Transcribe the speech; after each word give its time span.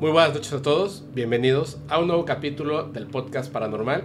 Muy 0.00 0.12
buenas 0.12 0.32
noches 0.32 0.50
a 0.54 0.62
todos, 0.62 1.04
bienvenidos 1.12 1.78
a 1.90 1.98
un 1.98 2.06
nuevo 2.06 2.24
capítulo 2.24 2.84
del 2.84 3.06
podcast 3.06 3.52
paranormal. 3.52 4.04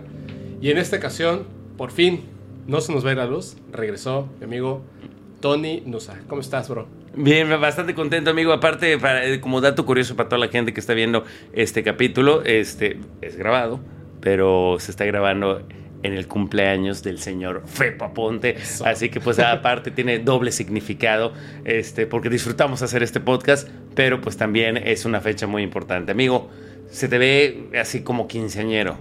Y 0.59 0.69
en 0.69 0.77
esta 0.77 0.97
ocasión, 0.97 1.45
por 1.77 1.89
fin, 1.89 2.25
no 2.67 2.81
se 2.81 2.91
nos 2.91 3.05
ir 3.05 3.15
la 3.15 3.25
luz, 3.25 3.55
regresó 3.71 4.27
mi 4.39 4.43
amigo 4.43 4.81
Tony 5.39 5.83
Nusa. 5.85 6.19
¿Cómo 6.27 6.41
estás, 6.41 6.67
bro? 6.67 6.85
Bien, 7.15 7.49
bastante 7.61 7.95
contento, 7.95 8.31
amigo. 8.31 8.51
Aparte, 8.51 8.97
para, 8.97 9.25
eh, 9.25 9.39
como 9.39 9.61
dato 9.61 9.85
curioso 9.85 10.17
para 10.17 10.27
toda 10.27 10.39
la 10.39 10.49
gente 10.49 10.73
que 10.73 10.81
está 10.81 10.93
viendo 10.93 11.23
este 11.53 11.81
capítulo, 11.81 12.41
este 12.43 12.99
es 13.21 13.37
grabado, 13.37 13.79
pero 14.19 14.75
se 14.79 14.91
está 14.91 15.05
grabando 15.05 15.61
en 16.03 16.13
el 16.13 16.27
cumpleaños 16.27 17.03
del 17.03 17.19
señor 17.19 17.63
Fepa 17.65 18.13
Ponte. 18.13 18.57
Eso. 18.57 18.85
Así 18.85 19.09
que 19.09 19.19
pues 19.19 19.39
aparte 19.39 19.91
tiene 19.91 20.19
doble 20.19 20.51
significado, 20.51 21.33
este, 21.63 22.05
porque 22.05 22.29
disfrutamos 22.29 22.81
hacer 22.81 23.03
este 23.03 23.19
podcast, 23.19 23.67
pero 23.95 24.21
pues 24.21 24.37
también 24.37 24.77
es 24.77 25.05
una 25.05 25.21
fecha 25.21 25.47
muy 25.47 25.63
importante. 25.63 26.11
Amigo, 26.11 26.49
se 26.89 27.07
te 27.07 27.17
ve 27.17 27.69
así 27.79 28.01
como 28.01 28.27
quinceañero. 28.27 28.97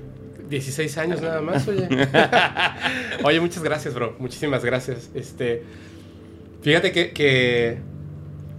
16 0.49 0.99
años 0.99 1.23
nada 1.23 1.41
más, 1.41 1.67
oye. 1.69 1.89
oye, 3.25 3.41
muchas 3.41 3.63
gracias, 3.63 3.95
bro. 3.95 4.15
Muchísimas 4.19 4.65
gracias. 4.65 5.11
Este, 5.15 5.63
fíjate 6.63 6.93
que, 6.93 7.13
que 7.13 7.79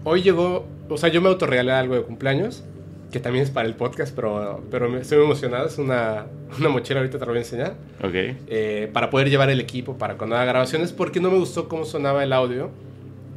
hoy 0.03 0.21
llegó, 0.21 0.67
o 0.89 0.97
sea, 0.97 1.09
yo 1.09 1.21
me 1.21 1.29
autorregalé 1.29 1.71
algo 1.71 1.95
de 1.95 2.01
cumpleaños, 2.01 2.63
que 3.11 3.19
también 3.19 3.43
es 3.43 3.51
para 3.51 3.67
el 3.67 3.75
podcast, 3.75 4.13
pero, 4.15 4.63
pero 4.69 4.95
estoy 4.97 5.17
muy 5.19 5.25
emocionado. 5.27 5.67
Es 5.67 5.77
una, 5.77 6.25
una 6.59 6.69
mochila, 6.69 6.99
ahorita 6.99 7.17
te 7.17 7.25
lo 7.25 7.31
voy 7.31 7.39
a 7.39 7.41
enseñar. 7.41 7.75
Ok. 8.03 8.13
eh, 8.13 8.89
para 8.93 9.09
poder 9.09 9.29
llevar 9.29 9.49
el 9.49 9.59
equipo 9.59 9.97
para 9.97 10.17
cuando 10.17 10.35
haga 10.35 10.45
grabaciones, 10.45 10.91
porque 10.91 11.19
no 11.19 11.31
me 11.31 11.37
gustó 11.37 11.67
cómo 11.69 11.85
sonaba 11.85 12.23
el 12.23 12.33
audio 12.33 12.71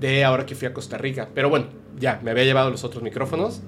de 0.00 0.24
ahora 0.24 0.46
que 0.46 0.54
fui 0.54 0.66
a 0.66 0.72
Costa 0.72 0.98
Rica. 0.98 1.28
Pero 1.34 1.48
bueno, 1.50 1.66
ya, 1.98 2.20
me 2.22 2.30
había 2.30 2.44
llevado 2.44 2.70
los 2.70 2.84
otros 2.84 3.02
micrófonos. 3.02 3.62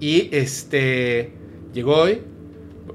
Y 0.00 0.28
este, 0.32 1.32
llegó 1.72 1.96
hoy. 1.96 2.22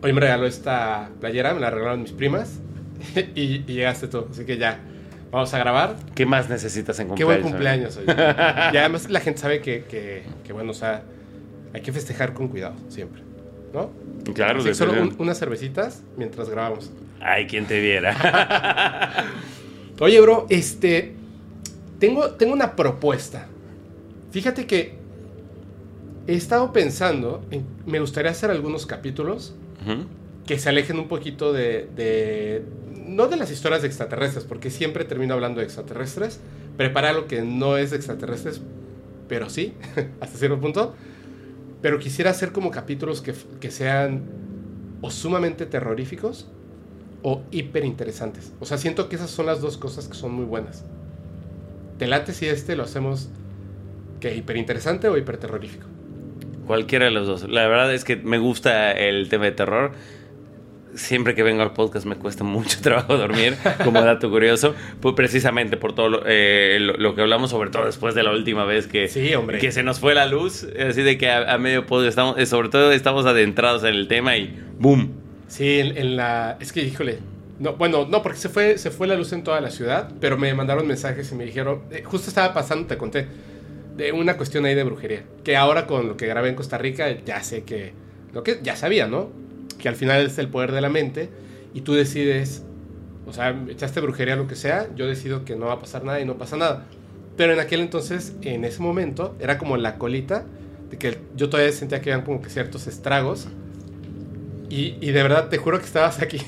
Hoy 0.01 0.13
me 0.13 0.21
regaló 0.21 0.45
esta 0.45 1.09
playera, 1.19 1.53
me 1.53 1.59
la 1.61 1.69
regalaron 1.69 2.01
mis 2.01 2.11
primas. 2.11 2.59
y, 3.35 3.41
y 3.41 3.63
llegaste 3.65 4.07
tú, 4.07 4.27
así 4.29 4.43
que 4.45 4.57
ya, 4.57 4.79
vamos 5.31 5.53
a 5.53 5.59
grabar. 5.59 5.95
¿Qué 6.15 6.25
más 6.25 6.49
necesitas 6.49 6.99
en 6.99 7.07
Qué 7.15 7.23
cumpleaños? 7.23 7.41
buen 7.43 7.51
cumpleaños 7.51 7.97
hoy. 7.97 8.05
y 8.73 8.77
además 8.77 9.09
la 9.09 9.19
gente 9.19 9.39
sabe 9.39 9.61
que, 9.61 9.83
que, 9.83 10.23
que, 10.43 10.53
bueno, 10.53 10.71
o 10.71 10.73
sea, 10.73 11.03
hay 11.73 11.81
que 11.81 11.91
festejar 11.91 12.33
con 12.33 12.47
cuidado, 12.47 12.75
siempre. 12.89 13.21
¿No? 13.73 13.89
Claro, 14.33 14.59
Así 14.61 14.73
solo 14.73 14.93
un- 15.01 15.15
unas 15.19 15.37
cervecitas 15.39 16.01
mientras 16.17 16.49
grabamos. 16.49 16.91
Ay, 17.19 17.47
quien 17.47 17.65
te 17.65 17.79
viera. 17.81 18.15
Oye, 19.99 20.19
bro, 20.21 20.45
este. 20.49 21.13
Tengo, 21.99 22.31
tengo 22.31 22.53
una 22.53 22.75
propuesta. 22.75 23.47
Fíjate 24.31 24.67
que 24.67 24.93
he 26.27 26.33
estado 26.35 26.71
pensando. 26.71 27.43
En, 27.51 27.65
me 27.85 27.99
gustaría 27.99 28.31
hacer 28.31 28.51
algunos 28.51 28.85
capítulos 28.85 29.55
Ujú. 29.85 30.03
que 30.45 30.59
se 30.59 30.69
alejen 30.69 30.99
un 30.99 31.07
poquito 31.07 31.51
de, 31.53 31.87
de- 31.95 32.63
No 33.07 33.27
de 33.27 33.37
las 33.37 33.49
historias 33.51 33.81
de 33.81 33.87
extraterrestres, 33.87 34.43
porque 34.45 34.69
siempre 34.69 35.05
termino 35.05 35.33
hablando 35.33 35.59
de 35.59 35.65
extraterrestres. 35.65 36.39
Preparar 36.77 37.15
lo 37.15 37.25
que 37.27 37.41
no 37.41 37.77
es 37.77 37.89
de 37.89 37.97
extraterrestres, 37.97 38.61
pero 39.27 39.49
sí, 39.49 39.73
hasta 40.21 40.37
cierto 40.37 40.59
punto. 40.59 40.93
Pero 41.81 41.99
quisiera 41.99 42.31
hacer 42.31 42.51
como 42.51 42.71
capítulos 42.71 43.21
que, 43.21 43.33
que 43.59 43.71
sean 43.71 44.23
o 45.01 45.11
sumamente 45.11 45.65
terroríficos 45.65 46.47
o 47.21 47.43
hiper 47.51 47.85
interesantes. 47.85 48.53
O 48.59 48.65
sea, 48.65 48.77
siento 48.77 49.09
que 49.09 49.15
esas 49.15 49.29
son 49.29 49.45
las 49.45 49.61
dos 49.61 49.77
cosas 49.77 50.07
que 50.07 50.15
son 50.15 50.33
muy 50.33 50.45
buenas. 50.45 50.85
¿Te 51.97 52.07
late 52.07 52.33
si 52.33 52.47
este 52.47 52.75
lo 52.75 52.83
hacemos 52.83 53.29
que 54.19 54.35
hiper 54.35 54.57
interesante 54.57 55.07
o 55.07 55.17
hiper 55.17 55.37
terrorífico? 55.37 55.87
Cualquiera 56.65 57.05
de 57.05 57.11
los 57.11 57.27
dos. 57.27 57.49
La 57.49 57.67
verdad 57.67 57.93
es 57.93 58.03
que 58.03 58.17
me 58.17 58.37
gusta 58.37 58.91
el 58.91 59.29
tema 59.29 59.45
de 59.45 59.51
terror. 59.51 59.91
Siempre 60.97 61.35
que 61.35 61.43
vengo 61.43 61.61
al 61.61 61.73
podcast 61.73 62.05
me 62.05 62.15
cuesta 62.15 62.43
mucho 62.43 62.79
trabajo 62.81 63.17
dormir, 63.17 63.55
como 63.83 64.01
dato 64.01 64.29
curioso, 64.29 64.73
pues 64.99 65.13
precisamente 65.15 65.77
por 65.77 65.93
todo 65.93 66.09
lo, 66.09 66.23
eh, 66.25 66.77
lo- 66.81 66.97
lo 66.97 67.13
que 67.15 67.21
hablamos, 67.21 67.51
sobre 67.51 67.69
todo 67.69 67.85
después 67.85 68.15
de 68.15 68.23
la 68.23 68.31
última 68.31 68.65
vez 68.65 68.87
que, 68.87 69.07
Sí, 69.07 69.33
hombre. 69.35 69.59
que 69.59 69.71
se 69.71 69.83
nos 69.83 69.99
fue 69.99 70.15
la 70.15 70.25
luz, 70.25 70.65
así 70.89 71.03
de 71.03 71.17
que 71.17 71.29
a, 71.29 71.53
a 71.53 71.57
medio 71.59 71.85
podcast 71.85 72.09
estamos, 72.09 72.37
eh, 72.39 72.45
sobre 72.47 72.69
todo 72.69 72.91
estamos 72.91 73.25
adentrados 73.25 73.83
en 73.83 73.93
el 73.93 74.07
tema 74.07 74.37
y 74.37 74.59
¡boom! 74.79 75.11
Sí, 75.47 75.79
en, 75.79 75.97
en 75.97 76.15
la... 76.17 76.57
Es 76.59 76.73
que, 76.73 76.81
híjole. 76.81 77.19
No, 77.59 77.73
bueno, 77.73 78.05
no, 78.09 78.21
porque 78.21 78.37
se 78.37 78.49
fue, 78.49 78.77
se 78.77 78.91
fue 78.91 79.07
la 79.07 79.15
luz 79.15 79.31
en 79.33 79.43
toda 79.43 79.61
la 79.61 79.69
ciudad, 79.71 80.11
pero 80.19 80.37
me 80.37 80.53
mandaron 80.53 80.85
mensajes 80.87 81.31
y 81.31 81.35
me 81.35 81.45
dijeron... 81.45 81.83
eh, 81.91 82.03
justo 82.03 82.27
estaba 82.29 82.53
pasando, 82.53 82.87
te 82.87 82.97
conté, 82.97 83.27
de 83.95 84.11
una 84.11 84.35
cuestión 84.37 84.65
ahí 84.65 84.75
de 84.75 84.83
brujería. 84.83 85.23
Que 85.43 85.55
ahora 85.55 85.87
con 85.87 86.07
lo 86.07 86.17
que 86.17 86.27
grabé 86.27 86.49
en 86.49 86.55
Costa 86.55 86.77
Rica, 86.77 87.07
ya 87.25 87.41
sé 87.43 87.63
que... 87.63 87.93
Lo 88.33 88.43
que 88.43 88.59
ya 88.61 88.75
sabía, 88.75 89.07
¿no? 89.07 89.29
Que 89.79 89.89
al 89.89 89.95
final 89.95 90.25
es 90.25 90.37
el 90.37 90.47
poder 90.47 90.71
de 90.71 90.81
la 90.81 90.89
mente 90.89 91.29
y 91.73 91.81
tú 91.81 91.93
decides... 91.93 92.63
O 93.25 93.33
sea, 93.33 93.61
echaste 93.69 93.99
brujería 93.99 94.37
lo 94.37 94.47
que 94.47 94.55
sea, 94.55 94.87
yo 94.95 95.05
decido 95.05 95.43
que 95.43 95.57
no 95.57 95.65
va 95.65 95.73
a 95.73 95.79
pasar 95.79 96.05
nada 96.05 96.21
y 96.21 96.25
no 96.25 96.37
pasa 96.37 96.55
nada. 96.55 96.85
Pero 97.35 97.51
en 97.51 97.59
aquel 97.59 97.81
entonces, 97.81 98.33
en 98.41 98.63
ese 98.63 98.81
momento, 98.81 99.35
era 99.41 99.57
como 99.57 99.75
la 99.75 99.97
colita 99.97 100.45
de 100.89 100.97
que 100.97 101.17
yo 101.35 101.49
todavía 101.49 101.73
sentía 101.73 101.99
que 102.01 102.11
habían 102.11 102.25
como 102.25 102.41
que 102.41 102.49
ciertos 102.49 102.87
estragos. 102.87 103.49
Y, 104.69 104.95
y 105.01 105.11
de 105.11 105.23
verdad, 105.23 105.49
te 105.49 105.57
juro 105.57 105.77
que 105.77 105.85
estabas 105.85 106.21
aquí 106.21 106.39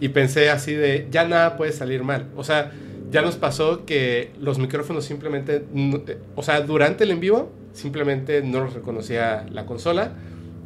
y 0.00 0.08
pensé 0.08 0.50
así 0.50 0.72
de, 0.72 1.06
ya 1.10 1.26
nada 1.28 1.56
puede 1.56 1.72
salir 1.72 2.02
mal. 2.02 2.26
O 2.34 2.42
sea, 2.42 2.72
ya 3.10 3.22
nos 3.22 3.36
pasó 3.36 3.84
que 3.84 4.32
los 4.40 4.58
micrófonos 4.58 5.04
simplemente, 5.04 5.64
eh, 5.74 6.18
o 6.34 6.42
sea, 6.42 6.62
durante 6.62 7.04
el 7.04 7.10
en 7.10 7.20
vivo, 7.20 7.52
simplemente 7.72 8.42
no 8.42 8.60
los 8.60 8.72
reconocía 8.72 9.46
la 9.50 9.66
consola. 9.66 10.14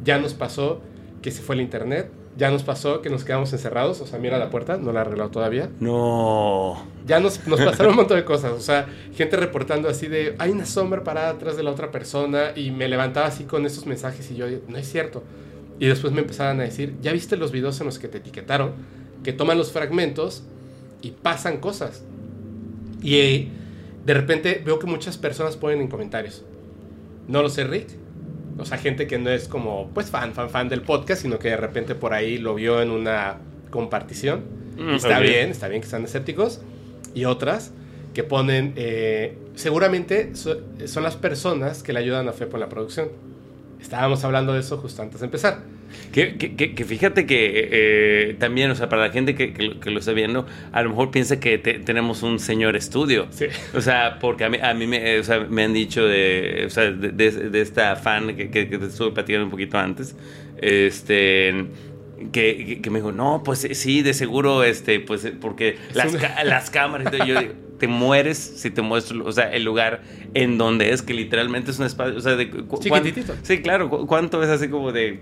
Ya 0.03 0.19
nos 0.19 0.33
pasó 0.33 0.81
que 1.25 1.31
se 1.31 1.41
fue 1.41 1.55
el 1.55 1.61
internet. 1.61 2.11
Ya 2.37 2.51
nos 2.51 2.61
pasó 2.61 3.01
que 3.01 3.09
nos 3.09 3.23
quedamos 3.23 3.51
encerrados. 3.51 3.99
O 3.99 4.05
sea, 4.05 4.19
mira 4.19 4.37
la 4.37 4.51
puerta, 4.51 4.77
no 4.77 4.91
la 4.91 4.99
he 4.99 5.01
arreglado 5.01 5.31
todavía. 5.31 5.71
No. 5.79 6.85
Ya 7.07 7.19
nos, 7.19 7.47
nos 7.47 7.59
pasaron 7.65 7.93
un 7.93 7.95
montón 7.95 8.17
de 8.17 8.23
cosas. 8.23 8.51
O 8.51 8.59
sea, 8.59 8.85
gente 9.15 9.35
reportando 9.35 9.89
así 9.89 10.07
de, 10.07 10.35
hay 10.37 10.51
una 10.51 10.67
sombra 10.67 11.03
parada 11.03 11.31
atrás 11.31 11.57
de 11.57 11.63
la 11.63 11.71
otra 11.71 11.89
persona. 11.89 12.51
Y 12.55 12.69
me 12.69 12.87
levantaba 12.87 13.25
así 13.25 13.45
con 13.45 13.65
esos 13.65 13.87
mensajes 13.87 14.29
y 14.29 14.35
yo, 14.35 14.45
no 14.67 14.77
es 14.77 14.87
cierto. 14.87 15.23
Y 15.79 15.87
después 15.87 16.13
me 16.13 16.21
empezaban 16.21 16.59
a 16.59 16.63
decir, 16.63 16.93
¿ya 17.01 17.11
viste 17.11 17.37
los 17.37 17.51
videos 17.51 17.79
en 17.79 17.87
los 17.87 17.97
que 17.97 18.07
te 18.07 18.19
etiquetaron? 18.19 18.73
Que 19.23 19.33
toman 19.33 19.57
los 19.57 19.71
fragmentos 19.71 20.43
y 21.01 21.09
pasan 21.09 21.57
cosas. 21.57 22.03
Y 23.01 23.15
eh, 23.15 23.47
de 24.05 24.13
repente 24.13 24.61
veo 24.63 24.77
que 24.77 24.85
muchas 24.85 25.17
personas 25.17 25.57
ponen 25.57 25.81
en 25.81 25.87
comentarios, 25.87 26.43
no 27.27 27.41
lo 27.41 27.49
sé, 27.49 27.63
Rick. 27.63 28.04
O 28.57 28.65
sea, 28.65 28.77
gente 28.77 29.05
que 29.07 29.17
no 29.19 29.29
es 29.29 29.47
como, 29.47 29.89
pues, 29.93 30.09
fan, 30.09 30.33
fan, 30.33 30.49
fan 30.49 30.69
del 30.69 30.81
podcast, 30.81 31.21
sino 31.21 31.39
que 31.39 31.49
de 31.49 31.57
repente 31.57 31.93
por 31.95 32.13
ahí 32.13 32.37
lo 32.37 32.55
vio 32.55 32.81
en 32.81 32.89
una 32.91 33.37
compartición. 33.69 34.43
Mm, 34.77 34.89
está 34.95 35.19
bien, 35.19 35.49
está 35.49 35.67
bien 35.67 35.81
que 35.81 35.85
están 35.85 36.03
escépticos. 36.05 36.61
Y 37.13 37.25
otras 37.25 37.71
que 38.13 38.23
ponen, 38.23 38.73
eh, 38.77 39.37
seguramente 39.55 40.35
so- 40.35 40.61
son 40.85 41.03
las 41.03 41.15
personas 41.17 41.83
que 41.83 41.91
le 41.93 41.99
ayudan 41.99 42.27
a 42.29 42.33
Fepo 42.33 42.55
en 42.55 42.61
la 42.61 42.69
producción. 42.69 43.09
Estábamos 43.81 44.23
hablando 44.23 44.53
de 44.53 44.61
eso 44.61 44.77
justo 44.77 45.01
antes 45.01 45.19
de 45.19 45.25
empezar. 45.25 45.59
Que, 46.11 46.35
que- 46.35 46.55
que- 46.55 46.73
que 46.75 46.85
fíjate 46.85 47.25
que 47.25 47.69
eh, 47.71 48.35
también, 48.39 48.71
o 48.71 48.75
sea, 48.75 48.89
para 48.89 49.07
la 49.07 49.11
gente 49.13 49.35
que, 49.35 49.53
lo- 49.89 49.99
está 49.99 50.11
viendo, 50.13 50.45
a 50.71 50.81
lo 50.81 50.89
mejor 50.89 51.11
piensa 51.11 51.39
que 51.39 51.57
te- 51.57 51.79
tenemos 51.79 52.23
un 52.23 52.39
señor 52.39 52.75
estudio. 52.75 53.27
Sí. 53.31 53.45
O 53.73 53.81
sea, 53.81 54.17
porque 54.19 54.43
a 54.45 54.49
mí, 54.49 54.57
a 54.61 54.73
mí 54.73 54.87
me, 54.87 55.19
o 55.19 55.23
sea, 55.23 55.41
me 55.49 55.63
han 55.63 55.73
dicho 55.73 56.05
de, 56.05 56.63
o 56.65 56.69
sea, 56.69 56.91
de, 56.91 57.09
de- 57.11 57.49
de 57.49 57.61
esta 57.61 57.95
fan 57.97 58.35
que, 58.35 58.45
te 58.47 58.75
estuve 58.85 59.11
platicando 59.11 59.45
un 59.45 59.51
poquito 59.51 59.77
antes, 59.77 60.15
este, 60.57 61.65
que, 62.31 62.79
me 62.89 62.99
dijo, 62.99 63.11
no, 63.11 63.41
pues 63.43 63.67
sí, 63.73 64.01
de 64.01 64.13
seguro, 64.13 64.63
este, 64.63 64.99
pues 64.99 65.31
porque 65.41 65.77
Es 65.89 65.95
las, 65.95 66.13
las 66.45 66.69
cámaras, 66.69 67.13
y 67.13 67.17
todo". 67.17 67.25
yo 67.27 67.39
digo, 67.39 67.53
te 67.77 67.87
mueres 67.87 68.37
si 68.37 68.71
te 68.71 68.81
muestro, 68.81 69.25
o 69.25 69.31
sea, 69.33 69.51
el 69.53 69.63
lugar 69.63 70.01
en 70.33 70.57
donde 70.57 70.91
es, 70.91 71.01
que 71.01 71.13
literalmente 71.13 71.71
es 71.71 71.79
un 71.79 71.85
espacio, 71.85 72.15
o 72.17 72.21
sea, 72.21 72.35
de... 72.35 72.49
Chiquititito. 72.81 73.35
Sí, 73.43 73.59
claro, 73.59 73.89
cu- 73.89 74.07
¿cuánto 74.07 74.41
es 74.43 74.49
así 74.49 74.69
como 74.69 74.91
de... 74.93 75.19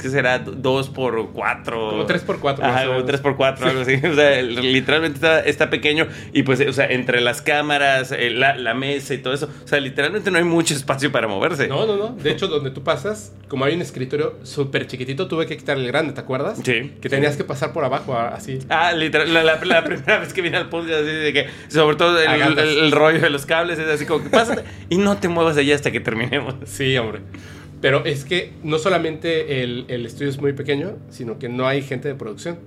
¿Qué 0.00 0.08
será? 0.08 0.38
¿Dos 0.38 0.88
por 0.88 1.30
cuatro? 1.32 1.90
Como 1.90 2.06
tres 2.06 2.22
por 2.22 2.38
cuatro, 2.40 2.64
más 2.64 2.76
Ajá, 2.76 2.90
o 2.90 3.04
como 3.04 3.18
por 3.22 3.36
cuatro, 3.36 3.66
algo 3.68 3.82
así. 3.82 3.94
O 3.94 4.14
sea, 4.14 4.40
literalmente 4.42 5.16
está, 5.16 5.40
está 5.40 5.70
pequeño. 5.70 6.06
Y 6.32 6.42
pues, 6.42 6.60
o 6.60 6.72
sea, 6.72 6.86
entre 6.86 7.20
las 7.20 7.42
cámaras, 7.42 8.12
eh, 8.12 8.30
la, 8.30 8.56
la 8.56 8.74
mesa 8.74 9.14
y 9.14 9.18
todo 9.18 9.34
eso. 9.34 9.48
O 9.64 9.68
sea, 9.68 9.80
literalmente 9.80 10.30
no 10.30 10.38
hay 10.38 10.44
mucho 10.44 10.74
espacio 10.74 11.12
para 11.12 11.28
moverse. 11.28 11.68
No, 11.68 11.86
no, 11.86 11.96
no. 11.96 12.08
De 12.10 12.30
hecho, 12.30 12.48
donde 12.48 12.70
tú 12.70 12.82
pasas, 12.82 13.32
como 13.48 13.64
hay 13.64 13.74
un 13.74 13.82
escritorio 13.82 14.34
súper 14.42 14.86
chiquitito, 14.86 15.28
tuve 15.28 15.46
que 15.46 15.56
quitar 15.56 15.76
el 15.76 15.86
grande, 15.86 16.12
¿te 16.12 16.20
acuerdas? 16.20 16.60
Sí. 16.64 16.92
Que 17.00 17.08
tenías 17.08 17.36
que 17.36 17.44
pasar 17.44 17.72
por 17.72 17.84
abajo, 17.84 18.16
así. 18.16 18.58
Ah, 18.68 18.92
literal, 18.92 19.32
la, 19.32 19.42
la- 19.44 19.60
la 19.64 19.84
primera 19.84 20.18
vez 20.18 20.32
que 20.32 20.42
vine 20.42 20.56
al 20.56 20.68
podcast, 20.68 21.00
así 21.02 21.12
de 21.12 21.32
que, 21.32 21.46
sobre 21.68 21.96
todo 21.96 22.20
el, 22.20 22.28
Agatas. 22.28 22.58
el- 22.64 22.78
el 22.78 22.92
rollo 22.92 23.20
de 23.20 23.30
los 23.30 23.46
cables, 23.46 23.78
es 23.78 23.88
así 23.88 24.06
como 24.06 24.22
que 24.24 24.30
pásate 24.30 24.64
y 24.88 24.96
no 24.98 25.16
te 25.18 25.28
muevas 25.28 25.56
allá 25.56 25.74
hasta 25.74 25.90
que 25.90 26.00
terminemos. 26.00 26.54
Sí, 26.64 26.96
hombre. 26.96 27.20
Pero 27.80 28.04
es 28.04 28.24
que 28.24 28.52
no 28.62 28.78
solamente 28.78 29.62
el, 29.62 29.86
el 29.88 30.04
estudio 30.04 30.28
es 30.28 30.40
muy 30.40 30.52
pequeño, 30.52 30.96
sino 31.10 31.38
que 31.38 31.48
no 31.48 31.66
hay 31.66 31.82
gente 31.82 32.08
de 32.08 32.14
producción. 32.14 32.58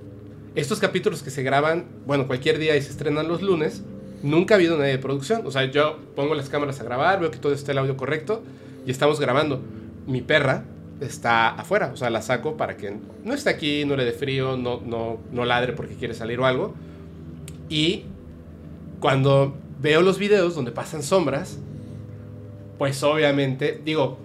Estos 0.55 0.79
capítulos 0.79 1.23
que 1.23 1.29
se 1.29 1.43
graban, 1.43 1.85
bueno, 2.05 2.27
cualquier 2.27 2.57
día 2.57 2.75
y 2.75 2.81
se 2.81 2.89
estrenan 2.89 3.27
los 3.27 3.41
lunes, 3.41 3.83
nunca 4.23 4.55
ha 4.55 4.57
habido 4.57 4.77
nadie 4.77 4.93
de 4.93 4.99
producción. 4.99 5.45
O 5.45 5.51
sea, 5.51 5.65
yo 5.65 5.99
pongo 6.15 6.33
las 6.33 6.49
cámaras 6.49 6.79
a 6.79 6.83
grabar, 6.83 7.19
veo 7.19 7.29
que 7.29 7.37
todo 7.37 7.53
está 7.53 7.71
el 7.71 7.77
audio 7.77 7.95
correcto 7.95 8.41
y 8.85 8.91
estamos 8.91 9.19
grabando. 9.19 9.61
Mi 10.07 10.21
perra 10.21 10.65
está 11.01 11.49
afuera. 11.49 11.91
O 11.93 11.97
sea, 11.97 12.09
la 12.09 12.21
saco 12.21 12.57
para 12.57 12.77
que 12.77 12.95
no 13.23 13.33
esté 13.33 13.49
aquí, 13.49 13.85
no 13.85 13.95
le 13.95 14.05
dé 14.05 14.13
frío, 14.13 14.57
no, 14.57 14.81
no, 14.83 15.19
no 15.31 15.45
ladre 15.45 15.73
porque 15.73 15.95
quiere 15.95 16.13
salir 16.13 16.39
o 16.39 16.45
algo. 16.45 16.73
Y 17.69 18.05
cuando 18.99 19.55
veo 19.81 20.01
los 20.01 20.17
videos 20.17 20.55
donde 20.55 20.71
pasan 20.71 21.03
sombras, 21.03 21.59
pues 22.77 23.03
obviamente, 23.03 23.81
digo, 23.83 24.17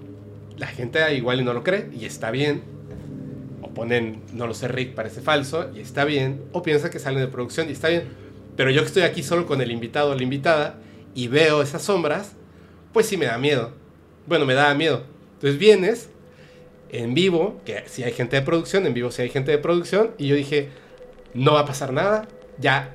la 0.58 0.66
gente 0.66 1.14
igual 1.14 1.40
y 1.40 1.44
no 1.44 1.54
lo 1.54 1.62
cree 1.62 1.88
y 1.98 2.04
está 2.04 2.30
bien. 2.30 2.62
O 3.62 3.68
ponen, 3.68 4.22
no 4.32 4.46
lo 4.46 4.54
sé, 4.54 4.68
Rick 4.68 4.94
parece 4.94 5.20
falso 5.20 5.70
y 5.74 5.80
está 5.80 6.04
bien. 6.04 6.42
O 6.52 6.62
piensa 6.62 6.90
que 6.90 6.98
salen 6.98 7.20
de 7.20 7.28
producción 7.28 7.68
y 7.68 7.72
está 7.72 7.88
bien. 7.88 8.04
Pero 8.56 8.70
yo 8.70 8.82
que 8.82 8.88
estoy 8.88 9.02
aquí 9.02 9.22
solo 9.22 9.46
con 9.46 9.60
el 9.60 9.70
invitado 9.70 10.10
o 10.10 10.14
la 10.14 10.22
invitada 10.22 10.80
y 11.14 11.28
veo 11.28 11.62
esas 11.62 11.82
sombras, 11.82 12.32
pues 12.92 13.06
sí 13.06 13.16
me 13.16 13.26
da 13.26 13.38
miedo. 13.38 13.72
Bueno, 14.26 14.44
me 14.46 14.54
da 14.54 14.74
miedo. 14.74 15.04
Entonces 15.34 15.58
vienes 15.58 16.10
en 16.90 17.14
vivo, 17.14 17.60
que 17.64 17.84
si 17.86 18.02
hay 18.02 18.12
gente 18.12 18.36
de 18.36 18.42
producción, 18.42 18.86
en 18.86 18.94
vivo 18.94 19.10
si 19.10 19.22
hay 19.22 19.28
gente 19.28 19.50
de 19.50 19.58
producción, 19.58 20.10
y 20.18 20.26
yo 20.26 20.34
dije, 20.34 20.70
no 21.34 21.54
va 21.54 21.60
a 21.60 21.66
pasar 21.66 21.92
nada, 21.92 22.26
ya 22.58 22.94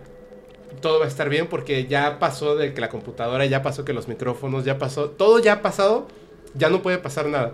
todo 0.81 0.99
va 0.99 1.05
a 1.05 1.07
estar 1.07 1.29
bien 1.29 1.47
porque 1.47 1.85
ya 1.85 2.19
pasó 2.19 2.55
de 2.55 2.73
que 2.73 2.81
la 2.81 2.89
computadora, 2.89 3.45
ya 3.45 3.61
pasó 3.61 3.85
que 3.85 3.93
los 3.93 4.07
micrófonos, 4.07 4.65
ya 4.65 4.77
pasó, 4.77 5.09
todo 5.09 5.39
ya 5.39 5.53
ha 5.53 5.61
pasado, 5.61 6.07
ya 6.53 6.69
no 6.69 6.81
puede 6.81 6.97
pasar 6.97 7.27
nada. 7.27 7.53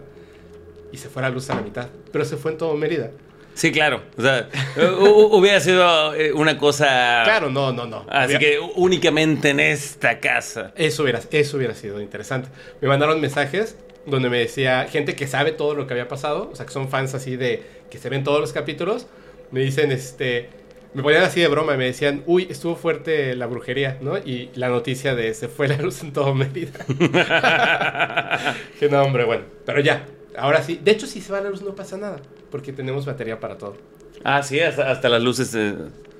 Y 0.92 0.98
se 0.98 1.10
fue 1.10 1.22
la 1.22 1.30
luz 1.30 1.50
a 1.50 1.56
la 1.56 1.62
mitad, 1.62 1.88
pero 2.12 2.25
se 2.25 2.38
fue 2.38 2.51
en 2.51 2.57
todo 2.57 2.75
Mérida. 2.75 3.12
Sí, 3.54 3.72
claro. 3.72 4.01
O 4.18 4.22
sea, 4.22 4.50
hubiera 5.01 5.60
sido 5.60 6.16
eh, 6.16 6.31
una 6.31 6.57
cosa. 6.57 7.22
Claro, 7.25 7.50
no, 7.50 7.74
no, 7.74 7.86
no. 7.86 8.06
Así 8.10 8.38
que 8.38 8.57
únicamente 8.75 9.50
en 9.50 9.60
esta 9.60 10.19
casa. 10.19 10.72
Eso 10.75 11.04
hubiera, 11.04 11.19
eso 11.30 11.57
hubiera 11.57 11.75
sido 11.75 12.01
interesante. 12.01 12.50
Me 12.80 12.88
mandaron 12.88 13.19
mensajes 13.19 13.75
donde 14.06 14.30
me 14.30 14.40
decía 14.40 14.88
gente 14.90 15.16
que 15.16 15.28
sabe 15.28 15.51
todo 15.51 15.75
lo 15.75 15.88
que 15.88 15.94
había 15.94 16.07
pasado, 16.07 16.50
o 16.51 16.56
sea, 16.56 16.66
que 16.66 16.72
son 16.72 16.90
fans 16.90 17.13
así 17.13 17.36
de 17.36 17.63
que 17.90 17.98
se 17.98 18.10
ven 18.10 18.24
todos 18.24 18.40
los 18.40 18.54
capítulos. 18.54 19.07
Me 19.51 19.60
dicen, 19.60 19.92
este, 19.92 20.50
me 20.94 21.03
ponían 21.03 21.24
así 21.24 21.39
de 21.39 21.47
broma 21.47 21.75
y 21.75 21.77
me 21.77 21.86
decían, 21.86 22.24
uy, 22.25 22.47
estuvo 22.50 22.75
fuerte 22.75 23.36
la 23.36 23.45
brujería, 23.45 23.97
¿no? 24.01 24.18
Y 24.18 24.50
la 24.56 24.69
noticia 24.69 25.15
de 25.15 25.33
se 25.33 25.47
fue 25.47 25.68
la 25.68 25.77
luz 25.77 26.01
en 26.01 26.13
todo 26.13 26.33
Mérida. 26.33 26.86
Qué 28.80 28.89
nombre, 28.89 29.24
bueno. 29.24 29.44
Pero 29.65 29.81
ya, 29.81 30.06
ahora 30.36 30.63
sí. 30.63 30.80
De 30.83 30.91
hecho, 30.91 31.06
si 31.06 31.21
se 31.21 31.31
va 31.31 31.41
la 31.41 31.50
luz 31.50 31.62
no 31.62 31.75
pasa 31.75 31.97
nada 31.97 32.19
porque 32.50 32.74
tenemos 32.74 33.06
batería 33.06 33.39
para 33.39 33.57
todo. 33.57 33.77
Ah, 34.24 34.41
sí, 34.44 34.59
hasta, 34.59 35.09
las 35.09 35.21
luces 35.21 35.53
eh, 35.56 35.75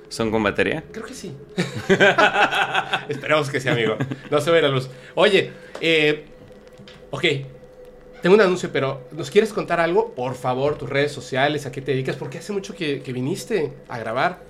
son 0.08 0.30
con 0.30 0.42
batería. 0.42 0.84
Creo 0.92 1.04
que 1.04 1.14
sí. 1.14 1.34
Esperamos 3.08 3.50
que 3.50 3.60
sea, 3.60 3.72
amigo. 3.72 3.96
No 4.30 4.40
se 4.40 4.50
ve 4.50 4.62
la 4.62 4.68
luz. 4.68 4.88
Oye, 5.14 5.50
eh, 5.80 6.26
ok. 7.10 7.24
Tengo 8.22 8.34
un 8.34 8.42
anuncio, 8.42 8.70
pero 8.70 9.04
¿nos 9.12 9.30
quieres 9.30 9.52
contar 9.52 9.80
algo? 9.80 10.12
Por 10.12 10.34
favor, 10.34 10.76
tus 10.76 10.90
redes 10.90 11.10
sociales, 11.10 11.64
a 11.64 11.72
qué 11.72 11.80
te 11.80 11.92
dedicas, 11.92 12.16
porque 12.16 12.38
hace 12.38 12.52
mucho 12.52 12.74
que, 12.74 13.02
viniste 13.14 13.72
a 13.88 13.98
grabar. 13.98 14.40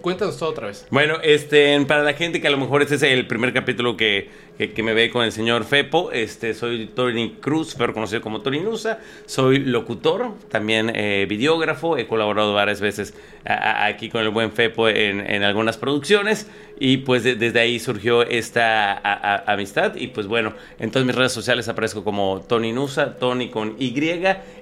Cuéntanos 0.00 0.38
todo 0.38 0.50
otra 0.50 0.68
vez. 0.68 0.86
Bueno, 0.90 1.18
este, 1.22 1.78
para 1.86 2.02
la 2.04 2.12
gente 2.12 2.40
que 2.40 2.46
a 2.46 2.50
lo 2.50 2.56
mejor 2.56 2.82
este 2.82 2.94
es 2.94 3.02
el 3.02 3.26
primer 3.26 3.52
capítulo 3.52 3.96
que, 3.96 4.30
que, 4.56 4.82
me 4.82 4.94
ve 4.94 5.10
con 5.10 5.24
el 5.24 5.32
señor 5.32 5.64
Fepo, 5.64 6.12
este, 6.12 6.54
soy 6.54 6.86
Tony 6.86 7.36
Cruz, 7.40 7.74
pero 7.76 7.92
conocido 7.92 8.20
como 8.20 8.40
Tony 8.40 8.60
Nusa. 8.60 9.00
Soy 9.26 9.58
locutor, 9.58 10.34
también 10.50 10.92
eh, 10.94 11.26
videógrafo. 11.28 11.98
He 11.98 12.06
colaborado 12.06 12.54
varias 12.54 12.80
veces 12.80 13.14
aquí 13.44 14.08
con 14.08 14.22
el 14.22 14.30
buen 14.30 14.52
Fepo 14.52 14.88
en, 14.88 15.20
en 15.28 15.42
algunas 15.42 15.76
producciones. 15.76 16.48
Y 16.78 16.98
pues 16.98 17.24
desde 17.24 17.58
ahí 17.58 17.80
surgió 17.80 18.22
esta 18.22 19.42
amistad. 19.50 19.96
Y 19.96 20.08
pues 20.08 20.28
bueno, 20.28 20.54
en 20.78 20.92
todas 20.92 21.06
mis 21.06 21.16
redes 21.16 21.32
sociales 21.32 21.68
aparezco 21.68 22.04
como 22.04 22.44
Tony 22.48 22.72
Nusa, 22.72 23.16
Tony 23.16 23.50
con 23.50 23.74
Y, 23.80 23.92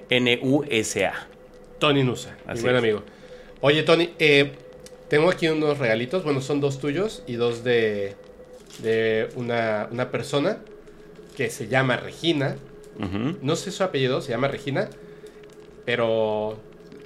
N-U-S-A. 0.09 1.13
Tony 1.77 2.03
Nusa, 2.03 2.35
mi 2.51 2.61
buen 2.61 2.75
amigo. 2.75 3.03
Oye, 3.61 3.83
Tony, 3.83 4.09
eh 4.17 4.51
tengo 5.09 5.29
aquí 5.29 5.47
unos 5.47 5.77
regalitos, 5.77 6.23
bueno, 6.23 6.41
son 6.41 6.59
dos 6.61 6.79
tuyos 6.79 7.23
y 7.27 7.35
dos 7.35 7.63
de, 7.63 8.15
de 8.79 9.29
una, 9.35 9.87
una 9.91 10.11
persona 10.11 10.59
que 11.35 11.49
se 11.49 11.67
llama 11.67 11.97
Regina. 11.97 12.55
No 13.43 13.55
sé 13.55 13.71
su 13.71 13.83
apellido, 13.83 14.21
se 14.21 14.31
llama 14.31 14.47
Regina, 14.47 14.89
pero 15.85 16.57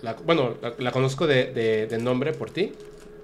la, 0.01 0.13
bueno, 0.13 0.55
la, 0.77 0.91
conozco 0.91 1.27
de, 1.27 1.51
de, 1.51 1.97
nombre 1.97 2.31
por 2.31 2.49
ti, 2.49 2.71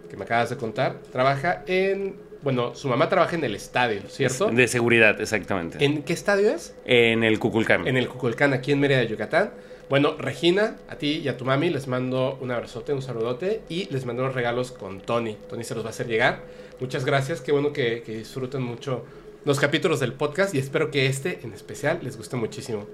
que 0.09 0.18
me 0.18 0.25
acabas 0.25 0.50
de 0.50 0.57
contar. 0.57 1.00
Trabaja 1.13 1.63
en, 1.65 2.18
bueno, 2.41 2.75
su 2.75 2.89
mamá 2.89 3.07
trabaja 3.07 3.38
en 3.38 3.45
el 3.45 3.56
estadio, 3.56 4.01
¿cierto? 4.09 4.50
De 4.50 4.68
seguridad, 4.68 5.19
exactamente. 5.21 5.83
¿En 5.83 6.03
qué 6.03 6.12
estadio 6.12 6.50
es? 6.50 6.75
En 6.83 7.24
el 7.24 7.39
Cuculcán. 7.39 7.88
En 7.88 7.95
el 7.95 8.09
Cuculcán, 8.09 8.51
aquí 8.51 8.74
en 8.74 8.81
Mérida, 8.81 9.01
Yucatán. 9.03 9.51
Bueno, 9.89 10.18
Regina, 10.18 10.75
a 10.89 10.98
ti 10.98 11.22
y 11.24 11.30
a 11.30 11.38
tu 11.38 11.45
mami 11.45 11.69
les 11.69 11.88
mando 11.88 12.38
un 12.42 12.51
abrazote, 12.51 12.92
un 12.92 13.01
saludote 13.01 13.62
y 13.69 13.86
les 13.86 14.06
mando 14.06 14.24
los 14.24 14.36
regalos 14.36 14.74
con 14.74 15.00
Tony. 15.00 15.38
Tony 15.48 15.63
se 15.63 15.75
los 15.75 15.86
va 15.86 15.88
a 15.88 15.92
hacer 15.92 16.07
llegar. 16.07 16.44
Muchas 16.81 17.06
gracias, 17.06 17.39
qué 17.39 17.54
bueno 17.54 17.72
que, 17.72 18.04
disfruten 18.06 18.62
mucho 18.62 19.06
los 19.45 19.62
capítulos 19.62 20.01
del 20.01 20.12
podcast 20.12 20.54
y 20.54 20.60
espero 20.60 20.92
que 20.92 21.06
este 21.06 21.39
en 21.44 21.54
especial 21.54 22.00
les 22.04 22.18
guste 22.18 22.36
muchísimo. 22.36 22.86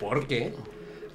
Porque 0.00 0.52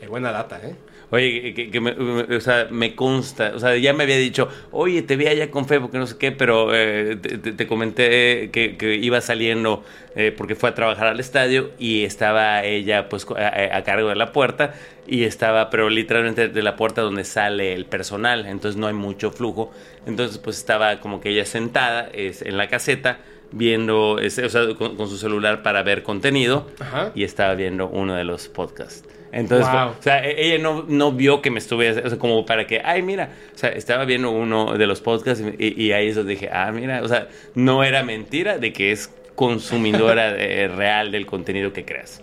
hay 0.01 0.07
buena 0.07 0.31
data, 0.31 0.61
¿eh? 0.63 0.75
Oye, 1.09 1.53
que, 1.71 1.79
me, 1.79 1.91
o 1.91 2.41
sea, 2.41 2.67
me 2.69 2.93
consta, 2.93 3.53
o 3.55 3.59
sea, 3.59 3.77
ya 3.77 3.93
me 3.93 4.03
había 4.03 4.17
dicho, 4.17 4.49
oye, 4.71 5.01
te 5.03 5.15
vi 5.15 5.27
allá 5.27 5.49
con 5.49 5.65
Fe 5.65 5.79
porque 5.79 5.97
no 5.97 6.05
sé 6.05 6.17
qué, 6.17 6.33
pero 6.33 6.75
eh, 6.75 7.15
te, 7.15 7.65
comenté 7.65 8.49
que, 8.51 8.99
iba 9.01 9.21
saliendo 9.21 9.85
eh, 10.15 10.33
porque 10.35 10.55
fue 10.55 10.67
a 10.67 10.75
trabajar 10.75 11.07
al 11.07 11.21
estadio 11.21 11.71
y 11.79 12.03
estaba 12.03 12.65
ella 12.65 13.07
pues 13.07 13.25
a, 13.37 13.83
cargo 13.83 14.09
de 14.09 14.15
la 14.15 14.33
puerta 14.33 14.73
y 15.07 15.23
estaba, 15.23 15.69
pero 15.69 15.89
literalmente 15.89 16.49
de 16.49 16.61
la 16.61 16.75
puerta 16.75 17.01
donde 17.01 17.23
sale 17.23 17.73
el 17.73 17.85
personal, 17.85 18.45
entonces 18.45 18.77
no 18.77 18.87
hay 18.87 18.93
mucho 18.93 19.31
flujo, 19.31 19.71
entonces 20.05 20.39
pues 20.39 20.57
estaba 20.57 20.99
como 20.99 21.21
que 21.21 21.29
ella 21.29 21.45
sentada 21.45 22.09
es, 22.11 22.41
en 22.41 22.57
la 22.57 22.67
caseta 22.67 23.19
viendo, 23.53 24.15
o 24.15 24.29
sea, 24.29 24.75
con, 24.75 25.07
su 25.07 25.17
celular 25.17 25.63
para 25.63 25.83
ver 25.83 26.03
contenido 26.03 26.67
y 27.15 27.23
estaba 27.23 27.55
viendo 27.55 27.87
uno 27.87 28.13
de 28.13 28.25
los 28.25 28.49
podcasts. 28.49 29.16
Entonces, 29.31 29.67
o 29.67 30.01
sea, 30.01 30.25
e-, 30.25 30.47
ella 30.47 30.63
no, 30.63 30.85
no 30.87 31.11
vio 31.11 31.41
que 31.41 31.51
me 31.51 31.59
estuve, 31.59 31.91
o 31.91 32.09
sea, 32.09 32.19
como 32.19 32.45
para 32.45 32.67
que, 32.67 32.81
ay, 32.83 33.01
mira, 33.01 33.31
o 33.53 33.57
sea, 33.57 33.69
estaba 33.69 34.05
viendo 34.05 34.31
uno 34.31 34.77
de 34.77 34.87
los 34.87 35.01
podcasts 35.01 35.43
y, 35.57 35.91
ahí 35.91 36.07
eso 36.07 36.23
dije, 36.23 36.49
ah, 36.51 36.71
mira, 36.71 37.01
o 37.03 37.07
sea, 37.07 37.27
no 37.55 37.83
era 37.83 38.03
mentira 38.03 38.57
de 38.57 38.73
que 38.73 38.91
es 38.91 39.11
consumidora 39.35 40.31
real 40.75 41.11
del 41.11 41.25
contenido 41.25 41.73
que 41.73 41.85
creas. 41.85 42.21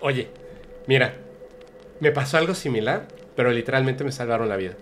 Oye, 0.00 0.28
mira, 0.86 1.14
me 2.00 2.10
pasó 2.10 2.38
algo 2.38 2.54
similar, 2.54 3.06
pero 3.36 3.52
literalmente 3.52 4.04
me 4.04 4.12
salvaron 4.12 4.48
la 4.48 4.56
vida. 4.56 4.74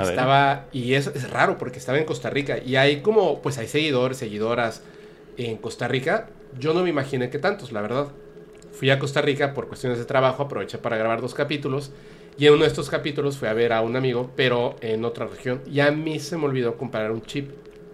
estaba, 0.00 0.66
y 0.72 0.94
eso 0.94 1.12
es 1.14 1.30
raro 1.30 1.58
porque 1.58 1.78
estaba 1.78 1.98
en 1.98 2.04
Costa 2.04 2.30
Rica 2.30 2.58
y 2.64 2.76
hay 2.76 3.00
como, 3.00 3.42
pues 3.42 3.58
hay 3.58 3.66
seguidores, 3.66 4.18
seguidoras 4.18 4.82
en 5.36 5.56
Costa 5.56 5.88
Rica. 5.88 6.28
Yo 6.58 6.72
no 6.72 6.82
me 6.82 6.90
imaginé 6.90 7.28
que 7.28 7.38
tantos, 7.38 7.72
la 7.72 7.82
verdad 7.82 8.08
fui 8.76 8.90
a 8.90 8.98
Costa 8.98 9.22
Rica 9.22 9.54
por 9.54 9.68
cuestiones 9.68 9.98
de 9.98 10.04
trabajo, 10.04 10.42
aproveché 10.42 10.78
para 10.78 10.96
grabar 10.96 11.20
dos 11.20 11.34
capítulos. 11.34 11.92
Y 12.38 12.46
en 12.46 12.52
uno 12.52 12.62
de 12.62 12.68
estos 12.68 12.90
capítulos 12.90 13.38
fui 13.38 13.48
a 13.48 13.54
ver 13.54 13.72
a 13.72 13.80
un 13.80 13.96
amigo, 13.96 14.30
pero 14.36 14.76
en 14.82 15.04
otra 15.04 15.26
región. 15.26 15.62
Y 15.66 15.80
a 15.80 15.90
mí 15.90 16.18
se 16.18 16.36
me 16.36 16.44
olvidó 16.44 16.76
comprar 16.76 17.10
un 17.10 17.22
chip. 17.22 17.50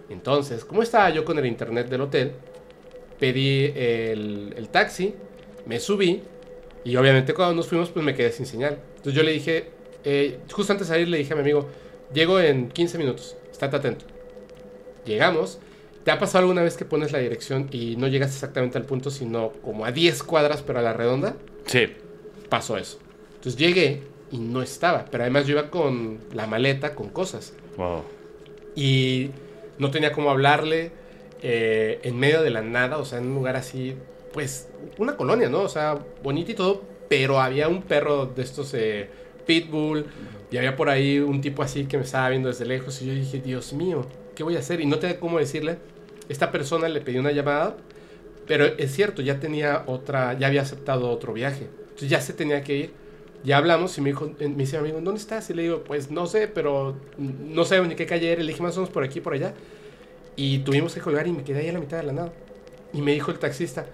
Entonces, 0.09 0.65
como 0.65 0.83
estaba 0.83 1.09
yo 1.09 1.23
con 1.23 1.39
el 1.39 1.45
internet 1.45 1.87
del 1.87 2.01
hotel, 2.01 2.33
pedí 3.19 3.71
el, 3.75 4.67
taxi, 4.69 5.15
me 5.65 5.79
subí. 5.79 6.21
Y 6.83 6.97
obviamente 6.97 7.33
cuando 7.33 7.55
nos 7.55 7.67
fuimos, 7.67 7.89
pues 7.89 8.05
me 8.05 8.13
quedé 8.13 8.33
sin 8.33 8.45
señal. 8.45 8.79
Entonces 8.97 9.13
yo 9.13 9.23
le 9.23 9.31
dije, 9.31 9.69
eh, 10.03 10.39
justo 10.51 10.73
antes 10.73 10.89
de 10.89 10.93
salir, 10.93 11.07
le 11.07 11.17
dije 11.17 11.31
a 11.31 11.37
mi 11.37 11.41
amigo, 11.41 11.69
llego 12.13 12.37
en 12.41 12.67
15 12.67 12.97
minutos, 12.97 13.37
estate 13.49 13.77
atento. 13.77 14.05
Llegamos 15.05 15.59
¿Te 16.03 16.11
ha 16.11 16.19
pasado 16.19 16.39
alguna 16.39 16.63
vez 16.63 16.75
que 16.75 16.83
pones 16.83 17.11
la 17.11 17.19
dirección 17.19 17.69
y 17.71 17.95
no 17.95 18.07
llegas 18.07 18.33
exactamente 18.33 18.77
al 18.77 18.85
punto, 18.85 19.09
sino 19.09 19.53
como 19.63 19.85
a 19.85 19.91
10 19.91 20.23
cuadras, 20.23 20.61
pero 20.61 20.79
a 20.79 20.81
la 20.81 20.93
redonda? 20.93 21.35
Sí. 21.65 21.87
Pasó 22.49 22.77
eso. 22.77 22.99
Entonces 23.35 23.55
llegué 23.55 24.01
y 24.31 24.37
no 24.37 24.61
estaba, 24.61 25.05
pero 25.05 25.23
además 25.23 25.47
yo 25.47 25.53
iba 25.53 25.69
con 25.69 26.19
la 26.33 26.45
maleta, 26.45 26.93
con 26.93 27.09
cosas. 27.09 27.53
Wow. 27.77 28.03
Y 28.75 29.29
no 29.77 29.91
tenía 29.91 30.11
cómo 30.11 30.29
hablarle 30.29 30.91
eh, 31.41 31.99
en 32.03 32.19
medio 32.19 32.41
de 32.41 32.49
la 32.49 32.61
nada, 32.61 32.97
o 32.97 33.05
sea, 33.05 33.19
en 33.19 33.27
un 33.27 33.35
lugar 33.35 33.55
así, 33.55 33.95
pues, 34.33 34.69
una 34.97 35.15
colonia, 35.15 35.47
¿no? 35.47 35.61
O 35.61 35.69
sea, 35.69 35.97
bonito 36.21 36.51
y 36.51 36.55
todo, 36.55 36.83
pero 37.07 37.39
había 37.39 37.69
un 37.69 37.81
perro 37.81 38.25
de 38.25 38.41
estos 38.41 38.73
eh, 38.73 39.09
pitbull 39.45 40.05
y 40.51 40.57
había 40.57 40.75
por 40.75 40.89
ahí 40.89 41.19
un 41.19 41.39
tipo 41.39 41.63
así 41.63 41.85
que 41.85 41.97
me 41.97 42.03
estaba 42.03 42.29
viendo 42.29 42.49
desde 42.49 42.65
lejos 42.65 43.01
y 43.01 43.07
yo 43.07 43.13
dije, 43.13 43.39
Dios 43.39 43.71
mío, 43.71 44.05
¿qué 44.35 44.43
voy 44.43 44.55
a 44.57 44.59
hacer? 44.59 44.81
Y 44.81 44.85
no 44.85 44.99
tenía 44.99 45.19
cómo 45.19 45.39
decirle 45.39 45.77
esta 46.29 46.51
persona 46.51 46.87
le 46.89 47.01
pidió 47.01 47.19
una 47.19 47.31
llamada, 47.31 47.77
pero 48.47 48.65
es 48.65 48.93
cierto, 48.93 49.21
ya 49.21 49.39
tenía 49.39 49.83
otra, 49.87 50.37
ya 50.37 50.47
había 50.47 50.61
aceptado 50.61 51.09
otro 51.09 51.33
viaje. 51.33 51.69
Entonces 51.81 52.09
ya 52.09 52.21
se 52.21 52.33
tenía 52.33 52.63
que 52.63 52.75
ir. 52.75 52.93
Ya 53.43 53.57
hablamos 53.57 53.97
y 53.97 54.01
me 54.01 54.09
dijo, 54.09 54.31
me 54.39 54.47
dice 54.55 54.77
amigo, 54.77 55.01
¿dónde 55.01 55.19
estás? 55.19 55.49
Y 55.49 55.53
le 55.53 55.63
digo, 55.63 55.83
pues 55.83 56.09
no 56.11 56.27
sé, 56.27 56.47
pero 56.47 56.95
no 57.17 57.65
sé 57.65 57.81
ni 57.81 57.95
qué 57.95 58.05
calle 58.05 58.31
era. 58.31 58.41
Le 58.41 58.51
dije, 58.51 58.63
más 58.63 58.77
o 58.77 58.81
menos 58.81 58.93
por 58.93 59.03
aquí, 59.03 59.19
por 59.19 59.33
allá. 59.33 59.53
Y 60.35 60.59
tuvimos 60.59 60.93
que 60.93 61.01
colgar 61.01 61.27
y 61.27 61.33
me 61.33 61.43
quedé 61.43 61.59
ahí 61.59 61.69
a 61.69 61.73
la 61.73 61.79
mitad 61.79 61.97
de 61.97 62.03
la 62.03 62.13
nada. 62.13 62.33
Y 62.93 63.01
me 63.01 63.11
dijo 63.11 63.31
el 63.31 63.39
taxista, 63.39 63.85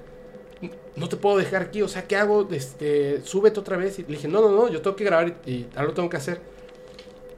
no 0.95 1.09
te 1.09 1.17
puedo 1.17 1.37
dejar 1.37 1.63
aquí, 1.63 1.81
o 1.81 1.87
sea, 1.87 2.03
¿qué 2.07 2.15
hago? 2.15 2.47
Este, 2.51 3.21
súbete 3.23 3.59
otra 3.59 3.77
vez. 3.77 3.97
Y 3.99 4.03
le 4.03 4.09
dije, 4.09 4.27
no, 4.27 4.41
no, 4.41 4.51
no, 4.51 4.69
yo 4.69 4.81
tengo 4.81 4.95
que 4.95 5.03
grabar 5.03 5.35
y, 5.45 5.51
y 5.51 5.69
algo 5.75 5.93
tengo 5.93 6.09
que 6.09 6.17
hacer. 6.17 6.41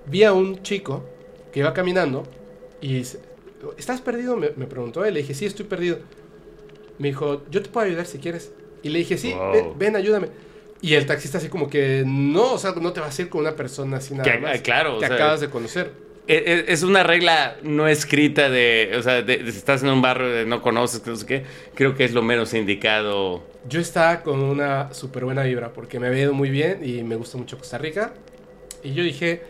Vi 0.06 0.24
a 0.24 0.34
un 0.34 0.62
chico 0.64 1.06
que 1.52 1.60
iba 1.60 1.74
caminando 1.74 2.24
y 2.82 3.04
¿estás 3.78 4.02
perdido? 4.02 4.36
Me, 4.38 4.50
me 4.56 4.66
preguntó 4.68 5.06
él. 5.06 5.14
Le 5.14 5.22
dije, 5.22 5.34
sí, 5.34 5.46
estoy 5.46 5.66
perdido. 5.66 6.00
Me 6.98 7.10
dijo, 7.10 7.44
yo 7.50 7.62
te 7.62 7.70
puedo 7.70 7.86
ayudar 7.88 8.06
si 8.06 8.18
quieres. 8.20 8.52
Y 8.84 8.90
le 8.90 9.00
dije, 9.00 9.18
sí, 9.18 9.34
Wow. 9.34 9.52
ven, 9.54 9.66
ven, 9.78 9.96
ayúdame. 9.96 10.28
Y 10.82 10.96
el 10.96 11.06
taxista 11.06 11.38
así 11.38 11.48
como 11.48 11.70
que, 11.70 12.04
no, 12.06 12.54
o 12.54 12.58
sea, 12.58 12.72
no 12.74 12.92
te 12.92 13.00
vas 13.00 13.18
a 13.18 13.22
ir 13.22 13.30
con 13.30 13.42
una 13.42 13.56
persona 13.56 13.98
así 13.98 14.14
nada 14.16 14.32
Que- 14.32 14.40
más. 14.40 14.62
claro, 14.62 14.98
o 14.98 15.00
Que 15.00 15.06
sea- 15.08 15.16
acabas 15.16 15.40
de 15.42 15.50
conocer. 15.50 15.92
Es, 16.28 16.42
es- 16.46 16.70
E, 16.70 16.74
es 16.74 16.84
una 16.84 17.04
regla 17.04 17.58
no 17.64 17.88
escrita 17.88 18.50
de, 18.50 18.94
o 18.98 19.02
sea, 19.04 19.22
de, 19.22 19.34
estás 19.48 19.84
en 19.84 19.90
un 19.90 20.02
barrio 20.02 20.30
de 20.30 20.46
no 20.46 20.62
conoces, 20.62 21.06
no 21.06 21.16
sé 21.16 21.26
qué, 21.26 21.44
creo 21.76 21.96
que 21.96 22.04
es 22.06 22.14
lo 22.14 22.22
menos 22.24 22.54
indicado. 22.54 23.44
Yo 23.68 23.80
estaba 23.80 24.22
con 24.22 24.42
una 24.42 24.94
súper 24.94 25.26
buena 25.26 25.44
vibra 25.44 25.72
porque 25.74 26.00
me 26.00 26.08
había 26.08 26.24
ido 26.24 26.34
muy 26.34 26.50
bien 26.50 26.80
y 26.84 27.04
me 27.04 27.16
gusta 27.16 27.38
mucho 27.38 27.58
Costa 27.58 27.78
Rica. 27.78 28.14
Y 28.84 28.94
yo 28.94 29.04
dije, 29.04 29.42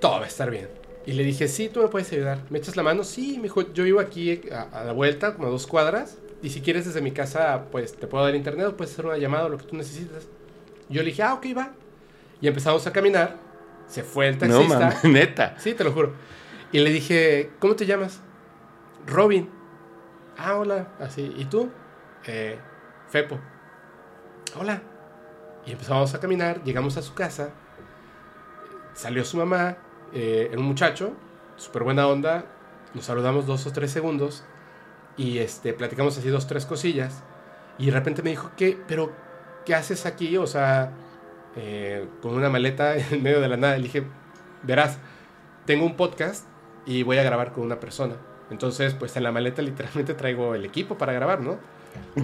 todo 0.00 0.12
va 0.18 0.24
a 0.24 0.28
estar 0.28 0.50
bien. 0.50 0.68
Y 1.06 1.12
le 1.12 1.22
dije, 1.22 1.46
sí, 1.48 1.68
tú 1.68 1.80
me 1.82 1.88
puedes 1.88 2.12
ayudar. 2.12 2.40
¿Me 2.50 2.58
echas 2.58 2.76
la 2.76 2.82
mano? 2.82 3.04
Sí, 3.04 3.36
me 3.36 3.44
dijo, 3.44 3.72
yo 3.72 3.84
vivo 3.84 4.00
aquí 4.00 4.40
a, 4.52 4.62
a 4.80 4.84
la 4.84 4.92
vuelta, 4.92 5.34
como 5.34 5.46
a 5.46 5.50
dos 5.50 5.66
cuadras. 5.66 6.18
Y 6.42 6.50
si 6.50 6.60
quieres 6.60 6.84
desde 6.84 7.00
mi 7.00 7.12
casa, 7.12 7.66
pues 7.70 7.96
te 7.96 8.06
puedo 8.06 8.24
dar 8.24 8.34
internet 8.34 8.66
o 8.66 8.76
puedes 8.76 8.92
hacer 8.92 9.06
una 9.06 9.16
llamada 9.16 9.46
o 9.46 9.48
lo 9.48 9.56
que 9.58 9.64
tú 9.64 9.76
necesites. 9.76 10.28
Yo 10.88 11.02
le 11.02 11.10
dije, 11.10 11.22
ah, 11.22 11.34
ok, 11.34 11.46
va. 11.56 11.70
Y 12.40 12.48
empezamos 12.48 12.86
a 12.86 12.92
caminar. 12.92 13.36
Se 13.86 14.02
fue 14.02 14.26
el 14.28 14.34
No, 14.34 14.40
taxista. 14.40 14.78
mames, 14.80 15.04
neta. 15.04 15.54
Sí, 15.58 15.74
te 15.74 15.84
lo 15.84 15.92
juro. 15.92 16.12
Y 16.72 16.80
le 16.80 16.90
dije, 16.90 17.50
¿cómo 17.60 17.76
te 17.76 17.86
llamas? 17.86 18.20
Robin. 19.06 19.48
Ah, 20.36 20.56
hola. 20.58 20.88
Así. 20.98 21.32
¿Y 21.38 21.44
tú? 21.44 21.70
Eh, 22.26 22.58
Fepo. 23.08 23.38
Hola. 24.58 24.82
Y 25.64 25.72
empezamos 25.72 26.12
a 26.14 26.20
caminar, 26.20 26.62
llegamos 26.64 26.96
a 26.96 27.02
su 27.02 27.14
casa. 27.14 27.50
Salió 28.94 29.24
su 29.24 29.36
mamá, 29.36 29.76
eh, 30.12 30.54
un 30.56 30.64
muchacho, 30.64 31.12
súper 31.56 31.84
buena 31.84 32.06
onda. 32.06 32.44
Nos 32.94 33.04
saludamos 33.04 33.46
dos 33.46 33.66
o 33.66 33.72
tres 33.72 33.90
segundos 33.90 34.44
y 35.16 35.38
este, 35.38 35.72
platicamos 35.72 36.16
así 36.18 36.28
dos, 36.28 36.46
tres 36.46 36.66
cosillas. 36.66 37.22
Y 37.78 37.86
de 37.86 37.92
repente 37.92 38.22
me 38.22 38.30
dijo, 38.30 38.50
¿qué? 38.56 38.78
¿Pero 38.86 39.12
qué 39.64 39.74
haces 39.74 40.06
aquí? 40.06 40.36
O 40.36 40.46
sea, 40.46 40.92
eh, 41.56 42.06
con 42.22 42.34
una 42.34 42.48
maleta 42.48 42.96
en 43.10 43.22
medio 43.22 43.40
de 43.40 43.48
la 43.48 43.56
nada. 43.56 43.76
Le 43.76 43.84
dije, 43.84 44.04
verás, 44.62 44.98
tengo 45.64 45.84
un 45.84 45.96
podcast 45.96 46.46
y 46.86 47.02
voy 47.02 47.18
a 47.18 47.22
grabar 47.22 47.52
con 47.52 47.64
una 47.64 47.80
persona. 47.80 48.16
Entonces, 48.50 48.94
pues 48.94 49.16
en 49.16 49.24
la 49.24 49.32
maleta 49.32 49.62
literalmente 49.62 50.14
traigo 50.14 50.54
el 50.54 50.64
equipo 50.64 50.96
para 50.96 51.12
grabar, 51.12 51.40
¿no? 51.40 51.58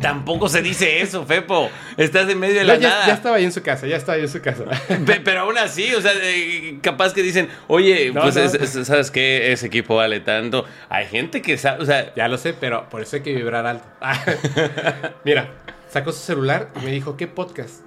Tampoco 0.00 0.48
se 0.48 0.62
dice 0.62 1.00
eso, 1.02 1.26
Fepo. 1.26 1.68
Estás 1.96 2.28
en 2.30 2.38
medio 2.38 2.54
de 2.54 2.60
No, 2.62 2.68
la 2.72 2.78
ya, 2.78 2.88
nada. 2.88 3.06
ya 3.08 3.14
estaba 3.14 3.36
ahí 3.36 3.44
en 3.44 3.52
su 3.52 3.62
casa, 3.62 3.86
ya 3.86 3.96
estaba 3.96 4.16
ahí 4.16 4.22
en 4.22 4.28
su 4.28 4.40
casa. 4.40 4.64
Pe- 5.06 5.20
Pero 5.20 5.40
aún 5.40 5.58
así, 5.58 5.94
o 5.94 6.00
sea, 6.00 6.12
eh, 6.22 6.78
capaz 6.82 7.12
que 7.12 7.22
dicen, 7.22 7.48
oye, 7.68 8.10
No, 8.12 8.22
pues, 8.22 8.36
no. 8.36 8.42
es- 8.42 8.54
es- 8.54 8.86
¿sabes 8.86 9.10
qué? 9.10 9.52
Ese 9.52 9.66
equipo 9.66 9.96
vale 9.96 10.20
tanto. 10.20 10.64
Hay 10.88 11.06
gente 11.06 11.42
que 11.42 11.58
sabe, 11.58 11.82
o 11.82 11.86
sea, 11.86 12.14
ya 12.14 12.28
lo 12.28 12.38
sé, 12.38 12.54
pero 12.54 12.88
por 12.88 13.02
eso 13.02 13.16
hay 13.16 13.22
que 13.22 13.34
vibrar 13.34 13.66
alto. 13.66 13.86
mira, 15.24 15.48
sacó 15.90 16.12
su 16.12 16.20
celular 16.20 16.70
y 16.80 16.84
me 16.84 16.90
dijo, 16.90 17.16
¿qué 17.16 17.26
podcast? 17.26 17.82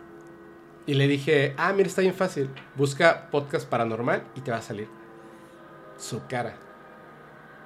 Y 0.87 0.93
le 0.93 1.07
dije, 1.07 1.55
ah, 1.57 1.73
mira, 1.73 1.87
está 1.89 2.01
bien 2.01 2.13
fácil. 2.13 2.49
Busca 2.75 3.29
podcast 3.31 3.67
paranormal 3.67 4.23
y 4.35 4.41
te 4.41 4.51
va 4.51 4.57
a 4.57 4.61
salir. 4.61 4.87
Su 5.97 6.27
cara. 6.27 6.55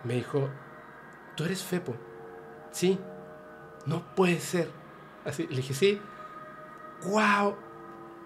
Me 0.05 0.13
dijo, 0.13 0.49
¿tú 1.35 1.43
eres 1.43 1.61
Fepo? 1.63 1.97
Sí. 2.71 2.97
No 3.89 4.03
puede 4.15 4.39
ser. 4.39 4.69
Así, 5.25 5.48
le 5.50 5.58
dije, 5.58 5.74
sí. 5.74 6.01
¡Wow! 7.03 7.55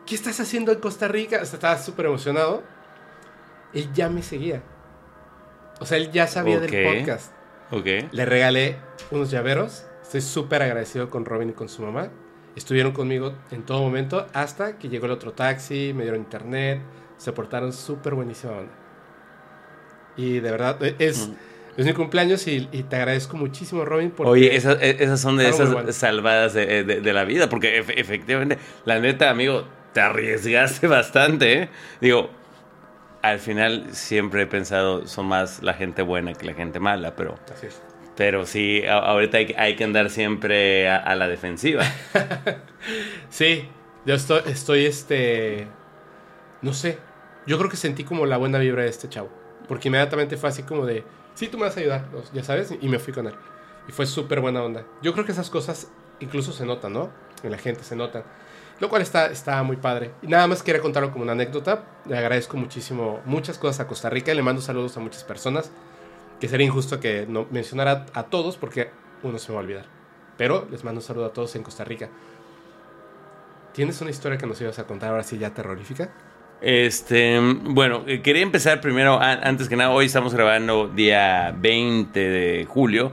¿Qué 0.05 0.15
estás 0.15 0.39
haciendo 0.39 0.71
en 0.71 0.79
Costa 0.79 1.07
Rica? 1.07 1.39
O 1.41 1.45
sea, 1.45 1.55
estaba 1.55 1.77
súper 1.77 2.07
emocionado. 2.07 2.63
Él 3.73 3.91
ya 3.93 4.09
me 4.09 4.21
seguía. 4.21 4.61
O 5.79 5.85
sea, 5.85 5.97
él 5.97 6.11
ya 6.11 6.27
sabía 6.27 6.59
del 6.59 6.99
podcast. 6.99 7.31
ok. 7.71 7.85
Le 8.11 8.25
regalé 8.25 8.77
unos 9.11 9.31
llaveros. 9.31 9.85
Estoy 10.01 10.21
súper 10.21 10.61
agradecido 10.61 11.09
con 11.09 11.25
Robin 11.25 11.49
y 11.49 11.53
con 11.53 11.69
su 11.69 11.81
mamá. 11.81 12.09
Estuvieron 12.55 12.91
conmigo 12.91 13.33
en 13.51 13.63
todo 13.63 13.81
momento 13.81 14.27
hasta 14.33 14.77
que 14.77 14.89
llegó 14.89 15.07
el 15.07 15.11
otro 15.13 15.31
taxi, 15.33 15.91
me 15.95 16.03
dieron 16.03 16.19
internet, 16.21 16.81
se 17.17 17.31
portaron 17.31 17.73
súper 17.73 18.13
buenísima 18.13 18.53
onda. 18.53 18.71
Y 20.15 20.39
de 20.39 20.51
verdad, 20.51 20.83
e- 20.83 20.95
es, 20.99 21.29
Mm. 21.29 21.33
Es 21.77 21.85
mi 21.85 21.93
cumpleaños 21.93 22.47
y, 22.47 22.67
y 22.71 22.83
te 22.83 22.95
agradezco 22.97 23.37
muchísimo, 23.37 23.83
Robin, 23.85 24.11
porque 24.11 24.29
Oye, 24.31 24.55
esas, 24.55 24.81
e- 24.81 25.03
esas 25.03 25.19
son 25.19 25.37
de 25.37 25.49
esas 25.49 25.71
bueno. 25.73 25.91
salvadas 25.91 26.53
de, 26.53 26.83
de- 26.83 27.01
de 27.01 27.13
la 27.13 27.23
vida, 27.23 27.49
porque 27.49 27.81
efe- 27.83 27.93
efectivamente, 27.97 28.57
la 28.85 28.99
neta, 28.99 29.29
amigo, 29.29 29.65
te 29.93 30.01
arriesgaste 30.01 30.87
bastante, 30.99 31.53
¿eh? 31.63 31.69
Digo, 32.01 32.29
al 33.21 33.39
final 33.39 33.87
siempre 33.91 34.43
he 34.43 34.47
pensado, 34.47 35.07
son 35.07 35.25
más 35.27 35.63
la 35.63 35.73
gente 35.73 36.01
buena 36.01 36.33
que 36.33 36.45
la 36.45 36.53
gente 36.53 36.79
mala, 36.79 37.15
pero, 37.15 37.39
Así 37.53 37.67
es. 37.67 37.81
pero 38.17 38.45
sí, 38.45 38.83
a- 38.85 38.97
ahorita 38.99 39.37
hay, 39.37 39.45
que- 39.47 39.55
hay 39.57 39.75
que 39.75 39.83
andar 39.83 40.09
siempre 40.09 40.89
a, 40.89 40.97
a 40.97 41.15
la 41.15 41.27
defensiva. 41.27 41.83
Sí, 43.29 43.67
yo 44.05 44.13
estoy, 44.15 44.41
estoy, 44.47 44.85
este, 44.85 45.67
no 46.61 46.73
sé, 46.73 46.97
yo 47.47 47.57
creo 47.57 47.69
que 47.69 47.77
sentí 47.77 48.03
como 48.03 48.25
la 48.25 48.37
buena 48.37 48.59
vibra 48.59 48.83
de 48.83 48.89
este 48.89 49.07
chavo, 49.09 49.29
porque 49.67 49.87
inmediatamente 49.87 50.37
fue 50.37 50.49
así 50.49 50.63
como 50.63 50.85
de, 50.85 51.03
sí, 51.33 51.47
tú 51.47 51.57
me 51.57 51.65
vas 51.65 51.77
a 51.77 51.79
ayudar, 51.79 52.05
ya 52.33 52.43
sabes, 52.43 52.73
y 52.79 52.87
me 52.87 52.99
fui 52.99 53.13
con 53.13 53.27
él. 53.27 53.35
Y 53.87 53.91
fue 53.91 54.05
súper 54.05 54.39
buena 54.39 54.63
onda. 54.63 54.85
Yo 55.01 55.13
creo 55.13 55.25
que 55.25 55.31
esas 55.31 55.49
cosas 55.49 55.89
incluso 56.19 56.53
se 56.53 56.65
notan, 56.65 56.93
¿no? 56.93 57.09
En 57.43 57.51
la 57.51 57.57
gente 57.57 57.83
se 57.83 57.95
notan. 57.95 58.23
Lo 58.79 58.89
cual 58.89 59.01
está, 59.01 59.27
está 59.27 59.61
muy 59.63 59.77
padre. 59.77 60.11
Y 60.21 60.27
nada 60.27 60.47
más 60.47 60.63
quería 60.63 60.81
contarlo 60.81 61.11
como 61.11 61.23
una 61.23 61.33
anécdota. 61.33 61.83
Le 62.05 62.17
agradezco 62.17 62.57
muchísimo 62.57 63.21
muchas 63.25 63.57
cosas 63.57 63.81
a 63.81 63.87
Costa 63.87 64.09
Rica 64.09 64.33
le 64.33 64.41
mando 64.41 64.61
saludos 64.61 64.97
a 64.97 64.99
muchas 64.99 65.23
personas. 65.23 65.71
Que 66.39 66.47
sería 66.47 66.65
injusto 66.65 66.99
que 66.99 67.25
no 67.27 67.47
mencionara 67.51 68.05
a 68.13 68.23
todos 68.23 68.57
porque 68.57 68.89
uno 69.21 69.39
se 69.39 69.49
me 69.49 69.55
va 69.55 69.61
a 69.61 69.63
olvidar. 69.63 69.85
Pero 70.37 70.67
les 70.71 70.83
mando 70.83 70.99
un 70.99 71.05
saludo 71.05 71.25
a 71.25 71.33
todos 71.33 71.55
en 71.55 71.63
Costa 71.63 71.83
Rica. 71.83 72.09
¿Tienes 73.73 74.01
una 74.01 74.09
historia 74.09 74.37
que 74.37 74.47
nos 74.47 74.59
ibas 74.61 74.79
a 74.79 74.85
contar 74.85 75.11
ahora 75.11 75.23
sí 75.23 75.37
ya 75.37 75.53
terrorífica? 75.53 76.11
Este, 76.63 77.37
bueno, 77.41 78.03
eh, 78.07 78.21
quería 78.21 78.41
empezar 78.41 78.79
primero, 78.79 79.19
antes 79.21 79.67
que 79.67 79.75
nada, 79.75 79.91
hoy 79.91 80.05
estamos 80.05 80.33
grabando 80.33 80.87
día 80.87 81.53
20 81.59 82.17
de 82.17 82.65
julio 82.65 83.11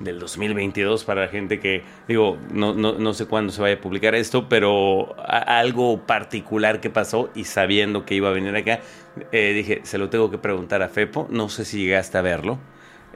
del 0.00 0.18
2022 0.18 1.04
para 1.04 1.20
la 1.20 1.28
gente 1.28 1.60
que, 1.60 1.84
digo, 2.08 2.38
no, 2.50 2.74
no, 2.74 2.94
no 2.94 3.14
sé 3.14 3.26
cuándo 3.26 3.52
se 3.52 3.62
vaya 3.62 3.76
a 3.76 3.80
publicar 3.80 4.16
esto, 4.16 4.48
pero 4.48 5.14
algo 5.16 6.06
particular 6.06 6.80
que 6.80 6.90
pasó 6.90 7.30
y 7.36 7.44
sabiendo 7.44 8.04
que 8.04 8.16
iba 8.16 8.30
a 8.30 8.32
venir 8.32 8.56
acá, 8.56 8.80
eh, 9.30 9.52
dije, 9.52 9.78
se 9.84 9.96
lo 9.96 10.10
tengo 10.10 10.28
que 10.28 10.38
preguntar 10.38 10.82
a 10.82 10.88
Fepo, 10.88 11.28
no 11.30 11.48
sé 11.48 11.64
si 11.64 11.84
llegaste 11.84 12.18
a 12.18 12.22
verlo. 12.22 12.58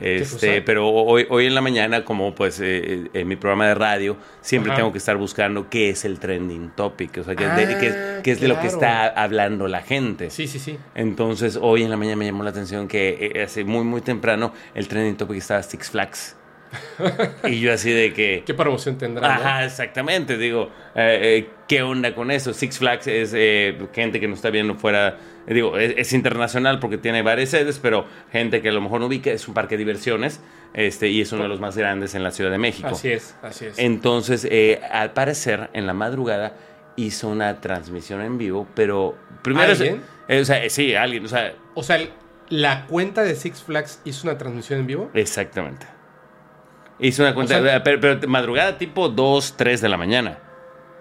Este, 0.01 0.49
cosa? 0.57 0.63
pero 0.67 0.89
hoy, 0.89 1.27
hoy 1.31 1.47
en 1.47 1.55
la 1.55 1.61
mañana, 1.61 2.05
como 2.05 2.35
pues 2.35 2.59
eh, 2.61 3.09
en 3.13 3.29
mi 3.29 3.37
programa 3.37 3.67
de 3.69 3.75
radio, 3.75 4.17
siempre 4.41 4.73
Ajá. 4.73 4.81
tengo 4.81 4.93
que 4.93 4.99
estar 4.99 5.17
buscando 5.17 5.69
qué 5.71 5.91
es 5.91 6.05
el 6.05 6.19
trending 6.19 6.71
topic, 6.75 7.19
o 7.19 7.25
sea, 7.25 7.37
qué, 7.37 7.45
es 7.45 7.57
de, 7.57 7.79
qué 7.79 7.87
es- 7.89 7.97
Ah, 7.97 8.21
qué 8.23 8.31
es 8.33 8.41
de 8.41 8.49
lo 8.49 8.61
que 8.61 8.67
está 8.67 9.07
hablando 9.07 9.69
la 9.69 9.83
gente. 9.83 10.31
Sí, 10.31 10.47
sí, 10.49 10.59
sí. 10.59 10.79
Entonces, 10.95 11.59
hoy 11.61 11.83
en 11.83 11.91
la 11.91 11.97
mañana 11.97 12.17
me 12.17 12.25
llamó 12.25 12.43
la 12.43 12.51
atención 12.51 12.89
que 12.89 13.33
eh, 13.35 13.43
hace 13.43 13.65
muy, 13.65 13.85
muy 13.85 14.01
temprano 14.01 14.53
el 14.75 14.89
trending 14.89 15.17
topic 15.17 15.37
estaba 15.39 15.63
Six 15.63 15.91
Flags. 15.91 16.37
y 17.45 17.61
yo 17.61 17.73
así 17.73 17.91
de 17.91 18.13
que... 18.13 18.43
¿Qué 18.47 18.55
promoción 18.55 18.97
tendrá? 18.99 19.29
no? 19.29 19.35
Ajá, 19.35 19.65
exactamente. 19.65 20.37
Digo, 20.39 20.71
eh, 20.95 21.21
eh, 21.47 21.51
¿qué 21.69 21.83
onda 21.83 22.15
con 22.15 22.31
eso? 22.31 22.53
Six 22.53 22.79
Flags 22.79 23.07
es 23.07 23.33
eh, 23.35 23.77
gente 23.93 24.21
que 24.21 24.29
nos 24.29 24.39
está 24.39 24.51
viendo 24.51 24.75
fuera. 24.75 25.17
digo, 25.47 25.77
es, 25.79 25.95
es 25.97 26.13
internacional 26.13 26.79
porque 26.79 26.99
tiene 26.99 27.23
varias 27.23 27.51
sedes, 27.51 27.79
pero 27.79 28.07
gente 28.31 28.63
que 28.63 28.69
a 28.69 28.73
lo 28.73 28.81
mejor 28.81 29.01
no 29.01 29.07
ubica, 29.07 29.31
es 29.31 29.47
un 29.49 29.55
parque 29.55 29.75
de 29.77 29.79
diversiones 29.85 30.41
este, 30.75 31.09
y 31.09 31.21
es 31.21 31.33
uno 31.33 31.43
de 31.43 31.49
los 31.49 31.61
más 31.61 31.77
grandes 31.77 32.15
en 32.15 32.23
la 32.23 32.31
Ciudad 32.31 32.51
de 32.51 32.59
México. 32.59 32.89
Así 32.89 33.11
es, 33.13 33.37
así 33.43 33.67
es. 33.67 33.79
Entonces, 33.79 34.47
eh, 34.51 34.81
al 34.91 35.13
parecer, 35.13 35.71
en 35.73 35.87
la 35.87 35.93
madrugada 35.95 36.55
hizo 36.97 37.29
una 37.29 37.61
transmisión 37.61 38.21
en 38.23 38.39
vivo, 38.39 38.67
pero 38.75 39.17
primero... 39.43 39.71
¿Alguien? 39.73 40.03
o 40.29 40.45
sea, 40.45 40.69
sí, 40.71 40.95
alguien, 40.95 41.25
o 41.25 41.29
sea, 41.29 41.55
O 41.75 41.83
sea, 41.83 41.97
el- 41.97 42.11
la 42.49 42.87
cuenta 42.87 43.23
de 43.23 43.35
Six 43.35 43.63
Flags 43.63 44.01
hizo 44.05 44.29
una 44.29 44.37
transmisión 44.37 44.81
en 44.81 44.87
vivo. 44.87 45.11
exactamente. 45.15 45.87
Hizo 47.03 47.23
una 47.23 47.35
cuenta, 47.35 47.59
O 47.61 47.63
sea- 47.63 47.83
pero, 47.83 48.01
pero 48.01 48.29
madrugada 48.29 48.79
tipo 48.79 49.09
2, 49.11 49.57
3 49.57 49.81
de 49.83 49.89
la 49.91 49.97
mañana. 49.99 50.39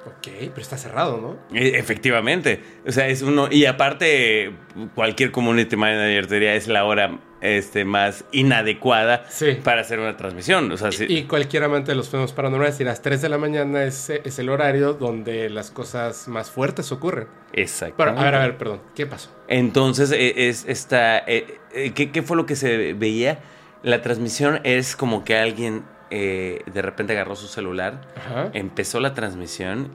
Ok, 0.05 0.27
pero 0.50 0.62
está 0.62 0.77
cerrado, 0.77 1.17
¿no? 1.51 1.55
E- 1.58 1.77
Efectivamente. 1.77 2.62
O 2.88 2.91
sea, 2.91 3.08
es 3.08 3.22
uno. 3.22 3.48
Y 3.51 3.65
aparte, 3.65 4.51
cualquier 4.96 5.31
community 5.31 5.75
manager 5.75 6.25
te 6.25 6.34
diría 6.36 6.55
es 6.55 6.67
la 6.67 6.86
hora 6.86 7.20
este, 7.41 7.86
más 7.86 8.24
inadecuada 8.31 9.25
Sí. 9.29 9.58
para 9.63 9.81
hacer 9.81 10.00
una 10.00 10.17
transmisión. 10.17 10.72
O 10.72 10.77
sea, 10.77 10.91
sí- 10.91 11.05
Y 11.08 11.24
cualquier 11.24 11.63
amante 11.63 11.91
de 11.91 11.96
los 11.96 12.10
fenómenos 12.10 12.34
paranormales 12.34 12.77
dirá, 12.79 12.91
las 12.91 13.01
3 13.03 13.22
de 13.22 13.29
la 13.29 13.38
mañana 13.38 13.84
es, 13.84 14.10
es 14.10 14.39
el 14.39 14.50
horario 14.50 14.93
donde 14.93 15.50
las 15.51 15.70
cosas 15.72 16.27
más 16.27 16.50
fuertes 16.51 16.91
ocurren. 16.91 17.27
Pero, 17.51 17.63
Exactamente. 17.63 18.22
a 18.22 18.24
ver, 18.24 18.36
a 18.36 18.39
ver, 18.39 18.58
perdón, 18.58 18.81
¿qué 18.96 19.05
pasó? 19.05 19.29
Entonces, 19.48 20.12
eh, 20.12 20.50
es 20.50 20.65
esta. 20.67 21.20
eh, 21.20 21.58
eh, 21.74 21.91
¿qué, 21.93 22.12
qué 22.12 22.22
fue 22.24 22.38
lo 22.38 22.46
que 22.48 22.55
se 22.55 22.93
veía? 22.93 23.39
La 23.83 24.01
transmisión 24.01 24.59
es 24.63 24.95
como 24.95 25.23
que 25.23 25.38
alguien 25.38 25.83
eh, 26.11 26.61
de 26.71 26.81
repente 26.81 27.13
agarró 27.13 27.35
su 27.35 27.47
celular, 27.47 28.01
Ajá. 28.15 28.50
empezó 28.53 29.00
la 29.00 29.13
transmisión 29.13 29.89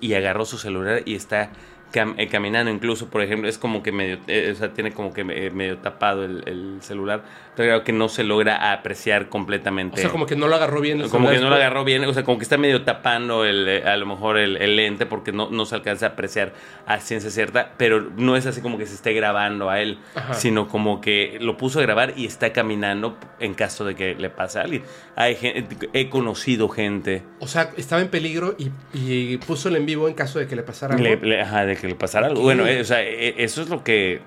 y 0.00 0.14
agarró 0.14 0.44
su 0.44 0.58
celular 0.58 1.02
y 1.04 1.14
está 1.14 1.50
cam- 1.92 2.14
eh, 2.18 2.28
caminando 2.28 2.70
incluso, 2.70 3.08
por 3.08 3.22
ejemplo, 3.22 3.48
es 3.48 3.58
como 3.58 3.82
que 3.82 3.92
medio, 3.92 4.18
eh, 4.26 4.50
o 4.52 4.54
sea, 4.56 4.72
tiene 4.72 4.92
como 4.92 5.12
que 5.12 5.22
eh, 5.22 5.50
medio 5.50 5.78
tapado 5.78 6.24
el, 6.24 6.42
el 6.46 6.78
celular, 6.82 7.22
pero 7.56 7.68
creo 7.70 7.84
que 7.84 7.92
no 7.92 8.08
se 8.08 8.24
logra 8.24 8.72
apreciar 8.72 9.28
completamente. 9.28 9.96
O 9.98 10.00
sea, 10.00 10.10
como 10.10 10.26
que 10.26 10.36
no 10.36 10.48
lo 10.48 10.54
agarró 10.56 10.80
bien. 10.80 11.00
el 11.00 11.08
Como 11.10 11.28
que 11.28 11.34
celular 11.34 11.50
no 11.50 11.56
lo 11.56 11.62
agarró 11.62 11.84
bien, 11.84 12.04
o 12.04 12.12
sea, 12.14 12.22
como 12.24 12.38
que 12.38 12.44
está 12.44 12.56
medio 12.56 12.82
tapando 12.82 13.44
el, 13.44 13.68
eh, 13.68 13.82
a 13.84 13.96
lo 13.96 14.06
mejor 14.06 14.38
el, 14.38 14.56
el 14.56 14.76
lente 14.76 15.04
porque 15.06 15.32
no, 15.32 15.50
no 15.50 15.66
se 15.66 15.74
alcanza 15.74 16.06
a 16.06 16.08
apreciar 16.10 16.52
a 16.86 16.98
ciencia 17.00 17.30
cierta, 17.30 17.72
pero 17.76 18.08
no 18.16 18.36
es 18.36 18.46
así 18.46 18.60
como 18.60 18.78
que 18.78 18.86
se 18.86 18.94
esté 18.94 19.12
grabando 19.12 19.68
a 19.70 19.80
él, 19.80 19.98
Ajá. 20.14 20.34
sino 20.34 20.68
como 20.68 21.00
que 21.00 21.38
lo 21.40 21.56
puso 21.56 21.78
a 21.80 21.82
grabar 21.82 22.14
y 22.16 22.24
está 22.26 22.52
caminando 22.52 23.18
en 23.40 23.54
caso 23.54 23.84
de 23.84 23.94
que 23.94 24.14
le 24.14 24.30
pase 24.30 24.58
a 24.58 24.62
alguien. 24.62 24.82
Hay 25.16 25.34
gente, 25.34 25.88
he 25.92 26.08
conocido 26.08 26.68
gente 26.68 27.22
O 27.40 27.46
sea, 27.46 27.70
estaba 27.76 28.00
en 28.00 28.08
peligro 28.08 28.54
y, 28.58 28.70
y 28.94 29.36
puso 29.38 29.68
el 29.68 29.76
en 29.76 29.86
vivo 29.86 30.08
en 30.08 30.14
caso 30.14 30.38
de 30.38 30.46
que 30.46 30.56
le 30.56 30.62
pasara 30.62 30.94
algo. 30.94 31.04
le- 31.04 31.16
le- 31.16 31.40
ajá, 31.42 31.66
de 31.66 31.76
que 31.80 31.88
le 31.88 31.94
pasara 31.96 32.26
algo. 32.28 32.42
Bueno, 32.42 32.66
eh, 32.66 32.80
o 32.80 32.84
sea, 32.84 33.02
eh, 33.02 33.34
eso 33.38 33.62
es 33.62 33.68
lo 33.68 33.82
que 33.82 34.20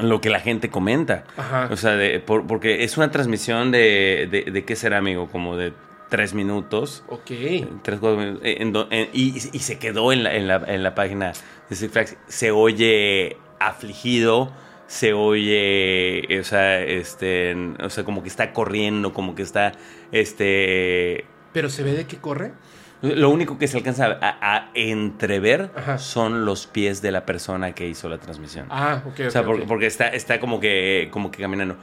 lo 0.00 0.20
que 0.20 0.28
la 0.28 0.40
gente 0.40 0.68
comenta. 0.68 1.24
Ajá. 1.38 1.68
O 1.72 1.76
sea, 1.76 1.92
de- 1.92 2.20
por- 2.20 2.46
porque 2.46 2.84
es 2.84 2.96
una 2.98 3.10
transmisión 3.10 3.70
de, 3.70 4.28
de, 4.30 4.50
de 4.50 4.64
qué 4.64 4.76
será, 4.76 4.98
amigo, 4.98 5.28
como 5.28 5.56
de 5.56 5.72
tres 6.10 6.34
minutos. 6.34 7.02
Ok. 7.08 7.30
Tres, 7.82 7.98
cuatro 8.00 8.16
minutos, 8.18 8.42
eh, 8.44 8.58
en 8.60 8.72
do- 8.72 8.88
en- 8.90 9.08
y, 9.14 9.28
y 9.52 9.58
se 9.60 9.78
quedó 9.78 10.12
en 10.12 10.22
la, 10.24 10.34
en, 10.34 10.48
la, 10.48 10.62
en 10.66 10.82
la 10.82 10.94
página 10.94 11.32
de 11.70 11.76
Six 11.76 11.92
Flags. 11.92 12.16
Se 12.26 12.50
oye 12.50 13.38
afligido, 13.58 14.52
se 14.86 15.14
oye, 15.14 16.26
o 16.40 16.44
sea, 16.44 16.82
este, 16.82 17.56
o 17.82 17.88
sea, 17.88 18.04
como 18.04 18.22
que 18.22 18.28
está 18.28 18.52
corriendo, 18.52 19.14
como 19.14 19.34
que 19.34 19.42
está, 19.42 19.72
este, 20.12 21.24
Pero 21.52 21.70
se 21.70 21.82
ve 21.82 21.92
de 21.92 22.06
que 22.06 22.16
corre. 22.18 22.52
Lo 23.14 23.30
único 23.30 23.58
que 23.58 23.68
se 23.68 23.76
alcanza 23.78 24.18
a, 24.20 24.56
a 24.56 24.70
entrever 24.74 25.70
Ajá. 25.76 25.98
son 25.98 26.44
los 26.44 26.66
pies 26.66 27.02
de 27.02 27.12
la 27.12 27.24
persona 27.26 27.72
que 27.72 27.86
hizo 27.88 28.08
la 28.08 28.18
transmisión. 28.18 28.66
Ah, 28.70 29.02
ok. 29.06 29.20
o 29.26 29.30
sea, 29.30 29.40
ok, 29.42 29.46
porque, 29.46 29.62
ok. 29.62 29.68
porque 29.68 29.86
está, 29.86 30.08
está 30.08 30.40
como 30.40 30.58
que, 30.60 31.08
como 31.10 31.30
que 31.30 31.42
caminando. 31.42 31.76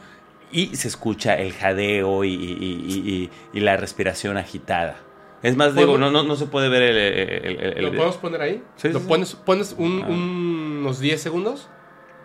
Y 0.51 0.75
se 0.75 0.87
escucha 0.87 1.35
el 1.39 1.53
jadeo 1.53 2.23
y, 2.23 2.33
y- 2.33 2.57
y- 2.59 3.29
y- 3.53 3.59
la 3.59 3.75
respiración 3.77 4.37
agitada. 4.37 4.97
Es 5.41 5.55
más, 5.57 5.75
digo, 5.75 5.97
no, 5.97 6.11
no, 6.11 6.23
no 6.23 6.35
se 6.35 6.45
puede 6.45 6.69
ver 6.69 6.83
el, 6.83 6.97
el- 6.97 7.59
el- 7.59 7.77
el 7.77 7.83
¿Lo 7.85 7.91
podemos 7.91 8.17
poner 8.17 8.41
ahí? 8.41 8.63
Sí, 8.77 8.89
¿Lo 8.89 8.99
sí, 8.99 9.03
sí. 9.03 9.09
pones, 9.09 9.35
pones 9.35 9.75
un- 9.77 10.03
un- 10.03 10.77
unos 10.81 10.99
10 10.99 11.21
segundos? 11.21 11.69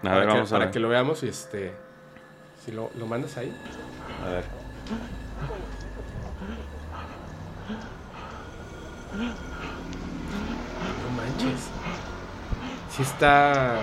A 0.00 0.02
para 0.02 0.14
ver, 0.18 0.28
que, 0.28 0.34
vamos 0.34 0.52
a 0.52 0.54
para 0.54 0.64
ver. 0.66 0.72
que 0.72 0.78
lo 0.80 0.88
veamos 0.88 1.22
y 1.22 1.28
este. 1.28 1.72
Si 2.64 2.70
lo, 2.70 2.90
lo 2.98 3.06
mandas 3.06 3.36
ahí. 3.38 3.52
A 4.24 4.28
ver. 4.28 4.44
No 11.04 11.10
manches. 11.16 11.60
Sí 12.94 13.02
está. 13.02 13.80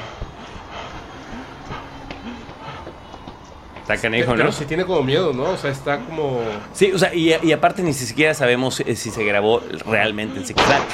Está 3.82 3.98
canijo, 3.98 4.32
pero 4.32 4.46
¿no? 4.46 4.52
sí 4.52 4.66
tiene 4.66 4.84
como 4.84 5.04
miedo, 5.04 5.32
¿no? 5.32 5.44
O 5.52 5.58
sea, 5.58 5.70
está 5.72 6.00
como. 6.00 6.42
Sí, 6.74 6.92
o 6.92 6.98
sea, 6.98 7.14
y, 7.14 7.34
y 7.44 7.52
aparte 7.52 7.84
ni 7.84 7.94
siquiera 7.94 8.34
sabemos 8.34 8.80
eh, 8.80 8.96
si 8.96 9.12
se 9.12 9.24
grabó 9.24 9.62
realmente 9.86 10.40
en 10.40 10.46
Six 10.48 10.60
Flags. 10.62 10.86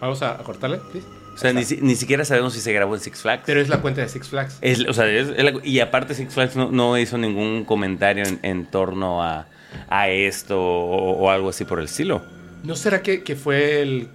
Vamos 0.00 0.20
a, 0.22 0.32
a 0.32 0.38
cortarle, 0.38 0.78
please. 0.78 1.06
O 1.32 1.38
sea, 1.38 1.52
ni, 1.52 1.64
si- 1.64 1.78
ni 1.80 1.94
siquiera 1.94 2.24
sabemos 2.24 2.52
si 2.52 2.60
se 2.60 2.72
grabó 2.72 2.94
en 2.96 3.00
Six 3.00 3.20
Flags. 3.22 3.44
Pero 3.46 3.60
es 3.60 3.68
la 3.68 3.80
cuenta 3.80 4.00
de 4.00 4.08
Six 4.08 4.28
Flags. 4.28 4.58
Es- 4.62 4.84
o 4.88 4.92
sea, 4.92 5.06
es- 5.06 5.28
es 5.28 5.44
la- 5.44 5.60
y 5.62 5.78
aparte 5.78 6.14
Six 6.14 6.34
Flags 6.34 6.56
no, 6.56 6.70
no 6.72 6.98
hizo 6.98 7.16
ningún 7.18 7.64
comentario 7.64 8.24
en, 8.26 8.40
en 8.42 8.66
torno 8.66 9.22
a, 9.22 9.46
a 9.88 10.08
esto 10.08 10.60
o, 10.60 11.12
o 11.18 11.30
algo 11.30 11.50
así 11.50 11.64
por 11.64 11.78
el 11.78 11.84
estilo. 11.84 12.20
¿No 12.62 12.76
será 12.76 13.02
que, 13.02 13.22
que 13.22 13.36
fue 13.36 13.82
el. 13.82 14.08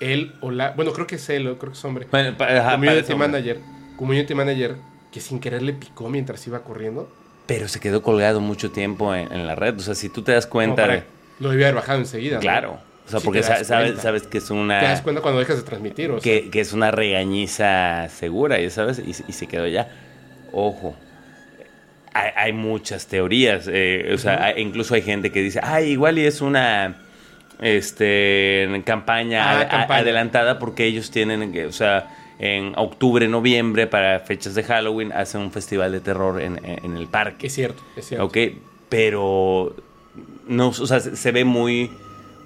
Él 0.00 0.32
o 0.40 0.50
la. 0.50 0.70
Bueno, 0.70 0.92
creo 0.92 1.06
que 1.06 1.16
es 1.16 1.28
él, 1.28 1.42
creo 1.58 1.72
que 1.72 1.78
es 1.78 1.84
hombre. 1.84 2.06
Bueno, 2.10 2.34
ajá, 2.38 2.72
community 2.72 3.14
manager. 3.14 3.58
Community 3.96 4.34
manager 4.34 4.76
que 5.12 5.20
sin 5.20 5.40
querer 5.40 5.60
le 5.62 5.72
picó 5.74 6.08
mientras 6.08 6.46
iba 6.46 6.62
corriendo. 6.64 7.12
Pero 7.46 7.68
se 7.68 7.80
quedó 7.80 8.02
colgado 8.02 8.40
mucho 8.40 8.70
tiempo 8.70 9.14
en, 9.14 9.30
en 9.32 9.46
la 9.46 9.54
red. 9.56 9.76
O 9.76 9.80
sea, 9.80 9.94
si 9.94 10.08
tú 10.08 10.22
te 10.22 10.32
das 10.32 10.46
cuenta 10.46 10.82
para-. 10.86 11.04
Lo 11.40 11.50
debía 11.50 11.66
haber 11.66 11.76
bajado 11.76 11.98
enseguida. 11.98 12.36
¿no? 12.36 12.40
Claro. 12.40 12.78
O 13.06 13.10
sea, 13.10 13.18
Sí, 13.20 13.24
porque 13.26 13.42
sabes, 13.42 13.66
cuenta. 13.66 14.00
sabes 14.02 14.22
que 14.22 14.38
es 14.38 14.44
Te 14.44 14.54
das 14.54 14.60
una... 14.60 15.02
cuenta 15.02 15.20
cuando 15.20 15.40
dejas 15.40 15.56
de 15.56 15.62
transmitir, 15.64 16.10
o 16.12 16.20
sea. 16.20 16.22
Que, 16.22 16.48
que 16.48 16.60
es 16.60 16.72
una 16.72 16.90
regañiza 16.92 18.08
segura, 18.08 18.58
ya 18.60 18.70
sabes, 18.70 19.00
y, 19.00 19.10
y 19.10 19.32
se 19.32 19.46
quedó 19.48 19.66
ya. 19.66 19.88
Ojo. 20.52 20.94
Hay, 22.12 22.30
hay 22.36 22.52
muchas 22.52 23.06
teorías. 23.06 23.68
eh, 23.70 24.12
o 24.14 24.18
sea, 24.18 24.44
hay- 24.44 24.62
incluso 24.62 24.94
hay 24.94 25.02
gente 25.02 25.30
que 25.32 25.42
dice, 25.42 25.60
ay, 25.62 25.90
igual 25.90 26.18
y 26.18 26.24
es 26.26 26.40
una 26.40 27.02
este 27.60 28.82
campaña, 28.84 29.44
Ah, 29.44 29.60
a- 29.60 29.68
campaña. 29.68 30.00
adelantada 30.00 30.58
porque 30.58 30.84
ellos 30.86 31.10
tienen, 31.10 31.52
que, 31.52 31.66
o 31.66 31.72
sea, 31.72 32.16
en 32.38 32.72
octubre, 32.76 33.28
noviembre, 33.28 33.86
para 33.86 34.20
fechas 34.20 34.54
de 34.54 34.62
Halloween, 34.62 35.12
hacen 35.12 35.40
un 35.42 35.52
festival 35.52 35.92
de 35.92 36.00
terror 36.00 36.40
en, 36.40 36.58
en- 36.64 36.84
en 36.84 36.96
el 36.96 37.06
parque. 37.06 37.48
Es 37.48 37.54
cierto, 37.54 37.82
es 37.96 38.06
cierto. 38.08 38.24
Ok, 38.26 38.38
pero 38.88 39.76
no, 40.48 40.68
o 40.68 40.72
sea, 40.86 41.00
se, 41.00 41.32
ve 41.32 41.44
muy 41.44 41.90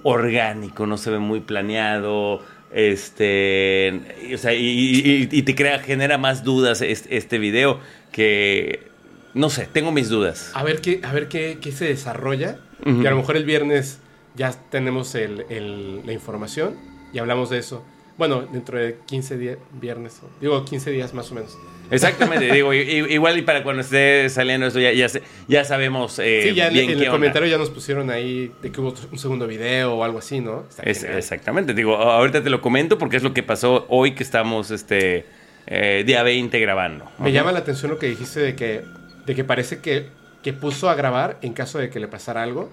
orgánico, 0.03 0.85
no 0.85 0.97
se 0.97 1.11
ve 1.11 1.19
muy 1.19 1.39
planeado. 1.39 2.41
Este, 2.73 4.01
o 4.33 4.37
sea, 4.37 4.53
y, 4.53 4.59
y- 4.67 5.29
y 5.31 5.41
te 5.43 5.55
crea, 5.55 5.79
genera 5.79 6.17
más 6.17 6.43
dudas 6.43 6.81
este, 6.81 7.15
este 7.17 7.37
video 7.39 7.79
que, 8.11 8.87
no 9.33 9.49
sé, 9.49 9.67
tengo 9.71 9.91
mis 9.91 10.09
dudas. 10.09 10.51
A 10.53 10.63
ver 10.63 10.81
qué, 10.81 10.99
a 11.03 11.13
ver 11.13 11.27
qué, 11.29 11.57
qué 11.61 11.71
se 11.71 11.85
desarrolla. 11.85 12.59
Ujú. 12.85 13.01
Y 13.01 13.07
a 13.07 13.11
lo 13.11 13.17
mejor 13.17 13.37
el 13.37 13.45
viernes 13.45 13.99
ya 14.35 14.51
tenemos 14.69 15.15
el- 15.15 15.45
el- 15.49 16.05
la 16.05 16.13
información 16.13 16.75
y 17.13 17.19
hablamos 17.19 17.49
de 17.49 17.59
eso. 17.59 17.83
Bueno, 18.17 18.43
dentro 18.43 18.77
de 18.79 18.97
15 19.05 19.37
días, 19.37 19.57
viernes, 19.73 20.21
digo 20.39 20.63
15 20.63 20.89
días 20.91 21.13
más 21.13 21.31
o 21.31 21.35
menos. 21.35 21.57
Exactamente, 21.91 22.51
digo, 22.51 22.73
igual 22.73 23.37
y 23.37 23.41
para 23.43 23.61
cuando 23.61 23.81
esté 23.81 24.27
saliendo 24.29 24.65
esto 24.67 24.79
ya, 24.79 24.91
ya, 24.93 25.07
ya 25.47 25.63
sabemos 25.65 26.17
eh, 26.19 26.47
sí, 26.49 26.55
ya 26.55 26.67
en, 26.67 26.73
bien 26.73 26.85
en 26.85 26.89
qué 26.91 26.93
el 26.95 26.99
onda. 27.09 27.11
comentario 27.11 27.47
ya 27.49 27.57
nos 27.59 27.69
pusieron 27.69 28.09
ahí 28.09 28.51
de 28.63 28.71
que 28.71 28.81
hubo 28.81 28.93
un 29.11 29.19
segundo 29.19 29.45
video 29.47 29.93
o 29.95 30.03
algo 30.03 30.17
así, 30.17 30.39
¿no? 30.39 30.63
Es- 30.81 31.03
exactamente, 31.03 31.73
digo, 31.75 31.95
ahorita 31.97 32.41
te 32.41 32.49
lo 32.49 32.59
comento 32.61 32.97
porque 32.97 33.17
es 33.17 33.23
lo 33.23 33.33
que 33.33 33.43
pasó 33.43 33.85
hoy 33.89 34.13
que 34.15 34.23
estamos 34.23 34.71
este 34.71 35.25
eh, 35.67 36.03
día 36.07 36.23
20 36.23 36.57
grabando. 36.59 37.05
Me 37.19 37.31
llama 37.31 37.51
la 37.51 37.59
atención 37.59 37.91
lo 37.91 37.99
que 37.99 38.07
dijiste 38.07 38.39
de 38.39 38.55
que, 38.55 38.81
de 39.25 39.35
que 39.35 39.43
parece 39.43 39.79
que, 39.79 40.07
que 40.41 40.53
puso 40.53 40.89
a 40.89 40.95
grabar 40.95 41.37
en 41.41 41.53
caso 41.53 41.77
de 41.79 41.89
que 41.89 41.99
le 41.99 42.07
pasara 42.07 42.41
algo. 42.43 42.71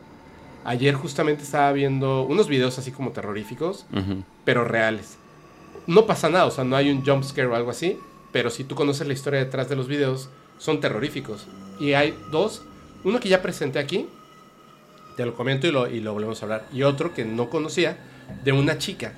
Ayer 0.65 0.95
justamente 0.95 1.43
estaba 1.43 1.73
viendo 1.73 2.23
unos 2.23 2.49
videos 2.49 2.79
así 2.79 2.93
como 2.93 3.11
terroríficos, 3.11 3.87
pero 4.45 4.65
reales. 4.65 5.17
No 5.87 6.07
pasa 6.07 6.29
nada, 6.29 6.47
o 6.47 6.51
sea, 6.51 6.65
no 6.65 6.77
hay 6.77 6.91
un 6.91 7.05
jump 7.05 7.25
scare 7.25 7.49
o 7.49 7.55
algo 7.57 7.71
así, 7.71 7.99
pero 8.31 8.51
si 8.51 8.65
tú 8.65 8.75
conoces 8.75 9.07
la 9.07 9.13
historia 9.13 9.41
detrás 9.41 9.69
de 9.69 9.77
los 9.77 9.89
videos, 9.89 10.29
son 10.59 10.81
terroríficos. 10.81 11.47
Y 11.81 11.95
hay 11.95 12.17
dos, 12.31 12.63
uno 13.03 13.19
que 13.19 13.29
ya 13.29 13.43
presenté 13.43 13.81
aquí, 13.81 14.09
te 15.17 15.27
lo 15.27 15.35
comento 15.35 15.67
y 15.67 15.73
lo, 15.73 15.89
y 15.89 16.01
lo 16.01 16.13
volvemos 16.13 16.41
a 16.41 16.45
hablar, 16.47 16.67
y 16.73 16.85
otro 16.85 17.13
que 17.13 17.25
no 17.25 17.51
conocía, 17.51 17.99
de 18.45 18.53
una 18.53 18.79
chica 18.79 19.13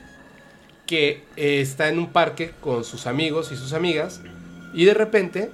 que 0.86 1.24
eh, 1.36 1.60
está 1.60 1.88
en 1.88 1.98
un 1.98 2.12
parque 2.12 2.52
con 2.60 2.84
sus 2.84 3.06
amigos 3.06 3.52
y 3.52 3.56
sus 3.56 3.72
amigas, 3.74 4.22
y 4.72 4.86
de 4.86 4.94
repente 4.94 5.50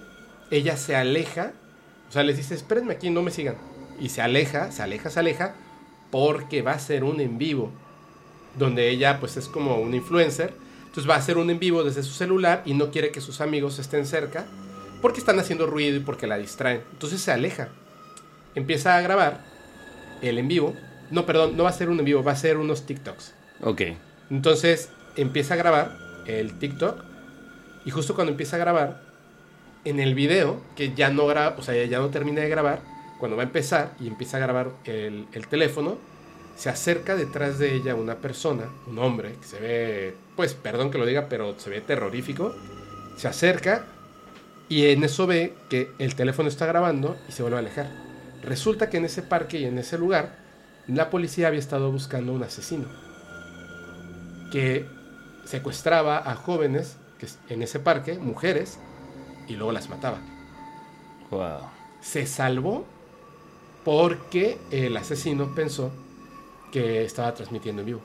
ella 0.50 0.76
se 0.76 0.96
aleja, 0.96 1.52
o 2.08 2.12
sea, 2.12 2.22
les 2.22 2.36
dice, 2.36 2.54
espérenme 2.54 2.94
aquí, 2.94 3.10
no 3.10 3.22
me 3.22 3.30
sigan. 3.30 3.56
Y 4.00 4.08
se 4.08 4.22
aleja, 4.22 4.72
se 4.72 4.82
aleja, 4.82 5.10
se 5.10 5.20
aleja, 5.20 5.54
porque 6.10 6.62
va 6.62 6.72
a 6.72 6.78
ser 6.78 7.04
un 7.04 7.20
en 7.20 7.38
vivo 7.38 7.70
donde 8.58 8.88
ella 8.88 9.20
pues 9.20 9.36
es 9.36 9.48
como 9.48 9.76
una 9.76 9.96
influencer. 9.96 10.52
Entonces 10.86 11.08
va 11.08 11.14
a 11.14 11.18
hacer 11.18 11.38
un 11.38 11.50
en 11.50 11.58
vivo 11.58 11.84
desde 11.84 12.02
su 12.02 12.12
celular 12.12 12.62
y 12.64 12.74
no 12.74 12.90
quiere 12.90 13.12
que 13.12 13.20
sus 13.20 13.40
amigos 13.40 13.78
estén 13.78 14.06
cerca 14.06 14.46
porque 15.00 15.20
están 15.20 15.38
haciendo 15.38 15.66
ruido 15.66 15.96
y 15.96 16.00
porque 16.00 16.26
la 16.26 16.36
distraen. 16.36 16.82
Entonces 16.92 17.20
se 17.20 17.32
aleja. 17.32 17.68
Empieza 18.54 18.96
a 18.96 19.00
grabar 19.00 19.44
el 20.20 20.38
en 20.38 20.48
vivo. 20.48 20.74
No, 21.10 21.26
perdón, 21.26 21.56
no 21.56 21.64
va 21.64 21.70
a 21.70 21.74
ser 21.74 21.88
un 21.88 21.98
en 21.98 22.04
vivo, 22.04 22.22
va 22.22 22.32
a 22.32 22.36
ser 22.36 22.56
unos 22.56 22.86
TikToks. 22.86 23.34
Ok. 23.62 23.82
Entonces 24.30 24.90
empieza 25.16 25.54
a 25.54 25.56
grabar 25.56 25.96
el 26.26 26.58
TikTok 26.58 27.04
y 27.84 27.90
justo 27.90 28.14
cuando 28.14 28.32
empieza 28.32 28.56
a 28.56 28.58
grabar 28.58 29.02
en 29.84 30.00
el 30.00 30.14
video, 30.14 30.60
que 30.76 30.92
ya 30.94 31.10
no 31.10 31.26
graba, 31.26 31.56
o 31.58 31.62
sea, 31.62 31.82
ya 31.84 31.98
no 31.98 32.10
termina 32.10 32.42
de 32.42 32.48
grabar, 32.48 32.82
cuando 33.20 33.36
va 33.36 33.44
a 33.44 33.46
empezar 33.46 33.94
y 34.00 34.08
empieza 34.08 34.38
a 34.38 34.40
grabar 34.40 34.72
el, 34.84 35.28
el 35.32 35.46
teléfono, 35.46 35.98
se 36.56 36.68
acerca 36.68 37.14
detrás 37.14 37.58
de 37.58 37.74
ella 37.74 37.94
una 37.94 38.16
persona, 38.16 38.64
un 38.86 38.98
hombre, 38.98 39.34
que 39.40 39.46
se 39.46 39.60
ve, 39.60 40.14
pues, 40.36 40.54
perdón 40.54 40.90
que 40.90 40.98
lo 40.98 41.06
diga, 41.06 41.28
pero 41.28 41.58
se 41.58 41.70
ve 41.70 41.80
terrorífico, 41.80 42.54
se 43.16 43.28
acerca 43.28 43.86
y 44.68 44.86
en 44.86 45.04
eso 45.04 45.26
ve 45.26 45.54
que 45.68 45.92
el 45.98 46.14
teléfono 46.14 46.48
está 46.48 46.66
grabando 46.66 47.16
y 47.28 47.32
se 47.32 47.42
vuelve 47.42 47.56
a 47.56 47.60
alejar. 47.60 47.90
Resulta 48.42 48.90
que 48.90 48.96
en 48.96 49.04
ese 49.04 49.22
parque 49.22 49.58
y 49.58 49.64
en 49.64 49.78
ese 49.78 49.98
lugar, 49.98 50.36
la 50.86 51.10
policía 51.10 51.48
había 51.48 51.60
estado 51.60 51.92
buscando 51.92 52.32
un 52.32 52.42
asesino 52.42 52.88
que 54.50 54.86
secuestraba 55.44 56.18
a 56.18 56.34
jóvenes 56.34 56.96
que 57.18 57.26
en 57.52 57.62
ese 57.62 57.78
parque, 57.80 58.18
mujeres, 58.18 58.78
y 59.48 59.54
luego 59.54 59.72
las 59.72 59.88
mataba. 59.88 60.18
Wow. 61.30 61.60
Se 62.00 62.26
salvó 62.26 62.86
porque 63.90 64.68
el 64.70 64.96
asesino 64.96 65.52
pensó 65.52 65.90
que 66.70 67.04
estaba 67.04 67.34
transmitiendo 67.34 67.82
en 67.82 67.86
vivo. 67.86 68.02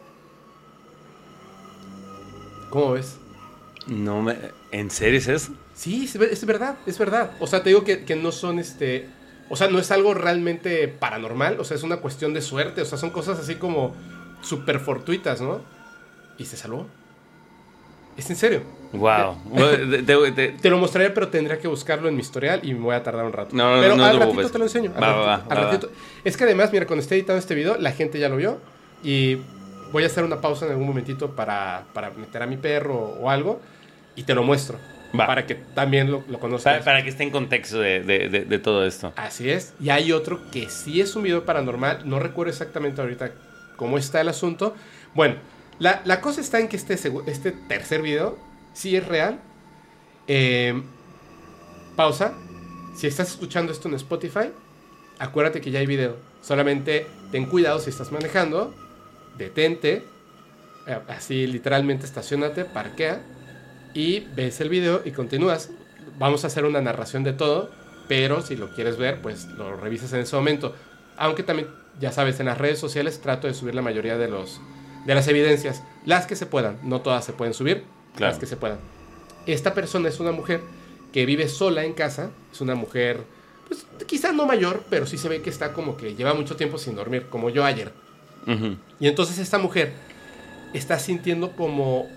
¿Cómo 2.70 2.92
ves? 2.94 3.18
No 3.88 4.22
me... 4.22 4.38
¿En 4.72 4.90
serio 4.90 5.20
es 5.20 5.28
eso? 5.28 5.54
Sí, 5.74 6.06
es, 6.06 6.18
ver- 6.18 6.32
es 6.32 6.46
verdad, 6.46 6.78
es 6.86 6.98
verdad. 6.98 7.36
O 7.40 7.48
sea, 7.48 7.62
te 7.64 7.70
digo 7.70 7.84
que, 7.84 8.06
que 8.06 8.16
no 8.16 8.32
son 8.32 8.60
este. 8.60 9.10
O 9.50 9.56
sea, 9.56 9.68
no 9.70 9.80
es 9.80 9.92
algo 9.92 10.14
realmente 10.14 10.88
paranormal. 10.88 11.60
O 11.60 11.64
sea, 11.64 11.76
es 11.78 11.84
una 11.84 11.98
cuestión 11.98 12.34
de 12.34 12.42
suerte. 12.42 12.82
O 12.82 12.86
sea, 12.86 12.98
son 12.98 13.12
cosas 13.12 13.40
así 13.40 13.56
como 13.56 13.96
súper 14.42 14.80
fortuitas, 14.80 15.42
¿no? 15.42 15.62
Y 16.38 16.46
se 16.46 16.58
salvó. 16.58 16.88
Es 18.18 18.30
en 18.30 18.36
serio. 18.36 18.62
Wow. 19.00 19.38
Te- 19.56 20.32
te- 20.32 20.48
te- 20.62 20.70
lo 20.70 20.78
mostraré, 20.78 21.10
pero 21.12 21.28
tendría 21.30 21.60
que 21.60 21.68
buscarlo 21.68 22.08
en 22.10 22.16
mi 22.16 22.22
historial 22.22 22.60
y 22.64 22.74
me 22.74 22.80
voy 22.82 22.96
a 22.96 23.04
tardar 23.04 23.26
un 23.26 23.34
rato. 23.34 23.56
No, 23.56 23.76
no, 23.76 23.82
pero 23.82 23.96
no 23.96 24.04
al 24.06 24.12
ratito 24.14 24.26
preocupes. 24.32 24.52
te 24.52 24.58
lo 24.58 24.64
enseño. 24.66 24.92
al 24.96 25.04
Va, 25.04 25.08
ratito, 25.08 25.26
va, 25.28 25.34
al 25.36 25.58
va, 25.58 25.72
ratito. 25.72 25.90
Es 26.24 26.38
que 26.38 26.44
además, 26.44 26.72
mira, 26.72 26.86
cuando 26.88 27.02
esté 27.02 27.16
editando 27.16 27.40
este 27.40 27.56
video, 27.56 27.78
la 27.78 27.92
gente 27.92 28.20
ya 28.20 28.30
lo 28.30 28.38
vio. 28.38 28.60
Y 29.04 29.38
voy 29.92 30.04
a 30.04 30.08
hacer 30.08 30.24
una 30.24 30.42
pausa 30.42 30.66
en 30.66 30.72
algún 30.72 30.88
momentito 30.88 31.36
para, 31.36 31.84
para 31.94 32.10
meter 32.12 32.42
a 32.42 32.48
mi 32.48 32.58
perro 32.58 32.96
o 32.98 33.30
algo. 33.30 33.62
Y 34.16 34.24
te 34.24 34.34
lo 34.34 34.44
muestro. 34.44 34.78
Para 35.16 35.46
que 35.46 35.56
también 35.56 36.12
lo, 36.12 36.24
lo 36.28 36.40
conozcas. 36.40 36.74
para, 36.74 36.84
para 36.84 37.04
que 37.04 37.10
esté 37.10 37.24
en 37.24 37.30
contexto 37.32 37.80
de, 37.80 38.02
de- 38.02 38.28
de- 38.28 38.44
de 38.46 38.60
todo 38.60 38.86
esto. 38.86 39.14
Así 39.16 39.50
es. 39.50 39.74
Y 39.80 39.90
hay 39.90 40.12
otro 40.12 40.40
que 40.52 40.70
sí 40.70 41.00
es 41.00 41.16
un 41.16 41.24
video 41.24 41.46
paranormal. 41.46 42.02
No 42.10 42.20
recuerdo 42.20 42.52
exactamente 42.52 43.00
ahorita 43.02 43.32
cómo 43.78 43.98
está 43.98 44.20
el 44.20 44.28
asunto. 44.28 44.76
Bueno, 45.14 45.36
la, 45.80 46.02
la 46.04 46.20
cosa 46.20 46.42
está 46.42 46.60
en 46.60 46.68
que 46.68 46.76
este, 46.76 46.96
este 47.28 47.52
tercer 47.54 48.02
video 48.02 48.38
sí 48.76 48.96
es 48.96 49.08
real. 49.08 49.40
Eh, 50.28 50.80
pausa. 51.96 52.34
Si 52.96 53.08
estás 53.08 53.30
escuchando 53.32 53.72
esto 53.72 53.88
en 53.90 53.96
Spotify, 53.96 54.52
acuérdate 55.20 55.60
que 55.62 55.72
ya 55.72 55.80
hay 55.80 55.86
video. 55.88 56.18
Solamente 56.42 57.08
ten 57.32 57.48
cuidado 57.48 57.80
si 57.80 57.90
estás 57.90 58.12
manejando. 58.12 58.74
Detente. 59.38 60.04
eh, 60.88 61.00
Así 61.08 61.48
literalmente 61.48 62.06
estacionate, 62.06 62.66
parquea. 62.66 63.22
Y 63.94 64.20
ves 64.36 64.62
el 64.62 64.70
video 64.70 65.02
y 65.04 65.12
continúas. 65.12 65.72
Vamos 66.20 66.44
a 66.44 66.48
hacer 66.48 66.66
una 66.66 66.82
narración 66.82 67.24
de 67.24 67.34
todo. 67.34 67.72
Pero 68.08 68.42
si 68.42 68.56
lo 68.56 68.70
quieres 68.70 68.98
ver, 68.98 69.22
pues 69.22 69.46
lo 69.48 69.76
revisas 69.76 70.14
en 70.14 70.20
ese 70.20 70.36
momento. 70.36 70.76
Aunque 71.18 71.42
también, 71.44 71.70
ya 72.00 72.12
sabes, 72.12 72.40
en 72.40 72.46
las 72.46 72.58
redes 72.58 72.78
sociales 72.78 73.20
trato 73.20 73.48
de 73.48 73.54
subir 73.56 73.74
la 73.74 73.82
mayoría 73.82 74.18
de, 74.18 74.28
los, 74.28 74.62
de 75.06 75.16
las 75.16 75.28
evidencias. 75.28 75.82
Las 76.06 76.28
que 76.28 76.36
se 76.36 76.46
puedan. 76.46 76.78
No 76.84 77.02
todas 77.02 77.26
se 77.26 77.34
pueden 77.34 77.54
subir. 77.56 77.84
Claro. 78.16 78.32
Las 78.32 78.40
que 78.40 78.46
se 78.46 78.58
puedan. 78.58 78.80
Esta 79.46 79.74
persona 79.74 80.10
es 80.10 80.20
una 80.20 80.32
mujer 80.32 80.62
que 81.12 81.26
vive 81.26 81.48
sola 81.48 81.86
en 81.86 81.94
casa. 81.94 82.32
Es 82.52 82.62
una 82.62 82.76
mujer, 82.76 83.24
pues 83.68 83.86
quizá 84.08 84.32
no 84.32 84.46
mayor, 84.46 84.84
pero 84.90 85.06
sí 85.06 85.18
se 85.18 85.30
ve 85.30 85.42
que 85.42 85.50
está 85.50 85.74
como 85.74 85.98
que 85.98 86.16
lleva 86.16 86.34
mucho 86.34 86.56
tiempo 86.56 86.78
sin 86.78 86.96
dormir, 86.96 87.28
como 87.30 87.50
yo 87.50 87.64
ayer. 87.64 87.92
Y 89.00 89.08
entonces 89.08 89.40
esta 89.40 89.58
mujer 89.58 89.94
está 90.74 91.00
sintiendo 91.00 91.56
como 91.56 92.08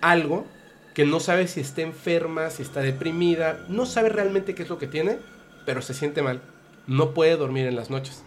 algo 0.00 0.46
que 0.94 1.04
no 1.04 1.20
sabe 1.20 1.48
si 1.48 1.60
está 1.60 1.82
enferma, 1.82 2.50
si 2.50 2.62
está 2.62 2.80
deprimida, 2.80 3.66
no 3.68 3.84
sabe 3.84 4.08
realmente 4.08 4.54
qué 4.54 4.62
es 4.62 4.68
lo 4.68 4.78
que 4.78 4.86
tiene, 4.86 5.18
pero 5.66 5.82
se 5.82 5.92
siente 5.92 6.22
mal. 6.22 6.40
No 6.86 7.14
puede 7.14 7.36
dormir 7.36 7.66
en 7.66 7.76
las 7.76 7.90
noches. 7.90 8.22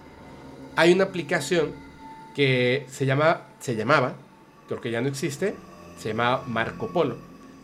Hay 0.75 0.91
una 0.91 1.05
aplicación 1.05 1.73
que 2.35 2.85
se 2.89 3.05
llama, 3.05 3.43
se 3.59 3.75
llamaba, 3.75 4.15
creo 4.67 4.81
que 4.81 4.91
ya 4.91 5.01
no 5.01 5.07
existe, 5.07 5.55
se 5.97 6.09
llamaba 6.09 6.43
Marco 6.47 6.87
Polo, 6.87 7.17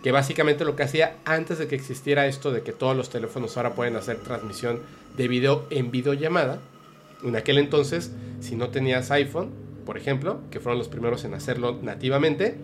que 0.03 0.11
básicamente 0.11 0.65
lo 0.65 0.75
que 0.75 0.83
hacía 0.83 1.17
antes 1.25 1.59
de 1.59 1.67
que 1.67 1.75
existiera 1.75 2.27
esto 2.27 2.51
de 2.51 2.61
que 2.61 2.73
todos 2.73 2.95
los 2.95 3.09
teléfonos 3.09 3.55
ahora 3.57 3.73
pueden 3.73 3.95
hacer 3.95 4.17
transmisión 4.17 4.79
de 5.15 5.27
video 5.27 5.65
en 5.69 5.91
videollamada, 5.91 6.59
en 7.23 7.35
aquel 7.35 7.57
entonces, 7.57 8.11
si 8.41 8.55
no 8.55 8.69
tenías 8.69 9.11
iPhone, 9.11 9.51
por 9.85 9.97
ejemplo, 9.97 10.39
que 10.51 10.59
fueron 10.59 10.77
los 10.77 10.89
primeros 10.89 11.23
en 11.25 11.33
hacerlo 11.33 11.79
nativamente, 11.81 12.57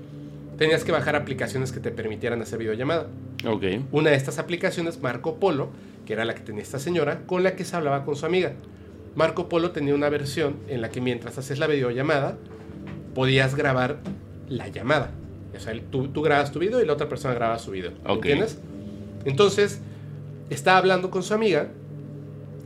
tenías 0.58 0.84
que 0.84 0.92
bajar 0.92 1.16
aplicaciones 1.16 1.72
que 1.72 1.80
te 1.80 1.92
permitieran 1.92 2.42
hacer 2.42 2.60
videollamada. 2.60 3.08
Ok. 3.48 3.64
Una 3.92 4.10
de 4.10 4.18
estas 4.18 4.40
aplicaciones, 4.40 5.02
Marco 5.02 5.40
Polo, 5.40 5.70
que 6.06 6.14
era 6.14 6.26
la 6.26 6.36
que 6.36 6.42
tenía 6.42 6.62
esta 6.64 6.80
señora, 6.80 7.22
con 7.26 7.44
la 7.44 7.56
que 7.56 7.64
se 7.64 7.76
hablaba 7.76 8.04
con 8.04 8.16
su 8.16 8.26
amiga. 8.26 8.54
Marco 9.16 9.48
Polo 9.48 9.72
tenía 9.72 9.96
una 9.96 10.10
versión 10.10 10.58
en 10.68 10.82
la 10.82 10.90
que 10.90 11.02
mientras 11.02 11.38
haces 11.38 11.60
la 11.60 11.68
videollamada, 11.68 12.38
podías 13.16 13.56
grabar 13.56 14.00
la 14.48 14.68
llamada. 14.68 15.12
O 15.56 15.60
sea, 15.60 15.74
tú, 15.92 16.08
tú 16.10 16.22
grabas 16.22 16.52
tu 16.52 16.60
video 16.60 16.82
y 16.82 16.86
la 16.86 16.94
otra 16.94 17.10
persona 17.10 17.34
graba 17.34 17.58
su 17.60 17.72
video. 17.72 17.92
¿me 17.92 18.12
Ok. 18.12 18.18
¿Entiendes? 18.26 18.60
Entonces, 19.26 19.80
está 20.50 20.78
hablando 20.78 21.10
con 21.10 21.24
su 21.24 21.34
amiga, 21.34 21.70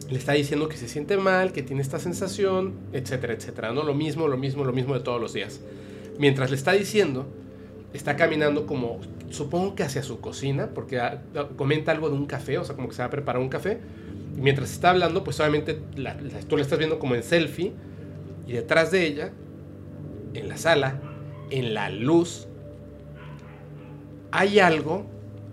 le 0.09 0.17
está 0.19 0.33
diciendo 0.33 0.67
que 0.69 0.77
se 0.77 0.87
siente 0.87 1.17
mal, 1.17 1.53
que 1.53 1.63
tiene 1.63 1.81
esta 1.81 1.97
sensación, 1.99 2.73
etcétera, 2.91 3.33
etcétera. 3.33 3.71
¿no? 3.73 3.83
Lo 3.83 3.93
mismo, 3.93 4.27
lo 4.27 4.37
mismo, 4.37 4.63
lo 4.65 4.73
mismo 4.73 4.93
de 4.93 4.99
todos 4.99 5.19
los 5.19 5.33
días. 5.33 5.61
Mientras 6.19 6.49
le 6.51 6.55
está 6.57 6.73
diciendo, 6.73 7.25
está 7.93 8.15
caminando 8.15 8.67
como, 8.67 8.99
supongo 9.29 9.75
que 9.75 9.83
hacia 9.83 10.03
su 10.03 10.19
cocina, 10.19 10.69
porque 10.75 10.99
ah, 10.99 11.21
comenta 11.55 11.91
algo 11.91 12.09
de 12.09 12.15
un 12.15 12.25
café, 12.27 12.57
o 12.59 12.63
sea, 12.63 12.75
como 12.75 12.89
que 12.89 12.95
se 12.95 13.01
va 13.01 13.05
a 13.07 13.11
preparar 13.11 13.41
un 13.41 13.49
café. 13.49 13.79
Y 14.37 14.41
mientras 14.41 14.71
está 14.71 14.89
hablando, 14.91 15.23
pues 15.23 15.39
obviamente 15.39 15.79
la- 15.95 16.15
la- 16.15 16.39
tú 16.41 16.57
la 16.57 16.63
estás 16.63 16.77
viendo 16.77 16.99
como 16.99 17.15
en 17.15 17.23
selfie, 17.23 17.71
y 18.45 18.51
detrás 18.53 18.91
de 18.91 19.05
ella, 19.07 19.31
en 20.33 20.49
la 20.49 20.57
sala, 20.57 20.99
en 21.49 21.73
la 21.73 21.89
luz, 21.89 22.47
hay 24.35 24.59
algo 24.59 25.05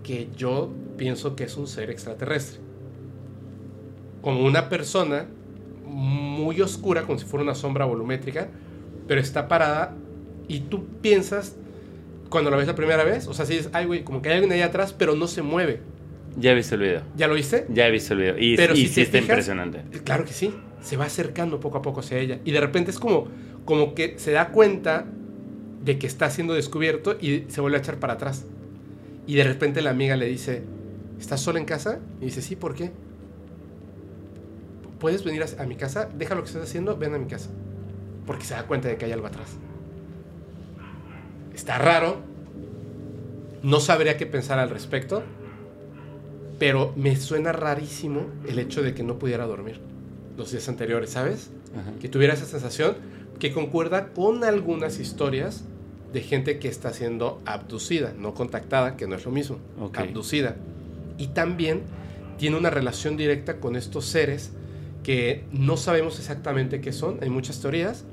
que 0.03 0.27
yo 0.35 0.71
pienso 0.97 1.35
que 1.35 1.43
es 1.43 1.55
un 1.55 1.67
ser 1.67 1.91
extraterrestre. 1.91 2.59
Como 4.21 4.43
una 4.43 4.69
persona 4.69 5.27
muy 5.85 6.61
oscura, 6.61 7.03
como 7.03 7.17
si 7.19 7.25
fuera 7.25 7.43
una 7.43 7.55
sombra 7.55 7.85
volumétrica, 7.85 8.47
pero 9.07 9.21
está 9.21 9.47
parada 9.47 9.95
y 10.47 10.61
tú 10.61 10.85
piensas, 11.01 11.55
cuando 12.29 12.49
la 12.49 12.57
ves 12.57 12.67
la 12.67 12.75
primera 12.75 13.03
vez, 13.03 13.27
o 13.27 13.33
sea, 13.33 13.45
si 13.45 13.55
es, 13.57 13.69
ay, 13.73 13.85
güey, 13.85 14.03
como 14.03 14.21
que 14.21 14.29
hay 14.29 14.35
alguien 14.35 14.51
ahí 14.53 14.61
atrás, 14.61 14.93
pero 14.97 15.15
no 15.15 15.27
se 15.27 15.41
mueve. 15.41 15.81
Ya 16.37 16.51
he 16.51 16.55
visto 16.55 16.75
el 16.75 16.81
video. 16.81 17.01
¿Ya 17.17 17.27
lo 17.27 17.33
viste? 17.33 17.65
Ya 17.69 17.87
he 17.87 17.91
visto 17.91 18.13
el 18.13 18.19
video. 18.21 18.37
Y, 18.39 18.55
Pero 18.55 18.73
y 18.73 18.87
si 18.87 18.87
sí 18.87 19.01
está 19.01 19.17
fijas- 19.17 19.29
impresionante. 19.29 19.81
Claro 20.03 20.23
que 20.25 20.31
sí. 20.33 20.53
Se 20.81 20.97
va 20.97 21.05
acercando 21.05 21.59
poco 21.59 21.77
a 21.77 21.81
poco 21.81 21.99
hacia 21.99 22.17
ella. 22.19 22.39
Y 22.45 22.51
de 22.51 22.61
repente 22.61 22.89
es 22.89 22.99
como, 22.99 23.27
como 23.65 23.93
que 23.93 24.17
se 24.17 24.31
da 24.31 24.49
cuenta 24.49 25.05
de 25.83 25.99
que 25.99 26.07
está 26.07 26.29
siendo 26.29 26.53
descubierto 26.53 27.17
y 27.19 27.43
se 27.49 27.59
vuelve 27.59 27.77
a 27.77 27.81
echar 27.81 27.97
para 27.99 28.13
atrás. 28.13 28.45
Y 29.31 29.35
de 29.35 29.45
repente 29.45 29.81
la 29.81 29.91
amiga 29.91 30.17
le 30.17 30.25
dice, 30.25 30.61
¿estás 31.17 31.39
sola 31.39 31.57
en 31.57 31.63
casa? 31.63 31.99
Y 32.19 32.25
dice, 32.25 32.41
sí, 32.41 32.57
¿por 32.57 32.75
qué? 32.75 32.91
¿Puedes 34.99 35.23
venir 35.23 35.41
a, 35.41 35.63
a 35.63 35.65
mi 35.65 35.77
casa? 35.77 36.09
Deja 36.13 36.35
lo 36.35 36.41
que 36.41 36.47
estás 36.47 36.63
haciendo, 36.63 36.97
ven 36.97 37.15
a 37.15 37.17
mi 37.17 37.27
casa. 37.27 37.49
Porque 38.27 38.43
se 38.43 38.55
da 38.55 38.67
cuenta 38.67 38.89
de 38.89 38.97
que 38.97 39.05
hay 39.05 39.13
algo 39.13 39.27
atrás. 39.27 39.51
Está 41.53 41.77
raro. 41.77 42.17
No 43.63 43.79
sabría 43.79 44.17
qué 44.17 44.25
pensar 44.25 44.59
al 44.59 44.69
respecto. 44.69 45.23
Pero 46.59 46.91
me 46.97 47.15
suena 47.15 47.53
rarísimo 47.53 48.25
el 48.45 48.59
hecho 48.59 48.81
de 48.81 48.93
que 48.93 49.03
no 49.03 49.17
pudiera 49.17 49.45
dormir 49.45 49.79
los 50.35 50.51
días 50.51 50.67
anteriores, 50.67 51.09
¿sabes? 51.09 51.51
Ajá. 51.73 51.93
Que 52.01 52.09
tuviera 52.09 52.33
esa 52.33 52.45
sensación 52.45 52.97
que 53.39 53.53
concuerda 53.53 54.11
con 54.11 54.43
algunas 54.43 54.99
historias 54.99 55.63
de 56.13 56.21
gente 56.21 56.59
que 56.59 56.67
está 56.67 56.93
siendo 56.93 57.41
abducida, 57.45 58.13
no 58.17 58.33
contactada, 58.33 58.97
que 58.97 59.07
no 59.07 59.15
es 59.15 59.25
lo 59.25 59.31
mismo, 59.31 59.57
Ok. 59.79 59.97
abducida. 59.99 60.55
Y 61.17 61.27
también 61.27 61.83
tiene 62.37 62.57
una 62.57 62.69
relación 62.69 63.17
directa 63.17 63.59
con 63.59 63.75
estos 63.75 64.05
seres 64.05 64.51
que 65.03 65.43
no 65.51 65.77
sabemos 65.77 66.19
exactamente 66.19 66.81
qué 66.81 66.91
son, 66.91 67.19
hay 67.21 67.29
muchas 67.29 67.59
teorías, 67.61 68.03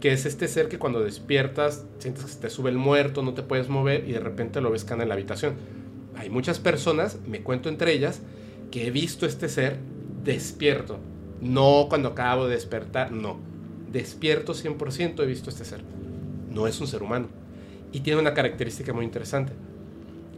que 0.00 0.12
es 0.12 0.24
este 0.26 0.48
ser 0.48 0.68
que 0.68 0.78
cuando 0.78 1.00
despiertas 1.00 1.84
sientes 1.98 2.24
que 2.24 2.30
se 2.30 2.38
te 2.38 2.50
sube 2.50 2.70
el 2.70 2.78
muerto, 2.78 3.22
no 3.22 3.34
te 3.34 3.42
puedes 3.42 3.68
mover 3.68 4.08
y 4.08 4.12
de 4.12 4.20
repente 4.20 4.60
lo 4.60 4.70
ves 4.70 4.84
que 4.84 4.92
anda 4.94 5.02
en 5.02 5.08
la 5.10 5.14
habitación. 5.14 5.54
Hay 6.16 6.30
muchas 6.30 6.58
personas, 6.58 7.18
me 7.26 7.42
cuento 7.42 7.68
entre 7.68 7.92
ellas, 7.92 8.20
que 8.70 8.86
he 8.86 8.90
visto 8.90 9.26
este 9.26 9.48
ser 9.48 9.76
despierto. 10.24 10.98
No 11.40 11.86
cuando 11.88 12.10
acabo 12.10 12.46
de 12.46 12.54
despertar, 12.54 13.12
no. 13.12 13.38
Despierto 13.92 14.54
100% 14.54 15.22
he 15.22 15.26
visto 15.26 15.50
este 15.50 15.64
ser. 15.64 15.80
No 16.50 16.66
es 16.66 16.80
un 16.80 16.86
ser 16.86 17.02
humano. 17.02 17.28
Y 17.92 18.00
tiene 18.00 18.20
una 18.20 18.34
característica 18.34 18.92
muy 18.92 19.04
interesante. 19.04 19.52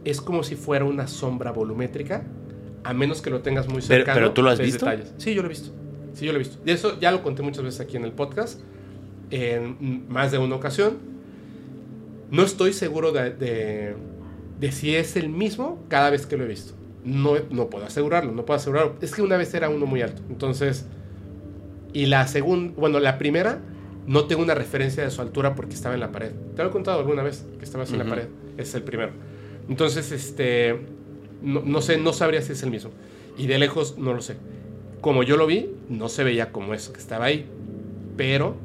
Es 0.05 0.21
como 0.21 0.43
si 0.43 0.55
fuera 0.55 0.85
una 0.85 1.07
sombra 1.07 1.51
volumétrica, 1.51 2.23
a 2.83 2.93
menos 2.93 3.21
que 3.21 3.29
lo 3.29 3.41
tengas 3.41 3.67
muy 3.67 3.75
Pero- 3.81 3.87
cercano. 3.87 4.15
pero 4.15 4.31
¿tú 4.33 4.41
lo 4.41 4.49
has 4.49 4.59
visto? 4.59 4.85
detalles. 4.85 5.13
Sí, 5.17 5.33
yo 5.33 5.41
lo 5.41 5.47
he 5.47 5.49
visto. 5.49 5.71
Sí, 6.13 6.25
yo 6.25 6.31
lo 6.33 6.37
he 6.37 6.39
visto. 6.39 6.57
Y 6.65 6.71
eso 6.71 6.99
ya 6.99 7.11
lo 7.11 7.23
conté 7.23 7.41
muchas 7.41 7.63
veces 7.63 7.79
aquí 7.79 7.95
en 7.97 8.03
el 8.03 8.11
podcast, 8.11 8.59
en 9.31 10.05
más 10.09 10.31
de 10.31 10.37
una 10.37 10.55
ocasión. 10.55 10.97
No 12.31 12.43
estoy 12.43 12.73
seguro 12.73 13.11
de, 13.11 13.31
de- 13.31 13.95
de 14.59 14.71
si 14.71 14.95
es 14.95 15.15
el 15.15 15.29
mismo 15.29 15.83
cada 15.89 16.09
vez 16.09 16.25
que 16.25 16.37
lo 16.37 16.43
he 16.43 16.47
visto. 16.47 16.73
No, 17.03 17.33
no 17.51 17.69
puedo 17.69 17.85
asegurarlo, 17.85 18.31
no 18.31 18.45
puedo 18.45 18.57
asegurarlo. 18.57 18.95
Es 19.01 19.13
que 19.13 19.21
una 19.21 19.37
vez 19.37 19.53
era 19.53 19.69
uno 19.69 19.85
muy 19.85 20.01
alto. 20.01 20.21
Entonces, 20.29 20.85
y 21.93 22.05
la 22.07 22.27
segunda, 22.27 22.73
bueno, 22.77 22.99
la 22.99 23.17
primera, 23.17 23.59
no 24.07 24.25
tengo 24.25 24.41
una 24.41 24.55
referencia 24.55 25.03
de 25.03 25.11
su 25.11 25.21
altura 25.21 25.55
porque 25.55 25.73
estaba 25.73 25.93
en 25.93 26.01
la 26.01 26.11
pared. 26.11 26.31
Te 26.55 26.63
lo 26.63 26.69
he 26.69 26.71
contado 26.71 26.99
alguna 26.99 27.23
vez, 27.23 27.45
que 27.57 27.65
estaba 27.65 27.83
así 27.83 27.93
en 27.93 27.99
la 27.99 28.05
pared. 28.05 28.27
Ese 28.57 28.69
es 28.69 28.75
el 28.75 28.83
primero. 28.83 29.11
Entonces, 29.69 30.11
este, 30.11 30.79
no, 31.41 31.61
no 31.65 31.81
sé, 31.81 31.97
no 31.97 32.13
sabría 32.13 32.41
si 32.41 32.51
es 32.51 32.63
el 32.63 32.71
mismo. 32.71 32.91
Y 33.37 33.47
de 33.47 33.57
lejos, 33.57 33.97
no 33.97 34.13
lo 34.13 34.21
sé. 34.21 34.35
Como 35.01 35.23
yo 35.23 35.37
lo 35.37 35.47
vi, 35.47 35.69
no 35.89 36.09
se 36.09 36.23
veía 36.23 36.51
como 36.51 36.73
eso 36.73 36.93
que 36.93 36.99
estaba 36.99 37.25
ahí. 37.25 37.45
Pero 38.17 38.55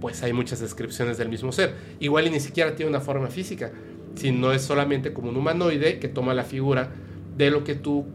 pues 0.00 0.22
hay 0.22 0.32
muchas 0.32 0.60
descripciones 0.60 1.18
del 1.18 1.28
mismo 1.28 1.52
ser. 1.52 1.74
Igual 2.00 2.26
y 2.26 2.30
ni 2.30 2.40
siquiera 2.40 2.74
tiene 2.74 2.90
una 2.90 3.00
forma 3.00 3.28
física, 3.28 3.72
sino 4.14 4.52
es 4.52 4.62
solamente 4.62 5.12
como 5.12 5.30
un 5.30 5.36
humanoide 5.36 5.98
que 5.98 6.08
toma 6.08 6.34
la 6.34 6.44
figura 6.44 6.90
de 7.36 7.50
lo 7.50 7.64
que 7.64 7.74
tú 7.74 8.06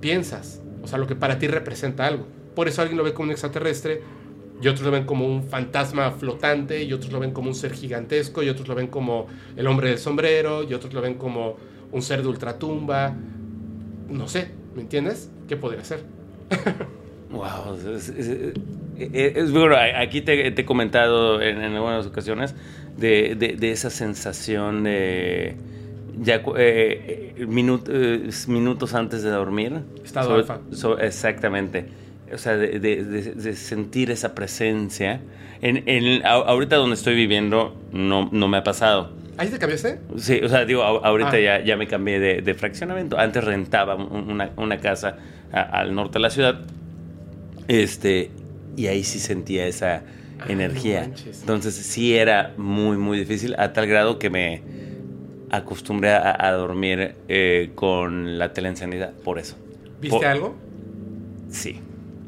piensas, 0.00 0.60
o 0.82 0.86
sea, 0.86 0.98
lo 0.98 1.06
que 1.06 1.14
para 1.14 1.38
ti 1.38 1.46
representa 1.46 2.06
algo. 2.06 2.26
Por 2.54 2.68
eso 2.68 2.82
alguien 2.82 2.98
lo 2.98 3.04
ve 3.04 3.12
como 3.12 3.26
un 3.26 3.32
extraterrestre, 3.32 4.02
y 4.60 4.68
otros 4.68 4.86
lo 4.86 4.90
ven 4.90 5.04
como 5.04 5.26
un 5.26 5.42
fantasma 5.42 6.10
flotante, 6.12 6.82
y 6.82 6.92
otros 6.92 7.12
lo 7.12 7.20
ven 7.20 7.32
como 7.32 7.48
un 7.48 7.54
ser 7.54 7.72
gigantesco, 7.74 8.42
y 8.42 8.48
otros 8.48 8.66
lo 8.68 8.74
ven 8.74 8.86
como 8.86 9.26
el 9.56 9.66
hombre 9.66 9.90
del 9.90 9.98
sombrero, 9.98 10.62
y 10.62 10.72
otros 10.74 10.94
lo 10.94 11.00
ven 11.00 11.14
como 11.14 11.56
un 11.92 12.02
ser 12.02 12.22
de 12.22 12.28
ultratumba. 12.28 13.14
No 14.08 14.28
sé, 14.28 14.50
¿me 14.74 14.82
entiendes? 14.82 15.30
¿Qué 15.48 15.56
podría 15.56 15.84
ser? 15.84 16.00
wow, 17.30 17.76
es, 18.98 19.52
bueno, 19.52 19.76
aquí 19.98 20.22
te, 20.22 20.48
he 20.48 20.64
comentado 20.64 21.42
en, 21.42 21.60
algunas 21.60 22.06
ocasiones 22.06 22.54
de, 22.96 23.58
esa 23.60 23.90
sensación 23.90 24.84
de 24.84 25.56
ya 26.18 26.36
eh, 26.56 27.34
eh, 27.36 27.46
minutos 27.46 28.94
antes 28.94 29.22
de 29.22 29.28
dormir. 29.28 29.82
Estado 30.02 30.34
alfa. 30.34 30.60
exactamente 31.02 32.05
o 32.32 32.38
sea, 32.38 32.56
de, 32.56 33.54
sentir 33.56 34.10
esa 34.10 34.34
presencia. 34.34 35.20
En, 35.62 36.24
ahorita 36.24 36.76
donde 36.76 36.94
estoy 36.94 37.14
viviendo 37.14 37.76
no, 37.92 38.28
no 38.32 38.48
me 38.48 38.58
ha 38.58 38.64
pasado. 38.64 39.12
¿Ahí 39.38 39.48
te 39.48 39.58
cambiaste? 39.58 39.98
Sí, 40.16 40.40
o 40.42 40.48
sea, 40.48 40.64
digo, 40.64 40.82
ahorita 40.82 41.32
ah. 41.32 41.40
ya, 41.40 41.64
ya 41.64 41.76
me 41.76 41.86
cambié 41.86 42.18
de, 42.18 42.54
fraccionamiento. 42.54 43.18
Antes 43.18 43.44
rentaba 43.44 43.94
una, 43.94 44.50
una 44.56 44.78
casa 44.78 45.18
al 45.52 45.94
norte 45.94 46.14
de 46.14 46.20
la 46.20 46.30
ciudad. 46.30 46.60
Este, 47.68 48.30
y 48.76 48.86
ahí 48.86 49.04
sí 49.04 49.18
sentía 49.18 49.66
esa 49.66 50.02
ah, 50.40 50.44
energía. 50.48 51.10
Entonces 51.40 51.74
sí 51.74 52.16
era 52.16 52.54
muy, 52.56 52.96
muy 52.96 53.18
difícil, 53.18 53.54
a 53.58 53.72
tal 53.72 53.86
grado 53.86 54.18
que 54.18 54.30
me 54.30 54.62
acostumbré 55.50 56.10
a, 56.10 56.50
dormir 56.52 57.14
eh, 57.28 57.70
con 57.74 58.38
la 58.38 58.52
telensanidad, 58.52 59.12
por 59.12 59.38
eso. 59.38 59.56
¿Viste 60.00 60.26
algo? 60.26 60.54
Sí. 61.50 61.80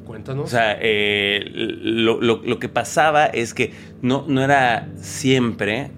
Cuéntanos. 0.08 0.46
O 0.46 0.48
sea, 0.48 0.78
eh, 0.80 1.44
lo, 1.52 2.58
que 2.58 2.70
pasaba 2.70 3.26
es 3.26 3.52
que 3.52 3.72
no, 4.00 4.24
no 4.26 4.42
era 4.42 4.88
siempre, 4.96 5.90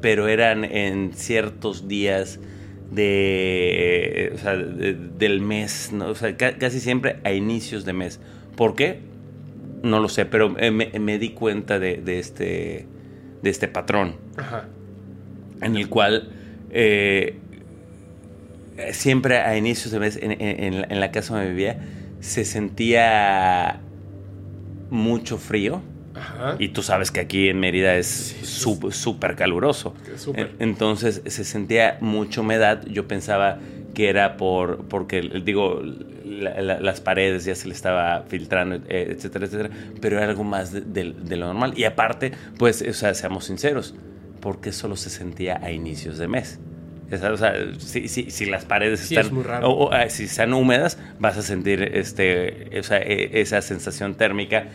pero 0.00 0.28
eran 0.28 0.64
en 0.64 1.12
ciertos 1.12 1.88
días 1.88 2.40
de, 2.90 4.32
o 4.34 4.38
sea, 4.38 4.56
del 4.56 5.42
mes, 5.42 5.90
¿no? 5.92 6.08
o 6.08 6.14
sea, 6.14 6.38
casi 6.38 6.80
siempre 6.80 7.18
a 7.22 7.32
inicios 7.32 7.84
de 7.84 7.92
mes. 7.92 8.18
¿Por 8.56 8.74
qué? 8.74 9.00
No 9.82 10.00
lo 10.00 10.08
sé, 10.08 10.24
pero 10.24 10.48
me, 10.48 11.18
di 11.18 11.28
cuenta 11.32 11.78
de, 11.78 12.00
este, 12.18 12.86
de 13.42 13.50
este 13.50 13.68
patrón. 13.68 14.16
En 15.60 15.76
el 15.76 15.90
cual 15.90 16.30
eh, 16.70 17.36
siempre 18.92 19.36
a 19.36 19.54
inicios 19.58 19.92
de 19.92 19.98
mes 19.98 20.18
en, 20.22 20.32
en 20.40 21.00
la 21.00 21.10
casa 21.10 21.34
donde 21.34 21.50
vivía 21.50 21.78
se 22.20 22.44
sentía 22.44 23.80
mucho 24.90 25.38
frío. 25.38 25.82
Y 26.58 26.70
tú 26.70 26.82
sabes 26.82 27.12
que 27.12 27.20
aquí 27.20 27.48
en 27.48 27.60
Mérida 27.60 27.94
es 27.94 28.08
súper 28.42 29.36
caluroso. 29.36 29.94
Entonces 30.58 31.22
se 31.24 31.44
sentía 31.44 31.96
mucha 32.00 32.40
humedad. 32.40 32.84
Yo 32.86 33.06
pensaba 33.06 33.58
que 33.94 34.08
era 34.08 34.36
por 34.36 34.86
porque 34.86 35.22
digo 35.44 35.82
las 36.24 37.00
paredes 37.00 37.44
ya 37.44 37.54
se 37.54 37.66
le 37.66 37.74
estaba 37.74 38.22
filtrando 38.28 38.76
eh, 38.88 39.08
etcétera 39.10 39.46
etcétera 39.46 39.70
pero 40.00 40.18
era 40.18 40.28
algo 40.28 40.44
más 40.44 40.72
de, 40.72 41.04
lo 41.04 41.46
normal 41.46 41.72
y 41.74 41.82
aparte 41.82 42.32
pues 42.58 42.80
o 42.82 42.92
sea 42.92 43.14
seamos 43.14 43.46
sinceros 43.46 43.96
porque 44.40 44.70
solo 44.70 44.94
se 44.94 45.10
sentía 45.10 45.58
a 45.62 45.72
inicios 45.72 46.18
de 46.18 46.28
mes 46.28 46.60
o 47.10 47.36
sea, 47.36 47.54
si, 47.78 48.08
si, 48.08 48.46
las 48.46 48.64
paredes 48.64 49.10
están 49.10 49.30
O, 49.62 49.90
ah, 49.92 50.08
si 50.10 50.24
están 50.24 50.52
húmedas, 50.52 50.98
vas 51.18 51.38
a 51.38 51.42
sentir 51.42 51.82
este, 51.82 52.70
o 52.78 52.82
sea, 52.82 52.98
e, 52.98 53.40
esa 53.40 53.62
sensación 53.62 54.14
térmica. 54.14 54.68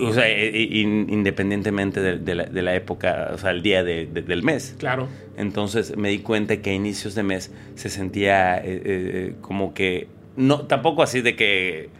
O 0.00 0.12
sea, 0.12 0.28
e, 0.28 0.48
e, 0.48 0.80
independientemente 0.80 2.00
de, 2.00 2.62
la, 2.62 2.74
época, 2.74 3.30
o 3.32 3.38
sea, 3.38 3.50
el 3.50 3.62
día 3.62 3.84
del 3.84 4.42
mes. 4.42 4.74
Claro. 4.78 5.08
Entonces 5.36 5.96
me 5.96 6.08
di 6.08 6.18
cuenta 6.18 6.56
que 6.56 6.70
a 6.70 6.74
inicios 6.74 7.14
de 7.14 7.22
mes 7.22 7.52
se 7.76 7.88
sentía 7.88 8.58
eh, 8.58 8.82
eh, 8.84 9.34
como 9.40 9.74
que. 9.74 10.08
No, 10.36 10.62
tampoco 10.62 11.02
así 11.02 11.20
de 11.20 11.36
que 11.36 11.90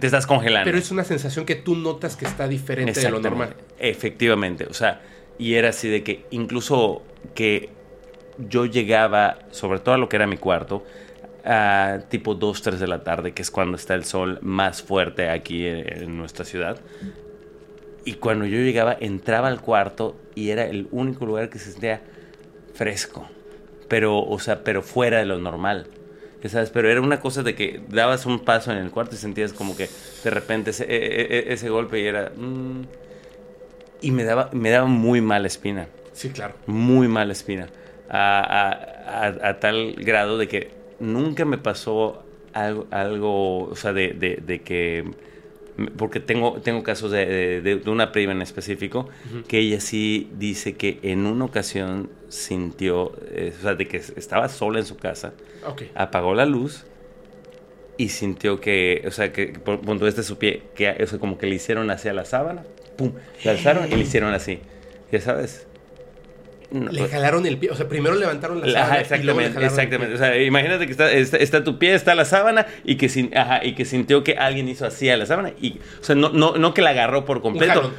te 0.00 0.06
estás 0.06 0.26
congelando. 0.26 0.64
Pero 0.64 0.78
es 0.78 0.90
una 0.90 1.04
sensación 1.04 1.46
que 1.46 1.54
tú 1.56 1.74
notas 1.74 2.16
que 2.16 2.24
está 2.24 2.46
diferente 2.46 3.00
de 3.00 3.10
lo 3.10 3.20
normal. 3.20 3.56
Efectivamente. 3.78 4.66
O 4.68 4.74
sea, 4.74 5.00
y 5.38 5.54
era 5.54 5.70
así 5.70 5.88
de 5.88 6.02
que 6.02 6.26
incluso 6.30 7.02
que 7.34 7.70
yo 8.38 8.66
llegaba, 8.66 9.38
sobre 9.50 9.80
todo 9.80 9.94
a 9.94 9.98
lo 9.98 10.08
que 10.08 10.16
era 10.16 10.26
mi 10.26 10.36
cuarto, 10.36 10.84
a 11.44 12.00
tipo 12.08 12.34
2, 12.34 12.62
3 12.62 12.80
de 12.80 12.86
la 12.88 13.04
tarde, 13.04 13.32
que 13.32 13.42
es 13.42 13.50
cuando 13.50 13.76
está 13.76 13.94
el 13.94 14.04
sol 14.04 14.38
más 14.42 14.82
fuerte 14.82 15.30
aquí 15.30 15.66
en, 15.66 16.16
nuestra 16.16 16.44
ciudad. 16.44 16.78
Y 18.04 18.14
cuando 18.14 18.46
yo 18.46 18.58
llegaba, 18.58 18.96
entraba 18.98 19.48
al 19.48 19.60
cuarto 19.60 20.16
y 20.34 20.50
era 20.50 20.64
el 20.64 20.88
único 20.90 21.24
lugar 21.24 21.48
que 21.48 21.58
se 21.58 21.72
sentía 21.72 22.02
fresco. 22.74 23.28
Pero, 23.88 24.20
o 24.20 24.38
sea, 24.38 24.64
pero 24.64 24.82
fuera 24.82 25.18
de 25.18 25.26
lo 25.26 25.38
normal. 25.38 25.86
¿Sabes? 26.44 26.70
Pero 26.70 26.88
era 26.88 27.00
una 27.00 27.18
cosa 27.18 27.42
de 27.42 27.56
que 27.56 27.80
dabas 27.88 28.24
un 28.24 28.38
paso 28.38 28.70
en 28.70 28.78
el 28.78 28.92
cuarto 28.92 29.16
y 29.16 29.18
sentías 29.18 29.52
como 29.52 29.76
que 29.76 29.88
de 30.22 30.30
repente 30.30 30.70
ese, 30.70 30.84
e, 30.84 31.52
e, 31.52 31.52
e, 31.52 31.68
golpe 31.68 32.00
y 32.00 32.06
era... 32.06 32.30
Mm, 32.36 32.82
y 34.00 34.10
me 34.12 34.22
daba, 34.22 34.50
me 34.52 34.70
daba 34.70 34.86
muy 34.86 35.20
mala 35.20 35.48
espina. 35.48 35.88
Sí, 36.12 36.30
claro. 36.30 36.54
Muy 36.66 37.08
mala 37.08 37.32
espina 37.32 37.66
a, 38.08 39.56
tal 39.60 39.94
grado 39.94 40.38
de 40.38 40.48
que 40.48 40.70
nunca 41.00 41.44
me 41.44 41.58
pasó 41.58 42.22
algo, 42.52 42.86
algo 42.90 43.64
o 43.64 43.76
sea, 43.76 43.92
de, 43.92 44.62
que 44.64 45.04
porque 45.98 46.20
tengo, 46.20 46.60
tengo 46.62 46.82
casos 46.82 47.10
de, 47.10 47.82
una 47.86 48.12
prima 48.12 48.32
en 48.32 48.42
específico 48.42 49.08
que 49.46 49.58
ella 49.58 49.80
sí 49.80 50.30
dice 50.38 50.74
que 50.74 50.98
en 51.02 51.26
una 51.26 51.44
ocasión 51.44 52.10
sintió, 52.28 53.12
eh, 53.30 53.52
o 53.58 53.62
sea, 53.62 53.74
de 53.74 53.86
que 53.86 53.98
estaba 53.98 54.48
sola 54.48 54.78
en 54.78 54.86
su 54.86 54.96
casa, 54.96 55.34
apagó 55.94 56.34
la 56.34 56.46
luz 56.46 56.86
y 57.98 58.08
sintió 58.08 58.60
que, 58.60 59.04
o 59.06 59.10
sea, 59.10 59.32
que 59.32 59.48
punto 59.48 60.06
este 60.06 60.22
su 60.22 60.38
pie, 60.38 60.62
que 60.74 60.94
eso 60.98 61.18
como 61.18 61.38
que 61.38 61.46
le 61.46 61.56
hicieron 61.56 61.90
hacia 61.90 62.12
la 62.12 62.24
sábana, 62.24 62.64
pum, 62.96 63.12
le 63.44 63.50
alzaron 63.50 63.86
y 63.90 63.96
le 63.96 64.02
hicieron 64.02 64.32
así, 64.32 64.60
ya 65.12 65.20
sabes 65.20 65.66
le 66.70 67.08
jalaron 67.08 67.46
el 67.46 67.58
pie, 67.58 67.70
o 67.70 67.76
sea, 67.76 67.88
primero 67.88 68.14
levantaron 68.16 68.60
la 68.60 68.72
sábana. 68.72 69.00
exactamente, 69.00 69.64
exactamente. 69.64 70.14
O 70.14 70.18
sea, 70.18 70.40
imagínate 70.42 70.86
que 70.86 70.92
está, 70.92 71.12
está, 71.12 71.64
tu 71.64 71.78
pie, 71.78 71.94
está 71.94 72.14
la 72.14 72.24
sábana 72.24 72.66
y 72.84 72.96
que, 72.96 73.08
sin, 73.08 73.36
ajá, 73.36 73.64
y 73.64 73.74
que 73.74 73.84
sintió 73.84 74.24
que 74.24 74.34
alguien 74.34 74.68
hizo 74.68 74.84
así 74.84 75.08
a 75.08 75.16
la 75.16 75.26
sábana. 75.26 75.52
Y, 75.60 75.78
o 76.00 76.04
sea, 76.04 76.16
no, 76.16 76.30
no, 76.30 76.56
no 76.56 76.74
que 76.74 76.82
la 76.82 76.90
agarró 76.90 77.24
por 77.24 77.40
completo. 77.40 77.92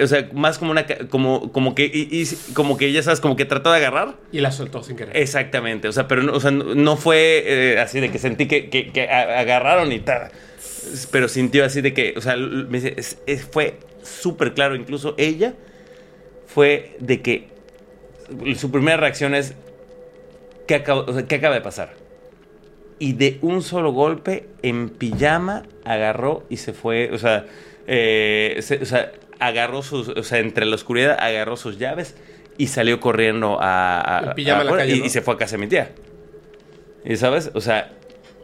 o 0.00 0.06
sea, 0.06 0.28
más 0.32 0.58
como 0.58 0.70
una. 0.70 0.86
Como, 1.10 1.52
como 1.52 1.74
que. 1.74 1.84
Y, 1.84 2.26
como 2.54 2.76
que 2.76 2.92
ya 2.92 3.02
sabes, 3.02 3.20
como 3.20 3.36
que 3.36 3.44
trató 3.44 3.70
de 3.70 3.78
agarrar. 3.78 4.14
Y 4.32 4.40
la 4.40 4.50
soltó 4.50 4.82
sin 4.82 4.96
querer. 4.96 5.16
Exactamente. 5.16 5.88
O 5.88 5.92
sea, 5.92 6.08
pero 6.08 6.22
no, 6.22 6.32
o 6.32 6.40
sea, 6.40 6.50
no 6.50 6.96
fue 6.96 7.42
eh, 7.46 7.80
así 7.80 8.00
de 8.00 8.10
que 8.10 8.18
sentí 8.18 8.46
que, 8.46 8.70
que, 8.70 8.92
que 8.92 9.08
agarraron 9.08 9.92
y 9.92 10.00
tal. 10.00 10.30
Pero 11.10 11.28
sintió 11.28 11.64
así 11.64 11.82
de 11.82 11.92
que. 11.92 12.14
O 12.16 12.20
sea, 12.20 12.36
me 12.36 12.80
dice, 12.80 12.96
fue 13.50 13.78
súper 14.02 14.54
claro. 14.54 14.74
Incluso 14.74 15.14
ella 15.18 15.54
fue 16.46 16.96
de 17.00 17.20
que 17.20 17.55
su 18.56 18.70
primera 18.70 18.96
reacción 18.96 19.34
es, 19.34 19.54
¿qué 20.66 20.74
acaba, 20.74 21.04
de 21.04 21.60
pasar? 21.60 21.94
Y 22.98 23.12
de 23.12 23.38
un 23.42 23.62
solo 23.62 23.92
golpe, 23.92 24.48
en 24.62 24.88
pijama, 24.88 25.64
agarró 25.84 26.44
y 26.48 26.56
se 26.56 26.72
fue, 26.72 27.10
o 27.12 27.18
sea, 27.18 27.46
eh, 27.86 28.60
agarró 29.38 29.82
sus, 29.82 30.08
o 30.08 30.22
sea, 30.22 30.38
entre 30.38 30.64
la 30.64 30.74
oscuridad, 30.74 31.16
agarró 31.20 31.56
sus 31.56 31.78
llaves 31.78 32.16
y 32.58 32.68
salió 32.68 33.00
corriendo 33.00 33.58
a, 33.60 34.34
y, 34.36 35.08
se 35.08 35.20
fue 35.20 35.34
a 35.34 35.36
casa 35.36 35.56
de 35.56 35.58
mi 35.58 35.68
tía. 35.68 35.92
¿Y 37.04 37.16
sabes? 37.16 37.50
O 37.54 37.60
sea, 37.60 37.92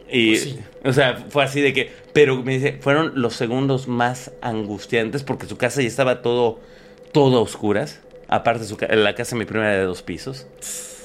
y, 0.09 0.37
pues 0.37 0.55
o 0.85 0.93
sea, 0.93 1.25
fue 1.29 1.43
así 1.43 1.59
de 1.59 1.73
que, 1.73 1.91
pero 2.13 2.41
me 2.43 2.53
dice, 2.53 2.77
fueron 2.79 3.13
los 3.15 3.33
segundos 3.35 3.87
más 3.87 4.31
angustiantes 4.41 5.23
porque 5.23 5.47
su 5.47 5.57
casa 5.57 5.81
ya 5.81 5.87
estaba 5.87 6.21
todo, 6.21 6.59
todo 7.11 7.39
a 7.39 7.41
oscuras. 7.41 7.99
Aparte, 8.33 8.65
su, 8.65 8.75
la 8.89 9.13
casa 9.13 9.35
mi 9.35 9.45
primera 9.45 9.73
de 9.73 9.83
dos 9.83 10.01
pisos. 10.01 10.47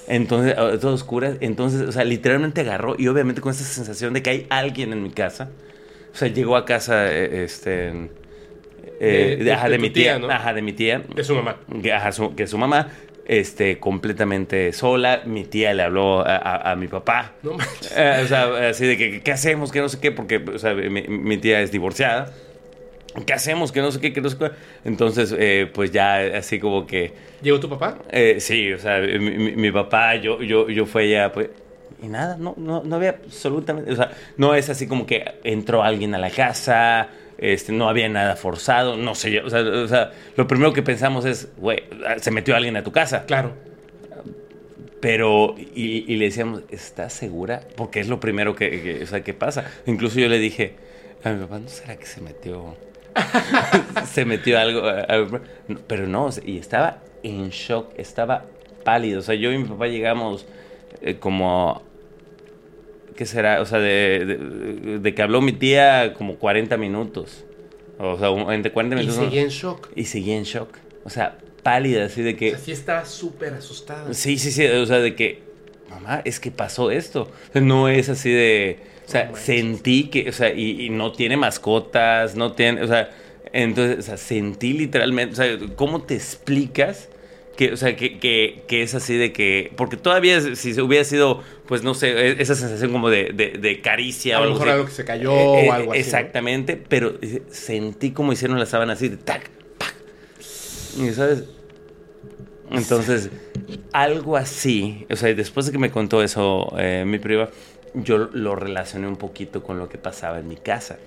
Entonces, 0.07 0.55
oh, 0.57 0.79
todo 0.79 0.95
oscura. 0.95 1.35
Entonces, 1.41 1.83
o 1.83 1.93
sea, 1.93 2.03
literalmente 2.03 2.63
agarró 2.63 2.97
y 2.99 3.07
obviamente 3.07 3.43
con 3.43 3.53
esa 3.53 3.65
sensación 3.65 4.15
de 4.15 4.23
que 4.23 4.31
hay 4.31 4.47
alguien 4.49 4.95
en 4.95 5.03
mi 5.03 5.11
casa. 5.11 5.51
O 6.11 6.17
sea, 6.17 6.29
llegó 6.29 6.57
a 6.57 6.65
casa, 6.65 7.13
eh, 7.13 7.45
este... 7.45 8.09
Eh, 9.01 9.37
de, 9.69 9.79
mi 9.79 9.91
tía, 9.91 10.19
Ajá, 10.31 10.55
de 10.55 10.63
mi 10.63 10.73
tía. 10.73 11.03
De 11.15 11.23
su 11.23 11.35
mamá. 11.35 11.59
Que, 11.83 11.93
ajá, 11.93 12.13
su, 12.13 12.35
que 12.35 12.47
su 12.47 12.57
mamá, 12.57 12.89
este, 13.27 13.79
completamente 13.79 14.73
sola. 14.73 15.21
Mi 15.27 15.45
tía 15.45 15.75
le 15.75 15.83
habló 15.83 16.25
a, 16.27 16.75
mi 16.77 16.89
papá. 16.89 17.35
No 17.43 17.53
manches. 17.53 17.93
Eh, 17.95 18.23
o 18.25 18.27
sea, 18.27 18.71
así 18.71 18.87
de 18.87 18.97
que, 18.97 19.21
¿qué 19.21 19.33
hacemos? 19.33 19.71
Que 19.71 19.81
no 19.83 19.91
sé 19.91 20.01
qué, 20.01 20.13
porque, 20.13 20.39
o 20.39 20.59
sea, 20.59 20.73
mi, 20.73 21.03
mi 21.03 21.37
tía 21.37 21.61
es 21.61 21.71
divorciada. 21.73 22.33
¿Qué 23.27 23.33
hacemos? 23.33 23.73
Que 23.73 23.81
no 23.81 23.91
sé 23.93 24.01
qué, 24.01 24.13
que 24.13 24.21
no 24.21 24.29
sé 24.31 24.37
qué. 24.39 24.51
Entonces, 24.85 25.35
eh, 25.39 25.71
pues 25.73 25.91
ya 25.93 26.17
así 26.37 26.59
como 26.59 26.87
que... 26.87 27.13
¿Llegó 27.43 27.61
tu 27.61 27.69
papá? 27.69 27.99
eh, 28.11 28.37
sí, 28.41 28.73
o 28.73 28.79
sea, 28.79 28.99
mi, 29.01 29.19
mi- 29.19 29.57
mi 29.57 29.71
papá, 29.73 30.17
yo, 30.17 30.43
yo, 30.43 30.69
yo 30.69 30.87
fui 30.87 31.05
allá, 31.15 31.33
pues... 31.33 31.49
Y 32.03 32.07
nada, 32.09 32.37
no, 32.37 32.55
no, 32.57 32.83
no 32.85 32.97
había 32.97 33.11
absolutamente... 33.25 33.91
O 33.93 33.97
sea, 33.97 34.13
no 34.37 34.55
es 34.55 34.69
así 34.71 34.87
como 34.87 35.05
que 35.07 35.25
entró 35.45 35.83
alguien 35.83 36.15
a 36.15 36.19
la 36.19 36.31
casa, 36.31 37.09
este, 37.39 37.73
no 37.73 37.89
había 37.89 38.09
nada 38.09 38.37
forzado, 38.37 38.97
no 38.97 39.15
sé 39.15 39.33
yo. 39.33 39.45
O 39.45 39.51
sea, 39.51 39.61
o 39.63 39.89
sea, 39.89 40.13
lo 40.37 40.47
primero 40.47 40.73
que 40.73 40.83
pensamos 40.83 41.25
es, 41.25 41.49
güey, 41.57 41.83
se 42.21 42.31
metió 42.31 42.55
alguien 42.55 42.77
a 42.77 42.83
tu 42.85 42.93
casa. 42.93 43.25
Claro. 43.27 43.53
Pero, 45.01 45.55
y, 45.59 46.13
y 46.13 46.17
le 46.17 46.25
decíamos, 46.27 46.63
¿estás 46.71 47.13
segura? 47.13 47.61
Porque 47.77 48.01
es 48.01 48.09
lo 48.09 48.19
primero 48.19 48.55
que, 48.57 48.83
que- 48.83 49.03
o 49.05 49.07
sea, 49.07 49.23
que 49.23 49.33
pasa. 49.33 49.65
Incluso 49.87 50.19
yo 50.19 50.29
le 50.29 50.39
dije 50.39 50.75
a 51.23 51.31
mi 51.31 51.41
papá, 51.41 51.59
¿no 51.61 51.69
será 51.69 51.97
que 51.97 52.07
se 52.07 52.21
metió? 52.21 52.77
se 54.07 54.25
metió 54.25 54.59
algo, 54.59 54.83
algo?" 54.87 55.41
No, 55.69 55.79
Pero 55.87 56.07
no, 56.07 56.29
y 56.45 56.59
estaba 56.59 57.03
en 57.23 57.51
shock, 57.51 57.93
estaba 57.97 58.45
pálido. 58.85 59.21
O 59.21 59.23
sea, 59.23 59.35
yo 59.35 59.53
y 59.53 59.59
mi 59.59 59.65
papá 59.65 59.87
llegamos 59.89 60.47
eh, 61.03 61.17
como, 61.19 61.83
¿qué 63.17 63.27
será? 63.27 63.61
O 63.61 63.67
sea, 63.67 63.79
de, 63.79 64.25
de- 64.25 64.99
de 64.99 65.15
que 65.15 65.23
habló 65.23 65.41
mi 65.41 65.53
tía 65.53 66.15
como 66.15 66.37
40 66.37 66.77
minutos. 66.77 67.45
O 67.99 68.17
sea, 68.19 68.29
entre 68.55 68.71
40 68.73 68.97
Y 68.97 68.99
minutos. 69.07 69.25
seguía 69.25 69.43
en 69.43 69.49
shock. 69.49 69.89
y 69.97 70.05
seguía 70.05 70.37
en 70.37 70.45
shock. 70.45 70.79
O 71.05 71.11
sea, 71.11 71.37
pálida, 71.63 72.05
así 72.05 72.23
de 72.23 72.37
que... 72.37 72.55
Así 72.55 72.71
estaba 72.73 73.05
súper 73.05 73.55
asustada. 73.55 74.15
Sí, 74.15 74.39
sí, 74.39 74.53
sí, 74.53 74.65
o 74.67 74.87
sea, 74.87 74.99
de 75.01 75.17
que, 75.17 75.43
mamá, 75.91 76.23
es 76.25 76.39
que 76.39 76.51
pasó 76.53 76.91
esto. 76.93 77.23
O 77.23 77.53
sea, 77.53 77.61
no 77.61 77.89
es 77.89 78.09
así 78.09 78.31
de, 78.31 78.79
o 79.09 79.11
sea, 79.11 79.35
sentí 79.35 80.05
que, 80.11 80.29
o 80.29 80.33
sea, 80.33 80.53
y, 80.53 80.83
y 80.87 80.91
no 80.91 81.13
tiene 81.13 81.37
mascotas, 81.37 82.37
no 82.37 82.53
tiene, 82.53 82.83
o 82.83 82.87
sea, 82.87 83.11
entonces, 83.53 83.99
o 84.01 84.03
sea, 84.03 84.17
sentí 84.19 84.75
literalmente, 84.75 85.33
o 85.33 85.37
sea, 85.37 85.59
¿cómo 85.77 86.03
te 86.03 86.15
explicas? 86.15 87.09
Que, 87.57 87.73
o 87.73 87.77
sea, 87.77 87.97
que, 87.97 88.19
que, 88.21 88.63
que 88.69 88.83
es 88.83 88.95
así 88.95 89.17
de 89.17 89.33
que, 89.33 89.73
porque 89.77 89.97
todavía 89.97 90.41
si 90.55 90.75
se 90.75 90.81
hubiera 90.83 91.03
sido, 91.05 91.43
pues 91.67 91.83
no 91.83 91.95
sé, 91.95 92.11
e- 92.11 92.37
esa 92.43 92.55
sensación 92.55 92.93
como 92.93 93.11
de, 93.11 93.33
de, 93.35 93.53
de 93.59 93.81
caricia 93.81 94.37
A 94.37 94.41
o 94.41 94.45
lo 94.45 94.47
algo 94.53 94.55
mejor 94.61 94.69
así. 94.69 94.75
algo 94.77 94.87
que 94.87 94.93
se 94.93 95.05
cayó 95.05 95.33
Eh, 95.33 95.65
eh, 95.65 95.69
o 95.69 95.73
algo 95.73 95.91
así. 95.93 96.01
Exactamente, 96.01 96.77
pero 96.77 97.15
sentí 97.51 98.13
como 98.13 98.33
hicieron 98.33 98.59
la 98.61 98.67
sábana 98.67 98.93
así 98.93 99.09
de 99.09 99.17
tac, 99.17 99.51
pac. 99.79 99.95
Y 101.01 101.11
sabes, 101.13 101.45
entonces, 102.71 103.31
algo 103.93 104.37
así, 104.37 105.07
o 105.11 105.17
sea, 105.17 105.35
después 105.35 105.67
de 105.67 105.73
que 105.73 105.79
me 105.79 105.91
contó 105.91 106.23
eso 106.23 106.73
eh, 106.79 107.05
mi 107.07 107.19
prima, 107.19 107.49
yo 108.03 108.19
lo 108.19 108.55
relacioné 108.57 109.07
un 109.09 109.17
poquito 109.17 109.63
con 109.63 109.79
lo 109.79 109.89
que 109.89 109.99
pasaba 109.99 110.39
en 110.39 110.49
mi 110.49 110.57
casa. 110.57 110.99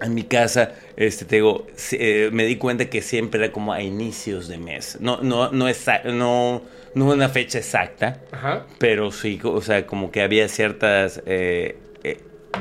En 0.00 0.14
mi 0.14 0.22
casa, 0.22 0.74
este, 0.96 1.24
te 1.24 1.36
digo, 1.36 1.66
eh, 1.92 2.30
me 2.32 2.44
di 2.44 2.56
cuenta 2.56 2.88
que 2.88 3.02
siempre 3.02 3.42
era 3.42 3.52
como 3.52 3.72
a 3.72 3.82
inicios 3.82 4.46
de 4.46 4.58
mes. 4.58 4.98
No, 5.00 5.20
no, 5.22 5.50
no, 5.50 5.66
no, 6.04 6.62
no 6.94 7.04
una 7.06 7.28
fecha 7.28 7.58
exacta, 7.58 8.20
Ajá. 8.30 8.64
pero 8.78 9.10
sí, 9.10 9.40
o 9.42 9.60
sea, 9.60 9.86
como 9.86 10.12
que 10.12 10.22
había 10.22 10.48
ciertas 10.48 11.20
eh, 11.26 11.78
eh, 12.04 12.20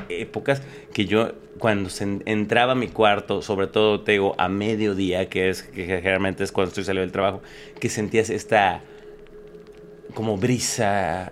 épocas 0.10 0.64
que 0.94 1.06
yo, 1.06 1.34
cuando 1.60 1.92
se 1.92 2.06
en- 2.06 2.24
entraba 2.26 2.72
a 2.72 2.76
mi 2.76 2.88
cuarto, 2.88 3.44
sobre 3.44 3.68
todo, 3.68 4.02
te 4.02 4.14
digo, 4.14 4.34
a 4.40 4.50
mediodía, 4.50 5.30
que 5.30 5.50
es 5.50 5.62
que 5.62 5.86
generalmente 5.86 6.44
es 6.44 6.52
cuando 6.52 6.70
estoy 6.70 6.86
saliendo 6.86 7.06
del 7.06 7.12
trabajo, 7.12 7.44
que 7.80 7.90
sentías 7.90 8.32
esta 8.32 8.82
como 10.14 10.38
brisa. 10.38 11.32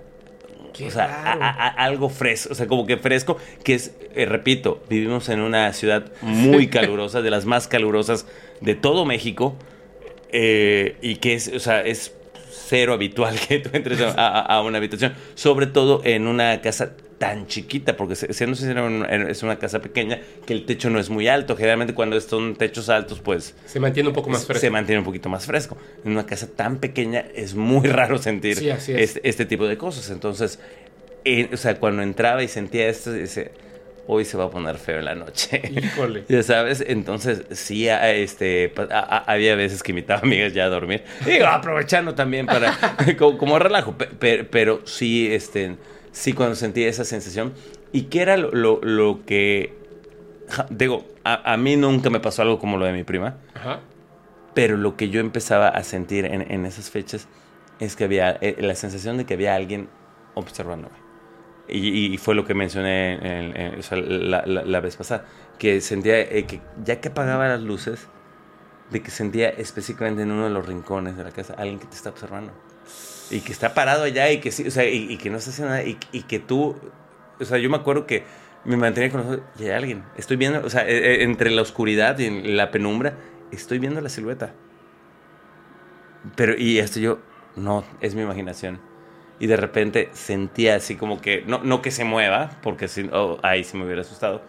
Qué 0.75 0.87
o 0.87 0.91
sea, 0.91 1.05
a- 1.23 1.33
a- 1.49 1.67
algo 1.85 2.09
fresco, 2.09 2.49
o 2.51 2.55
sea, 2.55 2.67
como 2.67 2.85
que 2.85 2.97
fresco, 2.97 3.37
que 3.63 3.75
es, 3.75 3.93
eh, 4.15 4.25
repito, 4.25 4.83
vivimos 4.89 5.29
en 5.29 5.39
una 5.39 5.71
ciudad 5.73 6.11
muy 6.21 6.67
calurosa, 6.69 7.21
de 7.21 7.29
las 7.29 7.45
más 7.45 7.67
calurosas 7.67 8.25
de 8.61 8.75
todo 8.75 9.05
México, 9.05 9.55
eh, 10.31 10.97
y 11.01 11.15
que 11.17 11.33
es, 11.35 11.47
o 11.53 11.59
sea, 11.59 11.81
es 11.81 12.13
cero 12.67 12.93
habitual 12.93 13.39
que 13.47 13.59
tú 13.59 13.69
entres 13.73 13.99
a 14.01 14.61
una 14.65 14.77
habitación, 14.79 15.13
sobre 15.35 15.67
todo 15.67 16.01
en 16.03 16.27
una 16.27 16.59
casa 16.61 16.93
tan 17.17 17.47
chiquita, 17.47 17.95
porque 17.95 18.15
se, 18.15 18.33
se- 18.33 18.45
no 18.45 18.55
sé 18.55 18.65
si 18.65 18.71
era 18.71 18.83
un- 18.83 19.05
es 19.05 19.41
una 19.41 19.57
casa 19.57 19.79
pequeña, 19.79 20.19
que 20.45 20.53
el 20.53 20.65
techo 20.65 20.89
no 20.89 20.99
es 20.99 21.09
muy 21.09 21.27
alto, 21.29 21.55
generalmente 21.55 21.93
cuando 21.93 22.19
son 22.19 22.55
techos 22.55 22.89
altos, 22.89 23.19
pues 23.21 23.55
Se 23.65 23.79
mantiene 23.79 24.09
un 24.09 24.15
poco 24.15 24.29
más 24.29 24.41
se 24.41 24.47
fresco. 24.47 24.71
mantiene 24.71 24.99
un 24.99 25.05
poquito 25.05 25.29
más 25.29 25.45
fresco. 25.45 25.77
En 26.03 26.11
una 26.11 26.25
casa 26.25 26.47
tan 26.53 26.77
pequeña 26.77 27.23
es 27.33 27.55
muy 27.55 27.87
raro 27.87 28.17
sentir 28.17 28.57
Sí, 28.57 28.69
es. 28.69 28.89
Este, 28.89 29.27
este 29.29 29.45
tipo 29.45 29.65
de 29.67 29.77
cosas. 29.77 30.09
Entonces, 30.09 30.59
eh, 31.23 31.49
o 31.53 31.57
sea, 31.57 31.75
cuando 31.79 32.01
entraba 32.03 32.43
y 32.43 32.47
sentía 32.49 32.87
esto, 32.89 33.13
dice, 33.13 33.51
hoy 34.07 34.25
se 34.25 34.37
va 34.37 34.43
a 34.43 34.49
poner 34.51 34.77
feo 34.77 34.99
en 34.99 35.05
la 35.05 35.15
noche. 35.15 35.61
Híjole. 35.71 36.25
Ya 36.29 36.43
sabes, 36.43 36.83
entonces 36.85 37.43
sí, 37.51 37.87
a- 37.87 38.11
este, 38.11 38.73
a- 38.91 38.99
a- 38.99 39.31
había 39.33 39.55
veces 39.55 39.81
que 39.81 39.93
invitaba 39.93 40.19
a 40.19 40.23
amigas 40.25 40.53
ya 40.53 40.65
a 40.65 40.69
dormir. 40.69 41.03
Digo, 41.25 41.45
aprovechando 41.47 42.13
también 42.13 42.45
para, 42.45 42.77
como, 43.17 43.37
como 43.37 43.57
relajo, 43.57 43.93
pe- 43.97 44.07
pe- 44.07 44.43
pero, 44.43 44.81
sí, 44.85 45.33
este, 45.33 45.77
sí 46.15 46.31
cuando 46.33 46.55
sentía 46.55 46.87
esa 46.87 47.03
sensación. 47.03 47.53
¿Y 47.91 48.03
qué 48.03 48.21
era 48.21 48.37
lo, 48.37 48.51
lo- 48.51 48.79
lo 48.81 49.25
que, 49.25 49.73
ja, 50.49 50.65
digo, 50.69 51.05
a, 51.25 51.53
a 51.53 51.57
mí 51.57 51.75
nunca 51.75 52.09
me 52.09 52.19
pasó 52.21 52.41
algo 52.41 52.57
como 52.57 52.77
lo 52.77 52.85
de 52.85 52.93
mi 52.93 53.03
prima, 53.03 53.37
Ajá. 53.53 53.81
pero 54.53 54.77
lo 54.77 54.95
que 54.95 55.09
yo 55.09 55.19
empezaba 55.19 55.67
a 55.67 55.83
sentir 55.83 56.25
en, 56.25 56.49
en 56.51 56.65
esas 56.65 56.89
fechas 56.89 57.27
es 57.79 57.95
que 57.95 58.05
había 58.05 58.37
eh, 58.41 58.55
la 58.59 58.75
sensación 58.75 59.17
de 59.17 59.25
que 59.25 59.33
había 59.33 59.55
alguien 59.55 59.89
observándome. 60.35 60.95
Y, 61.67 62.13
y 62.13 62.17
fue 62.17 62.35
lo 62.35 62.45
que 62.45 62.53
mencioné 62.53 63.13
en- 63.15 63.57
en- 63.59 63.79
o 63.79 63.83
sea, 63.83 63.97
la, 63.97 64.43
la- 64.45 64.63
la 64.63 64.79
vez 64.79 64.95
pasada, 64.95 65.25
que 65.57 65.81
sentía 65.81 66.19
eh, 66.21 66.45
que 66.45 66.61
ya 66.83 67.01
que 67.01 67.09
apagaba 67.09 67.47
las 67.47 67.61
luces, 67.61 68.07
de 68.91 69.01
que 69.01 69.09
sentía 69.09 69.49
específicamente 69.49 70.21
en 70.21 70.31
uno 70.31 70.43
de 70.45 70.51
los 70.51 70.65
rincones 70.67 71.17
de 71.17 71.23
la 71.23 71.31
casa 71.31 71.55
alguien 71.57 71.79
que 71.79 71.87
te 71.87 71.95
está 71.95 72.09
observando. 72.11 72.51
Y 73.31 73.39
que 73.41 73.51
está 73.51 73.73
parado 73.73 74.03
allá 74.03 74.31
y 74.31 74.39
que 74.39 74.51
sí, 74.51 74.67
o 74.67 74.71
sea, 74.71 74.85
y, 74.87 75.11
y 75.11 75.17
que 75.17 75.29
no 75.29 75.37
está 75.37 75.49
haciendo 75.49 75.73
nada 75.73 75.83
y, 75.83 75.97
y 76.11 76.23
que 76.23 76.39
tú, 76.39 76.75
o 77.39 77.45
sea, 77.45 77.57
yo 77.57 77.69
me 77.69 77.77
acuerdo 77.77 78.05
que 78.05 78.23
me 78.65 78.77
mantenía 78.77 79.11
con 79.11 79.21
los 79.21 79.29
ojos 79.29 79.45
y 79.59 79.63
hay 79.63 79.71
alguien. 79.71 80.03
Estoy 80.17 80.37
viendo, 80.37 80.65
o 80.65 80.69
sea, 80.69 80.87
eh, 80.87 80.97
eh, 80.97 81.23
entre 81.23 81.51
la 81.51 81.61
oscuridad 81.61 82.17
y 82.19 82.25
en 82.25 82.57
la 82.57 82.71
penumbra, 82.71 83.15
estoy 83.51 83.79
viendo 83.79 84.01
la 84.01 84.09
silueta. 84.09 84.53
Pero, 86.35 86.55
y 86.57 86.79
esto 86.79 86.99
yo, 86.99 87.19
no, 87.55 87.83
es 88.01 88.15
mi 88.15 88.23
imaginación. 88.23 88.79
Y 89.39 89.47
de 89.47 89.57
repente 89.57 90.09
sentía 90.13 90.75
así 90.75 90.95
como 90.95 91.21
que, 91.21 91.43
no, 91.45 91.59
no 91.63 91.81
que 91.81 91.91
se 91.91 92.05
mueva, 92.05 92.51
porque 92.63 92.87
si, 92.87 93.07
oh, 93.11 93.37
ahí 93.43 93.63
sí 93.63 93.77
me 93.77 93.85
hubiera 93.85 94.01
asustado, 94.01 94.41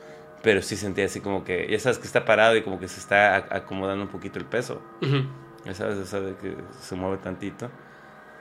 pero 0.43 0.63
sí 0.63 0.77
sentía 0.77 1.07
así 1.07 1.21
como 1.21 1.45
que, 1.45 1.67
ya 1.69 1.79
sabes 1.79 1.99
que 1.99 2.07
está 2.07 2.25
parado 2.25 2.57
y 2.57 2.63
como 2.63 2.79
que 2.79 2.89
se 2.89 3.01
está 3.01 3.37
acomodando 3.37 4.05
un 4.05 4.11
poquito 4.11 4.39
el 4.39 4.45
peso. 4.45 4.81
Ujú. 5.03 5.27
Ya 5.65 5.75
sabes, 5.75 5.99
o 5.99 6.07
sea, 6.07 6.21
de 6.21 6.37
que 6.37 6.55
se 6.81 6.95
mueve 6.95 7.19
tantito. 7.19 7.69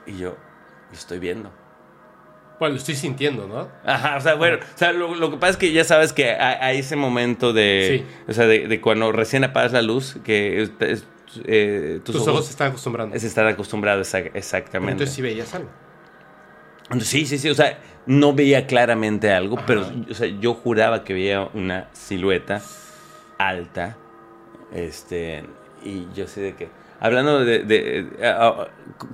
Y 0.06 0.18
yo, 0.18 0.36
estoy 0.92 1.18
viendo. 1.18 1.50
Bueno, 2.58 2.72
lo 2.74 2.78
estoy 2.78 2.94
sintiendo, 2.94 3.46
¿no? 3.46 3.68
Ajá, 3.84 4.16
o 4.16 4.20
sea, 4.20 4.34
bueno, 4.34 4.56
o 4.56 4.78
sea, 4.78 4.92
lo, 4.92 5.14
lo 5.14 5.30
que 5.30 5.36
pasa 5.36 5.50
es 5.50 5.56
que 5.58 5.72
ya 5.72 5.84
sabes 5.84 6.12
que 6.14 6.30
hay 6.30 6.78
ese 6.78 6.96
momento 6.96 7.52
de, 7.52 8.04
Sí. 8.06 8.14
o 8.28 8.32
sea, 8.32 8.46
de, 8.46 8.66
de 8.66 8.80
cuando 8.80 9.12
recién 9.12 9.44
apagas 9.44 9.72
la 9.72 9.82
luz, 9.82 10.16
que 10.24 10.62
es- 10.62 10.70
es- 10.80 11.06
eh, 11.44 12.00
tus, 12.02 12.14
Tus, 12.14 12.22
ojos, 12.22 12.28
ojos 12.34 12.44
se 12.46 12.50
están 12.52 12.68
acostumbrando. 12.68 13.18
se 13.18 13.26
están 13.26 13.46
acostumbrados 13.48 14.14
exa- 14.14 14.30
exactamente. 14.32 14.92
Entonces 14.92 15.14
sí 15.14 15.20
veías 15.22 15.54
algo. 15.54 15.68
Sí, 17.00 17.26
sí, 17.26 17.36
sí, 17.36 17.50
o 17.50 17.54
sea, 17.54 17.78
no 18.06 18.32
veía 18.32 18.66
claramente 18.66 19.32
algo, 19.32 19.56
Ajá. 19.58 19.66
pero 19.66 19.84
o 20.10 20.14
sea, 20.14 20.28
yo 20.28 20.54
juraba 20.54 21.02
que 21.04 21.12
veía 21.14 21.42
una 21.52 21.88
silueta 21.92 22.62
alta, 23.38 23.96
este, 24.72 25.44
y 25.84 26.06
yo 26.14 26.26
sé 26.28 26.40
de 26.40 26.54
que, 26.54 26.68
hablando 27.06 27.44
de, 27.44 27.60
de- 27.60 28.06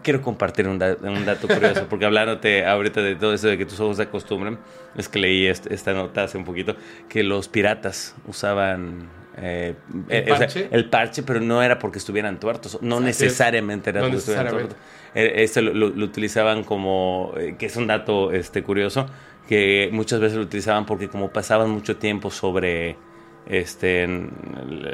quiero 0.02 0.20
compartir 0.22 0.66
un, 0.68 0.78
da- 0.78 0.96
un 1.02 1.24
dato 1.24 1.48
curioso, 1.48 1.86
porque 1.88 2.04
hablándote 2.04 2.64
ahorita 2.66 3.00
de 3.02 3.16
todo 3.16 3.32
eso 3.34 3.48
de 3.48 3.58
que 3.58 3.66
tus 3.66 3.78
ojos 3.80 3.96
se 3.98 4.04
acostumbran, 4.04 4.58
es 4.96 5.08
que 5.08 5.18
leí 5.18 5.46
est- 5.46 5.66
esta 5.70 5.92
nota 5.92 6.24
hace 6.24 6.38
un 6.38 6.44
poquito, 6.44 6.76
que 7.08 7.22
los 7.22 7.48
piratas 7.48 8.14
usaban... 8.26 9.08
eh, 9.36 9.74
¿El 10.08 10.28
eh, 10.28 10.32
o 10.32 10.36
sea, 10.36 10.46
parche? 10.46 10.68
el 10.70 10.84
parche, 10.90 11.22
pero 11.22 11.40
no 11.40 11.62
era 11.62 11.78
porque 11.78 11.98
estuvieran 11.98 12.38
tuertos, 12.40 12.78
no 12.82 12.96
Así 12.96 13.08
es. 13.08 13.20
necesariamente 13.20 13.90
era 13.90 14.00
No 14.00 14.06
porque 14.06 14.18
estuvieran 14.18 14.48
tuertos. 14.50 14.76
Eh, 15.14 15.32
Esto 15.36 15.62
lo, 15.62 15.72
lo- 15.74 15.88
lo 15.90 16.04
utilizaban 16.04 16.64
como, 16.64 17.32
que 17.58 17.66
es 17.66 17.76
un 17.76 17.86
dato 17.86 18.32
este, 18.32 18.62
curioso, 18.62 19.06
que 19.48 19.88
muchas 19.92 20.20
veces 20.20 20.36
lo 20.38 20.44
utilizaban 20.44 20.86
porque 20.86 21.08
como 21.08 21.30
pasaban 21.30 21.68
mucho 21.70 21.96
tiempo 21.96 22.30
sobre, 22.30 22.96
este, 23.46 24.04
en- 24.04 24.30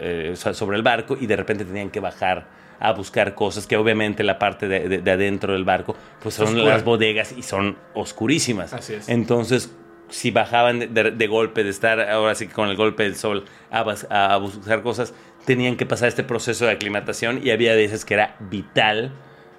eh, 0.00 0.30
o 0.32 0.36
sea, 0.36 0.54
sobre 0.54 0.76
el 0.76 0.82
barco 0.82 1.16
y 1.20 1.26
de 1.26 1.36
repente 1.36 1.64
tenían 1.64 1.90
que 1.90 2.00
bajar 2.00 2.46
a 2.80 2.92
buscar 2.92 3.34
cosas 3.34 3.66
que 3.66 3.76
obviamente 3.76 4.22
la 4.22 4.38
parte 4.38 4.68
de, 4.68 4.88
de- 4.88 4.98
de 4.98 5.10
adentro 5.10 5.52
del 5.52 5.64
barco 5.64 5.96
pues 6.22 6.34
son 6.36 6.48
Oscura. 6.48 6.64
las 6.64 6.84
bodegas 6.84 7.32
y 7.36 7.42
son 7.42 7.76
oscurísimas. 7.94 8.72
Así 8.72 8.94
es. 8.94 9.08
Entonces, 9.08 9.74
si 10.10 10.30
bajaban 10.30 10.94
de, 10.94 11.26
golpe, 11.26 11.64
de 11.64 11.70
estar 11.70 12.00
ahora 12.00 12.34
sí 12.34 12.46
que 12.46 12.52
con 12.54 12.68
el 12.68 12.76
golpe 12.76 13.02
del 13.02 13.14
sol 13.16 13.44
a, 13.70 14.36
buscar 14.38 14.82
cosas, 14.82 15.12
tenían 15.44 15.76
que 15.76 15.84
pasar 15.86 16.08
este 16.08 16.24
proceso 16.24 16.64
de 16.66 16.72
aclimatación 16.72 17.40
y 17.44 17.50
había 17.50 17.74
veces 17.74 18.04
que 18.04 18.14
era 18.14 18.36
vital 18.40 19.12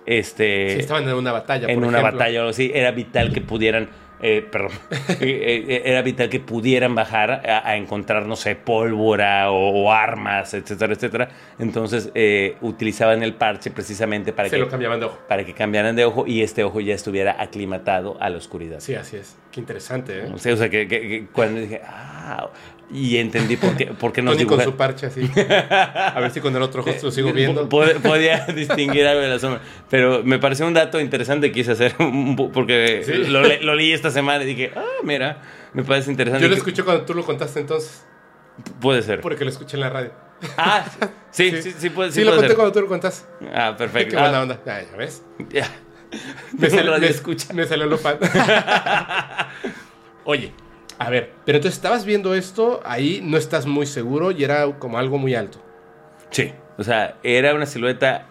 este 0.05 0.73
Si 0.75 0.79
estaban 0.79 1.07
en 1.07 1.13
una 1.13 1.31
batalla, 1.31 1.67
en 1.67 1.79
por 1.79 1.87
una 1.87 1.99
ejemplo. 1.99 2.17
batalla 2.19 2.39
o 2.39 2.41
algo 2.43 2.49
así, 2.51 2.71
era 2.73 2.91
vital 2.91 3.31
que 3.31 3.41
pudieran 3.41 3.89
eh, 4.21 4.45
perdón, 4.51 4.71
eh, 5.19 5.65
eh, 5.67 5.81
era 5.85 6.01
vital 6.01 6.29
que 6.29 6.39
pudieran 6.39 6.93
bajar 6.95 7.31
a, 7.49 7.67
a 7.69 7.75
encontrar, 7.77 8.25
no 8.25 8.35
sé, 8.35 8.55
pólvora 8.55 9.51
o, 9.51 9.69
o 9.85 9.91
armas, 9.91 10.53
etcétera, 10.53 10.93
etcétera. 10.93 11.29
Entonces 11.59 12.11
eh, 12.15 12.55
utilizaban 12.61 13.23
el 13.23 13.33
parche 13.35 13.71
precisamente 13.71 14.33
para 14.33 14.49
Se 14.49 14.55
que, 14.55 14.61
lo 14.61 14.69
cambiaban 14.69 14.99
de 14.99 15.05
ojo. 15.07 15.19
para 15.27 15.45
que 15.45 15.53
cambiaran 15.53 15.95
de 15.95 16.05
ojo 16.05 16.25
y 16.27 16.41
este 16.41 16.63
ojo 16.63 16.79
ya 16.81 16.93
estuviera 16.95 17.35
aclimatado 17.41 18.17
a 18.21 18.29
la 18.29 18.37
oscuridad. 18.37 18.79
Sí, 18.79 18.95
así 18.95 19.17
es. 19.17 19.37
Qué 19.51 19.59
interesante, 19.59 20.19
¿eh? 20.19 20.31
O 20.33 20.37
sea, 20.37 20.53
o 20.53 20.57
sea, 20.57 20.69
que, 20.69 20.87
que- 20.87 21.01
que 21.01 21.25
cuando 21.31 21.59
dije, 21.61 21.81
ah, 21.85 22.49
y 22.91 23.17
entendí 23.17 23.55
por 23.55 23.75
qué, 23.77 23.85
por 23.87 24.11
qué 24.11 24.21
nos 24.21 24.35
Tony 24.35 24.47
con 24.47 24.61
su 24.63 24.75
parche 24.75 25.05
así. 25.07 25.29
A 25.69 26.19
ver 26.19 26.31
si 26.31 26.41
con 26.41 26.55
el 26.55 26.61
otro 26.61 26.81
ojo 26.81 26.91
lo 27.03 27.11
sigo 27.11 27.31
viendo. 27.31 27.69
Po- 27.69 27.81
pod- 27.83 28.01
Podía 28.01 28.45
distinguir 28.55 29.05
algo 29.05 29.21
de 29.21 29.27
la 29.29 29.37
sombra. 29.39 29.61
Pero 29.89 30.23
me 30.23 30.39
pareció 30.39 30.65
un 30.65 30.73
dato 30.73 30.99
interesante 30.99 31.47
que 31.47 31.53
quise 31.53 31.73
hacer 31.73 31.95
porque 32.53 33.03
Sí. 33.05 33.13
lo, 33.13 33.41
le- 33.41 33.61
lo 33.61 33.75
leí 33.75 33.91
esta 33.93 34.09
semana 34.09 34.43
y 34.43 34.47
dije, 34.47 34.71
ah, 34.75 34.83
mira, 35.03 35.41
me 35.73 35.83
parece 35.83 36.09
interesante. 36.09 36.43
Yo 36.43 36.49
lo 36.49 36.55
escuché 36.55 36.83
cuando 36.83 37.05
tú 37.05 37.13
lo 37.13 37.23
contaste 37.23 37.59
entonces, 37.59 38.03
Puede 38.81 39.01
ser. 39.03 39.21
porque 39.21 39.43
lo 39.45 39.51
escuché 39.51 39.77
en 39.77 39.81
la 39.81 39.89
radio. 39.89 40.11
Ah, 40.57 40.83
sí, 41.31 41.51
sí, 41.61 41.73
sí, 41.77 41.89
puede, 41.89 42.11
sí 42.11 42.21
Sí, 42.21 42.25
lo 42.25 42.31
conté 42.31 42.47
ser. 42.47 42.55
cuando 42.55 42.71
tú 42.73 42.81
lo 42.81 42.87
contaste. 42.87 43.27
Ah, 43.53 43.75
perfecto. 43.77 44.15
Qué 44.15 44.21
buena 44.21 44.39
Ah, 44.39 44.41
onda. 44.41 44.59
Ah, 44.65 44.79
ya 44.89 44.97
ves. 44.97 45.21
ya. 45.49 45.69
Me 46.57 46.69
salió, 46.71 46.97
me- 46.97 47.07
escucha. 47.07 47.53
me 47.53 47.65
salió 47.67 47.85
lo. 47.85 47.99
Oye, 50.23 50.51
a 50.99 51.09
ver, 51.09 51.31
pero 51.45 51.57
entonces 51.57 51.77
estabas 51.77 52.05
viendo 52.05 52.33
esto, 52.35 52.81
ahí 52.83 53.21
no 53.23 53.37
estás 53.37 53.65
muy 53.65 53.85
seguro 53.85 54.31
y 54.31 54.43
era 54.43 54.77
como 54.79 54.97
algo 54.97 55.17
muy 55.17 55.33
alto. 55.33 55.59
Sí, 56.29 56.53
o 56.77 56.83
sea, 56.83 57.15
era 57.23 57.55
una 57.55 57.65
silueta 57.65 58.25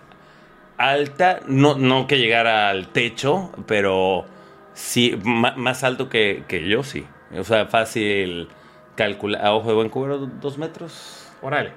alta, 0.76 1.40
no, 1.46 1.76
no 1.76 2.06
que 2.06 2.18
llegara 2.18 2.68
al 2.68 2.88
techo, 2.88 3.50
pero 3.66 4.26
sí, 4.74 5.18
más 5.24 5.82
alto 5.82 6.08
que, 6.08 6.44
que 6.46 6.68
yo, 6.68 6.82
sí. 6.82 7.06
O 7.36 7.44
sea, 7.44 7.66
fácil 7.66 8.48
calcular, 8.96 9.44
a 9.44 9.54
ojo 9.54 9.68
de 9.68 9.74
buen 9.74 9.88
cubero, 9.88 10.18
dos 10.18 10.58
metros. 10.58 11.26
Órale. 11.42 11.72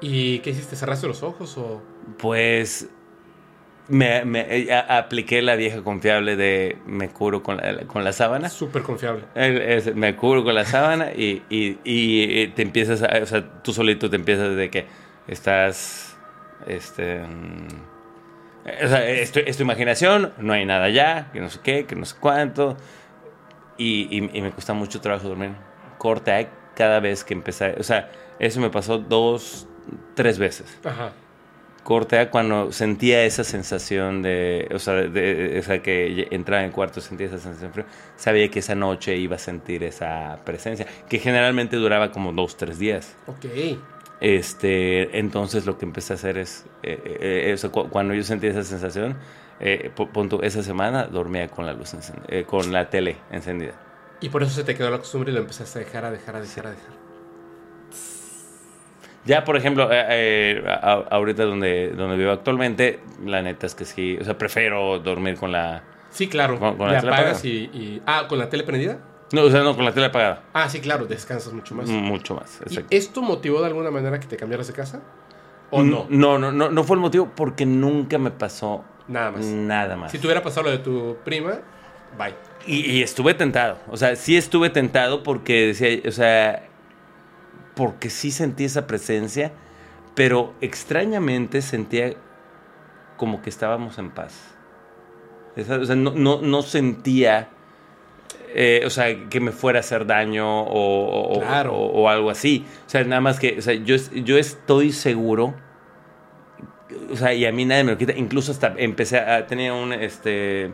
¿Y 0.00 0.40
qué 0.40 0.50
hiciste? 0.50 0.76
¿Cerraste 0.76 1.06
los 1.06 1.22
ojos 1.22 1.56
o...? 1.56 1.82
Pues 2.18 2.90
me, 3.88 4.24
me- 4.24 4.46
eh, 4.48 4.72
a- 4.72 4.98
apliqué 4.98 5.42
la 5.42 5.56
vieja 5.56 5.82
confiable 5.82 6.36
de 6.36 6.78
me 6.86 7.08
cubro 7.10 7.42
con 7.42 7.58
la, 7.58 7.80
con 7.86 8.02
la 8.04 8.12
sábana. 8.12 8.48
Súper 8.48 8.82
confiable. 8.82 9.24
El- 9.34 9.60
es- 9.60 9.94
me 9.94 10.16
cubro 10.16 10.42
con 10.44 10.54
la 10.54 10.64
sábana 10.64 11.12
y, 11.12 11.42
y- 11.50 11.78
y 11.84 12.48
te 12.48 12.62
empiezas, 12.62 13.02
a, 13.02 13.18
o 13.22 13.26
sea, 13.26 13.62
tú 13.62 13.72
solito 13.72 14.08
te 14.10 14.16
empiezas 14.16 14.56
de 14.56 14.70
que 14.70 14.86
estás, 15.28 16.16
este, 16.66 17.20
mm, 17.20 17.68
o 18.84 18.88
sea, 18.88 19.06
es 19.06 19.32
tu, 19.32 19.40
es 19.40 19.56
tu 19.58 19.62
imaginación, 19.62 20.32
no 20.38 20.54
hay 20.54 20.64
nada 20.64 20.84
allá, 20.86 21.30
que 21.32 21.40
no 21.40 21.50
sé 21.50 21.60
qué, 21.62 21.84
que 21.84 21.94
no 21.96 22.06
sé 22.06 22.16
cuánto, 22.18 22.76
y, 23.76 24.08
y- 24.10 24.30
y 24.32 24.40
me 24.40 24.50
cuesta 24.50 24.72
mucho 24.72 25.00
trabajo 25.00 25.28
dormir. 25.28 25.50
Corte 25.98 26.32
A 26.32 26.48
cada 26.74 27.00
vez 27.00 27.22
que 27.24 27.34
empecé, 27.34 27.74
o 27.78 27.82
sea, 27.82 28.10
eso 28.38 28.60
me 28.60 28.70
pasó 28.70 28.98
dos, 28.98 29.68
tres 30.14 30.38
veces 30.38 30.76
Ajá. 30.84 31.12
Corte 31.84 32.18
A 32.18 32.30
cuando 32.30 32.72
sentía 32.72 33.24
esa 33.24 33.44
sensación 33.44 34.22
de, 34.22 34.68
o 34.74 34.78
sea, 34.80 34.94
de, 34.94 35.58
o 35.60 35.62
sea, 35.62 35.80
que 35.82 36.26
entraba 36.32 36.62
en 36.62 36.68
el 36.70 36.72
cuarto, 36.72 37.00
sentía 37.00 37.26
esa 37.28 37.38
sensación 37.38 37.72
frío, 37.72 37.84
sabía 38.16 38.48
que 38.50 38.58
esa 38.58 38.74
noche 38.74 39.16
iba 39.16 39.36
a 39.36 39.38
sentir 39.38 39.84
esa 39.84 40.40
presencia, 40.44 40.86
que 41.08 41.18
generalmente 41.20 41.76
duraba 41.76 42.10
como 42.10 42.32
dos, 42.32 42.56
tres 42.56 42.78
días. 42.78 43.14
Ok. 43.26 43.44
Este, 44.20 45.18
entonces 45.18 45.66
lo 45.66 45.76
que 45.76 45.84
empecé 45.84 46.14
a 46.14 46.16
hacer 46.16 46.38
es, 46.38 46.64
eh, 46.82 46.98
eh, 47.20 47.52
eso, 47.52 47.70
cu- 47.70 47.88
cuando 47.90 48.14
yo 48.14 48.22
sentía 48.22 48.50
esa 48.50 48.62
sensación, 48.64 49.16
eh, 49.60 49.90
pu- 49.94 50.10
punto, 50.10 50.42
esa 50.42 50.62
semana 50.62 51.04
dormía 51.04 51.48
con 51.48 51.66
la 51.66 51.74
luz 51.74 51.94
eh, 52.28 52.44
con 52.44 52.72
la 52.72 52.88
tele 52.90 53.16
encendida. 53.30 53.72
Y 54.20 54.30
por 54.30 54.42
eso 54.42 54.52
se 54.52 54.64
te 54.64 54.74
quedó 54.74 54.90
la 54.90 54.98
costumbre 54.98 55.30
y 55.30 55.34
lo 55.34 55.40
empezaste 55.40 55.78
a 55.80 55.82
dejar, 55.84 56.04
a 56.06 56.10
dejar, 56.10 56.36
a 56.36 56.40
dejar, 56.40 56.66
a 56.68 56.70
dejar. 56.70 57.03
Ya, 59.24 59.44
por 59.44 59.56
ejemplo, 59.56 59.88
eh, 59.90 60.04
eh, 60.08 60.64
ahorita 61.10 61.44
donde, 61.44 61.90
donde 61.90 62.16
vivo 62.16 62.30
actualmente, 62.30 63.00
la 63.24 63.40
neta 63.42 63.66
es 63.66 63.74
que 63.74 63.84
sí, 63.84 64.18
o 64.20 64.24
sea, 64.24 64.36
prefiero 64.36 64.98
dormir 64.98 65.36
con 65.36 65.50
la... 65.52 65.82
Sí, 66.10 66.28
claro. 66.28 66.58
Con- 66.58 66.76
con 66.76 66.88
la 66.88 66.94
Le 66.94 67.00
tele 67.00 67.12
apagas 67.12 67.44
y, 67.44 67.48
y- 67.72 68.02
Ah, 68.06 68.26
¿con 68.28 68.38
la 68.38 68.48
tele 68.50 68.64
prendida? 68.64 68.98
No, 69.32 69.42
o 69.42 69.50
sea, 69.50 69.62
no, 69.62 69.74
con 69.74 69.84
la 69.84 69.92
tele 69.92 70.06
apagada. 70.06 70.42
Ah, 70.52 70.68
sí, 70.68 70.80
claro, 70.80 71.06
descansas 71.06 71.52
mucho 71.52 71.74
más. 71.74 71.88
Mucho 71.88 72.34
más, 72.34 72.60
¿Y 72.70 72.78
esto 72.94 73.22
motivó 73.22 73.60
de 73.60 73.66
alguna 73.68 73.90
manera 73.90 74.20
que 74.20 74.26
te 74.26 74.36
cambiaras 74.36 74.66
de 74.68 74.74
casa? 74.74 75.00
¿O 75.70 75.82
no? 75.82 76.06
No, 76.10 76.38
no, 76.38 76.52
no, 76.52 76.70
no 76.70 76.84
fue 76.84 76.96
el 76.96 77.00
motivo 77.00 77.32
porque 77.34 77.64
nunca 77.66 78.18
me 78.18 78.30
pasó 78.30 78.84
Nada 79.08 79.30
más. 79.32 79.44
nada 79.46 79.96
más. 79.96 80.12
Si 80.12 80.18
te 80.18 80.26
hubiera 80.26 80.42
pasado 80.42 80.64
lo 80.66 80.70
de 80.70 80.78
tu 80.78 81.16
prima, 81.24 81.60
bye. 82.18 82.34
Y, 82.66 82.90
y 82.98 83.02
estuve 83.02 83.34
tentado. 83.34 83.78
O 83.90 83.96
sea, 83.96 84.14
sí 84.16 84.36
estuve 84.36 84.70
tentado 84.70 85.22
porque 85.22 85.68
decía, 85.68 85.98
o 86.06 86.12
sea, 86.12 86.68
porque 87.74 88.10
sí 88.10 88.30
sentí 88.30 88.64
esa 88.64 88.86
presencia, 88.86 89.52
pero 90.14 90.54
extrañamente 90.60 91.60
sentía 91.62 92.14
como 93.16 93.42
que 93.42 93.50
estábamos 93.50 93.98
en 93.98 94.10
paz. 94.10 94.54
Esa- 95.56 95.76
O 95.78 95.84
sea, 95.84 95.96
no, 95.96 96.12
no, 96.12 96.40
no 96.40 96.62
sentía, 96.62 97.48
eh, 98.54 98.82
o 98.86 98.90
sea, 98.90 99.28
que 99.28 99.40
me 99.40 99.50
fuera 99.52 99.78
a 99.78 99.80
hacer 99.80 100.06
daño 100.06 100.62
o, 100.62 101.36
o- 101.36 101.40
Claro. 101.40 101.74
o- 101.74 102.02
o 102.02 102.08
algo 102.08 102.30
así. 102.30 102.64
O 102.86 102.90
sea, 102.90 103.02
nada 103.04 103.20
más 103.20 103.38
que, 103.40 103.56
o 103.58 103.62
sea, 103.62 103.74
yo, 103.74 103.96
yo 104.24 104.38
estoy 104.38 104.92
seguro 104.92 105.54
o 107.10 107.16
sea, 107.16 107.34
y 107.34 107.44
a 107.44 107.50
mí 107.52 107.64
nadie 107.64 107.82
me 107.84 107.92
lo 107.92 107.98
quita. 107.98 108.12
Incluso 108.12 108.52
hasta 108.52 108.74
empecé 108.76 109.18
a. 109.18 109.46
Tenía 109.46 109.74
un. 109.74 109.92
Este. 109.92 110.72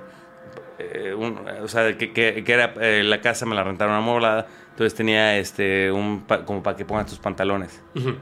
Eh, 0.95 1.15
un- 1.15 1.41
o 1.63 1.69
sea, 1.69 1.97
que, 1.97 2.13
que- 2.13 2.43
que 2.45 2.53
era. 2.53 2.75
eh, 2.81 3.03
la 3.05 3.21
casa 3.21 3.47
me 3.47 3.55
la 3.55 3.63
rentaron 3.65 3.95
amoblada. 3.95 4.47
Entonces 4.71 4.95
tenía 4.95 5.37
este. 5.39 5.91
Un, 5.93 6.23
pa- 6.27 6.45
como 6.45 6.63
para 6.63 6.77
que 6.77 6.85
pongas 6.85 7.07
tus 7.07 7.19
pantalones. 7.19 7.83
Ujú. 7.95 8.17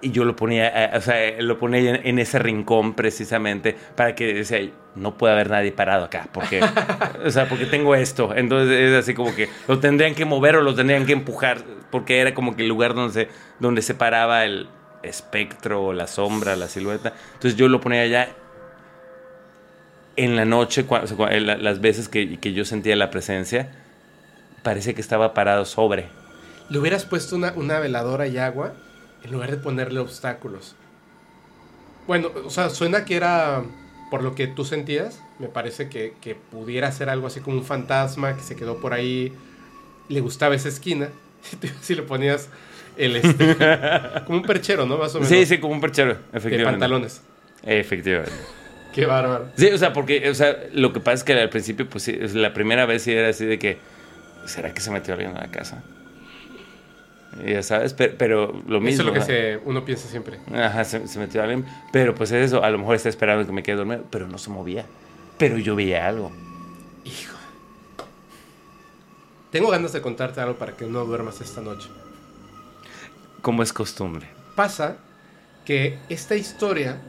Y 0.00 0.10
yo 0.10 0.24
lo 0.24 0.34
ponía. 0.36 0.68
eh, 0.86 0.90
o 0.96 1.00
sea, 1.00 1.22
eh, 1.24 1.42
lo 1.42 1.58
ponía 1.58 1.78
en, 1.94 2.06
en 2.06 2.18
ese 2.18 2.38
rincón 2.38 2.94
precisamente. 2.94 3.76
Para 3.96 4.14
que. 4.14 4.72
No 4.94 5.16
puede 5.16 5.32
haber 5.32 5.48
nadie 5.50 5.72
parado 5.72 6.04
acá. 6.04 6.26
Porque. 6.32 6.60
o 7.24 7.30
sea, 7.30 7.48
porque 7.48 7.66
tengo 7.66 7.94
esto. 7.94 8.34
Entonces 8.34 8.76
es 8.90 8.94
así 8.94 9.14
como 9.14 9.34
que. 9.34 9.48
Lo 9.68 9.78
tendrían 9.78 10.14
que 10.14 10.24
mover 10.24 10.56
o 10.56 10.62
lo 10.62 10.74
tendrían 10.74 11.06
que 11.06 11.12
empujar. 11.12 11.58
Porque 11.90 12.20
era 12.20 12.34
como 12.34 12.56
que 12.56 12.62
el 12.62 12.68
lugar 12.68 12.94
donde 12.94 13.12
se, 13.12 13.28
donde 13.60 13.80
se 13.82 13.94
paraba 13.94 14.44
el 14.44 14.68
espectro, 15.02 15.92
la 15.92 16.06
sombra, 16.06 16.56
la 16.56 16.68
silueta. 16.68 17.12
Entonces 17.34 17.56
yo 17.56 17.68
lo 17.68 17.80
ponía 17.80 18.02
allá 18.02 18.28
en 20.16 20.36
la 20.36 20.44
noche, 20.44 20.84
o 20.88 21.06
sea, 21.06 21.40
las 21.40 21.80
veces 21.80 22.08
que, 22.08 22.38
que 22.38 22.52
yo 22.52 22.64
sentía 22.64 22.96
la 22.96 23.10
presencia, 23.10 23.70
parece 24.62 24.94
que 24.94 25.00
estaba 25.00 25.34
parado 25.34 25.64
sobre. 25.64 26.06
Le 26.68 26.78
hubieras 26.78 27.04
puesto 27.04 27.36
una, 27.36 27.52
una 27.56 27.78
veladora 27.78 28.26
y 28.26 28.38
agua 28.38 28.74
en 29.24 29.32
lugar 29.32 29.50
de 29.50 29.56
ponerle 29.56 30.00
obstáculos. 30.00 30.74
Bueno, 32.06 32.30
o 32.44 32.50
sea, 32.50 32.70
suena 32.70 33.04
que 33.04 33.16
era 33.16 33.62
por 34.10 34.22
lo 34.22 34.34
que 34.34 34.46
tú 34.46 34.64
sentías. 34.64 35.22
Me 35.38 35.48
parece 35.48 35.88
que, 35.88 36.14
que 36.20 36.34
pudiera 36.34 36.90
ser 36.92 37.08
algo 37.08 37.26
así 37.26 37.40
como 37.40 37.56
un 37.56 37.64
fantasma 37.64 38.36
que 38.36 38.42
se 38.42 38.56
quedó 38.56 38.80
por 38.80 38.92
ahí. 38.92 39.32
Le 40.08 40.20
gustaba 40.20 40.54
esa 40.54 40.68
esquina. 40.68 41.08
Si 41.82 41.94
le 41.94 42.02
ponías 42.02 42.48
el 42.96 43.16
este, 43.16 43.56
como 44.26 44.38
un 44.38 44.44
perchero, 44.44 44.86
¿no? 44.86 44.98
Más 44.98 45.14
o 45.14 45.18
menos. 45.18 45.28
Sí, 45.28 45.44
sí, 45.46 45.58
como 45.58 45.72
un 45.74 45.80
perchero, 45.80 46.14
De 46.14 46.38
efectivamente. 46.38 46.64
pantalones. 46.78 47.22
Efectivamente. 47.64 48.32
Qué 48.92 49.06
bárbaro. 49.06 49.48
Sí, 49.56 49.68
o 49.68 49.78
sea, 49.78 49.92
porque, 49.92 50.28
o 50.28 50.34
sea, 50.34 50.56
lo 50.72 50.92
que 50.92 51.00
pasa 51.00 51.14
es 51.14 51.24
que 51.24 51.32
al 51.32 51.48
principio, 51.48 51.88
pues 51.88 52.04
sí, 52.04 52.12
la 52.12 52.52
primera 52.52 52.86
vez 52.86 53.02
sí 53.02 53.12
era 53.12 53.28
así 53.28 53.46
de 53.46 53.58
que, 53.58 53.78
¿será 54.46 54.74
que 54.74 54.80
se 54.80 54.90
metió 54.90 55.14
alguien 55.14 55.36
a 55.36 55.40
la 55.40 55.50
casa? 55.50 55.82
Ya 57.46 57.62
sabes, 57.62 57.94
pero, 57.94 58.14
pero 58.18 58.62
lo 58.66 58.80
mismo. 58.80 59.02
Eso 59.02 59.02
es 59.02 59.06
lo 59.06 59.12
que 59.14 59.22
se, 59.22 59.60
uno 59.64 59.84
piensa 59.84 60.06
siempre. 60.08 60.38
Ajá, 60.54 60.84
se, 60.84 61.08
se 61.08 61.18
metió 61.18 61.42
alguien. 61.42 61.64
Pero 61.90 62.14
pues 62.14 62.30
es 62.30 62.46
eso, 62.46 62.62
a 62.62 62.70
lo 62.70 62.78
mejor 62.78 62.96
está 62.96 63.08
esperando 63.08 63.46
que 63.46 63.52
me 63.52 63.62
quede 63.62 63.76
dormido, 63.76 64.04
pero 64.10 64.28
no 64.28 64.36
se 64.36 64.50
movía. 64.50 64.84
Pero 65.38 65.56
yo 65.56 65.74
veía 65.74 66.06
algo. 66.06 66.30
Hijo. 67.04 67.36
Tengo 69.50 69.70
ganas 69.70 69.92
de 69.92 70.02
contarte 70.02 70.40
algo 70.40 70.56
para 70.56 70.76
que 70.76 70.84
no 70.86 71.04
duermas 71.04 71.40
esta 71.40 71.62
noche. 71.62 71.88
Como 73.40 73.62
es 73.62 73.72
costumbre. 73.72 74.28
Pasa 74.54 74.98
que 75.64 75.98
esta 76.08 76.36
historia 76.36 77.00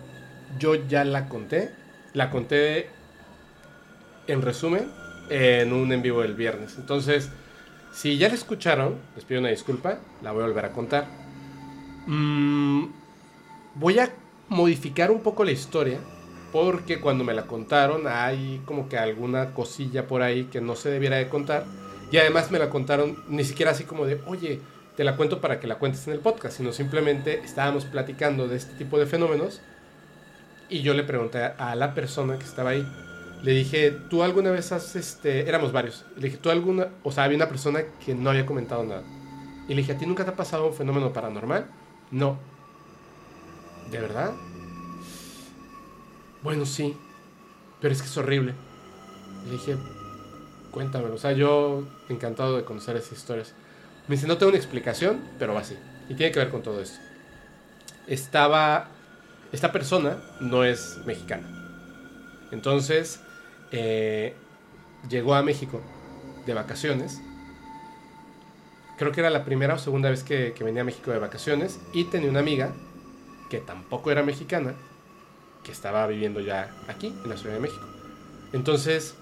yo 0.57 0.75
ya 0.75 1.03
la 1.03 1.29
conté. 1.29 1.71
La 2.13 2.29
conté 2.29 2.89
en 4.27 4.41
resumen 4.41 4.89
en 5.29 5.73
un 5.73 5.91
en 5.91 6.01
vivo 6.01 6.21
del 6.21 6.35
viernes. 6.35 6.75
Entonces, 6.77 7.29
si 7.91 8.17
ya 8.17 8.27
la 8.27 8.35
escucharon, 8.35 8.97
les 9.15 9.25
pido 9.25 9.39
una 9.39 9.49
disculpa, 9.49 9.99
la 10.21 10.31
voy 10.31 10.43
a 10.43 10.47
volver 10.47 10.65
a 10.65 10.71
contar. 10.71 11.07
Mm, 12.07 12.85
voy 13.75 13.99
a 13.99 14.09
modificar 14.49 15.11
un 15.11 15.21
poco 15.21 15.43
la 15.43 15.51
historia 15.51 15.99
porque 16.51 16.99
cuando 16.99 17.23
me 17.23 17.33
la 17.33 17.47
contaron 17.47 18.03
hay 18.07 18.61
como 18.65 18.87
que 18.87 18.97
alguna 18.97 19.53
cosilla 19.53 20.07
por 20.07 20.21
ahí 20.21 20.45
que 20.45 20.61
no 20.61 20.75
se 20.75 20.89
debiera 20.89 21.17
de 21.17 21.29
contar. 21.29 21.65
Y 22.11 22.17
además 22.17 22.51
me 22.51 22.59
la 22.59 22.69
contaron 22.69 23.23
ni 23.27 23.43
siquiera 23.43 23.71
así 23.71 23.85
como 23.85 24.05
de, 24.05 24.21
oye, 24.27 24.59
te 24.95 25.03
la 25.03 25.15
cuento 25.15 25.41
para 25.41 25.59
que 25.59 25.65
la 25.65 25.79
cuentes 25.79 26.05
en 26.07 26.13
el 26.13 26.19
podcast, 26.19 26.57
sino 26.57 26.71
simplemente 26.71 27.41
estábamos 27.43 27.85
platicando 27.85 28.47
de 28.47 28.57
este 28.57 28.73
tipo 28.75 28.99
de 28.99 29.07
fenómenos 29.07 29.61
y 30.73 30.81
yo 30.81 30.95
le 30.95 31.03
pregunté 31.03 31.43
a 31.43 31.75
la 31.75 31.93
persona 31.93 32.37
que 32.37 32.45
estaba 32.45 32.71
ahí, 32.71 32.85
Le 33.43 33.51
dije, 33.51 33.91
¿tú 34.09 34.23
alguna 34.23 34.51
vez 34.51 34.71
has, 34.71 34.95
este, 34.95 35.47
éramos 35.49 35.73
varios. 35.73 36.05
Le 36.15 36.23
dije, 36.23 36.37
¿tú 36.37 36.49
alguna, 36.49 36.87
o 37.03 37.11
sea, 37.11 37.25
había 37.25 37.35
una 37.35 37.49
persona 37.49 37.83
que 38.03 38.15
no 38.15 38.29
había 38.29 38.45
comentado 38.45 38.85
nada. 38.85 39.03
Y 39.67 39.73
le 39.73 39.81
dije, 39.81 39.91
¿a 39.91 39.97
ti 39.97 40.05
nunca 40.05 40.23
te 40.23 40.31
ha 40.31 40.35
pasado 40.35 40.65
un 40.65 40.73
fenómeno 40.73 41.11
paranormal? 41.11 41.67
No. 42.09 42.37
¿De 43.91 43.99
verdad? 43.99 44.31
Bueno, 46.41 46.65
sí. 46.65 46.95
Pero 47.81 47.93
es 47.93 48.01
que 48.01 48.07
es 48.07 48.17
horrible. 48.17 48.53
Le 49.45 49.51
dije, 49.51 49.75
cuéntamelo. 50.71 51.15
O 51.15 51.17
sea, 51.17 51.33
yo 51.33 51.83
encantado 52.07 52.55
de 52.55 52.63
conocer 52.63 52.95
esas 52.95 53.11
historias. 53.11 53.53
Me 54.07 54.15
dice, 54.15 54.25
no 54.25 54.37
tengo 54.37 54.51
una 54.51 54.57
explicación, 54.57 55.21
pero 55.37 55.53
va 55.53 55.59
así. 55.59 55.77
Y 56.07 56.15
tiene 56.15 56.31
que 56.31 56.39
ver 56.39 56.49
con 56.49 56.63
todo 56.63 56.81
esto. 56.81 56.97
Estaba, 58.07 58.87
esta 59.53 59.71
persona 59.71 60.17
no 60.41 60.65
es 60.65 60.99
mexicana. 61.05 61.47
Entonces, 62.51 63.19
eh, 63.71 64.33
llegó 65.07 65.35
a 65.35 65.43
México 65.43 65.79
de 66.47 66.55
vacaciones. 66.55 67.21
Creo 68.97 69.11
que 69.11 69.21
era 69.21 69.29
la 69.29 69.45
primera 69.45 69.75
o 69.75 69.77
segunda 69.77 70.09
vez 70.09 70.23
que, 70.23 70.55
venía 70.59 70.81
a 70.81 70.85
México 70.85 71.11
de 71.11 71.19
vacaciones. 71.19 71.79
Y 71.93 72.05
tenía 72.05 72.31
una 72.31 72.39
amiga 72.39 72.73
que 73.51 73.59
tampoco 73.59 74.09
era 74.09 74.23
mexicana, 74.23 74.73
que 75.63 75.71
estaba 75.71 76.07
viviendo 76.07 76.39
ya 76.39 76.71
aquí, 76.87 77.15
en 77.23 77.29
la 77.29 77.37
Ciudad 77.37 77.53
de 77.53 77.61
México. 77.61 77.87
Entonces, 78.53 79.15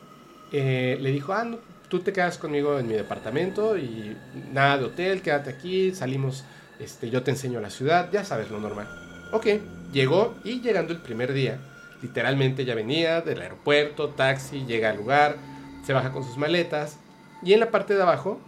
eh, 0.54 0.98
le 1.02 1.12
dijo, 1.12 1.34
ah, 1.34 1.44
no, 1.44 1.58
tú 1.90 2.00
te 2.00 2.14
quedas 2.14 2.38
conmigo 2.38 2.80
en 2.80 2.88
mi 2.88 2.94
departamento 2.94 3.78
y 3.78 4.16
nada 4.54 4.78
de 4.78 4.86
hotel, 4.86 5.22
quédate 5.22 5.50
aquí, 5.50 5.94
salimos, 5.94 6.46
este, 6.80 7.10
yo 7.10 7.22
te 7.22 7.32
enseño 7.32 7.60
la 7.60 7.70
ciudad, 7.70 8.10
ya 8.14 8.24
sabes 8.24 8.50
lo 8.50 8.62
normal. 8.62 9.11
Ok, 9.32 9.48
llegó 9.94 10.36
y 10.44 10.62
llegando 10.62 10.92
el 10.94 11.00
primer 11.00 11.32
día, 11.34 11.60
literalmente 12.02 12.66
ya 12.66 12.76
venía 12.76 13.22
del 13.22 13.42
aeropuerto, 13.42 14.10
taxi, 14.10 14.66
llega 14.66 14.90
al 14.90 14.98
lugar, 14.98 15.38
se 15.86 15.94
baja 15.94 16.12
con 16.12 16.24
sus 16.24 16.38
maletas 16.38 16.98
y 17.44 17.54
en 17.54 17.60
la 17.62 17.72
parte 17.72 17.96
de 17.96 18.02
abajo, 18.02 18.40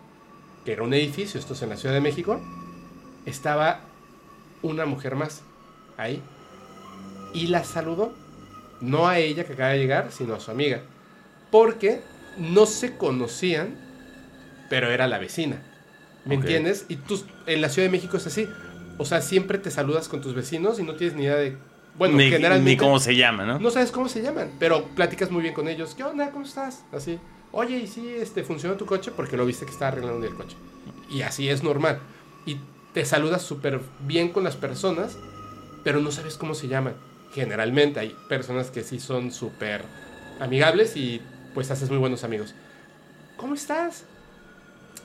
que 0.66 0.74
era 0.74 0.84
un 0.84 0.94
edificio, 0.94 1.40
esto 1.40 1.54
es 1.54 1.62
en 1.62 1.70
la 1.70 1.78
Ciudad 1.78 1.96
de 1.96 2.02
México, 2.02 2.42
estaba 3.26 3.82
una 4.62 4.86
mujer 4.86 5.16
más 5.16 5.44
ahí 5.98 6.22
y 7.34 7.48
la 7.48 7.64
saludó, 7.64 8.14
no 8.82 9.08
a 9.08 9.20
ella 9.20 9.46
que 9.46 9.54
acaba 9.54 9.70
de 9.70 9.80
llegar, 9.80 10.12
sino 10.12 10.36
a 10.36 10.40
su 10.40 10.52
amiga, 10.52 10.82
porque 11.50 12.02
no 12.38 12.66
se 12.66 12.98
conocían, 12.98 13.76
pero 14.70 14.92
era 14.92 15.08
la 15.08 15.18
vecina. 15.18 15.62
¿Me 16.26 16.36
entiendes? 16.36 16.86
Y 16.88 16.96
tú, 16.96 17.22
en 17.48 17.62
la 17.62 17.70
Ciudad 17.70 17.88
de 17.88 17.92
México 17.92 18.16
es 18.16 18.26
así. 18.28 18.48
O 18.98 19.06
sea, 19.06 19.22
siempre 19.22 19.58
te 19.58 19.72
saludas 19.72 20.08
con 20.08 20.22
tus 20.22 20.34
vecinos 20.34 20.80
y 20.80 20.84
no 20.84 20.96
tienes 20.96 21.16
ni 21.16 21.24
idea 21.24 21.36
de... 21.36 21.58
Bueno, 21.98 22.18
ni, 22.18 22.30
generalmente... 22.30 22.72
ni 22.72 22.78
cómo 22.78 23.00
se 23.00 23.16
llama, 23.16 23.46
¿no? 23.46 23.60
No 23.60 23.70
sabes 23.70 23.92
cómo 23.92 24.10
se 24.10 24.22
llaman, 24.22 24.52
pero 24.60 24.86
platicas 24.96 25.30
muy 25.30 25.42
bien 25.42 25.54
con 25.54 25.68
ellos. 25.68 25.94
¿Qué 25.96 26.04
onda? 26.04 26.32
¿Cómo 26.32 26.46
estás? 26.46 26.84
Así. 26.92 27.20
Oye, 27.52 27.78
¿y 27.78 27.88
si 27.88 28.08
este, 28.10 28.44
funciona 28.44 28.78
tu 28.78 28.86
coche? 28.86 29.12
Porque 29.16 29.38
lo 29.38 29.46
viste 29.46 29.66
que 29.66 29.72
estaba 29.72 29.90
arreglando 29.90 30.26
el 30.26 30.34
coche. 30.34 30.58
Y 31.10 31.22
así 31.22 31.50
es 31.50 31.64
normal. 31.64 32.00
Y 32.48 32.58
te 32.94 33.06
saludas 33.06 33.44
súper 33.44 33.80
bien 34.08 34.30
con 34.30 34.44
las 34.44 34.56
personas, 34.56 35.18
pero 35.84 36.00
no 36.00 36.12
sabes 36.12 36.38
cómo 36.38 36.56
se 36.56 36.68
llaman. 36.68 36.96
Generalmente 37.34 38.00
hay 38.00 38.16
personas 38.28 38.72
que 38.72 38.84
sí 38.84 39.00
son 39.00 39.32
súper 39.32 39.84
amigables 40.40 40.96
y 40.96 41.22
pues 41.54 41.70
haces 41.70 41.90
muy 41.90 42.00
buenos 42.00 42.24
amigos. 42.24 42.56
¿Cómo 43.38 43.54
estás? 43.54 44.06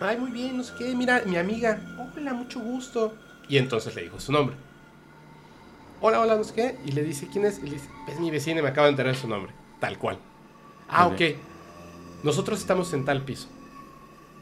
Ay, 0.00 0.16
muy 0.16 0.30
bien, 0.30 0.56
no 0.56 0.62
sé 0.62 0.72
qué. 0.78 0.94
Mira, 0.94 1.22
mi 1.26 1.36
amiga. 1.36 1.80
Hola, 2.16 2.32
mucho 2.32 2.60
gusto. 2.60 3.14
Y 3.48 3.58
entonces 3.58 3.94
le 3.94 4.02
dijo 4.02 4.20
su 4.20 4.32
nombre. 4.32 4.56
Hola, 6.00 6.20
hola, 6.20 6.36
no 6.36 6.44
sé 6.44 6.54
qué. 6.54 6.76
Y 6.84 6.92
le 6.92 7.02
dice, 7.02 7.28
¿quién 7.32 7.44
es? 7.44 7.58
Y 7.58 7.62
le 7.66 7.72
dice, 7.72 7.88
es 8.08 8.20
mi 8.20 8.30
vecina 8.30 8.60
y 8.60 8.62
me 8.62 8.68
acaba 8.68 8.86
de 8.86 8.92
enterar 8.92 9.14
de 9.14 9.20
su 9.20 9.28
nombre. 9.28 9.52
Tal 9.80 9.98
cual. 9.98 10.18
Ah, 10.88 11.06
Ok. 11.06 11.14
ok. 11.14 11.22
Nosotros 12.24 12.58
estamos 12.60 12.92
en 12.92 13.04
tal 13.04 13.22
piso. 13.22 13.48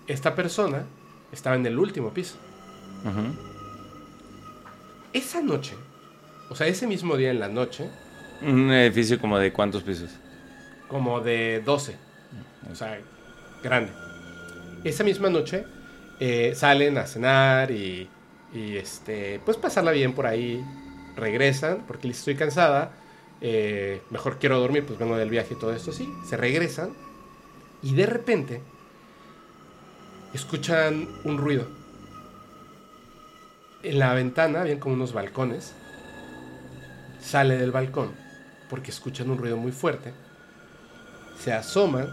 Esta 0.07 0.35
persona 0.35 0.85
estaba 1.33 1.57
en 1.57 1.67
el 1.67 1.79
último 1.79 2.13
piso. 2.13 2.37
Esa 5.13 5.41
noche, 5.41 5.75
o 6.51 6.55
sea, 6.57 6.67
ese 6.67 6.87
mismo 6.87 7.17
día 7.17 7.31
en 7.31 7.41
la 7.41 7.49
noche, 7.49 7.89
Un 8.43 8.71
edificio 8.71 9.19
como 9.21 9.39
de 9.39 9.53
cuántos 9.53 9.83
pisos. 9.83 10.11
como 10.89 11.21
de 11.21 11.63
12. 11.65 11.97
O 12.71 12.75
sea, 12.75 12.99
grande. 13.63 13.93
Esa 14.85 15.05
misma 15.05 15.31
noche 15.31 15.65
eh, 16.21 16.53
salen 16.55 16.99
a 16.99 17.07
cenar 17.07 17.71
y, 17.71 18.09
y, 18.57 18.77
este, 18.77 19.41
pues 19.45 19.57
pasarla 19.57 19.93
bien 19.93 20.15
por 20.15 20.27
ahí. 20.27 20.65
Regresan 21.17 21.85
porque 21.87 22.09
les 22.09 22.19
estoy 22.19 22.37
cansada. 22.37 22.93
eh, 23.41 24.03
mejor 24.11 24.39
quiero 24.39 24.59
dormir, 24.61 24.85
pues 24.87 24.99
vengo 24.99 25.17
del 25.17 25.31
viaje 25.31 25.55
y 25.55 25.59
todo 25.59 25.75
esto. 25.75 25.93
Sí, 25.93 26.09
se 26.29 26.37
regresan 26.37 26.97
y 27.83 27.95
de 27.95 28.07
repente 28.07 28.63
escuchan 30.33 31.09
un 31.25 31.39
ruido. 31.39 31.67
En 33.83 33.99
la 33.99 34.13
ventana 34.13 34.61
habían 34.61 34.79
como 34.79 34.95
unos 34.97 35.15
balcones. 35.15 35.75
Sale 37.21 37.59
del 37.59 37.73
balcón 37.73 38.15
porque 38.71 38.91
escuchan 38.91 39.31
un 39.31 39.39
ruido 39.39 39.57
muy 39.57 39.73
fuerte 39.73 40.15
se 41.39 41.53
asoman 41.53 42.09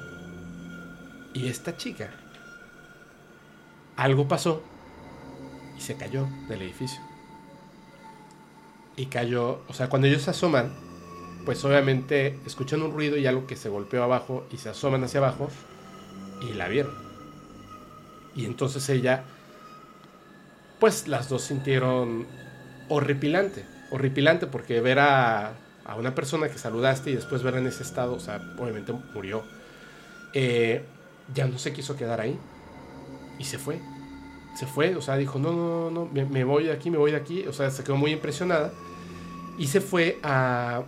y 1.33 1.47
esta 1.47 1.75
chica 1.77 2.09
algo 3.95 4.27
pasó 4.27 4.63
se 5.83 5.95
cayó 5.95 6.27
del 6.47 6.61
edificio. 6.61 7.01
Y 8.95 9.07
cayó, 9.07 9.61
o 9.67 9.73
sea, 9.73 9.89
cuando 9.89 10.07
ellos 10.07 10.23
se 10.23 10.31
asoman, 10.31 10.73
pues 11.45 11.63
obviamente 11.65 12.39
escuchan 12.45 12.81
un 12.81 12.93
ruido 12.93 13.17
y 13.17 13.27
algo 13.27 13.47
que 13.47 13.55
se 13.55 13.69
golpeó 13.69 14.03
abajo 14.03 14.45
y 14.51 14.57
se 14.57 14.69
asoman 14.69 15.03
hacia 15.03 15.19
abajo 15.19 15.49
y 16.41 16.53
la 16.53 16.67
vieron. 16.67 16.93
Y 18.35 18.45
entonces 18.45 18.87
ella, 18.89 19.23
pues 20.79 21.07
las 21.07 21.29
dos 21.29 21.43
sintieron 21.43 22.27
horripilante, 22.89 23.65
horripilante 23.91 24.47
porque 24.47 24.81
ver 24.81 24.99
a, 24.99 25.53
a 25.85 25.95
una 25.95 26.15
persona 26.15 26.49
que 26.49 26.57
saludaste 26.57 27.11
y 27.11 27.15
después 27.15 27.43
verla 27.43 27.59
en 27.59 27.67
ese 27.67 27.83
estado, 27.83 28.13
o 28.13 28.19
sea, 28.19 28.41
obviamente 28.57 28.93
murió, 29.13 29.43
eh, 30.33 30.83
ya 31.33 31.45
no 31.47 31.59
se 31.59 31.73
quiso 31.73 31.95
quedar 31.95 32.21
ahí 32.21 32.37
y 33.37 33.45
se 33.45 33.57
fue. 33.57 33.79
Se 34.55 34.67
fue, 34.67 34.95
o 34.95 35.01
sea, 35.01 35.17
dijo, 35.17 35.39
no, 35.39 35.51
no, 35.51 35.89
no, 35.89 35.91
no, 35.91 36.09
me, 36.11 36.25
me 36.25 36.43
voy 36.43 36.65
de 36.65 36.71
aquí, 36.71 36.91
me 36.91 36.97
voy 36.97 37.11
de 37.11 37.17
aquí, 37.17 37.45
o 37.47 37.53
sea, 37.53 37.71
se 37.71 37.83
quedó 37.83 37.97
muy 37.97 38.11
impresionada 38.11 38.71
y 39.57 39.67
se 39.67 39.81
fue 39.81 40.19
a 40.23 40.83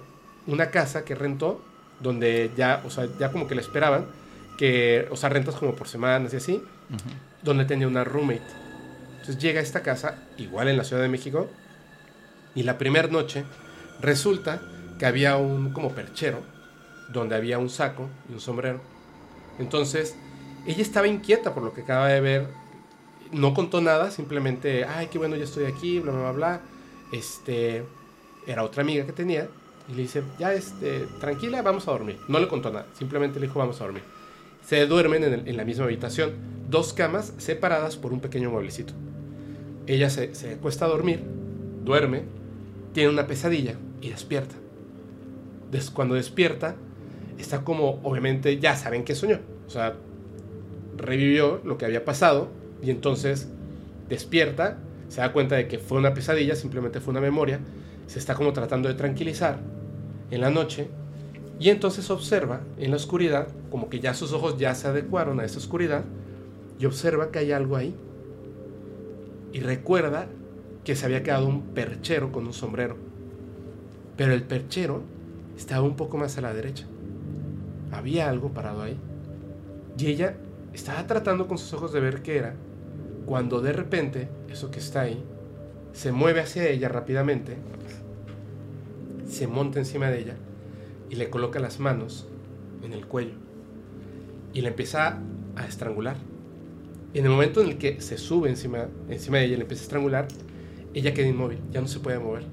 una 0.48 0.70
casa 0.70 1.04
que 1.04 1.16
rentó, 1.16 1.62
donde 2.00 2.52
ya, 2.56 2.82
o 2.86 2.90
sea, 2.90 3.08
ya 3.20 3.32
como 3.32 3.48
que 3.48 3.56
la 3.56 3.62
esperaban, 3.62 4.08
que, 4.58 5.08
o 5.12 5.16
sea, 5.16 5.30
rentas 5.30 5.56
como 5.56 5.76
por 5.76 5.88
semanas 5.88 6.34
y 6.34 6.38
así, 6.38 6.64
donde 7.42 7.66
tenía 7.66 7.88
una 7.88 8.04
roommate. 8.04 8.44
Entonces 9.12 9.40
llega 9.40 9.60
a 9.60 9.64
esta 9.64 9.82
casa, 9.82 10.24
igual 10.38 10.68
en 10.68 10.78
la 10.78 10.84
Ciudad 10.84 11.02
de 11.02 11.10
México, 11.10 11.50
y 12.54 12.64
la 12.64 12.78
primera 12.78 13.08
noche 13.08 13.44
resulta 14.02 14.62
que 15.00 15.06
había 15.06 15.38
un 15.38 15.74
como 15.74 15.90
perchero, 15.90 16.40
donde 17.10 17.36
había 17.36 17.58
un 17.58 17.70
saco 17.70 18.10
y 18.30 18.34
un 18.34 18.40
sombrero. 18.40 18.82
Entonces, 19.60 20.16
ella 20.66 20.82
estaba 20.82 21.08
inquieta 21.08 21.54
por 21.54 21.64
lo 21.64 21.74
que 21.74 21.82
acaba 21.82 22.08
de 22.08 22.22
ver. 22.22 22.48
No 23.36 23.54
contó 23.54 23.82
nada, 23.82 24.12
simplemente, 24.12 24.86
ay, 24.86 25.08
qué 25.12 25.18
bueno, 25.18 25.36
ya 25.36 25.44
estoy 25.44 25.66
aquí, 25.66 26.00
bla, 26.00 26.14
bla, 26.14 26.32
bla. 26.32 26.62
Este, 27.12 27.84
era 28.48 28.64
otra 28.64 28.82
amiga 28.82 29.06
que 29.06 29.12
tenía. 29.12 29.50
Y 29.90 29.94
le 29.94 30.04
dice, 30.04 30.24
ya, 30.40 30.54
este, 30.54 31.02
tranquila, 31.20 31.62
vamos 31.62 31.86
a 31.90 31.92
dormir. 31.92 32.18
No 32.30 32.40
le 32.40 32.48
contó 32.48 32.72
nada, 32.72 32.86
simplemente 32.98 33.42
le 33.42 33.48
dijo, 33.48 33.60
vamos 33.60 33.82
a 33.82 33.84
dormir. 33.84 34.04
Se 34.66 34.86
duermen 34.88 35.22
en, 35.46 35.58
la 35.58 35.66
misma 35.66 35.84
habitación, 35.84 36.32
dos 36.70 36.94
camas 36.94 37.34
separadas 37.38 37.98
por 37.98 38.14
un 38.14 38.22
pequeño 38.22 38.50
mueblecito. 38.52 38.94
Ella 39.86 40.10
se, 40.10 40.34
se 40.34 40.54
acuesta 40.54 40.86
a 40.86 40.88
dormir, 40.88 41.22
duerme, 41.84 42.24
tiene 42.94 43.10
una 43.10 43.28
pesadilla 43.28 43.76
y 44.00 44.12
despierta. 44.12 44.56
Des- 45.72 45.92
cuando 45.92 46.16
despierta, 46.16 46.78
está 47.38 47.66
como, 47.66 48.00
obviamente, 48.04 48.58
ya 48.60 48.78
saben 48.78 49.04
que 49.04 49.14
soñó. 49.14 49.42
O 49.68 49.70
sea, 49.70 49.98
revivió 50.96 51.60
lo 51.66 51.78
que 51.78 51.84
había 51.84 52.06
pasado 52.06 52.64
y 52.86 52.92
entonces 52.92 53.50
despierta, 54.10 54.78
se 55.10 55.22
da 55.22 55.34
cuenta 55.34 55.56
de 55.56 55.68
que 55.68 55.80
fue 55.80 55.98
una 55.98 56.14
pesadilla, 56.14 56.56
simplemente 56.56 57.00
fue 57.00 57.12
una 57.12 57.22
memoria, 57.22 57.60
se 58.06 58.20
está 58.20 58.36
como 58.36 58.54
tratando 58.54 58.88
de 58.88 58.94
tranquilizar 58.94 59.58
en 60.30 60.42
la 60.42 60.52
noche 60.52 60.88
y 61.60 61.70
entonces 61.70 62.12
observa 62.12 62.62
en 62.78 62.92
la 62.92 62.98
oscuridad, 62.98 63.48
como 63.72 63.90
que 63.90 64.00
ya 64.00 64.14
sus 64.14 64.34
ojos 64.34 64.58
ya 64.60 64.76
se 64.76 64.88
adecuaron 64.88 65.40
a 65.40 65.46
esa 65.46 65.58
oscuridad 65.58 66.04
y 66.78 66.86
observa 66.86 67.32
que 67.32 67.40
hay 67.40 67.52
algo 67.52 67.76
ahí 67.76 67.96
y 69.52 69.62
recuerda 69.62 70.28
que 70.84 70.96
se 70.96 71.06
había 71.06 71.24
quedado 71.24 71.48
un 71.48 71.62
perchero 71.74 72.32
con 72.32 72.46
un 72.46 72.54
sombrero, 72.54 72.98
pero 74.16 74.34
el 74.34 74.44
perchero 74.44 75.02
estaba 75.58 75.84
un 75.88 75.96
poco 75.96 76.18
más 76.18 76.38
a 76.38 76.42
la 76.42 76.54
derecha. 76.54 76.86
Había 77.92 78.30
algo 78.30 78.50
parado 78.50 78.84
ahí. 78.84 78.98
Y 79.98 80.08
ella 80.08 80.36
estaba 80.74 81.08
tratando 81.08 81.48
con 81.48 81.58
sus 81.58 81.74
ojos 81.74 81.94
de 81.94 82.02
ver 82.02 82.22
qué 82.22 82.38
era, 82.38 82.56
cuando 83.26 83.62
de 83.62 83.74
repente 83.74 84.30
eso 84.50 84.72
que 84.72 84.80
está 84.80 85.02
ahí 85.02 85.24
se 85.94 86.12
mueve 86.12 86.42
hacia 86.42 86.68
ella 86.68 86.90
rápidamente, 86.90 87.58
se 89.28 89.48
monta 89.48 89.80
encima 89.80 90.10
de 90.10 90.20
ella 90.20 90.36
y 91.10 91.16
le 91.16 91.30
coloca 91.30 91.60
las 91.60 91.80
manos 91.80 92.28
en 92.84 92.94
el 92.94 93.06
cuello 93.06 93.34
y 94.54 94.62
la 94.62 94.70
empieza 94.70 95.20
a 95.56 95.66
estrangular. 95.66 96.18
En 97.14 97.24
el 97.26 97.32
momento 97.32 97.62
en 97.62 97.68
el 97.68 97.78
que 97.78 98.02
se 98.02 98.18
sube 98.18 98.50
encima, 98.50 98.88
encima 99.10 99.38
de 99.38 99.46
ella 99.46 99.54
y 99.54 99.58
la 99.58 99.64
empieza 99.64 99.84
a 99.84 99.86
estrangular, 99.86 100.28
ella 100.94 101.14
queda 101.14 101.28
inmóvil, 101.28 101.60
ya 101.72 101.82
no 101.82 101.88
se 101.88 102.00
puede 102.00 102.20
mover. 102.20 102.44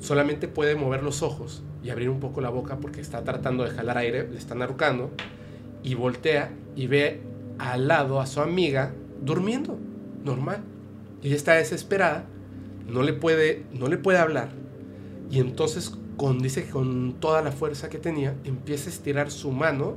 Solamente 0.00 0.48
puede 0.48 0.74
mover 0.74 1.02
los 1.02 1.22
ojos 1.22 1.62
y 1.82 1.90
abrir 1.90 2.10
un 2.10 2.20
poco 2.20 2.40
la 2.40 2.50
boca 2.50 2.78
porque 2.78 3.00
está 3.00 3.24
tratando 3.24 3.64
de 3.64 3.70
jalar 3.70 3.98
aire, 3.98 4.28
le 4.28 4.38
están 4.38 4.62
arrucando, 4.62 5.10
y 5.82 5.94
voltea 5.94 6.52
y 6.74 6.86
ve 6.86 7.20
al 7.58 7.88
lado 7.88 8.20
a 8.20 8.26
su 8.26 8.40
amiga 8.40 8.92
durmiendo, 9.22 9.78
normal. 10.24 10.62
Y 11.22 11.28
ella 11.28 11.36
está 11.36 11.54
desesperada, 11.54 12.26
no 12.88 13.02
le 13.02 13.12
puede, 13.12 13.64
no 13.72 13.88
le 13.88 13.98
puede 13.98 14.18
hablar. 14.18 14.50
Y 15.30 15.40
entonces, 15.40 15.92
con, 16.16 16.40
dice 16.40 16.64
que 16.64 16.70
con 16.70 17.14
toda 17.20 17.42
la 17.42 17.52
fuerza 17.52 17.88
que 17.88 17.98
tenía, 17.98 18.34
empieza 18.44 18.88
a 18.88 18.92
estirar 18.92 19.30
su 19.30 19.50
mano 19.50 19.96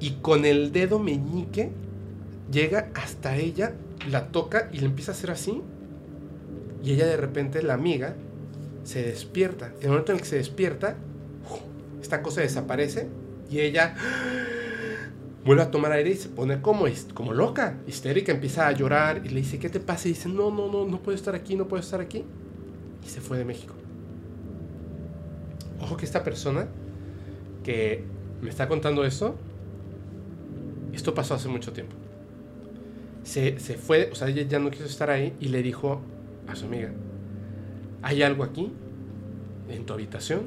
y 0.00 0.12
con 0.22 0.44
el 0.44 0.72
dedo 0.72 0.98
meñique 0.98 1.70
llega 2.50 2.90
hasta 2.94 3.36
ella, 3.36 3.74
la 4.10 4.28
toca 4.28 4.68
y 4.72 4.78
le 4.78 4.86
empieza 4.86 5.12
a 5.12 5.14
hacer 5.14 5.30
así. 5.30 5.62
Y 6.84 6.92
ella 6.92 7.06
de 7.06 7.16
repente, 7.16 7.62
la 7.62 7.74
amiga, 7.74 8.16
se 8.84 9.02
despierta. 9.02 9.72
En 9.78 9.84
el 9.84 9.88
momento 9.90 10.12
en 10.12 10.16
el 10.16 10.22
que 10.22 10.28
se 10.28 10.36
despierta, 10.36 10.96
esta 12.00 12.22
cosa 12.22 12.40
desaparece 12.40 13.08
y 13.50 13.60
ella 13.60 13.94
vuelve 15.44 15.62
a 15.62 15.70
tomar 15.70 15.92
aire 15.92 16.10
y 16.10 16.16
se 16.16 16.28
pone 16.28 16.60
como, 16.60 16.84
como 17.14 17.32
loca, 17.32 17.78
histérica, 17.86 18.32
empieza 18.32 18.68
a 18.68 18.72
llorar 18.72 19.22
y 19.24 19.28
le 19.30 19.40
dice, 19.40 19.58
¿qué 19.58 19.68
te 19.68 19.80
pasa? 19.80 20.08
Y 20.08 20.12
dice, 20.12 20.28
no, 20.28 20.50
no, 20.50 20.70
no, 20.70 20.86
no 20.86 21.02
puedo 21.02 21.16
estar 21.16 21.34
aquí, 21.34 21.56
no 21.56 21.66
puedo 21.66 21.82
estar 21.82 22.00
aquí. 22.00 22.24
Y 23.04 23.08
se 23.08 23.20
fue 23.20 23.38
de 23.38 23.44
México. 23.44 23.74
Ojo 25.80 25.96
que 25.96 26.04
esta 26.04 26.22
persona 26.22 26.68
que 27.64 28.04
me 28.40 28.50
está 28.50 28.68
contando 28.68 29.04
esto, 29.04 29.36
esto 30.92 31.14
pasó 31.14 31.34
hace 31.34 31.48
mucho 31.48 31.72
tiempo. 31.72 31.96
Se, 33.24 33.58
se 33.58 33.74
fue, 33.74 34.10
o 34.12 34.14
sea, 34.14 34.28
ella 34.28 34.42
ya 34.42 34.58
no 34.58 34.70
quiso 34.70 34.84
estar 34.84 35.10
ahí 35.10 35.34
y 35.40 35.48
le 35.48 35.62
dijo 35.62 36.00
a 36.46 36.54
su 36.54 36.66
amiga, 36.66 36.90
hay 38.02 38.22
algo 38.22 38.44
aquí, 38.44 38.72
en 39.68 39.86
tu 39.86 39.92
habitación, 39.92 40.42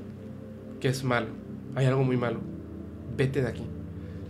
que 0.80 0.90
es 0.90 1.04
malo, 1.04 1.28
hay 1.74 1.86
algo 1.86 2.04
muy 2.04 2.18
malo, 2.18 2.40
vete 3.18 3.42
de 3.42 3.48
aquí 3.48 3.66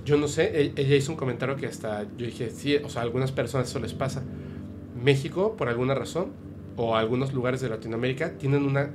yo 0.06 0.18
no 0.18 0.28
sé, 0.28 0.72
ella 0.76 0.96
hizo 0.96 1.12
un 1.12 1.18
comentario 1.18 1.56
que 1.56 1.66
hasta 1.66 2.04
yo 2.16 2.28
dije, 2.28 2.52
sí, 2.52 2.78
o 2.78 2.90
sea, 2.90 3.02
a 3.02 3.04
algunas 3.04 3.32
personas 3.32 3.70
eso 3.70 3.80
les 3.80 3.94
pasa. 3.94 4.24
México, 4.96 5.56
por 5.58 5.68
alguna 5.68 5.96
razón, 5.96 6.32
o 6.78 6.96
algunos 6.96 7.34
lugares 7.34 7.60
de 7.62 7.70
Latinoamérica, 7.70 8.38
tienen 8.38 8.64
una 8.64 8.92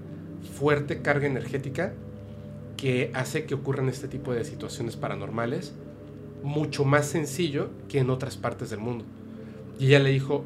fuerte 0.59 1.03
carga 1.03 1.27
energética 1.27 1.95
que 2.77 3.11
hace 3.13 3.45
que 3.45 3.55
ocurran 3.55 3.89
este 3.89 4.09
tipo 4.09 4.33
de 4.33 4.45
situaciones 4.45 4.97
paranormales 4.97 5.75
mucho 6.43 6.85
más 6.85 7.07
sencillo 7.07 7.71
que 7.89 7.99
en 7.99 8.09
otras 8.09 8.37
partes 8.37 8.71
del 8.71 8.81
mundo. 8.81 9.05
Y 9.79 9.89
ella 9.89 9.99
le 9.99 10.11
dijo, 10.11 10.45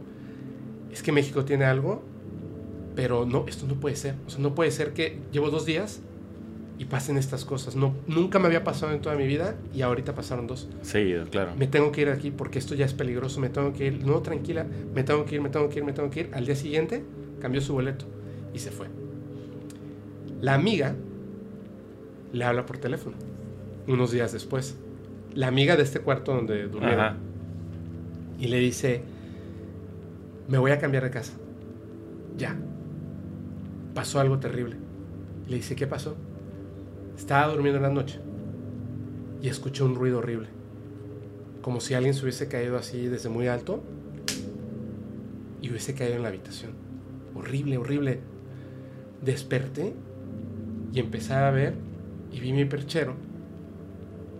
es 0.93 1.03
que 1.03 1.12
México 1.12 1.45
tiene 1.45 1.65
algo, 1.65 2.03
pero 2.97 3.27
no, 3.27 3.45
esto 3.47 3.67
no 3.67 3.75
puede 3.75 3.97
ser. 3.97 4.15
O 4.27 4.31
sea, 4.31 4.41
no 4.41 4.55
puede 4.55 4.71
ser 4.71 4.93
que 4.93 5.19
llevo 5.31 5.51
dos 5.51 5.67
días 5.67 6.01
y 6.79 6.87
pasen 6.87 7.16
estas 7.16 7.45
cosas. 7.45 7.77
No, 7.77 7.95
nunca 8.07 8.39
me 8.39 8.47
había 8.47 8.64
pasado 8.64 8.93
en 8.93 9.01
toda 9.01 9.14
mi 9.16 9.27
vida 9.27 9.57
y 9.72 9.83
ahorita 9.83 10.14
pasaron 10.14 10.47
dos. 10.47 10.68
Sí, 10.83 11.14
claro. 11.31 11.53
Me 11.57 11.66
tengo 11.66 11.93
que 11.93 12.03
ir 12.03 12.09
aquí 12.09 12.31
porque 12.31 12.59
esto 12.59 12.75
ya 12.75 12.85
es 12.85 12.95
peligroso, 12.95 13.41
me 13.41 13.49
tengo 13.49 13.72
que 13.72 13.87
ir. 13.87 14.05
No, 14.05 14.20
tranquila, 14.20 14.66
me 14.95 15.05
tengo 15.05 15.25
que 15.25 15.37
ir, 15.37 15.41
me 15.41 15.51
tengo 15.51 15.68
que 15.68 15.79
ir, 15.79 15.85
me 15.85 15.93
tengo 15.93 16.11
que 16.11 16.20
ir. 16.20 16.31
Al 16.35 16.47
día 16.47 16.57
siguiente 16.57 17.05
cambió 17.41 17.61
su 17.61 17.75
boleto 17.75 18.07
y 18.53 18.59
se 18.59 18.70
fue. 18.70 18.89
La 20.41 20.55
amiga 20.55 20.95
le 22.33 22.45
habla 22.45 22.66
por 22.66 22.79
teléfono 22.79 23.16
unos 23.87 24.11
días 24.11 24.33
después. 24.33 24.77
La 25.35 25.49
amiga 25.49 25.77
de 25.77 25.83
este 25.83 26.01
cuarto 26.01 26.35
donde 26.35 26.68
durmió. 26.68 27.14
Y 28.39 28.49
le 28.49 28.59
dice, 28.59 29.03
me 30.49 30.59
voy 30.59 30.72
a 30.72 30.79
cambiar 30.79 31.05
de 31.05 31.11
casa. 31.11 31.35
Ya. 32.37 32.57
Pasó 33.95 34.18
algo 34.18 34.39
terrible. 34.39 34.77
Le 35.49 35.57
dice, 35.57 35.77
¿qué 35.77 35.87
pasó? 35.87 36.16
Estaba 37.17 37.53
durmiendo 37.53 37.77
en 37.79 37.83
la 37.83 37.91
noche 37.91 38.21
y 39.41 39.49
escuché 39.49 39.85
un 39.85 39.95
ruido 39.95 40.19
horrible, 40.19 40.49
como 41.62 41.81
si 41.81 41.95
alguien 41.95 42.15
se 42.15 42.23
hubiese 42.23 42.49
caído 42.49 42.77
así 42.77 43.07
desde 43.07 43.29
muy 43.29 43.47
alto 43.47 43.83
y 45.61 45.71
hubiese 45.71 45.95
caído 45.95 46.17
en 46.17 46.23
la 46.23 46.29
habitación. 46.29 46.73
Horrible, 47.35 47.79
horrible. 47.79 48.21
Desperté 49.23 49.95
y 50.93 50.99
empecé 50.99 51.35
a 51.35 51.51
ver 51.51 51.75
y 52.33 52.41
vi 52.41 52.53
mi 52.53 52.65
perchero 52.65 53.15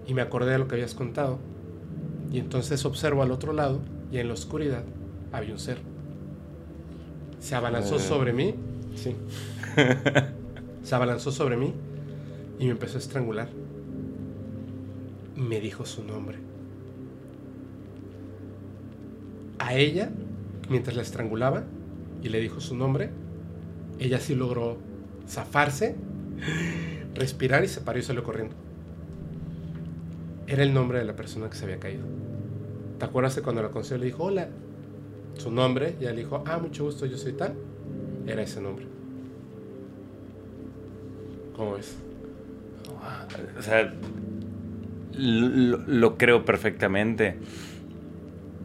y 0.07 0.14
me 0.14 0.22
acordé 0.22 0.53
de 0.53 0.59
lo 0.59 0.68
que 0.68 0.75
habías 0.75 0.95
contado. 0.95 1.39
Y 2.33 2.39
entonces 2.39 2.85
observo 2.85 3.22
al 3.22 3.31
otro 3.31 3.53
lado 3.53 3.81
y 4.11 4.18
en 4.18 4.29
la 4.29 4.35
oscuridad 4.35 4.85
había 5.33 5.53
un 5.53 5.59
ser. 5.59 5.79
Se 7.39 7.55
abalanzó 7.55 7.97
ah. 7.97 8.01
sobre 8.01 8.33
mí. 8.33 8.55
Sí. 8.97 9.14
Se 10.83 10.95
abalanzó 10.95 11.31
sobre 11.31 11.57
mí 11.57 11.72
y 12.59 12.66
me 12.66 12.72
empezó 12.72 12.96
a 12.96 13.00
estrangular. 13.00 13.48
Me 15.36 15.61
dijo 15.61 15.84
su 15.84 16.05
nombre. 16.05 16.38
A 19.59 19.74
ella, 19.74 20.11
mientras 20.68 20.96
la 20.96 21.02
estrangulaba 21.02 21.64
y 22.22 22.28
le 22.28 22.40
dijo 22.40 22.61
su 22.61 22.76
nombre, 22.76 23.11
ella 23.98 24.20
sí 24.20 24.34
logró 24.34 24.78
zafarse, 25.28 25.96
respirar 27.14 27.64
y 27.64 27.68
se 27.68 27.80
paró 27.80 27.98
y 27.98 28.02
salió 28.02 28.22
corriendo. 28.22 28.55
Era 30.46 30.62
el 30.62 30.74
nombre 30.74 30.98
de 30.98 31.05
la 31.05 31.16
persona 31.16 31.48
que 31.48 31.57
se 31.57 31.64
había 31.64 31.78
caído. 31.78 32.05
¿Te 32.98 33.05
acuerdas 33.05 33.34
de 33.34 33.42
cuando 33.42 33.62
la 33.62 33.70
conoció? 33.70 33.96
Le 33.96 34.07
dijo, 34.07 34.24
hola. 34.24 34.48
Su 35.36 35.50
nombre, 35.50 35.96
y 35.98 36.05
ella 36.05 36.12
le 36.12 36.18
dijo, 36.18 36.44
ah, 36.46 36.59
mucho 36.59 36.84
gusto, 36.84 37.07
yo 37.07 37.18
soy 37.18 37.32
tal. 37.32 37.55
Era 38.26 38.42
ese 38.42 38.61
nombre. 38.61 38.86
¿Cómo 41.57 41.76
es? 41.76 41.96
O 43.59 43.62
sea, 43.62 43.93
lo, 45.16 46.16
creo 46.16 46.45
perfectamente. 46.45 47.39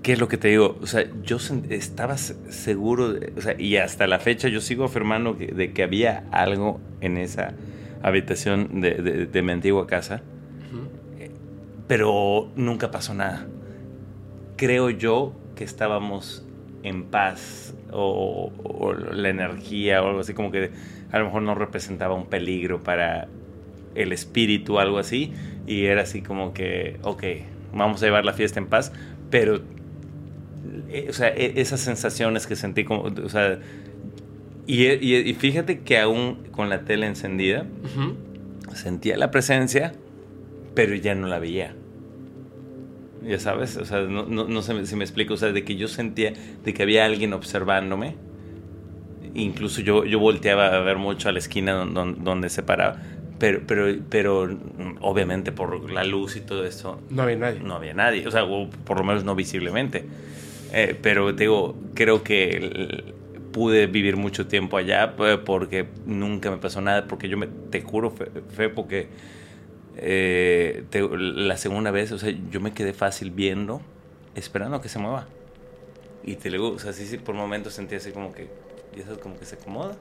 ¿Qué 0.02 0.14
es 0.14 0.20
lo 0.20 0.28
que 0.28 0.38
te 0.38 0.48
digo? 0.48 0.78
O 0.82 0.88
sea, 0.88 1.06
yo 1.24 1.38
estaba 1.70 2.18
seguro, 2.18 3.16
o 3.38 3.42
sea, 3.42 3.60
y 3.60 3.78
hasta 3.78 4.08
la 4.08 4.20
fecha 4.20 4.48
yo 4.48 4.62
sigo 4.62 4.86
afirmando 4.86 5.34
de 5.34 5.74
que 5.74 5.84
había 5.84 6.24
algo 6.32 6.80
en 7.02 7.18
esa 7.18 7.54
habitación 8.02 8.80
de, 8.80 9.42
mi 9.44 9.52
antigua 9.52 9.88
casa, 9.88 10.22
pero 11.88 12.50
nunca 12.56 12.92
pasó 12.92 13.14
nada. 13.14 13.48
Creo 14.56 14.90
yo 14.90 15.34
que 15.56 15.66
estábamos 15.66 16.46
en 16.84 17.06
paz 17.06 17.76
o, 17.92 18.52
o, 18.64 18.94
la 18.94 19.30
energía 19.30 20.02
o 20.02 20.08
algo 20.08 20.22
así 20.22 20.34
como 20.34 20.50
que 20.50 20.72
a 21.12 21.20
lo 21.20 21.26
mejor 21.26 21.42
no 21.42 21.56
representaba 21.56 22.16
un 22.16 22.28
peligro 22.28 22.82
para 22.82 23.28
el 23.96 24.12
espíritu, 24.14 24.80
algo 24.80 24.98
así, 24.98 25.34
y 25.68 25.86
era 25.86 26.04
así 26.04 26.22
como 26.22 26.54
que, 26.54 26.98
ok, 27.04 27.24
vamos 27.74 28.02
a 28.02 28.06
llevar 28.06 28.26
la 28.26 28.34
fiesta 28.34 28.60
en 28.60 28.68
paz, 28.68 28.92
pero, 29.30 29.62
eh, 30.90 31.08
o 31.10 31.14
sea, 31.14 31.30
e, 31.30 31.60
esas 31.62 31.80
sensaciones 31.80 32.48
que 32.48 32.56
sentí 32.56 32.84
como, 32.84 33.04
o 33.04 33.30
sea, 33.30 33.60
y, 34.66 35.34
fíjate 35.34 35.80
que 35.80 35.98
aún 35.98 36.44
con 36.52 36.70
la 36.70 36.82
tele 36.86 37.08
encendida, 37.08 37.66
sentía 38.76 39.18
la 39.18 39.32
presencia, 39.32 39.94
pero 40.76 40.94
ya 40.94 41.16
no 41.16 41.26
la 41.26 41.40
veía. 41.40 41.76
Ya 43.26 43.40
sabes, 43.40 43.78
o 43.78 43.86
sea, 43.86 44.02
no, 44.02 44.28
no, 44.28 44.62
sé 44.62 44.86
si 44.86 44.96
me 44.96 45.04
explico, 45.04 45.34
o 45.34 45.38
sea, 45.38 45.52
de 45.52 45.64
que 45.64 45.76
yo 45.76 45.88
sentía 45.88 46.34
de 46.64 46.74
que 46.76 46.84
había 46.84 47.06
alguien 47.06 47.34
observándome, 47.34 48.16
incluso 49.34 49.82
yo, 49.82 50.06
yo 50.06 50.20
volteaba 50.20 50.68
a 50.68 50.80
ver 50.82 50.98
mucho 50.98 51.30
a 51.30 51.32
la 51.32 51.40
esquina 51.40 51.74
donde, 51.74 52.22
donde 52.22 52.50
se 52.50 52.62
paraba, 52.62 53.02
pero, 53.40 53.62
pero, 53.66 53.96
pero 54.10 54.50
obviamente 55.02 55.52
por 55.52 55.90
la 55.90 56.04
luz 56.04 56.36
y 56.36 56.42
todo 56.42 56.66
eso. 56.66 57.00
No 57.10 57.24
había 57.24 57.38
nadie. 57.38 57.60
No 57.62 57.76
había 57.76 57.94
nadie, 57.94 58.28
o 58.28 58.32
sea, 58.32 58.46
por 58.46 58.98
lo 58.98 59.04
menos 59.04 59.24
no 59.24 59.34
visiblemente. 59.34 60.06
Eh, 60.74 60.96
pero 61.02 61.32
digo, 61.34 61.76
creo 61.96 62.22
que 62.22 63.04
pude 63.52 63.88
vivir 63.88 64.18
mucho 64.18 64.48
tiempo 64.48 64.78
allá 64.78 65.16
porque 65.16 65.88
nunca 66.06 66.52
me 66.52 66.58
pasó 66.58 66.82
nada, 66.82 67.08
porque 67.08 67.30
yo 67.30 67.38
me, 67.38 67.48
te 67.48 67.82
juro, 67.82 68.12
fe, 68.12 68.70
porque 68.70 69.08
eh, 69.98 70.84
la 70.92 71.58
segunda 71.58 71.92
vez, 71.92 72.12
o 72.12 72.20
sea, 72.20 72.34
yo 72.52 72.60
me 72.60 72.74
quedé 72.74 72.94
fácil 72.94 73.32
viendo, 73.32 73.82
esperando 74.36 74.78
a 74.78 74.82
que 74.82 74.90
se 74.90 75.00
mueva. 75.00 75.28
Y 76.24 76.36
te 76.36 76.50
digo, 76.50 76.70
o 76.70 76.80
sea, 76.80 76.92
sí, 76.92 77.06
sí, 77.08 77.18
por 77.18 77.34
momentos 77.34 77.74
sentí 77.74 77.96
así 77.96 78.12
como 78.12 78.34
que, 78.34 78.50
y 78.96 79.00
eso 79.00 79.18
como 79.20 79.40
que 79.40 79.46
se 79.46 79.56
acomoda 79.56 79.96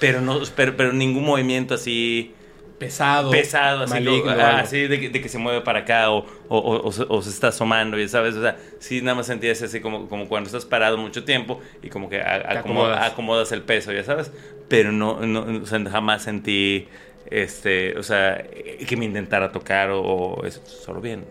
pero 0.00 0.20
no 0.20 0.40
pero, 0.54 0.76
ningún 0.92 1.24
movimiento 1.24 1.74
así 1.74 2.34
pesado. 2.78 3.30
pesado, 3.30 3.84
así, 3.84 3.94
maligno, 3.94 4.22
como- 4.22 4.40
ah, 4.40 4.60
así 4.60 4.88
de, 4.88 5.00
que, 5.00 5.08
de 5.10 5.20
que 5.20 5.28
se 5.28 5.38
mueve 5.38 5.60
para 5.60 5.80
acá 5.80 6.10
o, 6.10 6.26
o- 6.48 6.58
o- 6.58 6.88
o 6.88 7.22
se, 7.22 7.30
está 7.30 7.48
asomando, 7.48 7.96
ya 7.98 8.08
sabes, 8.08 8.34
o 8.34 8.42
sea, 8.42 8.56
sí, 8.80 9.00
nada 9.02 9.14
más 9.16 9.26
sentías 9.26 9.62
así 9.62 9.80
como, 9.80 10.08
como 10.08 10.28
cuando 10.28 10.48
estás 10.48 10.64
parado 10.64 10.96
mucho 10.98 11.24
tiempo 11.24 11.60
y 11.82 11.88
como 11.90 12.08
que 12.08 12.20
a- 12.20 12.50
acomodas. 12.58 13.12
acomodas. 13.12 13.52
el 13.52 13.62
peso, 13.62 13.92
ya 13.92 14.02
sabes, 14.04 14.32
pero 14.68 14.90
no, 14.92 15.20
no 15.46 15.66
sea, 15.66 15.78
jamás 15.90 16.22
sentí, 16.24 16.88
este, 17.30 17.96
o 17.98 18.02
sea, 18.02 18.44
que 18.86 18.96
me 18.96 19.04
intentara 19.04 19.52
tocar 19.52 19.90
o, 19.90 20.02
o 20.02 20.44
eso, 20.44 20.60
solo 20.66 21.00
bien. 21.00 21.24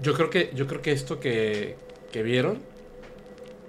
Yo 0.00 0.14
creo 0.14 0.30
que, 0.30 0.50
yo 0.54 0.66
creo 0.66 0.82
que 0.82 0.92
esto 0.92 1.20
que, 1.20 1.76
que 2.12 2.22
vieron, 2.22 2.60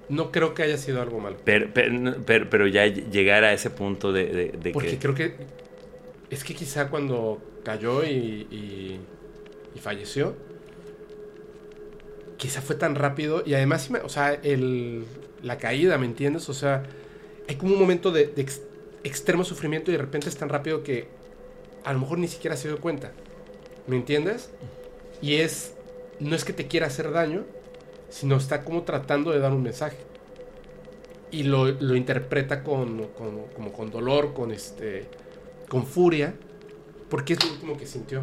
no 0.09 0.31
creo 0.31 0.53
que 0.53 0.63
haya 0.63 0.77
sido 0.77 1.01
algo 1.01 1.19
malo. 1.19 1.37
Pero, 1.43 1.67
pero, 1.73 2.15
pero, 2.25 2.49
pero 2.49 2.67
ya 2.67 2.85
llegar 2.87 3.43
a 3.43 3.53
ese 3.53 3.69
punto 3.69 4.11
de, 4.11 4.25
de- 4.25 4.51
de 4.61 4.71
Porque 4.71 4.91
que... 4.91 4.99
creo 4.99 5.15
que 5.15 5.35
es 6.29 6.43
que 6.43 6.53
quizá 6.55 6.89
cuando 6.89 7.41
cayó 7.63 8.03
y, 8.03 8.09
y- 8.51 8.99
y 9.75 9.79
falleció, 9.79 10.35
quizá 12.37 12.61
fue 12.61 12.75
tan 12.75 12.95
rápido 12.95 13.43
y 13.45 13.53
además, 13.53 13.89
o 14.03 14.09
sea, 14.09 14.33
el, 14.33 15.05
la 15.41 15.57
caída, 15.57 15.97
¿me 15.97 16.05
entiendes? 16.05 16.49
O 16.49 16.53
sea, 16.53 16.83
hay 17.47 17.55
como 17.55 17.73
un 17.73 17.79
momento 17.79 18.11
de, 18.11 18.27
de 18.27 18.41
ex- 18.41 18.61
extremo 19.03 19.43
sufrimiento 19.43 19.91
y 19.91 19.93
de 19.93 19.99
repente 19.99 20.29
es 20.29 20.35
tan 20.37 20.49
rápido 20.49 20.83
que 20.83 21.07
a 21.83 21.93
lo 21.93 21.99
mejor 21.99 22.17
ni 22.17 22.27
siquiera 22.27 22.55
se 22.57 22.67
dio 22.67 22.79
cuenta, 22.79 23.11
¿me 23.87 23.95
entiendes? 23.95 24.49
Y 25.21 25.35
es, 25.35 25.73
no 26.19 26.35
es 26.35 26.43
que 26.43 26.53
te 26.53 26.67
quiera 26.67 26.87
hacer 26.87 27.11
daño, 27.11 27.45
sino 28.13 28.37
está 28.37 28.63
como 28.63 28.83
tratando 28.83 29.31
de 29.31 29.39
dar 29.39 29.51
un 29.53 29.63
mensaje. 29.63 29.97
Y 31.31 31.43
lo, 31.43 31.65
lo 31.71 31.95
interpreta 31.95 32.63
con, 32.63 33.07
con- 33.17 33.47
como 33.55 33.73
con 33.73 33.89
dolor, 33.89 34.33
con 34.33 34.51
este 34.51 35.07
con 35.67 35.87
furia, 35.87 36.35
porque 37.09 37.33
es 37.33 37.43
lo 37.43 37.51
último 37.51 37.75
que 37.75 37.87
sintió. 37.87 38.21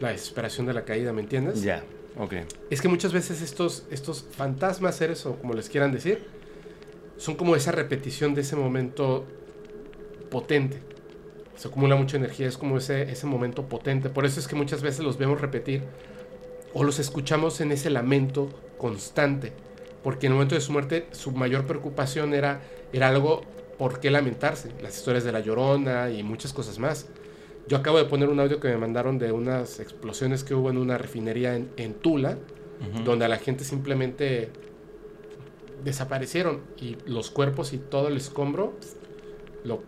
La 0.00 0.08
desesperación 0.08 0.66
de 0.66 0.74
la 0.74 0.84
caída, 0.84 1.12
¿me 1.12 1.20
entiendes? 1.22 1.62
Ya, 1.62 1.84
ok. 2.18 2.32
Es 2.70 2.80
que 2.80 2.88
muchas 2.88 3.12
veces 3.12 3.40
estos, 3.40 3.84
estos 3.92 4.24
fantasmas, 4.36 4.96
seres 4.96 5.24
o 5.26 5.36
como 5.36 5.54
les 5.54 5.68
quieran 5.68 5.92
decir, 5.92 6.24
son 7.16 7.36
como 7.36 7.54
esa 7.54 7.70
repetición 7.70 8.34
de 8.34 8.40
ese 8.40 8.56
momento 8.56 9.24
potente. 10.32 10.78
Se 11.54 11.68
acumula 11.68 11.94
mucha 11.94 12.16
energía, 12.16 12.48
es 12.48 12.58
como 12.58 12.78
ese, 12.78 13.02
ese 13.12 13.26
momento 13.28 13.68
potente. 13.68 14.10
Por 14.10 14.26
eso 14.26 14.40
es 14.40 14.48
que 14.48 14.56
muchas 14.56 14.82
veces 14.82 15.04
los 15.04 15.16
vemos 15.18 15.40
repetir 15.40 15.84
o 16.72 16.82
los 16.82 16.98
escuchamos 16.98 17.60
en 17.60 17.70
ese 17.70 17.90
lamento 17.90 18.48
constante. 18.78 19.52
Porque 20.02 20.26
en 20.26 20.32
el 20.32 20.36
momento 20.36 20.54
de 20.54 20.60
su 20.60 20.72
muerte 20.72 21.06
su 21.12 21.32
mayor 21.32 21.66
preocupación 21.66 22.34
era, 22.34 22.60
era 22.92 23.08
algo 23.08 23.42
por 23.78 24.00
qué 24.00 24.10
lamentarse. 24.10 24.70
Las 24.82 24.96
historias 24.96 25.24
de 25.24 25.32
la 25.32 25.40
llorona 25.40 26.10
y 26.10 26.22
muchas 26.22 26.52
cosas 26.52 26.78
más. 26.78 27.08
Yo 27.66 27.78
acabo 27.78 27.98
de 27.98 28.04
poner 28.04 28.28
un 28.28 28.38
audio 28.40 28.60
que 28.60 28.68
me 28.68 28.76
mandaron 28.76 29.18
de 29.18 29.32
unas 29.32 29.80
explosiones 29.80 30.44
que 30.44 30.54
hubo 30.54 30.70
en 30.70 30.76
una 30.76 30.98
refinería 30.98 31.56
en, 31.56 31.70
en 31.76 31.94
Tula, 31.94 32.36
donde 33.04 33.24
a 33.24 33.28
la 33.28 33.38
gente 33.38 33.64
simplemente 33.64 34.50
desaparecieron 35.82 36.60
y 36.78 36.96
los 37.06 37.30
cuerpos 37.30 37.72
y 37.72 37.78
todo 37.78 38.08
el 38.08 38.16
escombro 38.18 38.74
lo, 39.64 39.82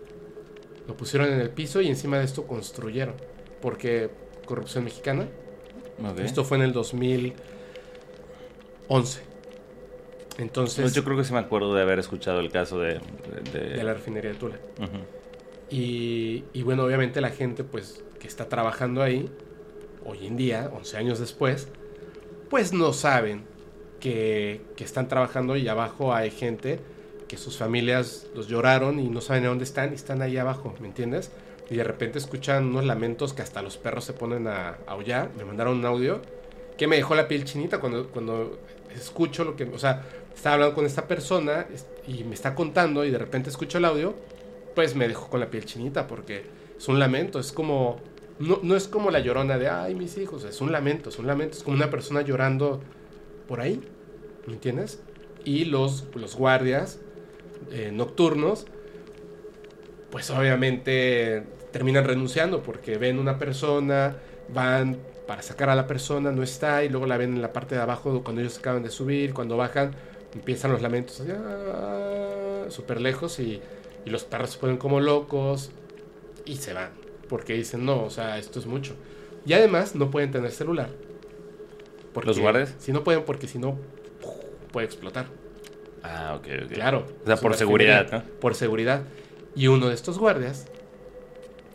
lo 0.87 0.97
pusieron 0.97 1.31
en 1.31 1.41
el 1.41 1.51
piso 1.51 1.83
y 1.83 1.89
encima 1.89 2.19
de 2.19 2.25
esto 2.25 2.47
construyeron. 2.47 3.15
Porque 3.61 4.09
corrupción 4.47 4.85
mexicana. 4.85 5.29
Esto 6.19 6.45
fue 6.45 6.57
en 6.57 6.63
el 6.63 6.73
2011. 8.89 9.21
Entonces, 10.39 10.83
Pues 10.83 10.95
yo 10.95 11.03
creo 11.05 11.17
que 11.17 11.25
sí 11.25 11.33
me 11.33 11.39
acuerdo 11.39 11.75
de 11.75 11.83
haber 11.83 11.99
escuchado 11.99 12.41
el 12.41 12.51
caso 12.51 12.79
de... 12.79 13.01
de- 13.53 13.61
de 13.77 13.83
la 13.85 13.95
refinería 13.95 14.31
de 14.33 14.37
Tula. 14.37 14.57
Y, 15.71 16.45
y 16.53 16.63
bueno, 16.63 16.85
obviamente 16.85 17.21
la 17.21 17.31
gente 17.31 17.65
pues 17.65 18.05
que 18.21 18.29
está 18.29 18.49
trabajando 18.49 19.03
ahí, 19.03 19.29
hoy 20.05 20.27
en 20.27 20.37
día, 20.37 20.71
11 20.75 20.97
años 20.97 21.19
después, 21.19 21.69
pues 22.51 22.73
no 22.73 22.93
saben 22.93 23.45
que, 23.99 24.61
que 24.77 24.85
están 24.85 25.09
trabajando 25.09 25.57
y 25.57 25.67
abajo 25.69 26.15
hay 26.15 26.31
gente 26.31 26.79
que 27.29 27.37
sus 27.37 27.57
familias 27.57 28.29
los 28.35 28.47
lloraron 28.47 29.01
y 29.01 29.09
no 29.09 29.21
saben 29.21 29.47
a 29.47 29.49
dónde 29.49 29.65
están 29.65 29.91
y 29.93 29.95
están 29.97 30.23
ahí 30.23 30.37
abajo, 30.37 30.75
¿me 30.81 30.87
entiendes? 30.87 31.33
Y 31.69 31.75
de 31.75 31.83
repente 31.83 32.19
escuchan 32.19 32.67
unos 32.67 32.85
lamentos 32.85 33.33
que 33.33 33.43
hasta 33.43 33.63
los 33.63 33.77
perros 33.79 34.05
se 34.05 34.13
ponen 34.13 34.47
a 34.47 34.77
aullar. 34.87 35.31
Me 35.37 35.45
mandaron 35.45 35.79
un 35.79 35.85
audio 35.87 36.21
que 36.79 36.87
me 36.87 36.95
dejó 36.95 37.17
la 37.17 37.27
piel 37.27 37.45
chinita 37.45 37.81
cuando, 37.81 38.07
cuando 38.11 38.61
escucho 38.99 39.45
lo 39.45 39.57
que, 39.57 39.65
o 39.65 39.79
sea, 39.79 40.05
estaba 40.35 40.55
hablando 40.55 40.75
con 40.75 40.87
esta 40.87 41.07
persona 41.07 41.67
y 42.07 42.25
me 42.25 42.35
está 42.35 42.55
contando 42.55 43.05
y 43.05 43.11
de 43.11 43.19
repente 43.19 43.51
escucho 43.51 43.79
el 43.79 43.85
audio, 43.85 44.15
pues 44.75 44.95
me 44.95 45.09
dejó 45.09 45.29
con 45.29 45.41
la 45.41 45.51
piel 45.51 45.65
chinita 45.65 46.07
porque 46.07 46.45
es 46.77 46.89
un 46.89 46.99
lamento, 46.99 47.39
es 47.39 47.53
como, 47.53 47.97
no, 48.39 48.61
no 48.63 48.77
es 48.77 48.89
como 48.89 49.11
la 49.11 49.21
llorona 49.21 49.59
de, 49.59 49.69
ay, 49.69 49.95
mis 49.95 50.19
hijos, 50.19 50.45
es 50.45 50.61
un 50.61 50.73
lamento, 50.73 51.09
es 51.09 51.19
un 51.19 51.27
lamento, 51.27 51.57
es 51.57 51.63
como 51.63 51.77
una 51.77 51.91
persona 51.91 52.21
llorando 52.21 52.81
por 53.49 53.61
ahí, 53.61 53.81
¿me 54.47 54.55
entiendes? 54.55 55.01
Y 55.45 55.65
los, 55.65 56.05
los 56.15 56.37
guardias 56.37 56.99
eh, 57.71 57.91
nocturnos, 57.93 58.67
pues 60.11 60.31
obviamente 60.31 61.45
terminan 61.73 62.05
renunciando 62.05 62.63
porque 62.63 62.99
ven 62.99 63.19
una 63.19 63.39
persona, 63.39 64.17
van 64.53 64.99
para 65.27 65.43
sacar 65.43 65.69
a 65.71 65.75
la 65.75 65.87
persona, 65.87 66.31
no 66.33 66.43
está, 66.43 66.85
y 66.85 66.89
luego 66.89 67.07
la 67.07 67.17
ven 67.17 67.35
en 67.35 67.43
la 67.43 67.53
parte 67.53 67.75
de 67.75 67.81
abajo 67.81 68.23
cuando 68.23 68.41
ellos 68.43 68.59
acaban 68.59 68.83
de 68.83 68.91
subir, 68.91 69.35
cuando 69.35 69.57
bajan, 69.57 69.93
empiezan 70.35 70.71
los 70.73 70.83
lamentos 70.83 71.21
allá, 71.21 71.37
súper 72.71 73.01
lejos 73.01 73.39
y, 73.41 73.61
y 74.05 74.11
los 74.11 74.25
perros 74.25 74.51
se 74.51 74.59
ponen 74.59 74.77
como 74.77 75.01
locos 75.01 75.71
y 76.45 76.57
se 76.57 76.73
van, 76.73 76.91
porque 77.29 77.55
dicen, 77.55 77.85
no, 77.85 78.05
o 78.05 78.11
sea, 78.11 78.39
esto 78.39 78.59
es 78.59 78.67
mucho. 78.67 78.95
Y 79.45 79.53
además 79.53 79.95
no 79.95 80.11
pueden 80.11 80.31
tener 80.31 80.51
celular. 80.51 80.91
Porque- 82.13 82.29
¿Los 82.29 82.39
guardias? 82.39 82.75
Si 82.79 82.93
no 82.93 83.05
pueden, 83.05 83.25
porque 83.25 83.47
si 83.49 83.59
no, 83.59 83.79
puede 84.73 84.87
explotar. 84.87 85.27
Ah, 86.03 86.35
ok, 86.39 86.47
ok. 86.67 86.73
Claro. 86.73 87.07
O 87.23 87.27
sea, 87.27 87.37
por 87.37 87.55
seguridad. 87.55 88.11
¿no? 88.13 88.23
Por 88.41 88.55
seguridad. 88.55 89.03
Y 89.55 89.67
uno 89.69 89.89
de 89.89 89.95
estos 89.95 90.19
guardias, 90.19 90.67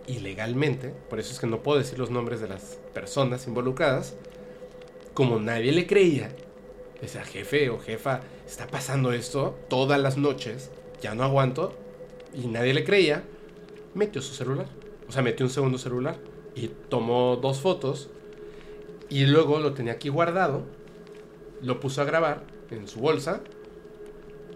ilegalmente, 0.07 0.93
por 1.09 1.19
eso 1.19 1.31
es 1.31 1.39
que 1.39 1.47
no 1.47 1.63
puedo 1.63 1.77
decir 1.77 1.99
los 1.99 2.09
nombres 2.09 2.41
de 2.41 2.47
las 2.47 2.79
personas 2.93 3.47
involucradas, 3.47 4.15
como 5.13 5.39
nadie 5.39 5.71
le 5.71 5.87
creía, 5.87 6.31
decía, 7.01 7.23
jefe 7.23 7.69
o 7.69 7.79
jefa, 7.79 8.21
está 8.45 8.67
pasando 8.67 9.11
esto 9.11 9.57
todas 9.69 9.99
las 9.99 10.17
noches, 10.17 10.71
ya 11.01 11.15
no 11.15 11.23
aguanto, 11.23 11.73
y 12.33 12.47
nadie 12.47 12.73
le 12.73 12.83
creía, 12.83 13.23
metió 13.93 14.21
su 14.21 14.33
celular. 14.33 14.67
O 15.07 15.11
sea, 15.11 15.21
metió 15.21 15.45
un 15.45 15.51
segundo 15.51 15.77
celular 15.77 16.17
y 16.55 16.69
tomó 16.69 17.35
dos 17.35 17.59
fotos 17.59 18.09
y 19.09 19.25
luego 19.25 19.59
lo 19.59 19.73
tenía 19.73 19.93
aquí 19.93 20.09
guardado, 20.09 20.63
lo 21.61 21.79
puso 21.79 22.01
a 22.01 22.05
grabar 22.05 22.43
en 22.69 22.87
su 22.87 23.01
bolsa 23.01 23.41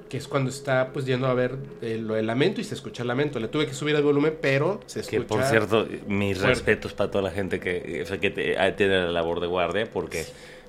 que 0.10 0.18
es 0.18 0.28
cuando 0.28 0.50
está 0.52 0.92
pues 0.94 1.06
yendo 1.06 1.28
a 1.28 1.34
ver 1.34 1.56
eh, 1.82 1.98
lo 2.00 2.14
del 2.14 2.28
lamento 2.28 2.62
y 2.62 2.64
se 2.64 2.76
escucha 2.76 3.02
el 3.04 3.08
lamento. 3.08 3.40
Le 3.40 3.48
tuve 3.48 3.66
que 3.66 3.74
subir 3.74 3.96
el 3.96 4.04
volumen, 4.04 4.36
pero 4.42 4.80
se 4.86 5.00
escucha. 5.00 5.18
Que 5.20 5.26
por 5.26 5.44
cierto, 5.44 5.88
mis 6.08 6.38
fuerte. 6.38 6.54
respetos 6.56 6.94
para 6.94 7.10
toda 7.12 7.24
la 7.24 7.32
gente 7.32 7.60
que, 7.60 8.02
o 8.04 8.06
sea, 8.06 8.20
que 8.20 8.30
te- 8.30 8.56
tiene 8.78 8.98
la 9.02 9.12
labor 9.12 9.40
de 9.40 9.48
guardia, 9.48 9.88
porque, 9.92 10.26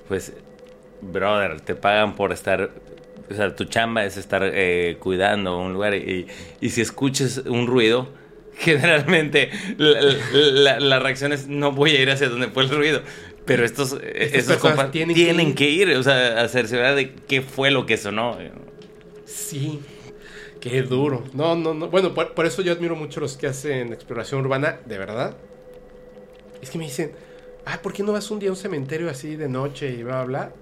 pues, 0.08 0.32
brother, 1.02 1.60
te 1.60 1.74
pagan 1.74 2.14
por 2.14 2.32
estar. 2.32 2.70
O 3.30 3.34
sea, 3.34 3.54
tu 3.54 3.64
chamba 3.64 4.04
es 4.04 4.16
estar 4.16 4.42
eh, 4.44 4.96
cuidando 5.00 5.58
un 5.58 5.72
lugar 5.72 5.94
y, 5.94 6.26
y 6.60 6.70
si 6.70 6.80
escuches 6.80 7.38
un 7.46 7.66
ruido, 7.66 8.08
generalmente 8.58 9.50
la, 9.78 10.00
la- 10.32 10.80
la 10.80 10.98
reacción 10.98 11.32
es 11.32 11.46
no 11.48 11.72
voy 11.72 11.90
a 11.96 12.00
ir 12.00 12.10
hacia 12.10 12.28
donde 12.28 12.48
fue 12.48 12.62
el 12.62 12.70
ruido. 12.70 13.02
Pero 13.44 13.64
estos, 13.64 13.96
eh, 14.02 14.30
estos 14.32 14.56
compas 14.56 14.90
tienen 14.90 15.14
tienen, 15.14 15.54
que 15.54 15.66
que, 15.66 15.70
ir. 15.70 15.90
o 15.96 16.02
sea, 16.02 16.40
a 16.42 16.48
cerciorar 16.48 16.94
de 16.96 17.12
qué 17.12 17.42
fue 17.42 17.70
lo 17.70 17.84
que 17.86 17.96
sonó. 17.96 18.36
Sí, 19.36 19.80
qué 20.60 20.82
duro. 20.82 21.22
No, 21.34 21.54
no, 21.54 21.74
no. 21.74 21.88
Bueno, 21.90 22.14
por, 22.14 22.46
eso 22.46 22.62
yo 22.62 22.72
admiro 22.72 22.96
mucho 22.96 23.20
los 23.20 23.36
que 23.36 23.46
hacen 23.46 23.92
exploración 23.92 24.40
urbana, 24.40 24.80
de 24.86 24.96
verdad. 24.96 25.36
Es 26.62 26.70
que 26.70 26.78
me 26.78 26.84
dicen, 26.84 27.12
ah, 27.66 27.80
¿por 27.82 27.92
qué 27.92 28.02
no 28.02 28.12
vas 28.12 28.30
un 28.30 28.38
día 28.38 28.48
a 28.48 28.52
un 28.52 28.56
cementerio 28.56 29.10
así 29.10 29.36
de 29.36 29.46
noche 29.46 29.90
y 29.90 30.02
bla, 30.02 30.24
bla, 30.24 30.24
bla? 30.24 30.52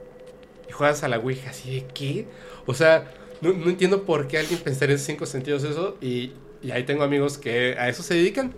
Y 0.68 0.72
juegas 0.72 1.04
a 1.04 1.08
la 1.08 1.18
Ouija, 1.18 1.50
así 1.50 1.72
de 1.72 1.86
qué? 1.94 2.26
O 2.66 2.74
sea, 2.74 3.14
no, 3.40 3.52
no 3.52 3.70
entiendo 3.70 4.02
por 4.02 4.26
qué 4.26 4.38
alguien 4.38 4.58
pensaría 4.58 4.96
en 4.96 5.00
cinco 5.00 5.24
sentidos 5.24 5.62
eso. 5.62 5.96
Y, 6.00 6.32
y 6.60 6.72
ahí 6.72 6.82
tengo 6.82 7.04
amigos 7.04 7.38
que 7.38 7.76
a 7.78 7.88
eso 7.88 8.02
se 8.02 8.14
dedican. 8.14 8.52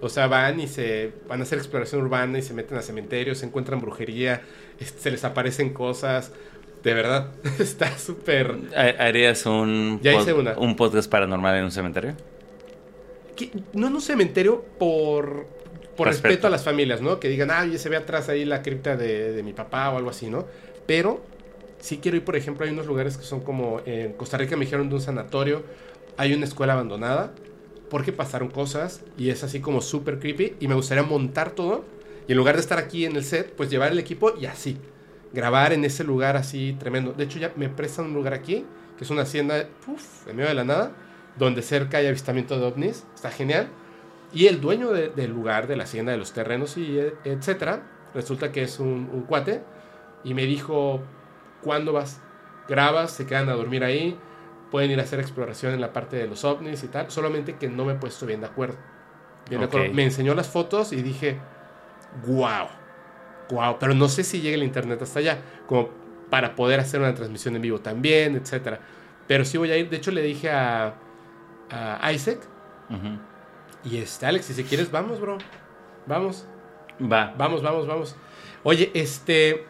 O 0.00 0.08
sea, 0.08 0.28
van 0.28 0.60
y 0.60 0.66
se 0.66 1.12
van 1.28 1.40
a 1.40 1.42
hacer 1.42 1.58
exploración 1.58 2.00
urbana 2.00 2.38
y 2.38 2.42
se 2.42 2.54
meten 2.54 2.78
a 2.78 2.82
cementerios, 2.82 3.38
se 3.38 3.46
encuentran 3.46 3.80
brujería, 3.80 4.42
este, 4.80 4.98
se 4.98 5.10
les 5.10 5.24
aparecen 5.24 5.74
cosas. 5.74 6.32
De 6.82 6.94
verdad, 6.94 7.30
está 7.58 7.96
súper... 7.98 8.54
¿Ha- 8.76 9.04
¿Harías 9.06 9.44
un, 9.46 10.00
Ya 10.02 10.14
hice 10.14 10.32
una. 10.32 10.56
un 10.58 10.76
podcast 10.76 11.10
paranormal 11.10 11.56
en 11.56 11.64
un 11.64 11.70
cementerio? 11.72 12.14
no 13.72 13.86
en 13.86 13.94
un 13.94 14.00
cementerio 14.00 14.64
por, 14.78 15.46
por 15.96 16.08
respeto. 16.08 16.28
Respeto. 16.28 16.46
a 16.48 16.50
las 16.50 16.64
familias, 16.64 17.00
¿no? 17.00 17.20
Que 17.20 17.28
digan, 17.28 17.50
ah, 17.50 17.62
oye, 17.62 17.78
se 17.78 17.88
ve 17.88 17.96
atrás 17.96 18.28
ahí 18.28 18.44
la 18.44 18.62
cripta 18.62 18.96
de, 18.96 19.32
de 19.32 19.42
mi 19.42 19.52
papá 19.52 19.90
o 19.90 19.96
algo 19.96 20.10
así, 20.10 20.28
¿no? 20.28 20.46
Pero 20.86 21.20
sí 21.78 21.98
quiero 21.98 22.16
ir, 22.16 22.24
por 22.24 22.34
ejemplo, 22.34 22.66
hay 22.66 22.72
unos 22.72 22.86
lugares 22.86 23.16
que 23.16 23.22
son 23.24 23.40
como 23.40 23.80
en 23.86 24.12
Costa 24.14 24.38
Rica 24.38 24.56
me 24.56 24.64
dijeron 24.64 24.88
de 24.88 24.96
un 24.96 25.00
sanatorio, 25.00 25.62
hay 26.16 26.32
una 26.34 26.44
escuela 26.46 26.72
abandonada 26.72 27.32
porque 27.90 28.12
pasaron 28.12 28.48
cosas 28.50 29.02
y 29.16 29.30
es 29.30 29.44
así 29.44 29.60
como 29.60 29.80
súper 29.80 30.18
creepy 30.18 30.54
y 30.60 30.66
me 30.68 30.74
gustaría 30.74 31.04
montar 31.04 31.52
todo 31.52 31.84
y 32.26 32.32
en 32.32 32.38
lugar 32.38 32.56
de 32.56 32.60
estar 32.60 32.78
aquí 32.78 33.04
en 33.04 33.14
el 33.16 33.24
set, 33.24 33.52
pues 33.54 33.70
llevar 33.70 33.92
el 33.92 33.98
equipo 34.00 34.34
y 34.38 34.46
así, 34.46 34.76
grabar 35.32 35.72
en 35.72 35.84
ese 35.84 36.04
lugar 36.04 36.36
así 36.36 36.76
tremendo. 36.78 37.12
De 37.12 37.24
hecho 37.24 37.38
ya 37.38 37.52
me 37.56 37.68
prestan 37.68 38.06
un 38.06 38.14
lugar 38.14 38.34
aquí, 38.34 38.64
que 38.96 39.04
es 39.04 39.10
una 39.10 39.22
hacienda, 39.22 39.66
puff, 39.84 40.26
en 40.28 40.36
medio 40.36 40.48
de 40.48 40.54
la 40.54 40.64
nada, 40.64 40.92
donde 41.36 41.62
cerca 41.62 41.98
hay 41.98 42.06
avistamiento 42.06 42.58
de 42.58 42.66
ovnis, 42.66 43.06
está 43.14 43.30
genial. 43.30 43.68
Y 44.32 44.46
el 44.46 44.60
dueño 44.60 44.90
de- 44.90 45.08
del 45.08 45.30
lugar, 45.30 45.66
de 45.68 45.76
la 45.76 45.84
hacienda, 45.84 46.12
de 46.12 46.18
los 46.18 46.32
terrenos 46.32 46.76
y 46.76 46.98
e- 46.98 47.14
etcétera, 47.24 47.82
resulta 48.14 48.52
que 48.52 48.62
es 48.62 48.78
un, 48.80 49.08
un 49.12 49.22
cuate 49.22 49.62
y 50.24 50.34
me 50.34 50.42
dijo, 50.46 51.00
¿cuándo 51.62 51.92
vas? 51.92 52.20
Grabas, 52.68 53.12
se 53.12 53.24
quedan 53.26 53.48
a 53.48 53.52
dormir 53.54 53.84
ahí, 53.84 54.18
pueden 54.70 54.90
ir 54.90 55.00
a 55.00 55.02
hacer 55.04 55.20
exploración 55.20 55.72
en 55.72 55.80
la 55.80 55.92
parte 55.94 56.16
de 56.16 56.26
los 56.26 56.44
ovnis 56.44 56.82
y 56.84 56.88
tal, 56.88 57.10
solamente 57.10 57.56
que 57.56 57.68
no 57.68 57.84
me 57.86 57.92
he 57.94 57.96
puesto 57.96 58.26
bien 58.26 58.40
de 58.40 58.46
acuerdo. 58.48 58.76
Bien 59.48 59.60
de 59.60 59.66
Ok. 59.66 59.74
acuerdo. 59.74 59.94
Me 59.94 60.04
enseñó 60.04 60.34
las 60.34 60.48
fotos 60.48 60.92
y 60.92 61.00
dije, 61.00 61.38
wow, 62.26 62.66
wow, 63.50 63.76
pero 63.78 63.94
no 63.94 64.08
sé 64.08 64.24
si 64.24 64.40
llegue 64.40 64.56
el 64.56 64.62
internet 64.62 65.00
hasta 65.02 65.18
allá, 65.20 65.38
como 65.66 65.90
para 66.30 66.54
poder 66.54 66.80
hacer 66.80 67.00
una 67.00 67.14
transmisión 67.14 67.56
en 67.56 67.62
vivo 67.62 67.80
también, 67.80 68.36
etcétera. 68.36 68.80
Pero 69.26 69.44
sí 69.44 69.58
voy 69.58 69.70
a 69.70 69.76
ir, 69.76 69.88
de 69.90 69.96
hecho 69.96 70.10
le 70.10 70.22
dije 70.22 70.50
a, 70.50 70.94
a 71.70 72.12
Isaac, 72.12 72.40
y 73.84 73.98
este, 73.98 74.26
Alex, 74.26 74.50
y 74.50 74.54
si 74.54 74.64
quieres, 74.64 74.90
vamos, 74.90 75.20
bro. 75.20 75.38
Vamos, 76.06 76.46
Va. 77.00 77.34
vamos, 77.36 77.62
vamos, 77.62 77.86
vamos. 77.86 78.16
Oye, 78.64 78.90
este. 78.94 79.66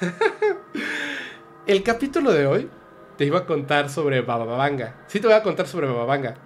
el 1.66 1.82
capítulo 1.82 2.32
de 2.32 2.46
hoy 2.46 2.70
te 3.16 3.24
iba 3.24 3.40
a 3.40 3.46
contar 3.46 3.88
sobre 3.88 4.20
Bababanga. 4.20 4.94
Sí, 5.06 5.20
te 5.20 5.26
voy 5.26 5.36
a 5.36 5.42
contar 5.42 5.66
sobre 5.66 5.86
Bababanga. 5.86 6.36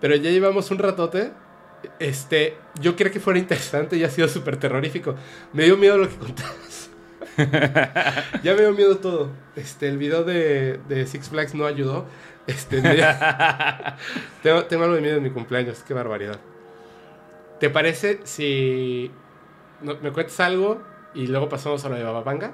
Pero 0.00 0.16
ya 0.16 0.30
llevamos 0.30 0.70
un 0.70 0.78
ratote. 0.78 1.32
Este, 1.98 2.56
yo 2.80 2.96
quería 2.96 3.12
que 3.12 3.20
fuera 3.20 3.38
interesante 3.38 3.96
y 3.96 4.04
ha 4.04 4.10
sido 4.10 4.28
súper 4.28 4.56
terrorífico. 4.56 5.14
Me 5.52 5.64
dio 5.64 5.76
miedo 5.76 5.98
lo 5.98 6.08
que 6.08 6.16
contabas. 6.16 6.90
ya 8.42 8.54
me 8.54 8.60
dio 8.60 8.72
miedo 8.72 8.98
todo. 8.98 9.30
Este, 9.56 9.88
el 9.88 9.98
video 9.98 10.24
de, 10.24 10.78
de 10.88 11.06
Six 11.06 11.28
Flags 11.30 11.54
no 11.54 11.66
ayudó. 11.66 12.06
Este, 12.46 12.80
dio- 12.80 13.04
tengo, 14.42 14.64
tengo 14.64 14.84
algo 14.84 14.96
de 14.96 15.02
miedo 15.02 15.16
en 15.16 15.22
mi 15.22 15.30
cumpleaños. 15.30 15.82
Qué 15.86 15.94
barbaridad. 15.94 16.38
¿Te 17.60 17.70
parece 17.70 18.20
si 18.24 19.10
no- 19.82 19.96
me 20.02 20.12
cuentas 20.12 20.38
algo 20.40 20.82
y 21.14 21.26
luego 21.26 21.48
pasamos 21.48 21.84
a 21.84 21.88
lo 21.88 21.96
de 21.96 22.04
Bababanga? 22.04 22.52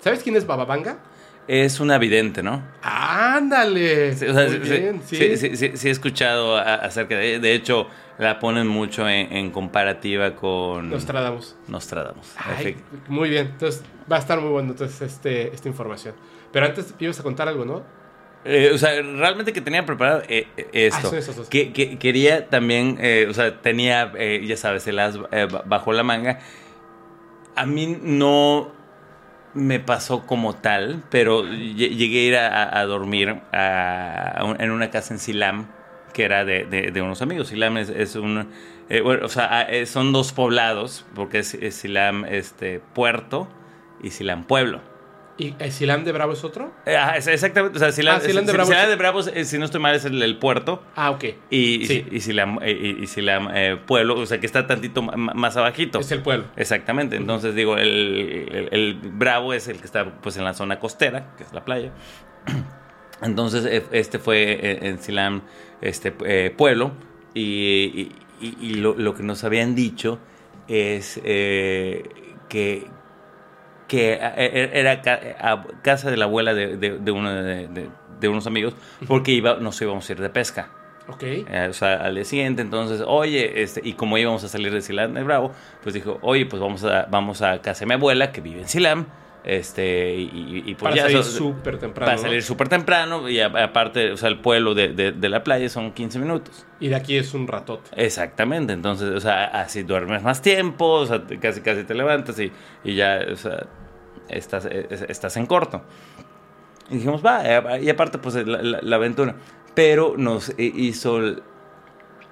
¿Sabes 0.00 0.22
quién 0.22 0.36
es 0.36 0.46
Bababanga? 0.46 0.98
Es 1.46 1.78
una 1.80 1.98
vidente, 1.98 2.42
¿no? 2.42 2.62
¡Ándale! 2.82 4.14
Sí, 4.14 4.26
o 4.26 4.32
sea, 4.34 4.44
Muy 4.48 4.52
sí, 4.66 4.72
bien, 4.80 5.00
sí, 5.04 5.36
sí. 5.56 5.76
sí, 5.76 5.88
he 5.88 5.90
escuchado 5.90 6.56
acerca 6.56 7.16
de 7.18 7.38
De 7.38 7.54
hecho, 7.54 7.86
la 8.18 8.38
ponen 8.38 8.66
mucho 8.66 9.06
en, 9.08 9.30
en 9.32 9.50
comparativa 9.50 10.34
con 10.34 10.88
Nostradamus. 10.88 11.56
Nostradamus. 11.68 12.32
Ay, 12.38 12.76
muy 13.08 13.28
bien. 13.28 13.48
Entonces 13.48 13.82
va 14.10 14.16
a 14.16 14.20
estar 14.20 14.40
muy 14.40 14.50
bueno 14.50 14.70
entonces 14.70 15.02
este, 15.02 15.54
esta 15.54 15.68
información. 15.68 16.14
Pero 16.50 16.64
antes 16.66 16.94
ibas 16.98 17.20
a 17.20 17.22
contar 17.22 17.46
algo, 17.48 17.64
¿no? 17.66 17.82
Eh, 18.46 18.70
o 18.74 18.78
sea, 18.78 18.90
realmente 19.02 19.52
que 19.52 19.60
tenía 19.60 19.84
preparado 19.84 20.22
eh, 20.28 20.46
eh, 20.56 20.68
esto. 20.72 20.98
Ah, 20.98 21.10
son 21.10 21.18
esos 21.18 21.36
dos. 21.36 21.48
Que, 21.48 21.72
que- 21.72 21.98
quería 21.98 22.48
también, 22.48 22.96
eh, 23.00 23.26
o 23.28 23.34
sea, 23.34 23.60
tenía, 23.60 24.12
ya 24.42 24.56
sabes, 24.56 24.86
el 24.86 24.98
as 24.98 25.18
ba- 25.18 25.28
bajo 25.66 25.92
la 25.92 26.02
manga. 26.02 26.40
A 27.56 27.66
mí 27.66 27.98
no 28.02 28.72
me 29.54 29.80
pasó 29.80 30.26
como 30.26 30.54
tal, 30.54 31.02
pero 31.10 31.44
lle- 31.44 31.94
llegué 31.96 32.20
a 32.20 32.28
ir 32.28 32.36
a, 32.36 32.84
dormir 32.84 33.40
a- 33.52 34.54
en 34.58 34.70
una 34.70 34.90
casa 34.90 35.14
en 35.14 35.20
Silam, 35.20 35.66
que 36.12 36.24
era 36.24 36.44
de, 36.44 36.64
unos 37.02 37.22
amigos. 37.22 37.48
Silam 37.48 37.76
es, 37.78 37.88
es 37.88 38.16
un, 38.16 38.48
eh, 38.88 39.00
bueno, 39.00 39.26
o 39.26 39.28
sea, 39.28 39.62
eh, 39.62 39.86
son 39.86 40.12
dos 40.12 40.32
poblados, 40.32 41.06
porque 41.14 41.38
es, 41.40 41.54
es 41.54 41.74
Silam 41.76 42.24
este, 42.24 42.80
Puerto 42.94 43.48
y 44.02 44.10
Silam 44.10 44.44
Pueblo. 44.44 44.80
¿Y 45.36 45.54
el 45.58 45.72
Silam 45.72 46.04
de 46.04 46.12
Bravo 46.12 46.32
es 46.34 46.44
otro? 46.44 46.72
Eh, 46.86 46.96
exactamente. 47.26 47.76
O 47.76 47.80
sea, 47.80 47.88
Ah, 47.88 47.90
de 48.46 48.52
Bravo 48.52 48.70
de 49.22 49.40
eh, 49.40 49.44
si 49.44 49.58
no 49.58 49.64
estoy 49.64 49.80
mal, 49.80 49.94
es 49.96 50.04
el, 50.04 50.22
el 50.22 50.38
puerto. 50.38 50.82
Ah, 50.94 51.10
ok. 51.10 51.24
Y, 51.50 51.86
Sí. 51.86 52.06
y, 52.10 52.20
eh, 52.62 52.70
y, 52.72 53.02
y 53.02 53.06
eh, 53.52 53.76
pueblo, 53.84 54.16
o 54.18 54.26
sea, 54.26 54.38
que 54.38 54.46
está 54.46 54.66
tantito 54.68 55.02
más 55.02 55.56
abajito. 55.56 55.98
Es 55.98 56.12
el 56.12 56.22
pueblo. 56.22 56.44
Exactamente. 56.56 57.16
Entonces, 57.16 57.54
digo, 57.56 57.76
el, 57.76 58.48
el- 58.52 58.68
el 58.70 58.94
Bravo 58.94 59.52
es 59.54 59.66
el 59.66 59.78
que 59.78 59.86
está 59.86 60.04
pues 60.20 60.36
en 60.36 60.44
la 60.44 60.54
zona 60.54 60.78
costera, 60.78 61.34
que 61.36 61.42
es 61.42 61.52
la 61.52 61.64
playa. 61.64 61.90
Entonces, 63.22 63.64
eh, 63.64 63.82
este 63.92 64.18
fue 64.18 64.52
eh, 64.52 64.78
en 64.82 64.98
Silán, 64.98 65.42
este 65.80 66.14
eh, 66.26 66.54
pueblo. 66.56 66.92
Y, 67.34 68.10
lo, 68.76 68.94
lo 68.94 69.14
que 69.14 69.22
nos 69.22 69.42
habían 69.44 69.74
dicho 69.74 70.18
es 70.68 71.20
eh, 71.24 72.04
que, 72.48 72.86
que 73.88 74.14
a- 74.14 74.34
e- 74.36 74.70
era 74.78 75.00
a 75.40 75.64
casa 75.82 76.10
de 76.10 76.16
la 76.16 76.24
abuela 76.26 76.54
de, 76.54 76.76
de- 76.76 76.98
de 76.98 77.10
uno 77.10 77.32
de, 77.32 77.68
de- 77.68 77.88
de 78.20 78.28
unos 78.28 78.46
amigos, 78.46 78.74
porque 79.06 79.32
iba, 79.32 79.56
nos 79.56 79.80
íbamos 79.82 80.08
a 80.08 80.12
ir 80.12 80.20
de 80.20 80.30
pesca. 80.30 80.68
Ok. 81.08 81.22
Eh, 81.22 81.66
o 81.68 81.72
sea, 81.74 81.96
al 81.96 82.14
día 82.14 82.24
siguiente, 82.24 82.62
entonces, 82.62 83.02
oye, 83.06 83.62
este, 83.62 83.82
y 83.84 83.92
como 83.92 84.16
íbamos 84.16 84.42
a 84.44 84.48
salir 84.48 84.72
de 84.72 84.80
Silam 84.80 85.12
de 85.12 85.22
Bravo, 85.22 85.52
pues 85.82 85.94
dijo, 85.94 86.18
oye, 86.22 86.46
pues 86.46 86.62
vamos 86.62 86.82
a, 86.84 87.06
vamos 87.10 87.42
a 87.42 87.60
casa 87.60 87.80
de 87.80 87.86
mi 87.86 87.92
abuela 87.94 88.32
que 88.32 88.40
vive 88.40 88.60
en 88.62 88.68
Silam, 88.68 89.06
este, 89.44 90.14
y, 90.16 90.62
y- 90.66 90.74
pues 90.74 90.82
Para 90.84 90.96
ya, 90.96 91.02
salir 91.02 91.18
eso- 91.18 91.30
súper 91.30 91.78
temprano. 91.78 92.06
para 92.06 92.16
¿no? 92.16 92.22
salir 92.22 92.42
súper 92.42 92.68
temprano, 92.68 93.28
y 93.28 93.40
a- 93.40 93.46
aparte, 93.64 94.10
o 94.12 94.16
sea, 94.16 94.28
el 94.30 94.38
pueblo 94.40 94.74
de, 94.74 94.88
de- 94.88 95.12
de 95.12 95.28
la 95.28 95.44
playa 95.44 95.68
son 95.68 95.92
15 95.92 96.18
minutos. 96.18 96.66
Y 96.80 96.88
de 96.88 96.96
aquí 96.96 97.16
es 97.16 97.34
un 97.34 97.46
ratote. 97.46 97.90
Exactamente, 97.96 98.72
entonces, 98.72 99.10
o 99.10 99.20
sea, 99.20 99.44
así 99.46 99.82
duermes 99.82 100.22
más 100.22 100.40
tiempo, 100.42 100.86
o 100.86 101.06
sea, 101.06 101.22
casi 101.40 101.60
casi 101.60 101.84
te 101.84 101.94
levantas 101.94 102.38
y, 102.40 102.50
y 102.84 102.94
ya, 102.94 103.20
o 103.32 103.36
sea, 103.36 103.66
estás, 104.28 104.66
eh, 104.70 104.86
estás 105.08 105.36
en 105.36 105.44
corto. 105.46 105.82
Y 106.90 106.94
dijimos, 106.96 107.24
va, 107.24 107.42
eh, 107.44 107.82
y 107.82 107.90
aparte, 107.90 108.18
pues, 108.18 108.34
la, 108.34 108.62
la- 108.62 108.80
la 108.82 108.96
aventura. 108.96 109.36
Pero 109.74 110.14
nos 110.16 110.52
hizo 110.58 111.18
el, 111.18 111.42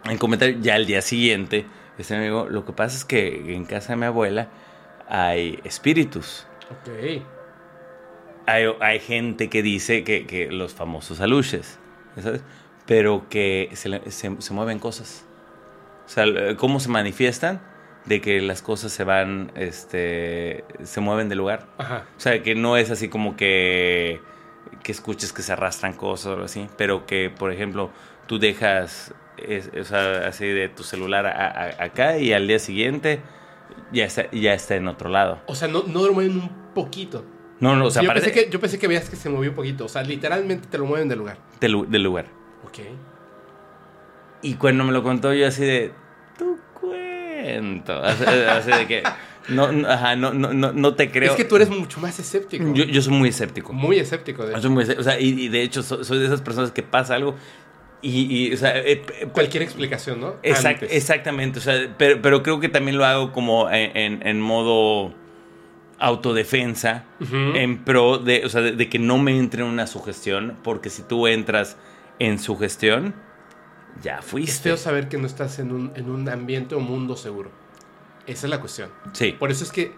el 0.09 0.19
comentario 0.19 0.57
ya 0.61 0.77
al 0.77 0.87
día 0.87 1.03
siguiente, 1.03 1.67
este 1.99 2.15
amigo, 2.17 2.47
lo 2.49 2.65
que 2.65 2.73
pasa 2.73 2.97
es 2.97 3.05
que 3.05 3.55
en 3.55 3.65
casa 3.65 3.93
de 3.93 3.97
mi 3.97 4.07
abuela 4.07 4.49
hay 5.09 5.59
espíritus. 5.65 6.47
Ok. 6.73 7.23
Hay, 8.47 8.65
hay 8.81 8.99
gente 9.01 9.49
que 9.49 9.63
dice 9.63 10.03
que, 10.05 10.27
que 10.27 10.51
los 10.51 10.75
famosos 10.75 11.21
aluches, 11.21 11.79
¿sabes? 12.21 12.43
Pero 12.87 13.29
que 13.29 13.71
se, 13.75 14.11
se- 14.11 14.41
se 14.41 14.55
mueven 14.55 14.79
cosas. 14.81 15.25
O 16.07 16.09
sea, 16.09 16.25
¿cómo 16.57 16.81
se 16.81 16.89
manifiestan? 16.89 17.61
De 18.07 18.21
que 18.21 18.41
las 18.41 18.61
cosas 18.63 18.91
se 18.91 19.05
van, 19.05 19.53
este, 19.55 20.65
se 20.83 21.01
mueven 21.01 21.29
de 21.29 21.37
lugar. 21.37 21.69
Ajá. 21.79 22.05
O 22.17 22.21
sea, 22.21 22.43
que 22.43 22.57
no 22.57 22.77
es 22.77 22.91
así 22.91 23.09
como 23.09 23.37
que, 23.37 24.21
que 24.83 24.91
escuches 24.91 25.33
que 25.33 25.43
se 25.43 25.53
arrastran 25.53 25.93
cosas 25.93 26.27
o 26.27 26.33
algo 26.33 26.45
así, 26.47 26.67
pero 26.77 27.07
que, 27.07 27.31
por 27.31 27.53
ejemplo, 27.53 27.91
tú 28.27 28.41
dejas, 28.41 29.15
es- 29.39 29.71
o 29.81 29.85
sea, 29.85 30.27
así 30.27 30.47
de 30.49 30.69
tu 30.69 30.83
celular 30.83 31.27
a- 31.27 31.31
a- 31.47 31.85
acá 31.85 32.19
y 32.19 32.33
al 32.33 32.49
día 32.49 32.59
siguiente 32.59 33.21
ya 33.93 34.05
está, 34.05 34.31
ya 34.31 34.55
está 34.55 34.77
en 34.77 34.89
otro 34.89 35.09
lado. 35.09 35.41
O 35.47 35.55
sea, 35.55 35.69
no, 35.69 35.83
no 35.85 36.07
lo 36.07 36.13
mueven 36.13 36.37
un 36.37 36.51
poquito. 36.75 37.25
No, 37.61 37.77
no, 37.77 37.87
o 37.87 37.91
sea, 37.91 38.03
yo, 38.03 38.09
parece 38.09 38.27
pensé 38.27 38.45
que, 38.45 38.51
yo 38.51 38.61
pensé 38.61 38.79
que 38.79 38.89
veías 38.89 39.09
que 39.09 39.17
se 39.17 39.29
movió 39.29 39.51
un 39.51 39.57
poquito. 39.57 39.85
O 39.85 39.89
sea, 39.89 40.03
literalmente 40.03 40.69
te 40.69 40.79
lo 40.79 40.87
mueven 40.87 41.09
del 41.09 41.19
lugar. 41.19 41.39
del, 41.61 41.91
del 41.91 42.03
lugar. 42.03 42.27
Ok. 42.67 42.79
Y 44.43 44.55
cuando 44.55 44.83
me 44.85 44.93
lo 44.93 45.03
contó 45.03 45.33
yo 45.33 45.47
así 45.47 45.65
de, 45.65 45.93
tu 46.37 46.59
cuento, 46.81 47.95
así, 48.03 48.25
así 48.51 48.71
de 48.73 48.87
que, 48.89 49.03
no, 49.49 49.71
no, 49.71 49.89
ajá, 49.89 50.17
no, 50.17 50.33
no, 50.35 50.53
no, 50.53 50.73
no 50.73 50.95
te 50.95 51.11
creo. 51.11 51.31
Es 51.31 51.37
que 51.37 51.45
tú 51.45 51.57
eres 51.57 51.71
mucho 51.71 52.01
más 52.01 52.19
escéptico. 52.19 52.65
yo, 52.75 52.85
yo 52.85 53.03
soy 53.03 53.13
muy 53.13 53.29
escéptico. 53.29 53.73
Muy 53.73 53.99
escéptico, 53.99 54.45
de 54.45 54.53
Yo 54.53 54.59
hecho. 54.59 54.63
soy 54.63 54.71
muy 54.71 54.83
escéptico, 54.83 55.09
o 55.09 55.13
sea, 55.13 55.21
y, 55.21 55.29
y 55.29 55.49
de 55.49 55.63
hecho 55.63 55.83
soy, 55.83 56.05
soy 56.05 56.19
de 56.19 56.27
esas 56.27 56.43
personas 56.43 56.73
que 56.73 56.83
pasa 56.83 57.15
algo 57.15 57.37
y, 58.03 58.49
y, 58.49 58.53
o 58.53 58.57
sea, 58.57 58.77
eh, 58.79 59.03
Cualquier 59.33 59.63
explicación, 59.63 60.21
¿no? 60.21 60.35
exact- 60.43 60.87
exactamente, 60.91 61.61
o 61.61 61.63
sea, 61.63 61.95
pero, 61.97 62.21
pero 62.21 62.43
creo 62.43 62.59
que 62.61 62.69
también 62.69 62.99
lo 62.99 63.05
hago 63.07 63.33
como 63.33 63.71
en, 63.71 63.97
en- 63.97 64.27
en 64.27 64.41
modo 64.41 65.15
autodefensa, 65.99 67.05
en 67.31 67.85
pro 67.85 68.19
de, 68.19 68.45
o 68.45 68.49
sea, 68.49 68.61
de, 68.61 68.73
de 68.73 68.89
que 68.89 68.99
no 68.99 69.19
me 69.19 69.39
entre 69.39 69.63
en 69.63 69.69
una 69.69 69.87
sugestión, 69.87 70.59
porque 70.65 70.91
si 70.91 71.03
tú 71.03 71.27
entras 71.29 71.77
en 72.19 72.39
sugestión, 72.41 73.15
ya 74.03 74.19
Es 74.19 74.25
fuiste. 74.25 74.63
feo 74.63 74.77
saber 74.77 75.09
que 75.09 75.19
no 75.19 75.27
estás 75.27 75.59
en 75.61 75.71
un, 75.71 75.93
en 75.95 76.11
un 76.11 76.29
ambiente 76.29 76.75
o 76.75 76.81
mundo 76.81 77.17
seguro. 77.17 77.51
Esa 78.27 78.47
es 78.47 78.51
la 78.51 78.59
cuestión. 78.61 78.91
Sí. 79.13 79.33
Por 79.33 79.51
eso 79.53 79.63
es 79.65 79.71
que 79.71 79.93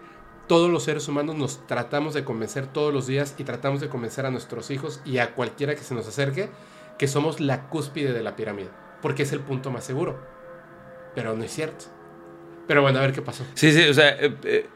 todos 0.47 0.69
los 0.69 0.83
seres 0.83 1.07
humanos 1.07 1.35
nos 1.35 1.65
tratamos 1.65 2.13
de 2.13 2.23
convencer 2.23 2.67
todos 2.67 2.93
los 2.93 3.07
días 3.07 3.33
y 3.39 3.43
tratamos 3.43 3.81
de 3.81 3.89
convencer 3.89 4.27
a 4.27 4.31
nuestros 4.31 4.69
hijos 4.69 5.01
y 5.05 5.17
a 5.17 5.31
cualquiera 5.33 5.73
que 5.73 5.81
se 5.81 5.95
nos 5.95 6.07
acerque 6.07 6.49
que 6.97 7.07
somos 7.07 7.39
la 7.39 7.67
cúspide 7.67 8.13
de 8.13 8.21
la 8.21 8.35
pirámide. 8.35 8.69
Porque 9.01 9.23
es 9.23 9.31
el 9.31 9.39
punto 9.39 9.71
más 9.71 9.83
seguro. 9.83 10.19
Pero 11.13 11.35
no 11.35 11.43
es 11.43 11.51
cierto. 11.51 11.85
Pero 12.67 12.81
bueno, 12.81 12.99
a 12.99 13.01
ver 13.01 13.13
qué 13.13 13.21
pasó. 13.21 13.45
Sí, 13.53 13.71
sí, 13.71 13.87
o 13.87 13.93
sea, 13.93 14.09
eh, 14.09 14.35
eh, 14.43 14.69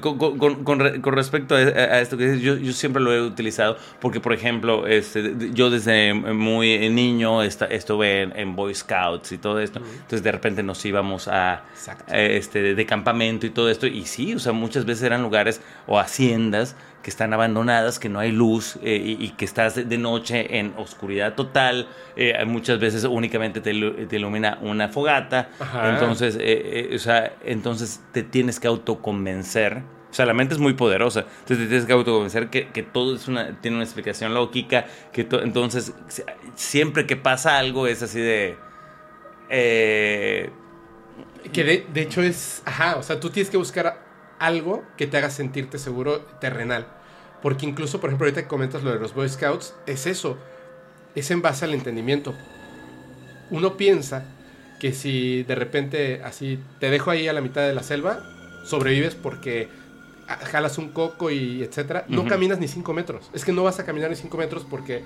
con, 0.00 0.18
con, 0.18 0.64
con, 0.64 1.14
respecto 1.14 1.54
a, 1.54 2.00
esto 2.00 2.16
que 2.16 2.24
dices, 2.24 2.42
yo, 2.42 2.56
yo, 2.56 2.72
siempre 2.72 3.02
lo 3.02 3.12
he 3.12 3.22
utilizado 3.22 3.76
porque, 4.00 4.20
por 4.20 4.32
ejemplo, 4.32 4.86
este, 4.86 5.34
yo 5.52 5.70
desde 5.70 6.12
muy 6.14 6.88
niño 6.90 7.42
estuve 7.42 8.22
en, 8.22 8.56
Boy 8.56 8.74
Scouts 8.74 9.32
y 9.32 9.38
todo 9.38 9.60
esto. 9.60 9.80
Entonces, 9.80 10.22
de 10.22 10.32
repente 10.32 10.62
nos 10.62 10.84
íbamos 10.84 11.28
a, 11.28 11.64
este, 12.08 12.74
de 12.74 12.86
campamento 12.86 13.46
y 13.46 13.50
todo 13.50 13.70
esto. 13.70 13.86
Y 13.86 14.04
sí, 14.06 14.34
o 14.34 14.38
sea, 14.38 14.52
muchas 14.52 14.84
veces 14.84 15.04
eran 15.04 15.22
lugares 15.22 15.60
o 15.86 15.98
haciendas 15.98 16.76
que 17.02 17.10
están 17.10 17.34
abandonadas, 17.34 17.98
que 17.98 18.08
no 18.08 18.20
hay 18.20 18.30
luz 18.30 18.78
eh, 18.82 19.16
y, 19.18 19.30
que 19.30 19.44
estás 19.44 19.88
de 19.88 19.98
noche 19.98 20.58
en 20.58 20.72
oscuridad 20.76 21.34
total. 21.34 21.88
Eh, 22.16 22.32
muchas 22.46 22.78
veces 22.78 23.04
únicamente 23.04 23.60
te, 23.60 23.72
ilumina 23.72 24.58
una 24.62 24.88
fogata. 24.88 25.50
Entonces, 25.84 26.38
eh, 26.40 26.92
o 26.94 26.98
sea, 26.98 27.34
entonces 27.44 28.00
te 28.12 28.22
tienes 28.22 28.60
que 28.60 28.68
autoconvencer. 28.68 29.82
O 30.10 30.14
sea, 30.14 30.26
la 30.26 30.34
mente 30.34 30.54
es 30.54 30.60
muy 30.60 30.74
poderosa. 30.74 31.20
Entonces 31.20 31.58
te 31.58 31.66
tienes 31.66 31.86
que 31.86 31.92
autoconvencer 31.92 32.50
que, 32.50 32.68
que 32.68 32.82
todo 32.82 33.16
es 33.16 33.26
una, 33.26 33.60
tiene 33.60 33.78
una 33.78 33.84
explicación 33.84 34.32
lógica. 34.32 34.86
Que 35.12 35.26
entonces, 35.42 35.92
siempre 36.54 37.06
que 37.06 37.16
pasa 37.16 37.58
algo 37.58 37.88
es 37.88 38.02
así 38.02 38.20
de... 38.20 38.56
que 39.48 41.64
de, 41.64 41.86
de 41.92 42.02
hecho 42.02 42.22
es... 42.22 42.62
Ajá, 42.64 42.96
o 42.96 43.02
sea, 43.02 43.18
tú 43.18 43.30
tienes 43.30 43.50
que 43.50 43.56
buscar 43.56 44.01
algo 44.42 44.82
que 44.96 45.06
te 45.06 45.16
haga 45.16 45.30
sentirte 45.30 45.78
seguro 45.78 46.20
terrenal. 46.40 46.86
Porque 47.42 47.64
incluso, 47.64 48.00
por 48.00 48.10
ejemplo, 48.10 48.26
ahorita 48.26 48.42
que 48.42 48.48
comentas 48.48 48.82
lo 48.82 48.92
de 48.92 48.98
los 48.98 49.14
Boy 49.14 49.28
Scouts, 49.28 49.74
es 49.86 50.06
eso, 50.06 50.36
es 51.14 51.30
en 51.30 51.42
base 51.42 51.64
al 51.64 51.74
entendimiento. 51.74 52.34
Uno 53.50 53.76
piensa 53.76 54.24
que 54.80 54.92
si 54.92 55.44
de 55.44 55.54
repente 55.54 56.22
así 56.24 56.58
te 56.80 56.90
dejo 56.90 57.12
ahí 57.12 57.28
a 57.28 57.32
la 57.32 57.40
mitad 57.40 57.62
de 57.62 57.72
la 57.72 57.84
selva, 57.84 58.18
sobrevives 58.64 59.14
porque 59.14 59.68
jalas 60.26 60.76
un 60.76 60.90
coco 60.90 61.30
y 61.30 61.62
etcétera, 61.62 62.04
no 62.08 62.26
caminas 62.26 62.58
ni 62.58 62.66
5 62.66 62.92
metros. 62.92 63.30
Es 63.32 63.44
que 63.44 63.52
no 63.52 63.62
vas 63.62 63.78
a 63.78 63.84
caminar 63.84 64.10
ni 64.10 64.16
5 64.16 64.36
metros 64.36 64.66
porque 64.68 65.04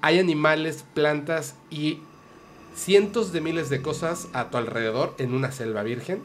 hay 0.00 0.20
animales, 0.20 0.84
plantas 0.94 1.56
y 1.70 1.98
cientos 2.76 3.32
de 3.32 3.40
miles 3.40 3.68
de 3.68 3.82
cosas 3.82 4.28
a 4.32 4.50
tu 4.50 4.58
alrededor 4.58 5.16
en 5.18 5.34
una 5.34 5.50
selva 5.50 5.82
virgen 5.82 6.22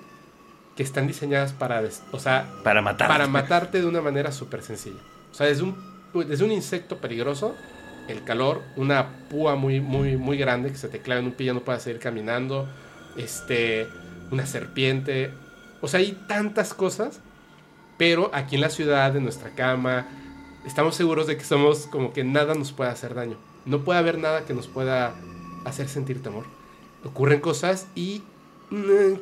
que 0.78 0.84
están 0.84 1.08
diseñadas 1.08 1.54
para, 1.54 1.82
o 2.12 2.20
sea, 2.20 2.48
para 2.64 2.82
matarte. 2.84 3.12
Para 3.12 3.28
matarte 3.28 3.82
de 3.82 3.88
una 3.88 4.00
manera 4.00 4.32
súper 4.32 4.62
sencilla. 4.62 5.00
O 5.32 5.34
sea, 5.34 5.48
desde 5.48 5.64
un, 5.64 5.76
desde 6.14 6.46
un 6.46 6.52
insecto 6.52 7.00
peligroso, 7.00 7.56
el 8.08 8.24
calor, 8.24 8.62
una 8.76 9.28
púa 9.28 9.56
muy, 9.56 9.82
muy, 9.82 10.18
muy 10.18 10.38
grande 10.38 10.72
que 10.72 10.78
se 10.78 10.88
te 10.88 11.00
clave 11.00 11.22
en 11.22 11.28
un 11.28 11.34
pie 11.34 11.46
y 11.46 11.48
ya 11.48 11.54
no 11.54 11.62
puedas 11.62 11.82
seguir 11.82 12.00
caminando, 12.00 12.70
este, 13.18 13.88
una 14.30 14.46
serpiente. 14.46 15.34
O 15.82 15.88
sea, 15.88 16.00
hay 16.00 16.12
tantas 16.28 16.76
cosas, 16.76 17.22
pero 17.98 18.30
aquí 18.34 18.56
en 18.56 18.62
la 18.62 18.70
ciudad, 18.70 19.16
en 19.16 19.24
nuestra 19.24 19.50
cama, 19.56 20.08
estamos 20.64 20.96
seguros 20.96 21.26
de 21.26 21.38
que 21.38 21.44
somos 21.44 21.88
como 21.88 22.14
que 22.14 22.24
nada 22.24 22.54
nos 22.54 22.72
puede 22.72 22.92
hacer 22.92 23.16
daño. 23.16 23.38
No 23.66 23.84
puede 23.84 23.98
haber 23.98 24.20
nada 24.20 24.46
que 24.46 24.54
nos 24.54 24.68
pueda 24.68 25.16
hacer 25.66 25.90
sentir 25.90 26.22
temor. 26.22 26.46
Ocurren 27.04 27.40
cosas 27.40 27.88
y 27.96 28.22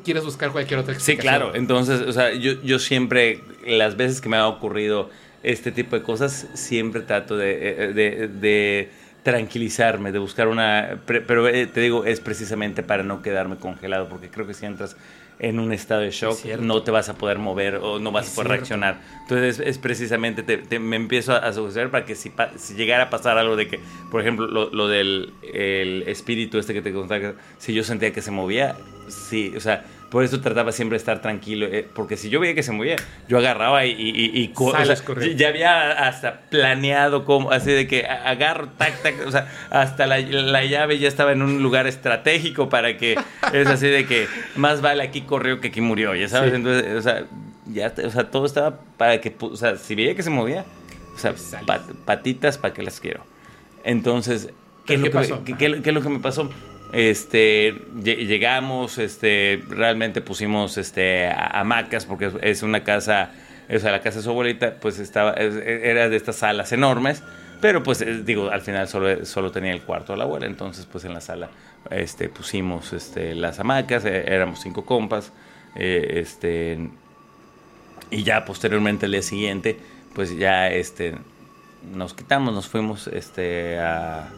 quieres 0.04 0.24
buscar 0.24 0.52
cualquier 0.52 0.80
otra 0.80 0.93
explicación. 0.93 1.18
Sí, 1.18 1.22
claro. 1.22 1.56
Entonces, 1.56 2.02
o 2.02 2.12
sea, 2.12 2.34
yo, 2.34 2.62
yo 2.64 2.80
siempre, 2.80 3.41
las 3.66 3.96
veces 3.98 4.22
que 4.22 4.30
me 4.30 4.38
ha 4.38 4.48
ocurrido 4.48 5.10
este 5.43 5.72
tipo 5.72 5.96
de 5.96 6.02
cosas, 6.02 6.48
siempre 6.54 7.02
trato 7.02 7.38
de, 7.38 7.54
eh, 7.54 7.93
de, 7.93 8.28
de 8.28 8.89
tranquilizarme, 9.24 10.12
de 10.12 10.20
buscar 10.20 10.48
una... 10.48 11.00
Pero 11.06 11.48
eh, 11.48 11.68
te 11.68 11.80
digo, 11.80 12.06
es 12.06 12.20
precisamente 12.20 12.84
para 12.84 13.04
no 13.04 13.22
quedarme 13.22 13.58
congelado, 13.58 14.10
porque 14.10 14.30
creo 14.30 14.48
que 14.48 14.54
si 14.54 14.66
entras 14.66 14.96
en 15.39 15.60
un 15.60 15.74
estado 15.74 16.02
de 16.02 16.12
shock, 16.12 16.43
no 16.60 16.82
te 16.84 16.91
vas 16.91 17.10
a 17.10 17.16
poder 17.16 17.39
mover 17.39 17.76
o 17.76 18.00
no 18.00 18.12
vas 18.12 18.32
a 18.32 18.36
poder 18.36 18.52
reaccionar. 18.52 19.02
Entonces 19.24 19.60
es, 19.60 19.78
precisamente, 19.78 20.43
te, 20.43 20.80
me 20.80 20.96
empiezo 20.96 21.34
a, 21.34 21.38
a 21.38 21.89
para 21.91 22.06
que 22.06 22.16
si, 22.16 22.32
si, 22.58 22.76
llegara 22.76 23.06
a 23.06 23.10
pasar 23.10 23.38
algo 23.38 23.56
de 23.56 23.68
que, 23.68 23.80
por 24.12 24.22
ejemplo, 24.22 24.48
lo, 24.48 24.70
lo 24.72 24.88
del 24.88 25.34
el 25.54 26.04
espíritu 26.08 26.58
este 26.58 26.74
que 26.74 26.82
te 26.82 26.93
contaba, 26.93 27.34
si 27.58 27.74
yo 27.74 27.84
sentía 27.84 28.14
que 28.14 28.22
se 28.22 28.32
movía, 28.32 28.78
sí, 29.08 29.53
o 29.56 29.60
sea, 29.60 29.86
por 30.10 30.24
eso 30.24 30.39
trataba 30.39 30.72
siempre 30.72 30.95
de 30.95 30.99
estar 30.99 31.22
tranquilo, 31.22 31.66
eh, 31.66 31.86
porque 31.93 32.16
si 32.16 32.30
yo 32.30 32.39
veía 32.39 32.56
que 32.56 32.64
se 32.64 32.72
movía, 32.72 32.95
yo 33.28 33.38
agarraba 33.38 33.86
y, 33.86 33.91
y, 33.97 34.53
ya 35.36 35.49
había 35.49 36.08
hasta 36.08 36.41
planeado 36.49 37.26
como, 37.26 37.51
así 37.51 37.72
de 37.72 37.88
que 37.88 38.06
agarro, 38.06 38.70
tac, 38.78 39.01
tac, 39.01 39.28
o 39.28 39.32
sea, 39.32 39.51
hasta 39.72 40.06
la, 40.06 40.20
la, 40.20 40.64
llave 40.64 40.99
ya 40.99 41.08
estaba 41.08 41.32
en 41.32 41.41
un 41.41 41.62
lugar 41.62 41.88
estratégico 41.88 42.70
para 42.70 42.97
que, 42.97 43.18
es 43.51 43.68
así 43.68 43.88
de 43.88 44.06
que 44.06 44.28
más 44.56 44.82
vale 44.82 45.03
aquí 45.03 45.22
corrió 45.22 45.60
que 45.60 45.68
aquí 45.70 45.82
murió, 45.82 46.16
ya 46.16 46.30
sabes, 46.30 46.53
entonces, 46.53 46.95
o 46.95 47.01
sea, 47.01 47.26
ya, 47.66 47.93
o 48.06 48.10
sea, 48.10 48.30
todo 48.30 48.45
estaba 48.45 48.80
para 48.97 49.20
que, 49.20 49.36
o 49.39 49.58
sea, 49.58 49.76
si 49.76 49.95
veía 49.95 50.16
que 50.16 50.24
se 50.24 50.30
movía, 50.30 50.66
o 51.14 51.18
sea, 51.18 51.34
patitas 52.06 52.58
para 52.58 52.74
que 52.74 52.84
las 52.84 52.99
quiero. 52.99 53.26
Entonces, 53.84 54.49
¿qué, 54.86 54.93
es 54.93 54.99
lo 55.01 55.43
que, 55.43 55.58
¿qué 55.58 55.82
es 55.84 55.93
lo 55.93 56.01
que 56.01 56.10
me 56.10 56.20
pasó? 56.20 56.49
Este, 56.96 57.76
llegamos, 58.04 59.00
este, 59.00 59.62
realmente 59.68 60.22
pusimos 60.22 60.78
este, 60.78 61.30
hamacas 61.30 62.06
porque 62.06 62.32
es 62.41 62.64
una 62.64 62.86
casa, 62.86 63.32
o 63.70 63.78
sea, 63.80 63.91
la 63.91 64.00
casa 64.00 64.20
de 64.20 64.24
su 64.24 64.30
abuelita, 64.30 64.76
pues 64.80 65.00
estaba, 65.00 65.34
era 65.34 66.08
de 66.08 66.16
estas 66.16 66.38
salas 66.38 66.72
enormes, 66.72 67.22
pero 67.60 67.84
pues 67.84 68.02
digo, 68.26 68.50
al 68.50 68.62
final 68.62 68.88
solo, 68.88 69.26
solo 69.26 69.52
tenía 69.52 69.74
el 69.74 69.82
cuarto 69.82 70.14
de 70.14 70.20
la 70.20 70.24
abuela, 70.24 70.46
entonces 70.46 70.86
pues 70.89 71.04
en 71.04 71.14
la 71.14 71.20
sala 71.20 71.50
este, 71.91 72.30
pusimos 72.30 72.93
este, 72.93 73.36
las 73.36 73.60
hamacas, 73.60 74.06
eh, 74.06 74.24
éramos 74.28 74.62
cinco 74.62 74.86
compas, 74.86 75.34
eh, 75.76 76.22
este, 76.22 76.80
y 78.10 78.24
ya 78.24 78.46
posteriormente 78.46 79.08
el 79.08 79.12
día 79.12 79.22
siguiente, 79.22 79.78
pues 80.14 80.38
ya 80.38 80.70
este, 80.70 81.16
nos 81.93 82.14
quitamos, 82.14 82.54
nos 82.54 82.70
fuimos 82.70 83.08
este, 83.08 83.80
a 83.80 84.30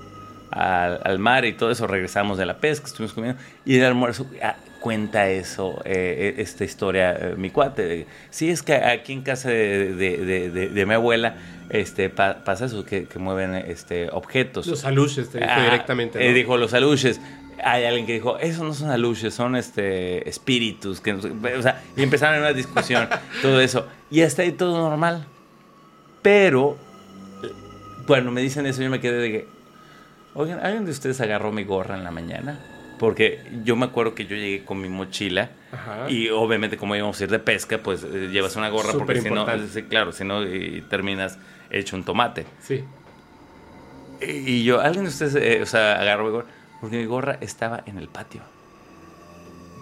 al, 0.52 1.20
mar 1.20 1.46
y 1.46 1.54
todo 1.54 1.72
eso, 1.72 1.88
regresamos 1.88 2.38
de 2.38 2.46
la 2.46 2.58
pesca, 2.58 2.88
estuvimos 2.88 3.14
comiendo 3.14 3.42
y 3.66 3.78
el 3.78 3.86
almuerzo 3.86 4.26
ah, 4.42 4.56
cuenta 4.80 5.30
eso, 5.30 5.82
eh, 5.86 6.36
eh, 6.38 6.42
esta 6.42 6.64
historia, 6.64 7.12
eh, 7.12 7.36
mi 7.38 7.50
cuate. 7.50 8.08
sí, 8.30 8.50
es 8.50 8.64
que 8.64 8.76
aquí 8.76 9.14
en 9.14 9.22
casa 9.22 9.50
de, 9.50 9.94
de, 9.94 10.86
mi 10.86 10.94
abuela 10.94 11.36
este, 11.70 12.10
pasa 12.10 12.66
eso, 12.66 12.86
que, 12.86 13.08
mueven 13.18 13.56
este, 13.56 14.10
objetos. 14.12 14.68
Los 14.68 14.86
aluches, 14.86 15.30
te 15.30 15.40
dijo 15.40 15.52
ah, 15.54 15.64
directamente. 15.64 16.34
dijo 16.34 16.58
los 16.58 16.74
aluches. 16.74 17.20
Hay 17.64 17.86
alguien 17.86 18.06
que 18.06 18.14
dijo, 18.14 18.38
esos 18.38 18.64
no 18.64 18.74
son 18.74 18.92
aluches, 18.92 19.34
son 19.34 19.56
este, 19.56 20.30
espíritus. 20.30 21.02
Que 21.02 21.14
o 21.14 21.62
sea, 21.62 21.82
y 21.96 22.04
empezaron 22.04 22.40
una 22.40 22.54
discusión, 22.54 23.10
todo 23.42 23.60
eso. 23.60 23.88
Y 24.12 24.22
hasta 24.22 24.44
ahí 24.44 24.52
todo 24.52 24.78
normal. 24.78 25.26
Pero, 26.22 26.78
bueno, 28.06 28.32
me 28.32 28.42
dicen 28.42 28.66
eso, 28.68 28.84
yo 28.84 28.90
me 28.90 29.00
quedé 29.00 29.18
de 29.18 29.32
que, 29.32 29.57
Oigan, 30.38 30.60
¿alguien 30.64 30.86
de 30.86 30.92
ustedes 30.92 31.20
agarró 31.20 31.52
mi 31.52 31.64
gorra 31.64 31.98
en 31.98 32.04
la 32.04 32.12
mañana? 32.12 32.60
Porque 33.00 33.42
yo 33.64 33.76
me 33.76 33.86
acuerdo 33.86 34.14
que 34.14 34.28
yo 34.28 34.36
llegué 34.36 34.64
con 34.64 34.80
mi 34.80 34.88
mochila 34.88 35.50
y 36.08 36.30
obviamente 36.30 36.78
como 36.78 36.96
íbamos 36.96 37.20
a 37.20 37.24
ir 37.24 37.32
de 37.32 37.40
pesca, 37.40 37.80
pues 37.80 38.04
eh, 38.04 38.30
llevas 38.32 38.56
una 38.56 38.70
gorra 38.70 38.94
porque 38.94 39.20
si 39.20 39.32
no, 39.32 39.48
claro, 39.90 40.12
si 40.12 40.24
no 40.24 40.42
terminas 40.90 41.40
hecho 41.72 41.96
un 41.96 42.04
tomate. 42.04 42.46
Sí. 42.60 42.84
Y, 44.22 44.64
yo, 44.64 44.80
¿alguien 44.80 45.06
de 45.06 45.10
ustedes, 45.10 45.34
eh, 45.36 45.60
o 45.64 45.66
sea, 45.66 46.00
agarró 46.00 46.26
mi 46.26 46.32
gorra? 46.32 46.48
Porque 46.82 46.98
mi 46.98 47.06
gorra 47.06 47.40
estaba 47.42 47.82
en 47.88 47.98
el 47.98 48.08
patio. 48.08 48.42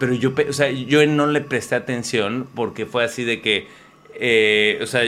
Pero 0.00 0.14
yo, 0.14 0.32
o 0.48 0.52
sea, 0.54 0.70
yo 0.70 1.06
no 1.06 1.26
le 1.26 1.42
presté 1.42 1.74
atención 1.74 2.48
porque 2.54 2.86
fue 2.86 3.04
así 3.04 3.24
de 3.24 3.42
que, 3.42 3.68
eh, 4.14 4.78
o 4.82 4.86
sea, 4.86 5.02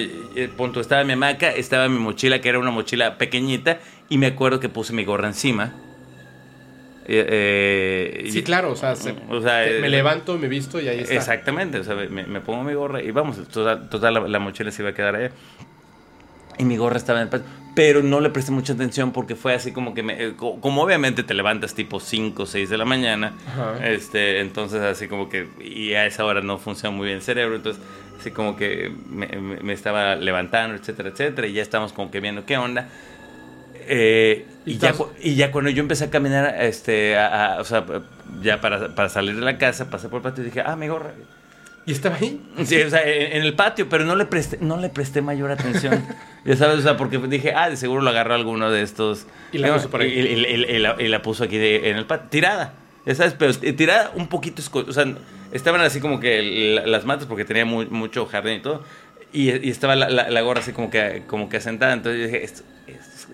punto, 0.59 0.80
estaba 0.80 1.05
mi 1.05 1.14
hamaca, 1.14 1.51
estaba 1.51 1.88
mi 1.88 1.99
mochila, 1.99 2.42
que 2.42 2.51
era 2.51 2.59
una 2.59 2.70
mochila 2.70 3.16
pequeñita, 3.16 3.80
y 4.09 4.19
me 4.19 4.27
acuerdo 4.27 4.61
que 4.61 4.69
puse 4.69 4.93
mi 4.93 5.05
gorra 5.05 5.29
encima. 5.29 5.73
Eh, 7.11 8.25
eh, 8.27 8.31
sí, 8.31 8.43
claro, 8.43 8.73
o 8.73 8.77
sea, 8.77 8.95
me 9.03 9.87
eh, 9.87 9.89
levanto, 9.89 10.37
me 10.37 10.47
visto 10.47 10.79
y 10.79 10.89
ahí 10.89 11.01
está. 11.01 11.15
Exactamente, 11.15 11.79
o 11.79 11.85
sea, 11.85 11.95
me, 11.95 12.41
pongo 12.43 12.65
mi 12.65 12.75
gorra 12.75 13.03
y 13.03 13.11
vamos, 13.11 13.39
toda, 13.49 14.11
la, 14.11 14.39
mochila 14.39 14.71
se 14.71 14.83
iba 14.83 14.91
a 14.91 14.95
quedar 14.95 15.17
ahí. 15.17 15.29
Y 16.59 16.65
mi 16.65 16.77
gorra 16.77 16.99
estaba 16.99 17.21
en 17.21 17.25
el 17.25 17.31
patio. 17.31 17.47
Pero 17.75 18.03
no 18.03 18.21
le 18.21 18.31
presté 18.31 18.51
mucha 18.51 18.73
atención 18.73 19.13
porque 19.13 19.37
fue 19.37 19.55
así 19.55 19.71
como 19.73 19.95
que 19.95 20.03
me. 20.03 20.35
Como 20.35 20.83
obviamente 20.83 21.23
te 21.23 21.33
levantas 21.33 21.75
tipo 21.75 22.01
5 22.01 22.43
o 22.43 22.47
6 22.47 22.69
de 22.69 22.77
la 22.77 22.85
mañana. 22.85 23.35
Este, 23.81 24.41
entonces, 24.41 24.83
así 24.83 25.07
como 25.07 25.29
que. 25.29 25.47
Y 25.61 25.95
a 25.95 26.05
esa 26.05 26.25
hora 26.25 26.41
no 26.41 26.59
funciona 26.59 26.97
muy 26.97 27.07
bien 27.07 27.19
el 27.19 27.23
cerebro. 27.23 27.55
Entonces, 27.55 27.81
así 28.19 28.33
como 28.33 28.57
que 28.57 28.93
me, 29.09 29.29
me 29.29 29.73
estaba 29.73 30.17
levantando, 30.17 30.75
etcétera, 30.75 31.11
etcétera. 31.11 31.47
Y 31.47 31.53
ya 31.53 31.63
estamos 31.63 31.93
como 31.93 32.11
que 32.11 32.19
viendo 32.19 32.45
qué 32.45 32.57
onda. 32.57 32.89
Eh, 33.91 34.47
y, 34.66 34.76
ya, 34.76 34.95
y 35.20 35.34
ya 35.34 35.51
cuando 35.51 35.70
yo 35.70 35.80
empecé 35.80 36.05
a 36.05 36.11
caminar, 36.11 36.57
este, 36.61 37.16
o 37.16 37.64
sea, 37.64 37.86
ya 38.43 38.61
para, 38.61 38.95
para, 38.95 39.09
salir 39.09 39.34
de 39.34 39.41
la 39.41 39.57
casa, 39.57 39.89
pasé 39.89 40.09
por 40.09 40.18
el 40.18 40.22
patio 40.22 40.43
y 40.43 40.47
dije, 40.47 40.62
ah, 40.64 40.76
mi 40.76 40.89
gorra. 40.89 41.12
¿Y 41.86 41.93
estaba 41.93 42.16
ahí? 42.16 42.39
Sí, 42.66 42.82
o 42.82 42.91
sea, 42.91 43.01
en, 43.03 43.43
el 43.43 43.55
patio, 43.55 43.89
pero 43.89 44.05
no 44.05 44.14
le 44.14 44.26
presté, 44.26 44.59
no 44.61 44.76
le 44.76 44.91
presté 44.91 45.22
mayor 45.22 45.51
atención. 45.51 46.05
ya 46.45 46.55
sabes, 46.55 46.80
o 46.80 46.82
sea, 46.82 46.99
porque 46.99 47.16
dije, 47.16 47.55
ah, 47.57 47.70
de 47.70 47.78
seguro 47.78 48.03
lo 48.03 48.11
agarró 48.11 48.34
alguno 48.34 48.70
de 48.70 48.82
estos. 48.82 49.26
Y 49.53 49.59
la 49.59 49.72
puso 49.72 49.89
por 49.89 50.03
ahí. 50.03 50.11
Y, 50.11 51.09
la, 51.09 51.22
puso 51.22 51.45
aquí 51.45 51.57
en 51.57 51.97
el 51.97 52.05
patio, 52.05 52.28
tirada. 52.28 52.74
Ya 53.07 53.14
sabes, 53.14 53.34
pero 53.39 53.55
tirada 53.55 54.12
un 54.14 54.28
poquito, 54.28 54.62
o 54.70 54.93
sea, 54.93 55.07
estaban 55.51 55.80
así 55.80 55.99
como 55.99 56.20
que 56.20 56.82
las 56.84 57.07
matas 57.07 57.26
porque 57.26 57.47
tenía 57.47 57.64
mucho 57.64 58.26
jardín 58.26 58.57
y 58.57 58.61
todo. 58.61 58.84
Y, 59.32 59.70
estaba 59.70 59.97
la, 59.97 60.41
gorra 60.43 60.61
así 60.61 60.72
como 60.72 60.91
que, 60.91 61.22
como 61.26 61.49
que 61.49 61.57
asentada. 61.57 61.95
Entonces 61.95 62.20
yo 62.20 62.26
dije, 62.26 62.45
esto, 62.45 62.64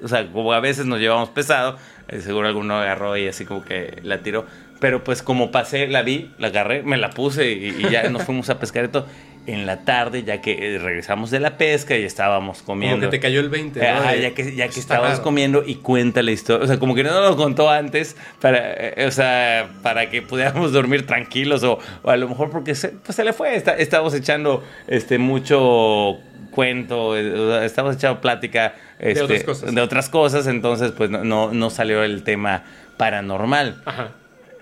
o 0.04 0.08
sea, 0.08 0.30
como 0.30 0.52
a 0.52 0.60
veces 0.60 0.84
nos 0.86 1.00
llevamos 1.00 1.30
pesado, 1.30 1.78
eh, 2.08 2.20
seguro 2.20 2.46
alguno 2.46 2.76
agarró 2.76 3.16
y 3.16 3.26
así 3.26 3.44
como 3.44 3.64
que 3.64 3.98
la 4.02 4.18
tiró. 4.18 4.44
Pero 4.80 5.02
pues 5.02 5.22
como 5.22 5.50
pasé, 5.50 5.86
la 5.86 6.02
vi, 6.02 6.30
la 6.38 6.48
agarré, 6.48 6.82
me 6.82 6.98
la 6.98 7.10
puse 7.10 7.52
y, 7.52 7.88
ya 7.90 8.08
nos 8.10 8.24
fuimos 8.24 8.50
a 8.50 8.58
pescar 8.58 8.84
y 8.84 8.88
todo. 8.88 9.06
En 9.46 9.66
la 9.66 9.84
tarde, 9.84 10.24
ya 10.24 10.40
que 10.40 10.74
eh, 10.74 10.78
regresamos 10.78 11.30
de 11.30 11.38
la 11.38 11.58
pesca 11.58 11.96
y 11.96 12.02
estábamos 12.02 12.62
comiendo. 12.62 12.96
Como 12.96 13.10
que 13.10 13.18
te 13.18 13.20
cayó 13.20 13.40
el 13.40 13.50
20, 13.50 13.78
¿no? 13.78 14.14
ya 14.14 14.34
que, 14.34 14.54
ya 14.54 14.68
que 14.68 14.80
estábamos 14.80 15.20
comiendo 15.20 15.62
y 15.66 15.76
cuenta 15.76 16.22
la 16.22 16.30
historia. 16.30 16.64
O 16.64 16.66
sea, 16.66 16.78
como 16.78 16.94
que 16.94 17.04
no 17.04 17.12
nos 17.12 17.30
lo 17.30 17.36
contó 17.36 17.70
antes 17.70 18.16
para, 18.40 18.72
eh, 18.72 19.06
o 19.06 19.10
sea, 19.10 19.70
para 19.82 20.08
que 20.08 20.22
pudiéramos 20.22 20.72
dormir 20.72 21.06
tranquilos 21.06 21.62
o, 21.62 21.78
a 22.04 22.16
lo 22.16 22.28
mejor 22.28 22.50
porque 22.50 22.74
se, 22.74 22.88
pues 22.88 23.16
se 23.16 23.24
le 23.24 23.34
fue. 23.34 23.54
estábamos 23.54 24.14
echando 24.14 24.64
este, 24.86 25.18
mucho 25.18 26.18
cuento, 26.50 27.16
estábamos 27.16 27.96
echando 27.96 28.20
plática 28.20 28.74
este, 29.04 29.14
de, 29.14 29.22
otras 29.22 29.44
cosas. 29.44 29.74
de 29.74 29.80
otras 29.82 30.08
cosas, 30.08 30.46
entonces 30.46 30.92
pues 30.92 31.10
no, 31.10 31.52
no, 31.52 31.70
salió 31.70 32.02
el 32.02 32.22
tema 32.22 32.64
paranormal. 32.96 33.82
Ajá. 33.84 34.12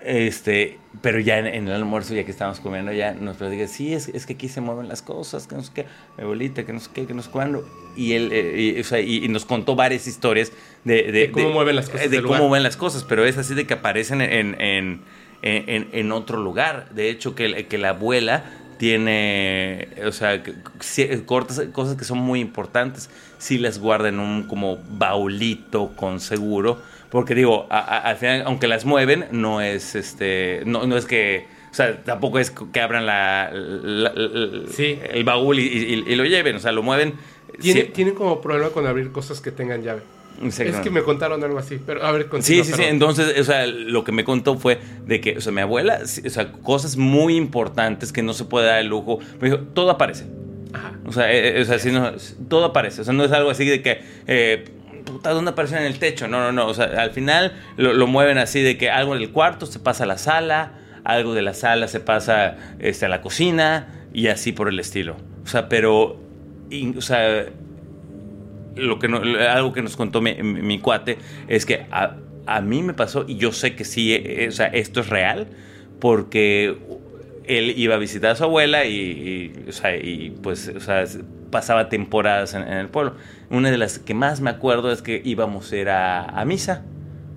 Este, 0.03 0.79
pero 1.01 1.17
ya 1.21 1.39
en, 1.39 1.67
el 1.67 1.73
almuerzo, 1.73 2.13
ya 2.13 2.25
que 2.25 2.31
estábamos 2.31 2.59
comiendo, 2.59 2.91
ya 2.91 3.13
nos 3.13 3.37
platica, 3.37 3.67
sí, 3.67 3.93
es, 3.93 4.09
es, 4.09 4.25
que 4.25 4.33
aquí 4.33 4.49
se 4.49 4.59
mueven 4.59 4.89
las 4.89 5.01
cosas, 5.01 5.47
que 5.47 5.55
no 5.55 5.63
sé 5.63 5.71
qué, 5.73 5.85
mi 6.17 6.25
abuelita, 6.25 6.65
que 6.65 6.73
no 6.73 6.81
sé 6.81 6.89
qué, 6.93 7.05
que 7.05 7.13
no 7.13 7.21
sé 7.21 7.31
cuándo. 7.31 7.65
Y 7.95 8.11
él, 8.11 8.31
eh, 8.33 8.73
y, 8.75 8.81
o 8.81 8.83
sea, 8.83 8.99
y, 8.99 9.25
nos 9.29 9.45
contó 9.45 9.77
varias 9.77 10.05
historias 10.05 10.51
de, 10.83 11.09
de, 11.09 11.31
cómo 11.31 11.51
mueven 11.51 11.77
las 11.77 11.89
cosas. 11.89 12.11
De 12.11 12.21
cómo 12.21 12.49
mueven 12.49 12.63
las 12.63 12.75
cosas, 12.75 13.05
pero 13.05 13.23
es 13.23 13.37
así 13.37 13.53
de 13.53 13.65
que 13.65 13.75
aparecen 13.75 14.19
en, 14.19 14.59
en, 14.59 15.03
en, 15.41 15.87
en 15.93 16.11
otro 16.11 16.37
lugar. 16.37 16.89
De 16.89 17.09
hecho, 17.09 17.33
que, 17.33 17.67
que 17.67 17.77
la 17.77 17.89
abuela 17.89 18.43
tiene, 18.77 19.87
o 20.05 20.11
sea, 20.11 20.43
cortas, 21.25 21.61
cosas 21.71 21.95
que 21.95 22.03
son 22.03 22.17
muy 22.17 22.41
importantes, 22.41 23.09
si 23.43 23.57
las 23.57 23.79
guarda 23.79 24.09
en 24.09 24.19
un 24.19 24.43
como 24.43 24.79
baulito 24.97 25.91
con 25.95 26.19
seguro 26.19 26.81
porque 27.13 27.35
digo, 27.35 27.67
al 27.69 28.17
final, 28.17 28.41
aunque 28.47 28.67
las 28.67 28.85
mueven, 28.85 29.27
no 29.29 29.61
es 29.61 29.93
este. 29.93 30.63
No, 30.65 30.87
no 30.87 30.97
es 30.97 31.05
que. 31.05 31.45
O 31.69 31.75
sea, 31.75 32.01
tampoco 32.01 32.39
es 32.39 32.49
que 32.49 32.81
abran 32.81 33.05
la, 33.05 33.51
el 33.53 35.23
baúl 35.23 35.59
y, 35.59 36.15
lo 36.15 36.25
lleven. 36.25 36.55
O 36.55 36.59
sea, 36.59 36.71
lo 36.71 36.81
mueven. 36.81 37.13
Tienen 37.61 38.15
como 38.15 38.41
problema 38.41 38.71
con 38.71 38.87
abrir 38.87 39.11
cosas 39.11 39.41
que 39.41 39.51
tengan 39.51 39.83
llave. 39.83 40.01
Es 40.41 40.77
que 40.77 40.89
me 40.89 41.03
contaron 41.03 41.43
algo 41.43 41.59
así, 41.59 41.79
pero 41.85 42.03
a 42.03 42.11
ver, 42.11 42.27
Sí, 42.39 42.63
sí, 42.63 42.73
sí. 42.73 42.81
Entonces, 42.81 43.39
o 43.39 43.43
sea, 43.43 43.67
lo 43.67 44.03
que 44.03 44.11
me 44.11 44.23
contó 44.23 44.57
fue 44.57 44.79
de 45.05 45.21
que, 45.21 45.37
o 45.37 45.41
sea, 45.41 45.51
mi 45.51 45.61
abuela, 45.61 45.99
o 46.01 46.29
sea, 46.31 46.51
cosas 46.51 46.97
muy 46.97 47.35
importantes 47.35 48.11
que 48.11 48.23
no 48.23 48.33
se 48.33 48.45
puede 48.45 48.65
dar 48.65 48.79
el 48.79 48.87
lujo. 48.87 49.19
Me 49.39 49.51
dijo, 49.51 49.61
todo 49.75 49.91
aparece. 49.91 50.25
O 51.05 51.11
sea, 51.11 51.31
eh, 51.31 51.57
eh, 51.57 51.61
o 51.61 51.65
sea, 51.65 51.79
si 51.79 51.91
no, 51.91 52.11
todo 52.47 52.65
aparece. 52.65 53.01
O 53.01 53.03
sea, 53.03 53.13
no 53.13 53.23
es 53.23 53.31
algo 53.31 53.49
así 53.49 53.65
de 53.65 53.81
que. 53.81 54.01
Eh, 54.27 54.65
puta, 55.05 55.31
¿dónde 55.31 55.51
apareció 55.51 55.77
en 55.77 55.83
el 55.83 55.99
techo? 55.99 56.27
No, 56.27 56.39
no, 56.39 56.51
no. 56.51 56.67
O 56.67 56.73
sea, 56.73 56.85
al 56.85 57.11
final 57.11 57.53
lo, 57.77 58.07
mueven 58.07 58.37
así 58.37 58.61
de 58.61 58.77
que 58.77 58.89
algo 58.89 59.15
en 59.15 59.21
el 59.21 59.31
cuarto 59.31 59.65
se 59.65 59.79
pasa 59.79 60.05
a 60.05 60.07
la 60.07 60.17
sala, 60.17 60.73
algo 61.03 61.33
de 61.33 61.41
la 61.41 61.53
sala 61.53 61.87
se 61.87 61.99
pasa 61.99 62.57
este, 62.79 63.05
a 63.05 63.09
la 63.09 63.21
cocina 63.21 64.05
y 64.13 64.27
así 64.27 64.51
por 64.51 64.69
el 64.69 64.79
estilo. 64.79 65.17
O 65.43 65.47
sea, 65.47 65.67
pero, 65.69 66.19
o 66.97 67.01
sea, 67.01 67.45
lo 68.75 68.99
que 68.99 69.07
algo 69.47 69.73
que 69.73 69.81
nos 69.81 69.95
contó 69.95 70.21
mi, 70.21 70.79
cuate 70.79 71.17
es 71.47 71.65
que 71.65 71.85
a, 71.91 72.61
mí 72.61 72.81
me 72.81 72.93
pasó 72.93 73.25
y 73.27 73.35
yo 73.35 73.51
sé 73.51 73.75
que 73.75 73.83
sí, 73.83 74.47
o 74.47 74.51
sea, 74.51 74.67
esto 74.67 75.01
es 75.01 75.09
real 75.09 75.47
porque 75.99 76.77
él 77.45 77.73
iba 77.77 77.95
a 77.95 77.97
visitar 77.97 78.31
a 78.31 78.35
su 78.35 78.43
abuela 78.43 78.85
y, 78.85 79.65
o 79.67 79.71
sea, 79.71 79.95
y 79.95 80.31
pues, 80.41 80.69
o 80.69 80.79
sea, 80.79 81.05
pasaba 81.51 81.89
temporadas 81.89 82.53
en, 82.53 82.63
el 82.63 82.89
pueblo. 82.89 83.15
Una 83.49 83.71
de 83.71 83.77
las 83.77 83.99
que 83.99 84.13
más 84.13 84.41
me 84.41 84.49
acuerdo 84.49 84.91
es 84.91 85.01
que 85.01 85.21
íbamos 85.23 85.71
a 85.71 85.75
ir 85.75 85.89
a, 85.89 86.43
misa, 86.45 86.83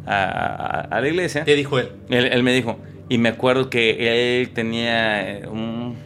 a, 0.06 0.88
la 1.00 1.08
iglesia. 1.08 1.44
¿Qué 1.44 1.54
dijo 1.54 1.78
él? 1.78 1.90
él? 2.08 2.42
me 2.42 2.52
dijo, 2.52 2.78
y 3.08 3.18
me 3.18 3.28
acuerdo 3.28 3.70
que 3.70 4.40
él 4.40 4.50
tenía 4.50 5.42
un 5.50 5.96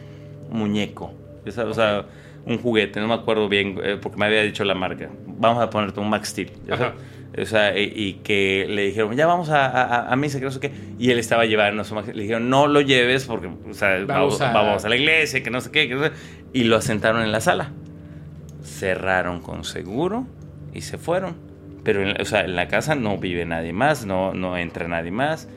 muñeco, 0.49 1.13
o 1.45 1.73
sea, 1.73 2.05
un 2.45 2.57
juguete, 2.57 2.99
no 2.99 3.07
me 3.07 3.13
acuerdo 3.13 3.47
bien, 3.47 3.79
eh, 3.83 3.97
porque 4.01 4.17
me 4.17 4.25
había 4.25 4.41
dicho 4.41 4.63
la 4.63 4.75
marca. 4.75 5.09
Vamos 5.25 5.63
a 5.63 5.69
ponerte 5.69 5.99
un 5.99 6.09
Max 6.09 6.29
Steel. 6.29 6.51
O 7.37 7.45
sea, 7.45 7.77
y, 7.77 8.19
que 8.23 8.65
le 8.69 8.83
dijeron, 8.83 9.15
ya 9.15 9.25
vamos 9.25 9.49
a, 9.49 10.11
a, 10.11 10.15
misa, 10.17 10.39
que 10.39 10.45
no 10.45 10.51
sé 10.51 10.59
qué. 10.59 10.71
Y 10.99 11.11
él 11.11 11.19
estaba 11.19 11.45
llevando 11.45 11.83
su 11.83 11.95
Le 11.95 12.23
dijeron, 12.23 12.49
no 12.49 12.67
lo 12.67 12.81
lleves 12.81 13.25
porque, 13.25 13.47
o 13.47 13.73
sea, 13.73 14.03
vamos, 14.05 14.41
a... 14.41 14.89
la 14.89 14.95
iglesia, 14.95 15.41
que 15.41 15.49
no 15.49 15.61
sé 15.61 15.71
qué. 15.71 15.87
Que 15.87 15.95
no 15.95 16.03
sé. 16.03 16.11
Y 16.51 16.65
lo 16.65 16.75
asentaron 16.75 17.21
en 17.21 17.31
la 17.31 17.39
sala 17.39 17.71
cerraron 18.81 19.41
con 19.41 19.63
seguro 19.63 20.25
y 20.73 20.81
se 20.81 20.97
fueron. 20.97 21.35
Pero 21.83 22.01
en, 22.01 22.19
o 22.19 22.25
sea, 22.25 22.41
en 22.41 22.55
la 22.55 22.67
casa 22.67 22.95
no 22.95 23.17
vive 23.17 23.45
nadie 23.45 23.73
más, 23.73 24.05
no, 24.05 24.33
no 24.33 24.57
entra 24.57 24.87
nadie 24.87 25.11
más, 25.11 25.47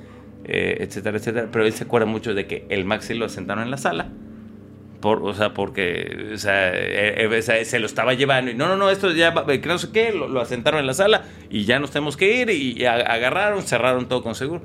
eh, 0.44 0.78
etcétera, 0.80 1.18
etcétera. 1.18 1.48
Pero 1.50 1.66
él 1.66 1.72
se 1.72 1.84
acuerda 1.84 2.06
mucho 2.06 2.34
de 2.34 2.46
que 2.46 2.66
el 2.68 2.84
Maxi 2.84 3.14
lo 3.14 3.26
asentaron 3.26 3.64
en 3.64 3.70
la 3.70 3.76
sala. 3.76 4.08
Por, 5.04 5.22
o 5.22 5.34
sea, 5.34 5.52
porque 5.52 6.30
o 6.32 6.38
sea, 6.38 6.70
eh, 6.72 7.28
eh, 7.30 7.64
se 7.66 7.78
lo 7.78 7.84
estaba 7.84 8.14
llevando 8.14 8.50
y 8.50 8.54
no, 8.54 8.68
no, 8.68 8.76
no, 8.78 8.88
esto 8.88 9.12
ya, 9.12 9.34
que 9.34 9.68
no 9.68 9.76
sé 9.76 9.90
qué, 9.92 10.12
lo, 10.12 10.40
asentaron 10.40 10.80
en 10.80 10.86
la 10.86 10.94
sala 10.94 11.24
y 11.50 11.66
ya 11.66 11.78
nos 11.78 11.90
tenemos 11.90 12.16
que 12.16 12.40
ir 12.40 12.48
y, 12.48 12.86
agarraron, 12.86 13.62
cerraron 13.64 14.08
todo 14.08 14.22
con 14.22 14.34
seguro. 14.34 14.62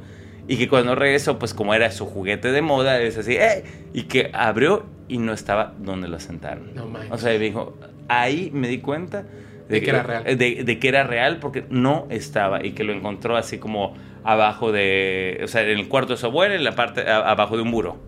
Y 0.47 0.55
que 0.55 0.69
cuando 0.69 0.95
regresó, 0.95 1.37
pues 1.39 1.53
como 1.53 1.73
era 1.73 1.91
su 1.91 2.05
juguete 2.05 2.53
de 2.53 2.61
moda, 2.61 3.01
es 3.01 3.17
así, 3.17 3.33
¡eh! 3.33 3.65
Y 3.91 4.03
que 4.03 4.31
abrió 4.31 4.85
y 5.09 5.17
no 5.17 5.33
estaba 5.33 5.73
donde 5.77 6.07
lo 6.07 6.15
asentaron. 6.15 6.73
No, 6.73 6.89
o 7.11 7.17
sea, 7.17 7.37
dijo, 7.37 7.77
ahí 8.07 8.49
me 8.53 8.69
di 8.69 8.77
cuenta 8.77 9.25
de, 9.67 9.81
que 9.81 9.89
era 9.89 10.03
real. 10.03 10.37
De, 10.37 10.79
que 10.79 10.87
era 10.87 11.03
real 11.03 11.39
porque 11.41 11.65
no 11.69 12.07
estaba 12.09 12.65
y 12.65 12.71
que 12.71 12.85
lo 12.85 12.93
encontró 12.93 13.35
así 13.35 13.57
como 13.57 13.93
abajo 14.23 14.71
de, 14.71 15.41
o 15.43 15.49
sea, 15.49 15.63
en 15.63 15.79
el 15.79 15.89
cuarto 15.89 16.13
de 16.13 16.17
su 16.17 16.27
abuela, 16.27 16.55
en 16.55 16.63
la 16.63 16.75
parte, 16.75 17.09
abajo 17.09 17.57
de 17.57 17.63
un 17.63 17.71
muro. 17.71 17.99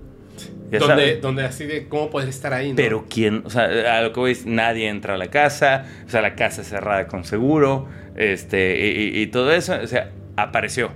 Donde, 0.72 1.18
donde, 1.18 1.44
así 1.44 1.66
de 1.66 1.90
cómo 1.90 2.10
poder 2.10 2.30
estar 2.30 2.54
ahí, 2.54 2.70
¿no? 2.70 2.76
Pero 2.78 3.06
quién, 3.10 3.42
o 3.46 3.50
sea, 3.50 3.98
a 3.98 4.02
lo 4.02 4.14
que 4.14 4.20
voy 4.22 4.32
es, 4.32 4.46
nadie 4.46 4.88
entra 4.88 5.16
a 5.16 5.18
la 5.18 5.30
casa, 5.30 5.86
o 6.06 6.10
sea, 6.10 6.22
la 6.22 6.36
casa 6.36 6.64
cerrada 6.64 7.08
con 7.08 7.26
seguro, 7.26 7.90
este, 8.16 8.88
y, 8.88 9.22
y 9.22 9.28
todo 9.28 9.52
eso, 9.52 9.76
o 9.84 9.88
sea, 9.88 10.12
apareció. 10.38 10.92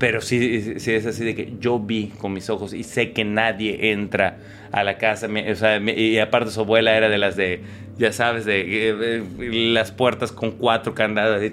Pero 0.00 0.22
sí, 0.22 0.80
sí 0.80 0.92
es 0.92 1.04
así 1.04 1.24
de 1.26 1.34
que 1.34 1.54
yo 1.60 1.78
vi 1.78 2.06
con 2.18 2.32
mis 2.32 2.48
ojos 2.48 2.72
y 2.72 2.84
sé 2.84 3.12
que 3.12 3.22
nadie 3.22 3.90
entra 3.92 4.38
a 4.72 4.82
la 4.82 4.96
casa. 4.96 5.28
o 5.28 5.54
sea, 5.54 5.78
y 5.78 6.18
aparte 6.18 6.50
su 6.50 6.60
abuela 6.60 6.96
era 6.96 7.10
de 7.10 7.18
las 7.18 7.36
de, 7.36 7.60
ya 7.98 8.10
sabes, 8.10 8.46
de, 8.46 8.64
eh, 8.66 9.22
las 9.72 9.92
puertas 9.92 10.32
con 10.32 10.52
cuatro 10.52 10.94
candados. 10.94 11.42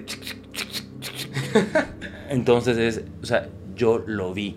Entonces 2.30 2.78
es, 2.78 3.02
o 3.22 3.26
sea, 3.26 3.48
yo 3.76 4.02
lo 4.06 4.32
vi. 4.32 4.56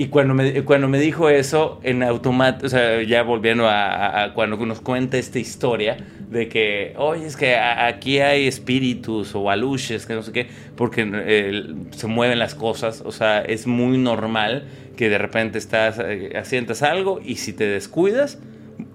Y 0.00 0.06
cuando 0.06 0.32
me, 0.32 0.64
cuando 0.64 0.88
me 0.88 0.98
dijo 0.98 1.28
eso, 1.28 1.78
en 1.82 2.02
automático, 2.02 2.64
o 2.64 2.70
sea, 2.70 3.02
ya 3.02 3.22
volviendo 3.22 3.68
a, 3.68 4.32
cuando 4.34 4.56
nos 4.64 4.80
cuenta 4.80 5.18
esta 5.18 5.38
historia 5.38 5.98
de 6.30 6.48
que, 6.48 6.94
oye, 6.96 7.26
es 7.26 7.36
que 7.36 7.54
aquí 7.54 8.18
hay 8.18 8.46
espíritus 8.46 9.34
o 9.34 9.50
aluches, 9.50 10.06
que 10.06 10.14
no 10.14 10.22
sé 10.22 10.32
qué, 10.32 10.46
porque 10.74 11.06
eh, 11.06 11.74
se 11.90 12.06
mueven 12.06 12.38
las 12.38 12.54
cosas, 12.54 13.02
o 13.04 13.12
sea, 13.12 13.42
es 13.42 13.66
muy 13.66 13.98
normal 13.98 14.68
que 14.96 15.10
de 15.10 15.18
repente 15.18 15.58
estás, 15.58 15.98
eh, 16.02 16.32
asientas 16.34 16.82
algo 16.82 17.20
y 17.22 17.36
si 17.36 17.52
te 17.52 17.66
descuidas, 17.66 18.38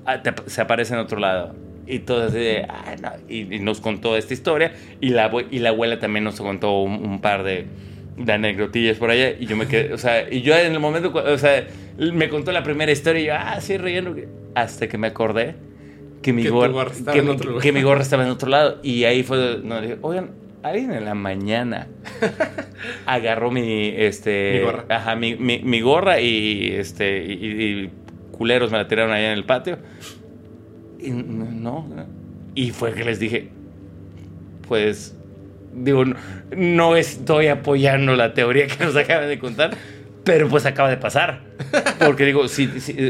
ah, 0.07 0.23
se 0.48 0.60
aparece 0.60 0.95
en 0.95 1.02
otro 1.02 1.19
lado. 1.19 1.53
Y 1.86 1.99
todo 1.99 2.23
así 2.23 2.40
de, 2.40 2.68
y, 3.30 3.60
nos 3.60 3.80
contó 3.80 4.18
esta 4.18 4.34
historia 4.34 4.73
y 5.02 5.10
la, 5.10 5.32
y 5.52 5.60
la 5.60 5.69
abuela 5.69 5.99
también 5.99 6.23
nos 6.23 6.41
contó 6.41 6.82
un 6.82 7.22
par 7.22 7.44
de 7.44 7.68
de 8.18 8.32
anecdotillas 8.32 8.98
por 8.98 9.10
allá 9.10 9.32
y 9.32 9.46
yo 9.46 9.58
me 9.58 9.68
quedé, 9.68 9.94
o 9.94 9.98
sea, 9.98 10.32
y 10.32 10.42
yo 10.42 10.56
en 10.56 10.72
el 10.72 10.80
momento, 10.80 11.14
o 11.14 11.38
sea, 11.38 11.68
me 11.98 12.30
contó 12.30 12.52
la 12.52 12.64
primera 12.64 12.92
historia 12.92 13.22
y 13.22 13.26
yo, 13.26 13.34
ah, 13.36 13.60
sí, 13.60 13.78
riendo, 13.78 14.16
hasta 14.54 14.88
que 14.88 14.98
me 14.98 15.08
acordé 15.08 15.56
que 16.22 16.34
mi, 16.34 16.48
gorra, 16.48 16.88
que, 17.62 17.72
mi 17.72 17.84
gorra 17.84 18.02
estaba 18.02 18.24
en 18.24 18.30
otro 18.30 18.50
lado 18.50 18.80
y 18.82 19.04
ahí 19.04 19.24
fue, 19.24 19.60
no, 19.64 19.82
dije, 19.82 19.98
oigan, 20.02 20.32
alguien 20.64 20.92
en 20.92 21.06
la 21.06 21.14
mañana 21.14 21.88
agarró 23.06 23.52
mi, 23.52 23.90
este, 23.90 24.54
mi 24.54 24.66
gorra, 24.66 24.86
ajá, 24.90 25.16
mi, 25.16 25.36
mi, 25.36 25.82
gorra 25.82 26.20
y, 26.20 26.72
este, 26.72 27.24
y, 27.24 27.92
culeros 28.32 28.72
me 28.72 28.78
la 28.78 28.88
tiraron 28.88 29.14
allá 29.14 29.32
en 29.32 29.38
el 29.38 29.46
patio. 29.46 29.78
Y 31.00 31.12
no, 31.12 31.88
y 32.56 32.72
fue 32.72 32.94
que 32.94 33.04
les 33.04 33.20
dije, 33.20 33.50
pues 34.68 35.16
digo, 35.76 36.03
no, 36.56 36.95
estoy 36.95 37.47
apoyando 37.47 38.15
la 38.15 38.34
teoría 38.34 38.68
que 38.68 38.84
nos 38.85 38.95
acaban 38.95 39.27
de 39.27 39.39
contar, 39.39 39.72
pero 40.23 40.47
pues 40.49 40.65
acaba 40.65 40.89
de 40.89 40.97
pasar. 40.97 41.41
Porque 42.06 42.26
digo, 42.26 42.47
si, 42.47 42.68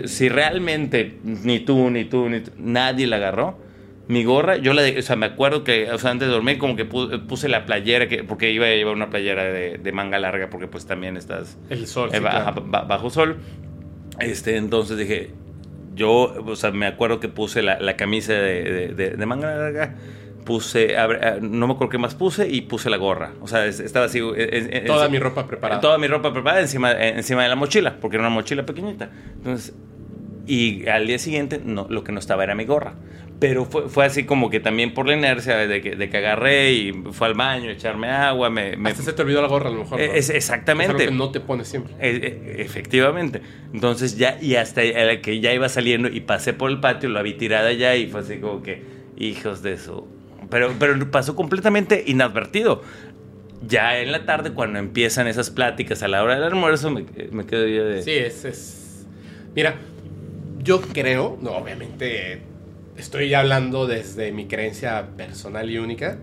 si, 0.07 0.29
realmente 0.29 1.17
ni 1.23 1.59
tú, 1.59 1.89
ni 1.89 2.05
tú, 2.05 2.29
ni 2.29 2.41
nadie 2.57 3.07
la 3.07 3.17
agarró, 3.17 3.63
Mi 4.07 4.23
gorra, 4.23 4.57
yo 4.57 4.73
la, 4.73 4.83
de- 4.83 4.99
o 4.99 5.01
sea, 5.01 5.15
me 5.15 5.25
acuerdo 5.25 5.63
que, 5.63 5.89
o 5.91 5.97
sea, 5.97 6.11
antes 6.11 6.27
de 6.27 6.33
dormir 6.33 6.59
como 6.59 6.75
que 6.75 6.87
pu- 6.87 7.25
puse 7.25 7.49
la 7.49 7.65
playera, 7.65 8.07
que, 8.07 8.23
porque 8.23 8.51
iba 8.51 8.67
a 8.67 8.69
llevar 8.69 8.93
una 8.93 9.09
playera 9.09 9.43
de, 9.45 9.79
de 9.79 9.91
manga 9.91 10.19
larga, 10.19 10.49
porque 10.51 10.67
pues 10.67 10.85
también 10.85 11.17
estás 11.17 11.57
El 11.71 11.87
sol. 11.87 12.09
eh, 12.13 12.17
sí, 12.17 12.23
baja- 12.23 12.41
claro. 12.53 12.63
ba- 12.67 12.83
bajo 12.83 13.09
sol. 13.09 13.37
Este, 14.19 14.57
entonces 14.57 14.97
dije, 14.99 15.31
yo, 15.95 16.35
o 16.45 16.55
sea, 16.55 16.69
me 16.69 16.85
acuerdo 16.85 17.19
que 17.19 17.29
puse 17.29 17.63
la, 17.63 17.79
la 17.79 17.95
camisa 17.95 18.33
de, 18.33 18.63
de- 18.63 18.87
de- 18.89 19.09
de 19.17 19.25
manga 19.25 19.55
larga, 19.55 19.95
puse, 20.45 20.95
ah, 20.97 21.38
no 21.41 21.67
me 21.67 21.73
acuerdo 21.73 21.89
qué 21.89 21.97
más 21.97 22.15
puse 22.15 22.47
y 22.47 22.61
puse 22.61 22.89
la 22.89 22.97
gorra. 22.97 23.34
O 23.41 23.47
sea, 23.47 23.65
es- 23.65 23.80
estaba 23.81 24.05
así. 24.05 24.19
eh, 24.38 24.84
Toda 24.88 25.07
eh, 25.07 25.09
mi 25.09 25.19
ropa 25.19 25.45
preparada. 25.47 25.81
Toda 25.81 25.97
mi 25.97 26.07
ropa 26.07 26.31
preparada 26.31 26.61
encima, 26.61 26.91
eh, 26.93 27.09
encima 27.17 27.43
de 27.43 27.49
la 27.49 27.55
mochila, 27.55 27.97
porque 27.99 28.15
era 28.17 28.22
una 28.27 28.34
mochila 28.34 28.65
pequeñita. 28.65 29.09
Entonces, 29.35 29.73
y 30.47 30.88
al 30.88 31.07
día 31.07 31.17
siguiente, 31.19 31.59
no, 31.63 31.88
lo 31.89 32.03
que 32.03 32.11
no 32.11 32.19
estaba 32.19 32.43
era 32.43 32.53
mi 32.55 32.65
gorra. 32.65 32.93
Pero 33.38 33.65
fue, 33.65 33.89
fue 33.89 34.05
así 34.05 34.23
como 34.23 34.49
que 34.49 34.61
también 34.61 34.93
por 34.93 35.07
la 35.07 35.13
inercia 35.13 35.57
de 35.57 35.81
que, 35.81 35.97
de 35.97 36.09
que 36.09 36.17
agarré 36.17 36.72
y 36.72 36.93
fue 37.11 37.27
al 37.27 37.34
baño, 37.34 37.69
echarme 37.69 38.07
agua, 38.09 38.49
me... 38.49 38.77
me- 38.77 38.91
Hasta 38.91 39.03
se 39.03 39.11
te 39.11 39.23
olvidó 39.23 39.41
la 39.41 39.49
gorra 39.49 39.67
a 39.69 39.73
lo 39.73 39.80
mejor. 39.80 39.99
Eh, 39.99 40.07
¿no? 40.07 40.13
es- 40.13 40.30
Es 40.30 40.35
exactamente. 40.38 40.91
algo 40.93 41.05
que 41.05 41.11
no 41.11 41.31
te 41.31 41.41
pones 41.41 41.67
siempre. 41.67 41.93
Eh, 41.99 42.55
efectivamente. 42.59 43.41
Entonces 43.73 44.15
ya, 44.17 44.38
y 44.41 44.55
hasta 44.55 44.81
que 45.22 45.39
ya 45.41 45.51
iba 45.53 45.67
saliendo 45.67 46.07
y 46.07 46.22
pasé 46.22 46.53
por 46.53 46.69
el 46.72 46.80
patio, 46.80 47.09
la 47.09 47.22
vi 47.23 47.34
tirada 47.34 47.73
ya 47.73 47.95
y 47.97 48.07
fue 48.07 48.22
así 48.22 48.38
como 48.38 48.61
que, 48.63 48.84
hijos 49.17 49.61
de 49.63 49.73
eso. 49.73 50.07
Pero, 50.49 50.73
pero 50.80 51.11
pasó 51.11 51.35
completamente 51.35 52.03
inadvertido. 52.05 52.81
Ya 53.67 53.99
en 53.99 54.11
la 54.11 54.26
tarde, 54.26 54.51
cuando 54.51 54.80
empiezan 54.80 55.27
esas 55.27 55.49
pláticas 55.49 56.03
a 56.03 56.07
la 56.07 56.23
hora 56.23 56.35
del 56.35 56.43
almuerzo, 56.43 56.91
me, 56.91 57.05
me 57.31 57.45
quedo 57.45 57.67
yo 57.67 57.85
de... 57.85 58.03
Sí, 58.03 58.11
es, 58.11 58.45
es... 58.45 59.05
Mira, 59.55 59.76
yo 60.63 60.81
creo, 60.81 61.38
no, 61.41 61.51
obviamente 61.51 62.41
estoy 62.97 63.34
hablando 63.34 63.88
desde 63.88 64.31
mi 64.31 64.47
creencia 64.47 65.07
personal 65.15 65.69
y 65.69 65.77
única, 65.77 66.17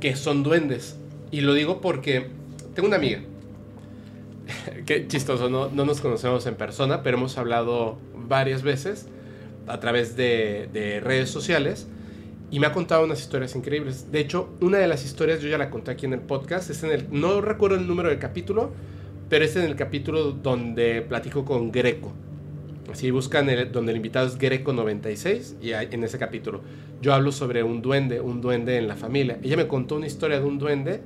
que 0.00 0.16
son 0.16 0.42
duendes. 0.42 0.96
Y 1.30 1.40
lo 1.40 1.54
digo 1.54 1.80
porque 1.80 2.28
tengo 2.74 2.88
una 2.88 2.96
amiga. 2.96 3.20
Qué 4.86 5.06
chistoso, 5.08 5.48
no, 5.48 5.68
no 5.68 5.84
nos 5.84 6.00
conocemos 6.00 6.46
en 6.46 6.56
persona, 6.56 7.02
pero 7.02 7.16
hemos 7.16 7.38
hablado 7.38 7.98
varias 8.14 8.62
veces 8.62 9.08
a 9.66 9.80
través 9.80 10.16
de, 10.16 10.68
de 10.72 11.00
redes 11.00 11.30
sociales 11.30 11.86
y 12.52 12.60
me 12.60 12.66
ha 12.68 12.72
contado 12.72 13.04
unas 13.04 13.18
historias 13.20 13.56
increíbles. 13.56 14.12
De 14.12 14.20
hecho, 14.20 14.50
una 14.60 14.78
de 14.78 14.86
las 14.86 15.04
historias 15.04 15.40
yo 15.40 15.48
ya 15.48 15.58
la 15.58 15.70
conté 15.70 15.90
aquí 15.90 16.06
en 16.06 16.12
el 16.12 16.20
podcast, 16.20 16.70
es 16.70 16.84
en 16.84 16.90
el, 16.92 17.06
no 17.10 17.40
recuerdo 17.40 17.76
el 17.76 17.86
número 17.88 18.10
del 18.10 18.18
capítulo, 18.18 18.70
pero 19.28 19.44
es 19.44 19.56
en 19.56 19.64
el 19.64 19.74
capítulo 19.74 20.32
donde 20.32 21.02
platico 21.02 21.44
con 21.44 21.72
Greco. 21.72 22.12
Así 22.92 23.10
buscan 23.10 23.48
el- 23.48 23.72
donde 23.72 23.92
el 23.92 23.96
invitado 23.96 24.26
es 24.26 24.36
Greco 24.36 24.72
96 24.74 25.56
y 25.62 25.72
ahí- 25.72 25.88
en 25.92 26.04
ese 26.04 26.18
capítulo 26.18 26.60
yo 27.00 27.14
hablo 27.14 27.32
sobre 27.32 27.62
un 27.62 27.80
duende, 27.80 28.20
un 28.20 28.40
duende 28.42 28.76
en 28.76 28.86
la 28.86 28.96
familia. 28.96 29.38
Ella 29.42 29.56
me 29.56 29.66
contó 29.66 29.96
una 29.96 30.06
historia 30.06 30.38
de 30.38 30.44
un 30.46 30.58
duende 30.58 31.00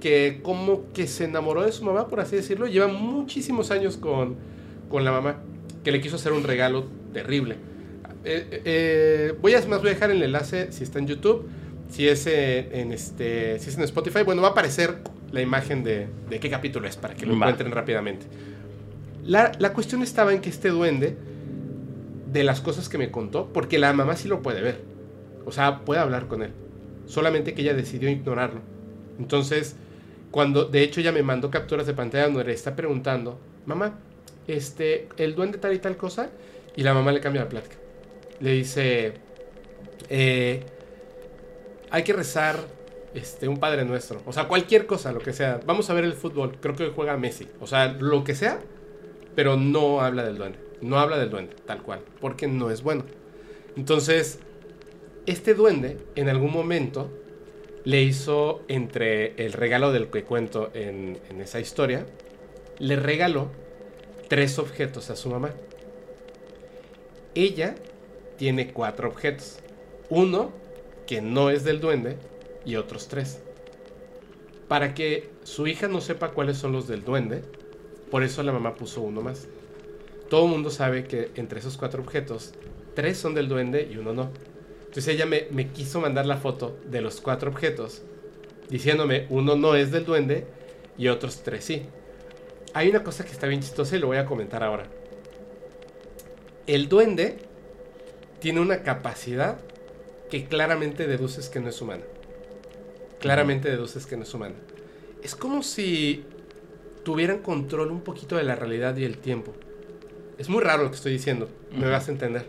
que 0.00 0.40
como 0.42 0.92
que 0.92 1.06
se 1.06 1.24
enamoró 1.24 1.62
de 1.62 1.70
su 1.72 1.84
mamá, 1.84 2.08
por 2.08 2.20
así 2.20 2.34
decirlo, 2.36 2.66
lleva 2.66 2.88
muchísimos 2.88 3.70
años 3.70 3.96
con, 3.96 4.34
con 4.88 5.04
la 5.04 5.12
mamá, 5.12 5.36
que 5.84 5.92
le 5.92 6.00
quiso 6.00 6.16
hacer 6.16 6.32
un 6.32 6.42
regalo 6.44 6.86
terrible. 7.12 7.56
Eh, 8.30 8.62
eh, 8.64 9.34
voy 9.40 9.54
a 9.54 9.60
más 9.66 9.80
voy 9.80 9.90
a 9.90 9.94
dejar 9.94 10.10
el 10.10 10.22
enlace 10.22 10.70
si 10.70 10.84
está 10.84 10.98
en 10.98 11.06
YouTube, 11.06 11.48
si 11.90 12.06
es 12.06 12.26
en 12.26 12.92
este, 12.92 13.58
si 13.58 13.70
es 13.70 13.76
en 13.78 13.84
Spotify, 13.84 14.22
bueno 14.22 14.42
va 14.42 14.48
a 14.48 14.50
aparecer 14.50 14.98
la 15.32 15.40
imagen 15.40 15.82
de, 15.82 16.08
de 16.28 16.38
qué 16.38 16.50
capítulo 16.50 16.86
es 16.86 16.96
para 16.96 17.14
que 17.14 17.24
lo 17.24 17.32
Va. 17.32 17.46
encuentren 17.46 17.72
rápidamente. 17.72 18.26
La, 19.24 19.52
la 19.58 19.72
cuestión 19.72 20.02
estaba 20.02 20.32
en 20.32 20.40
que 20.40 20.50
este 20.50 20.68
duende, 20.68 21.16
de 22.30 22.44
las 22.44 22.60
cosas 22.60 22.88
que 22.90 22.98
me 22.98 23.10
contó, 23.10 23.50
porque 23.52 23.78
la 23.78 23.92
mamá 23.94 24.14
sí 24.14 24.28
lo 24.28 24.42
puede 24.42 24.60
ver, 24.60 24.82
o 25.46 25.52
sea, 25.52 25.80
puede 25.86 26.00
hablar 26.00 26.28
con 26.28 26.42
él, 26.42 26.50
solamente 27.06 27.54
que 27.54 27.62
ella 27.62 27.74
decidió 27.74 28.10
ignorarlo. 28.10 28.60
Entonces, 29.18 29.76
cuando, 30.30 30.66
de 30.66 30.82
hecho, 30.82 31.00
ella 31.00 31.12
me 31.12 31.22
mandó 31.22 31.50
capturas 31.50 31.86
de 31.86 31.94
pantalla 31.94 32.26
donde 32.26 32.44
le 32.44 32.52
está 32.52 32.76
preguntando, 32.76 33.40
mamá, 33.64 33.98
este, 34.46 35.08
el 35.16 35.34
duende 35.34 35.56
tal 35.56 35.72
y 35.74 35.78
tal 35.78 35.96
cosa, 35.96 36.28
y 36.76 36.82
la 36.82 36.92
mamá 36.92 37.12
le 37.12 37.20
cambia 37.20 37.42
la 37.42 37.48
plática. 37.48 37.76
Le 38.40 38.52
dice, 38.52 39.14
eh, 40.08 40.64
hay 41.90 42.02
que 42.02 42.12
rezar 42.12 42.58
este, 43.14 43.48
un 43.48 43.58
Padre 43.58 43.84
Nuestro, 43.84 44.22
o 44.26 44.32
sea, 44.32 44.48
cualquier 44.48 44.86
cosa, 44.86 45.12
lo 45.12 45.20
que 45.20 45.32
sea. 45.32 45.60
Vamos 45.66 45.90
a 45.90 45.94
ver 45.94 46.04
el 46.04 46.12
fútbol, 46.12 46.56
creo 46.60 46.76
que 46.76 46.88
juega 46.88 47.16
Messi, 47.16 47.48
o 47.60 47.66
sea, 47.66 47.88
lo 47.88 48.24
que 48.24 48.34
sea, 48.34 48.60
pero 49.34 49.56
no 49.56 50.00
habla 50.00 50.24
del 50.24 50.36
duende, 50.36 50.58
no 50.80 50.98
habla 50.98 51.18
del 51.18 51.30
duende, 51.30 51.56
tal 51.66 51.82
cual, 51.82 52.00
porque 52.20 52.46
no 52.46 52.70
es 52.70 52.82
bueno. 52.82 53.04
Entonces, 53.76 54.40
este 55.26 55.54
duende, 55.54 55.98
en 56.14 56.28
algún 56.28 56.52
momento, 56.52 57.10
le 57.84 58.02
hizo 58.02 58.62
entre 58.68 59.34
el 59.44 59.52
regalo 59.52 59.92
del 59.92 60.08
que 60.08 60.24
cuento 60.24 60.70
en, 60.74 61.18
en 61.30 61.40
esa 61.40 61.60
historia, 61.60 62.06
le 62.78 62.96
regaló 62.96 63.50
tres 64.28 64.58
objetos 64.58 65.10
a 65.10 65.16
su 65.16 65.30
mamá. 65.30 65.54
Ella 67.34 67.76
tiene 68.38 68.72
cuatro 68.72 69.08
objetos. 69.08 69.58
Uno 70.08 70.52
que 71.06 71.20
no 71.20 71.50
es 71.50 71.64
del 71.64 71.80
duende 71.80 72.16
y 72.64 72.76
otros 72.76 73.08
tres. 73.08 73.40
Para 74.68 74.94
que 74.94 75.30
su 75.42 75.66
hija 75.66 75.88
no 75.88 76.00
sepa 76.00 76.30
cuáles 76.30 76.56
son 76.56 76.72
los 76.72 76.86
del 76.86 77.04
duende, 77.04 77.42
por 78.10 78.22
eso 78.22 78.42
la 78.42 78.52
mamá 78.52 78.74
puso 78.74 79.02
uno 79.02 79.20
más. 79.20 79.48
Todo 80.30 80.44
el 80.44 80.50
mundo 80.50 80.70
sabe 80.70 81.04
que 81.04 81.30
entre 81.34 81.60
esos 81.60 81.76
cuatro 81.76 82.02
objetos, 82.02 82.54
tres 82.94 83.18
son 83.18 83.34
del 83.34 83.48
duende 83.48 83.88
y 83.90 83.96
uno 83.96 84.12
no. 84.12 84.30
Entonces 84.80 85.08
ella 85.08 85.26
me, 85.26 85.46
me 85.50 85.68
quiso 85.68 86.00
mandar 86.00 86.26
la 86.26 86.36
foto 86.36 86.78
de 86.86 87.00
los 87.00 87.20
cuatro 87.20 87.50
objetos, 87.50 88.02
diciéndome 88.68 89.26
uno 89.30 89.56
no 89.56 89.74
es 89.74 89.90
del 89.90 90.04
duende 90.04 90.46
y 90.96 91.08
otros 91.08 91.42
tres 91.42 91.64
sí. 91.64 91.82
Hay 92.74 92.88
una 92.90 93.02
cosa 93.02 93.24
que 93.24 93.32
está 93.32 93.46
bien 93.46 93.62
chistosa 93.62 93.96
y 93.96 93.98
lo 93.98 94.08
voy 94.08 94.18
a 94.18 94.26
comentar 94.26 94.62
ahora. 94.62 94.86
El 96.66 96.88
duende 96.90 97.47
tiene 98.40 98.60
una 98.60 98.82
capacidad 98.82 99.58
que 100.30 100.44
claramente 100.44 101.06
deduces 101.06 101.48
que 101.48 101.60
no 101.60 101.68
es 101.68 101.80
humana. 101.80 102.04
Claramente 103.20 103.70
deduces 103.70 104.06
que 104.06 104.16
no 104.16 104.22
es 104.22 104.34
humana. 104.34 104.54
Es 105.22 105.34
como 105.34 105.62
si 105.62 106.24
tuvieran 107.04 107.38
control 107.38 107.90
un 107.90 108.02
poquito 108.02 108.36
de 108.36 108.44
la 108.44 108.54
realidad 108.54 108.96
y 108.96 109.04
el 109.04 109.18
tiempo. 109.18 109.54
Es 110.38 110.48
muy 110.48 110.62
raro 110.62 110.84
lo 110.84 110.90
que 110.90 110.96
estoy 110.96 111.12
diciendo, 111.12 111.48
me 111.72 111.88
vas 111.88 112.08
a 112.08 112.12
entender. 112.12 112.46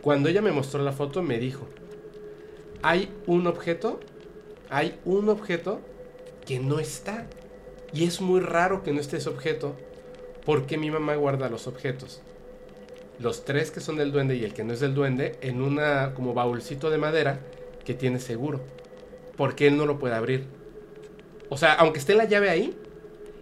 Cuando 0.00 0.28
ella 0.28 0.42
me 0.42 0.50
mostró 0.50 0.82
la 0.82 0.92
foto 0.92 1.22
me 1.22 1.38
dijo, 1.38 1.68
hay 2.82 3.12
un 3.26 3.46
objeto, 3.46 4.00
hay 4.68 4.98
un 5.04 5.28
objeto 5.28 5.80
que 6.44 6.58
no 6.58 6.80
está. 6.80 7.28
Y 7.92 8.04
es 8.04 8.20
muy 8.20 8.40
raro 8.40 8.82
que 8.82 8.92
no 8.92 9.00
esté 9.00 9.18
ese 9.18 9.28
objeto 9.28 9.76
porque 10.44 10.78
mi 10.78 10.90
mamá 10.90 11.14
guarda 11.14 11.48
los 11.48 11.68
objetos. 11.68 12.22
Los 13.22 13.44
tres 13.44 13.70
que 13.70 13.80
son 13.80 13.96
del 13.96 14.10
duende 14.12 14.34
y 14.36 14.44
el 14.44 14.52
que 14.52 14.64
no 14.64 14.72
es 14.72 14.80
del 14.80 14.94
duende 14.94 15.38
en 15.42 15.62
una 15.62 16.12
como 16.14 16.34
baúlcito 16.34 16.90
de 16.90 16.98
madera 16.98 17.40
que 17.84 17.94
tiene 17.94 18.18
seguro. 18.18 18.60
Porque 19.36 19.66
él 19.68 19.76
no 19.76 19.86
lo 19.86 19.98
puede 19.98 20.14
abrir. 20.14 20.44
O 21.48 21.56
sea, 21.56 21.74
aunque 21.74 21.98
esté 21.98 22.14
la 22.14 22.24
llave 22.24 22.50
ahí, 22.50 22.76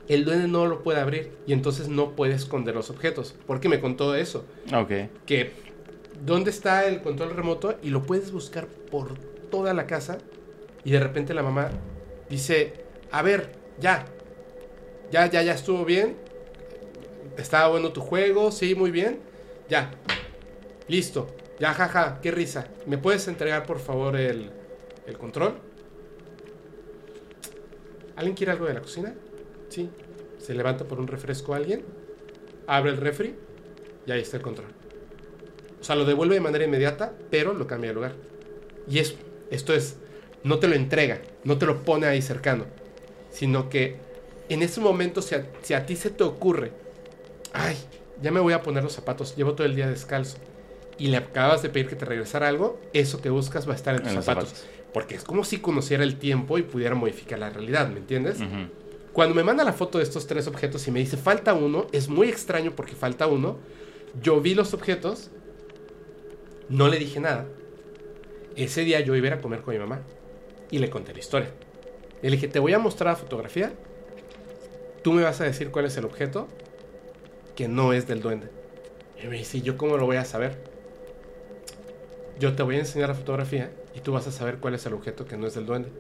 el 0.09 0.25
duende 0.25 0.49
no 0.49 0.67
lo 0.67 0.83
puede 0.83 1.01
abrir 1.01 1.33
y 1.47 1.53
entonces 1.53 1.89
no 1.89 2.15
puede 2.17 2.35
esconder 2.35 2.75
los 2.75 2.91
objetos. 2.91 3.35
Porque 3.47 3.69
me 3.69 3.81
contó 3.81 4.15
eso 4.15 4.45
Ok. 4.75 4.93
que 5.27 5.53
dónde 6.25 6.51
está 6.51 6.87
el 6.87 7.01
control 7.01 7.35
remoto 7.35 7.77
y 7.83 7.89
lo 7.91 8.03
puedes 8.03 8.33
buscar 8.33 8.67
por 8.67 9.17
toda 9.51 9.73
la 9.73 9.87
casa 9.87 10.19
y 10.85 10.91
de 10.91 11.01
repente 11.01 11.33
la 11.35 11.43
mamá 11.43 11.71
dice, 12.29 12.75
a 13.11 13.23
ver, 13.23 13.53
ya, 13.81 14.05
ya, 15.11 15.27
ya, 15.31 15.43
ya 15.43 15.55
estuvo 15.55 15.85
bien, 15.85 16.17
estaba 17.37 17.69
bueno 17.69 17.93
tu 17.93 18.01
juego, 18.01 18.51
sí, 18.53 18.75
muy 18.75 18.91
bien, 18.91 19.21
ya, 19.71 19.91
listo, 20.89 21.29
ya, 21.61 21.73
jaja, 21.73 22.21
qué 22.21 22.31
risa, 22.31 22.67
¿me 22.87 22.99
puedes 22.99 23.29
entregar 23.29 23.65
por 23.65 23.79
favor 23.79 24.17
el, 24.17 24.51
el 25.07 25.17
control? 25.17 25.55
¿Alguien 28.17 28.37
quiere 28.37 28.53
algo 28.53 28.67
de 28.67 28.75
la 28.75 28.81
cocina? 28.81 29.15
Sí, 29.69 29.89
se 30.39 30.55
levanta 30.55 30.85
por 30.85 30.99
un 30.99 31.07
refresco 31.07 31.55
alguien, 31.55 31.85
abre 32.67 32.91
el 32.91 32.97
refri 32.97 33.37
y 34.05 34.11
ahí 34.11 34.21
está 34.21 34.37
el 34.37 34.43
control. 34.43 34.69
O 35.81 35.85
sea, 35.85 35.97
lo 35.97 36.05
devuelve 36.05 36.35
de 36.35 36.41
manera 36.41 36.65
inmediata, 36.65 37.15
pero 37.31 37.55
lo 37.55 37.67
cambia 37.67 37.91
de 37.91 37.95
lugar. 37.95 38.13
Y 38.89 38.99
es, 38.99 39.15
esto 39.51 39.73
es, 39.73 39.97
no 40.43 40.59
te 40.59 40.69
lo 40.69 40.75
entrega, 40.75 41.23
no 41.45 41.57
te 41.57 41.67
lo 41.67 41.85
pone 41.85 42.07
ahí 42.07 42.21
cercano, 42.21 42.67
sino 43.31 43.71
que 43.71 43.97
en 44.49 44.63
ese 44.63 44.81
momento, 44.81 45.23
si 45.23 45.37
si 45.63 45.75
a 45.75 45.87
ti 45.87 45.95
se 45.95 46.11
te 46.11 46.25
ocurre, 46.25 46.73
ay, 47.53 47.77
ya 48.23 48.31
me 48.31 48.41
voy 48.41 48.53
a 48.53 48.63
poner 48.63 48.83
los 48.83 48.93
zapatos, 48.93 49.35
llevo 49.37 49.55
todo 49.55 49.67
el 49.67 49.75
día 49.75 49.89
descalzo, 49.89 50.39
y 50.99 51.09
le 51.09 51.17
acabas 51.17 51.63
de 51.63 51.71
pedir 51.71 51.89
que 51.89 51.97
te 51.97 52.05
regresara 52.05 52.49
algo, 52.49 52.79
eso 52.93 53.21
que 53.23 53.31
buscas 53.31 53.67
va 53.69 53.73
a 53.73 53.77
estar 53.77 53.95
en 53.95 54.03
tus 54.03 54.13
En 54.13 54.23
zapatos. 54.23 54.51
zapatos. 54.51 54.69
Porque 54.93 55.15
es 55.15 55.25
como 55.25 55.45
si 55.45 55.59
conociera 55.59 56.03
el 56.03 56.19
tiempo 56.19 56.59
y 56.59 56.63
pudiera 56.63 56.95
modificar 56.95 57.39
la 57.39 57.49
realidad, 57.51 57.89
¿me 57.89 57.99
entiendes? 58.01 58.39
Cuando 59.13 59.35
me 59.35 59.43
manda 59.45 59.65
la 59.65 59.73
foto 59.73 59.99
de 59.99 60.05
estos 60.05 60.27
tres 60.27 60.47
objetos 60.47 60.87
y 60.87 60.91
me 60.91 60.99
dice 61.01 61.17
falta 61.17 61.55
uno, 61.55 61.87
es 61.93 62.09
muy 62.09 62.29
extraño 62.29 62.73
porque 62.77 62.95
falta 62.95 63.27
uno. 63.27 63.57
Yo 64.23 64.41
vi 64.41 64.55
los 64.55 64.75
objetos, 64.75 65.31
no 66.69 66.89
le 66.89 66.99
dije 66.99 67.21
nada, 67.21 67.47
Ese 68.57 68.83
día 68.83 69.01
yo 69.01 69.15
iba 69.17 69.27
a 69.27 69.29
ir 69.29 69.35
a 69.35 69.41
comer 69.41 69.63
con 69.63 69.73
mi 69.75 69.81
mamá 69.81 70.03
y 70.71 70.79
le 70.79 70.91
conté 70.91 71.13
la 71.13 71.21
historia. 71.21 71.51
Le 72.21 72.31
dije, 72.31 72.49
te 72.49 72.59
voy 72.59 72.73
a 72.75 72.79
mostrar 72.79 73.13
la 73.15 73.17
fotografía, 73.17 73.73
tú 75.03 75.13
me 75.13 75.23
vas 75.23 75.41
a 75.41 75.45
decir 75.45 75.71
cuál 75.71 75.87
es 75.87 75.97
el 75.97 76.05
objeto 76.05 76.47
que 77.61 77.69
no 77.69 77.93
es 77.93 78.07
del 78.07 78.23
duende. 78.23 78.49
Y 79.23 79.27
me 79.27 79.37
dice, 79.37 79.61
¿yo 79.61 79.77
cómo 79.77 79.99
lo 79.99 80.07
voy 80.07 80.17
a 80.17 80.25
saber? 80.25 80.57
Yo 82.39 82.57
te 82.57 82.63
voy 82.63 82.77
a 82.77 82.79
enseñar 82.79 83.11
la 83.11 83.15
fotografía 83.15 83.71
y 83.95 84.01
tú 84.01 84.13
vas 84.13 84.27
a 84.27 84.33
saber 84.33 84.57
cuál 84.61 84.73
es 84.73 84.87
el 84.87 84.95
objeto 84.95 85.27
que 85.27 85.37
no 85.37 85.47
es 85.47 85.57
del 85.57 85.67
duende. 85.67 85.91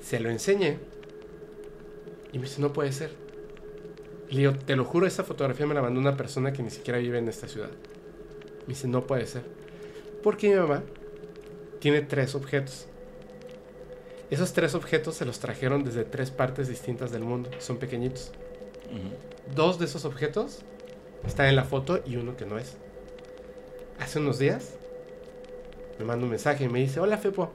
Se 0.00 0.20
lo 0.20 0.30
enseñé 0.30 0.78
y 2.32 2.38
me 2.38 2.44
dice, 2.44 2.60
no 2.60 2.72
puede 2.72 2.92
ser. 2.92 3.10
Le 4.30 4.38
digo, 4.38 4.52
te 4.52 4.76
lo 4.76 4.84
juro, 4.84 5.08
esa 5.08 5.24
fotografía 5.24 5.66
me 5.66 5.74
la 5.74 5.82
mandó 5.82 5.98
una 5.98 6.16
persona 6.16 6.52
que 6.52 6.62
ni 6.62 6.70
siquiera 6.70 7.00
vive 7.00 7.18
en 7.18 7.28
esta 7.28 7.48
ciudad. 7.48 7.70
Me 8.60 8.68
dice, 8.68 8.86
no 8.86 9.04
puede 9.04 9.26
ser. 9.26 9.42
Porque 10.22 10.48
mi 10.48 10.54
mamá 10.54 10.84
tiene 11.80 12.02
tres 12.02 12.36
objetos. 12.36 12.86
Esos 14.30 14.52
tres 14.52 14.76
objetos 14.76 15.16
se 15.16 15.24
los 15.24 15.40
trajeron 15.40 15.82
desde 15.82 16.04
tres 16.04 16.30
partes 16.30 16.68
distintas 16.68 17.10
del 17.10 17.24
mundo. 17.24 17.50
Son 17.58 17.78
pequeñitos. 17.78 18.30
Dos 19.54 19.78
de 19.78 19.86
esos 19.86 20.04
objetos 20.04 20.60
están 21.26 21.46
en 21.46 21.56
la 21.56 21.64
foto 21.64 22.00
y 22.06 22.16
uno 22.16 22.36
que 22.36 22.46
no 22.46 22.58
es. 22.58 22.76
Hace 23.98 24.18
unos 24.20 24.38
días 24.38 24.74
me 25.98 26.04
manda 26.04 26.24
un 26.24 26.30
mensaje 26.30 26.64
y 26.64 26.68
me 26.68 26.80
dice, 26.80 27.00
hola 27.00 27.18
Fepo, 27.18 27.50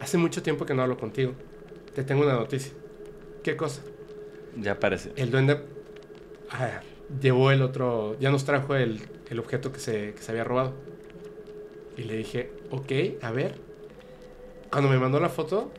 hace 0.00 0.18
mucho 0.18 0.42
tiempo 0.42 0.66
que 0.66 0.74
no 0.74 0.82
hablo 0.82 0.96
contigo. 0.96 1.32
Te 1.94 2.02
tengo 2.04 2.22
una 2.22 2.34
noticia. 2.34 2.72
¿Qué 3.42 3.56
cosa? 3.56 3.82
Ya 4.60 4.72
aparece. 4.72 5.12
El 5.16 5.30
duende 5.30 5.60
ah, 6.50 6.80
llevó 7.20 7.50
el 7.52 7.62
otro, 7.62 8.16
ya 8.18 8.30
nos 8.30 8.44
trajo 8.44 8.74
el, 8.74 9.00
el 9.30 9.38
objeto 9.38 9.72
que 9.72 9.78
se, 9.78 10.14
que 10.14 10.22
se 10.22 10.32
había 10.32 10.44
robado. 10.44 10.72
Y 11.96 12.02
le 12.02 12.16
dije, 12.16 12.50
ok, 12.70 13.22
a 13.22 13.30
ver. 13.30 13.54
Cuando 14.70 14.90
me 14.90 14.98
mandó 14.98 15.20
la 15.20 15.28
foto, 15.28 15.70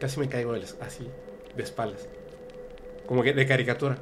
casi 0.00 0.18
me 0.18 0.28
caigo 0.28 0.52
de 0.54 0.60
las- 0.60 0.76
así, 0.80 1.06
de 1.56 1.62
espaldas. 1.62 2.08
Como 3.08 3.22
que 3.22 3.32
de 3.32 3.46
caricatura. 3.46 3.98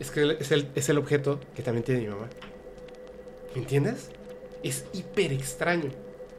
Es 0.00 0.10
que 0.10 0.36
es 0.40 0.50
el, 0.50 0.68
es 0.74 0.88
el 0.88 0.98
objeto 0.98 1.40
que 1.54 1.62
también 1.62 1.84
tiene 1.84 2.00
mi 2.00 2.08
mamá. 2.08 2.28
¿Me 3.54 3.60
entiendes? 3.62 4.10
Es 4.62 4.84
hiper 4.92 5.32
extraño. 5.32 5.90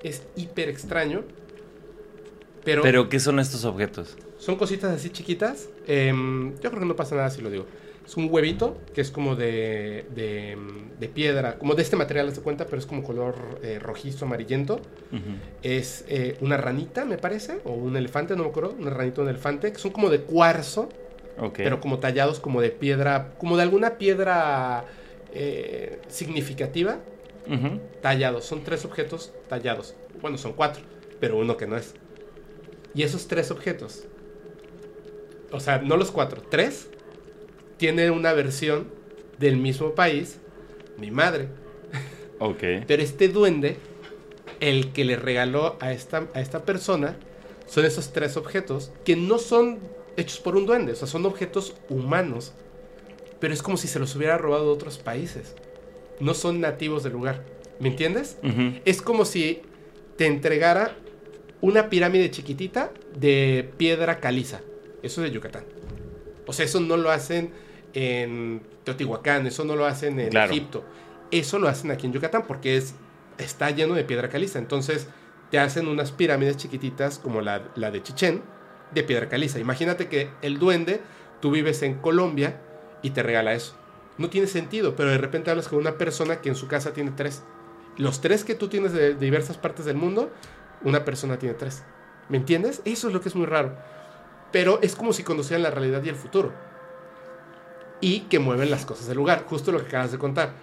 Es 0.03 0.23
hiper 0.35 0.69
extraño. 0.69 1.23
Pero, 2.63 2.81
Pero, 2.81 3.09
¿qué 3.09 3.19
son 3.19 3.39
estos 3.39 3.63
objetos? 3.63 4.17
son 4.38 4.57
cositas 4.57 4.93
así 4.93 5.09
chiquitas. 5.09 5.69
Em, 5.88 6.53
yo 6.59 6.69
creo 6.69 6.81
que 6.81 6.85
no 6.85 6.95
pasa 6.95 7.15
nada 7.15 7.30
si 7.31 7.41
lo 7.41 7.49
digo. 7.49 7.65
Es 8.05 8.15
un 8.17 8.27
huevito 8.30 8.77
que 8.93 9.01
es 9.01 9.09
como 9.09 9.35
de, 9.35 10.05
de, 10.13 10.55
de 10.99 11.07
piedra, 11.07 11.57
como 11.57 11.73
de 11.73 11.81
este 11.81 11.95
material, 11.95 12.31
de 12.31 12.41
cuenta, 12.41 12.65
pero 12.65 12.77
es 12.77 12.85
como 12.85 13.01
color 13.01 13.35
eh, 13.63 13.80
rojizo, 13.80 14.26
amarillento. 14.26 14.80
Es 15.63 16.05
eh, 16.07 16.38
una 16.41 16.57
ranita, 16.57 17.05
me 17.05 17.17
parece, 17.17 17.59
o 17.63 17.72
un 17.72 17.97
elefante, 17.97 18.35
no 18.35 18.43
me 18.43 18.49
acuerdo, 18.49 18.76
una 18.77 18.91
ranita 18.91 19.22
o 19.22 19.23
un 19.23 19.30
elefante, 19.31 19.72
que 19.72 19.80
son 19.80 19.91
como 19.91 20.11
de 20.11 20.22
cuarzo, 20.22 20.89
Ok. 21.38 21.56
pero 21.57 21.82
como 21.82 21.99
tallados 21.99 22.40
como 22.40 22.62
de 22.62 22.70
piedra, 22.70 23.34
como 23.38 23.57
de 23.57 23.64
alguna 23.64 23.98
piedra 23.98 24.86
eh, 25.34 25.99
significativa, 26.07 26.99
tallados. 28.02 28.45
Son 28.45 28.64
tres 28.64 28.86
objetos 28.86 29.34
tallados. 29.49 29.95
Bueno, 30.22 30.38
son 30.38 30.53
cuatro, 30.53 30.84
pero 31.20 31.38
uno 31.38 31.57
que 31.57 31.68
no 31.68 31.78
es. 31.78 31.94
Y 32.94 33.03
esos 33.03 33.28
tres 33.28 33.52
objetos, 33.52 34.06
o 35.52 35.60
sea, 35.60 35.80
no 35.80 35.98
los 35.98 36.12
cuatro, 36.12 36.41
tres, 36.41 36.88
tienen 37.78 38.12
una 38.12 38.32
versión 38.34 38.88
del 39.38 39.57
mismo 39.57 39.94
país, 39.94 40.40
mi 40.98 41.12
madre. 41.12 41.48
Ok. 42.38 42.64
Pero 42.86 43.02
este 43.02 43.30
duende, 43.30 43.78
el 44.60 44.91
que 44.91 45.06
le 45.06 45.16
regaló 45.16 45.78
a 45.80 45.94
esta, 45.94 46.28
a 46.34 46.41
esta 46.41 46.66
persona, 46.66 47.16
son 47.66 47.86
esos 47.86 48.12
tres 48.12 48.36
objetos 48.36 48.91
que 49.06 49.16
no 49.16 49.38
son 49.38 49.80
hechos 50.17 50.39
por 50.39 50.55
un 50.55 50.65
duende, 50.65 50.93
o 50.93 50.95
sea, 50.95 51.07
son 51.07 51.25
objetos 51.25 51.75
humanos. 51.89 52.53
Pero 53.39 53.53
es 53.53 53.61
como 53.61 53.77
si 53.77 53.87
se 53.87 53.99
los 53.99 54.15
hubiera 54.15 54.37
robado 54.37 54.65
de 54.65 54.71
otros 54.71 54.97
países. 54.97 55.55
No 56.19 56.33
son 56.33 56.61
nativos 56.61 57.03
del 57.03 57.13
lugar. 57.13 57.43
¿Me 57.79 57.89
entiendes? 57.89 58.37
Es 58.85 59.01
como 59.01 59.25
si 59.25 59.61
te 60.15 60.25
entregara 60.25 60.95
una 61.59 61.89
pirámide 61.89 62.31
chiquitita 62.31 62.91
de 63.17 63.69
piedra 63.77 64.19
caliza. 64.21 64.61
Eso 65.03 65.21
de 65.21 65.31
Yucatán. 65.31 65.65
O 66.47 66.53
sea, 66.53 66.63
eso 66.65 66.79
no 66.79 66.95
lo 66.95 67.11
hacen 67.11 67.51
en 67.93 68.61
Teotihuacán, 68.85 69.45
eso 69.47 69.65
no 69.65 69.75
lo 69.75 69.85
hacen 69.85 70.19
en 70.19 70.29
Claro. 70.29 70.51
Egipto. 70.51 70.83
Eso 71.31 71.59
lo 71.59 71.67
hacen 71.67 71.91
aquí 71.91 72.05
en 72.07 72.13
Yucatán 72.13 72.45
porque 72.47 72.77
es, 72.77 72.95
está 73.37 73.69
lleno 73.71 73.95
de 73.95 74.05
piedra 74.05 74.29
caliza. 74.29 74.59
Entonces 74.59 75.07
te 75.51 75.59
hacen 75.59 75.87
unas 75.87 76.11
pirámides 76.13 76.55
chiquititas 76.57 77.19
como 77.19 77.41
la, 77.41 77.69
la 77.75 77.91
de 77.91 78.01
Chichén 78.01 78.41
de 78.95 79.03
piedra 79.03 79.30
caliza. 79.30 79.59
Imagínate 79.59 80.07
que 80.07 80.30
el 80.41 80.57
duende, 80.57 81.01
tú 81.41 81.51
vives 81.51 81.84
en 81.84 81.95
Colombia 81.95 82.59
y 83.03 83.11
te 83.11 83.22
regala 83.22 83.53
eso. 83.53 83.76
No 84.17 84.30
tiene 84.30 84.47
sentido, 84.47 84.95
pero 84.95 85.09
de 85.09 85.17
repente 85.17 85.51
hablas 85.51 85.67
con 85.67 85.80
una 85.80 85.97
persona 85.97 86.41
que 86.41 86.49
en 86.49 86.55
su 86.55 86.67
casa 86.67 86.93
tiene 86.93 87.11
tres. 87.11 87.43
Los 87.97 88.22
tres 88.22 88.43
que 88.43 88.55
tú 88.55 88.67
tienes 88.67 88.93
de, 88.93 89.13
diversas 89.13 89.57
partes 89.57 89.85
del 89.85 89.97
mundo, 89.97 90.31
una 90.84 91.05
persona 91.05 91.38
tiene 91.38 91.55
tres. 91.55 91.84
¿Me 92.30 92.38
entiendes? 92.38 92.81
Eso 92.85 93.07
es 93.07 93.13
lo 93.13 93.22
que 93.22 93.30
es 93.30 93.35
muy 93.35 93.45
raro. 93.45 93.77
Pero 94.51 94.80
es 94.81 94.95
como 94.95 95.13
si 95.13 95.23
conocieran 95.23 95.63
la 95.63 95.72
realidad 95.72 96.01
y 96.03 96.09
el 96.09 96.15
futuro. 96.15 96.53
Y 98.01 98.22
que 98.22 98.39
mueven 98.39 98.72
las 98.72 98.85
cosas 98.85 99.07
del 99.07 99.17
lugar. 99.17 99.45
Justo 99.47 99.72
lo 99.72 99.80
que 99.80 99.88
acabas 99.88 100.11
de 100.11 100.17
contar. 100.17 100.53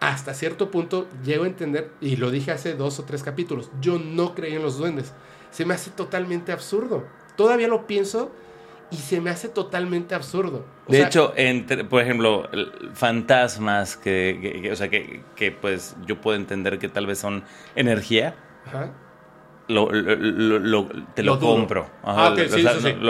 Hasta 0.00 0.34
cierto 0.34 0.70
punto 0.70 1.08
llego 1.24 1.44
a 1.44 1.46
entender, 1.46 1.90
y 2.00 2.16
lo 2.16 2.30
dije 2.30 2.52
hace 2.52 2.74
dos 2.74 2.98
o 2.98 3.04
tres 3.04 3.22
capítulos, 3.22 3.70
yo 3.80 3.98
no 3.98 4.34
creí 4.34 4.54
en 4.54 4.62
los 4.62 4.76
duendes. 4.76 5.14
Se 5.50 5.64
me 5.64 5.72
hace 5.72 5.90
totalmente 5.90 6.52
absurdo. 6.52 7.06
Todavía 7.36 7.68
lo 7.68 7.86
pienso 7.86 8.32
y 8.90 8.96
se 8.96 9.20
me 9.20 9.30
hace 9.30 9.48
totalmente 9.48 10.14
absurdo. 10.14 10.64
O 10.86 10.92
De 10.92 10.98
sea, 10.98 11.06
hecho, 11.08 11.32
entre, 11.36 11.84
por 11.84 12.00
ejemplo, 12.02 12.48
fantasmas 12.94 13.96
que, 13.96 14.38
que- 14.40 14.62
que- 14.62 14.72
o 14.72 14.76
sea, 14.76 14.88
que, 14.88 15.22
que, 15.34 15.52
pues 15.52 15.96
yo 16.06 16.20
puedo 16.20 16.36
entender 16.36 16.78
que 16.78 16.88
tal 16.88 17.06
vez 17.06 17.18
son 17.18 17.44
energía, 17.74 18.34
ajá. 18.66 18.92
lo, 19.68 19.90
lo- 19.90 20.58
lo- 20.60 20.88
te 21.14 21.22
lo, 21.24 21.38
compro. 21.40 21.90
Ah. 22.04 22.32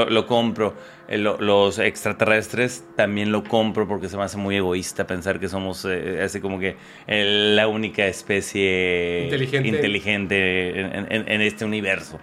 Lo, 0.09 0.27
compro. 0.27 0.75
Eh, 1.09 1.19
lo- 1.19 1.39
los 1.39 1.79
extraterrestres 1.79 2.83
también 2.97 3.31
lo 3.31 3.45
compro 3.45 3.87
porque 3.87 4.09
se 4.09 4.17
me 4.17 4.23
hace 4.25 4.39
muy 4.39 4.57
egoísta 4.57 5.07
pensar 5.07 5.39
que 5.39 5.49
somos 5.49 5.85
eh, 5.89 6.21
así 6.25 6.41
como 6.41 6.59
que 6.59 6.77
eh, 7.07 7.53
la 7.55 7.69
única 7.69 8.07
especie 8.07 9.25
Inteligente. 9.25 9.69
inteligente 9.69 10.81
en, 10.81 11.07
en- 11.13 11.29
en 11.31 11.41
este 11.43 11.65
universo. 11.65 12.19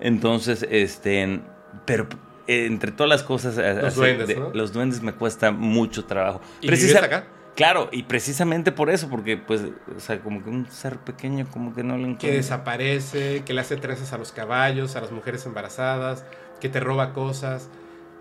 Entonces, 0.00 0.66
este, 0.70 1.40
pero 1.84 2.06
entre 2.46 2.92
todas 2.92 3.08
las 3.10 3.22
cosas, 3.22 3.56
Los 3.82 3.94
duendes, 3.96 4.38
¿no? 4.38 4.50
los 4.54 4.72
duendes 4.72 5.02
me 5.02 5.12
cuesta 5.12 5.50
mucho 5.50 6.04
trabajo. 6.04 6.40
¿Y 6.60 6.66
Precisa- 6.68 7.04
acá? 7.04 7.24
Claro, 7.54 7.88
y 7.90 8.04
precisamente 8.04 8.70
por 8.70 8.88
eso, 8.88 9.08
porque 9.10 9.36
pues, 9.36 9.62
o 9.96 9.98
sea, 9.98 10.20
como 10.20 10.44
que 10.44 10.48
un 10.48 10.70
ser 10.70 10.98
pequeño 10.98 11.44
como 11.50 11.74
que 11.74 11.82
no 11.82 11.94
que 11.96 12.02
encuentro. 12.02 12.30
desaparece, 12.30 13.42
que 13.44 13.52
le 13.52 13.60
hace 13.60 13.76
trenzas 13.76 14.12
a 14.12 14.18
los 14.18 14.30
caballos, 14.30 14.94
a 14.94 15.00
las 15.00 15.10
mujeres 15.10 15.44
embarazadas, 15.44 16.24
que 16.60 16.68
te 16.68 16.78
roba 16.78 17.12
cosas, 17.12 17.68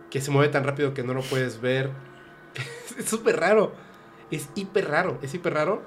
que 0.09 0.21
se 0.21 0.31
mueve 0.31 0.51
tan 0.51 0.63
rápido 0.63 0.95
que 0.95 1.03
no 1.03 1.13
lo 1.13 1.21
puedes 1.21 1.61
ver. 1.61 1.91
es 2.97 3.05
súper 3.05 3.39
raro. 3.39 3.73
Es 4.31 4.49
hiper 4.55 4.89
raro, 4.89 5.19
es 5.21 5.33
hiper 5.35 5.53
raro. 5.53 5.83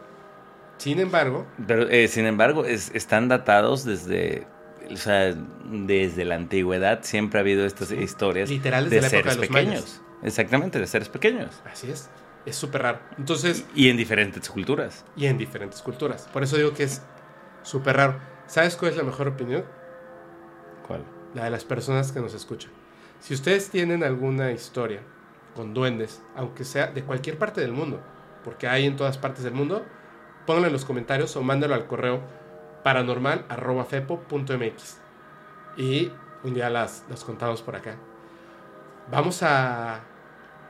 Sin 0.79 1.01
embargo, 1.01 1.45
Pero, 1.67 1.89
eh, 1.91 2.07
sin 2.09 2.27
embargo, 2.27 2.65
es- 2.65 2.91
están 2.95 3.27
datados 3.29 3.85
desde, 3.85 4.47
o 4.93 4.97
sea, 4.97 5.35
desde 5.65 6.25
la 6.25 6.35
antigüedad. 6.37 7.01
Siempre 7.03 7.39
ha 7.39 7.43
habido 7.43 7.65
estas 7.67 7.91
historias 7.93 8.49
literal 8.51 8.91
desde 8.91 8.97
de 8.97 9.01
la 9.03 9.07
época 9.09 9.31
seres 9.31 9.35
de 9.35 9.41
los 9.41 9.49
pequeños. 9.49 10.01
Exactamente, 10.23 10.79
de 10.79 10.87
seres 10.87 11.09
pequeños. 11.09 11.61
Así 11.71 11.91
es. 11.91 12.11
Es 12.47 12.57
súper 12.57 12.83
raro. 12.83 12.99
Entonces, 13.19 13.65
Y 13.75 13.89
en 13.91 13.97
diferentes 13.97 14.49
culturas. 14.49 15.05
y 15.17 15.27
en 15.27 15.37
diferentes 15.39 15.83
culturas. 15.83 16.29
Por 16.33 16.43
eso 16.43 16.57
digo 16.57 16.73
que 16.73 16.85
es 16.85 17.03
súper 17.63 17.97
raro. 17.97 18.19
¿Sabes 18.47 18.77
cuál 18.77 18.91
es 18.93 18.97
la 18.97 19.03
mejor 19.05 19.29
opinión? 19.29 19.65
¿Cuál? 20.87 21.05
La 21.35 21.45
de 21.45 21.51
las 21.51 21.65
personas 21.65 22.13
que 22.13 22.21
nos 22.21 22.35
escuchan. 22.35 22.71
Si 23.21 23.35
ustedes 23.35 23.69
tienen 23.71 24.03
alguna 24.03 24.53
historia 24.53 25.01
con 25.55 25.75
duendes, 25.75 26.23
aunque 26.35 26.65
sea 26.65 26.87
de 26.89 27.03
cualquier 27.03 27.39
parte 27.39 27.61
del 27.61 27.73
mundo, 27.73 28.01
porque 28.45 28.67
hay 28.67 28.87
en 28.87 28.97
todas 28.97 29.19
partes 29.19 29.45
del 29.45 29.53
mundo, 29.53 29.85
pónganlo 30.47 30.69
en 30.69 30.73
los 30.73 30.85
comentarios 30.87 31.37
o 31.37 31.43
mándenlo 31.43 31.75
al 31.75 31.87
correo 31.87 32.23
paranormal.fepo.mx. 32.83 35.01
Y 35.77 36.11
un 36.45 36.55
día 36.55 36.71
las, 36.71 37.05
las 37.09 37.25
contamos 37.25 37.63
por 37.63 37.75
acá. 37.77 37.97
Vamos 39.11 39.43
a 39.43 40.01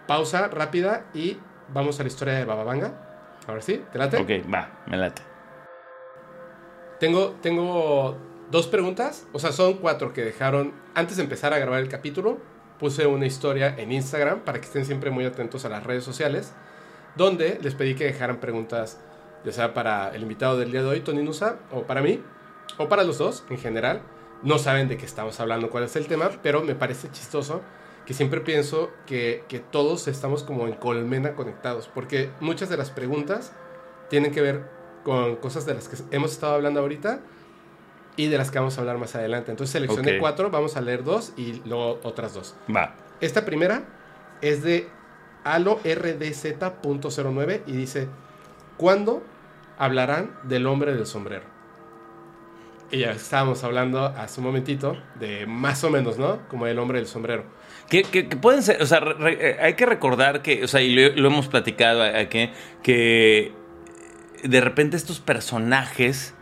pausa 0.07 0.49
rápida 0.49 1.07
y 1.15 1.39
vamos 1.73 2.01
a 2.01 2.03
la 2.03 2.09
historia 2.09 2.35
de 2.35 2.45
Bababanga. 2.45 2.93
Ahora 3.47 3.63
sí, 3.63 3.85
¿te 3.93 3.99
late? 3.99 4.17
Ok, 4.17 4.31
va, 4.53 4.83
me 4.87 4.97
late. 4.97 5.23
Tengo, 6.99 7.37
tengo 7.41 8.17
dos 8.51 8.67
preguntas, 8.67 9.27
o 9.33 9.39
sea, 9.39 9.53
son 9.53 9.75
cuatro 9.75 10.13
que 10.13 10.23
dejaron 10.23 10.73
antes 10.95 11.17
de 11.17 11.23
empezar 11.23 11.55
a 11.55 11.59
grabar 11.59 11.81
el 11.81 11.89
capítulo. 11.89 12.39
Puse 12.79 13.07
una 13.07 13.27
historia 13.27 13.75
en 13.79 13.93
Instagram 13.93 14.41
para 14.41 14.61
que 14.61 14.67
estén 14.67 14.85
siempre 14.85 15.11
muy 15.11 15.25
atentos 15.25 15.65
a 15.65 15.69
las 15.69 15.85
redes 15.85 16.05
sociales, 16.05 16.53
donde 17.17 17.59
les 17.63 17.75
pedí 17.75 17.95
que 17.95 18.05
dejaran 18.05 18.39
preguntas, 18.39 19.01
ya 19.45 19.53
sea 19.53 19.75
para 19.75 20.15
el 20.15 20.23
invitado 20.23 20.59
del 20.59 20.73
día 20.73 20.83
de 20.83 20.89
hoy, 20.89 21.01
Tony 21.01 21.23
Nusa, 21.23 21.57
o 21.71 21.83
para 21.83 22.03
mí. 22.03 22.23
o 22.79 22.89
para 22.89 23.05
los 23.05 23.19
dos 23.19 23.45
en 23.51 23.59
general. 23.59 24.01
No 24.43 24.59
saben 24.59 24.89
de 24.89 24.97
qué 24.97 25.05
estamos 25.05 25.39
hablando, 25.41 25.69
cuál 25.69 25.85
es 25.85 25.97
el 25.97 26.07
tema, 26.07 26.31
pero 26.43 26.63
me 26.63 26.75
parece 26.75 27.11
chistoso 27.11 27.61
que 28.07 28.15
siempre 28.15 28.41
pienso 28.41 28.91
que, 29.07 29.45
que 29.49 29.59
todos 29.59 30.09
estamos 30.09 30.43
como 30.43 30.67
en 30.67 30.73
colmena 30.75 31.35
conectados, 31.35 31.91
porque 31.93 32.31
muchas 32.41 32.71
de 32.71 32.79
las 32.79 32.91
preguntas 32.91 33.53
tienen 34.09 34.33
que 34.33 34.41
ver 34.41 34.65
con 35.05 35.37
cosas 35.37 35.67
de 35.67 35.75
las 35.75 35.89
que 35.89 35.97
hemos 36.11 36.33
estado 36.33 36.55
hablando 36.55 36.81
ahorita 36.81 37.21
y 38.17 38.29
de 38.29 38.39
las 38.39 38.51
que 38.51 38.59
vamos 38.59 38.77
a 38.77 38.81
hablar 38.81 38.99
más 38.99 39.15
adelante. 39.15 39.51
Entonces 39.51 39.73
seleccioné 39.73 40.19
cuatro, 40.19 40.51
vamos 40.51 40.77
a 40.77 40.81
leer 40.81 41.05
dos 41.05 41.33
y 41.37 41.63
luego 41.65 42.01
otras 42.03 42.35
dos. 42.35 42.55
Va. 42.75 42.95
Esta 43.21 43.45
primera 43.45 43.85
es 44.41 44.63
de 44.63 44.89
alordz.09 45.45 47.63
y 47.67 47.73
dice, 47.73 48.09
¿cuándo 48.77 49.23
hablarán 49.81 50.39
del 50.45 50.67
hombre 50.69 50.95
del 50.95 51.07
sombrero? 51.07 51.45
Y 52.93 52.99
ya 52.99 53.13
estábamos 53.13 53.63
hablando 53.63 54.05
hace 54.05 54.41
un 54.41 54.47
momentito 54.47 54.97
de 55.21 55.47
más 55.47 55.83
o 55.85 55.91
menos, 55.91 56.19
¿no? 56.19 56.47
Como 56.49 56.67
el 56.67 56.79
hombre 56.79 56.99
del 56.99 57.07
sombrero. 57.07 57.45
Que, 57.89 58.03
que- 58.03 58.25
pueden 58.25 58.63
ser, 58.63 58.83
o 58.83 58.87
sea, 58.87 59.01
hay 59.61 59.75
que 59.75 59.87
recordar 59.87 60.43
que, 60.43 60.65
o 60.65 60.69
sea, 60.69 60.81
y 60.83 60.95
lo, 60.95 61.15
lo 61.17 61.29
hemos 61.29 61.47
platicado 61.49 62.03
aquí, 62.03 62.51
que 62.83 63.53
de 64.43 64.61
repente 64.61 64.97
estos 64.97 65.21
personajes 65.21 66.35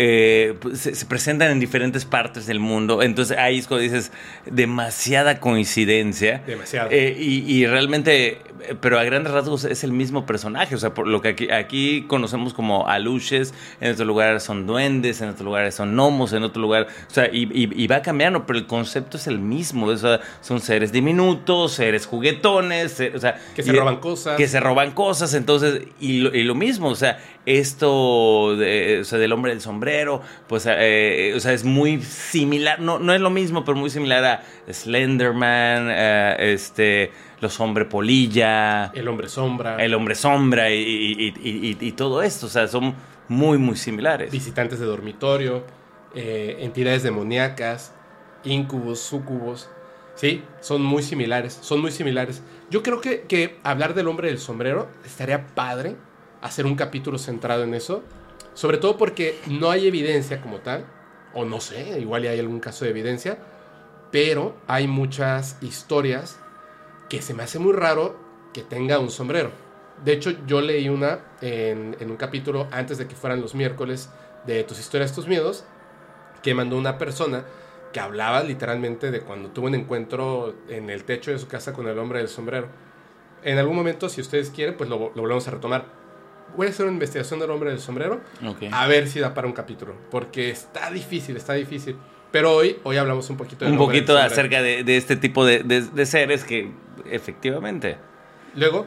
eh, 0.00 0.54
pues, 0.60 0.78
se, 0.78 0.94
se 0.94 1.06
presentan 1.06 1.50
en 1.50 1.58
diferentes 1.58 2.04
partes 2.04 2.46
del 2.46 2.60
mundo, 2.60 3.02
entonces 3.02 3.36
ahí 3.36 3.58
es 3.58 3.66
cuando 3.66 3.82
dices 3.82 4.12
demasiada 4.46 5.40
coincidencia. 5.40 6.42
Demasiado. 6.46 6.88
Eh, 6.92 7.16
y, 7.18 7.38
y 7.52 7.66
realmente, 7.66 8.38
pero 8.80 8.98
a 8.98 9.04
grandes 9.04 9.32
rasgos 9.32 9.64
es 9.64 9.82
el 9.82 9.92
mismo 9.92 10.24
personaje. 10.26 10.74
O 10.74 10.78
sea, 10.78 10.94
por 10.94 11.06
lo 11.08 11.20
que 11.20 11.28
aquí, 11.30 11.50
aquí 11.50 12.04
conocemos 12.06 12.54
como 12.54 12.86
aluches, 12.88 13.52
en 13.80 13.92
otro 13.92 14.04
lugar 14.04 14.40
son 14.40 14.66
duendes, 14.66 15.20
en 15.20 15.30
otro 15.30 15.44
lugar 15.46 15.70
son 15.72 15.94
gnomos, 15.94 16.32
en 16.32 16.42
otro 16.44 16.60
lugar. 16.62 16.86
O 17.08 17.12
sea, 17.12 17.28
y, 17.32 17.44
y- 17.52 17.82
y 17.82 17.86
va 17.86 18.02
cambiando, 18.02 18.46
pero 18.46 18.58
el 18.58 18.66
concepto 18.66 19.16
es 19.16 19.26
el 19.26 19.38
mismo. 19.38 19.86
O 19.86 19.96
sea, 19.96 20.20
son 20.40 20.60
seres 20.60 20.92
diminutos, 20.92 21.72
seres 21.72 22.06
juguetones, 22.06 23.00
o 23.14 23.18
sea. 23.18 23.38
que 23.54 23.62
se 23.62 23.72
roban 23.72 23.96
cosas. 23.96 24.36
que 24.36 24.48
se 24.48 24.60
roban 24.60 24.92
cosas, 24.92 25.34
entonces, 25.34 25.82
y 26.00 26.20
lo, 26.20 26.34
y 26.34 26.44
lo 26.44 26.54
mismo, 26.54 26.88
o 26.88 26.94
sea, 26.94 27.18
esto 27.48 28.56
de- 28.56 29.00
o 29.00 29.04
sea, 29.04 29.18
del 29.18 29.32
hombre 29.32 29.52
del 29.52 29.60
sombrero, 29.60 30.20
pues, 30.46 30.66
eh, 30.68 31.32
o 31.34 31.40
sea, 31.40 31.52
es 31.52 31.64
muy 31.64 32.02
similar, 32.02 32.80
no, 32.80 32.98
no 32.98 33.14
es 33.14 33.20
lo 33.20 33.30
mismo, 33.30 33.64
pero 33.64 33.76
muy 33.78 33.90
similar 33.90 34.24
a 34.24 34.42
Slenderman, 34.72 35.88
eh, 35.90 36.36
este, 36.52 37.10
los 37.40 37.58
hombres 37.60 37.88
polilla, 37.88 38.86
El 38.94 39.08
hombre 39.08 39.28
sombra. 39.28 39.76
el 39.76 39.94
hombre 39.94 40.14
sombra 40.14 40.70
y, 40.70 40.78
y- 40.82 41.34
y- 41.42 41.76
y- 41.80 41.86
y 41.88 41.92
todo 41.92 42.22
esto, 42.22 42.46
o 42.46 42.48
sea, 42.48 42.66
son 42.68 42.94
muy, 43.28 43.58
muy 43.58 43.76
similares. 43.76 44.30
visitantes 44.30 44.78
de 44.80 44.86
dormitorio, 44.86 45.64
eh, 46.14 46.56
entidades 46.60 47.02
demoníacas, 47.02 47.92
incubos, 48.44 49.00
sucubos. 49.00 49.68
Sí, 50.14 50.42
son 50.60 50.82
muy 50.82 51.02
similares, 51.04 51.56
son 51.62 51.80
muy 51.80 51.92
similares. 51.92 52.42
Yo 52.70 52.82
creo 52.82 53.00
que, 53.00 53.20
que 53.22 53.56
hablar 53.62 53.94
del 53.94 54.08
hombre 54.08 54.28
del 54.28 54.38
sombrero 54.38 54.88
estaría 55.04 55.46
padre 55.54 55.94
hacer 56.42 56.66
un 56.66 56.76
capítulo 56.76 57.18
centrado 57.18 57.64
en 57.64 57.74
eso, 57.74 58.02
sobre 58.54 58.78
todo 58.78 58.96
porque 58.96 59.38
no 59.46 59.70
hay 59.70 59.86
evidencia 59.86 60.40
como 60.40 60.58
tal, 60.58 60.84
o 61.34 61.44
no 61.44 61.60
sé, 61.60 62.00
igual 62.00 62.22
hay 62.22 62.38
algún 62.38 62.60
caso 62.60 62.84
de 62.84 62.90
evidencia, 62.90 63.38
pero 64.10 64.56
hay 64.66 64.88
muchas 64.88 65.58
historias 65.62 66.38
que 67.08 67.22
se 67.22 67.34
me 67.34 67.42
hace 67.42 67.58
muy 67.58 67.72
raro 67.72 68.18
que 68.52 68.62
tenga 68.62 68.98
un 68.98 69.10
sombrero. 69.10 69.50
De 70.04 70.12
hecho, 70.12 70.32
yo 70.46 70.60
leí 70.60 70.88
una 70.88 71.20
en, 71.40 71.96
en 72.00 72.10
un 72.10 72.16
capítulo 72.16 72.68
antes 72.70 72.98
de 72.98 73.06
que 73.06 73.16
fueran 73.16 73.40
los 73.40 73.54
miércoles 73.54 74.10
de 74.46 74.64
Tus 74.64 74.78
historias, 74.78 75.12
tus 75.14 75.26
miedos, 75.26 75.64
que 76.42 76.54
mandó 76.54 76.76
una 76.76 76.98
persona 76.98 77.44
que 77.92 78.00
hablaba 78.00 78.42
literalmente 78.42 79.10
de 79.10 79.20
cuando 79.20 79.50
tuvo 79.50 79.66
un 79.66 79.74
encuentro 79.74 80.54
en 80.68 80.90
el 80.90 81.04
techo 81.04 81.30
de 81.30 81.38
su 81.38 81.48
casa 81.48 81.72
con 81.72 81.88
el 81.88 81.98
hombre 81.98 82.20
del 82.20 82.28
sombrero. 82.28 82.68
En 83.42 83.58
algún 83.58 83.76
momento, 83.76 84.08
si 84.08 84.20
ustedes 84.20 84.50
quieren, 84.50 84.76
pues 84.76 84.88
lo 84.88 85.10
volvemos 85.10 85.46
a 85.48 85.50
retomar. 85.50 85.86
Voy 86.56 86.66
a 86.66 86.70
hacer 86.70 86.86
una 86.86 86.94
investigación 86.94 87.38
del 87.40 87.50
hombre 87.50 87.70
del 87.70 87.80
sombrero, 87.80 88.20
Ok. 88.46 88.64
a 88.72 88.86
ver 88.86 89.06
si 89.08 89.20
da 89.20 89.34
para 89.34 89.46
un 89.46 89.52
capítulo, 89.52 89.94
porque 90.10 90.50
está 90.50 90.90
difícil, 90.90 91.36
está 91.36 91.52
difícil. 91.54 91.96
Pero 92.32 92.54
hoy, 92.54 92.78
hoy 92.84 92.96
hablamos 92.96 93.28
un 93.30 93.36
poquito 93.36 93.64
del 93.64 93.72
Un 93.72 93.78
del 93.78 93.86
poquito 93.86 94.12
sombrero. 94.12 94.32
acerca 94.32 94.62
de, 94.62 94.82
de 94.84 94.96
este 94.96 95.16
tipo 95.16 95.44
de, 95.46 95.62
de- 95.62 95.82
de 95.82 96.06
seres 96.06 96.44
que 96.44 96.70
efectivamente. 97.10 97.96
Luego, 98.54 98.86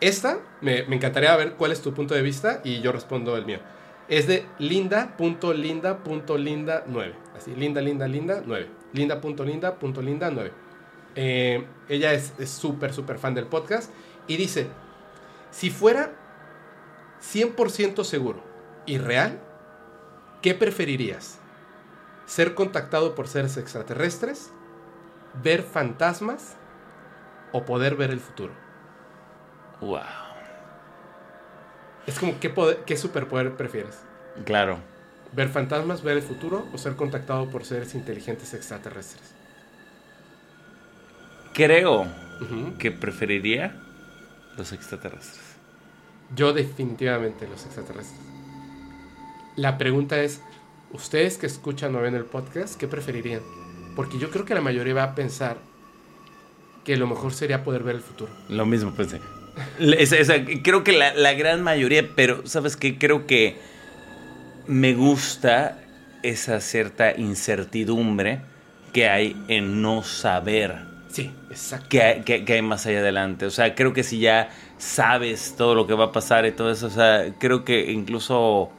esta, 0.00 0.38
me, 0.60 0.84
me 0.84 0.96
encantaría 0.96 1.34
ver 1.36 1.52
cuál 1.54 1.72
es 1.72 1.82
tu 1.82 1.92
punto 1.92 2.14
de 2.14 2.22
vista 2.22 2.60
y 2.64 2.80
yo 2.80 2.92
respondo 2.92 3.36
el 3.36 3.44
mío. 3.44 3.58
Es 4.08 4.26
de 4.26 4.46
linda.linda.linda9. 4.58 7.12
Así, 7.36 7.54
linda, 7.54 7.80
linda, 7.80 8.08
linda, 8.08 8.42
9. 8.44 8.66
Linda.linda.linda, 8.92 10.30
9. 10.30 10.52
Eh, 11.16 11.64
ella 11.88 12.12
es 12.12 12.32
súper, 12.48 12.92
súper 12.92 13.18
fan 13.18 13.34
del 13.34 13.46
podcast 13.46 13.90
y 14.26 14.36
dice, 14.36 14.68
si 15.50 15.70
fuera 15.70 16.12
100% 17.20 18.04
seguro 18.04 18.42
y 18.86 18.98
real, 18.98 19.38
¿qué 20.42 20.54
preferirías? 20.54 21.38
¿Ser 22.26 22.54
contactado 22.54 23.14
por 23.14 23.28
seres 23.28 23.56
extraterrestres? 23.56 24.50
¿Ver 25.42 25.62
fantasmas? 25.62 26.56
¿O 27.52 27.64
poder 27.64 27.96
ver 27.96 28.10
el 28.10 28.20
futuro? 28.20 28.52
Wow. 29.80 30.00
Es 32.06 32.18
como, 32.18 32.38
¿qué, 32.40 32.50
poder- 32.50 32.84
qué 32.84 32.96
superpoder 32.96 33.56
prefieres? 33.56 33.98
Claro. 34.44 34.78
¿Ver 35.32 35.48
fantasmas, 35.48 36.02
ver 36.02 36.16
el 36.16 36.22
futuro 36.22 36.66
o 36.72 36.78
ser 36.78 36.96
contactado 36.96 37.50
por 37.50 37.64
seres 37.64 37.94
inteligentes 37.94 38.54
extraterrestres? 38.54 39.34
Creo 41.54 42.06
que 42.78 42.90
preferiría 42.90 43.74
los 44.56 44.72
extraterrestres. 44.72 45.47
Yo 46.34 46.52
definitivamente 46.52 47.48
los 47.48 47.64
extraterrestres. 47.64 48.20
La 49.56 49.78
pregunta 49.78 50.20
es, 50.22 50.40
¿ustedes 50.92 51.38
que 51.38 51.46
escuchan 51.46 51.94
o 51.96 52.00
ven 52.00 52.14
el 52.14 52.24
podcast, 52.24 52.78
qué 52.78 52.86
preferirían? 52.86 53.40
Porque 53.96 54.18
yo 54.18 54.30
creo 54.30 54.44
que 54.44 54.54
la 54.54 54.60
mayoría 54.60 54.94
va 54.94 55.02
a 55.02 55.14
pensar 55.14 55.56
que 56.84 56.96
lo 56.96 57.06
mejor 57.06 57.32
sería 57.32 57.64
poder 57.64 57.82
ver 57.82 57.96
el 57.96 58.02
futuro. 58.02 58.30
Lo 58.48 58.66
mismo 58.66 58.94
pensé. 58.94 59.20
Creo 60.62 60.84
que 60.84 60.92
la, 60.92 61.14
la 61.14 61.32
gran 61.34 61.62
mayoría, 61.62 62.14
pero 62.14 62.46
¿sabes 62.46 62.76
qué? 62.76 62.98
Creo 62.98 63.26
que 63.26 63.56
me 64.66 64.94
gusta 64.94 65.82
esa 66.22 66.60
cierta 66.60 67.16
incertidumbre 67.16 68.40
que 68.92 69.08
hay 69.08 69.36
en 69.48 69.82
no 69.82 70.02
saber 70.02 70.87
Sí, 71.10 71.30
exacto. 71.50 71.86
qué- 71.88 72.44
qué 72.44 72.52
hay 72.54 72.62
más 72.62 72.86
allá 72.86 72.98
adelante. 73.00 73.46
O 73.46 73.50
sea, 73.50 73.74
creo 73.74 73.92
que 73.92 74.02
si 74.02 74.18
ya 74.20 74.50
sabes 74.76 75.54
todo 75.56 75.74
lo 75.74 75.86
que 75.86 75.94
va 75.94 76.06
a 76.06 76.12
pasar 76.12 76.44
y 76.46 76.52
todo 76.52 76.70
eso, 76.70 76.86
o 76.86 76.90
sea, 76.90 77.24
creo 77.38 77.64
que 77.64 77.90
incluso, 77.90 78.70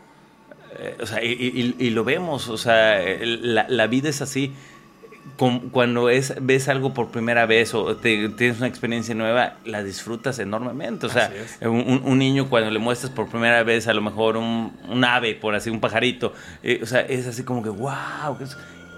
eh, 0.80 0.96
o 1.02 1.06
sea, 1.06 1.24
y, 1.24 1.32
y- 1.32 1.76
y 1.80 1.90
lo 1.90 2.04
vemos, 2.04 2.48
o 2.50 2.58
sea, 2.58 3.00
la, 3.22 3.66
la 3.68 3.88
vida 3.88 4.10
es 4.10 4.22
así. 4.22 4.54
Con- 5.38 5.70
Cuando 5.70 6.10
es, 6.10 6.34
ves 6.42 6.68
algo 6.70 6.94
por 6.94 7.12
primera 7.12 7.46
vez 7.46 7.74
o 7.74 7.96
te- 7.96 8.30
tienes 8.30 8.58
una 8.58 8.68
experiencia 8.68 9.16
nueva, 9.16 9.56
la 9.66 9.84
disfrutas 9.84 10.38
enormemente. 10.40 11.06
O 11.06 11.10
sea, 11.10 11.32
un, 11.62 12.02
un- 12.04 12.18
niño 12.20 12.50
cuando 12.50 12.70
le 12.72 12.80
muestras 12.80 13.12
por 13.12 13.30
primera 13.30 13.64
vez 13.64 13.88
a 13.88 13.94
lo 13.94 14.02
mejor 14.02 14.38
un, 14.38 14.74
un 14.88 15.04
ave, 15.06 15.36
por 15.36 15.56
así, 15.56 15.70
un 15.70 15.80
pajarito, 15.80 16.34
eh, 16.64 16.80
o 16.84 16.86
sea, 16.86 17.02
es 17.02 17.26
así 17.28 17.44
como 17.44 17.62
que, 17.64 17.70
wow, 17.70 18.38
que 18.38 18.46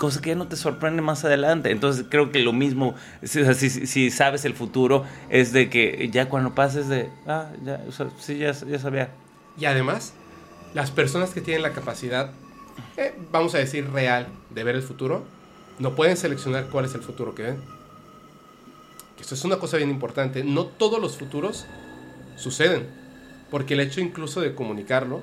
cosa 0.01 0.19
que 0.19 0.29
ya 0.31 0.35
no 0.35 0.47
te 0.47 0.55
sorprende 0.55 1.03
más 1.03 1.23
adelante. 1.25 1.69
Entonces 1.69 2.07
creo 2.09 2.31
que 2.31 2.39
lo 2.39 2.53
mismo, 2.53 2.95
si, 3.21 4.09
sabes 4.09 4.45
el 4.45 4.55
futuro, 4.55 5.05
es 5.29 5.53
de 5.53 5.69
que 5.69 6.09
ya 6.11 6.27
cuando 6.27 6.55
pases 6.55 6.87
de, 6.89 7.07
ah, 7.27 7.51
ya, 7.63 7.79
o 7.87 7.91
sea, 7.91 8.09
sí, 8.19 8.39
ya, 8.39 8.51
ya 8.51 8.79
sabía. 8.79 9.11
Y 9.59 9.65
además, 9.65 10.13
las 10.73 10.89
personas 10.89 11.35
que 11.35 11.41
tienen 11.41 11.61
la 11.61 11.73
capacidad, 11.73 12.31
eh, 12.97 13.13
vamos 13.31 13.53
a 13.53 13.59
decir, 13.59 13.91
real 13.91 14.25
de 14.49 14.63
ver 14.63 14.75
el 14.75 14.81
futuro, 14.81 15.23
no 15.77 15.93
pueden 15.93 16.17
seleccionar 16.17 16.69
cuál 16.71 16.85
es 16.85 16.95
el 16.95 17.01
futuro 17.01 17.35
que 17.35 17.43
ven. 17.43 17.61
Que 19.17 19.21
Esto 19.21 19.35
es 19.35 19.45
una 19.45 19.57
cosa 19.57 19.77
bien 19.77 19.91
importante. 19.91 20.43
No 20.43 20.65
todos 20.65 20.99
los 20.99 21.15
futuros 21.15 21.67
suceden. 22.37 22.87
Porque 23.51 23.75
el 23.75 23.81
hecho 23.81 24.01
incluso 24.01 24.41
de 24.41 24.55
comunicarlo, 24.55 25.21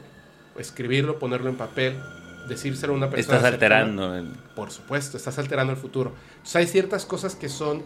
escribirlo, 0.57 1.19
ponerlo 1.19 1.51
en 1.51 1.57
papel, 1.57 1.97
decírselo 2.49 2.93
a 2.95 2.97
una 2.97 3.11
persona. 3.11 3.37
Estás 3.39 3.53
alterando. 3.53 4.15
el- 4.15 4.33
por 4.57 4.71
supuesto, 4.71 5.17
estás 5.17 5.39
alterando 5.39 5.73
el 5.73 5.79
futuro. 5.79 6.13
Entonces 6.37 6.57
hay 6.57 6.67
ciertas 6.67 7.05
cosas 7.07 7.35
que 7.37 7.49
son 7.49 7.83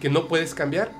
que 0.00 0.08
no 0.10 0.28
puedes 0.28 0.54
cambiar, 0.54 0.90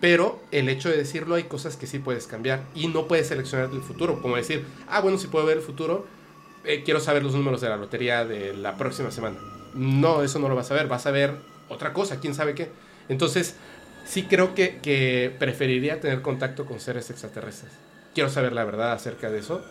pero 0.00 0.40
el 0.52 0.68
hecho 0.68 0.88
de 0.88 0.96
decirlo 0.96 1.34
hay 1.34 1.44
cosas 1.44 1.76
que 1.76 1.86
sí 1.86 1.98
puedes 1.98 2.26
cambiar 2.26 2.62
y 2.74 2.88
no 2.88 3.08
puedes 3.08 3.26
seleccionar 3.28 3.70
el 3.72 3.82
futuro, 3.82 4.22
como 4.22 4.36
decir, 4.36 4.64
ah, 4.88 5.00
bueno, 5.00 5.18
si 5.18 5.26
puedo 5.26 5.44
ver 5.44 5.58
el 5.58 5.62
futuro, 5.62 6.06
eh, 6.64 6.82
quiero 6.84 7.00
saber 7.00 7.22
los 7.22 7.34
números 7.34 7.60
de 7.60 7.68
la 7.68 7.76
lotería 7.76 8.24
de 8.24 8.54
la 8.54 8.76
próxima 8.76 9.10
semana. 9.10 9.36
No, 9.74 10.22
eso 10.22 10.38
no 10.38 10.48
lo 10.48 10.54
vas 10.56 10.70
a 10.70 10.74
ver, 10.74 10.86
vas 10.88 11.06
a 11.06 11.10
ver 11.10 11.34
otra 11.68 11.92
cosa, 11.92 12.20
quién 12.20 12.34
sabe 12.34 12.54
qué. 12.54 12.70
Entonces, 13.08 13.56
sí 14.06 14.22
creo 14.24 14.54
que, 14.54 14.78
que 14.82 15.34
preferiría 15.38 16.00
tener 16.00 16.22
contacto 16.22 16.64
con 16.64 16.80
seres 16.80 17.10
extraterrestres. 17.10 17.72
Quiero 18.14 18.30
saber 18.30 18.52
la 18.52 18.64
verdad 18.64 18.92
acerca 18.92 19.30
de 19.30 19.38
eso. 19.40 19.62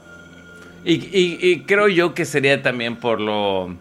Y, 0.86 0.94
y- 0.96 1.38
y 1.42 1.60
creo 1.62 1.88
yo 1.88 2.14
que 2.14 2.26
sería 2.26 2.62
también 2.62 2.96
por 2.98 3.20
lo 3.20 3.76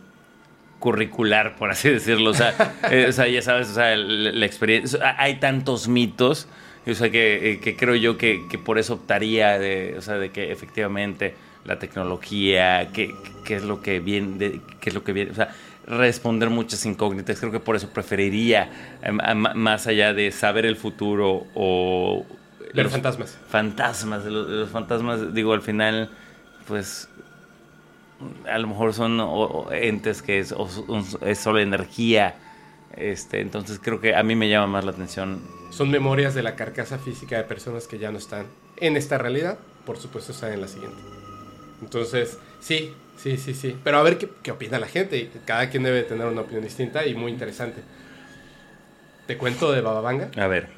curricular, 0.79 1.57
por 1.57 1.71
así 1.71 1.89
decirlo. 1.91 2.31
O 2.31 2.35
sea, 2.35 2.55
eh, 2.91 3.07
o 3.09 3.13
sea, 3.13 3.27
ya 3.29 3.43
sabes, 3.43 3.69
o 3.71 3.75
sea, 3.75 3.97
la, 3.97 4.33
la 4.33 4.47
experiencia. 4.47 5.15
hay 5.19 5.37
tantos 5.37 5.89
mitos. 5.89 6.49
O 6.89 6.95
sea, 6.95 7.11
que, 7.11 7.53
eh, 7.53 7.61
que 7.61 7.75
creo 7.77 7.97
yo 7.97 8.17
que, 8.17 8.43
que 8.49 8.59
por 8.59 8.79
eso 8.79 8.95
optaría 8.95 9.59
de, 9.59 9.97
o 9.99 10.03
sea, 10.03 10.15
de 10.19 10.31
que 10.31 10.53
efectivamente 10.53 11.35
la 11.65 11.81
tecnología, 11.81 12.91
qué 12.93 13.13
qué 13.45 13.57
es 13.57 13.65
lo 13.65 13.81
que 13.83 13.99
viene, 13.99 14.61
qué 14.81 14.91
es 14.91 14.95
lo 14.95 15.03
que 15.03 15.13
viene, 15.13 15.33
o 15.33 15.35
sea, 15.35 15.53
responder 15.89 16.49
muchas 16.49 16.87
incógnitas. 16.87 17.41
Creo 17.41 17.51
que 17.51 17.59
por 17.59 17.75
eso 17.75 17.89
preferiría, 17.91 18.71
em, 19.03 19.19
a- 19.21 19.35
más 19.35 19.89
allá 19.89 20.15
de 20.15 20.31
saber 20.31 20.65
el 20.65 20.77
futuro 20.77 21.47
o... 21.57 22.25
Ver 22.73 22.85
los- 22.85 22.93
fantasmas. 22.93 23.37
fantasmas, 23.49 24.25
los, 24.27 24.49
los 24.49 24.71
fantasmas, 24.71 25.35
digo, 25.35 25.55
al 25.55 25.63
final, 25.63 26.09
pues 26.67 27.09
a 28.49 28.59
lo 28.59 28.69
mejor 28.69 28.95
son 28.95 29.21
o- 29.21 29.31
o 29.33 29.73
entes 29.73 30.23
que 30.23 30.39
es, 30.39 30.53
o 30.53 30.69
es 31.23 31.39
solo 31.39 31.59
energía. 31.61 32.37
Este, 32.97 33.41
entonces 33.41 33.79
creo 33.83 34.01
que 34.01 34.15
a 34.15 34.23
mí 34.23 34.35
me 34.37 34.49
llama 34.49 34.67
más 34.67 34.85
la 34.85 34.93
atención. 34.93 35.41
Son 35.71 35.91
memorias 35.91 36.35
de 36.35 36.43
la 36.43 36.57
carcasa 36.57 36.99
física 36.99 37.37
de 37.37 37.45
personas 37.45 37.87
que 37.87 37.99
ya 37.99 38.11
no 38.11 38.19
están 38.19 38.47
en 38.79 38.97
esta 38.97 39.19
realidad, 39.19 39.59
por 39.85 39.99
supuesto 39.99 40.33
están 40.33 40.53
en 40.53 40.63
la 40.63 40.69
siguiente. 40.69 40.97
Entonces, 41.83 42.39
sí, 42.61 42.95
sí, 43.19 43.37
sí, 43.37 43.53
sí. 43.53 43.77
Pero 43.85 43.99
a 43.99 44.03
ver 44.03 44.17
qué, 44.17 44.31
qué 44.43 44.51
opina 44.53 44.79
la 44.79 44.87
gente. 44.87 45.31
Cada 45.45 45.69
quien 45.69 45.83
debe 45.83 46.03
tener 46.05 46.27
una 46.27 46.41
opinión 46.41 46.65
distinta 46.65 47.05
y 47.05 47.15
muy 47.15 47.31
interesante. 47.33 47.83
Te 49.27 49.37
cuento 49.37 49.73
de 49.73 49.83
Bababanga. 49.83 50.31
A 50.39 50.47
ver. 50.47 50.69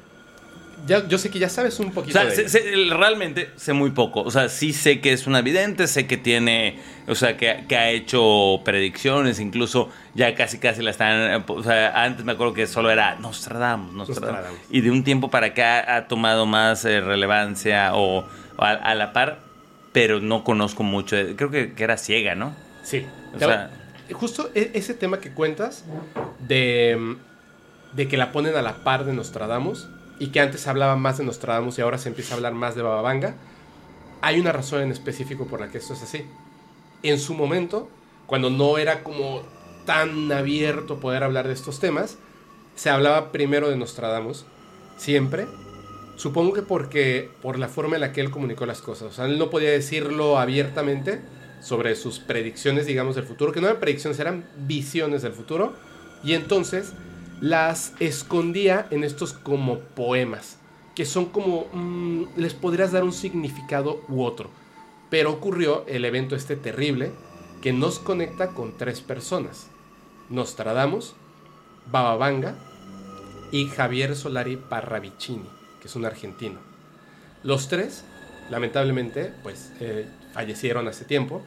Ya, 0.87 1.07
yo 1.07 1.17
sé 1.17 1.29
que 1.29 1.39
ya 1.39 1.49
sabes 1.49 1.79
un 1.79 1.87
O 1.87 1.91
poquito 1.91 2.13
sea, 2.19 2.25
de 2.29 2.35
sé- 2.35 2.49
sé- 2.49 2.71
realmente 2.89 3.49
sé 3.55 3.73
muy 3.73 3.91
poco. 3.91 4.21
O 4.21 4.31
sea, 4.31 4.49
sí 4.49 4.73
sé 4.73 5.01
que 5.01 5.11
es 5.13 5.27
una 5.27 5.41
vidente, 5.41 5.87
sé 5.87 6.07
que 6.07 6.17
tiene, 6.17 6.79
o 7.07 7.15
sea, 7.15 7.37
que, 7.37 7.65
que 7.67 7.77
ha 7.77 7.89
hecho 7.89 8.61
predicciones, 8.65 9.39
incluso 9.39 9.89
ya 10.15 10.33
casi 10.35 10.57
casi 10.57 10.81
la 10.81 10.91
están, 10.91 11.43
o 11.47 11.63
sea, 11.63 12.03
antes 12.03 12.25
me 12.25 12.31
acuerdo 12.31 12.53
que 12.53 12.65
solo 12.67 12.89
era 12.91 13.15
Nostradamus, 13.15 13.93
Nostradamus. 13.93 14.31
Nostradamus. 14.31 14.59
Y 14.71 14.81
de 14.81 14.91
un 14.91 15.03
tiempo 15.03 15.29
para 15.29 15.47
acá 15.47 15.95
ha 15.95 16.07
tomado 16.07 16.45
más 16.45 16.85
eh, 16.85 17.01
relevancia 17.01 17.95
o, 17.95 18.19
o 18.19 18.63
a, 18.63 18.71
a 18.71 18.95
la 18.95 19.13
par, 19.13 19.39
pero 19.91 20.19
no 20.19 20.43
conozco 20.43 20.83
mucho. 20.83 21.15
Creo 21.35 21.51
que, 21.51 21.73
que 21.73 21.83
era 21.83 21.97
ciega, 21.97 22.35
¿no? 22.35 22.55
Sí. 22.83 23.05
O 23.35 23.39
sea- 23.39 23.71
justo 24.13 24.49
e- 24.55 24.71
ese 24.73 24.95
tema 24.95 25.19
que 25.19 25.31
cuentas 25.33 25.85
de, 26.47 27.15
de 27.93 28.07
que 28.07 28.17
la 28.17 28.31
ponen 28.31 28.55
a 28.55 28.61
la 28.63 28.77
par 28.83 29.05
de 29.05 29.13
Nostradamus 29.13 29.87
y 30.19 30.27
que 30.27 30.41
antes 30.41 30.67
hablaba 30.67 30.95
más 30.95 31.17
de 31.17 31.23
Nostradamus 31.23 31.77
y 31.77 31.81
ahora 31.81 31.97
se 31.97 32.09
empieza 32.09 32.33
a 32.33 32.37
hablar 32.37 32.53
más 32.53 32.75
de 32.75 32.81
Bababanga, 32.81 33.35
hay 34.21 34.39
una 34.39 34.51
razón 34.51 34.81
en 34.81 34.91
específico 34.91 35.47
por 35.47 35.61
la 35.61 35.69
que 35.69 35.77
esto 35.77 35.93
es 35.93 36.03
así. 36.03 36.25
En 37.03 37.19
su 37.19 37.33
momento, 37.33 37.89
cuando 38.27 38.49
no 38.49 38.77
era 38.77 39.03
como 39.03 39.41
tan 39.85 40.31
abierto 40.31 40.99
poder 40.99 41.23
hablar 41.23 41.47
de 41.47 41.53
estos 41.53 41.79
temas, 41.79 42.17
se 42.75 42.89
hablaba 42.89 43.31
primero 43.31 43.69
de 43.69 43.77
Nostradamus, 43.77 44.45
siempre. 44.97 45.47
Supongo 46.17 46.53
que 46.53 46.61
porque 46.61 47.31
por 47.41 47.57
la 47.57 47.69
forma 47.69 47.95
en 47.95 48.01
la 48.01 48.11
que 48.11 48.19
él 48.19 48.29
comunicó 48.29 48.65
las 48.65 48.81
cosas. 48.81 49.07
O 49.07 49.11
sea, 49.13 49.25
él 49.25 49.39
no 49.39 49.49
podía 49.49 49.71
decirlo 49.71 50.37
abiertamente 50.37 51.21
sobre 51.61 51.95
sus 51.95 52.19
predicciones, 52.19 52.85
digamos, 52.85 53.15
del 53.15 53.23
futuro, 53.23 53.53
que 53.53 53.61
no 53.61 53.67
eran 53.67 53.79
predicciones, 53.79 54.19
eran 54.19 54.49
visiones 54.57 55.21
del 55.21 55.31
futuro. 55.31 55.73
Y 56.23 56.33
entonces 56.33 56.93
las 57.41 57.93
escondía 57.99 58.87
en 58.91 59.03
estos 59.03 59.33
como 59.33 59.79
poemas, 59.79 60.57
que 60.95 61.05
son 61.05 61.25
como, 61.27 61.67
mm, 61.71 62.37
les 62.37 62.53
podrías 62.53 62.91
dar 62.91 63.03
un 63.03 63.13
significado 63.13 64.01
u 64.09 64.23
otro. 64.23 64.49
Pero 65.09 65.31
ocurrió 65.31 65.85
el 65.87 66.05
evento 66.05 66.35
este 66.35 66.55
terrible 66.55 67.11
que 67.61 67.73
nos 67.73 67.99
conecta 67.99 68.49
con 68.49 68.77
tres 68.77 69.01
personas. 69.01 69.67
Nostradamus, 70.29 71.15
Bababanga 71.91 72.55
y 73.51 73.67
Javier 73.67 74.15
Solari 74.15 74.57
Parravicini, 74.57 75.49
que 75.81 75.87
es 75.87 75.95
un 75.95 76.05
argentino. 76.05 76.59
Los 77.43 77.67
tres, 77.67 78.03
lamentablemente, 78.49 79.33
pues 79.43 79.71
eh, 79.79 80.07
fallecieron 80.33 80.87
hace 80.87 81.05
tiempo. 81.05 81.41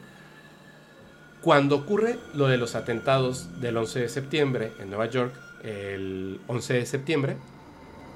Cuando 1.41 1.75
ocurre 1.75 2.17
lo 2.33 2.47
de 2.47 2.57
los 2.57 2.75
atentados 2.75 3.61
del 3.61 3.77
11 3.77 3.99
de 4.01 4.09
septiembre 4.09 4.71
en 4.79 4.89
Nueva 4.89 5.05
York, 5.07 5.33
el 5.63 6.39
11 6.47 6.73
de 6.73 6.85
septiembre, 6.85 7.37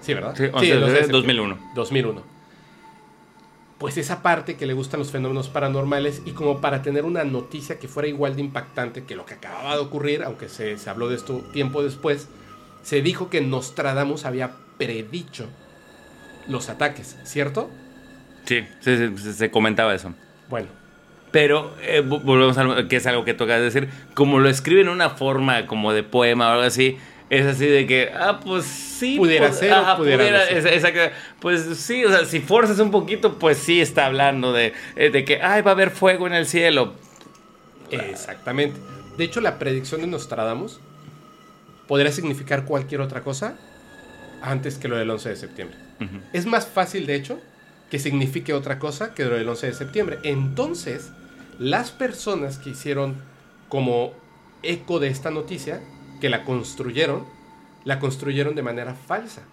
sí, 0.02 0.14
¿verdad? 0.14 0.36
Sí, 0.36 0.44
el 0.44 0.54
11 0.56 0.66
de 0.74 0.84
septiembre. 0.84 1.12
2001. 1.12 1.58
2001. 1.76 2.24
Pues 3.78 3.96
esa 3.98 4.24
parte 4.24 4.56
que 4.58 4.66
le 4.66 4.74
gustan 4.74 5.00
los 5.00 5.12
fenómenos 5.12 5.50
paranormales 5.50 6.24
y 6.26 6.32
como 6.32 6.62
para 6.62 6.82
tener 6.82 7.06
una 7.06 7.24
noticia 7.24 7.78
que 7.78 7.88
fuera 7.88 8.10
igual 8.10 8.36
de 8.36 8.42
impactante 8.42 9.04
que 9.04 9.16
lo 9.16 9.26
que 9.26 9.36
acababa 9.36 9.76
de 9.76 9.82
ocurrir, 9.82 10.24
aunque 10.24 10.50
se, 10.50 10.78
se 10.80 10.90
habló 10.90 11.10
de 11.10 11.16
esto 11.16 11.42
tiempo 11.54 11.84
después, 11.84 12.28
se 12.82 13.04
dijo 13.04 13.30
que 13.30 13.40
Nostradamus 13.42 14.26
había 14.26 14.52
predicho 14.80 15.48
los 16.48 16.70
ataques, 16.70 17.18
¿cierto? 17.24 17.70
Sí, 18.46 18.64
sí, 18.80 18.98
sí, 19.18 19.34
se- 19.34 19.52
comentaba 19.52 19.94
eso. 19.94 20.12
Bueno, 20.50 20.70
Pero 21.32 21.76
eh, 21.82 22.02
vo- 22.04 22.24
volvemos 22.24 22.58
a 22.58 22.64
lo 22.64 22.88
que 22.88 22.96
es 22.96 23.06
algo 23.06 23.26
que 23.26 23.34
toca 23.36 23.60
decir. 23.60 23.90
Como 24.16 24.40
lo 24.40 24.50
escribe 24.50 24.82
en 24.82 24.90
una 24.90 25.10
forma 25.12 25.68
como 25.68 25.92
de 25.94 26.02
poema 26.02 26.48
o 26.48 26.52
algo 26.54 26.64
así, 26.64 26.98
es 27.30 27.46
así 27.46 27.66
de 27.66 27.86
que, 27.86 28.10
ah, 28.14 28.40
pues 28.44 28.66
sí. 28.66 29.18
Pudiera 29.18 29.48
pues, 29.48 29.60
ser 29.60 29.74
pudiera 29.98 30.24
no 30.32 30.46
ser. 30.46 30.58
esa- 30.58 30.70
esa 30.70 30.92
que- 30.94 31.12
pues 31.40 31.64
sí, 31.78 32.04
o 32.06 32.10
sea, 32.10 32.26
si 32.26 32.40
forzas 32.40 32.80
un 32.80 32.92
poquito, 32.92 33.38
pues 33.38 33.58
sí 33.58 33.82
está 33.82 34.06
hablando 34.06 34.54
de, 34.54 34.74
eh, 34.96 35.10
de 35.10 35.26
que, 35.26 35.42
ay, 35.42 35.62
va 35.62 35.72
a 35.72 35.74
haber 35.74 35.90
fuego 35.92 36.26
en 36.28 36.34
el 36.34 36.46
cielo. 36.46 36.94
exactamente. 37.92 38.80
De 39.18 39.24
hecho, 39.24 39.42
la 39.42 39.58
predicción 39.60 40.02
de 40.02 40.08
Nostradamus 40.08 40.80
podría 41.88 42.12
significar 42.12 42.66
cualquier 42.66 43.02
otra 43.02 43.22
cosa 43.22 43.58
antes 44.42 44.78
que 44.78 44.88
lo 44.88 44.98
del 44.98 45.10
11 45.10 45.30
de 45.30 45.36
septiembre. 45.36 45.78
Es 46.34 46.46
más 46.46 46.68
fácil, 46.68 47.08
de 47.08 47.16
hecho, 47.16 47.40
que 47.90 47.98
signifique 47.98 48.54
otra 48.54 48.78
cosa 48.78 49.14
que 49.16 49.26
lo 49.26 49.36
del 49.36 49.48
11 49.50 49.68
de 49.68 49.74
septiembre. 49.74 50.20
Entonces, 50.24 51.10
las 51.58 51.90
personas 51.92 52.58
que 52.60 52.70
hicieron 52.72 53.16
como 53.70 54.14
eco 54.62 55.00
de 55.00 55.08
esta 55.08 55.32
noticia, 55.32 55.82
que 56.20 56.30
la 56.30 56.44
construyeron, 56.44 57.26
la 57.84 58.00
construyeron 58.00 58.56
de 58.56 58.64
manera 58.64 58.96
falsa. 58.96 59.44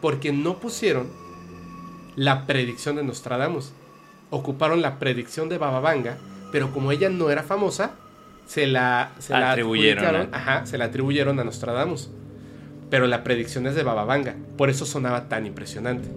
Porque 0.00 0.32
no 0.32 0.58
pusieron 0.58 1.08
la 2.16 2.46
predicción 2.46 2.96
de 2.96 3.04
Nostradamus. 3.04 3.72
Ocuparon 4.30 4.82
la 4.82 4.98
predicción 4.98 5.48
de 5.48 5.58
Bababanga, 5.58 6.18
pero 6.52 6.72
como 6.72 6.92
ella 6.92 7.08
no 7.08 7.30
era 7.30 7.42
famosa, 7.42 7.92
se 8.46 8.66
la, 8.66 9.12
se 9.18 9.32
la 9.32 9.52
Atribuyeron, 9.52 10.28
ajá, 10.32 10.66
se 10.66 10.78
la 10.78 10.86
atribuyeron 10.86 11.38
a 11.40 11.44
Nostradamus 11.44 12.10
pero 12.90 13.06
la 13.06 13.24
predicción 13.24 13.66
es 13.66 13.74
de 13.74 13.82
Bababanga. 13.82 14.34
Por 14.56 14.70
eso 14.70 14.86
sonaba 14.86 15.28
tan 15.28 15.46
impresionante. 15.46 16.08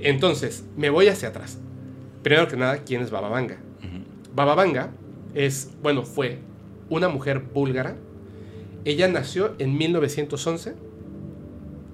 Entonces, 0.00 0.64
me 0.76 0.90
voy 0.90 1.08
hacia 1.08 1.28
atrás. 1.28 1.58
Primero 2.22 2.48
que 2.48 2.56
nada, 2.56 2.78
¿quién 2.78 3.02
es 3.02 3.10
Bababanga? 3.10 3.58
Ujú. 3.78 4.34
Bababanga 4.34 4.90
es, 5.34 5.70
bueno, 5.82 6.02
fue 6.02 6.38
una 6.88 7.08
mujer 7.08 7.40
búlgara. 7.40 7.96
Ella 8.84 9.08
nació 9.08 9.54
en 9.58 9.76
1911. 9.76 10.74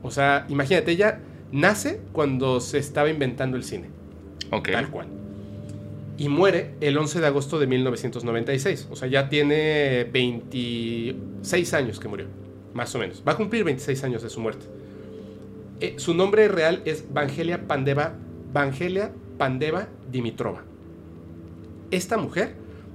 O 0.03 0.11
sea, 0.11 0.47
imagínate, 0.49 0.93
ella 0.93 1.21
nace 1.53 2.01
cuando 2.13 2.61
se 2.61 2.79
estaba 2.79 3.09
inventando 3.11 3.57
el 3.57 3.65
cine, 3.65 3.89
Ok. 4.51 4.71
tal 4.73 4.91
cual. 4.91 5.07
Y 6.17 6.29
muere 6.29 6.75
el 6.81 6.97
11 6.99 7.21
de 7.21 7.27
agosto 7.27 7.59
de 7.59 7.67
1996. 7.67 8.89
O 8.91 8.97
sea, 8.97 9.09
ya 9.09 9.29
tiene 9.29 10.05
26 10.13 11.75
años 11.75 12.01
que 12.01 12.09
murió, 12.09 12.27
más 12.75 12.95
o 12.95 12.99
menos. 12.99 13.23
Va 13.27 13.33
a 13.33 13.37
cumplir 13.37 13.65
26 13.65 14.03
años 14.05 14.23
de 14.23 14.31
su 14.31 14.41
muerte. 14.41 14.67
Eh, 15.81 15.95
su 15.99 16.15
nombre 16.15 16.49
real 16.49 16.83
es 16.85 17.05
Vangelia 17.13 17.69
Pandeva, 17.69 18.15
Vangelia 18.53 19.13
Pandeva 19.37 19.89
Dimitrova. 20.11 20.65
Esta 21.93 22.17
mujer 22.17 22.55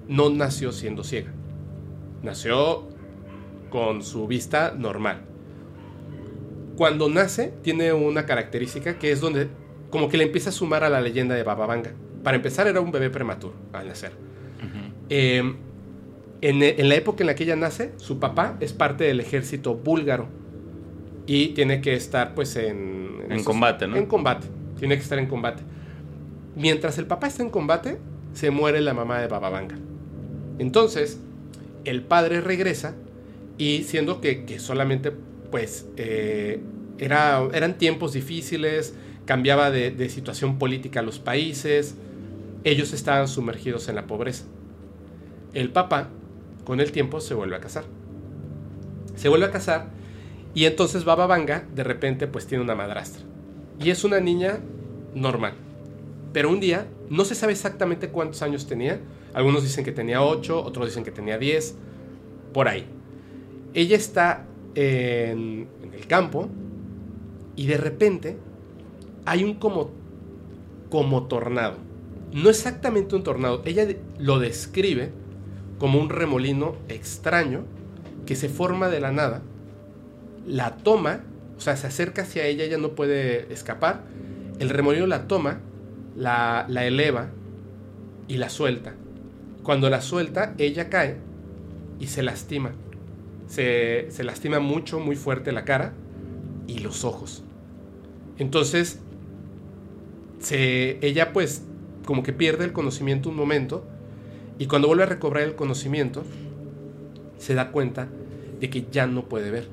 no 0.09 0.29
nació 0.29 0.71
siendo 0.73 1.03
ciega. 1.05 1.31
Nació 2.23 2.87
con 3.73 4.03
su 4.03 4.27
vista 4.27 4.75
normal. 4.77 5.23
Cuando 6.77 7.09
nace, 7.09 7.51
tiene 7.63 7.91
una 7.91 8.27
característica 8.27 8.99
que 8.99 9.11
es 9.11 9.19
donde 9.19 9.47
como 9.89 10.09
que 10.09 10.17
le 10.17 10.25
empieza 10.25 10.51
a 10.51 10.53
sumar 10.53 10.83
a 10.83 10.89
la 10.89 11.01
leyenda 11.01 11.33
de 11.33 11.41
Baba 11.41 11.65
Vanga. 11.65 11.91
Para 12.23 12.37
empezar, 12.37 12.67
era 12.67 12.79
un 12.81 12.91
bebé 12.91 13.09
prematuro 13.09 13.55
al 13.73 13.87
nacer. 13.87 14.11
Eh, 15.09 15.55
en, 16.41 16.61
en 16.61 16.87
la 16.87 16.95
época 16.95 17.23
en 17.23 17.27
la 17.27 17.33
que 17.33 17.45
ella 17.45 17.55
nace, 17.55 17.93
su 17.97 18.19
papá 18.19 18.57
es 18.59 18.73
parte 18.73 19.05
del 19.05 19.19
ejército 19.19 19.73
búlgaro 19.73 20.27
y 21.25 21.47
tiene 21.49 21.81
que 21.81 21.95
estar 21.95 22.35
pues 22.35 22.55
en... 22.55 23.25
En 23.27 23.43
combate, 23.43 23.87
¿no? 23.87 23.95
En 23.95 24.05
combate, 24.05 24.45
tiene 24.77 24.97
que 24.97 25.01
estar 25.01 25.17
en 25.17 25.25
combate. 25.25 25.63
Mientras 26.55 26.99
el 26.99 27.07
papá 27.07 27.25
está 27.25 27.41
en 27.41 27.49
combate, 27.49 27.97
se 28.33 28.51
muere 28.51 28.81
la 28.81 28.93
mamá 28.93 29.19
de 29.19 29.27
Bababanga. 29.27 29.77
Entonces, 30.59 31.19
el 31.85 32.03
padre 32.03 32.39
regresa 32.39 32.93
y 33.57 33.83
siendo 33.83 34.21
que, 34.21 34.45
que 34.45 34.59
solamente 34.59 35.11
pues 35.51 35.87
eh, 35.97 36.59
era, 36.97 37.47
eran 37.53 37.77
tiempos 37.77 38.13
difíciles, 38.13 38.95
cambiaba 39.25 39.71
de, 39.71 40.09
situación 40.09 40.57
política 40.57 41.01
los 41.01 41.19
países, 41.19 41.95
ellos 42.63 42.93
estaban 42.93 43.27
sumergidos 43.27 43.87
en 43.89 43.95
la 43.95 44.07
pobreza. 44.07 44.45
El 45.53 45.69
papá, 45.69 46.09
con 46.65 46.79
el 46.79 46.91
tiempo, 46.91 47.21
se 47.21 47.33
vuelve 47.33 47.55
a 47.55 47.59
casar. 47.59 47.83
Se 49.15 49.29
vuelve 49.29 49.45
a 49.45 49.51
casar 49.51 49.89
y 50.55 50.65
entonces 50.65 51.03
Baba 51.05 51.27
Vanga 51.27 51.65
de 51.73 51.83
repente 51.83 52.27
pues 52.27 52.47
tiene 52.47 52.63
una 52.63 52.75
madrastra. 52.75 53.23
Y 53.79 53.89
es 53.89 54.03
una 54.03 54.19
niña 54.19 54.59
normal. 55.13 55.53
Pero 56.31 56.49
un 56.49 56.59
día, 56.59 56.87
no 57.09 57.25
se 57.25 57.35
sabe 57.35 57.53
exactamente 57.53 58.09
cuántos 58.09 58.41
años 58.41 58.67
tenía. 58.67 58.99
Algunos 59.33 59.63
dicen 59.63 59.85
que 59.85 59.91
tenía 59.91 60.23
8, 60.23 60.63
otros 60.63 60.87
dicen 60.87 61.03
que 61.03 61.11
tenía 61.11 61.37
10, 61.37 61.75
por 62.53 62.67
ahí. 62.67 62.87
Ella 63.73 63.95
está 63.95 64.45
en, 64.75 65.67
el 65.93 66.07
campo 66.07 66.49
y 67.55 67.67
de 67.67 67.77
repente 67.77 68.37
hay 69.25 69.43
un 69.43 69.55
como, 69.55 69.91
como 70.89 71.27
tornado. 71.27 71.77
No 72.31 72.49
exactamente 72.49 73.15
un 73.15 73.23
tornado, 73.23 73.61
ella 73.65 73.87
lo 74.17 74.39
describe 74.39 75.11
como 75.79 75.99
un 75.99 76.09
remolino 76.09 76.75
extraño 76.87 77.63
que 78.25 78.35
se 78.35 78.49
forma 78.49 78.89
de 78.89 78.99
la 78.99 79.11
nada, 79.11 79.41
la 80.47 80.77
toma, 80.77 81.21
o 81.57 81.61
sea, 81.61 81.75
se 81.77 81.87
acerca 81.87 82.23
hacia 82.23 82.45
ella, 82.45 82.63
ella 82.63 82.77
no 82.77 82.95
puede 82.95 83.51
escapar, 83.53 84.03
el 84.59 84.69
remolino 84.69 85.07
la 85.07 85.27
toma, 85.27 85.59
la, 86.15 86.65
la 86.69 86.85
eleva 86.85 87.29
y 88.27 88.37
la 88.37 88.49
suelta. 88.49 88.93
Cuando 89.63 89.89
la 89.89 90.01
suelta, 90.01 90.55
ella 90.57 90.89
cae 90.89 91.17
y 91.99 92.07
se 92.07 92.23
lastima. 92.23 92.73
Se, 93.47 94.07
se 94.09 94.23
lastima 94.23 94.59
mucho, 94.59 94.99
muy 94.99 95.15
fuerte 95.15 95.51
la 95.51 95.65
cara 95.65 95.93
y 96.67 96.79
los 96.79 97.03
ojos. 97.03 97.43
Entonces, 98.37 98.99
se, 100.39 101.05
ella 101.05 101.33
pues 101.33 101.63
como 102.05 102.23
que 102.23 102.33
pierde 102.33 102.65
el 102.65 102.73
conocimiento 102.73 103.29
un 103.29 103.35
momento 103.35 103.85
y 104.59 104.67
cuando 104.67 104.87
vuelve 104.87 105.03
a 105.03 105.07
recobrar 105.07 105.43
el 105.43 105.55
conocimiento, 105.55 106.23
se 107.37 107.55
da 107.55 107.71
cuenta 107.71 108.07
de 108.59 108.69
que 108.69 108.85
ya 108.91 109.07
no 109.07 109.27
puede 109.27 109.51
ver. 109.51 109.67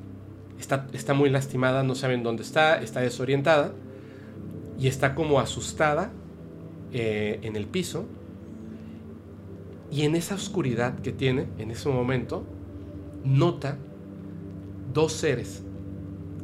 Está, 0.58 0.86
está 0.92 1.14
muy 1.14 1.30
lastimada, 1.30 1.82
no 1.82 1.94
saben 1.94 2.22
dónde 2.22 2.42
está, 2.42 2.80
está 2.80 3.00
desorientada 3.00 3.72
y 4.78 4.88
está 4.88 5.14
como 5.14 5.40
asustada 5.40 6.10
eh, 6.92 7.40
en 7.42 7.56
el 7.56 7.66
piso. 7.66 8.06
Y 9.90 10.02
en 10.02 10.14
esa 10.14 10.34
oscuridad 10.34 11.00
que 11.00 11.12
tiene, 11.12 11.46
en 11.58 11.70
ese 11.70 11.88
momento, 11.88 12.44
nota 13.24 13.76
dos 14.92 15.12
seres 15.12 15.62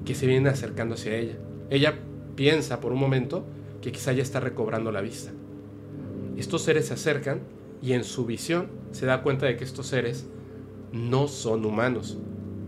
que 0.04 0.14
se 0.14 0.26
vienen 0.26 0.46
acercando 0.46 0.94
hacia 0.94 1.16
ella. 1.16 1.36
Ella 1.70 1.98
piensa 2.36 2.80
por 2.80 2.92
un 2.92 3.00
momento 3.00 3.44
que 3.80 3.92
quizá 3.92 4.12
ya 4.12 4.22
está 4.22 4.40
recobrando 4.40 4.92
la 4.92 5.00
vista. 5.00 5.32
Estos 6.36 6.62
seres 6.62 6.86
se 6.86 6.94
acercan 6.94 7.40
y 7.82 7.92
en 7.92 8.04
su 8.04 8.26
visión 8.26 8.68
se 8.92 9.06
da 9.06 9.22
cuenta 9.22 9.46
de 9.46 9.56
que 9.56 9.64
estos 9.64 9.86
seres 9.86 10.26
no 10.92 11.28
son 11.28 11.64
humanos. 11.64 12.18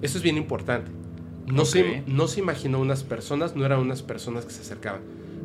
Eso 0.03 0.19
es 0.19 0.25
bien 0.25 0.37
importante. 0.37 0.91
No, 1.47 1.65
se, 1.65 2.03
no 2.07 2.29
se 2.29 2.41
imaginó 2.41 2.79
unas 2.79 3.05
personas, 3.05 3.57
no 3.57 3.65
eran 3.65 3.81
unas 3.81 4.03
personas 4.03 4.45
que 4.45 4.53
se 4.53 4.61
acercaban. 4.61 5.01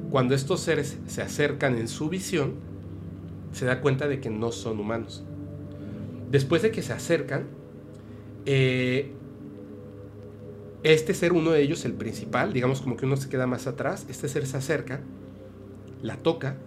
Cuando 0.10 0.36
estos 0.36 0.60
seres 0.60 0.98
se 1.08 1.22
acercan 1.22 1.78
en 1.78 1.88
su 1.88 2.10
visión, 2.10 2.56
se 3.52 3.66
da 3.66 3.82
cuenta 3.82 4.08
de 4.08 4.20
que 4.20 4.30
no 4.30 4.52
son 4.52 4.80
humanos. 4.80 5.24
Después 6.30 6.62
de 6.62 6.72
que 6.72 6.82
se 6.82 6.94
acercan, 6.94 7.46
eh, 8.46 9.12
este 10.84 11.14
ser, 11.14 11.34
uno 11.34 11.52
de 11.52 11.62
ellos, 11.62 11.86
el 11.86 11.94
principal, 11.94 12.52
digamos 12.54 12.82
como 12.82 12.98
que 12.98 13.06
uno 13.06 13.16
se 13.16 13.30
queda 13.30 13.48
más 13.48 13.68
atrás, 13.68 14.06
este 14.10 14.28
ser 14.28 14.46
se 14.46 14.58
acerca, 14.58 15.02
la 16.02 16.18
toca 16.18 16.58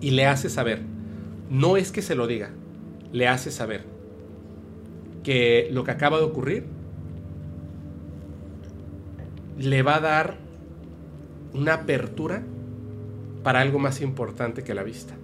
y 0.00 0.12
le 0.12 0.26
hace 0.26 0.48
saber, 0.48 0.82
no 1.50 1.76
es 1.76 1.92
que 1.92 2.00
se 2.00 2.14
lo 2.14 2.26
diga, 2.26 2.50
le 3.12 3.28
hace 3.28 3.50
saber 3.50 3.84
que 5.22 5.68
lo 5.72 5.84
que 5.84 5.90
acaba 5.90 6.18
de 6.18 6.24
ocurrir 6.24 6.64
le 9.58 9.82
va 9.82 9.96
a 9.96 10.00
dar 10.00 10.38
una 11.52 11.74
apertura 11.74 12.42
para 13.42 13.60
algo 13.60 13.78
más 13.78 14.00
importante 14.00 14.62
que 14.62 14.74
la 14.74 14.82
vista. 14.82 15.14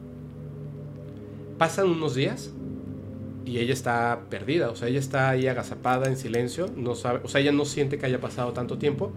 Pasan 1.57 1.89
unos 1.89 2.15
días 2.15 2.53
y 3.47 3.59
ella 3.61 3.73
está 3.73 4.23
perdida, 4.29 4.71
o 4.71 4.77
sea, 4.77 4.89
ella 4.89 4.99
está 4.99 5.31
ahí 5.31 5.47
agazapada 5.47 6.09
en 6.09 6.17
silencio, 6.17 6.67
no 6.77 6.97
sabe, 6.97 7.21
o 7.23 7.29
sea, 7.29 7.41
ella 7.41 7.53
no 7.53 7.65
siente 7.65 7.97
que 7.97 8.05
haya 8.05 8.21
pasado 8.21 8.53
tanto 8.53 8.77
tiempo, 8.77 9.13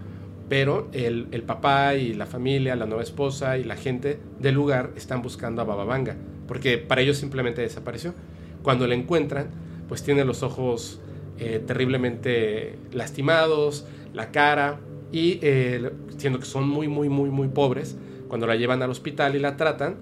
pero 0.48 0.88
el, 0.92 1.26
papá 1.46 1.94
y 1.96 2.14
la 2.14 2.26
familia, 2.26 2.76
la 2.76 2.86
nueva 2.86 3.02
esposa 3.02 3.58
y 3.58 3.64
la 3.64 3.76
gente 3.76 4.18
del 4.38 4.54
lugar 4.54 4.90
están 4.96 5.20
buscando 5.20 5.62
a 5.62 5.64
Bababanga, 5.64 6.16
porque 6.46 6.78
para 6.78 7.00
ellos 7.00 7.18
simplemente 7.18 7.60
desapareció. 7.60 8.14
Cuando 8.62 8.86
la 8.86 8.94
encuentran, 8.94 9.48
pues 9.88 10.02
tiene 10.02 10.24
los 10.24 10.42
ojos 10.42 11.00
eh, 11.38 11.62
terriblemente 11.64 12.78
lastimados, 12.92 13.86
la 14.12 14.30
cara, 14.30 14.80
y 15.12 15.38
eh, 15.42 15.90
siendo 16.16 16.38
que 16.38 16.46
son 16.46 16.68
muy, 16.68 16.88
muy, 16.88 17.08
muy, 17.08 17.30
muy 17.30 17.48
pobres, 17.48 17.96
cuando 18.28 18.46
la 18.46 18.56
llevan 18.56 18.82
al 18.82 18.90
hospital 18.90 19.34
y 19.34 19.38
la 19.38 19.56
tratan, 19.56 19.96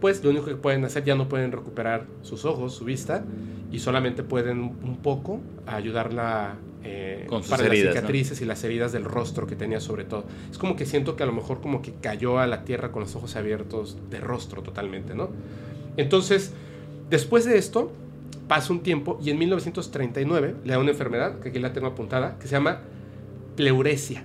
pues 0.00 0.22
lo 0.22 0.30
único 0.30 0.46
que 0.46 0.56
pueden 0.56 0.84
hacer 0.84 1.04
ya 1.04 1.14
no 1.14 1.28
pueden 1.28 1.52
recuperar 1.52 2.06
sus 2.22 2.44
ojos, 2.44 2.74
su 2.74 2.84
vista, 2.84 3.24
y 3.72 3.78
solamente 3.78 4.22
pueden 4.22 4.60
un 4.60 4.98
poco 5.02 5.40
ayudarla 5.66 6.56
eh, 6.84 7.24
Con 7.28 7.42
para 7.42 7.66
heridas, 7.66 7.86
las 7.86 7.94
cicatrices 7.94 8.40
y 8.40 8.44
las 8.44 8.62
heridas 8.62 8.92
del 8.92 9.04
rostro 9.04 9.46
que 9.46 9.56
tenía 9.56 9.80
sobre 9.80 10.04
todo. 10.04 10.24
Es 10.50 10.58
como 10.58 10.76
que 10.76 10.86
siento 10.86 11.16
que 11.16 11.22
a 11.22 11.26
lo 11.26 11.32
mejor 11.32 11.60
como 11.60 11.82
que 11.82 11.92
cayó 11.94 12.38
a 12.38 12.46
la 12.46 12.64
tierra 12.64 12.92
con 12.92 13.02
los 13.02 13.16
ojos 13.16 13.36
abiertos 13.36 13.96
de 14.10 14.20
rostro 14.20 14.62
totalmente, 14.62 15.14
¿no? 15.14 15.30
Entonces, 15.96 16.52
después 17.10 17.44
de 17.44 17.58
esto, 17.58 17.92
pasa 18.48 18.72
un 18.72 18.80
tiempo 18.80 19.18
y 19.24 19.30
en 19.30 19.38
1939 19.38 20.56
le 20.64 20.72
da 20.72 20.78
una 20.78 20.90
enfermedad, 20.90 21.40
que 21.40 21.48
aquí 21.48 21.58
la 21.58 21.72
tengo 21.72 21.86
apuntada, 21.86 22.38
que 22.38 22.46
se 22.46 22.52
llama 22.52 22.82
pleuresia. 23.56 24.24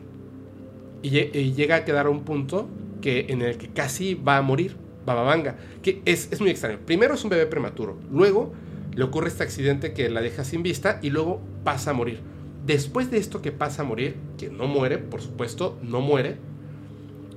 Y, 1.02 1.18
y 1.18 1.54
llega 1.54 1.78
a 1.78 1.86
quedar 1.86 2.08
a 2.08 2.10
un 2.10 2.24
punto 2.24 2.68
que, 3.02 3.28
en 3.30 3.41
el 3.41 3.58
que 3.58 3.70
casi 3.70 4.16
va 4.16 4.38
a 4.38 4.41
morir 4.41 4.76
Bababanga, 5.14 5.56
que 5.81 6.02
es, 6.06 6.31
es 6.31 6.40
muy 6.40 6.49
extraño. 6.49 6.80
Primero 6.86 7.15
es 7.15 7.23
un 7.23 7.30
bebé 7.30 7.45
prematuro, 7.48 7.98
luego 8.11 8.53
le 8.95 9.03
ocurre 9.03 9.30
este 9.30 9.44
accidente 9.44 9.94
que 9.94 10.10
la 10.10 10.22
deja 10.22 10.44
sin 10.44 10.61
vista 10.61 10.99
y 11.02 11.10
luego 11.10 11.41
pasa 11.64 11.91
a 11.91 11.94
morir. 11.94 12.19
Después 12.65 13.10
de 13.10 13.18
esto 13.18 13.41
que 13.41 13.52
pasa 13.52 13.81
a 13.81 13.86
morir, 13.86 14.15
que 14.38 14.49
no 14.49 14.68
muere, 14.68 14.98
por 14.99 15.22
supuesto, 15.22 15.77
no 15.81 16.02
muere, 16.02 16.38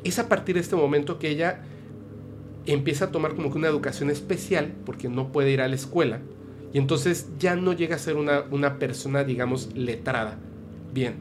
es 0.04 0.18
a 0.18 0.28
partir 0.28 0.56
de 0.56 0.60
este 0.60 0.76
momento 0.76 1.18
que 1.18 1.30
ella 1.30 1.62
empieza 2.66 3.06
a 3.06 3.10
tomar 3.10 3.34
como 3.34 3.50
que 3.50 3.58
una 3.58 3.68
educación 3.68 4.10
especial 4.10 4.72
porque 4.84 5.08
no 5.08 5.32
puede 5.32 5.50
ir 5.50 5.60
a 5.60 5.68
la 5.68 5.74
escuela 5.74 6.20
y 6.72 6.78
entonces 6.78 7.28
ya 7.38 7.56
no 7.56 7.72
llega 7.72 7.96
a 7.96 7.98
ser 7.98 8.16
una, 8.16 8.44
una 8.50 8.78
persona, 8.78 9.24
digamos, 9.24 9.70
letrada. 9.74 10.38
Bien, 10.92 11.14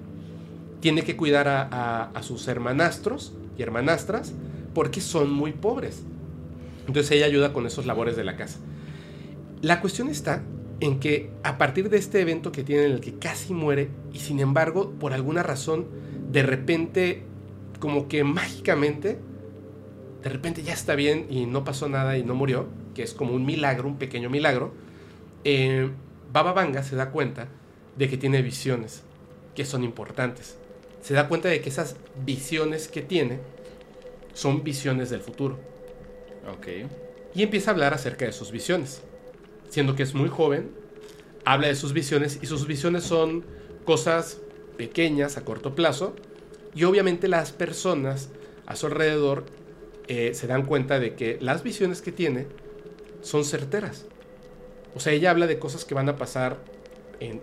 tiene 0.82 1.04
que 1.04 1.16
cuidar 1.16 1.48
a, 1.48 1.62
a, 1.64 2.04
a 2.12 2.24
sus 2.24 2.48
hermanastros 2.48 3.34
y 3.58 3.62
hermanastras 3.62 4.34
porque 4.74 5.02
son 5.02 5.32
muy 5.32 5.52
pobres. 5.52 6.04
Entonces 6.92 7.14
ella 7.14 7.26
ayuda 7.26 7.54
con 7.54 7.66
esos 7.66 7.86
labores 7.86 8.18
de 8.18 8.26
la 8.26 8.36
casa. 8.36 8.60
La 9.62 9.80
cuestión 9.80 10.10
está 10.10 10.44
en 10.82 11.00
que 11.00 11.30
a 11.42 11.58
partir 11.58 11.90
de 11.90 11.98
este 11.98 12.20
evento 12.20 12.52
que 12.52 12.66
tiene 12.66 12.84
en 12.84 12.92
el 12.92 13.00
que 13.00 13.18
casi 13.18 13.54
muere 13.54 13.88
y 14.12 14.20
sin 14.20 14.42
embargo 14.42 14.92
por 15.00 15.14
alguna 15.14 15.42
razón 15.42 15.88
de 16.34 16.44
repente 16.44 17.24
como 17.80 18.10
que 18.10 18.26
mágicamente 18.26 19.20
de 20.22 20.30
repente 20.30 20.64
ya 20.64 20.74
está 20.74 20.96
bien 20.96 21.28
y 21.30 21.46
no 21.46 21.64
pasó 21.64 21.88
nada 21.88 22.18
y 22.18 22.26
no 22.26 22.36
murió, 22.36 22.68
que 22.94 23.04
es 23.04 23.14
como 23.14 23.36
un 23.36 23.46
milagro, 23.46 23.88
un 23.88 23.98
pequeño 23.98 24.30
milagro, 24.30 24.74
eh, 25.46 25.90
Baba 26.34 26.52
Vanga 26.52 26.84
se 26.84 26.98
da 26.98 27.12
cuenta 27.12 27.48
de 27.98 28.10
que 28.10 28.18
tiene 28.18 28.42
visiones 28.42 29.04
que 29.56 29.64
son 29.64 29.86
importantes. 29.86 30.58
Se 31.02 31.14
da 31.14 31.30
cuenta 31.30 31.48
de 31.48 31.62
que 31.62 31.70
esas 31.70 31.96
visiones 32.26 32.90
que 32.90 33.02
tiene 33.02 33.40
son 34.34 34.66
visiones 34.66 35.10
del 35.10 35.22
futuro. 35.22 35.72
Ok. 36.50 36.68
Y 37.34 37.44
empieza 37.44 37.72
a 37.72 37.74
hablar 37.74 37.94
acerca 37.94 38.26
de 38.26 38.32
sus 38.34 38.52
visiones. 38.52 39.02
Siendo 39.70 39.96
que 39.96 40.04
es 40.04 40.14
muy 40.14 40.30
joven, 40.30 40.72
habla 41.46 41.68
de 41.68 41.76
sus 41.76 41.94
visiones 41.94 42.40
y 42.42 42.46
sus 42.46 42.68
visiones 42.68 43.04
son 43.04 43.46
cosas 43.86 44.40
pequeñas 44.78 45.38
a 45.38 45.46
corto 45.46 45.76
plazo. 45.76 46.16
Y 46.76 46.84
obviamente 46.84 47.28
las 47.28 47.52
personas 47.52 48.30
a 48.66 48.76
su 48.76 48.88
alrededor 48.88 49.46
eh, 50.08 50.34
se 50.34 50.48
dan 50.48 50.66
cuenta 50.66 51.00
de 51.00 51.16
que 51.16 51.38
las 51.42 51.64
visiones 51.64 52.02
que 52.02 52.12
tiene 52.12 52.48
son 53.22 53.46
certeras. 53.46 54.06
O 54.96 55.00
sea, 55.00 55.14
ella 55.14 55.32
habla 55.32 55.48
de 55.48 55.58
cosas 55.60 55.86
que 55.86 55.94
van 55.94 56.10
a 56.10 56.18
pasar 56.18 56.58
en 57.22 57.40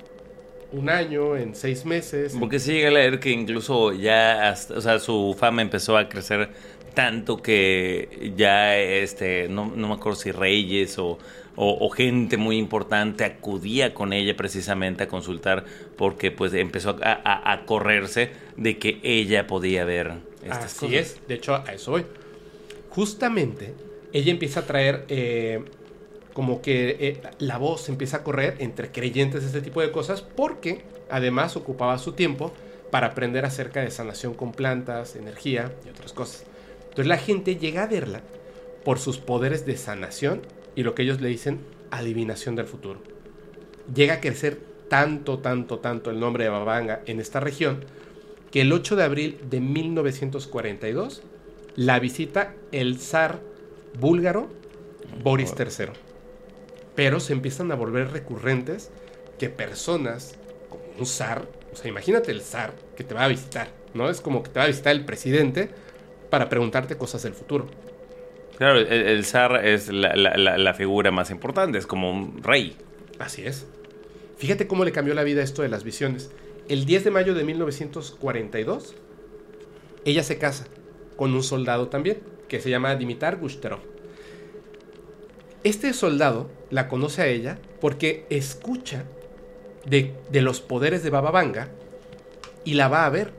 un 0.70 0.90
año, 0.90 1.34
en 1.36 1.54
seis 1.54 1.86
meses. 1.86 2.36
Porque 2.38 2.58
sí 2.58 2.72
llega 2.72 2.88
a 2.88 2.92
leer 2.92 3.20
que 3.20 3.30
incluso 3.30 3.92
ya, 3.92 4.50
hasta- 4.50 4.74
o 4.76 4.80
sea, 4.82 4.98
su 4.98 5.34
fama 5.38 5.62
empezó 5.62 5.96
a 5.96 6.10
crecer 6.10 6.50
tanto 6.98 7.36
que 7.36 8.32
ya, 8.36 8.76
este, 8.76 9.48
no, 9.48 9.70
no 9.74 9.86
me 9.86 9.94
acuerdo 9.94 10.18
si 10.18 10.32
reyes 10.32 10.98
o, 10.98 11.16
o- 11.54 11.78
o 11.86 11.90
gente 11.90 12.36
muy 12.36 12.56
importante 12.58 13.24
acudía 13.24 13.94
con 13.94 14.12
ella 14.12 14.34
precisamente 14.36 15.04
a 15.04 15.08
consultar 15.08 15.64
porque 15.96 16.32
pues 16.32 16.52
empezó 16.54 16.96
a, 17.02 17.12
a- 17.24 17.52
a 17.52 17.66
correrse 17.66 18.30
de 18.56 18.78
que 18.78 18.98
ella 19.04 19.46
podía 19.46 19.84
ver 19.84 20.14
estas 20.42 20.64
Así 20.64 20.86
cosas. 20.86 20.94
es, 21.00 21.28
de 21.28 21.34
hecho 21.36 21.54
a 21.54 21.72
eso 21.72 21.92
voy. 21.92 22.04
Justamente, 22.90 23.74
ella 24.12 24.32
empieza 24.32 24.60
a 24.60 24.66
traer 24.66 25.04
eh, 25.08 25.62
como 26.34 26.60
que 26.62 26.96
eh, 27.00 27.20
la 27.38 27.58
voz 27.58 27.88
empieza 27.88 28.18
a 28.18 28.22
correr 28.24 28.56
entre 28.58 28.90
creyentes 28.90 29.42
de 29.42 29.46
este 29.48 29.60
tipo 29.62 29.80
de 29.80 29.92
cosas 29.92 30.22
porque 30.22 30.82
además 31.10 31.56
ocupaba 31.56 31.96
su 31.98 32.12
tiempo 32.12 32.52
para 32.90 33.08
aprender 33.08 33.44
acerca 33.44 33.82
de 33.82 33.90
sanación 33.92 34.34
con 34.34 34.50
plantas, 34.52 35.14
energía 35.14 35.70
y 35.86 35.90
otras 35.90 36.12
cosas. 36.12 36.44
Entonces 36.90 37.06
la 37.06 37.18
gente 37.18 37.56
llega 37.56 37.84
a 37.84 37.86
verla 37.86 38.22
por 38.84 38.98
sus 38.98 39.18
poderes 39.18 39.66
de 39.66 39.76
sanación 39.76 40.42
y 40.74 40.82
lo 40.82 40.94
que 40.94 41.02
ellos 41.02 41.20
le 41.20 41.28
dicen 41.28 41.60
adivinación 41.90 42.56
del 42.56 42.66
futuro. 42.66 43.00
Llega 43.94 44.14
a 44.14 44.20
crecer 44.20 44.58
tanto, 44.88 45.38
tanto, 45.38 45.78
tanto 45.78 46.10
el 46.10 46.20
nombre 46.20 46.44
de 46.44 46.50
Babanga 46.50 47.02
en 47.06 47.20
esta 47.20 47.40
región 47.40 47.84
que 48.50 48.62
el 48.62 48.72
8 48.72 48.96
de 48.96 49.04
abril 49.04 49.38
de 49.48 49.60
1942 49.60 51.22
la 51.76 51.98
visita 52.00 52.54
el 52.72 52.98
zar 52.98 53.40
búlgaro 54.00 54.48
Boris 55.22 55.54
III. 55.58 55.92
Pero 56.94 57.20
se 57.20 57.32
empiezan 57.32 57.70
a 57.70 57.76
volver 57.76 58.10
recurrentes 58.10 58.90
que 59.38 59.48
personas 59.48 60.36
como 60.68 60.82
un 60.98 61.06
zar, 61.06 61.46
o 61.72 61.76
sea, 61.76 61.88
imagínate 61.88 62.32
el 62.32 62.42
zar 62.42 62.74
que 62.96 63.04
te 63.04 63.14
va 63.14 63.24
a 63.24 63.28
visitar, 63.28 63.68
¿no? 63.94 64.10
Es 64.10 64.20
como 64.20 64.42
que 64.42 64.50
te 64.50 64.58
va 64.58 64.64
a 64.64 64.68
visitar 64.68 64.92
el 64.92 65.04
presidente 65.04 65.70
para 66.30 66.48
preguntarte 66.48 66.96
cosas 66.96 67.22
del 67.22 67.34
futuro. 67.34 67.66
Claro, 68.58 68.80
el, 68.80 69.24
zar 69.24 69.64
es 69.64 69.88
la, 69.88 70.16
la, 70.16 70.74
figura 70.74 71.12
más 71.12 71.30
importante, 71.30 71.78
es 71.78 71.86
como 71.86 72.10
un 72.10 72.42
rey. 72.42 72.76
Así 73.20 73.46
es. 73.46 73.66
Fíjate 74.36 74.66
cómo 74.66 74.84
le 74.84 74.90
cambió 74.90 75.14
la 75.14 75.22
vida 75.22 75.42
esto 75.42 75.62
de 75.62 75.68
las 75.68 75.84
visiones. 75.84 76.30
El 76.68 76.84
10 76.84 77.04
de 77.04 77.10
mayo 77.12 77.34
de 77.34 77.44
1942, 77.44 78.96
ella 80.04 80.24
se 80.24 80.38
casa 80.38 80.66
con 81.16 81.34
un 81.34 81.44
soldado 81.44 81.88
también, 81.88 82.18
que 82.48 82.60
se 82.60 82.68
llama 82.68 82.96
Dimitar 82.96 83.36
Gushterov. 83.36 83.78
Este 85.62 85.92
soldado 85.92 86.50
la 86.70 86.88
conoce 86.88 87.22
a 87.22 87.26
ella 87.26 87.58
porque 87.80 88.26
escucha 88.28 89.04
de, 89.86 90.14
de 90.32 90.42
los 90.42 90.60
poderes 90.60 91.04
de 91.04 91.10
Baba 91.10 91.30
Vanga 91.30 91.68
y 92.64 92.74
la 92.74 92.88
va 92.88 93.06
a 93.06 93.10
ver. 93.10 93.32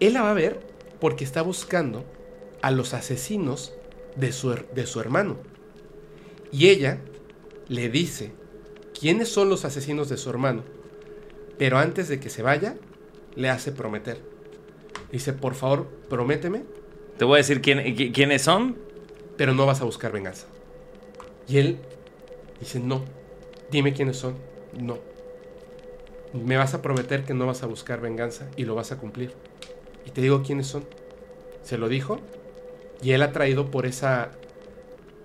Él 0.00 0.12
la 0.12 0.22
va 0.22 0.32
a 0.32 0.34
ver 0.34 0.65
porque 1.00 1.24
está 1.24 1.42
buscando 1.42 2.04
a 2.62 2.70
los 2.70 2.94
asesinos 2.94 3.72
de 4.16 4.32
su, 4.32 4.54
de 4.74 4.86
su 4.86 5.00
hermano. 5.00 5.36
Y 6.52 6.68
ella 6.68 7.00
le 7.68 7.88
dice 7.88 8.32
quiénes 8.98 9.28
son 9.28 9.48
los 9.48 9.64
asesinos 9.64 10.08
de 10.08 10.16
su 10.16 10.30
hermano. 10.30 10.64
Pero 11.58 11.78
antes 11.78 12.08
de 12.08 12.20
que 12.20 12.30
se 12.30 12.42
vaya, 12.42 12.76
le 13.34 13.48
hace 13.48 13.72
prometer. 13.72 14.20
Dice, 15.12 15.32
por 15.32 15.54
favor, 15.54 15.86
prométeme. 16.08 16.64
Te 17.18 17.24
voy 17.24 17.36
a 17.36 17.38
decir 17.38 17.60
quién, 17.60 18.12
quiénes 18.12 18.42
son. 18.42 18.76
Pero 19.36 19.54
no 19.54 19.66
vas 19.66 19.80
a 19.80 19.84
buscar 19.84 20.12
venganza. 20.12 20.46
Y 21.48 21.58
él 21.58 21.78
dice, 22.60 22.80
no, 22.80 23.04
dime 23.70 23.92
quiénes 23.92 24.16
son. 24.16 24.34
No. 24.78 24.98
Me 26.32 26.56
vas 26.56 26.74
a 26.74 26.82
prometer 26.82 27.24
que 27.24 27.34
no 27.34 27.46
vas 27.46 27.62
a 27.62 27.66
buscar 27.66 28.00
venganza 28.00 28.48
y 28.56 28.64
lo 28.64 28.74
vas 28.74 28.92
a 28.92 28.98
cumplir. 28.98 29.32
Y 30.06 30.10
te 30.10 30.22
digo 30.22 30.42
quiénes 30.42 30.68
son. 30.68 30.84
Se 31.62 31.76
lo 31.76 31.88
dijo. 31.88 32.20
Y 33.02 33.12
él 33.12 33.22
atraído 33.22 33.70
por 33.70 33.84
ese 33.84 34.06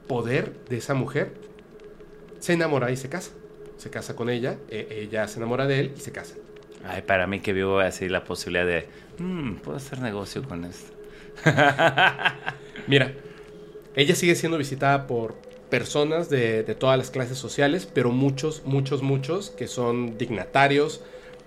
poder 0.07 0.53
de 0.67 0.77
esa 0.77 0.93
mujer, 0.93 1.31
se 2.39 2.53
enamora 2.53 2.91
y 2.91 2.97
se 2.97 3.07
casa. 3.07 3.31
Se 3.77 3.89
casa 3.89 4.15
con 4.15 4.29
ella, 4.29 4.57
e, 4.69 4.87
ella 5.03 5.27
se 5.27 5.39
enamora 5.39 5.67
de 5.67 5.79
él 5.79 5.93
y 5.95 6.01
se 6.01 6.11
casa. 6.11 6.35
Ay, 6.83 7.03
para 7.03 7.27
mí 7.27 7.39
que 7.39 7.53
vivo 7.53 7.79
así 7.79 8.09
la 8.09 8.25
posibilidad 8.25 8.65
de, 8.65 8.87
mmm, 9.19 9.55
puedo 9.55 9.77
hacer 9.77 9.99
negocio 9.99 10.43
con 10.43 10.65
esto. 10.65 10.91
Mira, 12.87 13.13
ella 13.95 14.15
sigue 14.15 14.35
siendo 14.35 14.57
visitada 14.57 15.07
por 15.07 15.35
personas 15.69 16.29
de, 16.29 16.63
todas 16.77 16.97
las 16.97 17.09
clases 17.09 17.37
sociales, 17.37 17.87
pero 17.91 18.11
muchos, 18.11 18.63
muchos, 18.65 19.01
muchos 19.01 19.49
que 19.49 19.67
son 19.67 20.17
dignatarios, 20.17 21.01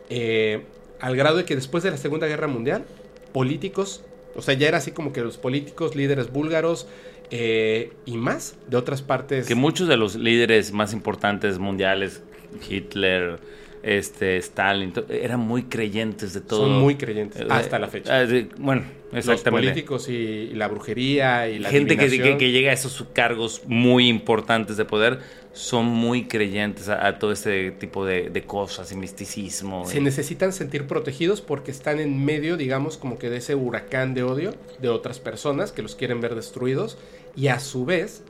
eh, 0.08 0.64
al 1.00 1.16
grado 1.16 1.36
de 1.36 1.44
que 1.44 1.54
después 1.54 1.84
de 1.84 1.90
la 1.90 1.98
Segunda 1.98 2.26
Guerra 2.26 2.48
Mundial, 2.48 2.86
políticos, 3.34 4.04
o 4.36 4.42
sea, 4.42 4.54
ya 4.54 4.68
era 4.68 4.78
así 4.78 4.92
como 4.92 5.12
que 5.12 5.20
los 5.20 5.38
políticos, 5.38 5.96
líderes 5.96 6.32
búlgaros 6.32 6.86
eh, 7.30 7.92
y 8.06 8.16
más 8.16 8.56
de 8.68 8.76
otras 8.76 9.02
partes. 9.02 9.46
Que 9.48 9.56
muchos 9.56 9.88
de 9.88 9.96
los 9.96 10.14
líderes 10.14 10.72
más 10.72 10.92
importantes 10.92 11.58
mundiales, 11.58 12.22
Hitler, 12.70 13.40
este, 13.84 14.38
Stalin, 14.38 14.94
eran 15.10 15.40
muy 15.40 15.64
creyentes 15.64 16.32
de 16.32 16.40
todo. 16.40 16.60
Son 16.62 16.80
muy 16.80 16.96
creyentes, 16.96 17.42
eh, 17.42 17.46
hasta 17.50 17.78
la 17.78 17.88
fecha. 17.88 18.20
Ah, 18.20 18.26
bueno, 18.56 18.84
exactamente. 19.12 19.66
Los 19.66 19.72
políticos 19.74 20.08
y, 20.08 20.54
la 20.54 20.68
brujería 20.68 21.48
y 21.48 21.58
la 21.58 21.68
Gente 21.68 21.96
que, 21.98 22.38
que, 22.38 22.50
llega 22.50 22.70
a 22.70 22.74
esos 22.74 23.04
cargos 23.12 23.62
muy 23.66 24.08
importantes 24.08 24.78
de 24.78 24.86
poder 24.86 25.20
son 25.52 25.84
muy 25.84 26.26
creyentes 26.26 26.88
a, 26.88 27.18
todo 27.18 27.30
este 27.30 27.72
tipo 27.72 28.06
de, 28.06 28.44
cosas 28.46 28.90
y 28.90 28.96
misticismo. 28.96 29.86
Se 29.86 30.00
necesitan 30.00 30.52
sentir 30.52 30.86
protegidos 30.86 31.42
porque 31.42 31.70
están 31.70 32.00
en 32.00 32.24
medio, 32.24 32.56
digamos, 32.56 32.96
como 32.96 33.18
que 33.18 33.28
de 33.28 33.36
ese 33.36 33.54
huracán 33.54 34.14
de 34.14 34.22
odio 34.22 34.54
de 34.80 34.88
otras 34.88 35.20
personas 35.20 35.72
que 35.72 35.82
los 35.82 35.94
quieren 35.94 36.20
ver 36.20 36.34
destruidos 36.34 36.96
y 37.36 37.48
a 37.48 37.60
su 37.60 37.84
vez, 37.84 38.24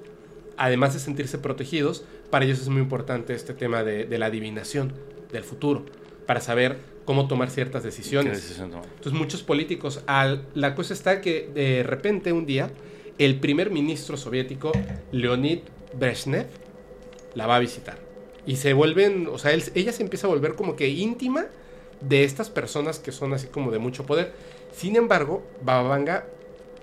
además 0.57 0.95
de 0.95 1.01
sentirse 1.01 1.39
protegidos, 1.39 2.05
para 2.31 2.45
ellos 2.45 2.61
es 2.61 2.69
muy 2.69 2.83
importante 2.83 3.35
este 3.35 3.55
tema 3.55 3.85
de 3.85 4.19
la 4.19 4.27
adivinación 4.27 4.93
del 5.35 5.45
futuro, 5.45 5.85
para 6.27 6.41
saber 6.41 6.79
cómo 7.05 7.29
tomar 7.29 7.51
ciertas 7.51 7.83
decisiones. 7.83 8.59
Entonces 8.61 9.13
muchos 9.13 9.43
políticos, 9.43 10.03
al, 10.07 10.47
la 10.55 10.75
cosa 10.75 10.95
está 10.95 11.21
que 11.21 11.51
de 11.55 11.83
repente 11.83 12.33
un 12.33 12.47
día 12.47 12.71
el 13.19 13.39
primer 13.39 13.71
ministro 13.71 14.17
soviético, 14.17 14.73
Leonid 15.13 15.61
Brezhnev, 15.97 16.47
la 17.35 17.47
va 17.47 17.57
a 17.57 17.59
visitar. 17.59 17.99
Y 18.47 18.57
se 18.57 18.73
vuelven, 18.73 19.29
o 19.31 19.39
sea, 19.39 19.53
ella 19.53 19.93
se 19.93 20.03
empieza 20.03 20.27
a 20.27 20.31
volver 20.31 20.55
como 20.55 20.77
que 20.77 20.89
íntima 20.89 21.47
de 22.01 22.25
estas 22.25 22.51
personas 22.51 22.99
que 22.99 23.13
son 23.13 23.33
así 23.33 23.47
como 23.47 23.71
de 23.71 23.79
mucho 23.79 24.05
poder. 24.05 24.33
Sin 24.73 24.97
embargo, 24.97 25.47
Babanga 25.63 26.27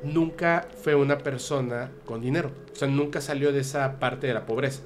nunca 0.04 0.68
fue 0.82 0.96
una 0.96 1.20
persona 1.20 1.92
con 2.06 2.22
dinero. 2.22 2.52
O 2.74 2.76
sea, 2.76 2.88
nunca 2.88 3.22
salió 3.22 3.52
de 3.52 3.60
esa 3.60 4.00
parte 4.00 4.28
de 4.28 4.34
la 4.34 4.46
pobreza 4.46 4.82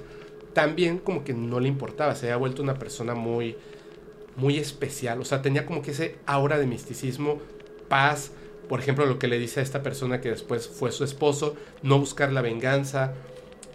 también 0.56 0.96
como 0.96 1.22
que 1.22 1.34
no 1.34 1.60
le 1.60 1.68
importaba, 1.68 2.14
se 2.14 2.24
había 2.24 2.38
vuelto 2.38 2.62
una 2.62 2.78
persona 2.78 3.14
muy, 3.14 3.56
muy 4.36 4.56
especial, 4.56 5.20
o 5.20 5.24
sea, 5.26 5.42
tenía 5.42 5.66
como 5.66 5.82
que 5.82 5.90
ese 5.90 6.16
aura 6.24 6.58
de 6.58 6.66
misticismo, 6.66 7.42
paz, 7.90 8.30
por 8.66 8.80
ejemplo, 8.80 9.04
lo 9.04 9.18
que 9.18 9.28
le 9.28 9.38
dice 9.38 9.60
a 9.60 9.62
esta 9.62 9.82
persona 9.82 10.22
que 10.22 10.30
después 10.30 10.66
fue 10.66 10.92
su 10.92 11.04
esposo, 11.04 11.56
no 11.82 11.98
buscar 11.98 12.32
la 12.32 12.40
venganza. 12.40 13.12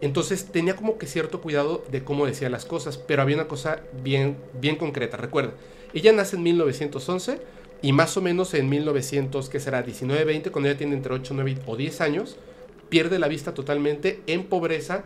Entonces 0.02 0.46
tenía 0.52 0.76
como 0.76 0.98
que 0.98 1.06
cierto 1.06 1.40
cuidado 1.40 1.84
de 1.92 2.04
cómo 2.04 2.26
decía 2.26 2.50
las 2.50 2.66
cosas, 2.66 2.98
pero 2.98 3.22
había 3.22 3.36
una 3.36 3.48
cosa 3.48 3.84
bien, 4.02 4.38
bien 4.60 4.76
concreta. 4.76 5.18
Recuerda, 5.18 5.54
ella 5.94 6.12
nace 6.14 6.36
en 6.36 6.42
1911 6.42 7.42
y 7.84 7.94
más 7.94 8.18
o 8.18 8.24
menos 8.24 8.56
en 8.56 8.68
1900, 8.70 9.50
que 9.50 9.60
será 9.60 9.84
19, 9.84 10.26
20, 10.26 10.50
cuando 10.50 10.68
ella 10.68 10.80
tiene 10.80 10.96
entre 10.96 11.14
8, 11.14 11.36
9 11.36 11.60
o 11.68 11.78
10 11.78 12.02
años, 12.02 12.38
pierde 12.90 13.20
la 13.20 13.28
vista 13.28 13.54
totalmente 13.54 14.22
en 14.26 14.46
pobreza, 14.46 15.04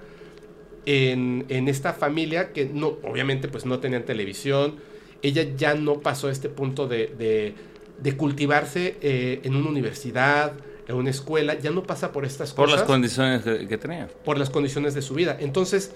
en, 0.85 1.67
esta 1.67 1.93
familia 1.93 2.53
que 2.53 2.65
no, 2.65 2.97
obviamente 3.03 3.47
pues 3.47 3.65
no 3.65 3.79
tenían 3.79 4.05
televisión, 4.05 4.75
ella 5.21 5.45
ya 5.55 5.73
no 5.73 6.01
pasó 6.01 6.27
a 6.27 6.31
este 6.31 6.49
punto 6.49 6.87
de, 6.87 7.55
de, 7.99 8.17
cultivarse 8.17 8.97
eh, 9.01 9.41
en 9.43 9.55
una 9.55 9.69
universidad, 9.69 10.53
en 10.87 10.95
una 10.95 11.09
escuela, 11.09 11.57
ya 11.57 11.71
no 11.71 11.83
pasa 11.83 12.11
por 12.11 12.25
estas 12.25 12.53
cosas. 12.53 12.71
Por 12.71 12.79
las 12.79 12.83
condiciones 12.83 13.41
que, 13.43 13.77
tenía. 13.77 14.07
Por 14.23 14.37
las 14.37 14.49
condiciones 14.49 14.93
de 14.93 15.01
su 15.01 15.15
vida. 15.15 15.37
Entonces, 15.39 15.91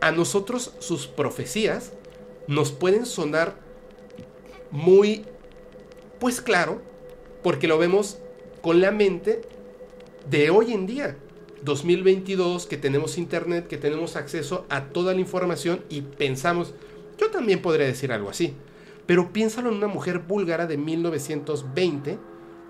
a 0.00 0.10
nosotros 0.10 0.72
sus 0.78 1.06
profecías 1.06 1.92
nos 2.46 2.72
pueden 2.72 3.06
sonar 3.06 3.54
muy, 4.70 5.24
pues 6.18 6.40
claro, 6.40 6.80
porque 7.42 7.68
lo 7.68 7.78
vemos 7.78 8.18
con 8.62 8.80
la 8.80 8.90
mente 8.90 9.42
de 10.30 10.50
hoy 10.50 10.72
en 10.72 10.86
día. 10.86 11.16
2022, 11.64 12.66
que 12.66 12.76
tenemos 12.76 13.18
internet, 13.18 13.66
que 13.66 13.78
tenemos 13.78 14.16
acceso 14.16 14.66
a 14.68 14.84
toda 14.84 15.14
la 15.14 15.20
información 15.20 15.80
y 15.88 16.02
pensamos, 16.02 16.74
yo 17.18 17.30
también 17.30 17.62
podría 17.62 17.86
decir 17.86 18.12
algo 18.12 18.30
así. 18.30 18.54
Pero 19.06 19.32
piénsalo 19.32 19.70
en 19.70 19.76
una 19.76 19.86
mujer 19.86 20.20
búlgara 20.20 20.66
de 20.66 20.76
1920 20.76 22.18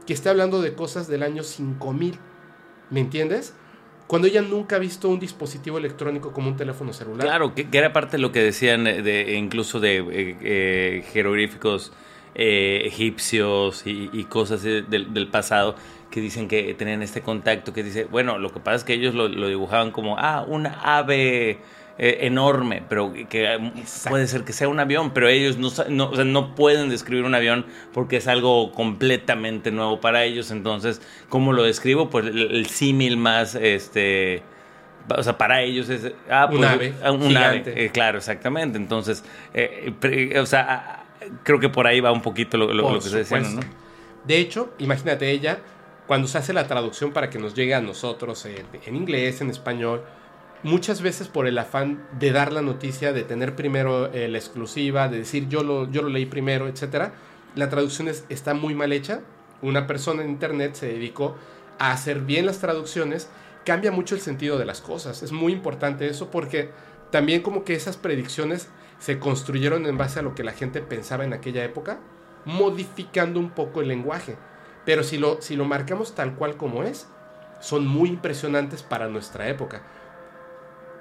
que 0.07 0.13
está 0.13 0.31
hablando 0.31 0.63
de 0.63 0.75
cosas 0.75 1.09
del 1.09 1.23
año 1.23 1.43
5000. 1.43 2.19
¿Me 2.91 3.01
entiendes? 3.01 3.55
Cuando 4.07 4.29
ella 4.29 4.43
nunca 4.43 4.77
ha 4.77 4.79
visto 4.79 5.09
un 5.09 5.19
dispositivo 5.19 5.79
electrónico 5.79 6.33
como 6.33 6.49
un 6.49 6.57
teléfono 6.57 6.93
celular. 6.93 7.27
Claro, 7.27 7.55
que, 7.55 7.67
era 7.73 7.93
parte 7.93 8.17
de 8.17 8.23
lo 8.23 8.33
que 8.33 8.43
decían 8.43 8.85
de, 8.85 9.35
incluso 9.37 9.81
de 9.81 9.97
eh, 9.97 10.37
eh, 10.43 11.05
jeroglíficos 11.13 11.93
eh, 12.35 12.83
egipcios 12.85 13.83
y, 13.87 14.25
cosas 14.25 14.63
del, 14.63 15.29
pasado 15.31 15.77
que 16.15 16.21
dicen 16.21 16.47
que 16.47 16.73
tenían 16.75 17.03
este 17.03 17.23
contacto, 17.23 17.73
que 17.73 17.83
dice, 17.83 18.05
bueno, 18.05 18.39
lo 18.39 18.53
que 18.53 18.61
pasa 18.61 18.77
es 18.77 18.85
que 18.85 18.93
ellos 18.93 19.17
lo, 19.17 19.27
dibujaban 19.49 19.91
como, 19.91 20.17
ah, 20.17 20.45
una 20.47 20.79
ave 20.81 21.59
eh, 21.99 22.19
enorme, 22.21 22.85
pero 22.89 23.13
que 23.29 23.73
puede 24.09 24.29
ser 24.29 24.45
que 24.45 24.53
sea 24.53 24.69
un 24.69 24.79
avión, 24.79 25.11
pero 25.13 25.27
ellos 25.27 25.59
no, 25.59 25.71
no, 25.89 26.13
no 26.25 26.55
pueden 26.55 26.89
describir 26.89 27.25
un 27.25 27.35
avión 27.35 27.67
porque 27.93 28.19
es 28.19 28.29
algo 28.29 28.71
completamente 28.71 29.73
nuevo 29.73 30.01
para 30.01 30.23
ellos, 30.23 30.53
entonces, 30.53 31.03
¿cómo 31.29 31.53
lo 31.53 31.65
describo? 31.65 32.11
Pues 32.11 32.27
el, 32.27 32.67
símil 32.67 33.17
más, 33.17 33.57
este 33.57 34.45
o 35.09 35.23
sea, 35.25 35.37
para 35.37 35.63
ellos 35.63 35.89
es 35.89 36.13
ah, 36.31 36.47
Un 36.49 36.59
pues, 36.59 36.71
ave 36.71 36.95
ah, 37.03 37.11
un 37.11 37.23
gigante. 37.23 37.73
ave, 37.73 37.87
eh, 37.87 37.91
claro, 37.91 38.19
exactamente. 38.19 38.79
Entonces, 38.79 39.25
eh, 39.53 39.93
pre- 39.99 40.39
o 40.39 40.47
sea, 40.47 41.05
ah, 41.21 41.27
creo 41.43 41.59
que 41.59 41.71
por 41.71 41.89
ahí 41.89 41.99
va 41.99 42.13
un 42.13 42.23
poquito 42.23 42.57
lo, 42.57 42.73
lo- 42.73 42.85
Por 42.85 42.93
lo 42.93 43.01
que 43.01 43.09
se 43.09 43.19
decía, 43.19 43.41
¿no? 43.41 43.61
De 44.25 44.39
hecho, 44.39 44.73
imagínate 44.79 45.31
ella, 45.31 45.59
cuando 46.07 46.29
se 46.29 46.39
hace 46.39 46.53
la 46.53 46.67
traducción 46.67 47.13
para 47.13 47.31
que 47.31 47.39
nos 47.39 47.55
llegue 47.55 47.75
a 47.75 47.81
nosotros 47.81 48.47
en, 48.47 48.95
inglés, 48.95 49.41
en 49.41 49.51
español, 49.51 50.03
muchas 50.63 51.01
veces 51.03 51.29
por 51.29 51.47
el 51.47 51.59
afán 51.59 52.07
de 52.19 52.33
dar 52.33 52.53
la 52.53 52.63
noticia, 52.63 53.13
de 53.13 53.23
tener 53.25 53.55
primero 53.57 54.13
eh, 54.13 54.29
la 54.29 54.39
exclusiva, 54.39 55.09
de 55.09 55.19
decir 55.19 55.49
yo 55.49 55.63
lo, 55.63 55.91
yo 55.91 56.03
lo 56.03 56.09
leí 56.11 56.27
primero, 56.27 56.69
etcétera, 56.69 57.13
la 57.55 57.69
traducción 57.71 58.09
es- 58.09 58.25
está 58.29 58.55
muy 58.55 58.75
mal 58.75 58.93
hecha. 58.93 59.21
Una 59.63 59.87
persona 59.87 60.23
en 60.23 60.31
internet 60.31 60.75
se 60.75 60.87
dedicó 60.89 61.37
a 61.79 61.93
hacer 61.93 62.21
bien 62.21 62.45
las 62.47 62.59
traducciones, 62.59 63.31
cambia 63.65 63.91
mucho 63.91 64.15
el 64.15 64.21
sentido 64.21 64.59
de 64.59 64.67
las 64.67 64.81
cosas. 64.83 65.23
Es 65.23 65.33
muy 65.33 65.53
importante 65.53 66.07
eso 66.07 66.31
porque 66.31 66.71
también 67.11 67.41
como 67.43 67.65
que 67.65 67.75
esas 67.75 67.97
predicciones 67.97 68.69
se 68.99 69.19
construyeron 69.19 69.87
en 69.87 69.97
base 69.97 70.19
a 70.19 70.23
lo 70.23 70.35
que 70.35 70.45
la 70.45 70.53
gente 70.53 70.81
pensaba 70.83 71.25
en 71.25 71.33
aquella 71.33 71.65
época, 71.65 71.99
modificando 72.45 73.41
un 73.41 73.51
poco 73.51 73.81
el 73.81 73.89
lenguaje. 73.89 74.37
Pero 74.85 75.03
si 75.03 75.19
lo, 75.19 75.41
si 75.41 75.57
lo 75.57 75.65
marcamos 75.65 76.15
tal 76.15 76.35
cual 76.35 76.57
como 76.57 76.83
es, 76.83 77.09
son 77.61 77.87
muy 77.87 78.09
impresionantes 78.11 78.83
para 78.83 79.09
nuestra 79.09 79.49
época. 79.49 79.83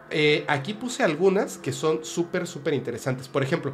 Eh, 0.10 0.46
aquí 0.48 0.74
puse 0.74 1.04
algunas 1.04 1.58
que 1.58 1.74
son 1.74 2.06
súper, 2.06 2.48
súper 2.48 2.74
interesantes. 2.74 3.28
Por 3.28 3.44
ejemplo, 3.44 3.74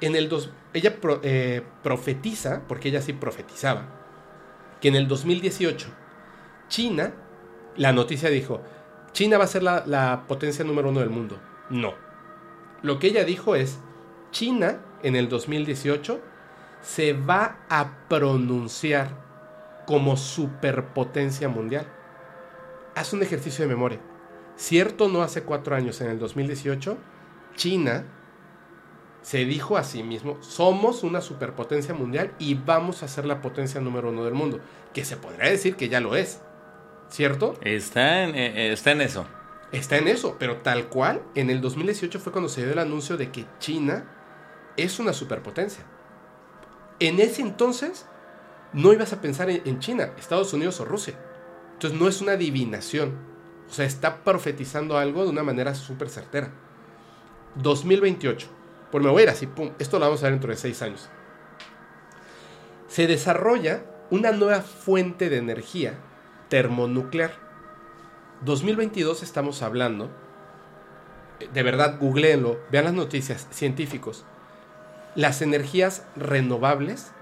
en 0.00 0.14
el 0.14 0.28
dos, 0.28 0.50
ella 0.72 0.96
eh, 1.22 1.62
profetiza, 1.82 2.62
porque 2.68 2.88
ella 2.88 3.02
sí 3.02 3.12
profetizaba, 3.12 3.86
que 4.80 4.88
en 4.88 4.96
el 4.96 5.08
2018 5.08 5.88
China, 6.68 7.14
la 7.76 7.92
noticia 7.92 8.28
dijo, 8.28 8.60
China 9.12 9.38
va 9.38 9.44
a 9.44 9.48
ser 9.48 9.62
la, 9.62 9.84
la 9.86 10.24
potencia 10.26 10.64
número 10.64 10.90
uno 10.90 11.00
del 11.00 11.10
mundo. 11.10 11.40
No. 11.70 11.94
Lo 12.82 12.98
que 12.98 13.08
ella 13.08 13.24
dijo 13.24 13.54
es, 13.56 13.78
China 14.30 14.80
en 15.02 15.16
el 15.16 15.28
2018 15.28 16.20
se 16.84 17.14
va 17.14 17.64
a 17.68 18.06
pronunciar 18.08 19.08
como 19.86 20.16
superpotencia 20.16 21.48
mundial. 21.48 21.86
Haz 22.94 23.12
un 23.12 23.22
ejercicio 23.22 23.64
de 23.64 23.74
memoria. 23.74 24.00
Cierto, 24.56 25.08
no 25.08 25.22
hace 25.22 25.42
cuatro 25.42 25.74
años, 25.74 26.00
en 26.00 26.10
el 26.10 26.18
2018, 26.18 26.96
China 27.56 28.04
se 29.22 29.46
dijo 29.46 29.78
a 29.78 29.82
sí 29.82 30.02
mismo, 30.02 30.36
somos 30.42 31.02
una 31.02 31.22
superpotencia 31.22 31.94
mundial 31.94 32.34
y 32.38 32.54
vamos 32.54 33.02
a 33.02 33.08
ser 33.08 33.24
la 33.24 33.40
potencia 33.40 33.80
número 33.80 34.10
uno 34.10 34.24
del 34.24 34.34
mundo. 34.34 34.60
Que 34.92 35.04
se 35.04 35.16
podría 35.16 35.50
decir 35.50 35.76
que 35.76 35.88
ya 35.88 36.00
lo 36.00 36.14
es. 36.14 36.42
¿Cierto? 37.08 37.54
Está 37.62 38.24
en, 38.24 38.34
eh, 38.34 38.68
eh, 38.68 38.72
está 38.72 38.92
en 38.92 39.00
eso. 39.00 39.26
Está 39.72 39.96
en 39.96 40.08
eso, 40.08 40.36
pero 40.38 40.58
tal 40.58 40.88
cual, 40.88 41.22
en 41.34 41.48
el 41.48 41.60
2018 41.60 42.20
fue 42.20 42.32
cuando 42.32 42.48
se 42.48 42.62
dio 42.62 42.72
el 42.72 42.78
anuncio 42.78 43.16
de 43.16 43.32
que 43.32 43.46
China 43.58 44.04
es 44.76 44.98
una 44.98 45.12
superpotencia. 45.12 45.84
En 47.00 47.20
ese 47.20 47.42
entonces 47.42 48.06
no 48.72 48.92
ibas 48.92 49.12
a 49.12 49.20
pensar 49.20 49.50
en, 49.50 49.78
China, 49.78 50.10
Estados 50.18 50.52
Unidos 50.52 50.80
o 50.80 50.84
Rusia. 50.84 51.14
Entonces 51.74 51.98
no 51.98 52.08
es 52.08 52.20
una 52.20 52.32
adivinación. 52.32 53.14
O 53.68 53.72
sea, 53.72 53.86
está 53.86 54.22
profetizando 54.22 54.98
algo 54.98 55.24
de 55.24 55.30
una 55.30 55.42
manera 55.42 55.74
súper 55.74 56.08
certera. 56.08 56.50
2028. 57.56 58.48
Por 58.90 59.02
me 59.02 59.10
voy 59.10 59.20
a 59.20 59.22
ir 59.24 59.30
así, 59.30 59.46
pum. 59.46 59.72
Esto 59.78 59.98
lo 59.98 60.06
vamos 60.06 60.22
a 60.22 60.24
ver 60.24 60.32
dentro 60.32 60.50
de 60.50 60.56
seis 60.56 60.82
años. 60.82 61.08
Se 62.88 63.06
desarrolla 63.06 63.84
una 64.10 64.32
nueva 64.32 64.60
fuente 64.60 65.30
de 65.30 65.38
energía 65.38 65.98
termonuclear. 66.48 67.32
2022 68.44 69.22
estamos 69.22 69.62
hablando. 69.62 70.10
De 71.52 71.62
verdad, 71.62 71.98
googleenlo, 71.98 72.60
vean 72.70 72.84
las 72.84 72.94
noticias, 72.94 73.48
científicos. 73.50 74.24
Las 75.14 75.42
energías 75.42 76.04
renovables 76.16 77.12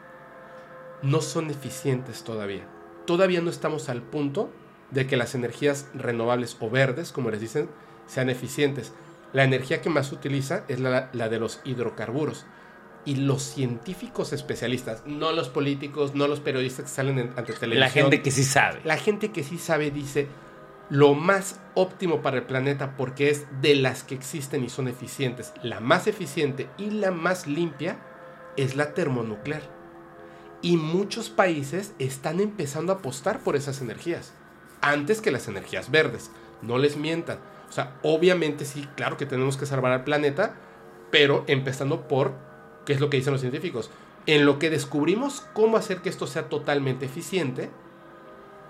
no 1.03 1.21
son 1.21 1.51
eficientes 1.51 2.23
todavía. 2.25 2.63
Todavía 3.07 3.41
no 3.41 3.51
estamos 3.51 3.89
al 3.89 4.03
punto 4.03 4.51
de 4.91 5.07
que 5.07 5.17
las 5.17 5.35
energías 5.35 5.89
renovables 5.95 6.57
o 6.61 6.71
verdes, 6.71 7.13
como 7.13 7.31
les 7.31 7.41
dicen, 7.41 7.69
sean 8.07 8.31
eficientes. 8.31 8.93
La 9.33 9.45
energía 9.45 9.81
que 9.81 9.91
más 9.91 10.09
se 10.09 10.15
utiliza 10.15 10.65
es 10.69 10.79
la, 10.81 11.09
la 11.13 11.29
de 11.29 11.39
los 11.39 11.61
hidrocarburos. 11.65 12.45
Y 13.05 13.17
los 13.17 13.43
científicos 13.43 14.33
especialistas, 14.33 15.03
no 15.07 15.33
los 15.33 15.49
políticos, 15.49 16.15
no 16.15 16.29
los 16.29 16.39
periodistas 16.39 16.85
que 16.85 16.91
salen 16.93 17.19
en- 17.19 17.33
ante 17.37 17.53
televisión. 17.55 17.81
La 17.81 17.91
gente 17.91 18.23
que 18.23 18.31
sí 18.31 18.45
sabe. 18.45 18.81
La 18.85 18.97
gente 18.97 19.33
que 19.33 19.43
sí 19.43 19.59
sabe 19.59 19.91
dice 19.91 20.29
lo 20.91 21.15
más 21.15 21.61
óptimo 21.75 22.23
para 22.23 22.39
el 22.39 22.45
planeta 22.45 22.97
porque 22.97 23.31
es 23.31 23.47
de 23.61 23.75
las 23.75 24.03
que 24.03 24.15
existen 24.15 24.65
y 24.65 24.69
son 24.69 24.89
eficientes. 24.89 25.53
La 25.63 25.81
más 25.81 26.07
eficiente 26.07 26.69
y 26.77 26.91
la 26.91 27.11
más 27.11 27.47
limpia 27.47 27.99
es 28.57 28.77
la 28.77 28.95
termonuclear. 28.95 29.63
Y 30.61 30.77
muchos 30.77 31.31
países 31.31 31.95
están 31.99 32.41
empezando 32.41 32.93
a 32.93 32.97
apostar 32.97 33.41
por 33.41 33.57
esas 33.57 33.81
energías. 33.81 34.33
Antes 34.81 35.21
que 35.21 35.31
las 35.31 35.49
energías 35.49 35.91
verdes. 35.91 36.31
No 36.61 36.79
les 36.79 36.97
mientan. 36.97 37.39
O 37.69 37.73
sea, 37.73 37.97
obviamente 38.03 38.65
sí, 38.65 38.87
claro 38.95 39.17
que 39.17 39.27
tenemos 39.27 39.57
que 39.57 39.67
salvar 39.67 39.93
al 39.93 40.05
planeta, 40.05 40.55
pero 41.11 41.43
empezando 41.49 42.07
por, 42.07 42.35
¿qué 42.87 42.93
es 42.93 43.01
lo 43.01 43.11
que 43.11 43.17
dicen 43.17 43.33
los 43.33 43.41
científicos? 43.41 43.91
En 44.27 44.47
lo 44.47 44.61
que 44.61 44.71
descubrimos 44.71 45.41
cómo 45.53 45.77
hacer 45.77 45.99
que 46.03 46.09
esto 46.09 46.29
sea 46.29 46.49
totalmente 46.49 47.07
eficiente, 47.07 47.71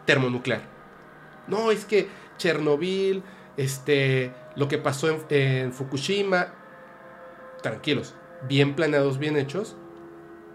termonuclear. 0.07 0.72
No, 1.53 1.71
es 1.71 1.85
que 1.85 2.09
Chernobyl, 2.39 3.23
este, 3.59 4.33
lo 4.57 4.69
que 4.69 4.79
pasó 4.79 5.23
en, 5.29 5.73
Fukushima, 5.75 6.49
tranquilos, 7.63 8.15
bien 8.49 8.75
planeados, 8.75 9.19
bien 9.19 9.37
hechos, 9.37 9.77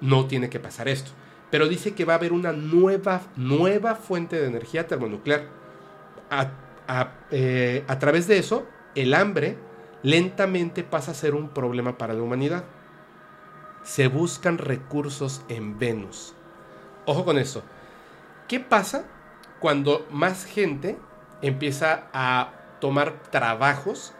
no 0.01 0.25
tiene 0.25 0.49
que 0.49 0.59
pasar 0.59 0.87
esto. 0.87 1.11
Pero 1.51 1.67
dice 1.67 1.93
que 1.93 2.03
va 2.03 2.13
a 2.13 2.15
haber 2.15 2.33
una 2.33 2.51
nueva, 2.51 3.21
nueva 3.35 3.93
fuente 3.93 4.39
de 4.39 4.47
energía 4.47 4.87
termonuclear. 4.87 5.45
A, 6.31 7.11
eh, 7.29 7.85
través 7.99 8.27
de 8.27 8.39
eso, 8.39 8.65
el 8.95 9.13
hambre 9.13 9.55
lentamente 10.01 10.83
pasa 10.83 11.11
a 11.11 11.13
ser 11.13 11.35
un 11.35 11.49
problema 11.49 11.99
para 11.99 12.15
la 12.15 12.23
humanidad. 12.23 12.63
Se 13.83 14.07
buscan 14.07 14.57
recursos 14.57 15.43
en 15.47 15.77
Venus. 15.77 16.33
Ojo 17.05 17.23
con 17.23 17.37
esto. 17.37 17.61
¿Qué 18.47 18.59
pasa 18.59 19.05
cuando 19.59 20.05
más 20.11 20.45
gente 20.45 20.97
empieza 21.41 22.07
a 22.13 22.53
tomar 22.79 23.21
trabajos 23.31 24.13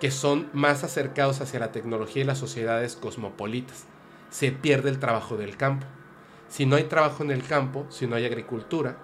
que 0.00 0.10
son 0.10 0.48
más 0.52 0.82
acercados 0.84 1.40
hacia 1.40 1.60
la 1.60 1.72
tecnología 1.72 2.22
y 2.22 2.26
las 2.26 2.38
sociedades 2.38 2.96
cosmopolitas? 2.96 3.84
Se 4.30 4.50
pierde 4.50 4.90
el 4.90 4.98
trabajo 4.98 5.36
del 5.36 5.56
campo. 5.56 5.86
Si 6.48 6.66
no 6.66 6.76
hay 6.76 6.84
trabajo 6.84 7.22
en 7.22 7.30
el 7.30 7.42
campo, 7.44 7.86
si 7.90 8.06
no 8.06 8.16
hay 8.16 8.26
agricultura, 8.26 8.96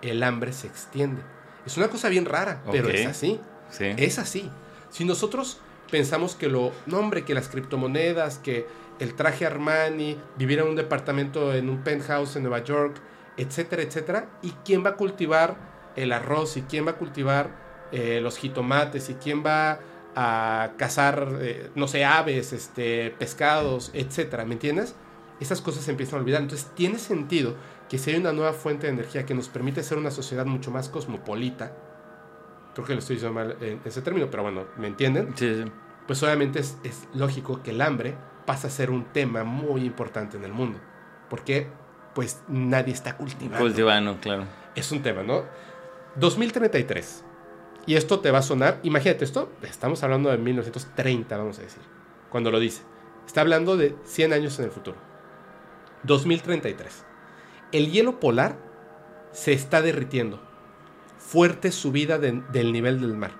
el 0.00 0.22
hambre 0.22 0.52
se 0.52 0.66
extiende. 0.66 1.22
Es 1.66 1.76
una 1.76 1.88
cosa 1.88 2.08
bien 2.08 2.24
rara, 2.24 2.62
pero 2.70 2.88
es 2.88 3.06
así. 3.06 3.40
Sí. 3.70 3.86
Es 3.96 4.18
así. 4.18 4.50
Si 4.90 5.04
nosotros 5.04 5.60
pensamos 5.90 6.34
que 6.34 6.48
lo, 6.48 6.72
no 6.86 6.98
hombre, 6.98 7.24
que 7.24 7.34
las 7.34 7.48
criptomonedas, 7.48 8.38
que 8.38 8.66
el 9.00 9.14
traje 9.14 9.46
Armani, 9.46 10.18
vivir 10.36 10.60
en 10.60 10.68
un 10.68 10.76
departamento 10.76 11.54
en 11.54 11.68
un 11.68 11.82
penthouse 11.82 12.36
en 12.36 12.42
Nueva 12.42 12.62
York, 12.62 12.96
etcétera, 13.36 13.82
etcétera, 13.82 14.28
¿y 14.42 14.50
quién 14.64 14.84
va 14.84 14.90
a 14.90 14.96
cultivar 14.96 15.56
el 15.96 16.12
arroz? 16.12 16.56
¿Y 16.56 16.62
quién 16.62 16.86
va 16.86 16.92
a 16.92 16.96
cultivar 16.96 17.88
eh, 17.92 18.20
los 18.20 18.38
jitomates? 18.38 19.10
¿Y 19.10 19.14
quién 19.14 19.44
va 19.44 19.80
a 20.16 20.72
cazar, 20.76 21.38
eh, 21.40 21.70
no 21.74 21.88
sé, 21.88 22.04
aves, 22.04 22.52
este, 22.52 23.10
pescados, 23.18 23.90
etcétera? 23.94 24.44
¿Me 24.44 24.54
entiendes? 24.54 24.94
Esas 25.40 25.60
cosas 25.60 25.84
se 25.84 25.90
empiezan 25.90 26.18
a 26.18 26.22
olvidar. 26.22 26.42
Entonces 26.42 26.70
tiene 26.74 26.98
sentido 26.98 27.56
que 27.88 27.98
si 27.98 28.10
hay 28.10 28.16
una 28.16 28.32
nueva 28.32 28.52
fuente 28.52 28.86
de 28.86 28.92
energía 28.92 29.26
que 29.26 29.34
nos 29.34 29.48
permite 29.48 29.82
ser 29.82 29.98
una 29.98 30.10
sociedad 30.10 30.46
mucho 30.46 30.70
más 30.70 30.88
cosmopolita, 30.88 31.76
creo 32.74 32.86
que 32.86 32.94
lo 32.94 33.00
estoy 33.00 33.16
diciendo 33.16 33.34
mal 33.34 33.56
en 33.60 33.80
ese 33.84 34.02
término, 34.02 34.30
pero 34.30 34.42
bueno, 34.42 34.64
¿me 34.76 34.86
entienden? 34.86 35.32
Sí, 35.36 35.62
sí. 35.62 35.70
Pues 36.06 36.22
obviamente 36.22 36.60
es, 36.60 36.76
es 36.84 37.08
lógico 37.14 37.62
que 37.62 37.70
el 37.70 37.80
hambre 37.80 38.14
pasa 38.46 38.68
a 38.68 38.70
ser 38.70 38.90
un 38.90 39.04
tema 39.12 39.42
muy 39.44 39.84
importante 39.84 40.36
en 40.36 40.44
el 40.44 40.52
mundo. 40.52 40.78
Porque 41.30 41.68
pues 42.14 42.42
nadie 42.48 42.92
está 42.92 43.16
cultivando. 43.16 43.58
Cultivano, 43.58 44.18
claro. 44.20 44.44
Es 44.74 44.90
un 44.92 45.02
tema, 45.02 45.22
¿no? 45.22 45.44
2033. 46.16 47.24
Y 47.86 47.96
esto 47.96 48.20
te 48.20 48.30
va 48.30 48.38
a 48.38 48.42
sonar, 48.42 48.78
imagínate 48.82 49.24
esto, 49.24 49.52
estamos 49.62 50.02
hablando 50.02 50.30
de 50.30 50.38
1930, 50.38 51.36
vamos 51.36 51.58
a 51.58 51.62
decir, 51.62 51.82
cuando 52.30 52.50
lo 52.50 52.58
dice. 52.58 52.82
Está 53.26 53.40
hablando 53.42 53.76
de 53.76 53.94
100 54.04 54.32
años 54.32 54.58
en 54.58 54.66
el 54.66 54.70
futuro. 54.70 54.96
2033. 56.04 57.04
El 57.72 57.90
hielo 57.90 58.20
polar 58.20 58.56
se 59.32 59.52
está 59.52 59.82
derritiendo. 59.82 60.40
Fuerte 61.18 61.72
subida 61.72 62.18
de- 62.18 62.42
del 62.52 62.72
nivel 62.72 63.00
del 63.00 63.14
mar. 63.14 63.32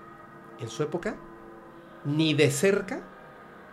En 0.59 0.69
su 0.69 0.83
época, 0.83 1.15
ni 2.03 2.33
de 2.33 2.49
cerca 2.51 3.03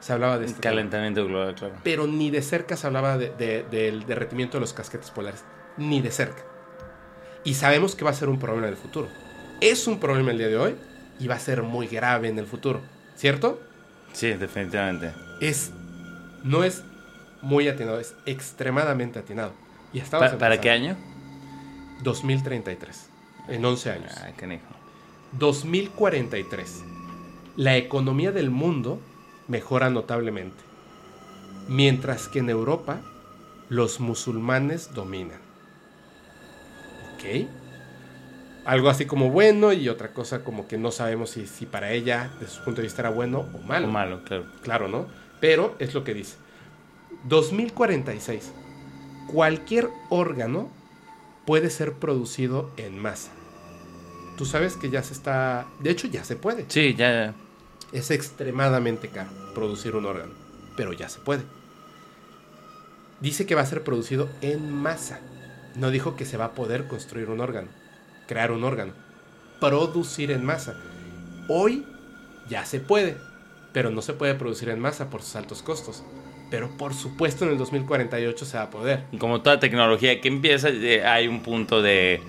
se 0.02 0.12
hablaba 0.12 0.38
de 0.38 0.44
este 0.46 0.60
tema. 0.60 0.72
Calentamiento 0.72 1.24
global, 1.26 1.54
claro. 1.54 1.74
Pero 1.82 2.06
ni 2.06 2.30
de 2.30 2.42
cerca 2.42 2.76
se 2.76 2.86
hablaba 2.86 3.16
de- 3.16 3.30
de- 3.30 3.62
del 3.70 4.04
derretimiento 4.04 4.58
de 4.58 4.60
los 4.60 4.72
casquetes 4.74 5.10
polares. 5.10 5.42
Ni 5.78 6.00
de 6.02 6.10
cerca. 6.10 6.42
Y 7.44 7.54
sabemos 7.54 7.94
que 7.96 8.04
va 8.04 8.10
a 8.10 8.14
ser 8.14 8.28
un 8.28 8.38
problema 8.38 8.66
en 8.66 8.72
el 8.74 8.78
futuro. 8.78 9.08
Es 9.60 9.86
un 9.86 9.98
problema 10.00 10.32
el 10.32 10.38
día 10.38 10.48
de 10.48 10.56
hoy 10.58 10.74
y 11.18 11.28
va 11.28 11.36
a 11.36 11.38
ser 11.38 11.62
muy 11.62 11.86
grave 11.86 12.28
en 12.28 12.38
el 12.38 12.46
futuro, 12.46 12.80
¿cierto? 13.16 13.60
Sí, 14.12 14.28
definitivamente. 14.34 15.12
Es, 15.40 15.70
no 16.44 16.64
es 16.64 16.82
muy 17.40 17.68
atinado, 17.68 17.98
es 18.00 18.14
extremadamente 18.26 19.18
atinado. 19.20 19.52
Y 19.92 19.98
estamos 20.00 20.30
¿Para 20.32 20.60
qué 20.60 20.68
empezando. 20.74 21.00
año? 21.00 22.02
2033, 22.02 23.08
en 23.48 23.64
11 23.64 23.90
años. 23.90 24.12
Ay, 24.24 24.32
canijo. 24.34 24.64
2043. 25.32 26.82
La 27.56 27.76
economía 27.76 28.32
del 28.32 28.50
mundo 28.50 29.00
mejora 29.52 29.90
notablemente, 29.90 30.64
mientras 31.68 32.26
que 32.26 32.38
en 32.38 32.48
Europa 32.48 33.02
los 33.68 34.00
musulmanes 34.00 34.94
dominan. 34.94 35.40
¿Ok? 37.14 37.48
Algo 38.64 38.88
así 38.88 39.04
como 39.04 39.30
bueno 39.30 39.74
y 39.74 39.90
otra 39.90 40.14
cosa 40.14 40.42
como 40.42 40.66
que 40.66 40.78
no 40.78 40.90
sabemos 40.90 41.30
si, 41.30 41.46
si 41.46 41.66
para 41.66 41.92
ella, 41.92 42.30
desde 42.40 42.54
su 42.54 42.64
punto 42.64 42.80
de 42.80 42.86
vista, 42.86 43.02
era 43.02 43.10
bueno 43.10 43.40
o 43.52 43.58
malo. 43.58 43.88
O 43.88 43.90
malo, 43.90 44.24
claro. 44.24 44.46
Claro, 44.62 44.88
¿no? 44.88 45.06
Pero 45.38 45.76
es 45.78 45.92
lo 45.92 46.02
que 46.02 46.14
dice. 46.14 46.36
2046. 47.24 48.52
Cualquier 49.30 49.90
órgano 50.08 50.70
puede 51.44 51.68
ser 51.68 51.92
producido 51.92 52.70
en 52.78 52.98
masa. 52.98 53.32
Tú 54.38 54.46
sabes 54.46 54.76
que 54.76 54.88
ya 54.88 55.02
se 55.02 55.12
está... 55.12 55.66
De 55.80 55.90
hecho, 55.90 56.06
ya 56.06 56.24
se 56.24 56.36
puede. 56.36 56.64
Sí, 56.68 56.94
ya. 56.94 57.34
Es 57.92 58.10
extremadamente 58.10 59.08
caro 59.08 59.30
producir 59.54 59.96
un 59.96 60.06
órgano, 60.06 60.32
pero 60.76 60.92
ya 60.92 61.08
se 61.08 61.20
puede. 61.20 61.42
Dice 63.20 63.46
que 63.46 63.54
va 63.54 63.60
a 63.60 63.66
ser 63.66 63.84
producido 63.84 64.28
en 64.40 64.72
masa. 64.72 65.20
No 65.76 65.90
dijo 65.90 66.16
que 66.16 66.24
se 66.24 66.36
va 66.36 66.46
a 66.46 66.52
poder 66.52 66.88
construir 66.88 67.30
un 67.30 67.40
órgano, 67.40 67.68
crear 68.26 68.50
un 68.50 68.64
órgano, 68.64 68.92
producir 69.60 70.30
en 70.30 70.44
masa. 70.44 70.74
Hoy 71.48 71.86
ya 72.48 72.64
se 72.64 72.80
puede, 72.80 73.16
pero 73.72 73.90
no 73.90 74.02
se 74.02 74.12
puede 74.12 74.34
producir 74.34 74.68
en 74.70 74.80
masa 74.80 75.08
por 75.08 75.22
sus 75.22 75.36
altos 75.36 75.62
costos. 75.62 76.02
Pero 76.50 76.76
por 76.76 76.94
supuesto 76.94 77.44
en 77.44 77.52
el 77.52 77.58
2048 77.58 78.44
se 78.44 78.56
va 78.56 78.64
a 78.64 78.70
poder. 78.70 79.04
Como 79.18 79.40
toda 79.40 79.60
tecnología 79.60 80.20
que 80.20 80.28
empieza, 80.28 80.68
eh, 80.68 81.04
hay 81.04 81.28
un 81.28 81.42
punto 81.42 81.80
de, 81.80 82.20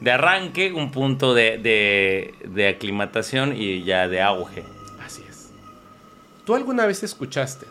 de 0.00 0.10
arranque, 0.10 0.72
un 0.72 0.92
punto 0.92 1.34
de, 1.34 1.58
de, 1.58 2.34
de 2.48 2.68
aclimatación 2.68 3.54
y 3.56 3.82
ya 3.82 4.06
de 4.08 4.20
auge. 4.20 4.73
¿Tú 6.44 6.54
alguna 6.54 6.86
vez 6.86 7.02
escuchaste 7.02 7.66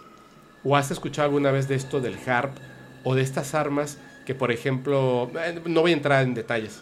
o 0.63 0.75
has 0.75 0.91
escuchado 0.91 1.25
alguna 1.27 1.51
vez 1.51 1.67
de 1.67 1.75
esto 1.75 2.01
del 2.01 2.17
HARP 2.27 2.55
o 3.03 3.15
de 3.15 3.21
estas 3.21 3.53
armas 3.53 3.99
que, 4.25 4.33
por 4.35 4.51
ejemplo, 4.51 5.29
eh, 5.35 5.61
no 5.65 5.81
voy 5.81 5.91
a 5.91 5.95
entrar 5.95 6.23
en 6.23 6.33
detalles, 6.33 6.81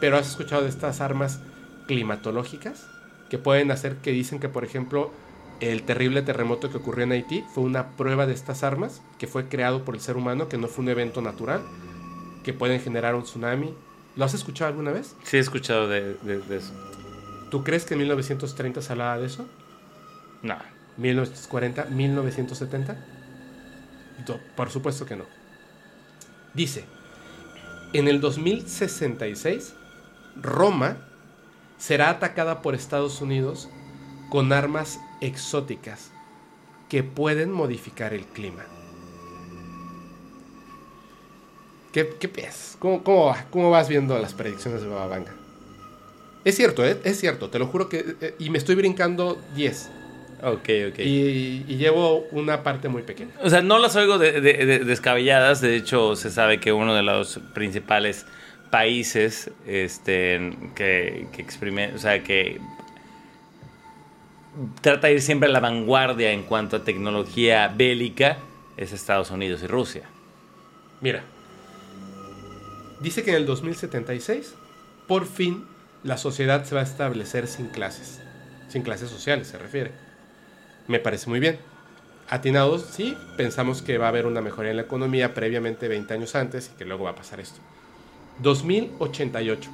pero 0.00 0.16
has 0.16 0.28
escuchado 0.28 0.62
de 0.62 0.68
estas 0.68 1.00
armas 1.00 1.40
climatológicas 1.86 2.86
que 3.28 3.38
pueden 3.38 3.70
hacer 3.70 3.96
que 3.96 4.10
dicen 4.12 4.40
que, 4.40 4.48
por 4.48 4.64
ejemplo, 4.64 5.12
el 5.60 5.82
terrible 5.84 6.22
terremoto 6.22 6.70
que 6.70 6.78
ocurrió 6.78 7.04
en 7.04 7.12
Haití 7.12 7.44
fue 7.54 7.62
una 7.64 7.90
prueba 7.96 8.26
de 8.26 8.32
estas 8.34 8.64
armas 8.64 9.02
que 9.18 9.26
fue 9.26 9.48
creado 9.48 9.84
por 9.84 9.94
el 9.94 10.00
ser 10.00 10.16
humano, 10.16 10.48
que 10.48 10.58
no 10.58 10.66
fue 10.66 10.82
un 10.84 10.90
evento 10.90 11.22
natural, 11.22 11.62
que 12.42 12.52
pueden 12.52 12.80
generar 12.80 13.14
un 13.14 13.22
tsunami. 13.22 13.72
¿Lo 14.16 14.24
has 14.24 14.34
escuchado 14.34 14.70
alguna 14.70 14.90
vez? 14.90 15.14
Sí, 15.22 15.36
he 15.36 15.40
escuchado 15.40 15.86
de, 15.88 16.14
de- 16.22 16.38
de 16.40 16.56
eso. 16.56 16.72
¿Tú 17.50 17.62
crees 17.62 17.84
que 17.84 17.94
en 17.94 17.98
1930 18.00 18.82
se 18.82 18.92
hablaba 18.92 19.18
de 19.18 19.26
eso? 19.26 19.46
No. 20.42 20.56
1940, 20.96 21.84
1970? 21.86 22.96
Do- 24.26 24.40
Por 24.56 24.70
supuesto 24.70 25.06
que 25.06 25.16
no. 25.16 25.24
Dice, 26.54 26.84
en 27.92 28.08
el 28.08 28.20
2066, 28.20 29.74
Roma 30.36 30.98
será 31.78 32.10
atacada 32.10 32.62
por 32.62 32.74
Estados 32.74 33.20
Unidos 33.20 33.68
con 34.30 34.52
armas 34.52 35.00
exóticas 35.20 36.10
que 36.88 37.02
pueden 37.02 37.50
modificar 37.50 38.12
el 38.14 38.26
clima. 38.26 38.64
¿Qué, 41.92 42.16
qué 42.18 42.28
piensas? 42.28 42.76
¿Cómo, 42.78 43.02
cómo, 43.02 43.34
cómo 43.50 43.70
vas 43.70 43.88
viendo 43.88 44.18
las 44.18 44.32
predicciones 44.34 44.80
de 44.82 44.88
Baba 44.88 45.06
Vanga? 45.08 45.34
Es 46.44 46.56
cierto, 46.56 46.84
¿eh? 46.84 47.00
es 47.04 47.20
cierto, 47.20 47.50
te 47.50 47.58
lo 47.58 47.66
juro 47.66 47.88
que... 47.88 48.16
eh, 48.20 48.34
y 48.38 48.50
me 48.50 48.58
estoy 48.58 48.74
brincando 48.74 49.40
10. 49.54 49.90
Ok, 50.42 50.68
ok. 50.90 50.98
Y, 50.98 51.64
y 51.68 51.76
llevo 51.76 52.26
una 52.32 52.62
parte 52.64 52.88
muy 52.88 53.02
pequeña. 53.02 53.30
O 53.42 53.48
sea, 53.48 53.62
no 53.62 53.78
las 53.78 53.94
oigo 53.96 54.18
de- 54.18 54.40
de- 54.40 54.66
de- 54.66 54.78
descabelladas. 54.80 55.60
De 55.60 55.76
hecho, 55.76 56.16
se 56.16 56.30
sabe 56.30 56.58
que 56.58 56.72
uno 56.72 56.94
de 56.94 57.02
los 57.02 57.38
principales 57.54 58.26
países 58.70 59.50
este, 59.66 60.56
que, 60.74 61.28
que 61.32 61.46
exprime- 61.46 61.94
o 61.94 61.98
sea, 61.98 62.24
que 62.24 62.60
trata 64.80 65.06
de 65.06 65.14
ir 65.14 65.22
siempre 65.22 65.48
a 65.48 65.52
la 65.52 65.60
vanguardia 65.60 66.32
en 66.32 66.42
cuanto 66.42 66.76
a 66.76 66.84
tecnología 66.84 67.68
bélica 67.68 68.38
es 68.76 68.92
Estados 68.92 69.30
Unidos 69.30 69.62
y 69.62 69.66
Rusia. 69.66 70.02
Mira, 71.00 71.22
dice 73.00 73.22
que 73.22 73.30
en 73.30 73.36
el 73.36 73.46
2076, 73.46 74.54
por 75.06 75.26
fin, 75.26 75.64
la 76.02 76.16
sociedad 76.16 76.64
se 76.64 76.74
va 76.74 76.80
a 76.80 76.84
establecer 76.84 77.46
sin 77.46 77.68
clases. 77.68 78.20
Sin 78.68 78.82
clases 78.82 79.10
sociales, 79.10 79.48
se 79.48 79.58
refiere. 79.58 79.92
Me 80.88 80.98
parece 80.98 81.28
muy 81.28 81.40
bien. 81.40 81.58
Atinados, 82.28 82.82
sí, 82.90 83.16
pensamos 83.36 83.82
que 83.82 83.98
va 83.98 84.06
a 84.06 84.08
haber 84.08 84.26
una 84.26 84.40
mejoría 84.40 84.70
en 84.70 84.76
la 84.76 84.84
economía 84.84 85.34
previamente 85.34 85.88
20 85.88 86.14
años 86.14 86.34
antes 86.34 86.70
y 86.72 86.78
que 86.78 86.84
luego 86.84 87.04
va 87.04 87.10
a 87.10 87.14
pasar 87.14 87.40
esto. 87.40 87.60
2088. 88.40 89.70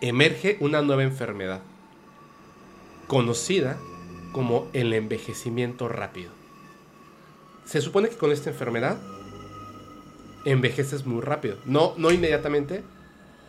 Emerge 0.00 0.56
una 0.60 0.82
nueva 0.82 1.04
enfermedad, 1.04 1.60
conocida 3.06 3.78
como 4.32 4.68
el 4.72 4.92
envejecimiento 4.94 5.88
rápido. 5.88 6.32
Se 7.64 7.80
supone 7.80 8.08
que 8.08 8.16
con 8.16 8.32
esta 8.32 8.50
enfermedad 8.50 8.98
envejeces 10.44 11.06
muy 11.06 11.20
rápido. 11.20 11.58
No, 11.64 11.94
no 11.96 12.10
inmediatamente 12.10 12.82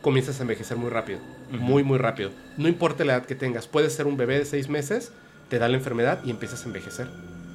comienzas 0.01 0.39
a 0.39 0.43
envejecer 0.43 0.77
muy 0.77 0.89
rápido. 0.89 1.19
Muy, 1.49 1.83
muy 1.83 1.97
rápido. 1.97 2.31
No 2.57 2.67
importa 2.67 3.05
la 3.05 3.15
edad 3.15 3.25
que 3.25 3.35
tengas. 3.35 3.67
Puedes 3.67 3.93
ser 3.93 4.05
un 4.05 4.17
bebé 4.17 4.37
de 4.37 4.45
seis 4.45 4.69
meses, 4.69 5.11
te 5.53 5.59
da 5.59 5.69
la 5.69 5.77
enfermedad 5.77 6.19
y 6.25 6.31
empiezas 6.31 6.63
a 6.63 6.65
envejecer 6.65 7.07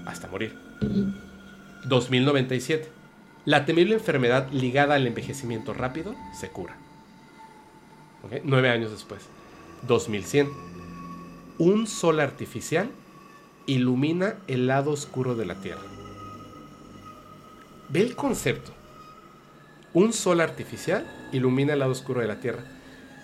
hasta 0.06 0.28
morir. 0.28 0.56
2097. 1.82 2.88
La 3.44 3.64
temible 3.64 3.96
enfermedad 3.96 4.48
ligada 4.52 4.94
al 4.94 5.04
envejecimiento 5.08 5.74
rápido 5.74 6.14
se 6.38 6.48
cura. 6.48 6.76
¿Ok? 8.22 8.34
Nueve 8.44 8.70
años 8.70 8.92
después. 8.92 9.22
2100. 9.88 10.48
Un 11.58 11.88
sol 11.88 12.20
artificial 12.20 12.88
ilumina 13.66 14.36
el 14.46 14.68
lado 14.68 14.92
oscuro 14.92 15.34
de 15.34 15.46
la 15.46 15.56
Tierra. 15.56 15.82
Ve 17.88 18.02
el 18.02 18.14
concepto. 18.14 18.70
Un 19.92 20.12
sol 20.12 20.40
artificial 20.40 21.04
ilumina 21.32 21.72
el 21.72 21.80
lado 21.80 21.90
oscuro 21.90 22.20
de 22.20 22.28
la 22.28 22.38
Tierra. 22.38 22.62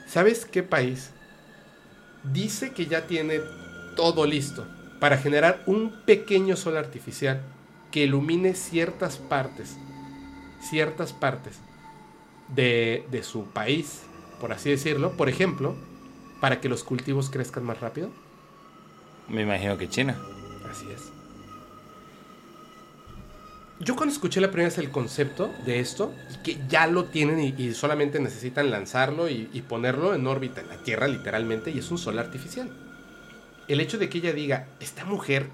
¿Sabes 0.08 0.44
qué 0.44 0.64
país 0.64 1.12
dice 2.24 2.72
que 2.72 2.86
ya 2.86 3.06
tiene 3.06 3.40
todo 3.94 4.26
listo 4.26 4.66
para 5.00 5.18
generar 5.18 5.62
un 5.66 5.92
pequeño 6.06 6.56
sol 6.56 6.76
artificial 6.76 7.42
que 7.90 8.04
ilumine 8.04 8.54
ciertas 8.54 9.18
partes, 9.18 9.76
ciertas 10.60 11.12
partes 11.12 11.58
de, 12.48 13.06
de 13.10 13.22
su 13.22 13.44
país, 13.44 14.02
por 14.40 14.52
así 14.52 14.70
decirlo? 14.70 15.12
Por 15.16 15.28
ejemplo, 15.28 15.76
para 16.40 16.60
que 16.60 16.68
los 16.68 16.84
cultivos 16.84 17.30
crezcan 17.30 17.64
más 17.64 17.80
rápido. 17.80 18.10
Me 19.28 19.42
imagino 19.42 19.78
que 19.78 19.88
China. 19.88 20.18
Así 20.70 20.86
es. 20.90 21.10
Yo 23.80 23.96
cuando 23.96 24.12
escuché 24.12 24.40
la 24.40 24.48
primera 24.48 24.68
vez 24.68 24.78
el 24.78 24.90
concepto 24.90 25.50
de 25.64 25.80
esto, 25.80 26.12
y 26.32 26.42
que 26.42 26.58
ya 26.68 26.86
lo 26.86 27.06
tienen 27.06 27.40
y, 27.40 27.54
y 27.56 27.74
solamente 27.74 28.20
necesitan 28.20 28.70
lanzarlo 28.70 29.28
y, 29.28 29.50
y 29.52 29.62
ponerlo 29.62 30.14
en 30.14 30.26
órbita 30.26 30.60
en 30.60 30.68
la 30.68 30.78
Tierra 30.78 31.08
literalmente, 31.08 31.70
y 31.70 31.78
es 31.78 31.90
un 31.90 31.98
sol 31.98 32.18
artificial. 32.18 32.70
El 33.68 33.80
hecho 33.80 33.98
de 33.98 34.08
que 34.08 34.18
ella 34.18 34.32
diga, 34.32 34.66
esta 34.80 35.04
mujer, 35.04 35.48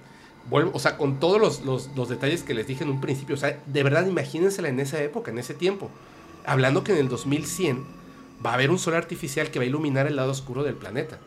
vuelvo, 0.48 0.72
o 0.74 0.78
sea, 0.78 0.96
con 0.96 1.20
todos 1.20 1.40
los, 1.40 1.94
los- 1.94 2.08
detalles 2.08 2.42
que 2.42 2.54
les 2.54 2.66
dije 2.66 2.82
en 2.84 2.90
un 2.90 3.00
principio, 3.00 3.34
o 3.34 3.38
sea, 3.38 3.58
de 3.66 3.82
verdad 3.82 4.06
imagínensela 4.06 4.68
en 4.68 4.80
esa 4.80 5.00
época, 5.02 5.30
en 5.30 5.38
ese 5.38 5.54
tiempo, 5.54 5.90
hablando 6.44 6.82
que 6.84 6.92
en 6.92 6.98
el 6.98 7.08
2100 7.08 7.84
va 8.44 8.50
a 8.50 8.54
haber 8.54 8.70
un 8.70 8.78
sol 8.78 8.94
artificial 8.94 9.50
que 9.50 9.58
va 9.58 9.64
a 9.64 9.68
iluminar 9.68 10.06
el 10.06 10.16
lado 10.16 10.30
oscuro 10.32 10.62
del 10.62 10.74
planeta. 10.74 11.18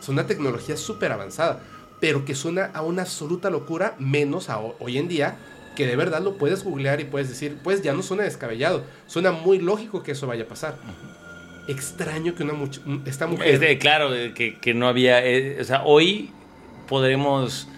Es 0.00 0.08
una 0.08 0.26
tecnología 0.26 0.76
súper 0.76 1.12
avanzada, 1.12 1.62
pero 2.00 2.24
que 2.24 2.34
suena 2.34 2.70
a 2.74 2.82
una 2.82 3.02
absoluta 3.02 3.50
locura, 3.50 3.94
menos 3.98 4.48
a 4.48 4.58
ho- 4.60 4.76
hoy 4.78 4.98
en 4.98 5.08
día, 5.08 5.38
que 5.74 5.86
de 5.86 5.96
verdad 5.96 6.22
lo 6.22 6.38
puedes 6.38 6.64
googlear 6.64 7.00
y 7.00 7.04
puedes 7.04 7.28
decir, 7.28 7.58
pues 7.62 7.82
ya 7.82 7.92
no 7.92 8.02
suena 8.02 8.22
descabellado, 8.22 8.84
suena 9.06 9.32
muy 9.32 9.58
lógico 9.58 10.02
que 10.02 10.12
eso 10.12 10.26
vaya 10.26 10.44
a 10.44 10.48
pasar. 10.48 10.78
Extraño 11.68 12.34
que 12.34 12.42
una 12.44 12.52
much- 12.54 12.80
esta 13.06 13.26
mujer... 13.26 13.48
Es 13.48 13.60
de- 13.60 13.78
claro, 13.78 14.10
que, 14.34 14.56
que 14.60 14.74
no 14.74 14.88
había. 14.88 15.24
eh, 15.24 15.58
o 15.60 15.64
sea, 15.64 15.82
hoy 15.84 16.30
podremos 16.88 17.68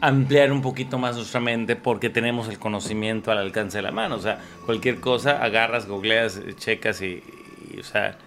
ampliar 0.00 0.52
un 0.52 0.62
poquito 0.62 0.98
más 0.98 1.16
nuestra 1.16 1.40
mente 1.40 1.74
porque 1.76 2.10
tenemos 2.10 2.48
el 2.48 2.58
conocimiento 2.58 3.30
al 3.30 3.38
alcance 3.38 3.78
de 3.78 3.82
la 3.82 3.92
mano. 3.92 4.16
O 4.16 4.20
sea, 4.20 4.40
cualquier 4.66 5.00
cosa 5.00 5.42
agarras, 5.42 5.86
googleas, 5.86 6.40
checas 6.56 7.00
y, 7.02 7.22
y, 7.74 7.80
o 7.80 7.84
sea, 7.84 8.18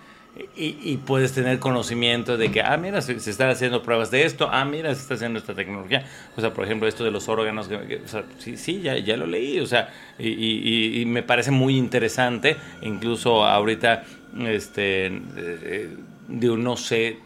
y, 0.55 0.97
puedes 0.97 1.33
tener 1.33 1.59
conocimiento 1.59 2.37
de 2.37 2.51
que, 2.51 2.61
ah, 2.61 2.77
mira, 2.77 3.01
se, 3.01 3.13
están 3.13 3.49
haciendo 3.49 3.81
pruebas 3.81 4.11
de 4.11 4.23
esto, 4.23 4.47
ah, 4.51 4.63
mira, 4.63 4.93
se 4.93 5.01
está 5.01 5.15
haciendo 5.15 5.39
esta 5.39 5.53
tecnología. 5.53 6.05
O 6.37 6.41
sea, 6.41 6.53
por 6.53 6.65
ejemplo, 6.65 6.87
esto 6.87 7.03
de 7.03 7.11
los 7.11 7.27
órganos, 7.27 7.67
o 7.67 8.07
sea, 8.07 8.23
sí, 8.37 8.55
sí 8.55 8.81
ya, 8.81 8.97
ya, 8.97 9.17
lo 9.17 9.25
leí, 9.25 9.59
o 9.59 9.65
sea, 9.65 9.89
y, 10.17 11.01
y, 11.01 11.05
me 11.05 11.23
parece 11.23 11.51
muy 11.51 11.77
interesante. 11.77 12.57
Incluso 12.81 13.43
ahorita, 13.45 14.03
este, 14.47 15.07
eh, 15.07 15.97
no 16.29 16.77
sé, 16.77 17.19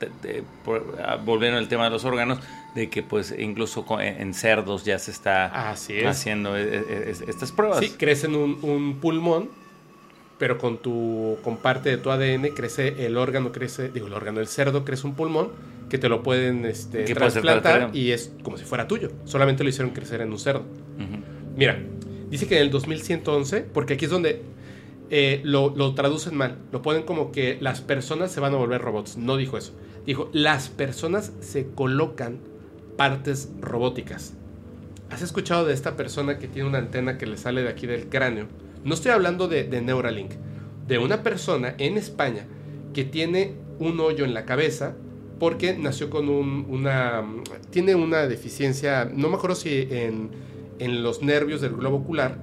ah, 1.03 1.17
volviendo 1.23 1.57
al 1.59 1.67
tema 1.67 1.85
de 1.85 1.89
los 1.89 2.05
órganos, 2.05 2.39
de 2.73 2.89
que 2.89 3.03
pues 3.03 3.35
incluso 3.37 3.85
en 3.99 4.33
cerdos 4.33 4.83
ya 4.83 4.97
se 4.97 5.11
está 5.11 5.69
haciendo 5.69 6.57
e, 6.57 6.63
e, 6.63 6.77
e, 6.79 7.11
estas 7.11 7.51
pruebas. 7.51 7.79
Sí, 7.79 7.89
crecen 7.97 8.35
un, 8.35 8.57
un 8.63 8.99
pulmón 8.99 9.62
pero 10.37 10.57
con 10.57 10.77
tu 10.77 11.37
con 11.43 11.57
parte 11.57 11.89
de 11.89 11.97
tu 11.97 12.09
ADN 12.09 12.49
crece 12.55 13.05
el 13.05 13.17
órgano, 13.17 13.51
crece, 13.51 13.89
digo 13.89 14.07
el 14.07 14.13
órgano, 14.13 14.39
el 14.39 14.47
cerdo 14.47 14.83
crece 14.83 15.07
un 15.07 15.15
pulmón 15.15 15.49
que 15.89 15.97
te 15.97 16.09
lo 16.09 16.23
pueden 16.23 16.65
este, 16.65 17.03
trasplantar 17.03 17.91
y 17.93 18.11
es 18.11 18.33
como 18.41 18.57
si 18.57 18.65
fuera 18.65 18.87
tuyo. 18.87 19.11
Solamente 19.25 19.63
lo 19.63 19.69
hicieron 19.69 19.93
crecer 19.93 20.21
en 20.21 20.31
un 20.31 20.39
cerdo. 20.39 20.63
Mira, 21.55 21.79
dice 22.29 22.47
que 22.47 22.55
en 22.55 22.63
el 22.63 22.71
2111, 22.71 23.61
porque 23.61 23.93
aquí 23.93 24.05
es 24.05 24.11
donde 24.11 24.41
eh, 25.11 25.41
lo, 25.43 25.75
lo, 25.75 25.93
traducen 25.93 26.35
mal, 26.35 26.57
lo 26.71 26.81
ponen 26.81 27.03
como 27.03 27.31
que 27.31 27.57
las 27.61 27.81
personas 27.81 28.31
se 28.31 28.39
van 28.39 28.53
a 28.53 28.57
volver 28.57 28.81
robots. 28.81 29.17
No 29.17 29.37
dijo 29.37 29.57
eso. 29.57 29.73
Dijo, 30.05 30.29
las 30.33 30.69
personas 30.69 31.31
se 31.41 31.67
colocan 31.67 32.39
partes 32.97 33.51
robóticas. 33.61 34.33
¿Has 35.09 35.21
escuchado 35.21 35.65
de 35.65 35.73
esta 35.73 35.95
persona 35.95 36.39
que 36.39 36.47
tiene 36.47 36.67
una 36.67 36.79
antena 36.79 37.19
que 37.19 37.27
le 37.27 37.37
sale 37.37 37.61
de 37.61 37.69
aquí 37.69 37.85
del 37.85 38.09
cráneo? 38.09 38.47
No 38.83 38.93
estoy 38.93 39.11
hablando 39.11 39.47
de, 39.47 39.81
Neuralink, 39.81 40.31
de 40.87 40.97
una 40.97 41.23
persona 41.23 41.75
en 41.77 41.97
España 41.97 42.45
que 42.93 43.05
tiene 43.05 43.53
un 43.79 43.99
hoyo 43.99 44.25
en 44.25 44.33
la 44.33 44.45
cabeza 44.45 44.95
porque 45.39 45.77
nació 45.77 46.09
con 46.09 46.29
una... 46.29 47.23
tiene 47.69 47.95
una 47.95 48.27
deficiencia, 48.27 49.05
no 49.05 49.29
me 49.29 49.35
acuerdo 49.35 49.55
si 49.55 49.87
en, 49.89 50.31
los 51.03 51.21
nervios 51.21 51.61
del 51.61 51.73
globo 51.73 51.97
ocular, 51.97 52.39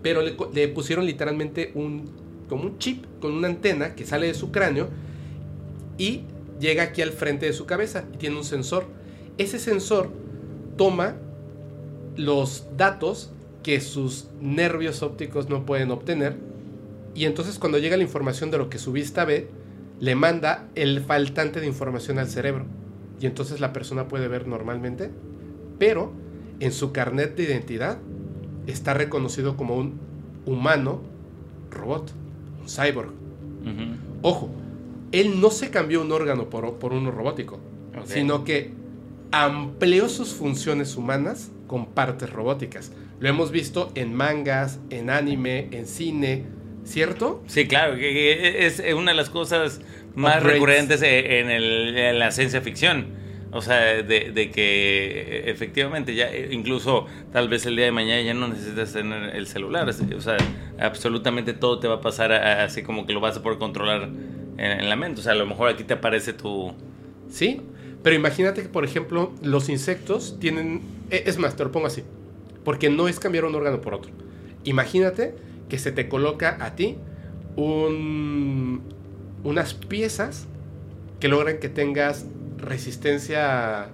pero 0.00 0.22
le, 0.22 0.68
pusieron 0.68 1.06
literalmente 1.06 1.72
un, 1.74 2.10
como 2.48 2.64
un 2.64 2.78
chip 2.78 3.04
con 3.20 3.32
una 3.32 3.48
antena 3.48 3.94
que 3.94 4.04
sale 4.04 4.28
de 4.28 4.34
su 4.34 4.52
cráneo 4.52 4.88
y 5.98 6.22
llega 6.60 6.84
aquí 6.84 7.02
al 7.02 7.10
frente 7.10 7.46
de 7.46 7.52
su 7.52 7.66
cabeza 7.66 8.04
y 8.14 8.16
tiene 8.16 8.36
un 8.36 8.44
sensor. 8.44 8.86
Ese 9.38 9.58
sensor 9.58 10.10
toma 10.76 11.16
los 12.16 12.66
datos 12.76 13.32
que 13.62 13.80
sus 13.80 14.28
nervios 14.40 15.02
ópticos 15.02 15.48
no 15.48 15.64
pueden 15.64 15.90
obtener. 15.90 16.36
Y 17.14 17.24
entonces 17.26 17.58
cuando 17.58 17.78
llega 17.78 17.96
la 17.96 18.02
información 18.02 18.50
de 18.50 18.58
lo 18.58 18.68
que 18.68 18.78
su 18.78 18.92
vista 18.92 19.24
ve, 19.24 19.48
le 20.00 20.14
manda 20.14 20.68
el 20.74 21.00
faltante 21.00 21.60
de 21.60 21.66
información 21.66 22.18
al 22.18 22.28
cerebro. 22.28 22.64
Y 23.20 23.26
entonces 23.26 23.60
la 23.60 23.72
persona 23.72 24.08
puede 24.08 24.28
ver 24.28 24.48
normalmente, 24.48 25.10
pero 25.78 26.12
en 26.58 26.72
su 26.72 26.92
carnet 26.92 27.36
de 27.36 27.44
identidad 27.44 27.98
está 28.66 28.94
reconocido 28.94 29.56
como 29.56 29.76
un 29.76 30.00
humano 30.46 31.02
robot, 31.70 32.12
un 32.60 32.68
cyborg. 32.68 33.12
Ojo, 34.22 34.50
él 35.12 35.40
no 35.40 35.50
se 35.50 35.70
cambió 35.70 36.02
un 36.02 36.10
órgano 36.10 36.50
por, 36.50 36.78
por 36.78 36.92
uno 36.92 37.10
robótico, 37.10 37.60
sino 38.04 38.44
que 38.44 38.72
amplió 39.30 40.08
sus 40.08 40.32
funciones 40.32 40.96
humanas 40.96 41.50
con 41.66 41.86
partes 41.86 42.30
robóticas. 42.30 42.92
Lo 43.22 43.28
hemos 43.28 43.52
visto 43.52 43.92
en 43.94 44.12
mangas, 44.14 44.80
en 44.90 45.08
anime, 45.08 45.68
en 45.70 45.86
cine, 45.86 46.44
¿cierto? 46.82 47.40
Sí, 47.46 47.68
claro, 47.68 47.94
es 47.96 48.82
una 48.96 49.12
de 49.12 49.16
las 49.16 49.30
cosas 49.30 49.80
más 50.16 50.42
recurrentes 50.42 51.02
e, 51.02 51.38
en, 51.38 52.18
la 52.18 52.32
ciencia 52.32 52.60
ficción. 52.62 53.22
O 53.52 53.62
sea, 53.62 54.02
de, 54.02 54.50
que 54.52 55.44
efectivamente 55.46 56.16
ya 56.16 56.34
incluso 56.34 57.06
tal 57.32 57.48
vez 57.48 57.64
el 57.64 57.76
día 57.76 57.84
de 57.84 57.92
mañana 57.92 58.22
ya 58.22 58.34
no 58.34 58.48
necesitas 58.48 58.92
tener 58.92 59.36
el 59.36 59.46
celular. 59.46 59.88
O 59.88 60.20
sea, 60.20 60.36
absolutamente 60.80 61.52
todo 61.52 61.78
te 61.78 61.86
va 61.86 61.94
a 61.94 62.00
pasar 62.00 62.32
así 62.32 62.82
como 62.82 63.06
que 63.06 63.12
lo 63.12 63.20
vas 63.20 63.36
a 63.36 63.42
poder 63.44 63.60
controlar 63.60 64.10
en, 64.58 64.88
la 64.88 64.96
mente. 64.96 65.20
O 65.20 65.22
sea, 65.22 65.30
a 65.30 65.36
lo 65.36 65.46
mejor 65.46 65.68
aquí 65.68 65.84
te 65.84 65.94
aparece 65.94 66.32
tu... 66.32 66.74
Sí, 67.30 67.60
pero 68.02 68.16
imagínate 68.16 68.62
que, 68.62 68.68
por 68.68 68.84
ejemplo, 68.84 69.32
los 69.42 69.68
insectos 69.68 70.40
tienen... 70.40 70.80
E, 71.08 71.22
es 71.26 71.38
más, 71.38 71.54
te 71.54 71.62
lo 71.62 71.70
pongo 71.70 71.86
así. 71.86 72.02
Porque 72.64 72.90
no 72.90 73.08
es 73.08 73.18
cambiar 73.18 73.44
un 73.44 73.54
órgano 73.54 73.80
por 73.80 73.94
otro. 73.94 74.12
Imagínate 74.64 75.34
que 75.68 75.78
se 75.78 75.92
te 75.92 76.08
coloca 76.08 76.58
a 76.60 76.76
ti 76.76 76.98
un, 77.56 78.82
unas 79.44 79.74
piezas 79.74 80.46
que 81.20 81.28
logran 81.28 81.58
que 81.58 81.68
tengas 81.68 82.26
resistencia 82.58 83.88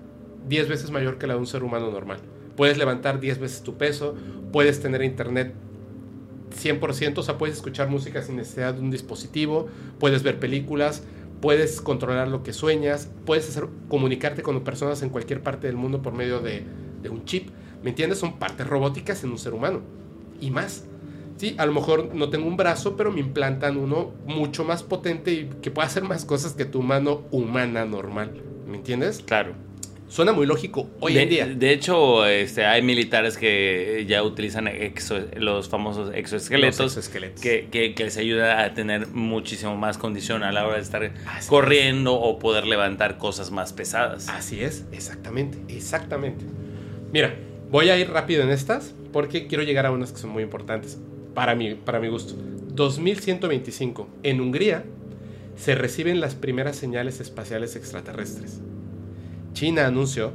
10 0.49 0.69
veces 0.69 0.91
mayor 0.91 1.19
que 1.19 1.27
la 1.27 1.35
de 1.35 1.41
un 1.41 1.47
ser 1.47 1.63
humano 1.63 1.91
normal. 1.91 2.19
Puedes 2.57 2.79
levantar 2.79 3.21
10 3.21 3.39
veces 3.39 3.63
tu 3.63 3.77
peso, 3.77 4.15
puedes 4.53 4.81
tener 4.81 5.03
internet 5.03 5.55
100%, 6.51 7.19
o 7.19 7.23
sea, 7.23 7.39
puedes 7.39 7.57
escuchar 7.57 7.89
música 7.89 8.23
sin 8.23 8.37
necesidad 8.37 8.75
de 8.75 8.81
un 8.81 8.91
dispositivo, 8.91 9.69
puedes 9.99 10.23
ver 10.23 10.39
películas, 10.39 11.05
puedes 11.41 11.81
controlar 11.81 12.29
lo 12.29 12.43
que 12.43 12.53
sueñas, 12.53 13.09
puedes 13.25 13.49
hacer, 13.49 13.69
comunicarte 13.89 14.43
con 14.43 14.63
personas 14.65 15.03
en 15.03 15.11
cualquier 15.11 15.43
parte 15.43 15.67
del 15.67 15.77
mundo 15.77 16.03
por 16.03 16.13
medio 16.13 16.41
de 16.41 16.65
un 17.09 17.25
chip. 17.25 17.51
¿Me 17.83 17.91
entiendes? 17.91 18.19
Son 18.19 18.39
partes 18.39 18.67
robóticas 18.67 19.23
en 19.25 19.31
un 19.31 19.39
ser 19.39 19.55
humano. 19.55 19.83
Y 20.41 20.51
más. 20.51 20.85
Sí, 21.37 21.55
a 21.59 21.67
lo 21.67 21.73
mejor 21.73 22.15
no 22.15 22.31
tengo 22.31 22.49
un 22.49 22.57
brazo, 22.57 22.97
pero 22.97 23.13
me 23.13 23.21
implantan 23.21 23.77
uno 23.77 24.13
mucho 24.27 24.65
más 24.65 24.83
potente 24.83 25.33
y 25.33 25.51
que 25.63 25.71
pueda 25.71 25.87
hacer 25.87 26.03
más 26.03 26.25
cosas 26.25 26.55
que 26.55 26.65
tu 26.65 26.83
mano 26.83 27.23
humana 27.31 27.85
normal. 27.85 28.33
¿Me 28.67 28.77
entiendes? 28.77 29.23
Claro. 29.25 29.55
Suena 30.09 30.33
muy 30.33 30.47
lógico 30.47 30.89
hoy 31.01 31.19
en 31.19 31.29
día. 31.29 31.47
De 31.47 31.71
hecho, 31.71 32.25
este, 32.27 32.65
hay 32.65 32.81
militares 32.81 33.37
que 33.37 34.07
ya 34.09 34.23
utilizan 34.23 34.69
los 35.37 35.69
famosos 35.69 36.11
exoesqueletos, 36.15 37.11
Que, 37.41 37.69
que, 37.71 38.05
les 38.05 38.17
ayuda 38.17 38.65
a 38.65 38.73
tener 38.73 39.09
muchísimo 39.09 39.77
más 39.77 39.99
condición 39.99 40.43
a 40.43 40.51
la 40.51 40.67
hora 40.67 40.77
de 40.77 40.83
estar 40.83 41.13
corriendo 41.47 42.15
o 42.15 42.39
poder 42.39 42.67
levantar 42.67 43.19
cosas 43.19 43.51
más 43.51 43.75
pesadas. 43.75 44.31
Así 44.31 44.63
es, 44.63 44.87
exactamente, 44.93 45.59
exactamente. 45.69 46.47
Mira, 47.13 47.35
Voy 47.71 47.91
a 47.91 47.99
ir 47.99 48.11
rápido 48.11 48.43
en 48.43 48.51
estas 48.51 48.95
porque 49.13 49.47
quiero 49.47 49.63
llegar 49.63 49.85
a 49.85 49.91
unas 49.91 50.13
que 50.13 50.19
son 50.19 50.31
muy 50.31 50.43
importantes 50.43 50.99
para 51.35 51.55
mi, 51.55 51.75
para 51.75 52.01
mi 52.01 52.09
gusto. 52.09 52.35
2125. 52.75 54.09
En 54.23 54.41
Hungría 54.41 54.85
se 55.57 55.75
reciben 55.75 56.21
las 56.21 56.35
primeras 56.35 56.77
señales 56.77 57.21
espaciales 57.21 57.77
extraterrestres. 57.77 58.61
China 59.53 59.87
anunció 59.87 60.33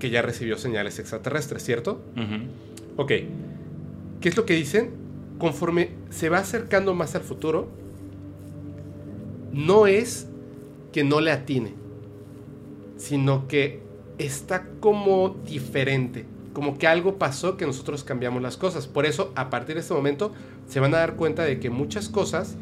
que 0.00 0.10
ya 0.10 0.22
recibió 0.22 0.58
señales 0.58 0.98
extraterrestres, 0.98 1.62
¿cierto? 1.62 2.00
Ok. 2.96 3.12
¿Qué 4.20 4.28
es 4.28 4.36
lo 4.36 4.44
que 4.44 4.54
dicen? 4.54 4.90
Conforme 5.38 5.90
se 6.10 6.30
va 6.30 6.38
acercando 6.38 6.94
más 6.94 7.14
al 7.14 7.22
futuro, 7.22 7.68
no 9.52 9.86
es 9.86 10.26
que 10.92 11.04
no 11.04 11.20
le 11.20 11.30
atine, 11.30 11.74
sino 12.96 13.46
que 13.46 13.82
está 14.18 14.66
como 14.80 15.36
diferente 15.46 16.24
como 16.56 16.78
que 16.78 16.86
algo 16.86 17.18
pasó 17.18 17.58
que 17.58 17.66
nosotros 17.66 18.02
cambiamos 18.02 18.40
las 18.40 18.56
cosas. 18.56 18.86
Por 18.86 19.04
eso, 19.04 19.30
a 19.34 19.50
partir 19.50 19.74
de 19.74 19.82
este 19.82 19.92
momento, 19.92 20.32
se 20.66 20.80
van 20.80 20.94
a 20.94 20.96
dar 20.96 21.16
cuenta 21.16 21.42
de 21.42 21.60
que 21.60 21.68
muchas 21.68 22.08
cosas 22.08 22.56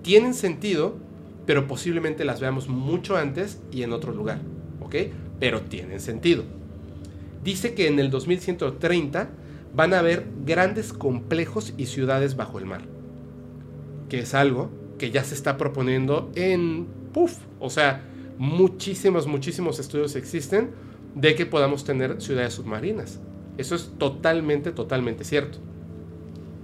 tienen 0.00 0.32
sentido, 0.32 0.96
pero 1.44 1.66
posiblemente 1.66 2.24
las 2.24 2.40
veamos 2.40 2.66
mucho 2.66 3.14
antes 3.14 3.60
y 3.70 3.82
en 3.82 3.92
otro 3.92 4.14
lugar, 4.14 4.40
¿ok? 4.80 4.94
Pero 5.38 5.60
tienen 5.60 6.00
sentido. 6.00 6.44
Dice 7.44 7.74
que 7.74 7.88
en 7.88 7.98
el 7.98 8.08
2130 8.08 9.28
van 9.74 9.92
a 9.92 9.98
haber 9.98 10.24
grandes 10.46 10.94
complejos 10.94 11.74
y 11.76 11.84
ciudades 11.84 12.36
bajo 12.36 12.58
el 12.58 12.64
mar, 12.64 12.84
que 14.08 14.20
es 14.20 14.32
algo 14.32 14.70
que 14.96 15.10
ya 15.10 15.22
se 15.24 15.34
está 15.34 15.58
proponiendo 15.58 16.30
en 16.36 16.86
puff, 17.12 17.36
o 17.60 17.68
sea, 17.68 18.02
muchísimos, 18.38 19.26
muchísimos 19.26 19.78
estudios 19.78 20.16
existen 20.16 20.85
de 21.16 21.34
que 21.34 21.46
podamos 21.46 21.82
tener 21.82 22.20
ciudades 22.20 22.52
submarinas. 22.54 23.18
Eso 23.56 23.74
es 23.74 23.90
totalmente, 23.98 24.70
totalmente 24.70 25.24
cierto. 25.24 25.58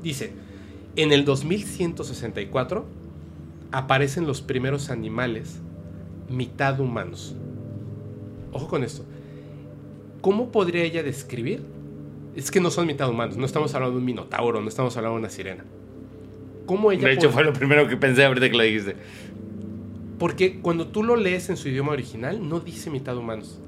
Dice, 0.03 0.33
en 0.95 1.11
el 1.11 1.25
2164 1.25 2.85
aparecen 3.73 4.27
los 4.27 4.43
primeros 4.43 4.91
animales 4.91 5.59
mitad 6.29 6.79
humanos. 6.79 7.35
Ojo 8.53 8.69
con 8.69 8.85
esto. 8.85 9.05
¿Cómo 10.21 10.53
podría 10.53 10.85
ella 10.85 11.03
describir? 11.03 11.63
Es 12.37 12.51
que 12.51 12.61
no 12.61 12.71
son 12.71 12.87
mitad 12.87 13.09
humanos, 13.09 13.39
no 13.39 13.47
estamos 13.47 13.75
hablando 13.75 13.97
de 13.97 14.01
un 14.01 14.05
minotauro, 14.05 14.61
no 14.61 14.69
estamos 14.69 14.95
hablando 14.97 15.17
de 15.17 15.21
una 15.21 15.31
sirena. 15.31 15.65
¿Cómo 16.67 16.93
ella 16.93 17.09
de 17.09 17.15
hecho, 17.15 17.31
fue 17.31 17.43
lo 17.43 17.55
primero 17.55 17.89
que 17.89 17.97
pensé 17.97 18.25
ahorita 18.25 18.51
que 18.51 18.57
lo 18.57 18.63
dijiste. 18.63 18.97
Porque 20.19 20.61
cuando 20.61 20.89
tú 20.89 21.03
lo 21.03 21.17
lees 21.17 21.49
en 21.49 21.57
su 21.57 21.69
idioma 21.69 21.93
original, 21.93 22.47
no 22.47 22.61
dice 22.61 22.91
mitad 22.91 23.17
humanos 23.17 23.59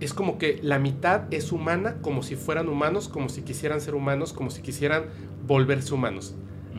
es 0.00 0.12
como 0.12 0.38
que 0.38 0.58
la 0.62 0.78
mitad 0.78 1.22
es 1.32 1.52
humana, 1.52 1.96
como 2.02 2.22
si 2.22 2.36
fueran 2.36 2.68
humanos, 2.68 3.08
como 3.08 3.28
si 3.28 3.42
quisieran 3.42 3.80
ser 3.80 3.94
humanos, 3.94 4.32
como 4.32 4.50
si 4.50 4.62
quisieran 4.62 5.04
volverse 5.46 5.94
humanos. 5.94 6.34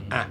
Ah, 0.10 0.27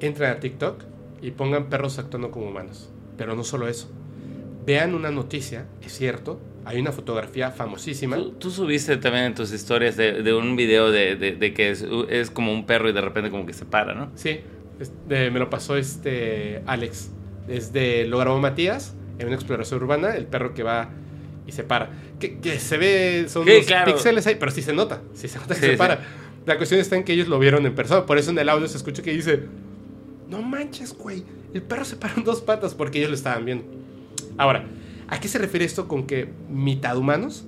entran 0.00 0.36
a 0.36 0.40
TikTok 0.40 0.82
y 1.22 1.30
pongan 1.32 1.68
perros 1.68 1.98
actuando 1.98 2.30
como 2.30 2.48
humanos. 2.48 2.90
Pero 3.16 3.34
no 3.34 3.44
solo 3.44 3.68
eso. 3.68 3.90
Vean 4.66 4.94
una 4.94 5.10
noticia, 5.10 5.66
es 5.82 5.92
cierto, 5.96 6.38
hay 6.64 6.78
una 6.78 6.92
fotografía 6.92 7.50
famosísima. 7.50 8.16
Tú, 8.16 8.32
tú 8.32 8.50
subiste 8.50 8.96
también 8.98 9.24
en 9.24 9.34
tus 9.34 9.52
historias 9.52 9.96
de, 9.96 10.22
de 10.22 10.34
un 10.34 10.56
video 10.56 10.90
de, 10.90 11.16
de- 11.16 11.32
de 11.32 11.54
que 11.54 11.70
es, 11.70 11.84
es 12.10 12.30
como 12.30 12.52
un 12.52 12.66
perro 12.66 12.88
y 12.90 12.92
de 12.92 13.00
repente 13.00 13.30
como 13.30 13.46
que 13.46 13.54
se 13.54 13.64
para, 13.64 13.94
¿no? 13.94 14.10
Sí, 14.14 14.40
es- 14.78 14.92
de- 15.08 15.30
me 15.30 15.38
lo 15.38 15.48
pasó 15.48 15.76
este 15.76 16.62
Alex. 16.66 17.10
Desde 17.46 18.06
lo 18.06 18.18
grabó 18.18 18.38
Matías 18.40 18.94
en 19.18 19.26
una 19.26 19.34
exploración 19.36 19.82
urbana, 19.82 20.14
el 20.14 20.26
perro 20.26 20.54
que 20.54 20.62
va 20.62 20.88
y 21.46 21.52
se 21.52 21.64
para. 21.64 21.90
Que, 22.20 22.38
que 22.38 22.58
se 22.58 22.76
ve, 22.76 23.26
son 23.28 23.44
Sí, 23.44 23.50
unos 23.52 23.66
claro. 23.66 23.92
píxeles 23.92 24.26
ahí, 24.26 24.36
pero 24.38 24.50
sí 24.50 24.62
se 24.62 24.72
nota. 24.72 25.00
Sí 25.14 25.28
se 25.28 25.38
nota 25.38 25.54
que 25.54 25.60
Sí, 25.60 25.66
se 25.66 25.72
sí. 25.72 25.76
para. 25.78 26.00
La 26.46 26.56
cuestión 26.56 26.80
está 26.80 26.96
en 26.96 27.04
que 27.04 27.12
ellos 27.12 27.28
lo 27.28 27.38
vieron 27.38 27.64
en 27.66 27.74
persona. 27.74 28.06
Por 28.06 28.18
eso 28.18 28.30
en 28.30 28.38
el 28.38 28.48
audio 28.48 28.66
se 28.68 28.76
escucha 28.76 29.02
que 29.02 29.12
dice: 29.12 29.42
No 30.28 30.42
manches, 30.42 30.96
güey. 30.96 31.24
El 31.54 31.62
perro 31.62 31.84
se 31.84 31.96
para 31.96 32.14
en 32.14 32.24
dos 32.24 32.40
patas 32.42 32.74
porque 32.74 32.98
ellos 32.98 33.10
lo 33.10 33.16
estaban 33.16 33.44
viendo. 33.44 33.64
Ahora, 34.36 34.64
¿a 35.08 35.18
qué 35.20 35.28
se 35.28 35.38
refiere 35.38 35.64
esto 35.64 35.88
con 35.88 36.06
que 36.06 36.28
mitad 36.50 36.96
humanos? 36.96 37.44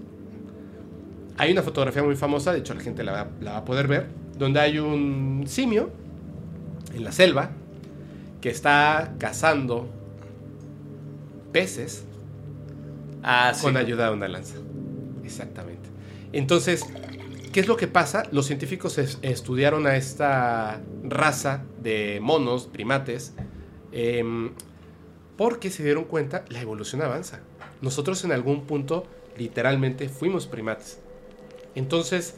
Hay 1.36 1.52
una 1.52 1.62
fotografía 1.62 2.02
muy 2.02 2.16
famosa, 2.16 2.52
de 2.52 2.58
hecho 2.58 2.74
la 2.74 2.80
gente 2.80 3.02
la 3.02 3.12
va, 3.12 3.28
la 3.40 3.52
va 3.52 3.56
a 3.58 3.64
poder 3.64 3.86
ver, 3.88 4.08
donde 4.38 4.60
hay 4.60 4.78
un 4.78 5.44
simio 5.46 5.90
en 6.94 7.02
la 7.04 7.12
selva 7.12 7.50
que 8.42 8.50
está 8.50 9.14
cazando 9.18 9.88
peces 11.52 12.04
Ah, 13.22 13.52
sí. 13.54 13.62
con 13.62 13.76
ayuda 13.76 14.06
de 14.08 14.14
una 14.14 14.28
lanza. 14.28 14.56
Exactamente. 15.24 15.88
Entonces, 16.32 16.84
¿qué 17.52 17.60
es 17.60 17.68
lo 17.68 17.76
que 17.76 17.86
pasa? 17.88 18.22
Los 18.32 18.46
científicos 18.46 18.98
es- 18.98 19.18
estudiaron 19.22 19.86
a 19.86 19.96
esta 19.96 20.80
raza 21.04 21.64
de 21.82 22.18
monos, 22.22 22.66
primates, 22.66 23.34
em, 23.92 24.50
porque 25.36 25.70
se 25.70 25.82
dieron 25.82 26.04
cuenta 26.04 26.44
la 26.48 26.60
evolución 26.60 27.02
avanza. 27.02 27.40
Nosotros 27.82 28.24
en 28.24 28.32
algún 28.32 28.66
punto 28.66 29.04
literalmente 29.36 30.08
fuimos 30.08 30.46
primates. 30.46 30.98
Entonces, 31.74 32.34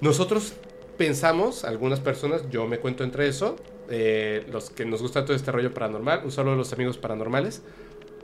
nosotros 0.00 0.54
pensamos, 0.96 1.64
algunas 1.64 2.00
personas, 2.00 2.48
yo 2.50 2.66
me 2.66 2.78
cuento 2.78 3.04
entre 3.04 3.26
eso, 3.28 3.56
eh, 3.90 4.46
los 4.52 4.70
que 4.70 4.84
nos 4.84 5.02
gusta 5.02 5.24
todo 5.24 5.36
este 5.36 5.50
rollo 5.52 5.74
paranormal, 5.74 6.22
un 6.24 6.30
saludo 6.30 6.54
a 6.54 6.56
los 6.56 6.72
amigos 6.72 6.98
paranormales, 6.98 7.62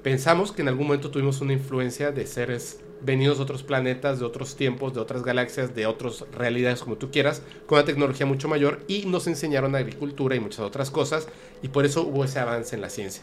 pensamos 0.03 0.53
que 0.53 0.63
en 0.63 0.69
algún 0.69 0.87
momento 0.87 1.11
tuvimos 1.11 1.41
una 1.41 1.53
influencia 1.53 2.13
de 2.13 2.27
seres 2.27 2.81
venidos 3.03 3.39
de 3.39 3.45
otros 3.45 3.63
planetas, 3.63 4.19
de 4.19 4.25
otros 4.25 4.57
tiempos, 4.57 4.95
de 4.95 5.01
otras 5.01 5.23
galaxias, 5.23 5.75
de 5.75 5.87
otras 5.87 6.25
realidades, 6.33 6.83
como 6.83 6.97
tú 6.97 7.11
quieras, 7.11 7.43
con 7.67 7.79
una 7.79 7.87
tecnología 7.87 8.27
mucho 8.27 8.49
mayor 8.49 8.81
y 8.89 9.07
nos 9.07 9.27
enseñaron 9.27 9.75
agricultura 9.75 10.37
y 10.37 10.41
muchas 10.41 10.61
otras 10.61 10.91
cosas 10.91 11.29
y 11.63 11.69
por 11.69 11.85
eso 11.85 12.03
hubo 12.03 12.25
ese 12.25 12.39
avance 12.39 12.75
en 12.75 12.83
la 12.83 12.91
ciencia. 12.91 13.23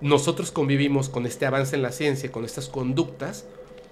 Nosotros 0.00 0.50
convivimos 0.50 1.08
con 1.08 1.26
este 1.26 1.46
avance 1.46 1.76
en 1.76 1.82
la 1.82 1.92
ciencia, 1.92 2.32
con 2.32 2.44
estas 2.44 2.68
conductas, 2.68 3.46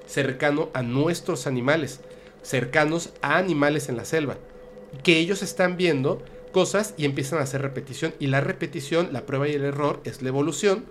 cercano 0.07 0.71
a 0.75 0.83
nuestros 0.83 1.47
animales, 1.47 2.01
cercanos 2.43 3.11
a 3.23 3.39
animales 3.39 3.89
en 3.89 3.97
la 3.97 4.05
selva, 4.05 4.37
que 5.05 5.19
ellos 5.19 5.43
están 5.43 5.77
viendo 5.77 6.23
cosas 6.53 6.95
y 6.97 7.05
empiezan 7.05 7.39
a 7.39 7.43
hacer 7.43 7.63
repetición 7.63 8.13
y 8.19 8.27
la 8.27 8.41
repetición, 8.41 9.13
la 9.13 9.25
prueba 9.25 9.49
y 9.49 9.53
el 9.53 9.65
error 9.65 10.01
es 10.05 10.21
la 10.21 10.29
evolución 10.29 10.85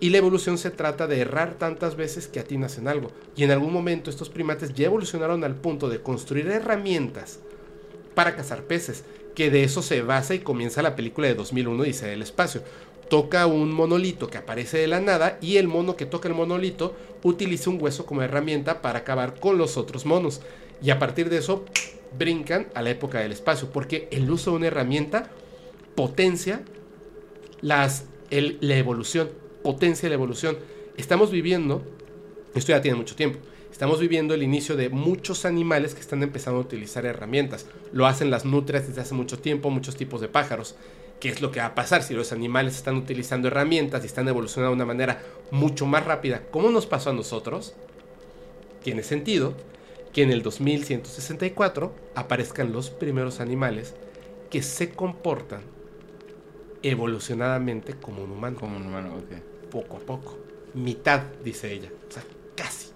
y 0.00 0.08
la 0.08 0.18
evolución 0.18 0.56
se 0.56 0.70
trata 0.70 1.06
de 1.06 1.20
errar 1.20 1.56
tantas 1.58 1.94
veces 1.94 2.26
que 2.26 2.40
atinas 2.40 2.78
en 2.78 2.88
algo. 2.88 3.12
Y 3.36 3.44
en 3.44 3.50
algún 3.50 3.72
momento 3.72 4.08
estos 4.08 4.30
primates 4.30 4.72
ya 4.74 4.86
evolucionaron 4.86 5.44
al 5.44 5.56
punto 5.56 5.90
de 5.90 6.00
construir 6.00 6.48
herramientas 6.48 7.40
para 8.14 8.34
cazar 8.34 8.64
peces, 8.64 9.04
que 9.34 9.50
de 9.50 9.62
eso 9.62 9.82
se 9.82 10.02
basa 10.02 10.34
y 10.34 10.40
comienza 10.40 10.82
la 10.82 10.96
película 10.96 11.28
de 11.28 11.34
2001 11.34 11.82
Dice 11.84 12.06
del 12.06 12.22
espacio. 12.22 12.62
Toca 13.10 13.46
un 13.46 13.72
monolito 13.72 14.28
que 14.28 14.38
aparece 14.38 14.78
de 14.78 14.86
la 14.86 15.00
nada 15.00 15.36
y 15.42 15.58
el 15.58 15.68
mono 15.68 15.96
que 15.96 16.06
toca 16.06 16.28
el 16.28 16.34
monolito 16.34 16.94
utiliza 17.22 17.68
un 17.68 17.82
hueso 17.82 18.06
como 18.06 18.22
herramienta 18.22 18.80
para 18.80 19.00
acabar 19.00 19.38
con 19.38 19.58
los 19.58 19.76
otros 19.76 20.06
monos. 20.06 20.40
Y 20.82 20.90
a 20.90 20.98
partir 20.98 21.28
de 21.28 21.38
eso 21.38 21.64
brincan 22.18 22.68
a 22.74 22.82
la 22.82 22.90
época 22.90 23.20
del 23.20 23.32
espacio, 23.32 23.70
porque 23.70 24.08
el 24.10 24.30
uso 24.30 24.52
de 24.52 24.56
una 24.56 24.66
herramienta 24.68 25.30
potencia 25.94 26.62
las, 27.60 28.04
la 28.30 28.76
evolución, 28.76 29.30
potencia 29.62 30.08
la 30.08 30.14
evolución. 30.14 30.58
Estamos 30.96 31.30
viviendo, 31.30 31.82
esto 32.54 32.72
ya 32.72 32.82
tiene 32.82 32.96
mucho 32.96 33.16
tiempo, 33.16 33.38
estamos 33.70 34.00
viviendo 34.00 34.34
el 34.34 34.42
inicio 34.42 34.76
de 34.76 34.88
muchos 34.88 35.44
animales 35.44 35.94
que 35.94 36.00
están 36.00 36.22
empezando 36.22 36.58
a 36.58 36.62
utilizar 36.62 37.06
herramientas. 37.06 37.66
Lo 37.92 38.06
hacen 38.06 38.30
las 38.30 38.44
nutrias 38.44 38.88
desde 38.88 39.00
hace 39.00 39.14
mucho 39.14 39.38
tiempo, 39.38 39.70
muchos 39.70 39.96
tipos 39.96 40.20
de 40.20 40.28
pájaros. 40.28 40.74
¿Qué 41.20 41.28
es 41.28 41.42
lo 41.42 41.50
que 41.50 41.60
va 41.60 41.66
a 41.66 41.74
pasar 41.74 42.02
si 42.02 42.14
los 42.14 42.32
animales 42.32 42.76
están 42.76 42.96
utilizando 42.96 43.48
herramientas 43.48 44.02
y 44.02 44.06
están 44.06 44.26
evolucionando 44.28 44.70
de 44.70 44.76
una 44.76 44.86
manera 44.86 45.22
mucho 45.50 45.84
más 45.84 46.04
rápida, 46.04 46.42
como 46.50 46.70
nos 46.70 46.86
pasó 46.86 47.10
a 47.10 47.14
nosotros? 47.14 47.74
Tiene 48.82 49.02
sentido 49.02 49.54
que 50.14 50.22
en 50.22 50.30
el 50.30 50.42
2164 50.42 51.94
aparezcan 52.14 52.72
los 52.72 52.90
primeros 52.90 53.40
animales 53.40 53.94
que 54.50 54.62
se 54.62 54.90
comportan 54.90 55.60
evolucionadamente 56.82 57.94
como 57.94 58.24
un 58.24 58.32
humano 58.32 58.58
Como 58.58 58.76
un 58.76 58.86
humano. 58.86 59.14
Poco 59.70 59.96
a 59.96 60.00
poco. 60.00 60.38
Mitad, 60.74 61.22
dice 61.44 61.72
ella. 61.72 61.90
O 62.08 62.12
sea, 62.12 62.24
casi. 62.56 62.88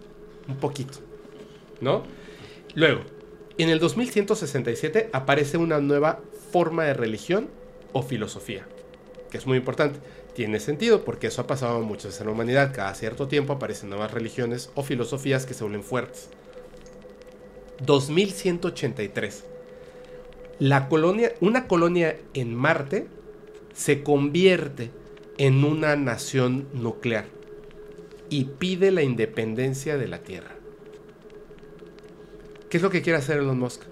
Un 0.49 0.57
poquito. 0.57 0.99
¿No? 1.81 2.03
Luego, 2.75 3.03
en 3.57 3.71
el 3.71 3.79
2167 3.79 5.11
aparece 5.13 5.57
una 5.57 5.81
nueva 5.81 6.21
forma 6.51 6.85
de 6.85 6.95
religión 6.95 7.49
o 7.93 8.03
filosofía. 8.03 8.67
Que 9.31 9.39
es 9.39 9.47
muy 9.47 9.59
importante. 9.59 10.01
Tiene 10.35 10.59
sentido 10.59 11.05
porque 11.05 11.29
eso 11.29 11.43
ha 11.43 11.47
pasado 11.47 11.81
muchas 11.81 12.07
veces 12.07 12.21
en 12.21 12.27
la 12.27 12.33
humanidad. 12.33 12.73
Cada 12.75 12.95
cierto 12.95 13.29
tiempo 13.29 13.53
aparecen 13.53 13.89
nuevas 13.91 14.11
religiones 14.11 14.71
o 14.75 14.83
filosofías 14.83 15.47
que 15.47 15.55
se 15.55 15.63
vuelven 15.63 15.85
fuertes. 15.85 16.29
2183. 17.85 19.45
La 20.59 20.89
colonia, 20.89 21.33
una 21.41 21.67
colonia 21.67 22.17
en 22.35 22.55
Marte 22.55 23.07
se 23.75 24.03
convierte 24.03 24.91
en 25.39 25.65
una 25.65 25.97
nación 25.97 26.69
nuclear 26.73 27.25
y 28.31 28.45
pide 28.45 28.91
la 28.91 29.03
independencia 29.03 29.97
de 29.97 30.09
la 30.09 30.19
Tierra. 30.19 30.53
¿Qué 32.69 32.77
es 32.79 32.83
lo 32.83 32.91
que 32.91 33.03
quiere 33.03 33.19
hacer 33.19 33.39
Elon 33.39 33.59
Musk? 33.59 33.83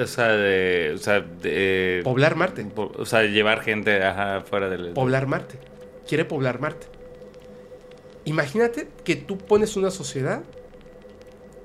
O 0.00 0.06
sea, 0.06 0.28
de, 0.28 0.92
o 0.94 0.98
sea, 0.98 1.20
de- 1.20 2.00
Poblar 2.04 2.36
Marte. 2.36 2.64
po- 2.64 2.92
o 2.96 3.04
sea, 3.04 3.24
llevar 3.24 3.60
gente 3.62 4.02
ajá, 4.02 4.42
fuera 4.42 4.68
del... 4.70 4.90
Poblar 4.92 5.26
Marte. 5.26 5.58
Quiere 6.06 6.24
poblar 6.24 6.60
Marte. 6.60 6.86
Imagínate 8.24 8.88
que 9.04 9.16
tú 9.16 9.36
pones 9.38 9.76
una 9.76 9.90
sociedad. 9.90 10.42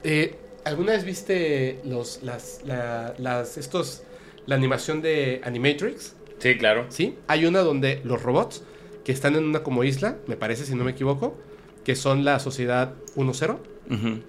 eh, 0.04 0.36
¿Alguna 0.64 0.94
vez 0.94 1.06
viste 1.06 1.80
los, 1.84 2.24
las, 2.24 2.62
la- 2.66 3.14
las, 3.20 3.58
estos, 3.58 4.02
la 4.48 4.56
animación 4.56 5.02
de 5.04 5.40
Animatrix? 5.44 6.15
Sí, 6.40 6.58
claro. 6.58 6.86
¿Sí? 6.90 7.16
Hay 7.28 7.46
una 7.46 7.60
donde 7.62 8.02
los 8.04 8.22
robots 8.22 8.64
que 9.04 9.12
están 9.12 9.36
en 9.36 9.44
una 9.46 9.64
como 9.64 9.84
isla, 9.84 10.18
me 10.28 10.36
parece, 10.36 10.66
si 10.66 10.76
no 10.76 10.84
me 10.84 10.92
equivoco, 10.92 11.38
que 11.84 11.96
son 11.96 12.26
la 12.26 12.40
sociedad 12.40 12.94
1-0, 13.16 13.58
Ujú. 13.92 14.20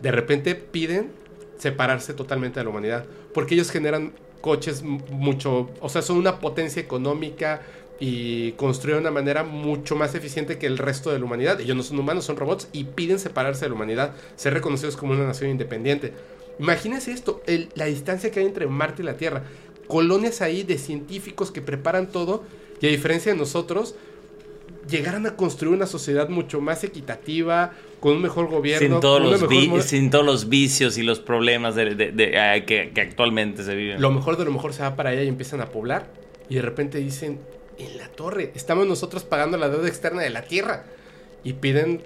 de 0.00 0.10
repente 0.12 0.54
piden 0.54 1.10
separarse 1.58 2.14
totalmente 2.14 2.60
de 2.60 2.64
la 2.64 2.70
humanidad, 2.70 3.04
porque 3.32 3.54
ellos 3.54 3.70
generan 3.70 4.12
coches 4.40 4.82
mucho, 4.82 5.70
o 5.80 5.88
sea, 5.88 6.02
son 6.02 6.16
una 6.18 6.38
potencia 6.38 6.80
económica 6.80 7.62
y 7.98 8.52
construyen 8.52 8.98
de 8.98 9.00
una 9.02 9.10
manera 9.10 9.44
mucho 9.44 9.96
más 9.96 10.14
eficiente 10.14 10.58
que 10.58 10.66
el 10.66 10.78
resto 10.78 11.10
de 11.12 11.18
la 11.18 11.24
humanidad. 11.24 11.60
Ellos 11.60 11.76
no 11.76 11.82
son 11.82 11.98
humanos, 11.98 12.24
son 12.24 12.36
robots 12.36 12.68
y 12.72 12.84
piden 12.84 13.18
separarse 13.18 13.64
de 13.64 13.68
la 13.70 13.74
humanidad, 13.76 14.14
ser 14.36 14.52
reconocidos 14.52 14.96
como 14.96 15.12
una 15.12 15.24
nación 15.26 15.50
independiente. 15.50 16.12
Imagínense 16.58 17.12
esto, 17.12 17.40
el- 17.46 17.68
la 17.74 17.86
distancia 17.86 18.30
que 18.30 18.40
hay 18.40 18.46
entre 18.46 18.66
Marte 18.66 19.02
y 19.02 19.04
la 19.06 19.16
Tierra. 19.16 19.44
Colonias 19.86 20.40
ahí 20.40 20.62
de 20.62 20.78
científicos 20.78 21.50
que 21.50 21.60
preparan 21.60 22.08
todo 22.10 22.42
y 22.80 22.86
a 22.86 22.90
diferencia 22.90 23.32
de 23.32 23.38
nosotros, 23.38 23.94
llegaran 24.88 25.26
a 25.26 25.36
construir 25.36 25.74
una 25.74 25.86
sociedad 25.86 26.28
mucho 26.28 26.60
más 26.60 26.84
equitativa, 26.84 27.72
con 28.00 28.16
un 28.16 28.22
mejor 28.22 28.48
gobierno, 28.48 28.86
Sin 28.96 29.00
todos, 29.00 29.22
los 29.22 29.32
mejor 29.42 29.48
vi- 29.48 29.68
mo- 29.68 29.80
sin 29.80 30.10
todos 30.10 30.26
los 30.26 30.48
vicios 30.50 30.98
y 30.98 31.02
los 31.02 31.20
problemas 31.20 31.74
de, 31.74 31.94
de- 31.94 32.12
de- 32.12 32.38
ah, 32.38 32.64
que, 32.66 32.90
que 32.94 33.00
actualmente 33.00 33.62
se 33.64 33.74
viven. 33.74 34.00
Lo 34.02 34.10
mejor 34.10 34.36
de 34.36 34.44
lo 34.44 34.52
mejor 34.52 34.74
se 34.74 34.82
va 34.82 34.94
para 34.94 35.10
allá 35.10 35.22
y 35.22 35.28
empiezan 35.28 35.60
a 35.62 35.66
poblar. 35.70 36.06
Y 36.50 36.56
de 36.56 36.62
repente 36.62 36.98
dicen, 36.98 37.38
en 37.78 37.96
la 37.96 38.08
torre, 38.08 38.52
estamos 38.54 38.86
nosotros 38.86 39.24
pagando 39.24 39.56
la 39.56 39.70
deuda 39.70 39.88
externa 39.88 40.20
de 40.20 40.28
la 40.30 40.42
Tierra. 40.42 40.84
Y 41.44 41.54
piden, 41.54 42.02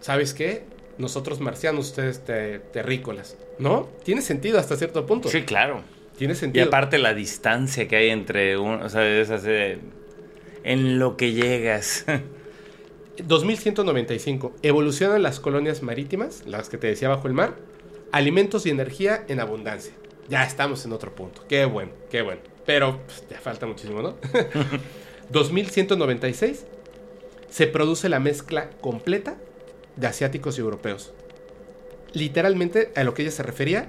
¿sabes 0.00 0.32
qué? 0.34 0.62
Nosotros 0.98 1.40
marcianos, 1.40 1.88
ustedes 1.88 2.24
te- 2.24 2.60
terrícolas. 2.60 3.36
¿No? 3.58 3.88
Tiene 4.04 4.22
sentido 4.22 4.58
hasta 4.60 4.76
cierto 4.76 5.04
punto. 5.06 5.28
Sí, 5.28 5.42
claro. 5.42 5.82
Tiene 6.28 6.34
Y 6.52 6.60
aparte 6.60 6.98
la 6.98 7.14
distancia 7.14 7.88
que 7.88 7.96
hay 7.96 8.10
entre 8.10 8.58
uno, 8.58 8.84
o 8.84 8.88
sea, 8.90 9.08
es 9.08 9.30
así 9.30 9.46
de- 9.46 9.78
en 10.64 10.98
lo 10.98 11.16
que 11.16 11.32
llegas. 11.32 12.04
2195. 13.26 14.54
Evolucionan 14.62 15.22
las 15.22 15.40
colonias 15.40 15.82
marítimas, 15.82 16.42
las 16.46 16.68
que 16.68 16.76
te 16.76 16.88
decía 16.88 17.08
bajo 17.08 17.26
el 17.26 17.32
mar, 17.32 17.56
alimentos 18.12 18.66
y 18.66 18.70
energía 18.70 19.24
en 19.28 19.40
abundancia. 19.40 19.94
Ya 20.28 20.44
estamos 20.44 20.84
en 20.84 20.92
otro 20.92 21.14
punto. 21.14 21.44
Qué 21.48 21.64
bueno, 21.64 21.92
qué 22.10 22.20
bueno. 22.22 22.40
pero 22.66 23.00
pues, 23.06 23.24
ya 23.30 23.40
falta 23.40 23.64
muchísimo, 23.66 24.02
¿no? 24.02 24.16
2196 25.30 26.66
se 27.48 27.66
produce 27.66 28.08
la 28.08 28.20
mezcla 28.20 28.70
completa 28.82 29.36
de 29.96 30.06
asiáticos 30.06 30.58
y 30.58 30.60
europeos. 30.60 31.12
Literalmente 32.12 32.92
a 32.94 33.04
lo 33.04 33.14
que 33.14 33.22
ella 33.22 33.30
se 33.30 33.42
refería, 33.42 33.88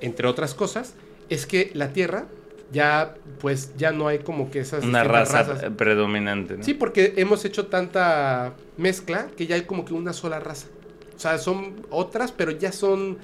entre 0.00 0.28
otras 0.28 0.54
cosas, 0.54 0.94
es 1.32 1.46
que 1.46 1.70
la 1.74 1.92
Tierra 1.92 2.26
ya 2.72 3.14
pues 3.40 3.76
ya 3.76 3.92
no 3.92 4.08
hay 4.08 4.20
como 4.20 4.50
que 4.50 4.60
esas 4.60 4.84
Una 4.84 5.04
raza 5.04 5.42
razas. 5.42 5.70
predominante. 5.76 6.56
¿no? 6.56 6.64
Sí, 6.64 6.74
porque 6.74 7.14
hemos 7.16 7.44
hecho 7.44 7.66
tanta 7.66 8.54
mezcla 8.76 9.28
que 9.36 9.46
ya 9.46 9.56
hay 9.56 9.62
como 9.62 9.84
que 9.84 9.94
una 9.94 10.12
sola 10.12 10.40
raza. 10.40 10.68
O 11.14 11.18
sea, 11.18 11.38
son 11.38 11.86
otras, 11.90 12.32
pero 12.32 12.50
ya 12.52 12.72
son 12.72 13.18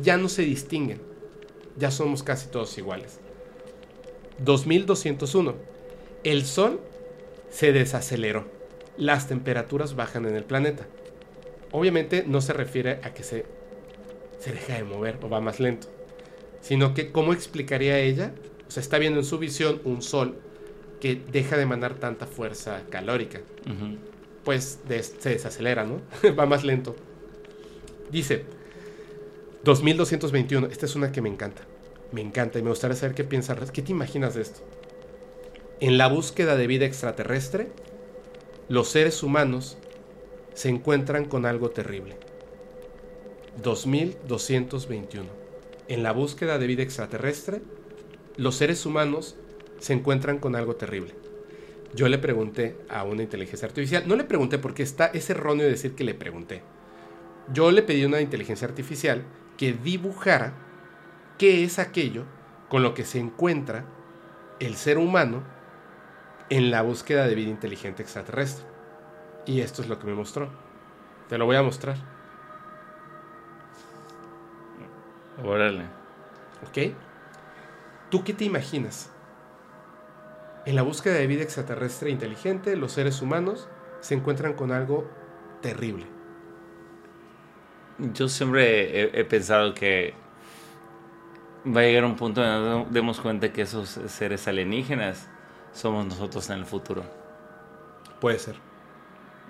ya 0.00 0.16
no 0.16 0.28
se 0.28 0.42
distinguen. 0.42 1.00
Ya 1.76 1.90
somos 1.90 2.22
casi 2.22 2.48
todos 2.48 2.76
iguales. 2.78 3.18
2201. 4.38 5.54
El 6.24 6.44
Sol 6.44 6.80
se 7.50 7.72
desaceleró. 7.72 8.46
Las 8.96 9.28
temperaturas 9.28 9.96
bajan 9.96 10.26
en 10.26 10.36
el 10.36 10.44
planeta. 10.44 10.86
Obviamente 11.72 12.24
no 12.26 12.40
se 12.40 12.52
refiere 12.52 13.00
a 13.02 13.12
que 13.12 13.22
se, 13.24 13.44
se 14.38 14.52
deja 14.52 14.74
de 14.74 14.84
mover 14.84 15.18
o 15.22 15.28
va 15.28 15.40
más 15.40 15.60
lento. 15.60 15.88
Sino 16.64 16.94
que, 16.94 17.12
¿cómo 17.12 17.34
explicaría 17.34 17.98
ella? 17.98 18.32
O 18.66 18.70
sea, 18.70 18.80
está 18.80 18.96
viendo 18.98 19.18
en 19.20 19.26
su 19.26 19.38
visión 19.38 19.82
un 19.84 20.00
Sol 20.00 20.36
que 20.98 21.20
deja 21.30 21.56
de 21.58 21.64
emanar 21.64 21.96
tanta 21.96 22.26
fuerza 22.26 22.80
calórica. 22.88 23.40
Pues 24.44 24.78
des- 24.88 25.14
se 25.18 25.28
desacelera, 25.28 25.84
¿no? 25.84 26.00
va 26.38 26.46
más 26.46 26.64
lento. 26.64 26.96
Dice, 28.10 28.44
2221. 29.64 30.68
Esta 30.68 30.86
es 30.86 30.96
una 30.96 31.12
que 31.12 31.20
me 31.20 31.28
encanta. 31.28 31.62
Me 32.12 32.22
encanta 32.22 32.58
y 32.58 32.62
me 32.62 32.70
gustaría 32.70 32.96
saber 32.96 33.14
qué 33.14 33.24
piensas. 33.24 33.70
¿Qué 33.70 33.82
te 33.82 33.92
imaginas 33.92 34.34
de 34.34 34.40
esto? 34.42 34.60
En 35.80 35.98
la 35.98 36.06
búsqueda 36.08 36.56
de 36.56 36.66
vida 36.66 36.86
extraterrestre, 36.86 37.68
los 38.70 38.88
seres 38.88 39.22
humanos 39.22 39.76
se 40.54 40.70
encuentran 40.70 41.26
con 41.26 41.44
algo 41.44 41.68
terrible. 41.70 42.16
2221. 43.62 45.43
En 45.86 46.02
la 46.02 46.12
búsqueda 46.12 46.58
de 46.58 46.66
vida 46.66 46.82
extraterrestre, 46.82 47.60
los 48.36 48.54
seres 48.54 48.86
humanos 48.86 49.36
se 49.78 49.92
encuentran 49.92 50.38
con 50.38 50.56
algo 50.56 50.76
terrible. 50.76 51.14
Yo 51.94 52.08
le 52.08 52.18
pregunté 52.18 52.76
a 52.88 53.04
una 53.04 53.22
inteligencia 53.22 53.68
artificial, 53.68 54.04
no 54.06 54.16
le 54.16 54.24
pregunté 54.24 54.58
porque 54.58 54.82
está, 54.82 55.06
es 55.06 55.28
erróneo 55.28 55.66
decir 55.66 55.94
que 55.94 56.04
le 56.04 56.14
pregunté. 56.14 56.62
Yo 57.52 57.70
le 57.70 57.82
pedí 57.82 58.02
a 58.02 58.06
una 58.06 58.22
inteligencia 58.22 58.66
artificial 58.66 59.24
que 59.58 59.74
dibujara 59.74 60.54
qué 61.38 61.64
es 61.64 61.78
aquello 61.78 62.24
con 62.70 62.82
lo 62.82 62.94
que 62.94 63.04
se 63.04 63.18
encuentra 63.18 63.84
el 64.60 64.76
ser 64.76 64.96
humano 64.96 65.44
en 66.48 66.70
la 66.70 66.80
búsqueda 66.80 67.26
de 67.26 67.34
vida 67.34 67.50
inteligente 67.50 68.02
extraterrestre. 68.02 68.64
Y 69.46 69.60
esto 69.60 69.82
es 69.82 69.88
lo 69.88 69.98
que 69.98 70.06
me 70.06 70.14
mostró. 70.14 70.48
Te 71.28 71.36
lo 71.36 71.44
voy 71.44 71.56
a 71.56 71.62
mostrar, 71.62 72.13
Órale. 75.42 75.84
¿ok? 76.68 76.94
¿Tú 78.10 78.24
qué 78.24 78.32
te 78.32 78.44
imaginas? 78.44 79.10
En 80.66 80.76
la 80.76 80.82
búsqueda 80.82 81.14
de 81.14 81.26
vida 81.26 81.42
extraterrestre 81.42 82.10
inteligente, 82.10 82.76
los 82.76 82.92
seres 82.92 83.20
humanos 83.20 83.68
se 84.00 84.14
encuentran 84.14 84.54
con 84.54 84.72
algo 84.72 85.08
terrible. 85.60 86.06
Yo 87.98 88.28
siempre 88.28 89.02
he, 89.02 89.20
he 89.20 89.24
pensado 89.24 89.74
que 89.74 90.14
va 91.66 91.80
a 91.80 91.84
llegar 91.84 92.04
un 92.04 92.16
punto 92.16 92.42
en 92.42 92.50
donde 92.50 92.70
nos 92.70 92.92
demos 92.92 93.20
cuenta 93.20 93.52
que 93.52 93.62
esos 93.62 93.88
seres 93.88 94.48
alienígenas 94.48 95.28
somos 95.72 96.06
nosotros 96.06 96.48
en 96.50 96.58
el 96.58 96.66
futuro. 96.66 97.04
Puede 98.20 98.38
ser. 98.38 98.73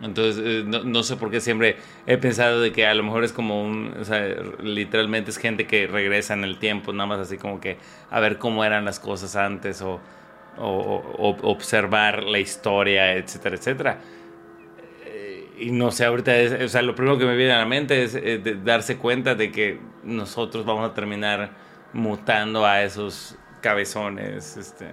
Entonces, 0.02 0.42
eh, 0.44 0.64
no, 0.66 0.82
no 0.84 1.02
sé 1.02 1.16
por 1.16 1.30
qué 1.30 1.40
siempre 1.40 1.76
he 2.06 2.18
pensado 2.18 2.60
de 2.60 2.72
que 2.72 2.86
a 2.86 2.94
lo 2.94 3.02
mejor 3.04 3.24
es 3.24 3.32
como 3.32 3.62
un, 3.64 3.94
o 4.00 4.04
sea, 4.04 4.26
literalmente 4.60 5.30
es 5.30 5.38
gente 5.38 5.66
que 5.66 5.86
regresa 5.86 6.34
en 6.34 6.44
el 6.44 6.58
tiempo, 6.58 6.92
nada 6.92 7.06
más 7.06 7.20
así 7.20 7.38
como 7.38 7.60
que 7.60 7.78
a 8.10 8.20
ver 8.20 8.38
cómo 8.38 8.64
eran 8.64 8.84
las 8.84 8.98
cosas 9.00 9.36
antes 9.36 9.80
o, 9.82 10.00
o- 10.58 11.02
o- 11.18 11.48
observar 11.50 12.24
la 12.24 12.38
historia, 12.40 13.14
etcétera, 13.14 13.56
etcétera. 13.56 13.98
Eh, 15.04 15.48
Y 15.58 15.70
no 15.70 15.90
sé, 15.92 16.04
ahorita, 16.04 16.36
es- 16.36 16.62
o 16.64 16.68
sea, 16.68 16.82
lo 16.82 16.94
primero 16.94 17.16
que 17.18 17.24
me 17.26 17.36
viene 17.36 17.52
a 17.52 17.58
la 17.58 17.66
mente 17.66 18.02
es 18.02 18.14
eh, 18.16 18.38
de 18.42 18.56
darse 18.56 18.96
cuenta 18.98 19.34
de 19.36 19.52
que 19.52 19.78
nosotros 20.02 20.64
vamos 20.64 20.90
a 20.90 20.94
terminar 20.94 21.50
mutando 21.92 22.66
a 22.66 22.82
esos 22.82 23.36
cabezones, 23.60 24.56
este... 24.56 24.92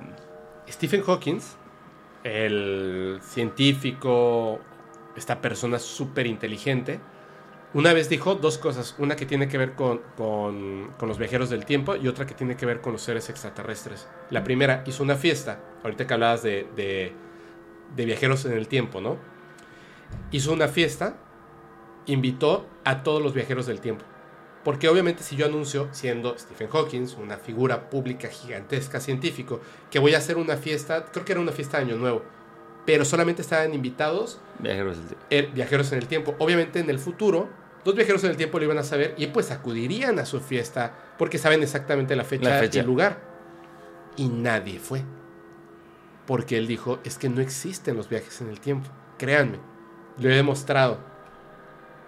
Stephen 0.70 1.02
Hawking, 1.04 1.40
el 2.24 3.20
científico, 3.22 4.60
esta 5.16 5.42
persona 5.42 5.80
súper 5.80 6.28
inteligente, 6.28 7.00
una 7.74 7.94
vez 7.94 8.10
dijo 8.10 8.36
dos 8.36 8.58
cosas. 8.58 8.96
Una 8.98 9.16
que 9.16 9.26
tiene 9.26 9.48
que 9.48 9.58
ver 9.58 9.76
con, 9.76 10.02
con- 10.18 10.92
con 10.98 11.08
los 11.08 11.18
viajeros 11.18 11.50
del 11.50 11.64
tiempo 11.66 11.96
y 11.96 12.08
otra 12.10 12.26
que 12.26 12.34
tiene 12.34 12.58
que 12.58 12.66
ver 12.66 12.82
con 12.82 12.92
los 12.94 13.02
seres 13.02 13.30
extraterrestres. 13.30 14.08
La 14.30 14.44
primera 14.44 14.84
hizo 14.86 15.04
una 15.04 15.16
fiesta, 15.16 15.60
ahorita 15.84 16.06
que 16.06 16.14
hablabas 16.14 16.44
de, 16.44 16.68
de- 16.76 17.14
de 17.96 18.06
viajeros 18.06 18.44
en 18.46 18.54
el 18.54 18.68
tiempo, 18.68 19.00
¿no? 19.00 19.18
Hizo 20.32 20.52
una 20.52 20.68
fiesta, 20.68 21.16
invitó 22.08 22.68
a 22.84 23.04
todos 23.04 23.22
los 23.22 23.34
viajeros 23.34 23.66
del 23.68 23.80
tiempo. 23.80 24.04
Porque 24.64 24.90
obviamente 24.90 25.24
si 25.24 25.36
yo 25.36 25.46
anuncio, 25.48 25.88
siendo 25.92 26.38
Stephen 26.38 26.70
Hawking, 26.70 27.08
una 27.20 27.38
figura 27.38 27.90
pública 27.90 28.28
gigantesca 28.28 29.00
científico, 29.00 29.60
que 29.90 29.98
voy 30.00 30.14
a 30.14 30.18
hacer 30.20 30.38
una 30.38 30.56
fiesta, 30.58 31.06
creo 31.06 31.26
que 31.26 31.32
era 31.32 31.42
una 31.42 31.52
fiesta 31.52 31.78
de 31.78 31.86
Año 31.86 31.96
Nuevo, 31.96 32.22
pero 32.86 33.06
solamente 33.06 33.42
estaban 33.42 33.74
invitados 33.74 34.40
Viajeros 34.60 34.98
del 34.98 35.06
tiempo. 35.08 35.26
eh, 35.30 35.50
viajeros 35.54 35.92
en 35.92 36.00
el 36.00 36.08
tiempo. 36.08 36.36
Obviamente 36.40 36.80
en 36.80 36.90
el 36.90 37.00
futuro, 37.00 37.50
dos 37.86 37.96
viajeros 37.96 38.24
en 38.24 38.32
el 38.32 38.38
tiempo 38.38 38.58
lo 38.60 38.66
iban 38.66 38.78
a 38.78 38.84
saber 38.84 39.14
y 39.18 39.28
pues 39.28 39.52
acudirían 39.52 40.18
a 40.20 40.26
su 40.26 40.40
fiesta 40.40 40.94
porque 41.18 41.38
saben 41.38 41.62
exactamente 41.62 42.16
la 42.16 42.24
fecha, 42.24 42.50
La 42.50 42.60
fecha. 42.60 42.78
y 42.78 42.82
el 42.82 42.88
lugar. 42.88 43.20
Y 44.18 44.28
nadie 44.30 44.80
fue. 44.80 45.04
Porque 46.26 46.58
él 46.58 46.68
dijo, 46.68 47.00
es 47.04 47.18
que 47.18 47.30
no 47.30 47.42
existen 47.42 47.98
los 47.98 48.10
viajes 48.10 48.42
en 48.42 48.50
el 48.50 48.60
tiempo. 48.60 48.90
Créanme, 49.18 49.60
lo 50.18 50.30
he 50.30 50.36
demostrado. 50.36 50.98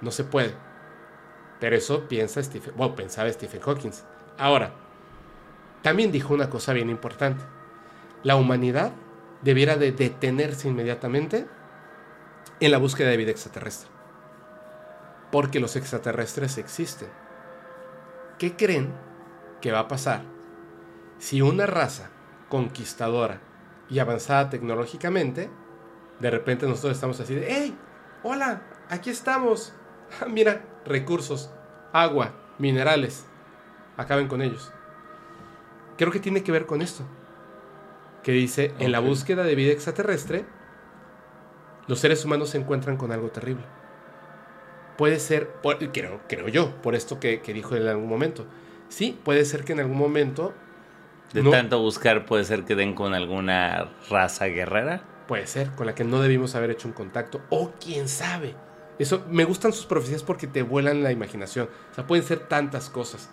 No 0.01 0.11
se 0.11 0.23
puede. 0.23 0.53
Pero 1.59 1.75
eso 1.75 2.07
piensa 2.07 2.41
Stephen, 2.43 2.73
bueno, 2.75 2.95
pensaba 2.95 3.31
Stephen 3.31 3.61
Hawking. 3.61 3.91
Ahora, 4.37 4.73
también 5.81 6.11
dijo 6.11 6.33
una 6.33 6.49
cosa 6.49 6.73
bien 6.73 6.89
importante. 6.89 7.43
La 8.23 8.35
humanidad 8.35 8.91
debiera 9.43 9.77
de 9.77 9.91
detenerse 9.91 10.67
inmediatamente 10.67 11.47
en 12.59 12.71
la 12.71 12.77
búsqueda 12.77 13.09
de 13.09 13.17
vida 13.17 13.31
extraterrestre. 13.31 13.89
Porque 15.31 15.59
los 15.59 15.75
extraterrestres 15.75 16.57
existen. 16.57 17.09
¿Qué 18.37 18.55
creen 18.55 18.93
que 19.61 19.71
va 19.71 19.79
a 19.79 19.87
pasar 19.87 20.23
si 21.17 21.41
una 21.41 21.65
raza 21.65 22.09
conquistadora 22.49 23.41
y 23.89 23.99
avanzada 23.99 24.49
tecnológicamente, 24.49 25.49
de 26.19 26.29
repente 26.29 26.67
nosotros 26.67 26.93
estamos 26.93 27.19
así 27.19 27.35
de, 27.35 27.47
¡Hey! 27.49 27.77
¡Hola! 28.23 28.61
Aquí 28.89 29.09
estamos. 29.09 29.73
Ah, 30.21 30.25
Mira, 30.27 30.61
recursos, 30.85 31.49
agua, 31.91 32.33
minerales. 32.59 33.25
Acaben 33.97 34.27
con 34.27 34.43
ellos. 34.43 34.71
Creo 35.97 36.11
que 36.11 36.19
tiene 36.19 36.43
que 36.43 36.51
ver 36.51 36.67
con 36.67 36.83
esto. 36.83 37.03
Que 38.23 38.31
dice, 38.31 38.73
en 38.79 38.91
la 38.91 38.99
búsqueda 38.99 39.43
de 39.43 39.55
vida 39.55 39.71
extraterrestre, 39.73 40.45
los 41.87 41.99
seres 41.99 42.23
humanos 42.23 42.49
se 42.49 42.57
encuentran 42.57 42.95
con 42.97 43.11
algo 43.11 43.29
terrible. 43.29 43.63
Puede 44.97 45.19
ser, 45.19 45.49
por- 45.49 45.77
creo, 45.91 46.21
creo 46.29 46.47
yo, 46.47 46.81
por 46.81 46.95
esto 46.95 47.19
que, 47.19 47.41
que 47.41 47.53
dijo 47.53 47.75
en 47.75 47.87
algún 47.87 48.07
momento. 48.07 48.45
Sí, 48.89 49.19
puede 49.23 49.43
ser 49.43 49.63
que 49.65 49.73
en 49.73 49.79
algún 49.81 49.97
momento, 49.97 50.53
De 51.33 51.41
No. 51.41 51.49
tanto 51.49 51.79
buscar 51.81 52.25
puede 52.27 52.43
ser 52.43 52.63
que 52.63 52.75
den 52.75 52.93
con 52.93 53.15
alguna 53.15 53.89
raza 54.09 54.45
guerrera. 54.45 55.01
puede 55.27 55.47
ser, 55.47 55.71
con 55.71 55.87
la 55.87 55.95
que 55.95 56.03
no 56.03 56.21
debimos 56.21 56.53
haber 56.53 56.69
hecho 56.69 56.87
un 56.87 56.93
contacto, 56.93 57.41
o 57.49 57.71
quién 57.83 58.07
sabe. 58.07 58.53
Eso, 58.99 59.25
me 59.31 59.43
gustan 59.45 59.73
sus 59.73 59.87
profecías 59.87 60.21
porque 60.21 60.45
te 60.45 60.61
vuelan 60.61 61.01
la 61.01 61.11
imaginación. 61.11 61.69
O 61.91 61.93
sea, 61.95 62.05
pueden 62.05 62.23
ser 62.23 62.39
tantas 62.47 62.89
cosas. 62.91 63.31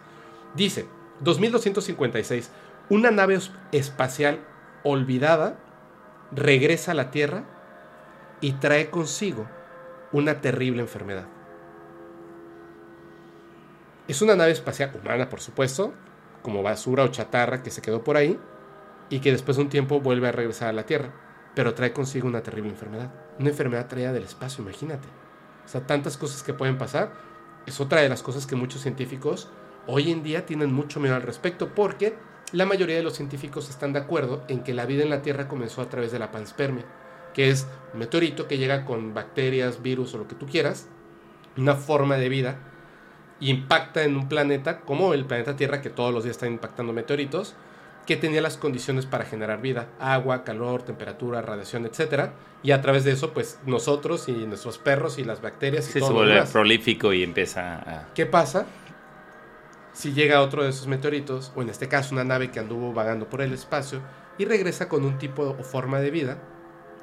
Dice, 0.55 0.87
2256, 1.21 2.51
una 2.89 3.11
nave 3.11 3.39
espacial 3.73 4.39
olvidada 4.83 5.59
regresa 6.33 6.93
a 6.93 6.95
la 6.95 7.11
Tierra 7.11 7.45
y 8.41 8.53
trae 8.55 8.91
consigo 8.91 9.47
una 10.13 10.41
terrible 10.41 10.83
enfermedad. 10.83 11.27
Es 14.09 14.23
una 14.23 14.35
nave 14.35 14.51
espacial 14.51 14.91
humana, 15.01 15.29
por 15.29 15.41
supuesto, 15.41 15.95
como 16.43 16.63
basura 16.63 17.05
o 17.05 17.09
chatarra 17.09 17.63
que 17.63 17.71
se 17.71 17.83
quedó 17.83 18.03
por 18.03 18.17
ahí 18.17 18.39
y 19.09 19.21
que 19.21 19.33
después 19.33 19.57
de 19.57 19.65
un 19.65 19.69
tiempo 19.69 20.01
vuelve 20.01 20.29
a 20.29 20.33
regresar 20.33 20.69
a 20.69 20.73
la 20.73 20.87
Tierra, 20.87 21.13
pero 21.55 21.75
trae 21.75 21.93
consigo 21.93 22.27
una 22.27 22.43
terrible 22.43 22.71
enfermedad. 22.71 23.13
Una 23.39 23.51
enfermedad 23.51 23.89
traída 23.89 24.13
del 24.13 24.25
espacio, 24.25 24.63
imagínate. 24.63 25.09
O 25.65 25.69
sea, 25.69 25.87
tantas 25.87 26.17
cosas 26.17 26.43
que 26.43 26.55
pueden 26.55 26.79
pasar. 26.79 27.13
Es 27.67 27.81
otra 27.81 28.01
de 28.01 28.09
las 28.09 28.23
cosas 28.23 28.47
que 28.47 28.57
muchos 28.57 28.81
científicos 28.83 29.49
hoy 29.87 30.11
en 30.11 30.23
día 30.23 30.47
tienen 30.47 30.73
mucho 30.73 31.01
miedo 31.01 31.15
al 31.15 31.23
respecto 31.23 31.75
porque 31.75 32.17
la 32.53 32.67
mayoría 32.67 32.97
de 32.97 33.03
los 33.03 33.15
científicos 33.15 33.71
están 33.71 33.93
de 33.93 34.01
acuerdo 34.01 34.43
en 34.49 34.63
que 34.63 34.75
la 34.75 34.87
vida 34.87 35.03
en 35.03 35.11
la 35.11 35.23
Tierra 35.23 35.49
comenzó 35.49 35.83
a 35.83 35.89
través 35.89 36.13
de 36.13 36.19
la 36.19 36.33
panspermia, 36.33 36.85
que 37.35 37.51
es 37.51 37.67
un 37.93 38.01
meteorito 38.01 38.49
que 38.49 38.59
llega 38.59 38.85
con 38.85 39.15
bacterias, 39.15 39.83
virus 39.83 40.15
o 40.15 40.19
lo 40.19 40.29
que 40.29 40.35
tú 40.35 40.47
quieras, 40.47 40.89
una 41.57 41.75
forma 41.75 42.17
de 42.17 42.29
vida, 42.29 42.59
impacta 43.41 44.03
en 44.03 44.17
un 44.17 44.29
planeta 44.29 44.81
como 44.81 45.15
el 45.15 45.25
planeta 45.25 45.57
Tierra, 45.57 45.81
que 45.81 45.91
todos 45.91 46.13
los 46.13 46.25
días 46.25 46.37
está 46.37 46.47
impactando 46.47 46.93
meteoritos, 46.93 47.55
que 48.07 48.17
tenía 48.17 48.41
las 48.41 48.57
condiciones 48.57 49.07
para 49.07 49.25
generar 49.25 49.61
vida, 49.61 49.89
agua, 50.01 50.43
calor, 50.43 50.83
temperatura, 50.83 51.43
radiación, 51.43 51.87
etcétera, 51.87 52.33
y 52.63 52.73
a 52.73 52.81
través 52.83 53.05
de 53.05 53.13
eso, 53.13 53.33
pues 53.33 53.61
nosotros 53.65 54.29
y 54.29 54.33
nuestros 54.33 54.79
perros 54.79 55.19
y 55.19 55.25
las 55.25 55.41
bacterias 55.41 55.89
y 55.89 55.93
Sí, 55.93 55.99
todo 56.01 56.09
se 56.09 56.15
vuelve 56.15 56.43
prolífico 56.43 57.13
y 57.13 57.23
empieza 57.23 57.77
a... 57.77 58.09
¿Qué 58.15 58.27
pasa 58.27 58.67
si 59.93 60.13
llega 60.13 60.41
otro 60.43 60.63
de 60.63 60.71
esos 60.71 60.87
meteoritos, 60.87 61.53
o 61.57 61.63
en 61.63 61.69
este 61.71 61.89
caso 61.89 62.15
una 62.15 62.25
nave 62.25 62.51
que 62.51 62.61
anduvo 62.61 62.93
vagando 62.93 63.29
por 63.29 63.43
el 63.43 63.53
espacio, 63.53 64.01
y 64.39 64.45
regresa 64.45 64.89
con 64.89 65.05
un 65.05 65.19
tipo 65.19 65.43
o 65.59 65.63
forma 65.65 66.01
de 66.01 66.11
vida 66.11 66.39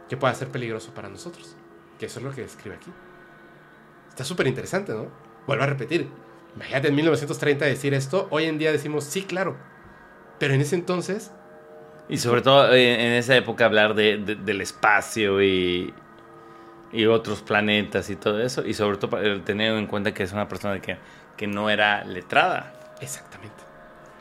que 0.09 0.18
pueda 0.18 0.34
ser 0.34 0.49
peligroso 0.49 0.93
para 0.93 1.09
nosotros? 1.09 1.55
Que 1.99 2.05
eso 2.07 2.19
es 2.19 2.26
lo 2.26 2.31
que 2.31 2.41
describe 2.41 2.76
aquí. 2.76 2.91
Está 4.09 4.23
súper 4.23 4.47
interesante, 4.47 4.93
¿no? 4.93 5.07
Vuelvo 5.45 5.64
a 5.64 5.68
repetir. 5.68 6.09
Imagínate 6.55 6.88
en 6.88 6.95
1930 6.95 7.65
decir 7.65 7.93
esto, 7.93 8.27
hoy 8.31 8.45
en 8.45 8.57
día 8.57 8.72
decimos 8.72 9.03
sí, 9.03 9.23
claro. 9.23 9.57
Pero 10.39 10.53
en 10.53 10.61
ese 10.61 10.76
entonces, 10.76 11.31
Y 12.09 12.18
sobre 12.18 12.41
todo 12.41 12.73
eh, 12.73 12.93
en 13.05 13.14
esa 13.14 13.35
época 13.35 13.65
hablar 13.65 13.93
de, 13.93 14.18
de- 14.18 14.35
del 14.35 14.61
espacio 14.61 15.41
y, 15.43 15.93
y 16.91 17.05
otros 17.05 17.41
planetas 17.41 18.09
y 18.09 18.15
todo 18.15 18.41
eso. 18.41 18.65
Y 18.65 18.73
sobre 18.73 18.97
todo 18.97 19.22
eh, 19.22 19.39
tener 19.41 19.73
en 19.76 19.88
cuenta 19.88 20.14
que 20.14 20.23
es 20.23 20.31
una 20.34 20.47
persona 20.47 20.81
que, 20.81 20.97
que 21.35 21.47
no 21.47 21.69
era 21.69 22.03
letrada. 22.05 22.76
Exactamente. 23.02 23.64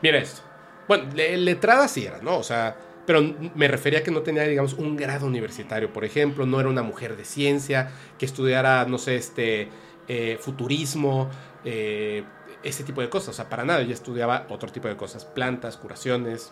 Mira 0.01 0.19
esto. 0.19 0.41
Bueno, 0.87 1.05
le- 1.13 1.37
letrada 1.37 1.87
sí 1.87 2.05
era, 2.05 2.19
¿no? 2.21 2.37
O 2.37 2.43
sea, 2.43 2.75
pero 3.05 3.21
me 3.55 3.67
refería 3.67 3.99
a 3.99 4.03
que 4.03 4.11
no 4.11 4.21
tenía, 4.21 4.43
digamos, 4.43 4.73
un 4.73 4.95
grado 4.95 5.25
universitario, 5.25 5.91
por 5.91 6.05
ejemplo, 6.05 6.45
no 6.45 6.59
era 6.59 6.69
una 6.69 6.83
mujer 6.83 7.15
de 7.17 7.25
ciencia 7.25 7.91
que 8.17 8.25
estudiara, 8.25 8.85
no 8.85 8.97
sé, 8.97 9.15
este, 9.15 9.69
eh, 10.07 10.37
futurismo, 10.39 11.29
eh, 11.65 12.23
ese 12.63 12.83
tipo 12.83 13.01
de 13.01 13.09
cosas. 13.09 13.29
O 13.29 13.33
sea, 13.33 13.49
para 13.49 13.63
nada, 13.65 13.81
ella 13.81 13.93
estudiaba 13.93 14.45
otro 14.49 14.71
tipo 14.71 14.87
de 14.87 14.95
cosas, 14.97 15.25
plantas, 15.25 15.77
curaciones. 15.77 16.51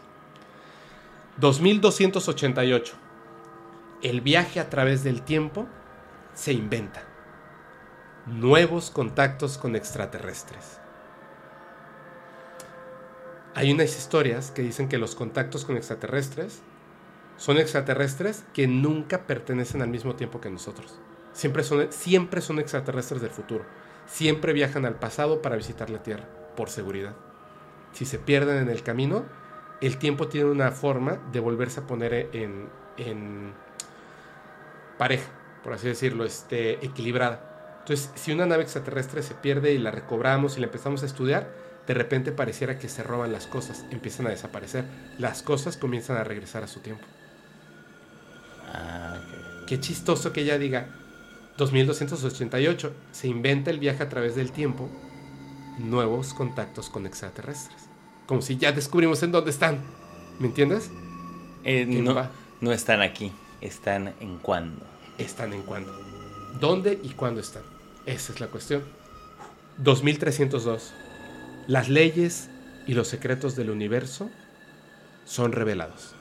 2288. 1.38 2.94
El 4.02 4.22
viaje 4.22 4.60
a 4.60 4.70
través 4.70 5.04
del 5.04 5.22
tiempo 5.22 5.66
se 6.34 6.54
inventa. 6.54 7.04
Nuevos 8.28 8.90
contactos 8.92 9.58
con 9.58 9.76
extraterrestres. 9.76 10.80
Hay 13.56 13.72
unas 13.72 13.98
historias 13.98 14.52
que 14.52 14.62
dicen 14.62 14.90
que 14.90 14.98
los 14.98 15.16
contactos 15.16 15.64
con 15.64 15.78
extraterrestres 15.78 16.62
son 17.38 17.58
extraterrestres 17.58 18.44
que 18.54 18.68
nunca 18.68 19.26
pertenecen 19.28 19.82
al 19.82 19.88
mismo 19.88 20.16
tiempo 20.16 20.42
que 20.42 20.50
nosotros. 20.50 21.00
Siempre 21.32 21.64
son, 21.64 21.88
siempre 21.92 22.42
son 22.42 22.60
extraterrestres 22.60 23.22
del 23.22 23.32
futuro. 23.32 23.66
Siempre 24.08 24.52
viajan 24.52 24.86
al 24.86 24.96
pasado 24.96 25.42
para 25.42 25.56
visitar 25.56 25.90
la 25.90 26.04
Tierra, 26.04 26.26
por 26.58 26.70
seguridad. 26.70 27.16
Si 27.94 28.06
se 28.06 28.20
pierden 28.20 28.58
en 28.58 28.70
el 28.70 28.84
camino, 28.84 29.24
el 29.80 29.98
tiempo 29.98 30.28
tiene 30.28 30.50
una 30.50 30.72
forma 30.72 31.18
de 31.32 31.40
volverse 31.40 31.80
a 31.80 31.88
poner 31.88 32.30
en, 32.34 32.68
en 32.98 33.54
pareja, 34.98 35.30
por 35.64 35.72
así 35.72 35.88
decirlo, 35.88 36.26
este, 36.26 36.86
equilibrada. 36.86 37.78
Entonces, 37.80 38.12
si 38.16 38.34
una 38.34 38.46
nave 38.46 38.64
extraterrestre 38.64 39.24
se 39.24 39.34
pierde 39.34 39.72
y 39.72 39.78
la 39.78 39.92
recobramos 39.92 40.58
y 40.58 40.60
la 40.60 40.66
empezamos 40.66 41.04
a 41.04 41.06
estudiar, 41.06 41.65
de 41.88 41.94
repente 41.94 42.32
pareciera 42.32 42.80
que 42.80 42.90
se 42.90 43.04
roban 43.04 43.32
las 43.32 43.48
cosas, 43.48 43.86
empiezan 43.92 44.28
a 44.28 44.32
desaparecer. 44.32 44.86
Las 45.18 45.44
cosas 45.44 45.78
comienzan 45.78 46.18
a 46.18 46.24
regresar 46.24 46.64
a 46.64 46.68
su 46.68 46.80
tiempo. 46.80 47.06
Ah. 48.74 49.20
Qué 49.68 49.80
chistoso 49.80 50.32
que 50.34 50.42
ella 50.42 50.58
diga 50.58 50.88
2288, 51.58 52.94
se 53.12 53.28
inventa 53.28 53.72
el 53.72 53.80
viaje 53.80 54.04
a 54.04 54.10
través 54.10 54.36
del 54.36 54.52
tiempo, 54.52 54.90
nuevos 55.80 56.34
contactos 56.34 56.90
con 56.90 57.06
extraterrestres. 57.06 57.90
Como 58.26 58.42
si 58.42 58.58
ya 58.58 58.72
descubrimos 58.72 59.24
en 59.24 59.32
dónde 59.32 59.52
están. 59.52 59.80
¿Me 60.40 60.48
entiendes? 60.48 60.92
Eh, 61.64 61.86
¿Quién 61.88 62.04
no, 62.04 62.30
no 62.62 62.72
están 62.72 63.02
aquí, 63.02 63.32
están 63.62 64.14
en 64.20 64.38
cuándo. 64.40 64.86
Están 65.18 65.54
en 65.54 65.62
cuándo. 65.62 65.94
¿Dónde 66.60 67.00
y 67.02 67.10
cuándo 67.10 67.40
están? 67.40 67.64
Esa 68.06 68.34
es 68.34 68.40
la 68.40 68.48
cuestión. 68.48 68.84
2302. 69.78 70.94
Las 71.68 71.90
leyes 71.90 72.50
y 72.86 72.94
los 72.94 73.08
secretos 73.08 73.56
del 73.56 73.72
universo 73.72 74.30
son 75.26 75.52
revelados. 75.52 76.14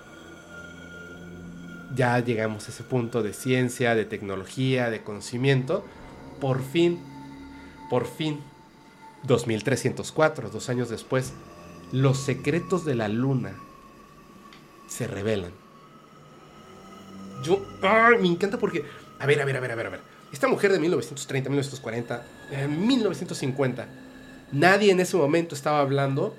Ya 1.95 2.19
llegamos 2.19 2.67
a 2.67 2.73
ese 2.73 2.83
punto 2.83 3.23
de 3.23 3.35
ciencia, 3.35 3.95
de 3.95 4.05
tecnología, 4.05 4.91
de 4.91 5.03
conocimiento. 5.03 5.85
Por 6.41 6.63
fin, 6.63 6.99
por 7.91 8.07
fin, 8.07 8.41
2304, 9.25 10.51
dos 10.51 10.69
años 10.71 10.89
después, 10.89 11.33
los 11.93 12.19
secretos 12.19 12.85
de 12.85 12.95
la 12.95 13.09
luna 13.09 13.55
se 14.89 15.07
revelan. 15.07 15.53
Yo, 17.43 17.65
ay, 17.83 18.17
me 18.19 18.29
encanta 18.29 18.59
porque, 18.59 18.85
a 19.19 19.27
ver, 19.27 19.41
a 19.41 19.45
ver, 19.45 19.57
a 19.59 19.61
ver, 19.61 19.73
a 19.73 19.75
ver, 19.75 19.87
a 19.87 19.91
ver. 19.91 20.01
Esta 20.33 20.49
mujer 20.49 20.73
de 20.73 20.81
1930, 20.81 21.51
1940, 21.51 22.27
eh, 22.51 22.67
1950, 22.67 23.89
nadie 24.55 24.93
en 24.93 25.01
ese 25.01 25.17
momento 25.17 25.55
estaba 25.55 25.81
hablando 25.81 26.35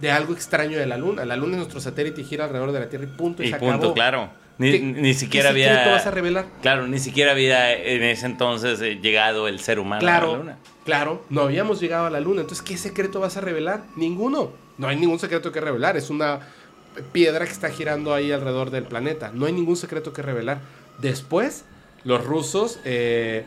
de 0.00 0.10
algo 0.10 0.32
extraño 0.32 0.78
de 0.78 0.86
la 0.86 0.96
luna. 0.96 1.24
La 1.24 1.36
luna 1.36 1.52
es 1.52 1.58
nuestro 1.58 1.80
satélite 1.80 2.22
y 2.22 2.24
gira 2.24 2.44
alrededor 2.46 2.72
de 2.72 2.80
la 2.80 2.88
Tierra 2.88 3.04
y 3.04 3.08
punto. 3.16 3.42
Y, 3.42 3.46
Y 3.46 3.50
se 3.50 3.58
punto, 3.58 3.74
acabó. 3.76 3.94
claro. 3.94 4.30
Ni, 4.58 4.72
¿Qué- 4.72 4.80
ni 4.80 5.14
siquiera 5.14 5.52
¿Qué 5.52 5.60
secreto 5.60 5.80
había... 5.80 5.92
vas 5.92 6.06
a 6.06 6.10
revelar? 6.10 6.46
Claro, 6.60 6.86
ni 6.86 6.98
siquiera 6.98 7.32
había 7.32 7.72
en 7.74 8.02
ese 8.02 8.26
entonces 8.26 8.80
eh, 8.82 8.98
llegado 9.00 9.48
el 9.48 9.58
ser 9.60 9.78
humano 9.78 10.06
a 10.06 10.10
la 10.12 10.20
luna. 10.26 10.58
claro, 10.84 11.24
no 11.30 11.42
habíamos 11.42 11.80
llegado 11.80 12.06
a 12.06 12.10
la 12.10 12.20
luna. 12.20 12.42
Entonces, 12.42 12.62
¿qué 12.64 12.76
secreto 12.76 13.20
vas 13.20 13.36
a 13.36 13.40
revelar? 13.40 13.84
Ninguno. 13.96 14.52
No 14.76 14.88
hay 14.88 14.96
ningún 14.96 15.18
secreto 15.18 15.50
que 15.52 15.60
revelar. 15.60 15.96
Es 15.96 16.10
una 16.10 16.40
piedra 17.12 17.46
que 17.46 17.52
está 17.52 17.70
girando 17.70 18.12
ahí 18.12 18.32
alrededor 18.32 18.70
del 18.70 18.84
planeta. 18.84 19.30
No 19.32 19.46
hay 19.46 19.52
ningún 19.54 19.76
secreto 19.76 20.12
que 20.12 20.20
revelar. 20.22 20.58
Después, 20.98 21.64
los 22.04 22.22
rusos, 22.24 22.80
eh, 22.84 23.44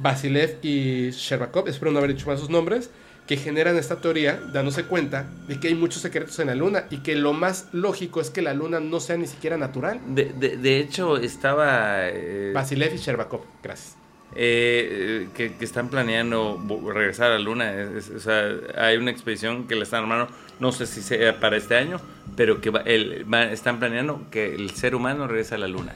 Basilev 0.00 0.58
y 0.62 1.10
Sherbakov, 1.10 1.68
espero 1.68 1.90
no 1.92 1.98
haber 1.98 2.14
dicho 2.14 2.26
mal 2.26 2.38
sus 2.38 2.50
nombres, 2.50 2.90
que 3.26 3.36
generan 3.36 3.76
esta 3.76 4.00
teoría 4.00 4.40
dándose 4.52 4.84
cuenta 4.84 5.28
de 5.46 5.60
que 5.60 5.68
hay 5.68 5.74
muchos 5.74 6.02
secretos 6.02 6.38
en 6.40 6.48
la 6.48 6.54
luna 6.54 6.86
y 6.90 6.98
que 6.98 7.14
lo 7.14 7.32
más 7.32 7.68
lógico 7.72 8.20
es 8.20 8.30
que 8.30 8.42
la 8.42 8.54
luna 8.54 8.80
no 8.80 8.98
sea 8.98 9.16
ni 9.16 9.26
siquiera 9.26 9.56
natural. 9.56 10.00
De, 10.08 10.24
de- 10.26 10.56
de 10.56 10.78
hecho, 10.78 11.16
estaba... 11.16 12.08
eh, 12.08 12.50
Basilev 12.54 12.94
y 12.94 12.98
Sherbakov, 12.98 13.42
gracias. 13.62 13.96
eh, 14.34 15.28
que, 15.34 15.54
que 15.54 15.64
están 15.64 15.90
planeando 15.90 16.60
regresar 16.92 17.30
a 17.30 17.34
la 17.34 17.40
luna. 17.40 17.72
Es- 17.72 18.08
es- 18.08 18.10
o 18.10 18.20
sea, 18.20 18.48
hay 18.76 18.96
una 18.96 19.10
expedición 19.10 19.68
que 19.68 19.76
la 19.76 19.82
están 19.84 20.02
armando, 20.04 20.28
no 20.58 20.72
sé 20.72 20.86
si 20.86 21.00
sea 21.02 21.38
para 21.38 21.56
este 21.56 21.76
año, 21.76 22.00
pero 22.36 22.60
que 22.60 22.70
va- 22.70 22.80
el- 22.82 23.32
va- 23.32 23.44
están 23.52 23.78
planeando 23.78 24.26
que 24.30 24.54
el 24.54 24.70
ser 24.70 24.94
humano 24.94 25.26
regrese 25.28 25.54
a 25.54 25.58
la 25.58 25.68
luna. 25.68 25.94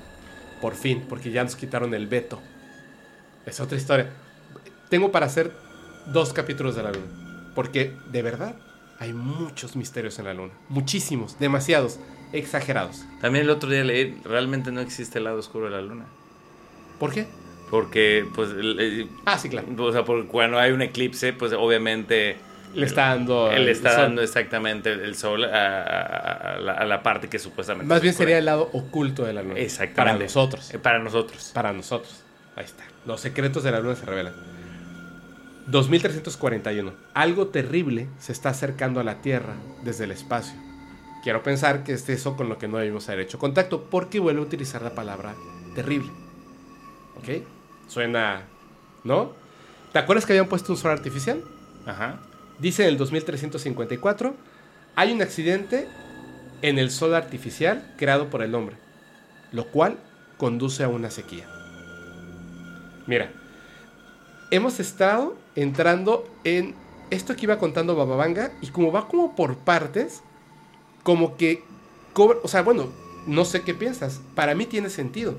Por 0.61 0.75
fin, 0.77 1.05
porque 1.09 1.31
ya 1.33 1.43
nos 1.43 1.57
quitaron 1.57 1.95
el 1.95 2.07
veto. 2.07 2.41
Es 3.47 3.61
otra 3.61 3.77
historia. 3.77 4.11
Tengo 4.89 5.11
para 5.12 5.27
hacer 5.27 5.53
dos 6.07 6.33
capítulos 6.33 6.77
de 6.77 6.83
la 6.83 6.93
luna. 6.93 7.07
Porque 7.55 7.93
de 8.11 8.23
verdad 8.23 8.55
hay 8.99 9.12
muchos 9.12 9.77
misterios 9.77 10.19
en 10.19 10.25
la 10.27 10.35
luna. 10.35 10.53
Muchísimos, 10.69 11.39
demasiados, 11.39 11.99
exagerados. 12.33 13.05
También 13.21 13.45
el 13.45 13.51
otro 13.51 13.69
día 13.71 13.85
leí, 13.85 14.21
realmente 14.25 14.73
no 14.73 14.81
existe 14.81 15.19
el 15.19 15.25
lado 15.25 15.39
oscuro 15.39 15.66
de 15.66 15.73
la 15.73 15.83
luna. 15.83 16.05
¿Por 16.99 17.12
qué? 17.12 17.27
Porque, 17.71 18.27
pues, 18.35 18.51
Ah, 19.25 19.39
sí, 19.39 19.49
claro. 19.49 19.66
o 19.79 19.93
sea, 19.93 20.05
porque 20.05 20.29
cuando 20.29 20.59
hay 20.59 20.73
un 20.73 20.83
eclipse, 20.83 21.33
pues 21.33 21.53
obviamente 21.53 22.37
Le 22.75 22.87
está 22.87 23.09
dando. 23.09 23.51
él 23.51 23.62
el 23.62 23.69
está 23.69 23.91
sol. 23.95 24.03
dando 24.03 24.23
exactamente 24.23 24.93
el 24.93 25.16
sol 25.16 25.45
a, 25.45 25.49
a- 25.83 26.55
a 26.55 26.59
la, 26.61 26.73
a 26.73 26.85
la 26.85 27.03
parte 27.03 27.29
que 27.29 27.39
supuestamente... 27.39 27.87
Más 27.89 28.01
bien 28.01 28.12
oscura. 28.12 28.27
sería 28.27 28.39
el 28.39 28.45
lado 28.45 28.69
oculto 28.73 29.25
de 29.25 29.33
la 29.33 29.43
luna. 29.43 29.59
Exactamente. 29.59 29.95
Para 29.97 30.19
nosotros. 30.19 30.75
Eh, 30.75 30.79
Para 30.79 30.99
nosotros. 31.01 31.51
Para 31.55 31.73
nosotros. 31.73 32.23
Ahí 32.57 32.65
está. 32.65 32.85
Los 33.07 33.21
secretos 33.21 33.63
de 33.63 33.71
la 33.71 33.81
luna 33.81 33.97
se 33.97 34.07
revelan. 34.07 34.35
2341. 35.67 36.93
Algo 37.15 37.49
terrible 37.49 38.09
se 38.19 38.33
está 38.33 38.51
acercando 38.51 39.01
a 39.01 39.05
la 39.05 39.23
Tierra 39.23 39.55
desde 39.83 40.05
el 40.05 40.11
espacio. 40.11 40.55
Quiero 41.23 41.43
pensar 41.43 41.85
que 41.85 41.93
es 41.93 42.09
eso 42.09 42.37
con 42.37 42.49
lo 42.49 42.59
que 42.59 42.69
no 42.69 42.77
debimos 42.77 43.09
haber 43.09 43.21
hecho 43.21 43.39
contacto, 43.39 43.85
porque 43.85 44.21
vuelve 44.21 44.41
a 44.41 44.45
utilizar 44.45 44.83
la 44.83 44.95
palabra 44.95 45.35
terrible. 45.75 46.11
¿Ok? 47.17 47.45
Suena. 47.89 48.43
¿No? 49.05 49.33
¿Te 49.93 49.99
acuerdas 49.99 50.27
que 50.27 50.33
habían 50.33 50.49
puesto 50.49 50.73
un 50.73 50.79
sol 50.79 50.91
artificial? 50.91 51.43
Ajá. 51.87 52.21
Dice 52.59 52.83
en 52.83 52.91
el 52.91 52.99
2354, 52.99 54.35
hay 54.97 55.13
un 55.13 55.23
accidente 55.23 55.89
en 56.63 56.79
el 56.79 56.91
sol 56.91 57.15
artificial 57.15 57.95
creado 57.97 58.31
por 58.31 58.43
el 58.43 58.55
hombre, 58.55 58.77
lo 59.51 59.67
cual 59.69 59.99
conduce 60.37 60.85
a 60.85 60.89
una 60.89 61.11
sequía. 61.11 61.54
Mira, 63.07 63.33
hemos 64.51 64.81
estado 64.81 65.37
entrando 65.57 66.29
en 66.45 66.75
esto 67.11 67.37
que 67.37 67.43
iba 67.43 67.59
contando 67.59 67.97
Bababanga 67.97 68.53
y 68.61 68.69
como 68.69 68.93
va 68.93 69.09
como 69.09 69.37
por 69.37 69.57
partes, 69.59 70.23
como 71.03 71.37
que 71.37 71.63
cobra, 72.13 72.39
o 72.43 72.49
sea, 72.49 72.63
bueno, 72.63 72.89
no 73.27 73.45
sé 73.45 73.63
qué 73.63 73.75
piensas. 73.75 74.21
Para 74.35 74.55
mí 74.55 74.67
tiene 74.67 74.91
sentido. 74.91 75.39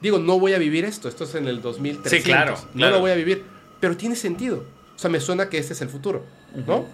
Digo, 0.00 0.18
no 0.18 0.38
voy 0.38 0.54
a 0.54 0.58
vivir 0.58 0.84
esto. 0.84 1.08
Esto 1.08 1.24
es 1.24 1.34
en 1.34 1.48
el 1.48 1.60
2300. 1.60 2.10
Sí, 2.10 2.22
claro, 2.22 2.56
No 2.74 2.90
lo 2.90 3.00
voy 3.00 3.10
a 3.10 3.14
vivir. 3.14 3.44
Pero 3.80 3.96
tiene 3.96 4.16
sentido. 4.16 4.64
O 4.94 4.98
sea, 4.98 5.10
me 5.10 5.20
suena 5.20 5.48
que 5.48 5.58
ese 5.58 5.72
es 5.72 5.80
el 5.80 5.88
futuro. 5.88 6.24
¿No? 6.66 6.84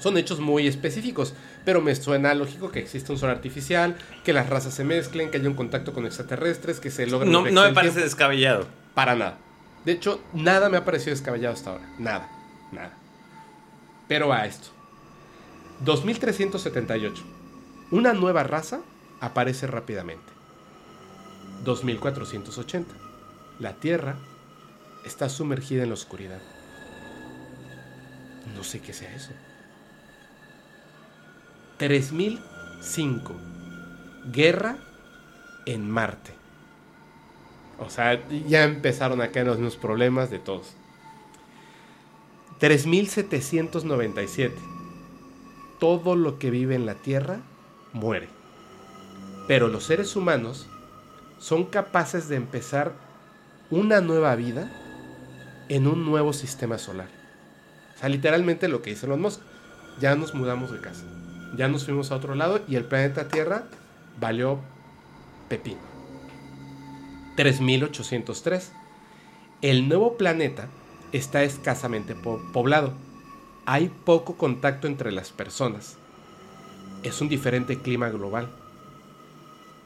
Son 0.00 0.16
hechos 0.16 0.40
muy 0.40 0.66
específicos. 0.66 1.34
Pero 1.64 1.80
me 1.80 1.94
suena 1.94 2.34
lógico 2.34 2.70
que 2.70 2.80
exista 2.80 3.12
un 3.12 3.18
sol 3.18 3.30
artificial, 3.30 3.96
que 4.24 4.32
las 4.32 4.48
razas 4.48 4.74
se 4.74 4.84
mezclen, 4.84 5.30
que 5.30 5.38
haya 5.38 5.48
un 5.48 5.54
contacto 5.54 5.92
con 5.92 6.06
extraterrestres, 6.06 6.80
que 6.80 6.90
se 6.90 7.06
logre. 7.06 7.30
No, 7.30 7.48
no 7.50 7.62
me 7.62 7.72
parece 7.72 8.00
descabellado. 8.00 8.66
Para 8.94 9.14
nada. 9.14 9.38
De 9.84 9.92
hecho, 9.92 10.20
nada 10.32 10.68
me 10.68 10.76
ha 10.76 10.84
parecido 10.84 11.12
descabellado 11.12 11.54
hasta 11.54 11.70
ahora. 11.70 11.88
Nada. 11.98 12.28
Nada. 12.72 12.92
Pero 14.08 14.28
va 14.28 14.42
a 14.42 14.46
esto. 14.46 14.68
2378. 15.80 17.22
Una 17.90 18.12
nueva 18.12 18.42
raza 18.42 18.80
aparece 19.20 19.66
rápidamente. 19.66 20.32
2480. 21.64 22.94
La 23.58 23.74
Tierra 23.74 24.16
está 25.04 25.28
sumergida 25.28 25.82
en 25.82 25.90
la 25.90 25.94
oscuridad. 25.94 26.40
No 28.56 28.64
sé 28.64 28.80
qué 28.80 28.92
sea 28.92 29.14
eso. 29.14 29.30
3005. 31.82 33.34
Guerra 34.30 34.76
en 35.66 35.90
Marte. 35.90 36.30
O 37.80 37.90
sea, 37.90 38.22
ya 38.46 38.62
empezaron 38.62 39.20
a 39.20 39.32
caer 39.32 39.46
los 39.46 39.56
mismos 39.56 39.76
problemas 39.78 40.30
de 40.30 40.38
todos. 40.38 40.76
3797. 42.60 44.54
Todo 45.80 46.14
lo 46.14 46.38
que 46.38 46.52
vive 46.52 46.76
en 46.76 46.86
la 46.86 46.94
Tierra 46.94 47.40
muere. 47.92 48.28
Pero 49.48 49.66
los 49.66 49.82
seres 49.82 50.14
humanos 50.14 50.68
son 51.40 51.64
capaces 51.64 52.28
de 52.28 52.36
empezar 52.36 52.92
una 53.70 54.00
nueva 54.00 54.36
vida 54.36 54.70
en 55.68 55.88
un 55.88 56.04
nuevo 56.04 56.32
sistema 56.32 56.78
solar. 56.78 57.08
O 57.96 57.98
sea, 57.98 58.08
literalmente 58.08 58.68
lo 58.68 58.82
que 58.82 58.90
dice 58.90 59.06
Elon 59.06 59.20
Musk. 59.20 59.40
Ya 59.98 60.14
nos 60.14 60.32
mudamos 60.32 60.70
de 60.70 60.80
casa. 60.80 61.04
Ya 61.56 61.68
nos 61.68 61.84
fuimos 61.84 62.10
a 62.10 62.16
otro 62.16 62.34
lado 62.34 62.60
y 62.66 62.76
el 62.76 62.84
planeta 62.84 63.28
Tierra 63.28 63.64
valió 64.18 64.58
pepino. 65.48 65.80
3803. 67.36 68.72
El 69.62 69.88
nuevo 69.88 70.16
planeta 70.16 70.68
está 71.12 71.42
escasamente 71.42 72.14
po- 72.14 72.40
poblado. 72.52 72.92
Hay 73.66 73.88
poco 74.04 74.36
contacto 74.36 74.86
entre 74.86 75.12
las 75.12 75.30
personas. 75.30 75.96
Es 77.02 77.20
un 77.20 77.28
diferente 77.28 77.80
clima 77.80 78.08
global. 78.10 78.48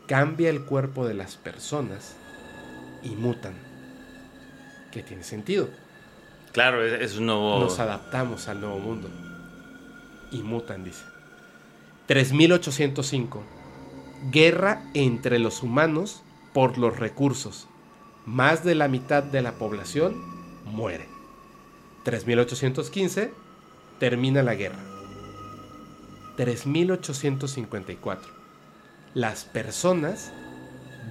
Cambia 0.06 0.50
el 0.50 0.62
cuerpo 0.64 1.06
de 1.06 1.14
las 1.14 1.36
personas 1.36 2.16
y 3.02 3.10
mutan. 3.10 3.54
Que 4.92 5.02
tiene 5.02 5.24
sentido. 5.24 5.68
Claro, 6.52 6.84
es, 6.84 6.92
es 7.12 7.18
un 7.18 7.26
nuevo. 7.26 7.58
Nos 7.60 7.78
adaptamos 7.80 8.48
al 8.48 8.60
nuevo 8.60 8.78
mundo. 8.78 9.10
Y 10.30 10.42
mutan, 10.42 10.84
dice. 10.84 11.04
3805. 12.06 13.42
Guerra 14.30 14.82
entre 14.94 15.38
los 15.38 15.62
humanos 15.62 16.22
por 16.52 16.78
los 16.78 16.98
recursos. 16.98 17.68
Más 18.24 18.64
de 18.64 18.74
la 18.74 18.88
mitad 18.88 19.22
de 19.22 19.42
la 19.42 19.52
población 19.52 20.16
muere. 20.64 21.08
3815. 22.04 23.32
Termina 23.98 24.42
la 24.42 24.54
guerra. 24.54 24.78
3854. 26.36 28.32
Las 29.14 29.44
personas 29.44 30.32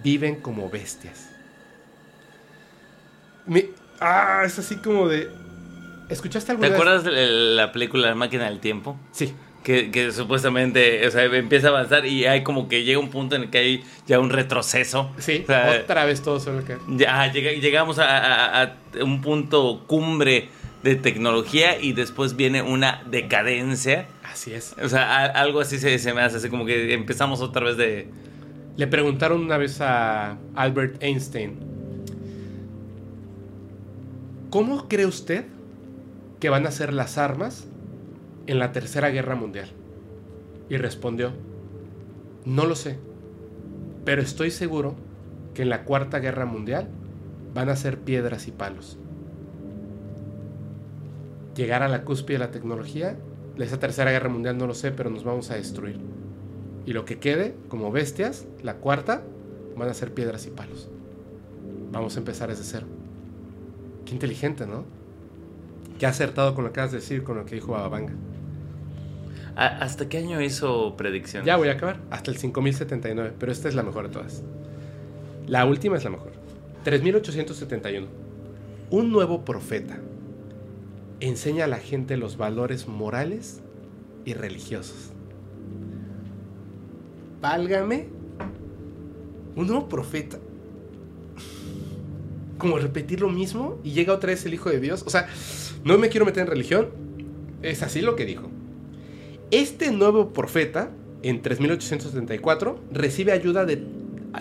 viven 0.04 0.42
como 0.42 0.70
bestias. 0.70 1.30
Me- 3.46 3.70
ah, 4.00 4.44
es 4.46 4.58
así 4.60 4.76
como 4.78 5.08
de... 5.08 5.30
¿Escuchaste 6.10 6.48
¿Te 6.48 6.52
alguna 6.52 6.70
vez? 6.70 6.76
acuerdas 6.80 7.04
de 7.04 7.28
la 7.56 7.72
película 7.72 8.08
La 8.10 8.16
máquina 8.16 8.46
del 8.46 8.60
tiempo? 8.60 8.98
Sí. 9.12 9.34
Que, 9.66 9.90
que 9.90 10.12
supuestamente, 10.12 11.06
o 11.08 11.10
sea, 11.12 11.24
empieza 11.24 11.68
a 11.68 11.70
avanzar 11.72 12.06
y 12.06 12.26
hay 12.26 12.44
como 12.44 12.68
que 12.70 12.84
llega 12.84 13.00
un 13.00 13.10
punto 13.10 13.36
en 13.36 13.42
el 13.42 13.50
que 13.50 13.58
hay 13.58 13.84
ya 14.06 14.20
un 14.20 14.30
retroceso. 14.30 15.10
Sí, 15.18 15.42
O 15.44 15.48
sea, 15.48 15.80
otra 15.84 16.06
vez 16.06 16.22
todo 16.22 16.40
suele 16.40 16.62
caer. 16.64 16.78
ya 16.88 17.32
llega- 17.34 17.52
llegamos 17.52 17.98
a, 17.98 18.06
a- 18.06 18.62
a 18.64 18.76
un 19.04 19.22
punto 19.22 19.84
cumbre 19.88 20.50
de 20.84 20.96
tecnología 20.96 21.82
y 21.82 21.94
después 21.94 22.36
viene 22.36 22.62
una 22.62 23.02
decadencia. 23.10 24.06
Así 24.24 24.54
es. 24.54 24.76
O 24.84 24.88
sea, 24.88 25.02
a- 25.18 25.26
algo 25.26 25.62
así 25.62 25.80
se, 25.80 25.98
se 25.98 26.14
me 26.14 26.22
hace, 26.22 26.38
así 26.38 26.48
como 26.50 26.64
que 26.68 26.94
empezamos 26.94 27.42
otra 27.42 27.66
vez 27.66 27.76
de... 27.78 28.08
Le 28.78 28.86
preguntaron 28.86 29.42
una 29.42 29.58
vez 29.58 29.82
a 29.82 30.38
Albert 30.54 31.02
Einstein, 31.02 31.58
¿cómo 34.50 34.88
cree 34.88 35.06
usted 35.06 35.46
que 36.40 36.50
van 36.50 36.68
a 36.68 36.72
ser 36.72 36.94
las 36.94 37.18
armas 37.18 37.66
en 38.48 38.60
la 38.60 38.72
Tercera 38.72 39.10
Guerra 39.10 39.36
Mundial? 39.36 39.70
Y 40.70 40.78
respondió, 40.78 41.32
no 42.46 42.66
lo 42.66 42.76
sé, 42.76 42.98
pero 44.04 44.22
estoy 44.22 44.52
seguro 44.52 44.96
que 45.54 45.64
en 45.64 45.70
la 45.70 45.84
Cuarta 45.84 46.20
Guerra 46.20 46.46
Mundial 46.46 46.88
van 47.54 47.70
a 47.70 47.76
ser 47.76 48.00
piedras 48.00 48.48
y 48.48 48.52
palos. 48.52 48.98
Llegar 51.56 51.84
a 51.84 51.88
la 51.88 52.04
cúspide 52.04 52.38
de 52.38 52.46
la 52.46 52.52
tecnología, 52.52 53.18
esa 53.58 53.80
Tercera 53.80 54.12
Guerra 54.12 54.30
Mundial 54.30 54.58
no 54.58 54.68
lo 54.68 54.74
sé, 54.74 54.92
pero 54.92 55.10
nos 55.10 55.24
vamos 55.24 55.50
a 55.50 55.56
destruir. 55.56 56.00
Y 56.86 56.94
lo 56.94 57.06
que 57.06 57.18
quede, 57.18 57.56
como 57.70 57.92
bestias, 57.92 58.46
la 58.62 58.76
cuarta, 58.76 59.24
van 59.76 59.90
a 59.90 59.94
ser 59.94 60.14
piedras 60.14 60.46
y 60.46 60.52
palos. 60.52 60.90
Vamos 61.92 62.16
a 62.16 62.20
empezar 62.20 62.50
desde 62.50 62.64
cero. 62.64 62.86
Qué 64.06 64.14
inteligente, 64.14 64.68
¿no? 64.68 64.84
Qué 65.98 66.06
acertado 66.06 66.54
con 66.54 66.66
lo 66.66 66.72
que 66.72 66.80
acabas 66.80 66.92
de 66.92 67.00
decir, 67.00 67.24
con 67.24 67.38
lo 67.38 67.46
que 67.46 67.56
dijo 67.56 67.72
Babanga. 67.72 68.14
¿A- 69.56 69.68
¿Hasta 69.80 70.10
qué 70.10 70.18
año 70.18 70.42
hizo 70.42 70.96
predicciones? 70.98 71.46
Ya 71.48 71.56
voy 71.58 71.70
a 71.70 71.74
acabar, 71.74 72.00
hasta 72.10 72.32
el 72.32 72.38
5079, 72.38 73.34
pero 73.40 73.52
esta 73.52 73.70
es 73.70 73.76
la 73.76 73.84
mejor 73.84 74.08
de 74.08 74.14
todas. 74.14 74.44
La 75.48 75.66
última 75.66 75.96
es 75.98 76.04
la 76.04 76.10
mejor. 76.10 76.32
3871. 76.84 78.08
Un 78.90 79.12
nuevo 79.12 79.46
profeta 79.46 79.98
enseña 81.20 81.66
a 81.66 81.68
la 81.68 81.78
gente 81.78 82.18
los 82.18 82.38
valores 82.38 82.88
morales 82.88 83.62
y 84.26 84.34
religiosos. 84.34 85.12
Válgame. 87.42 88.08
Un 89.56 89.68
nuevo 89.68 89.88
profeta. 89.88 90.38
Como 92.58 92.78
repetir 92.78 93.22
lo 93.22 93.30
mismo 93.30 93.80
y 93.84 93.92
llega 93.92 94.14
otra 94.14 94.32
vez 94.32 94.46
el 94.46 94.54
Hijo 94.54 94.70
de 94.70 94.80
Dios. 94.80 95.04
O 95.06 95.10
sea, 95.10 95.28
no 95.84 95.98
me 95.98 96.10
quiero 96.10 96.26
meter 96.26 96.42
en 96.44 96.48
religión. 96.48 96.90
Es 97.62 97.84
así 97.84 98.02
lo 98.02 98.16
que 98.16 98.26
dijo. 98.26 98.50
Este 99.52 99.92
nuevo 99.92 100.34
profeta, 100.34 100.90
en 101.24 101.42
3874, 101.42 102.80
recibe 102.92 103.32
ayuda 103.32 103.66
de, 103.66 103.84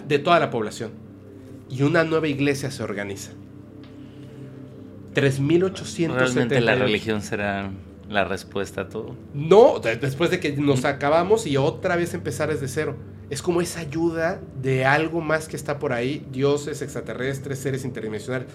de 0.07 0.19
toda 0.19 0.39
la 0.41 0.51
población. 0.51 0.91
Y 1.71 1.83
una 1.83 2.05
nueva 2.05 2.29
iglesia 2.29 2.71
se 2.71 2.83
organiza. 2.83 3.33
3878. 5.15 6.15
Realmente 6.19 6.61
la 6.61 6.75
religión 6.75 7.23
será 7.23 7.71
la 8.09 8.25
respuesta 8.25 8.83
a 8.83 8.89
todo. 8.89 9.15
No, 9.33 9.79
de- 9.79 9.97
después 9.97 10.31
de 10.31 10.41
que 10.41 10.53
nos 10.57 10.85
acabamos 10.85 11.47
y 11.47 11.57
otra 11.57 11.97
vez 11.97 12.15
empezar 12.15 12.49
desde 12.51 12.69
cero. 12.69 12.97
Es 13.31 13.41
como 13.43 13.61
esa 13.61 13.81
ayuda 13.81 14.41
de 14.61 14.85
algo 14.85 15.21
más 15.21 15.49
que 15.49 15.57
está 15.57 15.79
por 15.79 15.93
ahí, 15.93 16.27
dioses, 16.31 16.83
extraterrestres, 16.83 17.59
seres 17.59 17.85
interdimensionales, 17.85 18.49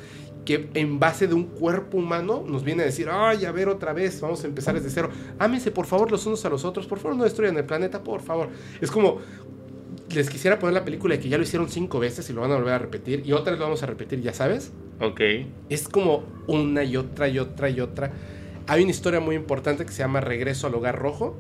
que 0.46 0.70
en 0.76 1.00
base 1.00 1.28
de 1.28 1.34
un 1.34 1.46
cuerpo 1.46 1.98
humano 1.98 2.44
nos 2.48 2.64
viene 2.64 2.84
a 2.84 2.86
decir, 2.86 3.08
ay, 3.12 3.46
a 3.46 3.52
ver 3.52 3.68
otra 3.68 3.94
vez, 3.94 4.22
vamos 4.22 4.44
a 4.44 4.48
empezar 4.48 4.76
desde 4.76 4.90
cero. 4.90 5.10
Ámense 5.40 5.72
por 5.72 5.86
favor 5.86 6.12
los 6.12 6.26
unos 6.26 6.46
a 6.46 6.50
los 6.50 6.66
otros, 6.66 6.86
por 6.88 7.00
favor 7.00 7.18
no 7.18 7.24
destruyan 7.24 7.58
el 7.58 7.66
planeta, 7.66 8.04
por 8.04 8.22
favor. 8.22 8.50
Es 8.80 8.92
como, 8.92 9.18
les 10.14 10.30
quisiera 10.30 10.58
poner 10.60 10.74
la 10.76 10.86
película 10.86 11.16
de 11.16 11.20
que 11.22 11.30
ya 11.30 11.38
lo 11.38 11.44
hicieron 11.44 11.70
cinco 11.70 12.00
veces 12.00 12.30
y 12.30 12.34
lo 12.34 12.42
van 12.42 12.52
a 12.52 12.56
volver 12.56 12.74
a 12.74 12.80
repetir, 12.80 13.24
y 13.26 13.34
otra 13.34 13.52
vez 13.52 13.60
lo 13.60 13.66
vamos 13.66 13.84
a 13.84 13.86
repetir, 13.88 14.22
ya 14.22 14.34
sabes. 14.34 14.72
Ok. 15.02 15.22
Es 15.70 15.88
como 15.88 16.24
una 16.48 16.84
y 16.84 16.96
otra 16.98 17.28
y 17.28 17.40
otra 17.40 17.70
y 17.70 17.80
otra. 17.82 18.12
Hay 18.68 18.84
una 18.84 18.92
historia 18.92 19.20
muy 19.20 19.36
importante 19.36 19.86
que 19.86 19.92
se 19.92 20.00
llama 20.00 20.22
Regreso 20.22 20.68
al 20.68 20.76
Hogar 20.76 20.98
Rojo, 21.00 21.38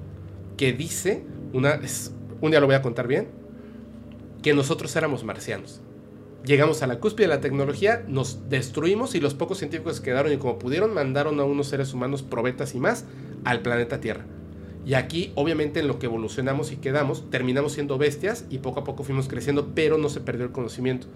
que 0.57 0.73
dice, 0.73 1.23
una, 1.53 1.76
es- 1.76 2.14
un 2.41 2.52
día 2.52 2.60
lo 2.60 2.66
voy 2.66 2.76
a 2.76 2.82
contar 2.82 3.07
bien, 3.07 3.28
que 4.41 4.53
nosotros 4.53 4.95
éramos 4.95 5.24
marcianos. 5.24 5.82
Llegamos 6.45 6.82
a 6.82 6.88
la 6.88 6.99
cúspide 6.99 7.28
de 7.28 7.36
la 7.36 7.41
tecnología, 7.41 8.03
nos 8.07 8.49
destruimos 8.49 9.14
y 9.14 9.20
los 9.20 9.34
pocos 9.34 9.57
científicos 9.57 9.99
que 9.99 10.06
quedaron 10.06 10.32
y 10.32 10.38
como 10.38 10.57
pudieron 10.57 10.94
mandaron 10.94 11.40
a 11.40 11.44
unos 11.44 11.68
seres 11.68 11.94
humanos 11.94 12.24
probetas 12.24 12.76
y 12.76 12.80
más 12.80 13.06
al 13.44 13.61
planeta 13.61 13.99
Tierra. 13.99 14.26
Y 14.86 14.94
aquí, 14.94 15.34
obviamente, 15.36 15.82
en 15.82 15.88
lo 15.88 15.99
que 15.99 16.06
evolucionamos 16.06 16.72
y 16.72 16.78
quedamos, 16.78 17.30
terminamos 17.30 17.74
siendo 17.74 17.98
bestias 17.98 18.45
y 18.49 18.60
poco 18.60 18.80
a 18.80 18.84
poco 18.86 19.03
fuimos 19.03 19.28
creciendo, 19.28 19.72
pero 19.76 19.98
no 19.98 20.07
se 20.10 20.22
perdió 20.22 20.45
el 20.45 20.52
conocimiento. 20.52 21.07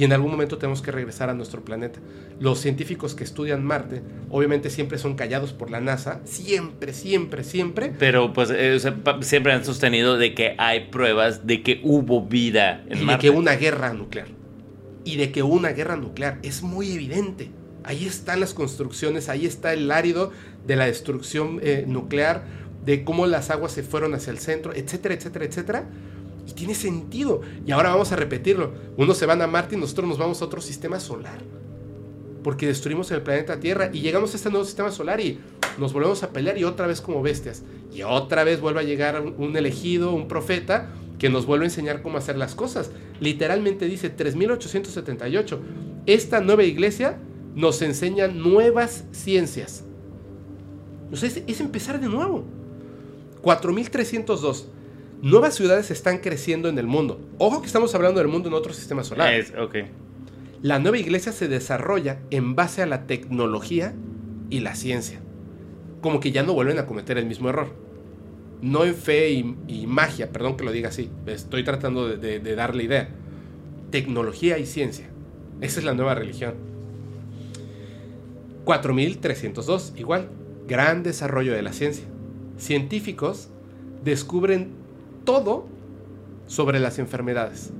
Y 0.00 0.04
en 0.04 0.14
algún 0.14 0.30
momento 0.30 0.56
tenemos 0.56 0.80
que 0.80 0.90
regresar 0.92 1.28
a 1.28 1.34
nuestro 1.34 1.62
planeta. 1.62 2.00
Los 2.38 2.58
científicos 2.58 3.14
que 3.14 3.22
estudian 3.22 3.62
Marte, 3.62 4.00
obviamente 4.30 4.70
siempre 4.70 4.96
son 4.96 5.14
callados 5.14 5.52
por 5.52 5.70
la 5.70 5.82
NASA, 5.82 6.22
siempre, 6.24 6.94
siempre, 6.94 7.44
siempre. 7.44 7.92
Pero 7.98 8.32
pues 8.32 8.48
eh, 8.50 8.78
siempre 9.20 9.52
han 9.52 9.62
sostenido 9.62 10.16
de 10.16 10.34
que 10.34 10.54
hay 10.56 10.88
pruebas 10.88 11.46
de 11.46 11.62
que 11.62 11.82
hubo 11.84 12.24
vida 12.24 12.82
en 12.88 13.02
y 13.02 13.04
de 13.04 13.18
que 13.18 13.28
una 13.28 13.56
guerra 13.56 13.92
nuclear. 13.92 14.28
Y 15.04 15.18
de 15.18 15.32
que 15.32 15.42
una 15.42 15.68
guerra 15.72 15.96
nuclear 15.96 16.38
es 16.42 16.62
muy 16.62 16.92
evidente. 16.92 17.50
Ahí 17.84 18.06
están 18.06 18.40
las 18.40 18.54
construcciones, 18.54 19.28
ahí 19.28 19.44
está 19.44 19.74
el 19.74 19.90
árido 19.90 20.32
de 20.66 20.76
la 20.76 20.86
destrucción 20.86 21.60
eh, 21.62 21.84
nuclear, 21.86 22.44
de 22.86 23.04
cómo 23.04 23.26
las 23.26 23.50
aguas 23.50 23.72
se 23.72 23.82
fueron 23.82 24.14
hacia 24.14 24.30
el 24.30 24.38
centro, 24.38 24.74
etcétera, 24.74 25.14
etcétera, 25.14 25.44
etcétera. 25.44 25.84
Y 26.50 26.52
tiene 26.52 26.74
sentido. 26.74 27.42
Y 27.64 27.70
ahora 27.70 27.90
vamos 27.90 28.10
a 28.10 28.16
repetirlo. 28.16 28.72
Unos 28.96 29.16
se 29.16 29.26
van 29.26 29.40
a 29.40 29.46
Marte 29.46 29.76
y 29.76 29.78
nosotros 29.78 30.08
nos 30.08 30.18
vamos 30.18 30.42
a 30.42 30.44
otro 30.44 30.60
sistema 30.60 30.98
solar. 30.98 31.38
Porque 32.42 32.66
destruimos 32.66 33.10
el 33.12 33.22
planeta 33.22 33.60
Tierra 33.60 33.90
y 33.92 34.00
llegamos 34.00 34.32
a 34.32 34.36
este 34.36 34.50
nuevo 34.50 34.64
sistema 34.64 34.90
solar 34.90 35.20
y 35.20 35.38
nos 35.78 35.92
volvemos 35.92 36.22
a 36.22 36.30
pelear 36.30 36.58
y 36.58 36.64
otra 36.64 36.86
vez 36.86 37.00
como 37.00 37.22
bestias. 37.22 37.62
Y 37.94 38.02
otra 38.02 38.42
vez 38.44 38.60
vuelve 38.60 38.80
a 38.80 38.82
llegar 38.82 39.20
un 39.20 39.56
elegido, 39.56 40.12
un 40.12 40.26
profeta, 40.26 40.90
que 41.20 41.28
nos 41.28 41.46
vuelve 41.46 41.66
a 41.66 41.68
enseñar 41.68 42.02
cómo 42.02 42.18
hacer 42.18 42.36
las 42.36 42.54
cosas. 42.54 42.90
Literalmente 43.20 43.84
dice 43.84 44.10
3878. 44.10 45.60
Esta 46.06 46.40
nueva 46.40 46.64
iglesia 46.64 47.18
nos 47.54 47.82
enseña 47.82 48.26
nuevas 48.26 49.04
ciencias. 49.12 49.84
es, 51.12 51.42
es 51.46 51.60
empezar 51.60 52.00
de 52.00 52.08
nuevo. 52.08 52.44
4302. 53.42 54.66
Nuevas 55.22 55.54
ciudades 55.54 55.90
están 55.90 56.18
creciendo 56.18 56.70
en 56.70 56.78
el 56.78 56.86
mundo. 56.86 57.20
Ojo 57.36 57.60
que 57.60 57.66
estamos 57.66 57.94
hablando 57.94 58.20
del 58.20 58.28
mundo 58.28 58.48
en 58.48 58.54
otro 58.54 58.72
sistema 58.72 59.04
solar. 59.04 59.34
La 60.62 60.78
nueva 60.78 60.96
iglesia 60.96 61.32
se 61.32 61.46
desarrolla 61.46 62.20
en 62.30 62.54
base 62.54 62.80
a 62.82 62.86
la 62.86 63.06
tecnología 63.06 63.94
y 64.48 64.60
la 64.60 64.74
ciencia. 64.74 65.20
Como 66.00 66.20
que 66.20 66.32
ya 66.32 66.42
no 66.42 66.54
vuelven 66.54 66.78
a 66.78 66.86
cometer 66.86 67.18
el 67.18 67.26
mismo 67.26 67.50
error. 67.50 67.68
No 68.62 68.84
en 68.84 68.94
fe 68.94 69.30
y, 69.30 69.86
magia, 69.86 70.32
perdón 70.32 70.56
que 70.56 70.64
lo 70.64 70.72
diga 70.72 70.88
así. 70.88 71.10
Estoy 71.26 71.64
tratando 71.64 72.08
de, 72.08 72.40
de 72.40 72.54
darle 72.54 72.84
idea. 72.84 73.10
Tecnología 73.90 74.58
y 74.58 74.64
ciencia. 74.64 75.10
Esa 75.60 75.80
es 75.80 75.84
la 75.84 75.92
nueva 75.92 76.14
religión. 76.14 76.54
4302, 78.64 79.94
igual. 79.96 80.30
Gran 80.66 81.02
desarrollo 81.02 81.52
de 81.52 81.60
la 81.60 81.74
ciencia. 81.74 82.04
Científicos 82.56 83.50
descubren 84.02 84.79
todo 85.24 85.66
sobre 86.46 86.80
las 86.80 86.98
enfermedades. 86.98 87.70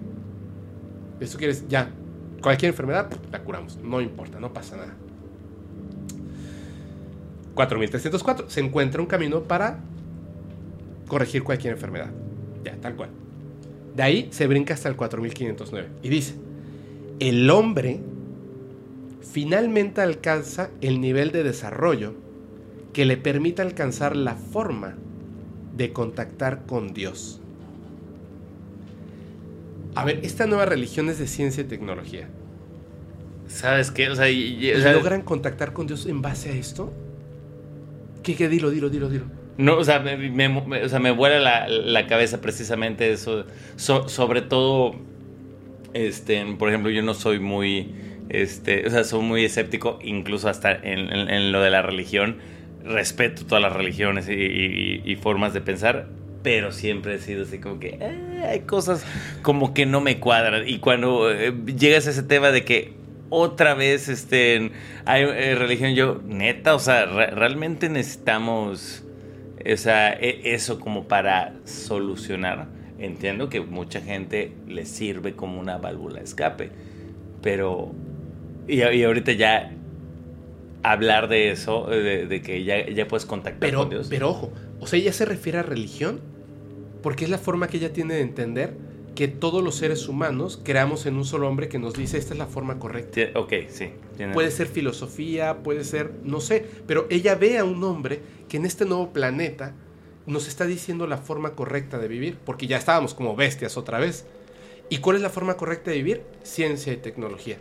Eso 1.20 1.38
quieres, 1.38 1.68
ya, 1.68 1.90
cualquier 2.40 2.70
enfermedad 2.70 3.10
la 3.30 3.42
curamos, 3.42 3.78
no 3.82 4.00
importa, 4.00 4.40
no 4.40 4.52
pasa 4.52 4.76
nada. 4.76 4.94
4304, 7.54 8.48
se 8.48 8.60
encuentra 8.60 9.00
un 9.00 9.06
camino 9.06 9.42
para 9.42 9.80
corregir 11.08 11.42
cualquier 11.42 11.74
enfermedad. 11.74 12.10
Ya, 12.64 12.76
tal 12.76 12.96
cual. 12.96 13.10
De 13.94 14.02
ahí 14.02 14.28
se 14.30 14.46
brinca 14.46 14.74
hasta 14.74 14.88
el 14.88 14.96
4509 14.96 15.88
y 16.02 16.08
dice, 16.08 16.34
el 17.18 17.50
hombre 17.50 18.00
finalmente 19.20 20.00
alcanza 20.00 20.70
el 20.80 21.00
nivel 21.00 21.32
de 21.32 21.42
desarrollo 21.42 22.14
que 22.92 23.04
le 23.04 23.16
permita 23.16 23.62
alcanzar 23.62 24.16
la 24.16 24.36
forma 24.36 24.96
de 25.80 25.94
contactar 25.94 26.66
con 26.66 26.92
Dios. 26.92 27.40
A 29.94 30.04
ver, 30.04 30.20
esta 30.22 30.46
nueva 30.46 30.66
religión 30.66 31.08
es 31.08 31.18
de 31.18 31.26
ciencia 31.26 31.62
y 31.62 31.64
tecnología. 31.64 32.28
¿Sabes 33.48 33.90
qué? 33.90 34.10
O 34.10 34.14
sea, 34.14 34.26
¿logran 34.92 35.22
contactar 35.22 35.72
con 35.72 35.86
Dios 35.86 36.04
en 36.04 36.20
base 36.20 36.50
a 36.50 36.52
esto? 36.52 36.92
¿Qué, 38.22 38.36
qué? 38.36 38.50
Dilo, 38.50 38.68
dilo, 38.68 38.90
dilo, 38.90 39.08
dilo. 39.08 39.24
No, 39.56 39.78
o 39.78 39.84
sea, 39.84 40.00
me, 40.00 40.82
o 40.84 40.88
sea, 40.90 40.98
me 40.98 41.12
vuela 41.12 41.66
la, 41.66 42.06
cabeza 42.06 42.42
precisamente 42.42 43.10
eso. 43.10 43.46
sobre 43.76 44.42
todo, 44.42 44.96
este, 45.94 46.44
por 46.58 46.68
ejemplo, 46.68 46.90
yo 46.90 47.00
no 47.00 47.14
soy 47.14 47.40
muy, 47.40 47.94
este, 48.28 48.86
o 48.86 48.90
sea, 48.90 49.04
soy 49.04 49.22
muy 49.22 49.46
escéptico, 49.46 49.98
incluso 50.02 50.50
hasta 50.50 50.72
en, 50.74 51.52
lo 51.52 51.62
de 51.62 51.70
la 51.70 51.80
religión. 51.80 52.36
Respeto 52.84 53.44
todas 53.46 53.62
las 53.62 53.72
religiones 53.72 54.26
y 54.28 55.16
formas 55.16 55.52
de 55.52 55.60
pensar, 55.60 56.06
pero 56.42 56.72
siempre 56.72 57.14
he 57.14 57.18
sido 57.18 57.44
así 57.44 57.58
como 57.58 57.78
que 57.78 57.98
eh, 58.00 58.44
hay 58.48 58.60
cosas 58.60 59.04
como 59.42 59.74
que 59.74 59.86
no 59.86 60.00
me 60.00 60.18
cuadran. 60.18 60.66
Y 60.68 60.78
cuando 60.78 61.30
eh, 61.30 61.52
llegas 61.78 62.06
a 62.06 62.10
ese 62.10 62.22
tema 62.22 62.50
de 62.50 62.64
que 62.64 62.94
otra 63.28 63.74
vez 63.74 64.08
este, 64.08 64.72
hay 65.04 65.22
eh, 65.22 65.54
religión, 65.54 65.94
yo, 65.94 66.20
neta, 66.26 66.74
o 66.74 66.78
sea, 66.78 67.06
realmente 67.06 67.88
necesitamos 67.88 69.04
esa, 69.58 70.12
e, 70.12 70.54
eso 70.54 70.80
como 70.80 71.04
para 71.04 71.54
solucionar. 71.64 72.68
Entiendo 72.98 73.48
que 73.48 73.60
mucha 73.60 74.00
gente 74.00 74.52
le 74.66 74.84
sirve 74.84 75.34
como 75.34 75.60
una 75.60 75.78
válvula 75.78 76.18
de 76.18 76.24
escape, 76.24 76.70
pero. 77.42 77.92
Y, 78.68 78.82
ahorita 78.82 79.32
ya 79.32 79.72
hablar 80.82 81.28
de 81.28 81.50
eso, 81.50 81.86
de, 81.86 82.42
que 82.42 82.64
ya, 82.64 82.88
ya 82.88 83.06
puedes 83.06 83.26
contactar 83.26 83.72
con 83.74 83.90
Dios. 83.90 84.06
Pero 84.08 84.30
ojo, 84.30 84.52
o 84.80 84.86
sea, 84.86 84.98
ella 84.98 85.12
se 85.12 85.24
refiere 85.24 85.58
a 85.58 85.62
religión 85.62 86.20
porque 87.02 87.24
es 87.24 87.30
la 87.30 87.38
forma 87.38 87.68
que 87.68 87.78
ella 87.78 87.92
tiene 87.92 88.14
de 88.14 88.20
entender 88.20 88.74
que 89.14 89.28
todos 89.28 89.62
los 89.62 89.74
seres 89.74 90.08
humanos 90.08 90.60
creamos 90.62 91.06
en 91.06 91.16
un 91.16 91.24
solo 91.24 91.48
hombre 91.48 91.68
que 91.68 91.78
nos 91.78 91.94
dice 91.94 92.16
esta 92.16 92.32
es 92.32 92.38
la 92.38 92.46
forma 92.46 92.78
correcta. 92.78 93.20
ok, 93.38 93.52
sí. 93.68 93.90
Puede 94.32 94.50
ser 94.50 94.66
filosofía, 94.66 95.62
puede 95.62 95.84
ser, 95.84 96.12
no 96.24 96.40
sé, 96.40 96.64
pero 96.86 97.06
ella 97.10 97.34
ve 97.34 97.58
a 97.58 97.64
un 97.64 97.82
hombre 97.84 98.20
que 98.48 98.58
en 98.58 98.66
este 98.66 98.84
nuevo 98.84 99.12
planeta 99.12 99.74
nos 100.26 100.46
está 100.46 100.66
diciendo 100.66 101.06
la 101.06 101.18
forma 101.18 101.54
correcta 101.54 101.98
de 101.98 102.08
vivir, 102.08 102.38
porque 102.44 102.66
ya 102.66 102.76
estábamos 102.76 103.14
como 103.14 103.34
bestias 103.34 103.76
otra 103.76 103.98
vez. 103.98 104.26
¿Y 104.88 104.98
cuál 104.98 105.16
es 105.16 105.22
la 105.22 105.30
forma 105.30 105.56
correcta 105.56 105.90
de 105.90 105.98
vivir? 105.98 106.22
Ciencia 106.42 106.92
y 106.92 106.96
tecnología. 106.96 107.58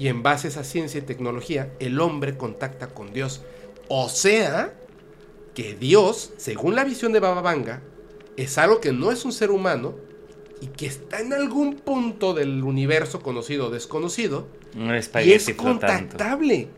Y 0.00 0.08
en 0.08 0.22
base 0.22 0.46
a 0.46 0.50
esa 0.50 0.64
ciencia 0.64 0.98
y 0.98 1.02
tecnología, 1.02 1.74
el 1.78 2.00
hombre 2.00 2.38
contacta 2.38 2.88
con 2.88 3.12
Dios. 3.12 3.42
O 3.88 4.08
sea, 4.08 4.72
que 5.52 5.74
Dios, 5.74 6.32
según 6.38 6.74
la 6.74 6.84
visión 6.84 7.12
de 7.12 7.20
Baba 7.20 7.42
Vanga, 7.42 7.82
es 8.38 8.56
algo 8.56 8.80
que 8.80 8.92
no 8.92 9.12
es 9.12 9.26
un 9.26 9.32
ser 9.32 9.50
humano 9.50 9.94
y 10.62 10.68
que 10.68 10.86
está 10.86 11.20
en 11.20 11.34
algún 11.34 11.76
punto 11.76 12.32
del 12.32 12.64
universo 12.64 13.20
conocido 13.20 13.66
o 13.66 13.70
desconocido 13.70 14.46
y 15.22 15.32
es 15.32 15.52
contactable. 15.54 16.68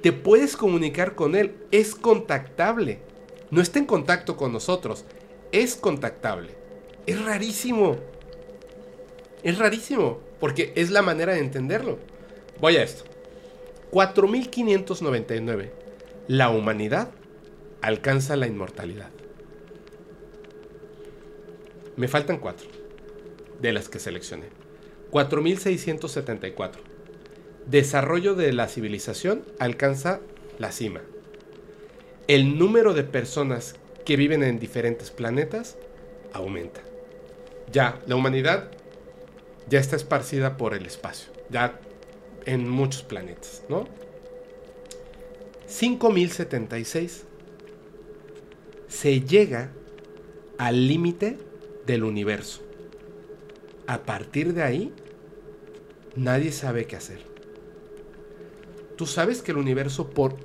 Te 0.00 0.12
puedes 0.12 0.56
comunicar 0.56 1.16
con 1.16 1.34
él, 1.34 1.56
es 1.72 1.96
contactable. 1.96 3.00
No 3.50 3.60
está 3.60 3.80
en 3.80 3.86
contacto 3.86 4.36
con 4.36 4.52
nosotros, 4.52 5.04
es 5.50 5.74
contactable. 5.74 6.50
Es 7.04 7.20
rarísimo. 7.20 7.96
Es 9.42 9.58
rarísimo, 9.58 10.20
porque 10.38 10.72
es 10.76 10.92
la 10.92 11.02
manera 11.02 11.32
de 11.32 11.40
entenderlo. 11.40 11.98
Voy 12.60 12.76
a 12.76 12.82
esto. 12.82 13.04
4599. 13.90 15.72
La 16.28 16.50
humanidad 16.50 17.10
alcanza 17.80 18.36
la 18.36 18.46
inmortalidad. 18.46 19.08
Me 21.96 22.06
faltan 22.06 22.38
cuatro 22.38 22.68
de 23.60 23.72
las 23.72 23.88
que 23.88 23.98
seleccioné. 23.98 24.46
4674. 25.10 26.82
Desarrollo 27.66 28.34
de 28.34 28.52
la 28.52 28.68
civilización 28.68 29.44
alcanza 29.58 30.20
la 30.58 30.70
cima. 30.70 31.00
El 32.28 32.58
número 32.58 32.94
de 32.94 33.04
personas 33.04 33.76
que 34.04 34.16
viven 34.16 34.42
en 34.42 34.58
diferentes 34.58 35.10
planetas 35.10 35.76
aumenta. 36.32 36.80
Ya, 37.72 38.00
la 38.06 38.16
humanidad 38.16 38.70
ya 39.68 39.78
está 39.78 39.96
esparcida 39.96 40.56
por 40.56 40.74
el 40.74 40.86
espacio, 40.86 41.32
ya 41.48 41.80
en 42.46 42.68
muchos 42.68 43.02
planetas, 43.02 43.62
¿no? 43.68 43.86
5076 45.66 47.24
se 48.88 49.20
llega 49.20 49.70
al 50.58 50.88
límite 50.88 51.38
del 51.86 52.04
universo. 52.04 52.62
A 53.86 54.02
partir 54.02 54.52
de 54.52 54.62
ahí, 54.62 54.92
nadie 56.16 56.52
sabe 56.52 56.86
qué 56.86 56.96
hacer. 56.96 57.20
Tú 58.96 59.06
sabes 59.06 59.42
que 59.42 59.52
el 59.52 59.58
universo, 59.58 60.10
por 60.10 60.36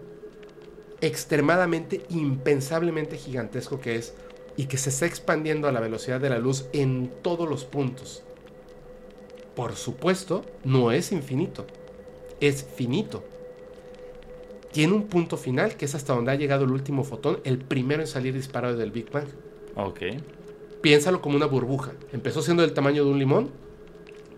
extremadamente, 1.02 2.06
impensablemente 2.10 3.18
gigantesco 3.18 3.80
que 3.80 3.96
es, 3.96 4.14
y 4.58 4.66
que 4.66 4.78
se 4.78 4.90
está 4.90 5.06
expandiendo 5.06 5.68
a 5.68 5.72
la 5.72 5.82
velocidad 5.82 6.22
de 6.22 6.30
la 6.30 6.40
luz 6.40 6.68
en 6.72 7.12
todos 7.22 7.50
los 7.50 7.66
puntos, 7.66 8.24
por 9.56 9.76
supuesto, 9.76 10.46
no 10.64 10.92
es 10.92 11.12
infinito, 11.12 11.66
es 12.40 12.64
finito. 12.64 13.24
Tiene 14.72 14.94
un 14.94 15.08
punto 15.08 15.38
final 15.38 15.76
que 15.76 15.86
es 15.86 15.96
hasta 15.96 16.14
donde 16.14 16.32
ha 16.32 16.36
llegado 16.36 16.66
el 16.66 16.72
último 16.72 17.04
fotón, 17.04 17.40
el 17.44 17.60
primero 17.60 18.02
en 18.02 18.08
salir 18.08 18.34
disparado 18.34 18.76
del 18.76 18.92
Big 18.92 19.10
Bang. 19.10 19.28
Ok 19.76 20.02
piénsalo 20.86 21.20
como 21.20 21.36
una 21.36 21.48
burbuja. 21.48 21.94
Empezó 22.14 22.44
siendo 22.44 22.62
del 22.62 22.74
tamaño 22.74 23.04
de 23.04 23.10
un 23.10 23.18
limón, 23.18 23.50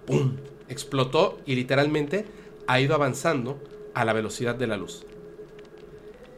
¡pum! 0.05 0.37
explotó 0.69 1.39
y 1.45 1.55
literalmente 1.55 2.23
ha 2.67 2.79
ido 2.79 2.95
avanzando 2.95 3.61
a 3.93 4.05
la 4.05 4.13
velocidad 4.13 4.55
de 4.55 4.65
la 4.65 4.77
luz. 4.77 5.05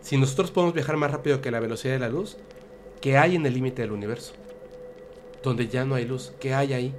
Si 0.01 0.17
nosotros 0.17 0.49
podemos 0.49 0.73
viajar 0.73 0.97
más 0.97 1.11
rápido 1.11 1.41
que 1.41 1.51
la 1.51 1.59
velocidad 1.59 1.93
de 1.93 1.99
la 1.99 2.09
luz, 2.09 2.38
¿qué 3.01 3.19
hay 3.19 3.35
en 3.35 3.45
el 3.45 3.53
límite 3.53 3.83
del 3.83 3.91
universo? 3.91 4.33
Donde 5.43 5.67
ya 5.67 5.85
no 5.85 5.93
hay 5.93 6.05
luz, 6.05 6.33
¿qué 6.39 6.55
hay 6.55 6.73
ahí? 6.73 6.95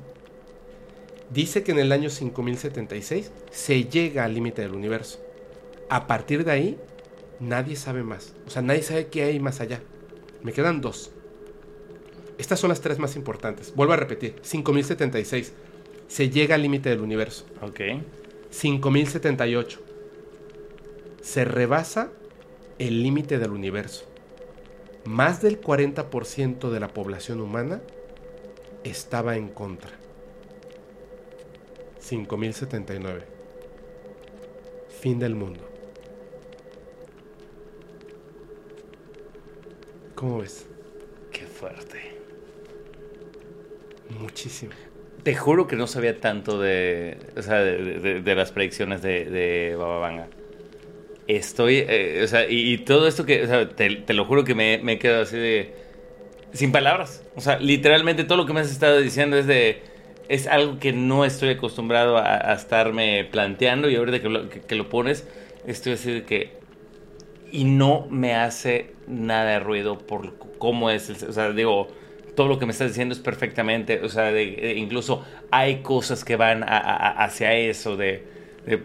Dice 1.30 1.62
que 1.62 1.70
en 1.70 1.78
el 1.78 1.92
año 1.92 2.10
5076 2.10 3.30
se 3.50 3.84
llega 3.84 4.24
al 4.24 4.34
límite 4.34 4.62
del 4.62 4.74
universo. 4.74 5.20
A 5.88 6.06
partir 6.08 6.44
de 6.44 6.50
ahí, 6.50 6.78
nadie 7.38 7.76
sabe 7.76 8.02
más. 8.02 8.34
O 8.46 8.50
sea, 8.50 8.62
nadie 8.62 8.82
sabe 8.82 9.06
qué 9.06 9.22
hay 9.22 9.38
más 9.38 9.60
allá. 9.60 9.80
Me 10.42 10.52
quedan 10.52 10.80
dos. 10.80 11.12
Estas 12.36 12.58
son 12.58 12.70
las 12.70 12.80
tres 12.80 12.98
más 12.98 13.14
importantes. 13.14 13.74
Vuelvo 13.76 13.92
a 13.92 13.96
repetir. 13.96 14.36
5076. 14.42 15.52
Se 16.08 16.30
llega 16.30 16.56
al 16.56 16.62
límite 16.62 16.88
del 16.88 17.00
universo. 17.00 17.44
Ok. 17.62 17.80
5078. 18.50 19.80
Se 21.22 21.44
rebasa 21.44 22.10
el 22.78 23.02
límite 23.04 23.38
del 23.38 23.52
universo. 23.52 24.06
Más 25.04 25.42
del 25.42 25.60
40% 25.60 26.70
de 26.70 26.80
la 26.80 26.88
población 26.88 27.40
humana 27.40 27.82
estaba 28.82 29.36
en 29.36 29.48
contra. 29.48 29.99
5079. 32.00 33.26
Fin 34.88 35.18
del 35.18 35.34
mundo. 35.34 35.64
¿Cómo 40.14 40.38
ves? 40.38 40.68
Qué 41.32 41.46
fuerte. 41.46 41.98
Muchísimo. 44.08 44.72
Te 45.22 45.34
juro 45.36 45.66
que 45.66 45.76
no 45.76 45.86
sabía 45.86 46.20
tanto 46.20 46.58
de, 46.58 47.18
o 47.36 47.42
sea, 47.42 47.56
de, 47.60 47.98
de- 48.00 48.20
de 48.22 48.34
las 48.34 48.52
predicciones 48.52 49.02
de, 49.02 49.26
de 49.26 49.76
Baba 49.76 49.98
Vanga. 49.98 50.30
Estoy, 51.26 51.84
eh, 51.88 52.22
o 52.24 52.28
sea, 52.28 52.48
y, 52.50 52.74
y 52.74 52.78
todo 52.78 53.08
esto 53.08 53.26
que, 53.26 53.44
o 53.44 53.46
sea, 53.46 53.68
te, 53.76 53.90
te 53.96 54.14
lo 54.14 54.24
juro 54.26 54.44
que 54.44 54.54
me, 54.54 54.80
me 54.82 54.94
he 54.94 54.98
quedado 54.98 55.22
así 55.22 55.36
de, 55.38 55.74
sin 56.52 56.72
palabras. 56.72 57.24
O 57.36 57.40
sea, 57.42 57.58
literalmente 57.60 58.24
todo 58.24 58.38
lo 58.38 58.46
que 58.46 58.54
me 58.54 58.60
has 58.60 58.70
estado 58.72 59.00
diciendo 59.00 59.36
es 59.38 59.46
de, 59.46 59.82
es 60.30 60.46
algo 60.46 60.78
que 60.78 60.92
no 60.92 61.24
estoy 61.24 61.48
acostumbrado 61.50 62.16
a, 62.16 62.54
estarme 62.54 63.24
planteando 63.24 63.90
y 63.90 63.96
ahorita 63.96 64.22
que 64.22 64.28
lo, 64.28 64.48
que, 64.48 64.74
lo 64.76 64.88
pones, 64.88 65.26
estoy 65.66 65.94
así 65.94 66.12
de 66.12 66.22
que, 66.22 66.52
y 67.50 67.64
no 67.64 68.06
me 68.10 68.36
hace 68.36 68.92
nada 69.08 69.50
de 69.50 69.58
ruido 69.58 69.98
por 69.98 70.38
cómo 70.58 70.88
es, 70.88 71.10
el- 71.10 71.28
o 71.28 71.32
sea, 71.32 71.50
digo, 71.50 71.88
todo 72.36 72.46
lo 72.46 72.60
que 72.60 72.66
me 72.66 72.70
estás 72.70 72.90
diciendo 72.90 73.12
es 73.12 73.20
perfectamente, 73.20 74.02
o 74.04 74.08
sea, 74.08 74.30
de- 74.30 74.74
incluso 74.76 75.24
hay 75.50 75.82
cosas 75.82 76.24
que 76.24 76.36
van 76.36 76.64
hacia 76.64 77.52
eso 77.54 77.96
de, 77.96 78.24
de- 78.66 78.82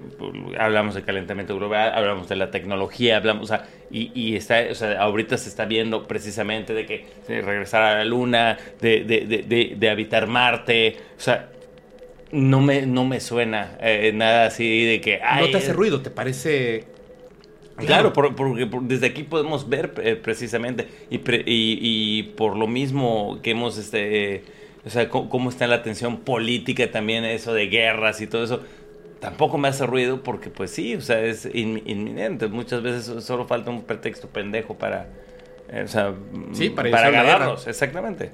hablamos 0.58 0.96
de 0.96 1.04
calentamiento 1.04 1.56
global, 1.56 1.92
hablamos 1.96 2.28
de 2.30 2.36
la 2.36 2.52
tecnología, 2.52 3.18
hablamos, 3.18 3.44
o 3.44 3.48
sea, 3.48 3.68
y, 3.92 4.12
y 4.20 4.36
está, 4.36 4.64
o 4.72 4.76
sea, 4.76 5.00
ahorita 5.02 5.38
se 5.38 5.50
está 5.50 5.66
viendo 5.66 6.08
precisamente 6.08 6.74
de 6.74 6.86
que 6.86 7.06
de 7.28 7.42
regresar 7.42 7.84
a 7.84 7.98
la 8.00 8.06
luna, 8.06 8.58
de, 8.82 9.04
de, 9.04 9.22
de, 9.26 9.38
de- 9.44 9.76
de 9.78 9.90
habitar 9.90 10.28
Marte, 10.28 10.98
o 11.18 11.20
sea, 11.22 11.50
no 12.32 12.62
me, 12.62 12.86
no 12.86 13.06
me 13.06 13.20
suena 13.20 13.78
eh, 13.82 14.12
nada 14.14 14.48
así 14.48 14.86
de 14.86 15.02
que... 15.02 15.20
no 15.40 15.50
te 15.50 15.58
hace 15.58 15.74
ruido, 15.74 16.02
¿te 16.02 16.10
parece 16.12 16.86
Claro, 17.78 18.14
por- 18.14 18.36
porque 18.36 18.66
por- 18.68 18.84
desde 18.84 19.08
aquí 19.08 19.24
podemos 19.24 19.68
ver 19.68 19.94
eh, 20.02 20.16
precisamente 20.16 20.88
y, 21.10 21.18
pre- 21.20 21.44
y, 21.46 21.78
y 21.82 22.24
por 22.24 22.56
lo 22.56 22.68
mismo 22.68 23.40
que 23.44 23.52
hemos, 23.52 23.78
este, 23.78 24.36
eh, 24.36 24.44
o 24.86 24.90
sea, 24.90 25.10
cómo 25.10 25.50
está 25.50 25.68
la 25.68 25.84
tensión 25.84 26.22
política 26.22 26.90
también, 26.90 27.26
eso 27.26 27.54
de 27.54 27.68
guerras 27.68 28.22
y 28.22 28.28
todo 28.28 28.46
eso, 28.46 28.64
tampoco 29.20 29.58
me 29.58 29.68
hace 29.68 29.86
ruido 29.86 30.24
porque 30.24 30.50
pues 30.50 30.72
sí, 30.72 30.96
o 30.96 31.02
sea, 31.02 31.22
es 31.22 31.46
in- 31.54 31.82
inminente. 31.86 32.48
Muchas 32.48 32.82
veces 32.84 33.24
solo 33.24 33.46
falta 33.48 33.72
un 33.72 33.84
pretexto 33.86 34.30
pendejo 34.30 34.78
para, 34.78 35.10
eh, 35.70 35.84
o 35.86 35.88
sea, 35.88 36.14
Sí, 36.54 36.70
para 36.70 36.90
para 36.90 37.10
iniciar 37.10 37.10
una 37.10 37.22
agarrarlos, 37.22 37.68
exactamente. 37.68 38.32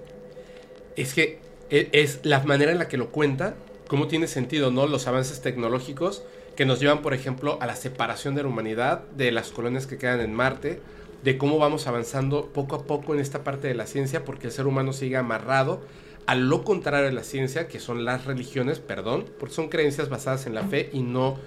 Es 0.96 1.14
que 1.14 1.40
e- 1.70 1.90
es 1.94 2.20
la 2.24 2.40
manera 2.44 2.72
en 2.72 2.80
la 2.80 2.88
que 2.88 2.98
lo 2.98 3.12
cuenta, 3.12 3.56
cómo 3.88 4.08
tiene 4.08 4.28
sentido, 4.28 4.72
¿no? 4.72 4.88
Los 4.88 5.08
avances 5.08 5.42
tecnológicos 5.42 6.24
que 6.56 6.66
nos 6.66 6.80
llevan, 6.80 7.02
por 7.02 7.14
ejemplo, 7.14 7.58
a 7.62 7.66
la 7.66 7.76
separación 7.76 8.36
de 8.36 8.44
la 8.44 8.50
humanidad, 8.50 9.04
de 9.16 9.32
las 9.32 9.52
colonias 9.52 9.88
que 9.88 9.98
quedan 9.98 10.20
en 10.22 10.34
Marte, 10.34 10.82
de 11.24 11.38
cómo 11.38 11.58
vamos 11.60 11.88
avanzando 11.88 12.48
poco 12.48 12.76
a 12.76 12.84
poco 12.86 13.14
en 13.14 13.20
esta 13.22 13.44
parte 13.44 13.68
de 13.68 13.76
la 13.76 13.86
ciencia, 13.86 14.26
porque 14.26 14.48
el 14.48 14.54
ser 14.54 14.68
humano 14.68 14.92
sigue 14.92 15.18
amarrado 15.18 15.82
a 16.32 16.36
lo 16.36 16.64
contrario 16.64 17.08
de 17.08 17.12
la 17.12 17.26
ciencia, 17.26 17.68
que 17.68 17.82
son 17.82 18.06
las 18.06 18.24
religiones, 18.24 18.80
perdón, 18.80 19.26
porque 19.38 19.54
son 19.54 19.68
creencias 19.68 20.08
basadas 20.08 20.46
en 20.46 20.56
la 20.56 20.64
fe 20.64 20.90
y 20.94 21.02
no 21.02 21.38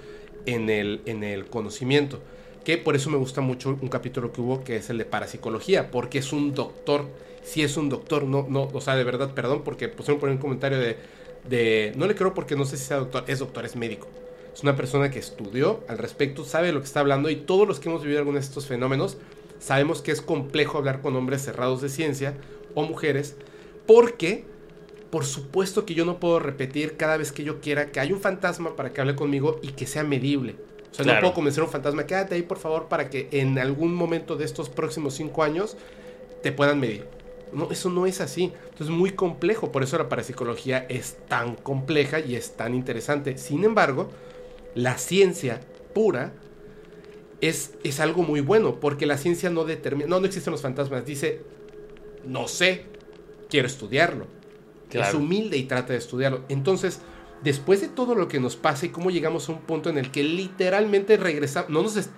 en 0.45 0.69
el, 0.69 1.01
en 1.07 1.25
el 1.25 1.47
conocimiento. 1.47 2.21
Que 2.67 2.77
por 2.77 2.95
eso 2.95 3.09
me 3.09 3.17
gusta 3.17 3.41
mucho 3.41 3.79
un 3.81 3.89
capítulo 3.89 4.31
que 4.31 4.43
hubo 4.43 4.63
que 4.63 4.77
es 4.77 4.91
el 4.91 4.99
de 4.99 5.07
parapsicología, 5.07 5.91
porque 5.91 6.19
es 6.19 6.35
un 6.35 6.53
doctor, 6.53 7.09
si 7.43 7.63
es 7.63 7.79
un 7.79 7.89
doctor, 7.89 8.25
no, 8.25 8.45
no, 8.47 8.65
o 8.75 8.81
sea, 8.83 8.95
de 8.95 9.05
verdad, 9.05 9.33
perdón, 9.33 9.63
porque 9.65 9.89
pusieron 9.89 10.21
por 10.21 10.29
ahí 10.29 10.35
un 10.35 10.41
comentario 10.43 10.79
de, 10.79 10.99
de, 11.49 11.95
no 11.97 12.07
le 12.07 12.15
creo 12.15 12.35
porque 12.35 12.55
no 12.55 12.67
sé 12.67 12.77
si 12.77 12.85
sea 12.85 12.99
doctor, 12.99 13.25
es 13.27 13.39
doctor, 13.39 13.65
es 13.65 13.77
médico. 13.77 14.07
Es 14.53 14.63
una 14.65 14.77
persona 14.77 15.11
que 15.11 15.19
estudió 15.19 15.83
al 15.89 15.97
respecto, 15.97 16.45
sabe 16.45 16.73
lo 16.73 16.81
que 16.81 16.87
está 16.87 17.01
hablando 17.01 17.31
y 17.31 17.37
todos 17.37 17.67
los 17.67 17.81
que 17.81 17.89
hemos 17.89 18.03
vivido 18.03 18.19
algunos 18.19 18.43
de 18.43 18.49
estos 18.49 18.67
fenómenos 18.67 19.17
sabemos 19.61 20.03
que 20.03 20.13
es 20.13 20.21
complejo 20.21 20.77
hablar 20.77 21.01
con 21.01 21.17
hombres 21.17 21.41
cerrados 21.41 21.81
de 21.81 21.89
ciencia 21.89 22.35
o 22.75 22.83
mujeres 22.83 23.35
porque 23.87 24.45
por 25.15 25.27
supuesto 25.27 25.87
que 25.87 25.95
yo 25.95 26.05
no 26.05 26.19
puedo 26.19 26.41
repetir 26.41 26.97
cada 26.97 27.17
vez 27.17 27.31
que 27.31 27.45
yo 27.45 27.61
quiera 27.61 27.93
que 27.93 28.01
hay 28.01 28.11
un 28.11 28.21
fantasma 28.21 28.75
para 28.75 28.93
que 28.93 29.01
hable 29.01 29.15
conmigo 29.15 29.61
y 29.63 29.69
que 29.69 29.87
sea 29.87 30.03
medible. 30.03 30.57
O 30.91 30.93
sea, 30.93 31.05
no 31.05 31.21
puedo 31.21 31.35
convencer 31.35 31.61
a 31.61 31.67
un 31.67 31.71
fantasma, 31.71 32.05
quédate 32.05 32.35
ahí 32.35 32.43
por 32.43 32.59
favor 32.59 32.89
para 32.89 33.09
que 33.09 33.29
en 33.31 33.57
algún 33.61 33.95
momento 33.95 34.35
de 34.35 34.45
estos 34.45 34.71
próximos 34.71 35.15
cinco 35.15 35.45
años 35.45 35.77
te 36.43 36.51
puedan 36.51 36.81
medir. 36.81 37.07
No, 37.53 37.71
eso 37.71 37.91
no 37.91 38.07
es 38.07 38.21
así. 38.21 38.53
Entonces 38.65 38.89
es 38.89 38.91
muy 38.91 39.11
complejo. 39.11 39.71
Por 39.71 39.85
eso 39.85 39.97
la 39.97 40.09
parapsicología 40.09 40.85
es 40.89 41.17
tan 41.29 41.55
compleja 41.55 42.19
y 42.19 42.35
es 42.35 42.57
tan 42.57 42.75
interesante. 42.75 43.39
Sin 43.39 43.63
embargo, 43.63 44.11
la 44.75 44.99
ciencia 44.99 45.61
pura 45.95 46.33
es, 47.41 47.75
es 47.85 48.01
algo 48.01 48.25
muy 48.25 48.41
bueno. 48.41 48.81
Porque 48.81 49.07
la 49.07 49.17
ciencia 49.17 49.49
no 49.49 49.65
determina. 49.65 50.09
No, 50.09 50.19
no 50.19 50.27
existen 50.27 50.51
los 50.51 50.63
fantasmas. 50.63 51.07
Dice, 51.07 51.43
no 52.27 52.49
sé, 52.49 52.87
quiero 53.49 53.69
estudiarlo. 53.69 54.27
Es 54.95 55.15
humilde 55.15 55.57
y 55.57 55.65
trata 55.65 55.93
de 55.93 55.99
estudiarlo. 55.99 56.43
Entonces, 56.49 57.01
después 57.43 57.81
de 57.81 57.89
todo 57.89 58.15
lo 58.15 58.29
que 58.29 58.41
nos 58.41 58.57
pasa 58.57 58.87
y 58.87 58.91
cómo 58.91 59.11
llegamos 59.11 59.49
a 59.49 59.53
un 59.53 59.61
punto 59.61 59.91
en 59.91 59.99
el 59.99 60.11
que 60.11 60.23
literalmente 60.25 61.17
regresamos, 61.17 61.71
no 61.71 61.83
nos, 61.83 62.09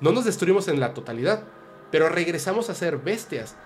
no 0.00 0.12
nos 0.12 0.24
destruimos 0.24 0.68
en 0.68 0.80
la 0.80 0.94
totalidad, 0.94 1.44
pero 1.90 2.08
regresamos 2.08 2.70
a 2.70 2.74
ser 2.74 2.98
bestias. 2.98 3.56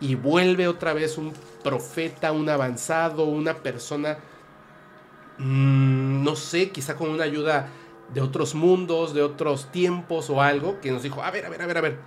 Y 0.00 0.16
vuelve 0.16 0.66
otra 0.66 0.94
vez 0.94 1.16
un 1.16 1.32
profeta, 1.62 2.32
un 2.32 2.48
avanzado, 2.48 3.24
una 3.24 3.58
persona, 3.58 4.18
mm, 5.38 6.24
no 6.24 6.34
sé, 6.34 6.70
quizá 6.70 6.96
con 6.96 7.10
una 7.10 7.24
ayuda 7.24 7.68
de 8.12 8.20
otros 8.20 8.54
mundos, 8.54 9.14
de 9.14 9.22
otros 9.22 9.70
tiempos 9.70 10.28
o 10.30 10.42
algo, 10.42 10.80
que 10.80 10.90
nos 10.90 11.02
dijo, 11.02 11.22
a 11.22 11.30
ver, 11.30 11.46
a 11.46 11.48
ver, 11.48 11.62
a 11.62 11.66
ver, 11.66 11.78
a 11.78 11.80
ver, 11.80 11.98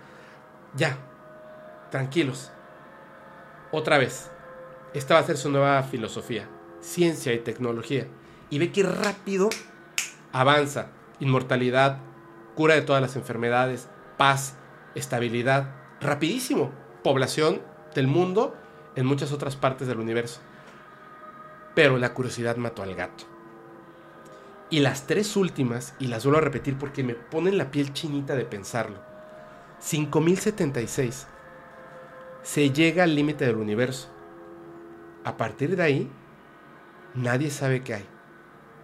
ya, 0.76 0.98
tranquilos, 1.90 2.52
otra 3.72 3.98
vez, 3.98 4.30
esta 4.96 5.16
va 5.16 5.20
a 5.20 5.26
ser 5.26 5.36
su 5.36 5.52
nueva 5.52 5.84
filosofía, 5.84 6.48
ciencia 6.80 7.34
y 7.34 7.40
tecnología. 7.40 8.08
Y 8.50 8.60
ve 8.60 8.72
que 8.72 8.82
rápido 8.84 9.50
avanza. 10.32 10.88
Inmortalidad, 11.20 12.00
cura 12.56 12.76
de 12.76 12.82
todas 12.82 13.02
las 13.02 13.18
enfermedades, 13.18 13.90
paz, 14.18 14.56
estabilidad. 14.96 15.76
Rapidísimo. 16.00 16.72
Población 17.04 17.62
del 17.94 18.08
mundo 18.08 18.56
en 18.96 19.06
muchas 19.06 19.34
otras 19.34 19.58
partes 19.58 19.86
del 19.90 20.00
universo. 20.00 20.40
Pero 21.76 21.98
la 21.98 22.14
curiosidad 22.14 22.56
mató 22.56 22.82
al 22.82 22.96
gato. 22.96 23.26
Y 24.70 24.80
las 24.80 25.08
tres 25.08 25.36
últimas, 25.36 25.94
y 26.00 26.08
las 26.08 26.24
vuelvo 26.24 26.40
a 26.40 26.44
repetir 26.44 26.78
porque 26.78 27.04
me 27.04 27.16
ponen 27.16 27.58
la 27.58 27.70
piel 27.70 27.92
chinita 27.92 28.34
de 28.36 28.46
pensarlo. 28.46 29.00
5076. 29.80 31.28
Se 32.44 32.72
llega 32.72 33.04
al 33.04 33.14
límite 33.14 33.46
del 33.46 33.58
universo. 33.58 34.15
A 35.26 35.36
partir 35.36 35.76
de 35.76 35.84
ahí, 35.84 36.12
nadie 37.14 37.50
sabe 37.50 37.82
qué 37.82 37.95
hay. 37.95 38.06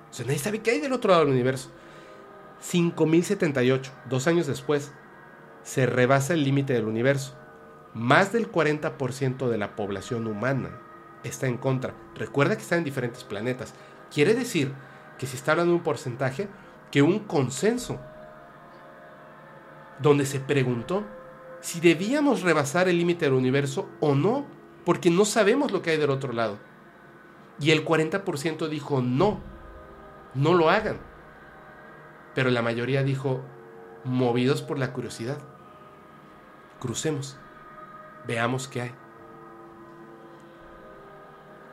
O 0.10 0.14
sea, 0.14 0.26
nadie 0.26 0.40
sabe 0.40 0.60
qué 0.60 0.72
hay 0.72 0.82
del 0.82 0.92
otro 0.92 1.12
lado 1.12 1.24
del 1.24 1.34
universo. 1.34 1.72
5078, 2.60 3.92
dos 4.10 4.28
años 4.28 4.48
después, 4.48 4.92
se 5.64 5.86
rebasa 5.86 6.34
el 6.34 6.44
límite 6.44 6.74
del 6.74 6.86
universo. 6.86 7.38
Más 7.94 8.34
del 8.34 8.52
40% 8.52 9.48
de 9.48 9.58
la 9.58 9.76
población 9.76 10.28
humana 10.28 10.72
está 11.24 11.48
en 11.48 11.58
contra. 11.58 11.94
Recuerda 12.16 12.56
que 12.56 12.64
están 12.64 12.80
en 12.80 12.86
diferentes 12.86 13.24
planetas. 13.24 13.74
Quiere 14.14 14.34
decir 14.34 14.74
que 15.18 15.28
se 15.28 15.36
está 15.36 15.52
hablando 15.52 15.72
de 15.72 15.78
un 15.78 15.84
porcentaje 15.84 16.48
que 16.90 17.02
un 17.02 17.20
consenso 17.20 18.00
donde 20.00 20.26
se 20.26 20.40
preguntó 20.40 21.06
si 21.62 21.80
debíamos 21.80 22.42
rebasar 22.42 22.90
el 22.90 22.98
límite 22.98 23.26
del 23.26 23.36
universo 23.36 23.88
o 24.00 24.16
no, 24.16 24.46
porque 24.86 25.10
no 25.10 25.26
sabemos 25.26 25.72
lo 25.72 25.82
que 25.82 25.92
hay 25.92 25.98
del 25.98 26.10
otro 26.10 26.34
lado. 26.34 26.58
Y 27.60 27.72
el 27.72 27.86
40% 27.86 28.68
dijo 28.68 29.02
no. 29.02 29.40
no 30.34 30.54
lo 30.54 30.70
hagan. 30.70 30.98
Pero 32.34 32.50
la 32.50 32.62
mayoría 32.62 33.04
dijo, 33.04 33.42
movidos 34.04 34.62
por 34.62 34.80
la 34.80 34.94
curiosidad, 34.94 35.38
crucemos, 36.80 37.38
veamos 38.26 38.68
qué 38.68 38.82
hay. 38.82 38.92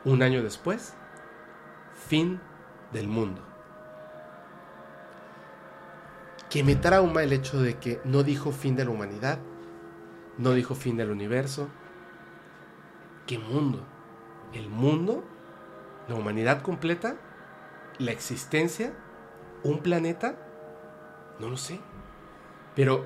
Un 0.05 0.23
año 0.23 0.43
después, 0.43 0.95
fin 2.09 2.41
del 2.93 3.09
mundo. 3.09 3.41
Que 6.51 6.65
me 6.65 6.77
trauma 6.77 7.23
el 7.23 7.33
hecho 7.33 7.61
de 7.61 7.79
que 7.79 8.01
no 8.05 8.23
dijo 8.23 8.53
fin 8.53 8.75
de 8.75 8.85
la 8.85 8.91
humanidad, 8.91 9.39
no 10.39 10.53
dijo 10.53 10.75
fin 10.75 10.97
del 10.97 11.11
universo. 11.11 11.69
¿Qué 13.29 13.39
mundo? 13.39 13.85
¿El 14.55 14.69
mundo? 14.69 15.25
¿La 16.09 16.15
humanidad 16.17 16.63
completa? 16.63 17.17
¿La 17.99 18.11
existencia? 18.11 18.93
¿Un 19.63 19.81
planeta? 19.81 20.35
No 21.39 21.49
lo 21.51 21.57
sé. 21.57 21.79
Pero 22.75 23.05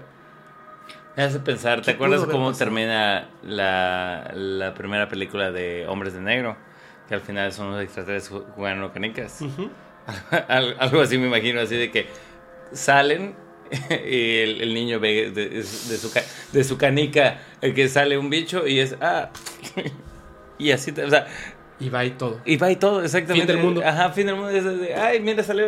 Me 1.17 1.25
hace 1.25 1.41
pensar, 1.41 1.81
¿te 1.81 1.87
¿Qué 1.87 1.91
acuerdas 1.93 2.21
cómo 2.25 2.47
pasado? 2.47 2.59
termina 2.67 3.29
la, 3.43 4.31
la 4.35 4.73
primera 4.75 5.09
película 5.09 5.51
de 5.51 5.87
Hombres 5.89 6.15
de 6.15 6.21
Negro? 6.21 6.57
Que 7.09 7.15
al 7.15 7.21
final 7.21 7.53
son 7.53 7.67
unos 7.69 7.83
extraterrestres 7.83 8.33
ju- 8.41 8.47
jugando 8.55 8.93
canicas. 8.93 9.41
Al- 10.49 10.77
Algo 10.79 11.01
así 11.03 11.19
me 11.19 11.27
imagino, 11.27 11.61
así 11.61 11.77
de 11.77 11.91
que 11.91 12.07
salen 12.73 13.35
y 13.91 14.39
el, 14.39 14.61
el 14.63 14.75
niño 14.75 15.01
ve 15.01 15.31
de, 15.31 15.49
de 15.49 15.63
su, 15.65 16.11
de 16.53 16.65
su 16.65 16.79
canica 16.79 17.41
el 17.61 17.75
que 17.75 17.89
sale 17.89 18.17
un 18.19 18.31
bicho 18.31 18.67
y 18.67 18.79
es, 18.81 18.97
ah, 19.01 19.31
y 20.59 20.71
así, 20.73 20.93
te- 20.93 21.05
o 21.05 21.11
sea, 21.11 21.27
y 21.81 21.89
va 21.89 22.05
y 22.05 22.11
todo. 22.13 22.41
y 22.45 22.57
va 22.57 22.71
y 22.71 22.77
todo, 22.77 23.03
exactamente. 23.03 23.47
Fin 23.47 23.57
del 23.57 23.65
mundo. 23.65 23.83
Ajá, 23.85 24.11
fin 24.11 24.27
del 24.27 24.37
mundo. 24.37 24.51
Es 24.51 24.65
de, 24.65 24.95
ay, 24.95 25.21
mira, 25.21 25.43
salió. 25.43 25.67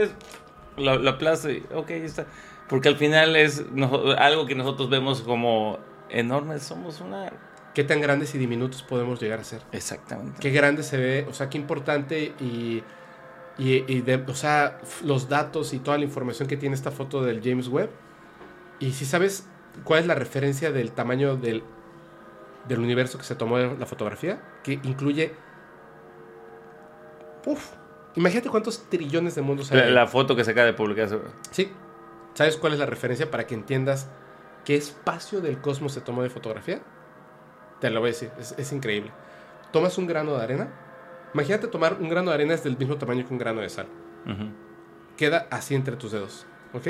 Lo, 0.76 0.98
lo 0.98 1.10
aplasto 1.10 1.50
y, 1.50 1.64
ok, 1.74 1.90
ahí 1.90 2.02
está. 2.02 2.26
Porque 2.68 2.88
al 2.88 2.96
final 2.96 3.36
es 3.36 3.64
no- 3.72 4.12
algo 4.18 4.46
que 4.46 4.54
nosotros 4.54 4.88
vemos 4.90 5.22
como 5.22 5.78
enorme. 6.10 6.58
Somos 6.58 7.00
una. 7.00 7.32
¿Qué 7.74 7.82
tan 7.84 8.00
grandes 8.00 8.34
y 8.34 8.38
diminutos 8.38 8.82
podemos 8.84 9.20
llegar 9.20 9.40
a 9.40 9.44
ser? 9.44 9.62
Exactamente. 9.72 10.38
Qué 10.40 10.50
grande 10.50 10.82
se 10.84 10.96
ve, 10.96 11.26
o 11.28 11.32
sea, 11.32 11.48
qué 11.50 11.58
importante 11.58 12.32
y, 12.40 12.84
y, 13.58 13.84
y 13.92 14.00
de- 14.02 14.22
o 14.28 14.34
sea, 14.34 14.78
los 15.02 15.28
datos 15.28 15.74
y 15.74 15.80
toda 15.80 15.98
la 15.98 16.04
información 16.04 16.46
que 16.48 16.56
tiene 16.56 16.76
esta 16.76 16.92
foto 16.92 17.22
del 17.24 17.40
James 17.42 17.66
Webb. 17.68 17.90
Y 18.78 18.92
si 18.92 19.04
sabes 19.04 19.48
cuál 19.82 20.00
es 20.00 20.06
la 20.06 20.14
referencia 20.14 20.70
del 20.70 20.92
tamaño 20.92 21.36
del, 21.36 21.64
del 22.68 22.80
universo 22.80 23.18
que 23.18 23.24
se 23.24 23.34
tomó 23.34 23.58
la 23.58 23.86
fotografía, 23.86 24.40
que 24.62 24.74
incluye... 24.82 25.34
Uf, 27.46 27.72
imagínate 28.14 28.48
cuántos 28.48 28.88
trillones 28.88 29.34
de 29.34 29.42
mundos 29.42 29.70
hay. 29.70 29.78
La, 29.78 29.86
la 29.90 30.06
foto 30.06 30.34
que 30.34 30.44
se 30.44 30.52
acaba 30.52 30.66
de 30.66 30.72
publicar. 30.72 31.08
Sí. 31.50 31.72
¿Sabes 32.34 32.56
cuál 32.56 32.72
es 32.72 32.78
la 32.78 32.86
referencia 32.86 33.30
para 33.30 33.46
que 33.46 33.54
entiendas 33.54 34.08
qué 34.64 34.76
espacio 34.76 35.40
del 35.40 35.60
cosmos 35.60 35.92
se 35.92 36.00
tomó 36.00 36.22
de 36.22 36.30
fotografía? 36.30 36.80
Te 37.80 37.90
lo 37.90 38.00
voy 38.00 38.08
a 38.08 38.12
decir, 38.12 38.30
es, 38.38 38.54
es 38.56 38.72
increíble. 38.72 39.12
Tomas 39.72 39.98
un 39.98 40.06
grano 40.06 40.36
de 40.36 40.42
arena. 40.42 40.68
Imagínate 41.34 41.66
tomar 41.66 41.98
un 42.00 42.08
grano 42.08 42.30
de 42.30 42.34
arena 42.34 42.54
es 42.54 42.64
del 42.64 42.78
mismo 42.78 42.96
tamaño 42.96 43.26
que 43.26 43.32
un 43.32 43.38
grano 43.38 43.60
de 43.60 43.68
sal. 43.68 43.86
Queda 45.16 45.46
así 45.50 45.74
entre 45.74 45.96
tus 45.96 46.12
dedos, 46.12 46.46
¿ok? 46.72 46.86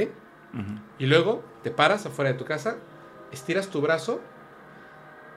Y 0.99 1.07
luego 1.07 1.43
te 1.63 1.71
paras 1.71 2.07
afuera 2.07 2.31
de 2.31 2.39
tu 2.39 2.45
casa, 2.45 2.77
estiras 3.33 3.69
tu 3.69 3.81
brazo, 3.81 4.21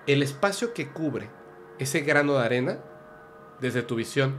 el 0.08 0.24
espacio 0.24 0.74
que 0.74 0.88
cubre 0.88 1.30
ese 1.80 2.00
grano 2.00 2.34
de 2.34 2.46
arena 2.46 2.80
desde 3.60 3.84
tu 3.84 3.96
visión 3.96 4.36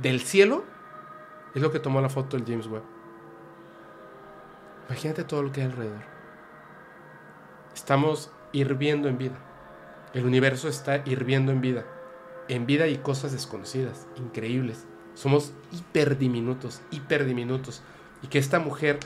del 0.00 0.20
cielo 0.20 0.64
es 1.54 1.62
lo 1.62 1.70
que 1.70 1.78
tomó 1.78 2.00
la 2.00 2.08
foto 2.08 2.36
del 2.36 2.46
James 2.46 2.66
Webb. 2.66 2.82
Imagínate 4.88 5.24
todo 5.24 5.42
lo 5.42 5.52
que 5.52 5.60
hay 5.60 5.66
alrededor. 5.66 6.02
Estamos 7.74 8.32
hirviendo 8.52 9.08
en 9.08 9.18
vida. 9.18 9.38
El 10.14 10.24
universo 10.24 10.68
está 10.68 11.02
hirviendo 11.04 11.52
en 11.52 11.60
vida. 11.60 11.84
En 12.48 12.66
vida 12.66 12.88
y 12.88 12.98
cosas 12.98 13.30
desconocidas, 13.30 14.08
increíbles. 14.16 14.86
Somos 15.14 15.52
hiper 15.70 16.18
diminutos, 16.18 16.80
hiper 16.90 17.24
diminutos. 17.24 17.82
Y 18.22 18.28
que 18.28 18.38
esta 18.38 18.58
mujer 18.58 18.98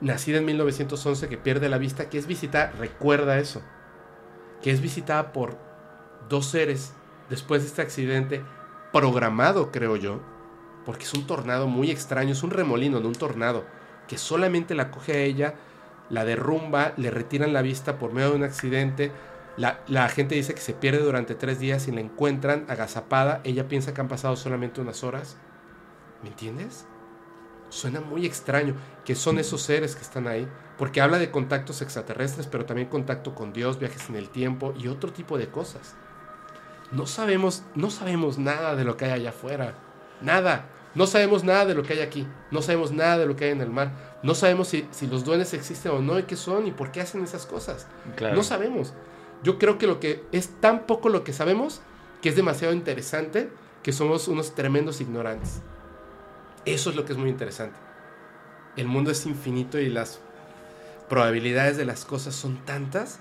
nacida 0.00 0.38
en 0.38 0.44
1911 0.44 1.28
que 1.28 1.38
pierde 1.38 1.68
la 1.68 1.78
vista, 1.78 2.08
que 2.08 2.18
es 2.18 2.26
visitada, 2.26 2.70
recuerda 2.78 3.38
eso, 3.38 3.62
que 4.66 4.72
es 4.72 4.80
visitada 4.80 5.32
por 5.32 5.56
dos 6.28 6.46
seres 6.46 6.92
después 7.30 7.62
de 7.62 7.68
este 7.68 7.82
accidente 7.82 8.42
programado, 8.92 9.70
creo 9.70 9.94
yo, 9.94 10.18
porque 10.84 11.04
es 11.04 11.14
un 11.14 11.24
tornado 11.24 11.68
muy 11.68 11.92
extraño, 11.92 12.32
es 12.32 12.42
un 12.42 12.50
remolino, 12.50 12.98
no 12.98 13.06
un 13.06 13.14
tornado, 13.14 13.64
que 14.08 14.18
solamente 14.18 14.74
la 14.74 14.90
coge 14.90 15.12
a 15.12 15.20
ella, 15.20 15.54
la 16.10 16.24
derrumba, 16.24 16.94
le 16.96 17.12
retiran 17.12 17.52
la 17.52 17.62
vista 17.62 17.96
por 17.96 18.12
medio 18.12 18.30
de 18.30 18.36
un 18.38 18.42
accidente, 18.42 19.12
la, 19.56 19.78
la 19.86 20.08
gente 20.08 20.34
dice 20.34 20.52
que 20.52 20.60
se 20.60 20.74
pierde 20.74 20.98
durante 20.98 21.36
tres 21.36 21.60
días 21.60 21.86
y 21.86 21.92
la 21.92 22.00
encuentran 22.00 22.64
agazapada, 22.68 23.42
ella 23.44 23.68
piensa 23.68 23.94
que 23.94 24.00
han 24.00 24.08
pasado 24.08 24.34
solamente 24.34 24.80
unas 24.80 25.04
horas, 25.04 25.36
¿me 26.24 26.30
entiendes? 26.30 26.86
Suena 27.68 28.00
muy 28.00 28.26
extraño 28.26 28.74
que 29.04 29.14
son 29.14 29.38
esos 29.38 29.62
seres 29.62 29.94
que 29.94 30.02
están 30.02 30.26
ahí, 30.26 30.48
porque 30.78 31.00
habla 31.00 31.18
de 31.18 31.30
contactos 31.30 31.82
extraterrestres, 31.82 32.46
pero 32.46 32.66
también 32.66 32.88
contacto 32.88 33.34
con 33.34 33.52
Dios, 33.52 33.78
viajes 33.78 34.08
en 34.08 34.16
el 34.16 34.28
tiempo 34.28 34.74
y 34.78 34.88
otro 34.88 35.12
tipo 35.12 35.38
de 35.38 35.48
cosas. 35.48 35.94
No 36.92 37.06
sabemos, 37.06 37.62
no 37.74 37.90
sabemos 37.90 38.38
nada 38.38 38.76
de 38.76 38.84
lo 38.84 38.96
que 38.96 39.06
hay 39.06 39.12
allá 39.12 39.30
afuera, 39.30 39.74
nada. 40.20 40.66
No 40.94 41.06
sabemos 41.06 41.44
nada 41.44 41.66
de 41.66 41.74
lo 41.74 41.82
que 41.82 41.92
hay 41.92 42.00
aquí, 42.00 42.26
no 42.50 42.62
sabemos 42.62 42.90
nada 42.90 43.18
de 43.18 43.26
lo 43.26 43.36
que 43.36 43.44
hay 43.46 43.50
en 43.50 43.60
el 43.60 43.68
mar, 43.68 43.92
no 44.22 44.34
sabemos 44.34 44.68
si, 44.68 44.88
si 44.92 45.06
los 45.06 45.24
duendes 45.24 45.52
existen 45.52 45.92
o 45.92 46.00
no 46.00 46.18
y 46.18 46.22
qué 46.22 46.36
son 46.36 46.66
y 46.66 46.70
por 46.70 46.90
qué 46.90 47.02
hacen 47.02 47.22
esas 47.22 47.44
cosas. 47.44 47.86
Claro. 48.16 48.34
No 48.34 48.42
sabemos. 48.42 48.94
Yo 49.42 49.58
creo 49.58 49.76
que 49.76 49.86
lo 49.86 50.00
que 50.00 50.24
es 50.32 50.48
tan 50.60 50.86
poco 50.86 51.10
lo 51.10 51.22
que 51.22 51.34
sabemos 51.34 51.82
que 52.22 52.30
es 52.30 52.36
demasiado 52.36 52.72
interesante 52.72 53.50
que 53.82 53.92
somos 53.92 54.26
unos 54.26 54.54
tremendos 54.54 55.00
ignorantes. 55.00 55.60
Eso 56.64 56.90
es 56.90 56.96
lo 56.96 57.04
que 57.04 57.12
es 57.12 57.18
muy 57.18 57.28
interesante. 57.28 57.78
El 58.76 58.88
mundo 58.88 59.10
es 59.10 59.26
infinito 59.26 59.78
y 59.78 59.88
las 59.88 60.20
probabilidades 61.08 61.76
de 61.76 61.84
las 61.84 62.04
cosas 62.04 62.34
son 62.34 62.64
tantas 62.64 63.20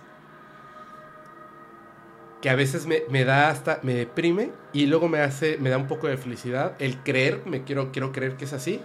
que 2.41 2.49
a 2.51 2.55
veces 2.55 2.85
me, 2.85 3.25
da 3.25 3.49
hasta, 3.49 3.79
me 3.81 3.95
deprime 3.95 4.51
y 4.71 4.85
luego 4.85 5.07
me 5.07 5.19
hace, 5.19 5.57
me 5.57 5.71
da 5.71 5.77
un 5.77 5.87
poco 5.87 6.07
de 6.07 6.15
felicidad 6.15 6.73
el 6.77 7.01
creer, 7.01 7.41
me 7.45 7.63
quiero, 7.63 7.91
quiero 7.91 8.11
creer 8.11 8.37
que 8.37 8.45
es 8.45 8.53
así, 8.53 8.81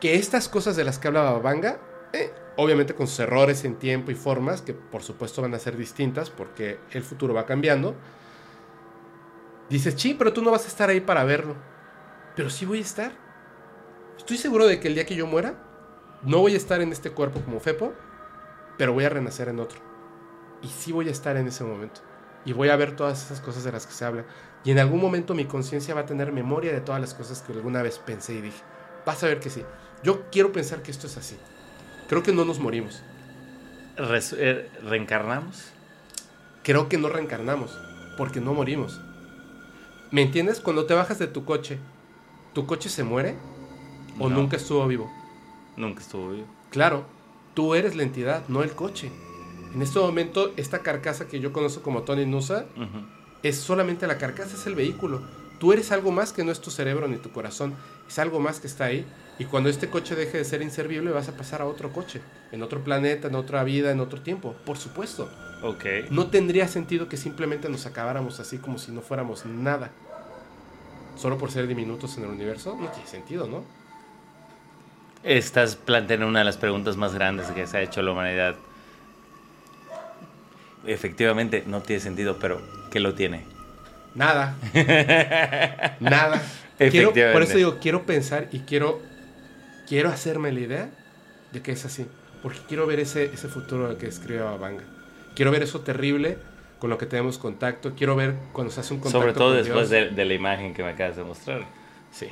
que 0.00 0.16
estas 0.16 0.46
cosas 0.46 0.76
de 0.76 0.84
las 0.84 0.98
que 0.98 1.08
hablaba 1.08 1.38
Banga, 1.38 1.78
eh, 2.12 2.30
obviamente 2.56 2.94
con 2.94 3.06
sus 3.06 3.20
errores 3.20 3.64
en 3.64 3.76
tiempo 3.76 4.10
y 4.10 4.14
formas, 4.14 4.60
que 4.60 4.74
por 4.74 5.02
supuesto 5.02 5.40
van 5.40 5.54
a 5.54 5.58
ser 5.58 5.78
distintas 5.78 6.28
porque 6.28 6.78
el 6.90 7.02
futuro 7.02 7.32
va 7.32 7.46
cambiando, 7.46 7.94
dices, 9.70 9.94
sí, 9.96 10.12
pero 10.12 10.34
tú 10.34 10.42
no 10.42 10.50
vas 10.50 10.66
a 10.66 10.68
estar 10.68 10.90
ahí 10.90 11.00
para 11.00 11.24
verlo, 11.24 11.54
pero 12.36 12.50
sí 12.50 12.66
voy 12.66 12.80
a 12.80 12.82
estar. 12.82 13.12
Estoy 14.18 14.36
seguro 14.36 14.66
de 14.66 14.78
que 14.78 14.88
el 14.88 14.94
día 14.94 15.06
que 15.06 15.14
yo 15.14 15.26
muera, 15.26 15.69
no 16.22 16.38
voy 16.38 16.54
a 16.54 16.56
estar 16.56 16.80
en 16.80 16.92
este 16.92 17.10
cuerpo 17.10 17.40
como 17.40 17.60
Fepo, 17.60 17.92
pero 18.78 18.92
voy 18.92 19.04
a 19.04 19.08
renacer 19.10 19.48
en 19.48 19.60
otro. 19.60 19.78
Y 20.62 20.68
sí 20.68 20.92
voy 20.92 21.08
a 21.08 21.12
estar 21.12 21.36
en 21.36 21.46
ese 21.48 21.64
momento. 21.64 22.00
Y 22.44 22.52
voy 22.52 22.68
a 22.70 22.76
ver 22.76 22.96
todas 22.96 23.24
esas 23.24 23.40
cosas 23.40 23.64
de 23.64 23.72
las 23.72 23.86
que 23.86 23.92
se 23.92 24.04
habla. 24.04 24.24
Y 24.64 24.70
en 24.70 24.78
algún 24.78 25.00
momento 25.00 25.34
mi 25.34 25.44
conciencia 25.46 25.94
va 25.94 26.02
a 26.02 26.06
tener 26.06 26.32
memoria 26.32 26.72
de 26.72 26.80
todas 26.80 27.00
las 27.00 27.14
cosas 27.14 27.42
que 27.42 27.52
alguna 27.52 27.82
vez 27.82 27.98
pensé 27.98 28.34
y 28.34 28.40
dije. 28.40 28.62
Vas 29.06 29.22
a 29.22 29.26
ver 29.26 29.40
que 29.40 29.50
sí. 29.50 29.64
Yo 30.02 30.30
quiero 30.30 30.52
pensar 30.52 30.82
que 30.82 30.90
esto 30.90 31.06
es 31.06 31.16
así. 31.16 31.36
Creo 32.08 32.22
que 32.22 32.32
no 32.32 32.44
nos 32.44 32.58
morimos. 32.58 33.02
Eh, 33.98 34.70
¿Reencarnamos? 34.82 35.72
Creo 36.62 36.88
que 36.88 36.98
no 36.98 37.08
reencarnamos. 37.08 37.78
Porque 38.16 38.40
no 38.40 38.54
morimos. 38.54 39.00
¿Me 40.10 40.22
entiendes? 40.22 40.60
Cuando 40.60 40.86
te 40.86 40.94
bajas 40.94 41.18
de 41.18 41.26
tu 41.26 41.44
coche, 41.44 41.78
¿tu 42.54 42.66
coche 42.66 42.88
se 42.88 43.04
muere? 43.04 43.36
¿O 44.18 44.28
No. 44.28 44.36
nunca 44.36 44.56
estuvo 44.56 44.86
vivo? 44.86 45.10
Nunca 45.80 46.02
estuvo 46.02 46.30
vivo. 46.30 46.46
Claro, 46.70 47.04
tú 47.54 47.74
eres 47.74 47.96
la 47.96 48.02
entidad, 48.02 48.42
no 48.48 48.62
el 48.62 48.72
coche. 48.72 49.10
En 49.74 49.80
este 49.82 49.98
momento, 49.98 50.52
esta 50.56 50.80
carcasa 50.80 51.26
que 51.26 51.40
yo 51.40 51.52
conozco 51.52 51.80
como 51.82 52.02
Tony 52.02 52.26
Nusa 52.26 52.66
Ujú. 52.76 53.06
es 53.42 53.56
solamente 53.56 54.06
la 54.06 54.18
carcasa, 54.18 54.56
es 54.56 54.66
el 54.66 54.74
vehículo. 54.74 55.22
Tú 55.58 55.72
eres 55.72 55.90
algo 55.92 56.10
más 56.10 56.32
que 56.32 56.44
no 56.44 56.52
es 56.52 56.60
tu 56.60 56.70
cerebro 56.70 57.06
ni 57.08 57.16
tu 57.16 57.30
corazón, 57.32 57.74
es 58.08 58.18
algo 58.18 58.40
más 58.40 58.60
que 58.60 58.66
está 58.66 58.84
ahí. 58.84 59.06
Y 59.38 59.44
cuando 59.46 59.70
este 59.70 59.88
coche 59.88 60.14
deje 60.14 60.36
de 60.38 60.44
ser 60.44 60.60
inservible, 60.60 61.10
vas 61.12 61.28
a 61.28 61.36
pasar 61.36 61.62
a 61.62 61.66
otro 61.66 61.92
coche, 61.92 62.20
en 62.52 62.62
otro 62.62 62.82
planeta, 62.84 63.28
en 63.28 63.34
otra 63.34 63.64
vida, 63.64 63.90
en 63.90 64.00
otro 64.00 64.20
tiempo. 64.20 64.54
Por 64.66 64.76
supuesto. 64.76 65.30
Ok. 65.62 65.84
No 66.10 66.26
tendría 66.28 66.68
sentido 66.68 67.08
que 67.08 67.16
simplemente 67.16 67.68
nos 67.70 67.86
acabáramos 67.86 68.38
así 68.40 68.58
como 68.58 68.78
si 68.78 68.92
no 68.92 69.00
fuéramos 69.00 69.46
nada. 69.46 69.92
Solo 71.16 71.38
por 71.38 71.50
ser 71.50 71.66
diminutos 71.66 72.16
en 72.18 72.24
el 72.24 72.30
universo, 72.30 72.76
no 72.78 72.88
tiene 72.88 73.06
sentido, 73.08 73.46
¿no? 73.46 73.64
Estás 75.22 75.76
planteando 75.76 76.26
una 76.26 76.38
de 76.40 76.44
las 76.46 76.56
preguntas 76.56 76.96
más 76.96 77.14
grandes 77.14 77.48
que 77.48 77.66
se 77.66 77.76
ha 77.76 77.82
hecho 77.82 78.00
la 78.02 78.12
humanidad. 78.12 78.56
Efectivamente, 80.86 81.64
no 81.66 81.82
tiene 81.82 82.00
sentido, 82.00 82.38
pero 82.38 82.60
¿qué 82.90 83.00
lo 83.00 83.14
tiene? 83.14 83.44
Nada. 84.14 84.56
Nada. 86.00 86.42
Quiero, 86.78 87.12
por 87.32 87.42
eso 87.42 87.58
digo, 87.58 87.78
quiero 87.80 88.06
pensar 88.06 88.48
y 88.50 88.60
quiero 88.60 89.00
quiero 89.86 90.08
hacerme 90.08 90.52
la 90.52 90.60
idea 90.60 90.90
de 91.52 91.60
que 91.60 91.72
es 91.72 91.84
así. 91.84 92.06
Porque 92.42 92.60
quiero 92.66 92.86
ver 92.86 93.00
ese, 93.00 93.24
ese 93.24 93.48
futuro 93.48 93.88
al 93.88 93.98
que 93.98 94.06
escribe 94.06 94.40
Babanga. 94.40 94.84
Quiero 95.34 95.50
ver 95.50 95.62
eso 95.62 95.80
terrible 95.80 96.38
con 96.78 96.88
lo 96.88 96.96
que 96.96 97.04
tenemos 97.04 97.36
contacto. 97.36 97.94
Quiero 97.94 98.16
ver 98.16 98.34
cuando 98.52 98.72
se 98.72 98.80
hace 98.80 98.94
un 98.94 99.00
contacto 99.00 99.20
Sobre 99.20 99.32
todo 99.34 99.48
con 99.48 99.56
después 99.58 99.90
Dios. 99.90 100.10
de, 100.10 100.16
de 100.16 100.24
la 100.24 100.32
imagen 100.34 100.72
que 100.72 100.82
me 100.82 100.90
acabas 100.90 101.16
de 101.16 101.24
mostrar. 101.24 101.66
Sí. 102.10 102.28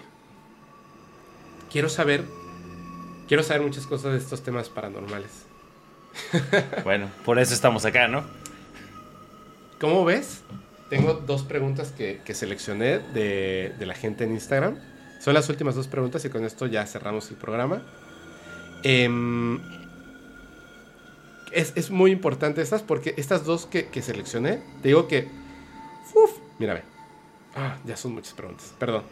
Quiero 1.70 1.90
saber. 1.90 2.24
Quiero 3.28 3.42
saber 3.42 3.62
muchas 3.62 3.86
cosas 3.86 4.12
de 4.12 4.18
estos 4.18 4.42
temas 4.42 4.68
paranormales. 4.68 5.46
Bueno, 6.82 7.10
por 7.24 7.38
eso 7.38 7.54
estamos 7.54 7.84
acá, 7.84 8.08
¿no? 8.08 8.24
¿Cómo 9.78 10.04
ves? 10.04 10.42
Tengo 10.88 11.12
dos 11.14 11.42
preguntas 11.42 11.92
que, 11.92 12.22
que 12.24 12.34
seleccioné 12.34 12.98
de, 12.98 13.74
de 13.78 13.86
la 13.86 13.94
gente 13.94 14.24
en 14.24 14.32
Instagram. 14.32 14.78
Son 15.20 15.34
las 15.34 15.48
últimas 15.48 15.74
dos 15.74 15.86
preguntas 15.86 16.24
y 16.24 16.30
con 16.30 16.44
esto 16.44 16.66
ya 16.66 16.86
cerramos 16.86 17.30
el 17.30 17.36
programa. 17.36 17.82
Em, 18.82 19.60
es, 21.52 21.72
es 21.76 21.90
muy 21.90 22.10
importante 22.10 22.62
estas 22.62 22.82
porque 22.82 23.14
estas 23.16 23.44
dos 23.44 23.66
que, 23.66 23.88
que 23.88 24.00
seleccioné, 24.00 24.62
te 24.82 24.88
digo 24.88 25.06
que... 25.06 25.28
Uf, 26.14 26.30
mírame. 26.58 26.82
Ah, 27.54 27.76
ya 27.84 27.96
son 27.96 28.14
muchas 28.14 28.32
preguntas. 28.32 28.74
Perdón. 28.78 29.02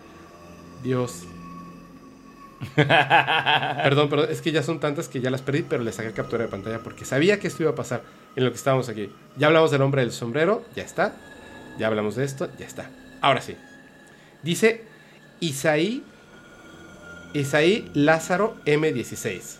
Dios. 0.82 1.26
Perdón, 2.76 4.08
perdón. 4.08 4.28
Es 4.30 4.40
que 4.40 4.52
ya 4.52 4.62
son 4.62 4.80
tantas 4.80 5.08
que 5.08 5.20
ya 5.20 5.30
las 5.30 5.42
perdí, 5.42 5.62
pero 5.62 5.82
les 5.82 5.96
saqué 5.96 6.12
captura 6.12 6.44
de 6.44 6.48
pantalla 6.50 6.80
porque 6.80 7.04
sabía 7.04 7.38
que 7.38 7.48
esto 7.48 7.62
iba 7.62 7.72
a 7.72 7.74
pasar 7.74 8.02
en 8.34 8.44
lo 8.44 8.50
que 8.50 8.56
estábamos 8.56 8.88
aquí. 8.88 9.10
Ya 9.36 9.48
hablamos 9.48 9.70
del 9.70 9.82
hombre 9.82 10.02
del 10.02 10.12
sombrero, 10.12 10.64
ya 10.74 10.82
está. 10.82 11.14
Ya 11.78 11.86
hablamos 11.86 12.16
de 12.16 12.24
esto, 12.24 12.48
ya 12.58 12.66
está. 12.66 12.90
Ahora 13.20 13.40
sí. 13.40 13.56
Dice 14.42 14.84
Isaí, 15.40 16.02
Isaí 17.34 17.90
Lázaro 17.94 18.56
M16. 18.64 19.58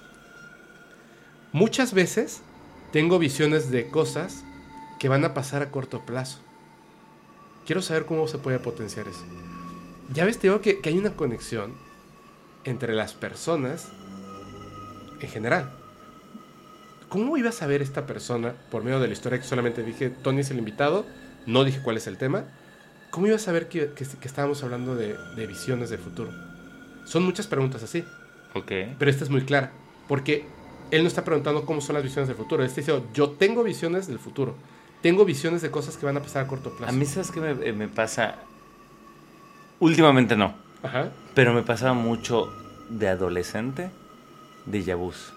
Muchas 1.53 1.93
veces 1.93 2.43
tengo 2.93 3.19
visiones 3.19 3.71
de 3.71 3.89
cosas 3.89 4.45
que 4.99 5.09
van 5.09 5.25
a 5.25 5.35
pasar 5.35 5.63
a 5.63 5.71
corto 5.71 6.05
plazo. 6.07 6.39
Quiero 7.67 7.83
saber 7.83 8.07
cómo 8.07 8.29
se 8.29 8.39
puede 8.39 8.59
potenciar 8.59 9.09
eso. 9.09 9.25
Ya 10.13 10.25
ves, 10.25 10.39
te 10.39 10.47
digo 10.47 10.61
que, 10.61 10.81
que 10.81 10.89
hay 10.89 10.99
una 10.99 11.17
conexión 11.17 11.75
entre 12.67 12.95
las 12.95 13.15
personas 13.15 13.89
en 15.21 15.29
general. 15.29 15.71
¿Cómo 17.09 17.37
iba 17.37 17.51
a 17.51 17.53
saber 17.53 17.83
esta 17.83 18.05
persona, 18.07 18.55
por 18.71 18.83
medio 18.83 18.99
de 19.01 19.07
la 19.07 19.13
historia 19.13 19.39
que 19.39 19.45
solamente 19.47 19.83
dije, 19.83 20.11
Tony 20.11 20.41
es 20.41 20.51
el 20.51 20.59
invitado, 20.59 21.07
no 21.47 21.65
dije 21.65 21.81
cuál 21.83 21.97
es 21.97 22.07
el 22.07 22.19
tema? 22.19 22.45
¿Cómo 23.11 23.29
iba 23.29 23.37
a 23.37 23.39
saber 23.41 23.69
que, 23.69 23.93
que- 23.93 24.05
que 24.05 24.29
estábamos 24.29 24.63
hablando 24.65 24.95
de, 24.97 25.17
de 25.37 25.47
visiones 25.47 25.89
de 25.91 25.99
futuro? 25.99 26.33
Son 27.05 27.23
muchas 27.25 27.47
preguntas 27.47 27.83
así, 27.85 28.05
Ok. 28.55 28.73
pero 28.99 29.11
esta 29.11 29.23
es 29.25 29.31
muy 29.31 29.43
clara, 29.43 29.71
porque 30.09 30.45
él 30.91 31.03
no 31.03 31.09
está 31.09 31.25
preguntando 31.25 31.65
cómo 31.65 31.81
son 31.81 31.95
las 31.95 32.03
visiones 32.03 32.27
del 32.29 32.37
futuro, 32.37 32.63
él 32.63 32.69
está 32.69 32.81
diciendo, 32.81 33.09
yo 33.15 33.31
tengo 33.31 33.63
visiones 33.63 34.09
del 34.09 34.19
futuro, 34.19 34.57
tengo 35.03 35.25
visiones 35.25 35.63
de 35.63 35.71
cosas 35.71 35.97
que 35.97 36.05
van 36.07 36.17
a 36.17 36.21
pasar 36.23 36.45
a 36.45 36.49
corto 36.49 36.71
plazo. 36.77 36.93
A 36.93 36.97
mí, 36.97 37.07
¿sabes 37.07 37.31
qué 37.31 37.41
me, 37.41 37.51
eh, 37.69 37.73
me 37.73 37.87
pasa? 37.87 38.35
Últimamente 39.79 40.37
no, 40.37 40.55
Ajá. 40.87 41.11
pero 41.35 41.53
me 41.53 41.63
pasaba 41.63 41.93
mucho 41.95 42.53
de 42.89 43.09
adolescente 43.09 43.91
de 44.67 44.95
vus. 44.95 45.33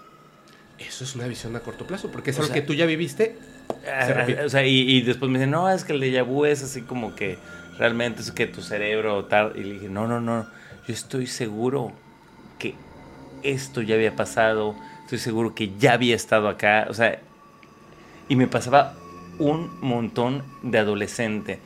Eso 0.78 1.04
es 1.04 1.14
una 1.14 1.26
visión 1.26 1.54
a 1.56 1.60
corto 1.60 1.86
plazo, 1.86 2.10
porque 2.10 2.30
es 2.30 2.38
O 2.38 2.42
algo 2.42 2.52
sea- 2.54 2.60
que 2.62 2.66
tú 2.66 2.72
ya 2.74 2.86
viviste. 2.86 3.38
Se 3.84 4.14
repite. 4.14 4.44
O 4.44 4.48
sea, 4.48 4.64
y, 4.66 4.80
y 4.90 5.02
después 5.02 5.30
me 5.30 5.38
dicen, 5.38 5.50
no, 5.50 5.68
es 5.70 5.84
que 5.84 5.92
el 5.92 6.00
déjà 6.02 6.24
vu 6.24 6.44
es 6.46 6.62
así 6.62 6.82
como 6.82 7.14
que 7.14 7.38
realmente 7.78 8.22
es 8.22 8.30
que 8.32 8.46
tu 8.46 8.62
cerebro 8.62 9.24
tal. 9.26 9.52
Y 9.56 9.62
le 9.64 9.72
dije, 9.74 9.88
no, 9.88 10.06
no, 10.08 10.20
no, 10.20 10.44
yo 10.86 10.94
estoy 10.94 11.26
seguro 11.26 11.92
que 12.58 12.74
esto 13.42 13.82
ya 13.82 13.94
había 13.94 14.16
pasado, 14.16 14.74
estoy 15.04 15.18
seguro 15.18 15.54
que 15.54 15.72
ya 15.78 15.92
había 15.92 16.16
estado 16.16 16.48
acá. 16.48 16.86
O 16.88 16.94
sea, 16.94 17.20
y 18.28 18.36
me 18.36 18.46
pasaba 18.46 18.94
un 19.38 19.78
montón 19.80 20.42
de 20.62 20.78
adolescente. 20.78 21.58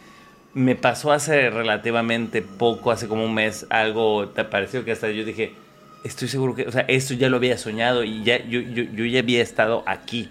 Me 0.54 0.76
pasó 0.76 1.10
hace 1.12 1.50
relativamente 1.50 2.40
poco, 2.42 2.90
hace 2.92 3.08
como 3.08 3.24
un 3.24 3.34
mes, 3.34 3.66
algo 3.70 4.28
te 4.28 4.44
pareció 4.44 4.84
que 4.84 4.92
hasta 4.92 5.10
yo 5.10 5.24
dije, 5.24 5.52
estoy 6.04 6.28
seguro 6.28 6.54
que, 6.54 6.66
o 6.68 6.72
sea, 6.72 6.82
esto 6.82 7.14
ya 7.14 7.28
lo 7.28 7.38
había 7.38 7.58
soñado 7.58 8.04
y 8.04 8.22
ya 8.22 8.38
yo, 8.46 8.60
yo, 8.60 8.84
yo 8.84 9.04
ya 9.04 9.18
había 9.20 9.42
estado 9.42 9.82
aquí. 9.86 10.30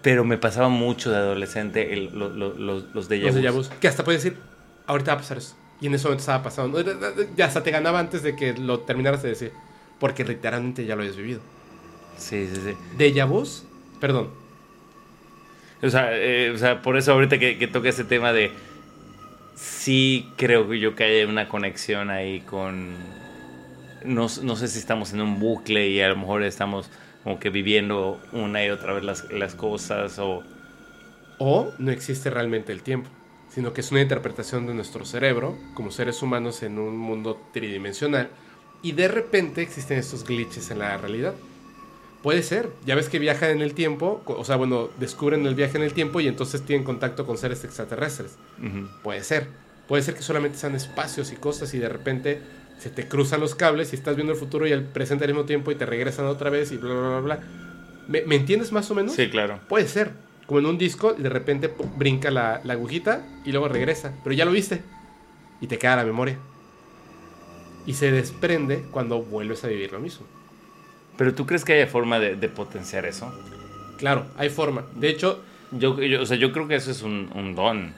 Pero 0.00 0.24
me 0.24 0.38
pasaba 0.38 0.68
mucho 0.68 1.10
de 1.10 1.16
adolescente 1.16 1.92
el- 1.92 2.10
lo- 2.18 2.30
lo- 2.30 2.54
los, 2.54 2.84
los 2.94 3.10
déjà 3.10 3.26
Los 3.26 3.36
déjà 3.36 3.52
vus. 3.52 3.68
Que 3.80 3.88
hasta 3.88 4.04
puedes 4.04 4.22
decir, 4.22 4.38
ahorita 4.86 5.12
va 5.12 5.18
a 5.18 5.20
pasar 5.20 5.38
eso. 5.38 5.56
Y 5.80 5.86
en 5.86 5.92
momento 5.92 6.16
estaba 6.20 6.42
pasando. 6.42 6.82
Ya 7.36 7.46
hasta 7.46 7.62
te 7.62 7.70
ganaba 7.70 7.98
antes 7.98 8.22
de 8.22 8.34
que 8.34 8.52
lo 8.54 8.80
terminaras 8.80 9.22
de 9.22 9.30
decir. 9.30 9.52
Porque 10.00 10.24
literalmente 10.24 10.84
ya 10.86 10.94
lo 10.94 11.02
habías 11.02 11.16
vivido. 11.16 11.40
Sí, 12.16 12.48
sí, 12.52 12.60
sí. 12.64 12.74
Déjà 12.96 13.26
vus, 13.26 13.64
perdón. 14.00 14.30
O 15.82 15.90
sea, 15.90 16.10
eh, 16.12 16.50
o 16.50 16.58
sea, 16.58 16.82
por 16.82 16.96
eso 16.96 17.12
ahorita 17.12 17.38
que, 17.38 17.68
toca 17.68 17.88
ese 17.88 18.04
tema 18.04 18.32
de... 18.32 18.50
Sí 19.54 20.28
creo 20.36 20.68
que 20.68 20.78
yo 20.78 20.94
que 20.94 21.04
hay 21.04 21.24
una 21.24 21.48
conexión 21.48 22.10
ahí 22.10 22.40
con... 22.40 22.94
No, 24.04 24.26
no 24.42 24.56
sé 24.56 24.68
si 24.68 24.78
estamos 24.78 25.12
en 25.12 25.20
un 25.20 25.40
bucle 25.40 25.88
y 25.88 26.00
a 26.00 26.08
lo 26.08 26.16
mejor 26.16 26.42
estamos 26.42 26.90
como 27.24 27.40
que 27.40 27.50
viviendo 27.50 28.20
una 28.32 28.64
y 28.64 28.70
otra 28.70 28.92
vez 28.92 29.04
las, 29.04 29.30
las 29.32 29.54
cosas 29.54 30.18
o... 30.18 30.42
O 31.40 31.72
no 31.78 31.90
existe 31.92 32.30
realmente 32.30 32.72
el 32.72 32.82
tiempo. 32.82 33.10
Sino 33.48 33.72
que 33.72 33.80
es 33.80 33.90
una 33.90 34.02
interpretación 34.02 34.66
de 34.66 34.74
nuestro 34.74 35.04
cerebro 35.04 35.56
como 35.74 35.90
seres 35.90 36.22
humanos 36.22 36.62
en 36.62 36.78
un 36.78 36.96
mundo 36.96 37.40
tridimensional. 37.52 38.30
Y 38.82 38.92
de 38.92 39.08
repente 39.08 39.62
existen 39.62 39.98
estos 39.98 40.24
glitches 40.24 40.70
en 40.70 40.80
la 40.80 40.96
realidad. 40.96 41.34
Puede 42.22 42.42
ser. 42.42 42.70
Ya 42.84 42.94
ves 42.94 43.08
que 43.08 43.18
viajan 43.18 43.50
en 43.50 43.62
el 43.62 43.74
tiempo. 43.74 44.22
O 44.26 44.44
sea, 44.44 44.56
bueno, 44.56 44.90
descubren 44.98 45.46
el 45.46 45.54
viaje 45.54 45.76
en 45.76 45.84
el 45.84 45.92
tiempo 45.92 46.20
y 46.20 46.28
entonces 46.28 46.62
tienen 46.62 46.84
contacto 46.84 47.26
con 47.26 47.38
seres 47.38 47.64
extraterrestres. 47.64 48.36
Puede 49.02 49.22
ser. 49.22 49.46
Puede 49.86 50.02
ser 50.02 50.14
que 50.14 50.22
solamente 50.22 50.58
sean 50.58 50.74
espacios 50.74 51.32
y 51.32 51.36
cosas 51.36 51.72
y 51.74 51.78
de 51.78 51.88
repente 51.88 52.42
se 52.78 52.90
te 52.90 53.08
cruzan 53.08 53.40
los 53.40 53.54
cables 53.54 53.92
y 53.92 53.96
estás 53.96 54.16
viendo 54.16 54.32
el 54.32 54.38
futuro 54.38 54.66
y 54.66 54.72
el 54.72 54.84
presente 54.84 55.24
al 55.24 55.30
mismo 55.30 55.46
tiempo 55.46 55.70
y 55.70 55.76
te 55.76 55.86
regresan 55.86 56.26
otra 56.26 56.50
vez 56.50 56.72
y 56.72 56.76
bla, 56.76 56.92
bla, 56.92 57.08
bla, 57.08 57.20
bla. 57.20 57.40
¿Me, 58.06 58.22
me 58.22 58.36
entiendes 58.36 58.72
más 58.72 58.90
o 58.90 58.94
menos? 58.94 59.14
Sí, 59.14 59.30
claro. 59.30 59.60
Puede 59.68 59.88
ser. 59.88 60.12
Como 60.46 60.60
en 60.60 60.66
un 60.66 60.78
disco 60.78 61.14
y 61.18 61.22
de 61.22 61.28
repente 61.28 61.72
brinca 61.96 62.30
la, 62.30 62.60
la 62.64 62.72
agujita 62.72 63.22
y 63.44 63.52
luego 63.52 63.68
regresa. 63.68 64.12
Pero 64.24 64.34
ya 64.34 64.44
lo 64.44 64.50
viste. 64.50 64.82
Y 65.60 65.66
te 65.66 65.78
queda 65.78 65.96
la 65.96 66.04
memoria. 66.04 66.38
Y 67.86 67.94
se 67.94 68.10
desprende 68.10 68.84
cuando 68.90 69.22
vuelves 69.22 69.64
a 69.64 69.68
vivir 69.68 69.92
lo 69.92 70.00
mismo. 70.00 70.26
Pero 71.18 71.34
¿tú 71.34 71.44
crees 71.44 71.64
que 71.64 71.74
haya 71.74 71.86
forma 71.86 72.18
de, 72.18 72.36
de 72.36 72.48
potenciar 72.48 73.04
eso? 73.04 73.30
Claro, 73.98 74.24
hay 74.38 74.48
forma. 74.48 74.84
De 74.94 75.10
hecho, 75.10 75.42
Yo, 75.72 76.00
yo- 76.00 76.22
o 76.22 76.24
sea, 76.26 76.38
yo 76.38 76.50
creo 76.52 76.66
que 76.66 76.76
eso 76.76 76.90
es 76.90 77.02
un, 77.02 77.30
un 77.34 77.54
don. 77.54 77.92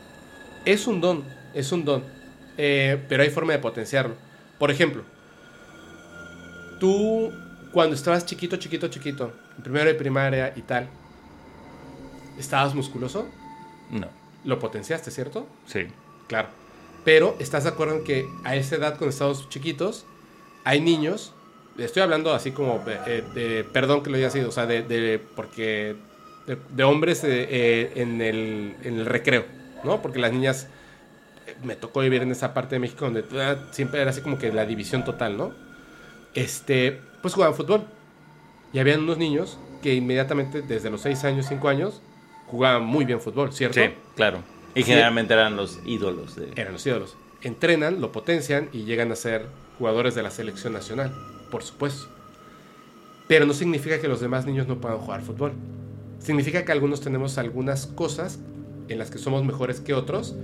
Es 0.65 0.89
un 0.89 1.01
don, 1.01 1.23
es 1.55 1.71
un 1.71 1.85
don. 1.85 2.03
Eh, 2.59 3.01
pero 3.09 3.23
hay 3.23 3.31
forma 3.31 3.53
de 3.53 3.61
potenciarlo. 3.61 4.17
Por 4.59 4.73
ejemplo, 4.73 5.05
tú 6.81 7.31
cuando 7.73 7.95
estabas 7.95 8.27
chiquito, 8.27 8.57
chiquito, 8.57 8.89
chiquito, 8.89 9.33
en 9.57 9.63
primero 9.63 9.87
de 9.87 9.95
primaria 9.95 10.53
y 10.57 10.63
tal, 10.63 10.89
¿estabas 12.39 12.75
musculoso? 12.75 13.29
No. 13.91 14.09
Lo 14.45 14.59
potenciaste, 14.59 15.11
¿cierto? 15.11 15.47
Sí. 15.67 15.87
Claro. 16.27 16.49
Pero 17.05 17.37
estás 17.39 17.65
de 17.65 17.71
acuerdo 17.71 17.97
en 17.97 18.05
que 18.05 18.27
a 18.45 18.57
esa 18.57 18.77
edad, 18.77 18.91
cuando 18.99 19.11
estamos 19.11 19.49
chiquitos, 19.49 20.07
hay 20.65 20.81
niños. 20.81 21.35
Estoy 21.85 22.03
hablando 22.03 22.33
así 22.33 22.53
como 22.53 22.79
de, 22.81 22.99
eh, 23.07 23.25
de- 23.35 23.65
perdón 23.65 24.03
que 24.03 24.11
lo 24.11 24.17
haya 24.17 24.31
sido, 24.31 24.49
o 24.49 24.53
sea, 24.53 24.67
de, 24.67 24.83
de- 24.83 25.19
porque 25.37 25.97
de, 26.47 26.57
de 26.71 26.85
hombres 26.85 27.23
eh, 27.25 27.47
eh, 27.51 27.93
en, 27.97 28.21
el, 28.21 28.75
en 28.83 28.99
el 28.99 29.07
recreo, 29.07 29.45
¿no? 29.85 30.01
Porque 30.03 30.19
las 30.19 30.33
niñas 30.33 30.69
eh, 31.47 31.55
me 31.65 31.77
tocó 31.77 32.01
vivir 32.01 32.23
en 32.23 32.31
esa 32.33 32.55
parte 32.55 32.75
de 32.77 32.81
México 32.81 33.05
donde 33.05 33.25
ah, 33.41 33.57
siempre 33.73 34.01
era 34.01 34.11
así 34.11 34.21
como 34.21 34.39
que 34.39 34.53
la 34.53 34.67
división 34.67 35.05
total, 35.05 35.37
¿no? 35.37 35.53
Este, 36.35 37.01
pues 37.23 37.35
jugaban 37.35 37.55
fútbol. 37.57 37.85
Y 38.73 38.79
habían 38.79 39.01
unos 39.01 39.19
niños 39.19 39.59
que 39.83 39.95
inmediatamente 39.95 40.63
desde 40.63 40.91
los 40.91 41.01
6 41.01 41.25
años, 41.25 41.47
5 41.49 41.69
años, 41.69 42.01
jugaban 42.47 42.85
muy 42.85 43.05
bien 43.05 43.21
fútbol, 43.21 43.53
¿cierto? 43.53 43.81
Sí, 43.81 43.91
claro. 44.15 44.43
Y 44.75 44.83
generalmente 44.85 45.35
eran 45.35 45.57
los 45.57 45.81
ídolos 45.85 46.37
de... 46.37 46.51
eran 46.55 46.75
los 46.75 46.87
ídolos. 46.87 47.17
Entrenan, 47.43 48.01
lo 48.01 48.13
potencian 48.13 48.69
y 48.73 48.85
llegan 48.85 49.11
a 49.11 49.17
ser 49.17 49.47
jugadores 49.79 50.15
de 50.15 50.23
la 50.23 50.31
selección 50.31 50.73
nacional, 50.73 51.13
por 51.51 51.63
supuesto. 51.63 52.09
Pero 53.29 53.47
no 53.47 53.53
significa 53.53 54.01
que 54.01 54.09
los 54.09 54.21
demás 54.21 54.47
niños 54.47 54.67
no 54.67 54.81
puedan 54.81 54.99
jugar 54.99 55.23
fútbol. 55.23 55.53
Significa 56.19 56.65
que 56.65 56.73
algunos 56.73 57.01
tenemos 57.01 57.39
algunas 57.39 57.87
cosas 57.87 58.39
en 58.89 58.99
las 58.99 59.11
que 59.11 59.19
somos 59.19 59.45
mejores 59.45 59.81
que 59.81 59.95
otros 59.95 60.35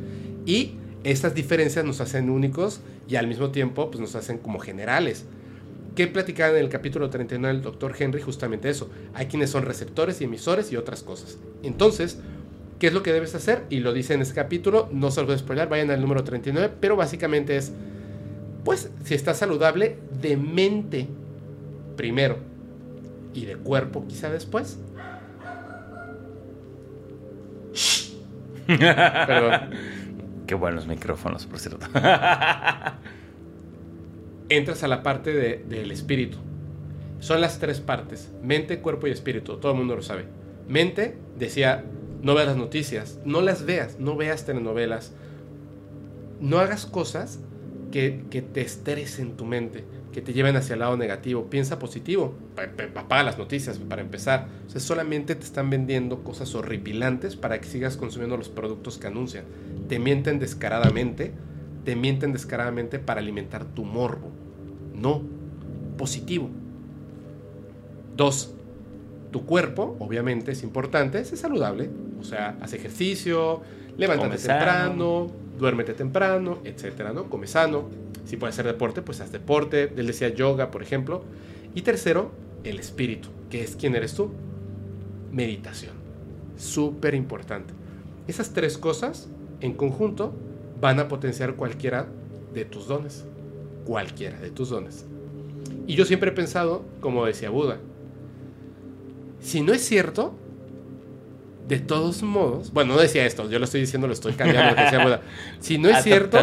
y 0.44 0.74
estas 1.04 1.34
diferencias 1.34 1.84
nos 1.84 2.00
hacen 2.00 2.30
únicos 2.30 2.80
y 3.08 3.16
al 3.16 3.26
mismo 3.26 3.50
tiempo 3.50 3.90
pues, 3.90 4.00
nos 4.00 4.14
hacen 4.14 4.38
como 4.38 4.58
generales. 4.58 5.24
Que 5.94 6.06
platicaban 6.06 6.56
en 6.56 6.62
el 6.62 6.68
capítulo 6.68 7.08
39 7.08 7.54
del 7.54 7.62
doctor 7.62 7.94
Henry 7.98 8.20
justamente 8.20 8.68
eso. 8.68 8.90
Hay 9.14 9.26
quienes 9.26 9.50
son 9.50 9.64
receptores 9.64 10.20
y 10.20 10.24
emisores 10.24 10.70
y 10.70 10.76
otras 10.76 11.02
cosas. 11.02 11.38
Entonces, 11.62 12.18
¿Qué 12.78 12.88
es 12.88 12.92
lo 12.92 13.02
que 13.02 13.12
debes 13.12 13.34
hacer? 13.34 13.64
Y 13.70 13.80
lo 13.80 13.94
dice 13.94 14.12
en 14.14 14.20
este 14.20 14.34
capítulo, 14.34 14.88
no 14.92 15.10
se 15.10 15.20
lo 15.20 15.26
voy 15.26 15.36
a 15.36 15.38
spoiler, 15.38 15.66
vayan 15.66 15.90
al 15.90 16.00
número 16.00 16.24
39, 16.24 16.74
pero 16.78 16.94
básicamente 16.94 17.56
es, 17.56 17.72
Pues 18.66 18.90
si 19.04 19.14
estás 19.14 19.38
saludable 19.38 19.96
de 20.20 20.36
mente 20.36 21.06
primero 21.96 22.36
y 23.32 23.44
de 23.46 23.56
cuerpo 23.56 24.04
quizá 24.08 24.28
después. 24.28 24.78
Perdón. 28.66 29.70
Qué 30.48 30.54
buenos 30.56 30.86
micrófonos, 30.88 31.46
por 31.46 31.58
cierto. 31.60 31.86
Entras 34.48 34.82
a 34.82 34.88
la 34.88 35.02
parte 35.02 35.32
de- 35.32 35.64
del 35.68 35.90
espíritu. 35.92 36.38
Son 37.20 37.40
las 37.40 37.58
tres 37.60 37.80
partes, 37.80 38.32
mente, 38.42 38.80
cuerpo 38.80 39.06
y 39.06 39.10
espíritu. 39.10 39.58
Todo 39.58 39.72
el 39.72 39.78
mundo 39.78 39.94
lo 39.96 40.02
sabe. 40.02 40.24
Mente, 40.68 41.16
decía, 41.38 41.84
no 42.22 42.34
veas 42.34 42.48
las 42.48 42.56
noticias, 42.56 43.18
no 43.24 43.40
las 43.42 43.64
veas, 43.64 43.98
no 44.00 44.16
veas 44.16 44.44
telenovelas. 44.44 45.12
No 46.40 46.58
hagas 46.58 46.84
cosas 46.86 47.38
que, 47.96 48.24
que 48.28 48.42
te 48.42 48.60
estresen 48.60 49.38
tu 49.38 49.46
mente, 49.46 49.82
que 50.12 50.20
te 50.20 50.34
lleven 50.34 50.54
hacia 50.54 50.74
el 50.74 50.80
lado 50.80 50.98
negativo. 50.98 51.46
Piensa 51.48 51.78
positivo. 51.78 52.34
Pa- 52.54 52.66
pa- 52.92 53.00
Apaga 53.00 53.22
las 53.22 53.38
noticias 53.38 53.78
para 53.78 54.02
empezar. 54.02 54.48
O 54.66 54.70
sea, 54.70 54.82
solamente 54.82 55.34
te 55.34 55.44
están 55.44 55.70
vendiendo 55.70 56.22
cosas 56.22 56.54
horripilantes 56.54 57.36
para 57.36 57.58
que 57.58 57.66
sigas 57.66 57.96
consumiendo 57.96 58.36
los 58.36 58.50
productos 58.50 58.98
que 58.98 59.06
anuncian. 59.06 59.44
Te 59.88 59.98
mienten 59.98 60.38
descaradamente. 60.38 61.32
Te 61.86 61.96
mienten 61.96 62.34
descaradamente 62.34 62.98
para 62.98 63.20
alimentar 63.20 63.64
tu 63.64 63.86
morbo. 63.86 64.30
No. 64.94 65.22
Positivo. 65.96 66.50
Dos. 68.14 68.52
Tu 69.30 69.46
cuerpo, 69.46 69.96
obviamente, 70.00 70.52
es 70.52 70.62
importante, 70.62 71.18
es 71.18 71.28
saludable. 71.28 71.88
O 72.20 72.24
sea, 72.24 72.58
haz 72.60 72.74
ejercicio, 72.74 73.62
levántate 73.96 74.36
temprano, 74.36 75.30
duérmete 75.58 75.94
temprano, 75.94 76.58
etcétera, 76.64 77.12
¿no? 77.12 77.28
Come 77.28 77.46
sano. 77.46 77.84
Si 78.24 78.36
puedes 78.36 78.54
hacer 78.54 78.66
deporte, 78.66 79.02
pues 79.02 79.20
haz 79.20 79.32
deporte. 79.32 79.92
Él 79.96 80.06
decía 80.06 80.28
yoga, 80.28 80.70
por 80.70 80.82
ejemplo. 80.82 81.22
Y 81.74 81.82
tercero, 81.82 82.30
el 82.64 82.78
espíritu, 82.78 83.28
que 83.50 83.62
es 83.62 83.76
quién 83.76 83.94
eres 83.94 84.14
tú. 84.14 84.30
Meditación. 85.32 85.94
Súper 86.56 87.14
importante. 87.14 87.74
Esas 88.26 88.52
tres 88.52 88.78
cosas, 88.78 89.28
en 89.60 89.74
conjunto, 89.74 90.34
van 90.80 90.98
a 90.98 91.08
potenciar 91.08 91.54
cualquiera 91.54 92.06
de 92.52 92.64
tus 92.64 92.88
dones. 92.88 93.24
Cualquiera 93.84 94.40
de 94.40 94.50
tus 94.50 94.70
dones. 94.70 95.06
Y 95.86 95.94
yo 95.94 96.04
siempre 96.04 96.30
he 96.30 96.34
pensado, 96.34 96.84
como 97.00 97.24
decía 97.24 97.50
Buda, 97.50 97.78
si 99.40 99.60
no 99.60 99.72
es 99.72 99.82
cierto, 99.82 100.34
de 101.68 101.78
todos 101.80 102.22
modos, 102.22 102.72
bueno, 102.72 102.94
no 102.94 103.00
decía 103.00 103.26
esto, 103.26 103.50
yo 103.50 103.58
lo 103.58 103.64
estoy 103.64 103.80
diciendo, 103.80 104.06
lo 104.06 104.12
estoy 104.12 104.34
cambiando, 104.34 104.70
lo 104.70 104.76
que 104.76 104.82
decía. 104.82 105.20
Si 105.60 105.78
no 105.78 105.88
es 105.88 106.02
cierto, 106.02 106.38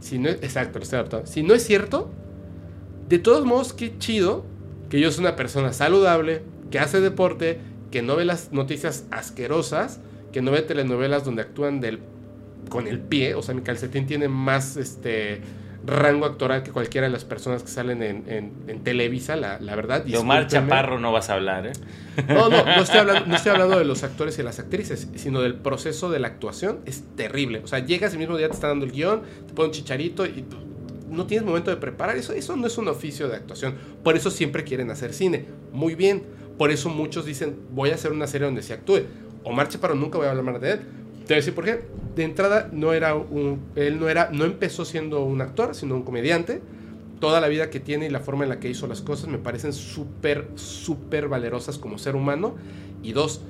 si 0.00 0.18
no, 0.18 0.28
exacto, 0.28 0.78
lo 0.78 0.84
estoy 0.84 0.98
adaptando. 0.98 1.26
Si 1.26 1.42
no 1.42 1.54
es 1.54 1.64
cierto, 1.64 2.10
de 3.08 3.18
todos 3.18 3.44
modos, 3.44 3.72
qué 3.72 3.98
chido 3.98 4.44
que 4.88 5.00
yo 5.00 5.10
soy 5.10 5.24
una 5.24 5.36
persona 5.36 5.72
saludable, 5.72 6.42
que 6.70 6.78
hace 6.78 7.00
deporte, 7.00 7.58
que 7.90 8.02
no 8.02 8.16
ve 8.16 8.24
las 8.24 8.52
noticias 8.52 9.04
asquerosas, 9.10 10.00
que 10.32 10.42
no 10.42 10.50
ve 10.50 10.62
telenovelas 10.62 11.24
donde 11.24 11.42
actúan 11.42 11.80
del, 11.80 12.00
con 12.68 12.86
el 12.86 13.00
pie. 13.00 13.34
O 13.34 13.42
sea, 13.42 13.54
mi 13.54 13.62
calcetín 13.62 14.06
tiene 14.06 14.28
más 14.28 14.76
este 14.76 15.40
rango 15.84 16.26
actoral 16.26 16.62
que 16.62 16.70
cualquiera 16.70 17.06
de 17.08 17.12
las 17.12 17.24
personas 17.24 17.62
que 17.62 17.68
salen 17.68 18.02
en, 18.02 18.24
en- 18.28 18.52
en 18.68 18.84
Televisa, 18.84 19.36
la, 19.36 19.58
la 19.60 19.74
verdad. 19.74 20.04
De 20.04 20.16
Omar. 20.16 20.46
Chaparro 20.46 21.00
no 21.00 21.10
vas 21.12 21.28
a 21.30 21.34
hablar, 21.34 21.66
¿eh? 21.66 21.72
No, 22.28 22.48
no, 22.48 22.64
no 22.64 22.82
estoy, 22.82 22.98
hablando, 23.00 23.26
no 23.26 23.34
estoy 23.36 23.52
hablando 23.52 23.78
de 23.78 23.84
los 23.84 24.02
actores 24.04 24.38
y 24.38 24.42
las 24.42 24.58
actrices, 24.58 25.08
sino 25.16 25.40
del 25.42 25.54
proceso 25.54 26.10
de 26.10 26.18
la 26.20 26.28
actuación. 26.28 26.80
Es 26.86 27.02
terrible. 27.16 27.60
O 27.64 27.66
sea, 27.66 27.80
llegas 27.80 28.12
el 28.12 28.18
mismo 28.20 28.36
día, 28.36 28.48
te 28.48 28.54
está 28.54 28.68
dando 28.68 28.84
el 28.84 28.92
guion, 28.92 29.22
te 29.46 29.54
ponen 29.54 29.70
un 29.70 29.74
chicharito 29.74 30.24
y 30.26 30.44
no 31.10 31.26
tienes 31.26 31.46
momento 31.46 31.70
de 31.70 31.76
preparar. 31.78 32.16
Eso, 32.16 32.32
eso 32.32 32.56
no 32.56 32.66
es 32.66 32.78
un 32.78 32.88
oficio 32.88 33.28
de 33.28 33.36
actuación. 33.36 33.74
Por 34.04 34.16
eso 34.16 34.30
siempre 34.30 34.64
quieren 34.64 34.90
hacer 34.90 35.12
cine. 35.12 35.46
Muy 35.72 35.94
bien. 35.94 36.22
Por 36.58 36.70
eso 36.70 36.90
muchos 36.90 37.24
dicen, 37.26 37.56
voy 37.70 37.90
a 37.90 37.94
hacer 37.96 38.12
una 38.12 38.26
serie 38.26 38.44
donde 38.46 38.62
se 38.62 38.72
actúe. 38.74 39.00
Omar 39.44 39.68
Chaparro 39.68 39.94
nunca 39.96 40.18
voy 40.18 40.28
a 40.28 40.30
hablar 40.30 40.44
más 40.44 40.60
de 40.60 40.72
él. 40.72 40.80
Te 41.26 41.28
voy 41.28 41.34
a 41.34 41.36
decir 41.36 41.54
por 41.54 41.64
qué. 41.64 41.80
De 42.16 42.24
entrada, 42.24 42.68
no 42.72 42.92
era 42.92 43.14
un, 43.14 43.60
él 43.76 43.98
no, 43.98 44.08
era, 44.08 44.30
no 44.32 44.44
empezó 44.44 44.84
siendo 44.84 45.24
un 45.24 45.40
actor, 45.40 45.74
sino 45.74 45.94
un 45.94 46.02
comediante 46.02 46.60
toda 47.20 47.40
la 47.40 47.46
vida 47.46 47.70
que 47.70 47.78
tiene 47.78 48.06
y 48.06 48.10
la 48.10 48.18
forma 48.18 48.42
en 48.42 48.48
la 48.50 48.58
que 48.58 48.68
hizo 48.68 48.88
las 48.88 49.00
cosas 49.00 49.28
me 49.28 49.38
parecen 49.38 49.72
súper, 49.72 50.48
súper 50.56 51.28
valerosas 51.28 51.78
como 51.78 51.96
ser 51.96 52.16
humano. 52.16 52.56
Y 53.00 53.12
dos, 53.12 53.42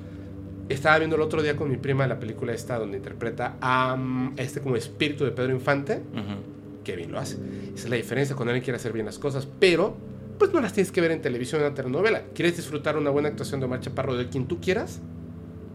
estaba 0.69 0.99
viendo 0.99 1.15
el 1.15 1.23
otro 1.23 1.41
día 1.41 1.55
con 1.55 1.71
mi 1.71 1.77
prima 1.77 2.05
la 2.05 2.19
película 2.19 2.53
esta 2.53 2.77
donde 2.77 2.97
interpreta 2.97 3.55
a 3.61 3.95
mm, 3.95 4.33
este 4.37 4.61
como 4.61 4.75
espíritu 4.75 5.25
de 5.25 5.31
Pedro 5.31 5.53
Infante, 5.53 5.95
Ujú. 6.13 6.83
que 6.83 6.95
bien 6.95 7.11
lo 7.11 7.17
hace. 7.17 7.37
Esa 7.73 7.85
es 7.85 7.89
la 7.89 7.95
diferencia 7.95 8.35
cuando 8.35 8.51
alguien 8.51 8.63
quiere 8.63 8.75
hacer 8.77 8.93
bien 8.93 9.07
las 9.07 9.17
cosas, 9.17 9.47
pero 9.59 9.95
pues 10.37 10.53
no 10.53 10.61
las 10.61 10.73
tienes 10.73 10.91
que 10.91 11.01
ver 11.01 11.09
en 11.09 11.21
televisión 11.23 11.59
o 11.59 11.63
en 11.65 11.69
una 11.71 11.75
telenovela. 11.75 12.21
¿Quieres 12.35 12.55
disfrutar 12.55 12.95
una 12.95 13.09
buena 13.09 13.29
actuación 13.29 13.59
de 13.59 13.65
Omar 13.65 13.79
Chaparro 13.79 14.15
de 14.15 14.29
quien 14.29 14.45
tú 14.45 14.59
quieras? 14.61 14.99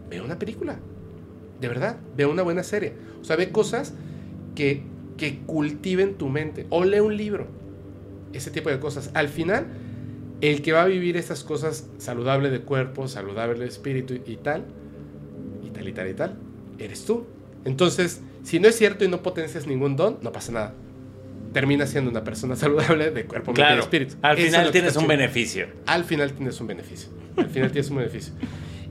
Ve 0.09 0.20
una 0.20 0.39
película. 0.39 0.78
De 1.61 1.69
verdad, 1.69 1.97
ve 2.17 2.27
una 2.27 2.43
buena 2.43 2.62
serie. 2.62 2.93
O 3.20 3.25
sea, 3.25 3.37
ve 3.37 3.51
cosas 3.51 3.95
que, 4.55 4.83
que 5.17 5.39
cultiven 5.41 6.15
tu 6.15 6.28
mente. 6.28 6.67
O 6.70 6.85
lee 6.85 7.01
un 7.01 7.17
libro. 7.17 7.47
Ese 8.33 8.51
tipo 8.51 8.70
de 8.70 8.78
cosas. 8.78 9.11
Al 9.15 9.28
final, 9.28 9.67
el 10.41 10.62
que 10.62 10.73
va 10.73 10.83
a 10.83 10.87
vivir 10.87 11.17
esas 11.17 11.43
cosas 11.45 11.89
saludable 11.99 12.51
de 12.51 12.61
cuerpo, 12.61 13.09
saludable 13.09 13.59
de 13.59 13.67
espíritu 13.67 14.15
y 14.27 14.37
tal, 14.37 14.65
y 15.67 15.70
tal 15.70 15.89
y 15.89 15.93
tal 15.93 16.09
y 16.09 16.15
tal, 16.15 16.37
eres 16.78 17.05
tú. 17.05 17.27
Entonces, 17.65 18.20
si 18.45 18.61
no 18.61 18.69
es 18.69 18.77
cierto 18.77 19.05
y 19.05 19.09
no 19.09 19.23
potencias 19.23 19.67
ningún 19.67 19.97
don, 19.97 20.19
no 20.23 20.31
pasa 20.33 20.53
nada. 20.53 20.75
Terminas 21.53 21.91
siendo 21.91 22.11
una 22.11 22.23
persona 22.23 22.55
saludable 22.57 23.11
de 23.11 23.25
cuerpo, 23.25 23.51
mente 23.51 23.62
y 23.62 23.65
Claro. 23.65 23.83
espíritu. 23.83 24.15
Al 24.23 24.37
Eso 24.39 24.47
es 24.47 24.53
final 24.53 24.70
tienes 24.70 24.97
un 24.97 25.07
beneficio. 25.09 25.67
Al 25.87 26.05
final 26.05 26.33
tienes 26.33 26.61
un 26.61 26.67
beneficio. 26.69 27.09
Al 27.37 27.49
final 27.49 27.73
tienes 27.73 27.91
un 27.91 27.97
beneficio. 27.97 28.33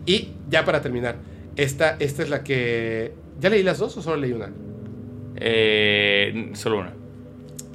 Y 0.06 0.30
ya 0.50 0.66
para 0.66 0.82
terminar, 0.82 1.16
esta, 1.58 1.98
esta 2.00 2.24
es 2.24 2.30
la 2.30 2.44
que... 2.44 3.14
¿Ya 3.40 3.50
leí 3.50 3.64
las 3.64 3.80
dos 3.80 3.98
o 3.98 4.02
solo 4.02 4.18
leí 4.18 4.32
una? 4.32 4.52
Eh, 5.36 6.52
solo 6.53 6.80
una. 6.80 6.94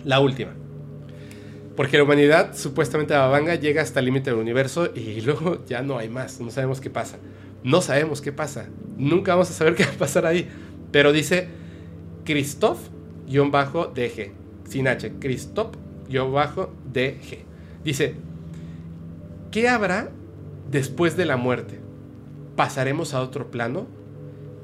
La 0.04 0.20
última. 0.20 0.52
Porque 1.76 1.96
la 1.96 2.04
humanidad, 2.04 2.56
supuestamente 2.56 3.14
Babanga, 3.14 3.54
llega 3.56 3.82
hasta 3.82 4.00
el 4.00 4.06
límite 4.06 4.30
del 4.30 4.38
universo 4.38 4.90
y 4.94 5.20
luego 5.22 5.64
ya 5.66 5.82
no 5.82 5.98
hay 5.98 6.08
más. 6.08 6.40
No 6.40 6.50
sabemos 6.50 6.80
qué 6.80 6.90
pasa. 6.90 7.18
No 7.64 7.80
sabemos 7.80 8.20
qué 8.20 8.32
pasa. 8.32 8.68
Nunca 8.96 9.32
vamos 9.32 9.50
a 9.50 9.52
saber 9.52 9.74
qué 9.74 9.84
va 9.84 9.90
a 9.90 9.98
pasar 9.98 10.26
ahí. 10.26 10.48
Pero 10.90 11.12
dice 11.12 11.48
Christoph-DG. 12.24 14.32
Sin 14.68 14.88
H. 14.88 15.12
Christoph-DG. 15.18 17.38
Dice, 17.84 18.14
¿qué 19.50 19.68
habrá 19.68 20.10
después 20.70 21.16
de 21.16 21.26
la 21.26 21.36
muerte? 21.36 21.81
¿Pasaremos 22.56 23.14
a 23.14 23.20
otro 23.22 23.50
plano? 23.50 23.86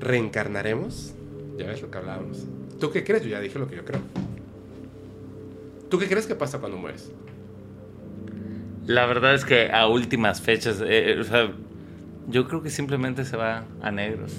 ¿Reencarnaremos? 0.01 1.15
Ya 1.57 1.67
ves 1.67 1.83
lo 1.83 1.91
que 1.91 1.99
hablábamos. 1.99 2.47
¿Tú 2.81 2.91
qué 2.91 3.03
crees? 3.05 3.23
Yo 3.25 3.31
ya 3.31 3.41
dije 3.41 3.59
lo 3.59 3.67
que 3.69 3.77
yo 3.77 3.85
creo. 3.85 4.01
¿Tú 5.91 5.99
qué 5.99 6.07
crees 6.07 6.27
que 6.27 6.35
pasa 6.35 6.59
cuando 6.59 6.79
mueres? 6.79 7.11
La 8.87 9.07
verdad 9.07 9.35
es 9.35 9.45
que 9.45 9.71
a 9.71 9.87
últimas 9.89 10.41
fechas, 10.41 10.83
eh, 10.87 11.17
o 11.21 11.25
sea, 11.25 11.51
yo 12.29 12.47
creo 12.47 12.63
que 12.63 12.71
simplemente 12.71 13.25
se 13.25 13.37
va 13.37 13.65
a 13.83 13.91
negros. 13.91 14.33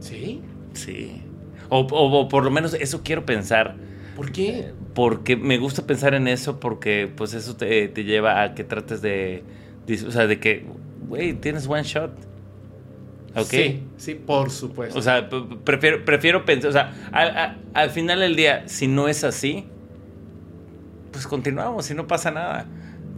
¿Sí? 0.00 0.40
Sí. 0.74 1.22
O, 1.68 1.80
o- 1.80 2.20
o 2.20 2.28
por 2.28 2.44
lo 2.44 2.50
menos 2.50 2.74
eso 2.74 3.02
quiero 3.02 3.24
pensar. 3.24 3.76
¿Por 4.16 4.30
qué? 4.32 4.72
Porque 4.94 5.36
me 5.36 5.58
gusta 5.58 5.86
pensar 5.86 6.14
en 6.14 6.28
eso 6.28 6.60
porque 6.60 7.10
pues 7.16 7.32
eso 7.34 7.56
te, 7.56 7.88
te 7.88 8.04
lleva 8.04 8.42
a 8.42 8.54
que 8.54 8.62
trates 8.64 9.00
de... 9.00 9.42
dis- 9.86 10.06
O 10.06 10.10
sea, 10.10 10.26
de 10.26 10.38
que, 10.38 10.66
güey, 11.08 11.32
tienes 11.34 11.66
one 11.66 11.82
shot. 11.84 12.10
¿Ok? 13.34 13.44
Sí, 13.46 13.82
sí, 13.96 14.14
por 14.14 14.50
supuesto. 14.50 14.98
O 14.98 15.02
sea, 15.02 15.28
prefiero, 15.64 16.04
prefiero 16.04 16.44
pensar, 16.44 16.68
o 16.70 16.72
sea, 16.72 16.92
al, 17.12 17.36
a- 17.36 17.56
al 17.74 17.90
final 17.90 18.20
del 18.20 18.36
día, 18.36 18.64
si 18.68 18.86
no 18.88 19.08
es 19.08 19.24
así, 19.24 19.64
pues 21.12 21.26
continuamos 21.26 21.90
y 21.90 21.94
no 21.94 22.06
pasa 22.06 22.30
nada. 22.30 22.66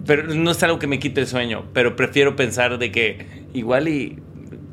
Pero 0.07 0.35
no 0.35 0.51
es 0.51 0.63
algo 0.63 0.79
que 0.79 0.87
me 0.87 0.99
quite 0.99 1.21
el 1.23 1.27
sueño, 1.27 1.65
pero 1.73 1.97
prefiero 1.97 2.37
pensar 2.37 2.79
de 2.79 2.93
que 2.93 3.27
igual 3.55 3.89
y 3.89 4.19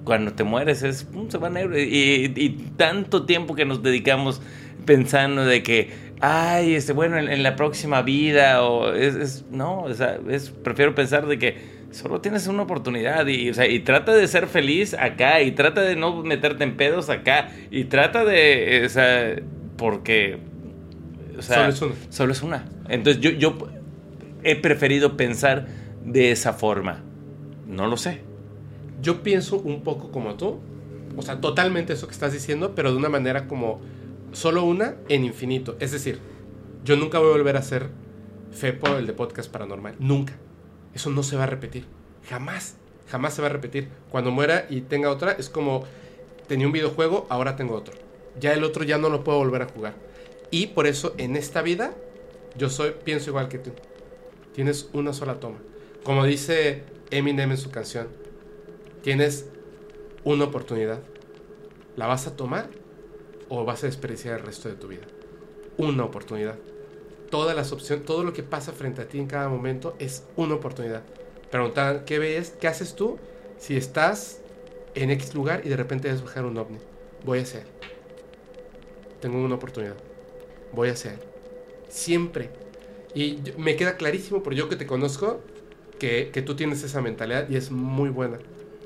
cuando 0.03 0.33
te 0.33 0.43
mueres 0.43 0.83
es, 0.83 1.05
pum, 1.05 1.29
se 1.29 1.37
va 1.37 1.49
negro. 1.49 1.77
Y, 1.79 2.33
y 2.35 2.49
tanto 2.75 3.25
tiempo 3.25 3.55
que 3.55 3.63
nos 3.65 3.81
dedicamos 3.81 4.41
pensando 4.85 5.45
de 5.45 5.63
que, 5.63 5.89
ay, 6.19 6.73
este, 6.75 6.91
bueno, 6.91 7.17
en, 7.17 7.29
en 7.29 7.43
la 7.43 7.55
próxima 7.55 8.01
vida, 8.01 8.63
o 8.63 8.93
es, 8.93 9.15
es- 9.15 9.45
no, 9.51 9.83
o 9.83 9.93
sea, 9.93 10.19
es, 10.29 10.49
prefiero 10.49 10.93
pensar 10.95 11.25
de 11.27 11.39
que 11.39 11.80
solo 11.91 12.21
tienes 12.21 12.47
una 12.47 12.63
oportunidad 12.63 13.27
y, 13.27 13.49
o 13.49 13.53
sea, 13.53 13.67
y 13.67 13.79
trata 13.81 14.13
de 14.13 14.27
ser 14.27 14.47
feliz 14.47 14.93
acá 14.93 15.41
y 15.41 15.51
trata 15.51 15.81
de 15.81 15.95
no 15.95 16.23
meterte 16.23 16.63
en 16.63 16.77
pedos 16.77 17.09
acá 17.09 17.49
y 17.69 17.85
trata 17.85 18.25
de, 18.25 18.83
o 18.85 18.89
sea, 18.89 19.35
porque, 19.77 20.39
o 21.37 21.41
sea, 21.41 21.57
Solo 21.57 21.69
es 21.69 21.81
una. 21.81 21.95
Solo 22.09 22.31
es 22.31 22.41
una. 22.43 22.65
Entonces 22.89 23.21
yo, 23.21 23.31
yo 23.31 23.57
he 24.43 24.55
preferido 24.55 25.17
pensar 25.17 25.67
de 26.03 26.31
esa 26.31 26.53
forma. 26.53 27.03
No 27.67 27.87
lo 27.87 27.97
sé. 27.97 28.21
Yo 29.01 29.23
pienso 29.23 29.57
un 29.57 29.83
poco 29.83 30.11
como 30.11 30.35
tú. 30.35 30.59
O 31.17 31.21
sea, 31.21 31.41
totalmente 31.41 31.93
eso 31.93 32.07
que 32.07 32.13
estás 32.13 32.33
diciendo, 32.33 32.73
pero 32.75 32.91
de 32.91 32.97
una 32.97 33.09
manera 33.09 33.47
como 33.47 33.81
solo 34.31 34.63
una 34.63 34.95
en 35.09 35.25
infinito. 35.25 35.75
Es 35.79 35.91
decir, 35.91 36.19
Yo 36.83 36.95
nunca 36.95 37.19
voy 37.19 37.29
a 37.29 37.31
volver 37.33 37.57
a 37.57 37.61
ser 37.61 37.89
Fepo, 38.51 38.97
el 38.97 39.07
de 39.07 39.13
podcast 39.13 39.51
paranormal. 39.51 39.95
Nunca. 39.99 40.33
Eso 40.93 41.09
no 41.09 41.23
se 41.23 41.35
va 41.35 41.43
a 41.43 41.47
repetir. 41.47 41.85
Jamás. 42.29 42.75
Jamás 43.09 43.33
se 43.33 43.41
va 43.41 43.47
a 43.47 43.51
repetir. 43.51 43.89
Cuando 44.09 44.31
muera 44.31 44.65
y 44.69 44.81
tenga 44.81 45.09
otra, 45.09 45.33
es 45.33 45.49
como 45.49 45.83
tenía 46.47 46.67
un 46.67 46.73
videojuego, 46.73 47.27
ahora 47.29 47.55
tengo 47.55 47.75
otro. 47.75 47.93
Ya 48.39 48.53
el 48.53 48.63
otro 48.63 48.83
ya 48.83 48.97
no 48.97 49.09
lo 49.09 49.23
puedo 49.23 49.37
volver 49.37 49.61
a 49.63 49.67
jugar. 49.67 49.95
Y 50.49 50.67
por 50.67 50.87
eso 50.87 51.13
en 51.17 51.35
esta 51.35 51.61
vida 51.61 51.93
yo 52.57 52.69
soy 52.69 52.91
pienso 53.03 53.29
igual 53.29 53.47
que 53.47 53.57
tú. 53.57 53.71
Tienes 54.53 54.89
una 54.93 55.13
sola 55.13 55.39
toma. 55.39 55.57
Como 56.03 56.25
dice 56.25 56.83
Eminem 57.09 57.51
en 57.51 57.57
su 57.57 57.71
canción, 57.71 58.07
tienes 59.01 59.47
una 60.23 60.45
oportunidad. 60.45 60.99
¿La 61.95 62.07
vas 62.07 62.27
a 62.27 62.35
tomar 62.35 62.69
o 63.49 63.65
vas 63.65 63.83
a 63.83 63.87
desperdiciar 63.87 64.39
el 64.39 64.45
resto 64.45 64.69
de 64.69 64.75
tu 64.75 64.87
vida? 64.87 65.03
Una 65.77 66.03
oportunidad. 66.03 66.55
Todas 67.31 67.55
las 67.55 67.71
opciones, 67.71 68.05
todo 68.05 68.23
lo 68.23 68.33
que 68.33 68.43
pasa 68.43 68.71
frente 68.71 69.01
a 69.01 69.07
ti 69.07 69.17
en 69.17 69.25
cada 69.25 69.49
momento 69.49 69.95
es 69.97 70.23
una 70.35 70.53
oportunidad. 70.53 71.01
Preguntan, 71.49 72.05
¿qué 72.05 72.19
ves? 72.19 72.53
¿Qué 72.61 72.67
haces 72.67 72.93
tú 72.93 73.17
si 73.57 73.75
estás 73.75 74.41
en 74.93 75.09
X 75.09 75.33
lugar 75.33 75.61
y 75.65 75.69
de 75.69 75.77
repente 75.77 76.09
ves 76.09 76.21
bajar 76.21 76.45
un 76.45 76.57
ovni? 76.57 76.77
Voy 77.25 77.39
a 77.39 77.41
hacer. 77.41 77.63
Tengo 79.19 79.43
una 79.43 79.55
oportunidad. 79.55 79.95
Voy 80.71 80.89
a 80.89 80.91
hacer. 80.91 81.17
Siempre. 81.89 82.51
Y 83.15 83.39
me 83.57 83.75
queda 83.75 83.97
clarísimo, 83.97 84.43
por 84.43 84.53
yo 84.53 84.69
que 84.69 84.75
te 84.75 84.85
conozco, 84.85 85.41
que, 85.97 86.29
que 86.31 86.43
tú 86.43 86.55
tienes 86.55 86.83
esa 86.83 87.01
mentalidad 87.01 87.49
y 87.49 87.55
es 87.55 87.71
muy 87.71 88.09
buena. 88.09 88.39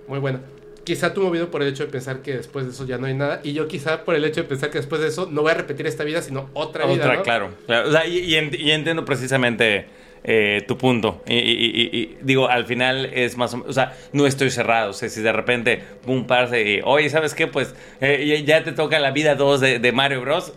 Muy 0.07 0.19
buena 0.19 0.41
quizá 0.85 1.13
tu 1.13 1.21
movido 1.21 1.51
por 1.51 1.61
el 1.61 1.69
hecho 1.69 1.85
de 1.85 1.91
pensar 1.91 2.21
que 2.21 2.37
después 2.37 2.65
de 2.65 2.71
eso 2.71 2.85
ya 2.85 2.97
no 2.97 3.07
hay 3.07 3.13
nada. 3.13 3.41
Y 3.43 3.53
yo 3.53 3.67
quizá 3.67 4.05
por 4.05 4.15
el 4.15 4.23
hecho 4.23 4.41
de 4.41 4.47
pensar 4.47 4.69
que 4.69 4.77
después 4.77 5.01
de 5.01 5.07
eso 5.07 5.27
no 5.29 5.41
voy 5.41 5.51
a 5.51 5.55
repetir 5.55 5.85
esta 5.87 6.05
vida, 6.05 6.21
sino 6.21 6.49
otra, 6.53 6.85
vida. 6.85 7.05
Otra, 7.05 7.21
claro. 7.23 7.49
O 7.67 7.91
sea, 7.91 8.05
y, 8.07 8.35
entiendo 8.35 9.03
precisamente 9.03 9.87
eh, 10.23 10.63
tu 10.67 10.77
punto. 10.77 11.23
Y, 11.27 12.15
digo, 12.21 12.47
al 12.47 12.65
final 12.65 13.05
es 13.13 13.35
más 13.35 13.53
o 13.53 13.57
menos, 13.57 13.71
o 13.71 13.73
sea, 13.73 13.93
no 14.13 14.25
estoy 14.27 14.51
cerrado. 14.51 14.91
O 14.91 14.93
sea, 14.93 15.09
si 15.09 15.21
de 15.21 15.33
repente, 15.33 15.83
un 16.05 16.27
par 16.27 16.49
de, 16.49 16.81
oye, 16.85 17.09
¿sabes 17.09 17.33
qué? 17.33 17.47
Pues 17.47 17.75
eh, 17.99 18.43
ya 18.45 18.63
te 18.63 18.71
toca 18.71 18.99
la 18.99 19.11
vida 19.11 19.35
2 19.35 19.59
de, 19.59 19.79
de 19.79 19.91
Mario 19.91 20.21
Bros 20.21 20.53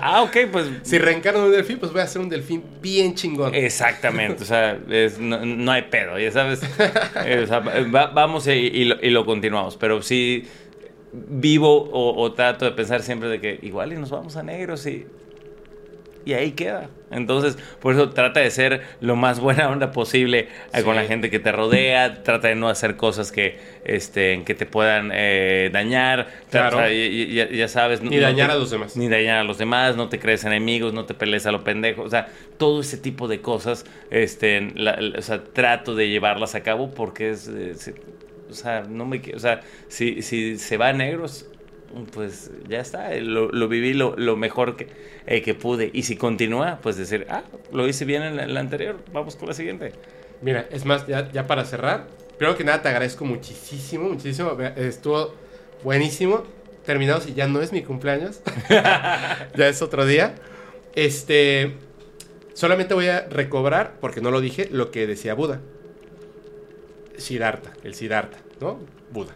ah, 0.00 0.22
ok, 0.22 0.36
pues. 0.50 0.66
Si 0.82 0.98
reencarno 0.98 1.44
un 1.44 1.52
delfín, 1.52 1.78
pues 1.78 1.92
voy 1.92 2.00
a 2.00 2.06
ser 2.06 2.22
un 2.22 2.28
delfín 2.28 2.62
bien 2.80 3.14
chingón. 3.14 3.54
Exactamente, 3.54 4.42
o 4.42 4.46
sea, 4.46 4.78
no, 5.18 5.72
hay 5.72 5.82
pedo, 5.82 6.18
ya 6.18 6.30
sabes. 6.30 6.60
Eh, 7.24 7.46
vamos 7.90 8.46
y, 8.46 8.84
lo, 8.84 9.24
continuamos, 9.26 9.76
pero 9.76 10.02
sí 10.02 10.44
vivo 11.12 11.90
o, 11.92 12.20
o, 12.22 12.32
trato 12.32 12.64
de 12.64 12.72
pensar 12.72 13.02
siempre 13.02 13.28
de 13.28 13.40
que 13.40 13.58
igual 13.62 13.92
y 13.92 13.96
nos 13.96 14.10
vamos 14.10 14.36
a 14.36 14.42
negros 14.42 14.86
y 14.86 15.06
y 16.24 16.34
ahí 16.34 16.52
queda. 16.52 16.88
Entonces, 17.10 17.58
por 17.80 17.94
eso 17.94 18.10
trata 18.10 18.40
de 18.40 18.50
ser 18.50 18.82
lo 19.00 19.16
más 19.16 19.38
buena 19.38 19.68
onda 19.68 19.90
posible 19.90 20.48
eh, 20.72 20.82
con 20.82 20.96
la 20.96 21.04
gente 21.04 21.30
que 21.30 21.38
te 21.38 21.52
rodea, 21.52 22.22
trata 22.22 22.48
de 22.48 22.54
no 22.54 22.68
hacer 22.68 22.96
cosas 22.96 23.30
que, 23.32 23.58
este, 23.84 24.42
que 24.44 24.54
te 24.54 24.64
puedan 24.64 25.10
eh, 25.12 25.68
dañar, 25.72 26.28
claro. 26.50 26.78
ya, 26.88 27.68
sabes. 27.68 28.02
Ni 28.02 28.18
dañar 28.18 28.50
a 28.50 28.56
los 28.56 28.70
demás. 28.70 28.96
Ni 28.96 29.08
dañar 29.08 29.38
a 29.38 29.44
los 29.44 29.58
demás, 29.58 29.96
no 29.96 30.08
te 30.08 30.18
crees 30.18 30.44
enemigos, 30.44 30.94
no 30.94 31.04
te 31.04 31.14
pelees 31.14 31.46
a 31.46 31.52
lo 31.52 31.64
pendejo, 31.64 32.02
o 32.02 32.10
sea, 32.10 32.28
todo 32.56 32.80
ese 32.80 32.96
tipo 32.96 33.28
de 33.28 33.40
cosas, 33.40 33.84
este, 34.10 34.72
o 35.16 35.22
sea, 35.22 35.44
trato 35.44 35.94
de 35.94 36.08
llevarlas 36.08 36.54
a 36.54 36.62
cabo 36.62 36.90
porque 36.90 37.30
es, 37.30 37.48
eh, 37.48 37.94
o 38.50 38.54
sea, 38.54 38.84
no 38.88 39.04
me, 39.04 39.20
o 39.34 39.38
sea, 39.38 39.60
si, 39.88 40.22
si 40.22 40.58
se 40.58 40.76
va 40.76 40.88
a 40.88 40.92
negros, 40.92 41.46
pues 42.12 42.50
ya 42.68 42.80
está, 42.80 43.14
lo, 43.16 43.68
viví 43.68 43.94
lo, 43.94 44.36
mejor 44.36 44.76
que, 44.76 44.88
eh, 45.26 45.42
que 45.42 45.54
pude. 45.54 45.90
Y 45.92 46.02
si 46.02 46.16
continúa, 46.16 46.78
pues 46.82 46.96
decir, 46.96 47.26
ah, 47.28 47.42
lo 47.72 47.86
hice 47.88 48.04
bien 48.04 48.22
en 48.22 48.54
la, 48.54 48.60
anterior, 48.60 48.98
vamos 49.12 49.36
con 49.36 49.48
la 49.48 49.54
siguiente. 49.54 49.92
Mira, 50.40 50.66
es 50.70 50.84
más, 50.84 51.06
ya, 51.06 51.30
ya 51.30 51.46
para 51.46 51.64
cerrar, 51.64 52.06
primero 52.38 52.56
que 52.56 52.64
nada 52.64 52.82
te 52.82 52.88
agradezco 52.88 53.24
muchísimo, 53.24 54.08
muchísimo. 54.08 54.56
Estuvo 54.76 55.34
buenísimo. 55.82 56.44
Terminado 56.84 57.20
si 57.20 57.34
ya 57.34 57.46
no 57.46 57.62
es 57.62 57.72
mi 57.72 57.82
cumpleaños. 57.82 58.40
ya 58.68 59.68
es 59.68 59.82
otro 59.82 60.04
día. 60.04 60.34
Este. 60.94 61.74
Solamente 62.54 62.94
voy 62.94 63.08
a 63.08 63.20
recobrar, 63.28 63.94
porque 64.00 64.20
no 64.20 64.30
lo 64.30 64.40
dije, 64.40 64.68
lo 64.70 64.90
que 64.90 65.06
decía 65.06 65.34
Buda. 65.34 65.60
Siddhartha, 67.16 67.72
el 67.84 67.94
Siddhartha, 67.94 68.38
¿no? 68.60 68.80
Buda. 69.10 69.34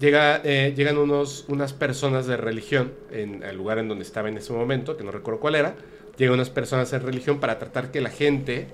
Llega, 0.00 0.40
eh, 0.44 0.72
llegan 0.74 0.96
unos, 0.96 1.44
unas 1.48 1.74
personas 1.74 2.26
de 2.26 2.38
religión 2.38 2.94
en 3.10 3.42
el 3.42 3.56
lugar 3.56 3.78
en 3.78 3.88
donde 3.88 4.02
estaba 4.02 4.30
en 4.30 4.38
ese 4.38 4.52
momento, 4.52 4.96
que 4.96 5.04
no 5.04 5.10
recuerdo 5.10 5.40
cuál 5.40 5.56
era. 5.56 5.76
Llegan 6.16 6.34
unas 6.34 6.48
personas 6.48 6.90
de 6.90 6.98
religión 6.98 7.38
para 7.38 7.58
tratar 7.58 7.90
que 7.90 8.00
la 8.00 8.08
gente 8.08 8.68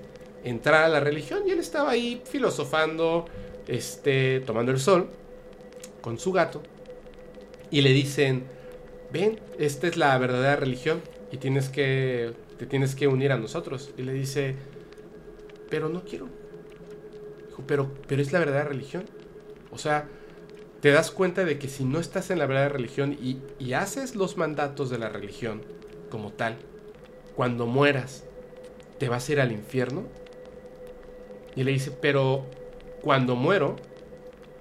entrara 0.45 0.85
a 0.85 0.89
la 0.89 1.01
religión 1.01 1.43
y 1.45 1.51
él 1.51 1.59
estaba 1.59 1.91
ahí 1.91 2.21
filosofando, 2.23 3.25
este, 3.67 4.39
tomando 4.45 4.71
el 4.71 4.79
sol 4.79 5.09
con 5.99 6.17
su 6.17 6.31
gato 6.31 6.63
y 7.69 7.81
le 7.81 7.91
dicen, 7.91 8.45
ven, 9.11 9.39
esta 9.59 9.87
es 9.87 9.97
la 9.97 10.17
verdadera 10.17 10.55
religión 10.55 11.01
y 11.31 11.37
tienes 11.37 11.67
que, 11.67 12.33
te 12.57 12.65
tienes 12.65 12.95
que 12.95 13.07
unir 13.07 13.33
a 13.33 13.37
nosotros. 13.37 13.91
Y 13.97 14.03
le 14.03 14.13
dice, 14.13 14.55
pero 15.69 15.89
no 15.89 16.03
quiero. 16.05 16.29
Dijo, 17.47 17.63
pero, 17.67 17.91
pero 18.07 18.21
es 18.21 18.31
la 18.31 18.39
verdadera 18.39 18.69
religión. 18.69 19.03
O 19.71 19.77
sea, 19.77 20.07
te 20.87 20.93
das 20.93 21.11
cuenta 21.11 21.43
de 21.43 21.59
que 21.59 21.67
si 21.67 21.83
no 21.83 21.99
estás 21.99 22.29
en 22.29 22.39
la 22.39 22.45
verdadera 22.45 22.71
religión 22.75 23.11
y, 23.21 23.41
y 23.59 23.73
haces 23.73 24.15
los 24.15 24.37
mandatos 24.37 24.89
de 24.89 24.97
la 24.97 25.09
religión 25.09 25.61
como 26.09 26.31
tal, 26.31 26.55
cuando 27.35 27.65
mueras, 27.65 28.23
¿te 28.97 29.09
vas 29.09 29.27
a 29.27 29.31
ir 29.33 29.41
al 29.41 29.51
infierno? 29.51 30.05
Y 31.57 31.65
le 31.65 31.73
dice, 31.73 31.91
pero 31.91 32.45
cuando 33.01 33.35
muero, 33.35 33.75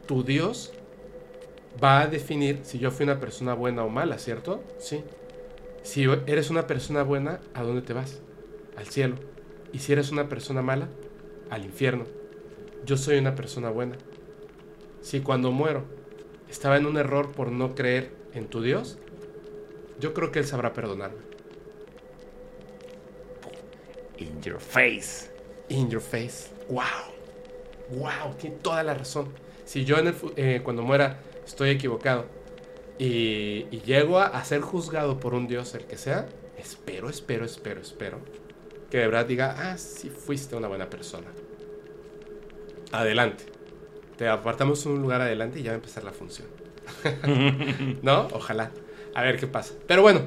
tu 0.07 0.25
Dios 0.25 0.73
va 1.81 2.01
a 2.01 2.09
definir 2.09 2.59
si 2.65 2.81
yo 2.81 2.91
fui 2.91 3.05
una 3.05 3.21
persona 3.21 3.55
buena 3.55 3.85
o 3.85 3.89
mala, 3.89 4.19
¿cierto? 4.19 4.65
Sí. 4.81 5.05
Si 5.85 6.09
eres 6.27 6.51
una 6.51 6.67
persona 6.67 7.05
buena, 7.05 7.39
¿a 7.55 7.63
dónde 7.63 7.83
te 7.83 7.93
vas? 7.93 8.21
Al 8.77 8.87
cielo. 8.89 9.15
Y 9.73 9.79
si 9.79 9.93
eres 9.93 10.11
una 10.11 10.29
persona 10.29 10.61
mala, 10.61 10.89
al 11.51 11.65
infierno. 11.65 12.03
Yo 12.85 12.97
soy 12.97 13.17
una 13.17 13.37
persona 13.37 13.71
buena. 13.71 13.95
Si 15.03 15.21
cuando 15.21 15.53
muero 15.53 15.96
estaba 16.57 16.79
en 16.79 16.87
un 16.87 16.97
error 16.97 17.33
por 17.33 17.53
no 17.53 17.75
creer 17.75 18.11
en 18.33 18.47
tu 18.49 18.63
Dios, 18.63 18.97
yo 20.01 20.15
creo 20.15 20.33
que 20.33 20.39
Él 20.39 20.47
sabrá 20.47 20.73
perdonarme. 20.73 21.19
In 24.17 24.41
your 24.41 24.59
face. 24.59 25.31
In 25.69 25.91
your 25.91 26.01
face. 26.01 26.49
Wow. 26.71 26.81
Wow, 27.91 28.35
tiene 28.39 28.57
toda 28.57 28.83
la 28.83 28.95
razón. 28.95 29.29
Si 29.67 29.85
yo 29.85 29.99
en 29.99 30.07
el, 30.07 30.15
eh, 30.37 30.63
cuando 30.65 30.83
muera 30.83 31.21
estoy 31.45 31.69
equivocado 31.69 32.25
y, 32.99 33.67
y, 33.71 33.83
llego 33.85 34.19
a, 34.19 34.29
a, 34.29 34.43
ser 34.43 34.63
juzgado 34.63 35.21
por 35.21 35.35
un 35.35 35.47
Dios, 35.47 35.75
el 35.75 35.85
que 35.85 35.99
sea, 35.99 36.27
espero, 36.57 37.11
espero, 37.11 37.45
espero, 37.45 37.83
espero 37.83 38.21
que 38.91 38.97
de 38.97 39.07
verdad 39.09 39.27
diga, 39.27 39.55
ah, 39.59 39.77
sí 39.77 40.09
fuiste 40.09 40.57
una 40.57 40.69
buena 40.69 40.89
persona. 40.89 41.27
Adelante 42.93 43.56
te 44.17 44.29
apartamos 44.29 44.87
un 44.87 45.01
lugar 45.03 45.21
adelante 45.21 45.61
y 45.61 45.63
ya 45.63 45.71
va 45.71 45.75
a 45.75 45.77
empezar 45.77 46.05
la 46.05 46.13
función. 46.13 46.49
¿No? 48.03 48.29
Ojalá. 48.33 48.71
A 49.15 49.23
ver 49.23 49.39
qué 49.39 49.47
pasa. 49.47 49.75
Pero 49.87 50.03
bueno, 50.03 50.23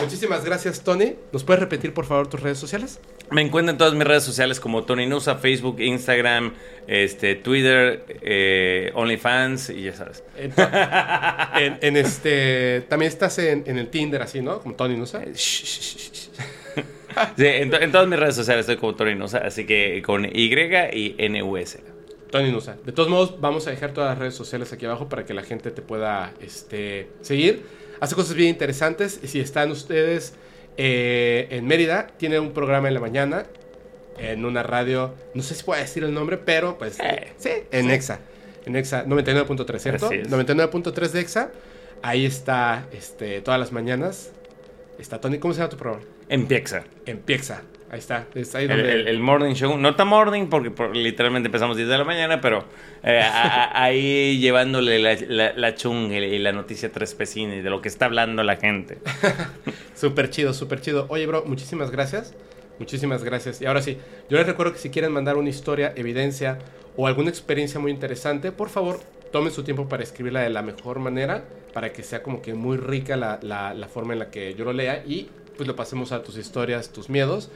muchísimas 0.00 0.44
gracias, 0.44 0.82
Tony. 0.82 1.14
¿Nos 1.32 1.44
puedes 1.44 1.60
repetir, 1.60 1.94
por 1.94 2.04
favor, 2.04 2.26
tus 2.26 2.40
redes 2.40 2.58
sociales? 2.58 3.00
Me 3.30 3.40
encuentro 3.42 3.72
en 3.72 3.78
todas 3.78 3.94
mis 3.94 4.04
redes 4.04 4.22
sociales 4.22 4.60
como 4.60 4.84
Tony 4.84 5.06
Nusa, 5.06 5.36
Facebook, 5.36 5.80
Instagram, 5.80 6.52
este, 6.86 7.36
Twitter, 7.36 8.04
eh, 8.22 8.92
OnlyFans 8.94 9.70
y 9.70 9.84
ya 9.84 9.94
sabes. 9.94 10.22
En, 10.36 11.96
este, 11.96 12.82
también 12.88 13.10
estás 13.10 13.38
en, 13.38 13.66
el 13.66 13.88
Tinder 13.88 14.20
así, 14.22 14.42
¿no? 14.42 14.60
Como 14.60 14.74
Tony 14.74 14.96
Nusa. 14.96 15.22
Eh, 15.22 15.32
sí, 15.34 16.82
en, 17.38 17.92
todas 17.92 18.06
mis 18.08 18.18
redes 18.18 18.34
sociales 18.34 18.60
estoy 18.62 18.76
como 18.76 18.94
Tony 18.94 19.14
Nusa, 19.14 19.38
así 19.38 19.64
que 19.64 20.02
con 20.04 20.24
Y 20.26 20.52
y 20.92 21.28
NUS. 21.28 21.78
Tony 22.34 22.50
Nusa. 22.50 22.76
De 22.84 22.90
todos 22.90 23.08
modos, 23.08 23.40
vamos 23.40 23.68
a 23.68 23.70
dejar 23.70 23.92
todas 23.92 24.10
las 24.10 24.18
redes 24.18 24.34
sociales 24.34 24.72
aquí 24.72 24.86
abajo 24.86 25.08
para 25.08 25.24
que 25.24 25.34
la 25.34 25.44
gente 25.44 25.70
te 25.70 25.82
pueda 25.82 26.34
este, 26.40 27.08
seguir. 27.20 27.62
Hace 28.00 28.16
cosas 28.16 28.34
bien 28.34 28.48
interesantes. 28.48 29.20
Y 29.22 29.28
si 29.28 29.38
están 29.38 29.70
ustedes 29.70 30.34
eh, 30.76 31.46
en 31.50 31.64
Mérida, 31.64 32.08
tiene 32.16 32.40
un 32.40 32.52
programa 32.52 32.88
en 32.88 32.94
la 32.94 32.98
mañana 32.98 33.46
en 34.18 34.44
una 34.44 34.64
radio, 34.64 35.14
no 35.34 35.44
sé 35.44 35.54
si 35.54 35.62
puedo 35.62 35.80
decir 35.80 36.02
el 36.02 36.12
nombre, 36.12 36.36
pero 36.36 36.76
pues 36.76 36.98
eh, 36.98 37.34
sí, 37.36 37.50
en 37.70 37.88
EXA. 37.88 38.18
En 38.66 38.74
EXA 38.74 39.04
99.3, 39.06 39.78
¿cierto? 39.78 40.10
99.3 40.10 41.10
de 41.10 41.20
EXA. 41.20 41.52
Ahí 42.02 42.26
está 42.26 42.88
este, 42.90 43.42
todas 43.42 43.60
las 43.60 43.70
mañanas. 43.70 44.32
Está 44.98 45.20
Tony, 45.20 45.38
¿cómo 45.38 45.54
se 45.54 45.58
llama 45.58 45.70
tu 45.70 45.76
programa? 45.76 46.04
Empieza. 46.28 46.82
Empieza. 47.06 47.62
Ahí 47.94 48.00
está. 48.00 48.26
Es 48.34 48.52
ahí 48.56 48.64
El, 48.64 48.70
donde... 48.70 48.92
el- 48.92 49.06
el 49.06 49.20
morning 49.20 49.54
show, 49.54 49.78
no 49.78 49.94
tan 49.94 50.08
morning 50.08 50.48
porque 50.48 50.72
por- 50.72 50.96
literalmente 50.96 51.46
empezamos 51.46 51.76
10 51.76 51.88
de 51.88 51.96
la 51.96 52.02
mañana, 52.02 52.40
pero 52.40 52.64
eh, 53.04 53.20
a- 53.20 53.66
a- 53.66 53.84
ahí 53.84 54.40
llevándole 54.40 54.98
la, 54.98 55.14
la, 55.28 55.52
la 55.52 55.74
chunga 55.76 56.16
y 56.18 56.38
la 56.40 56.50
noticia 56.50 56.90
tres 56.90 57.14
y 57.56 57.60
de 57.60 57.70
lo 57.70 57.80
que 57.80 57.88
está 57.88 58.06
hablando 58.06 58.42
la 58.42 58.56
gente. 58.56 58.98
Súper 59.94 60.28
chido, 60.30 60.52
súper 60.54 60.80
chido. 60.80 61.06
Oye, 61.08 61.24
bro, 61.26 61.44
muchísimas 61.46 61.92
gracias. 61.92 62.34
Muchísimas 62.80 63.22
gracias. 63.22 63.60
Y 63.62 63.66
ahora 63.66 63.80
sí, 63.80 63.96
yo 64.28 64.38
les 64.38 64.46
recuerdo 64.48 64.72
que 64.72 64.80
si 64.80 64.90
quieren 64.90 65.12
mandar 65.12 65.36
una 65.36 65.48
historia, 65.50 65.92
evidencia 65.94 66.58
o 66.96 67.06
alguna 67.06 67.28
experiencia 67.30 67.78
muy 67.78 67.92
interesante, 67.92 68.50
por 68.50 68.70
favor, 68.70 68.98
tomen 69.30 69.52
su 69.52 69.62
tiempo 69.62 69.88
para 69.88 70.02
escribirla 70.02 70.40
de 70.40 70.50
la 70.50 70.62
mejor 70.62 70.98
manera, 70.98 71.44
para 71.72 71.92
que 71.92 72.02
sea 72.02 72.24
como 72.24 72.42
que 72.42 72.54
muy 72.54 72.76
rica 72.76 73.16
la, 73.16 73.38
la- 73.40 73.72
la 73.72 73.86
forma 73.86 74.14
en 74.14 74.18
la 74.18 74.30
que 74.32 74.54
yo 74.54 74.64
lo 74.64 74.72
lea 74.72 75.04
y 75.06 75.28
pues 75.56 75.68
lo 75.68 75.76
pasemos 75.76 76.10
a 76.10 76.24
tus 76.24 76.36
historias, 76.36 76.90
tus 76.92 77.08
miedos. 77.08 77.52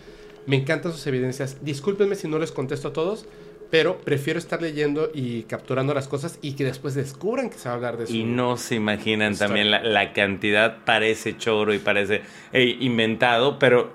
Me 0.48 0.56
encantan 0.56 0.92
sus 0.92 1.06
evidencias. 1.06 1.58
Discúlpenme 1.62 2.14
si 2.14 2.26
no 2.26 2.38
les 2.38 2.52
contesto 2.52 2.88
a 2.88 2.92
todos, 2.92 3.26
pero 3.70 3.98
prefiero 3.98 4.38
estar 4.38 4.62
leyendo 4.62 5.10
y 5.12 5.42
capturando 5.42 5.92
las 5.92 6.08
cosas 6.08 6.38
y 6.40 6.54
que 6.54 6.64
después 6.64 6.94
descubran 6.94 7.50
que 7.50 7.58
se 7.58 7.68
va 7.68 7.74
a 7.74 7.76
hablar 7.76 7.98
de 7.98 8.04
eso. 8.04 8.14
Y 8.14 8.24
no 8.24 8.56
se 8.56 8.76
imaginan 8.76 9.32
Historia. 9.32 9.46
también 9.46 9.70
la, 9.70 9.82
la 9.82 10.12
cantidad, 10.14 10.84
parece 10.84 11.36
choro 11.36 11.74
y 11.74 11.78
parece 11.78 12.22
inventado, 12.52 13.58
pero 13.58 13.92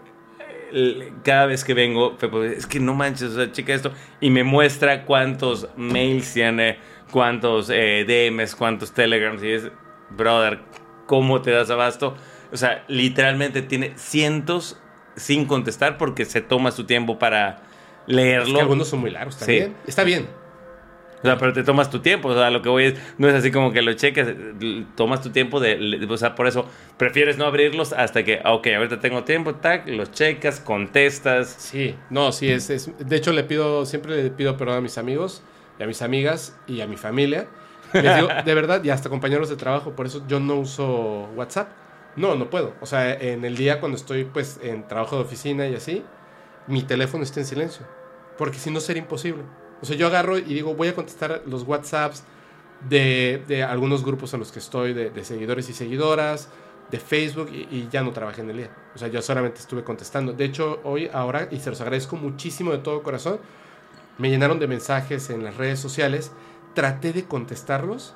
eh, 0.74 1.12
cada 1.24 1.48
vez 1.48 1.64
que 1.64 1.74
vengo, 1.74 2.18
es 2.56 2.68
que 2.68 2.80
no 2.80 2.94
manches, 2.94 3.32
o 3.32 3.36
sea, 3.36 3.52
chica 3.52 3.74
esto, 3.74 3.92
y 4.22 4.30
me 4.30 4.44
muestra 4.44 5.06
cuántos 5.06 5.68
mails 5.76 6.34
tiene, 6.34 6.78
cuántos 7.12 7.72
eh, 7.72 8.06
DMs, 8.08 8.56
cuántos 8.56 8.92
telegrams, 8.92 9.44
y 9.44 9.52
es, 9.52 9.72
brother, 10.12 10.60
¿cómo 11.08 11.42
te 11.42 11.50
das 11.52 11.72
abasto? 11.72 12.16
O 12.52 12.58
sea, 12.58 12.86
literalmente 12.88 13.64
tiene 13.64 13.94
cientos 13.96 14.80
sin 15.16 15.46
contestar 15.46 15.98
porque 15.98 16.26
se 16.26 16.42
toma 16.42 16.72
su 16.72 16.86
tiempo 16.86 17.20
para 17.20 17.62
Es 18.08 18.14
leerlo. 18.16 18.56
que 18.56 18.62
algunos 18.62 18.88
son 18.88 19.00
muy 19.02 19.12
largos 19.12 19.36
Sí. 19.36 19.40
también. 19.42 19.76
Está 19.88 20.04
bien. 20.04 20.28
O 21.20 21.26
sea, 21.26 21.38
pero 21.38 21.54
te 21.54 21.64
tomas 21.64 21.90
tu 21.90 22.00
tiempo, 22.00 22.28
o 22.28 22.34
sea, 22.34 22.50
lo 22.50 22.62
que 22.62 22.68
voy 22.68 22.84
es, 22.84 22.96
no 23.18 23.30
es 23.30 23.34
así 23.34 23.50
como 23.50 23.72
que 23.72 23.82
lo 23.82 23.94
cheques, 23.94 24.36
tomas 24.98 25.22
tu 25.22 25.30
tiempo 25.30 25.62
de, 25.62 25.78
le- 25.78 26.06
o 26.06 26.18
sea, 26.18 26.36
por 26.36 26.48
eso 26.48 26.66
prefieres 26.98 27.38
no 27.38 27.46
abrirlos 27.46 27.94
hasta 27.94 28.26
que, 28.26 28.42
ah, 28.44 28.52
ok, 28.52 28.68
ahorita 28.76 29.00
tengo 29.00 29.24
tiempo, 29.24 29.56
tac, 29.56 29.88
los 29.88 30.12
checas, 30.12 30.60
contestas. 30.60 31.56
Sí, 31.58 31.96
no, 32.10 32.34
sí, 32.34 32.50
es, 32.52 32.70
es- 32.70 32.92
De 33.00 33.16
hecho, 33.16 33.32
le 33.32 33.46
pido, 33.46 33.86
siempre 33.86 34.22
le 34.22 34.30
pido 34.32 34.58
perdón 34.58 34.80
a 34.80 34.82
mis 34.82 34.98
amigos 34.98 35.42
y 35.80 35.84
a 35.84 35.88
mis 35.88 36.02
amigas 36.02 36.58
y 36.68 36.82
a 36.82 36.88
mi 36.88 36.98
familia. 36.98 37.48
Les 37.94 38.16
digo, 38.18 38.28
de 38.46 38.54
verdad, 38.54 38.84
y 38.84 38.90
hasta 38.90 39.08
compañeros 39.08 39.50
de 39.50 39.56
trabajo, 39.56 39.92
por 39.96 40.06
eso 40.08 40.26
yo 40.28 40.42
no 40.42 40.56
uso 40.56 41.30
WhatsApp. 41.38 41.70
No, 42.16 42.36
no 42.36 42.50
puedo. 42.50 42.74
O 42.82 42.86
sea, 42.86 43.14
en 43.14 43.44
el 43.46 43.58
día 43.58 43.80
cuando 43.80 43.98
estoy, 43.98 44.26
pues, 44.26 44.60
en 44.62 44.88
trabajo 44.88 45.16
de 45.16 45.24
oficina 45.24 45.68
y 45.68 45.76
así, 45.76 46.04
mi 46.68 46.84
teléfono 46.84 47.24
está 47.24 47.40
en 47.40 47.46
silencio. 47.46 47.86
Porque 48.38 48.58
si 48.58 48.72
no 48.72 48.80
sería 48.80 49.02
imposible. 49.02 49.44
O 49.82 49.86
sea, 49.86 49.96
yo 49.96 50.08
agarro 50.08 50.38
y 50.38 50.42
digo, 50.42 50.76
voy 50.76 50.88
a 50.88 50.96
contestar 50.96 51.44
los 51.46 51.64
WhatsApps 51.64 52.24
de, 52.88 53.44
de 53.48 53.64
algunos 53.64 54.04
grupos 54.04 54.34
en 54.34 54.40
los 54.40 54.52
que 54.52 54.60
estoy, 54.60 54.94
de, 54.94 55.24
seguidores 55.26 55.70
y 55.70 55.74
seguidoras, 55.74 56.50
de 56.92 57.00
Facebook, 57.00 57.50
y, 57.52 57.68
y 57.76 57.90
ya 57.92 58.04
no 58.04 58.12
trabajé 58.12 58.42
en 58.42 58.50
el 58.52 58.58
día. 58.58 58.70
O 58.96 58.98
sea, 58.98 59.08
yo 59.08 59.22
solamente 59.22 59.60
estuve 59.60 59.84
contestando. 59.84 60.34
De 60.34 60.46
hecho, 60.46 60.80
hoy, 60.84 61.10
ahora, 61.12 61.48
y 61.52 61.60
se 61.60 61.70
los 61.70 61.82
agradezco 61.82 62.16
muchísimo 62.16 62.72
de 62.72 62.78
todo 62.78 63.04
corazón, 63.04 63.40
me 64.18 64.30
llenaron 64.30 64.60
de 64.60 64.68
mensajes 64.68 65.30
en 65.30 65.44
las 65.44 65.58
redes 65.58 65.80
sociales. 65.80 66.32
Traté 66.76 67.14
de 67.14 67.26
contestarlos, 67.26 68.16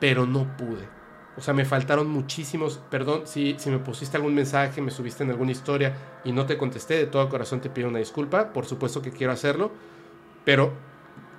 pero 0.00 0.26
no 0.26 0.56
pude. 0.56 1.01
O 1.36 1.40
sea, 1.40 1.54
me 1.54 1.64
faltaron 1.64 2.08
muchísimos. 2.08 2.80
Perdón 2.90 3.22
si, 3.24 3.56
si 3.58 3.70
me 3.70 3.78
pusiste 3.78 4.16
algún 4.16 4.34
mensaje, 4.34 4.80
me 4.80 4.90
subiste 4.90 5.24
en 5.24 5.30
alguna 5.30 5.52
historia 5.52 5.94
y 6.24 6.32
no 6.32 6.46
te 6.46 6.58
contesté. 6.58 6.94
De 6.94 7.06
todo 7.06 7.28
corazón 7.28 7.60
te 7.60 7.70
pido 7.70 7.88
una 7.88 7.98
disculpa. 7.98 8.52
Por 8.52 8.66
supuesto 8.66 9.00
que 9.00 9.10
quiero 9.10 9.32
hacerlo, 9.32 9.70
pero 10.44 10.72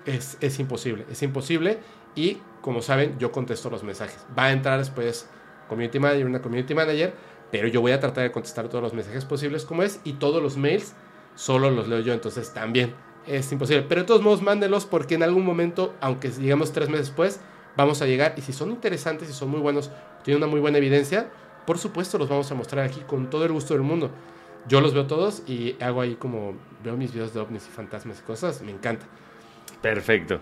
es, 0.05 0.37
es 0.41 0.59
imposible. 0.59 1.05
Es 1.11 1.21
imposible. 1.21 1.79
Y 2.15 2.39
como 2.61 2.81
saben, 2.81 3.17
yo 3.19 3.31
contesto 3.31 3.69
los 3.69 3.83
mensajes. 3.83 4.25
Va 4.37 4.45
a 4.45 4.51
entrar 4.51 4.79
después 4.79 5.29
community 5.67 5.99
manager, 5.99 6.25
una 6.25 6.41
community 6.41 6.73
manager, 6.73 7.13
pero 7.51 7.67
yo 7.67 7.81
voy 7.81 7.91
a 7.91 7.99
tratar 7.99 8.23
de 8.23 8.31
contestar 8.31 8.67
todos 8.69 8.83
los 8.83 8.93
mensajes 8.93 9.25
posibles 9.25 9.65
como 9.65 9.83
es 9.83 9.99
y 10.03 10.13
todos 10.13 10.41
los 10.41 10.57
mails 10.57 10.93
solo 11.35 11.69
los 11.69 11.87
leo 11.87 11.99
yo. 11.99 12.13
Entonces 12.13 12.53
también 12.53 12.93
es 13.27 13.51
imposible. 13.51 13.85
Pero 13.87 14.01
de 14.01 14.07
todos 14.07 14.21
modos, 14.21 14.41
mándenlos 14.41 14.85
porque 14.85 15.15
en 15.15 15.23
algún 15.23 15.45
momento, 15.45 15.93
aunque 16.01 16.29
digamos 16.29 16.71
tres 16.71 16.89
meses 16.89 17.07
después, 17.07 17.39
vamos 17.75 18.01
a 18.01 18.05
llegar. 18.05 18.33
Y 18.37 18.41
si 18.41 18.53
son 18.53 18.71
interesantes, 18.71 19.27
si 19.27 19.33
son 19.33 19.49
muy 19.49 19.59
buenos, 19.59 19.91
tienen 20.23 20.43
una 20.43 20.49
muy 20.49 20.59
buena 20.59 20.77
evidencia, 20.77 21.29
por 21.65 21.77
supuesto 21.77 22.17
los 22.17 22.29
vamos 22.29 22.49
a 22.51 22.55
mostrar 22.55 22.85
aquí 22.85 23.01
con 23.01 23.29
todo 23.29 23.45
el 23.45 23.51
gusto 23.51 23.73
del 23.73 23.83
mundo. 23.83 24.11
Yo 24.67 24.81
los 24.81 24.93
veo 24.93 25.07
todos 25.07 25.43
y 25.47 25.75
hago 25.81 26.01
ahí 26.01 26.15
como 26.15 26.55
veo 26.83 26.95
mis 26.95 27.13
videos 27.13 27.33
de 27.33 27.39
ovnis 27.39 27.67
y 27.67 27.71
fantasmas 27.71 28.19
y 28.19 28.23
cosas. 28.23 28.61
Me 28.61 28.71
encanta. 28.71 29.05
Perfecto. 29.81 30.39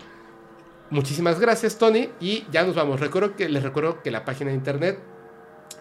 Muchísimas 0.90 1.40
gracias, 1.40 1.78
Tony. 1.78 2.10
Y 2.20 2.44
ya 2.50 2.64
nos 2.64 2.76
vamos. 2.76 3.00
Recuerdo 3.00 3.34
que, 3.34 3.48
les 3.48 3.62
recuerdo 3.62 4.02
que 4.02 4.10
la 4.10 4.24
página 4.24 4.50
de 4.50 4.56
internet 4.56 4.98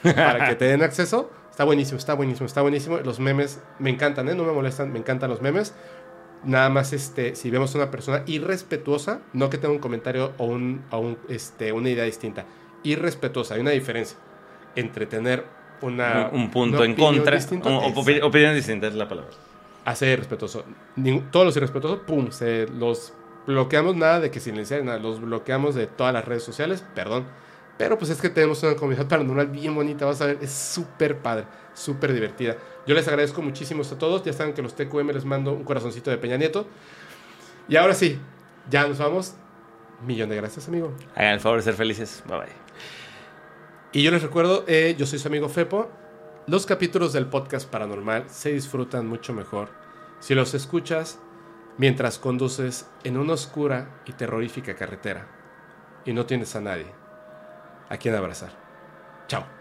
para 0.03 0.49
que 0.49 0.55
te 0.57 0.65
den 0.67 0.83
acceso. 0.83 1.31
Está 1.51 1.65
buenísimo, 1.65 1.99
está 1.99 2.15
buenísimo, 2.15 2.47
está 2.47 2.62
buenísimo. 2.62 2.99
Los 2.99 3.20
memes 3.20 3.61
me 3.79 3.91
encantan, 3.91 4.29
¿eh? 4.29 4.35
No 4.35 4.45
me 4.45 4.53
molestan, 4.53 4.93
me 4.93 4.99
encantan 4.99 5.29
los 5.31 5.43
memes. 5.43 5.75
Nada 6.43 6.70
más, 6.70 6.93
este, 6.95 7.35
si 7.35 7.51
vemos 7.51 7.75
a 7.75 7.79
una 7.79 7.91
persona 7.91 8.23
irrespetuosa, 8.27 9.20
no 9.35 9.51
que 9.51 9.59
tenga 9.59 9.75
un 9.75 9.81
comentario 9.81 10.33
o, 10.39 10.47
un, 10.47 10.83
o 10.91 10.99
un, 10.99 11.19
este, 11.29 11.73
una 11.73 11.91
idea 11.91 12.05
distinta. 12.05 12.47
Irrespetuosa, 12.83 13.55
hay 13.55 13.61
una 13.61 13.73
diferencia 13.73 14.17
entre 14.75 15.05
tener 15.05 15.45
una... 15.83 16.31
un, 16.33 16.41
un 16.41 16.51
punto 16.51 16.79
una 16.79 16.87
en 16.87 16.95
contra. 16.95 17.37
distinta, 17.37 17.69
o- 17.69 17.79
exacto 17.89 18.01
opi- 18.01 18.23
opinión 18.23 18.55
distinta 18.55 18.87
es 18.87 18.95
la 18.95 19.07
palabra. 19.09 19.33
a 19.85 19.95
ser 19.95 20.11
irrespetuoso. 20.15 20.65
Ningún- 20.97 21.31
todos 21.31 21.45
los 21.45 21.57
irrespetuosos, 21.57 22.01
pum, 22.07 22.31
se 22.31 22.67
los 22.69 23.12
bloqueamos, 23.47 23.97
nada 23.97 24.20
de 24.20 24.31
que 24.31 24.41
silenciar, 24.41 24.83
nada, 24.83 24.99
los 24.99 25.20
bloqueamos 25.20 25.75
de 25.75 25.89
todas 25.89 26.15
las 26.15 26.25
redes 26.25 26.43
sociales, 26.43 26.83
perdón. 26.95 27.27
Pero 27.81 27.97
pues 27.97 28.10
es 28.10 28.20
que 28.20 28.28
tenemos 28.28 28.62
una 28.62 28.76
comunidad 28.76 29.07
paranormal 29.09 29.47
bien 29.47 29.75
bonita, 29.75 30.05
vas 30.05 30.20
a 30.20 30.26
ver, 30.26 30.39
es 30.42 30.52
súper 30.52 31.17
padre, 31.17 31.47
súper 31.73 32.12
divertida. 32.12 32.59
Yo 32.86 32.94
les 32.94 33.09
agradezco 33.09 33.41
muchísimo 33.41 33.83
a 33.83 33.99
todos, 33.99 34.23
ya 34.23 34.34
saben 34.34 34.52
que 34.52 34.60
los 34.60 34.75
TQM 34.75 35.09
les 35.12 35.25
mando 35.25 35.55
un 35.55 35.65
corazoncito 35.65 36.10
de 36.10 36.18
Peña 36.18 36.36
Nieto. 36.36 36.67
Y 37.68 37.76
ahora 37.76 37.94
sí, 37.94 38.20
ya 38.68 38.86
nos 38.86 38.99
vamos. 38.99 39.33
Millón 40.07 40.28
de 40.28 40.36
gracias, 40.36 40.68
amigo. 40.68 40.92
Hagan 41.15 41.33
el 41.33 41.41
favor 41.41 41.57
de 41.57 41.62
ser 41.65 41.73
felices. 41.73 42.23
Bye 42.26 42.36
bye. 42.41 42.49
Y 43.92 44.02
yo 44.02 44.10
les 44.10 44.20
recuerdo, 44.20 44.65
eh, 44.68 44.94
yo 44.99 45.07
soy 45.07 45.18
su 45.18 45.28
amigo 45.28 45.49
Fepo. 45.49 45.89
Los 46.47 46.67
capítulos 46.67 47.15
del 47.15 47.28
podcast 47.28 47.67
paranormal 47.67 48.28
se 48.28 48.52
disfrutan 48.52 49.07
mucho 49.07 49.33
mejor 49.33 49.70
si 50.18 50.34
los 50.34 50.52
escuchas 50.52 51.18
mientras 51.78 52.18
conduces 52.18 52.91
en 53.05 53.17
una 53.17 53.33
oscura 53.33 54.02
y 54.05 54.12
terrorífica 54.12 54.76
carretera 54.76 55.28
y 56.05 56.12
no 56.12 56.26
tienes 56.26 56.55
a 56.57 56.60
nadie 56.60 57.00
a 57.91 57.99
quien 57.99 58.15
abrazar. 58.15 58.51
Chao. 59.28 59.60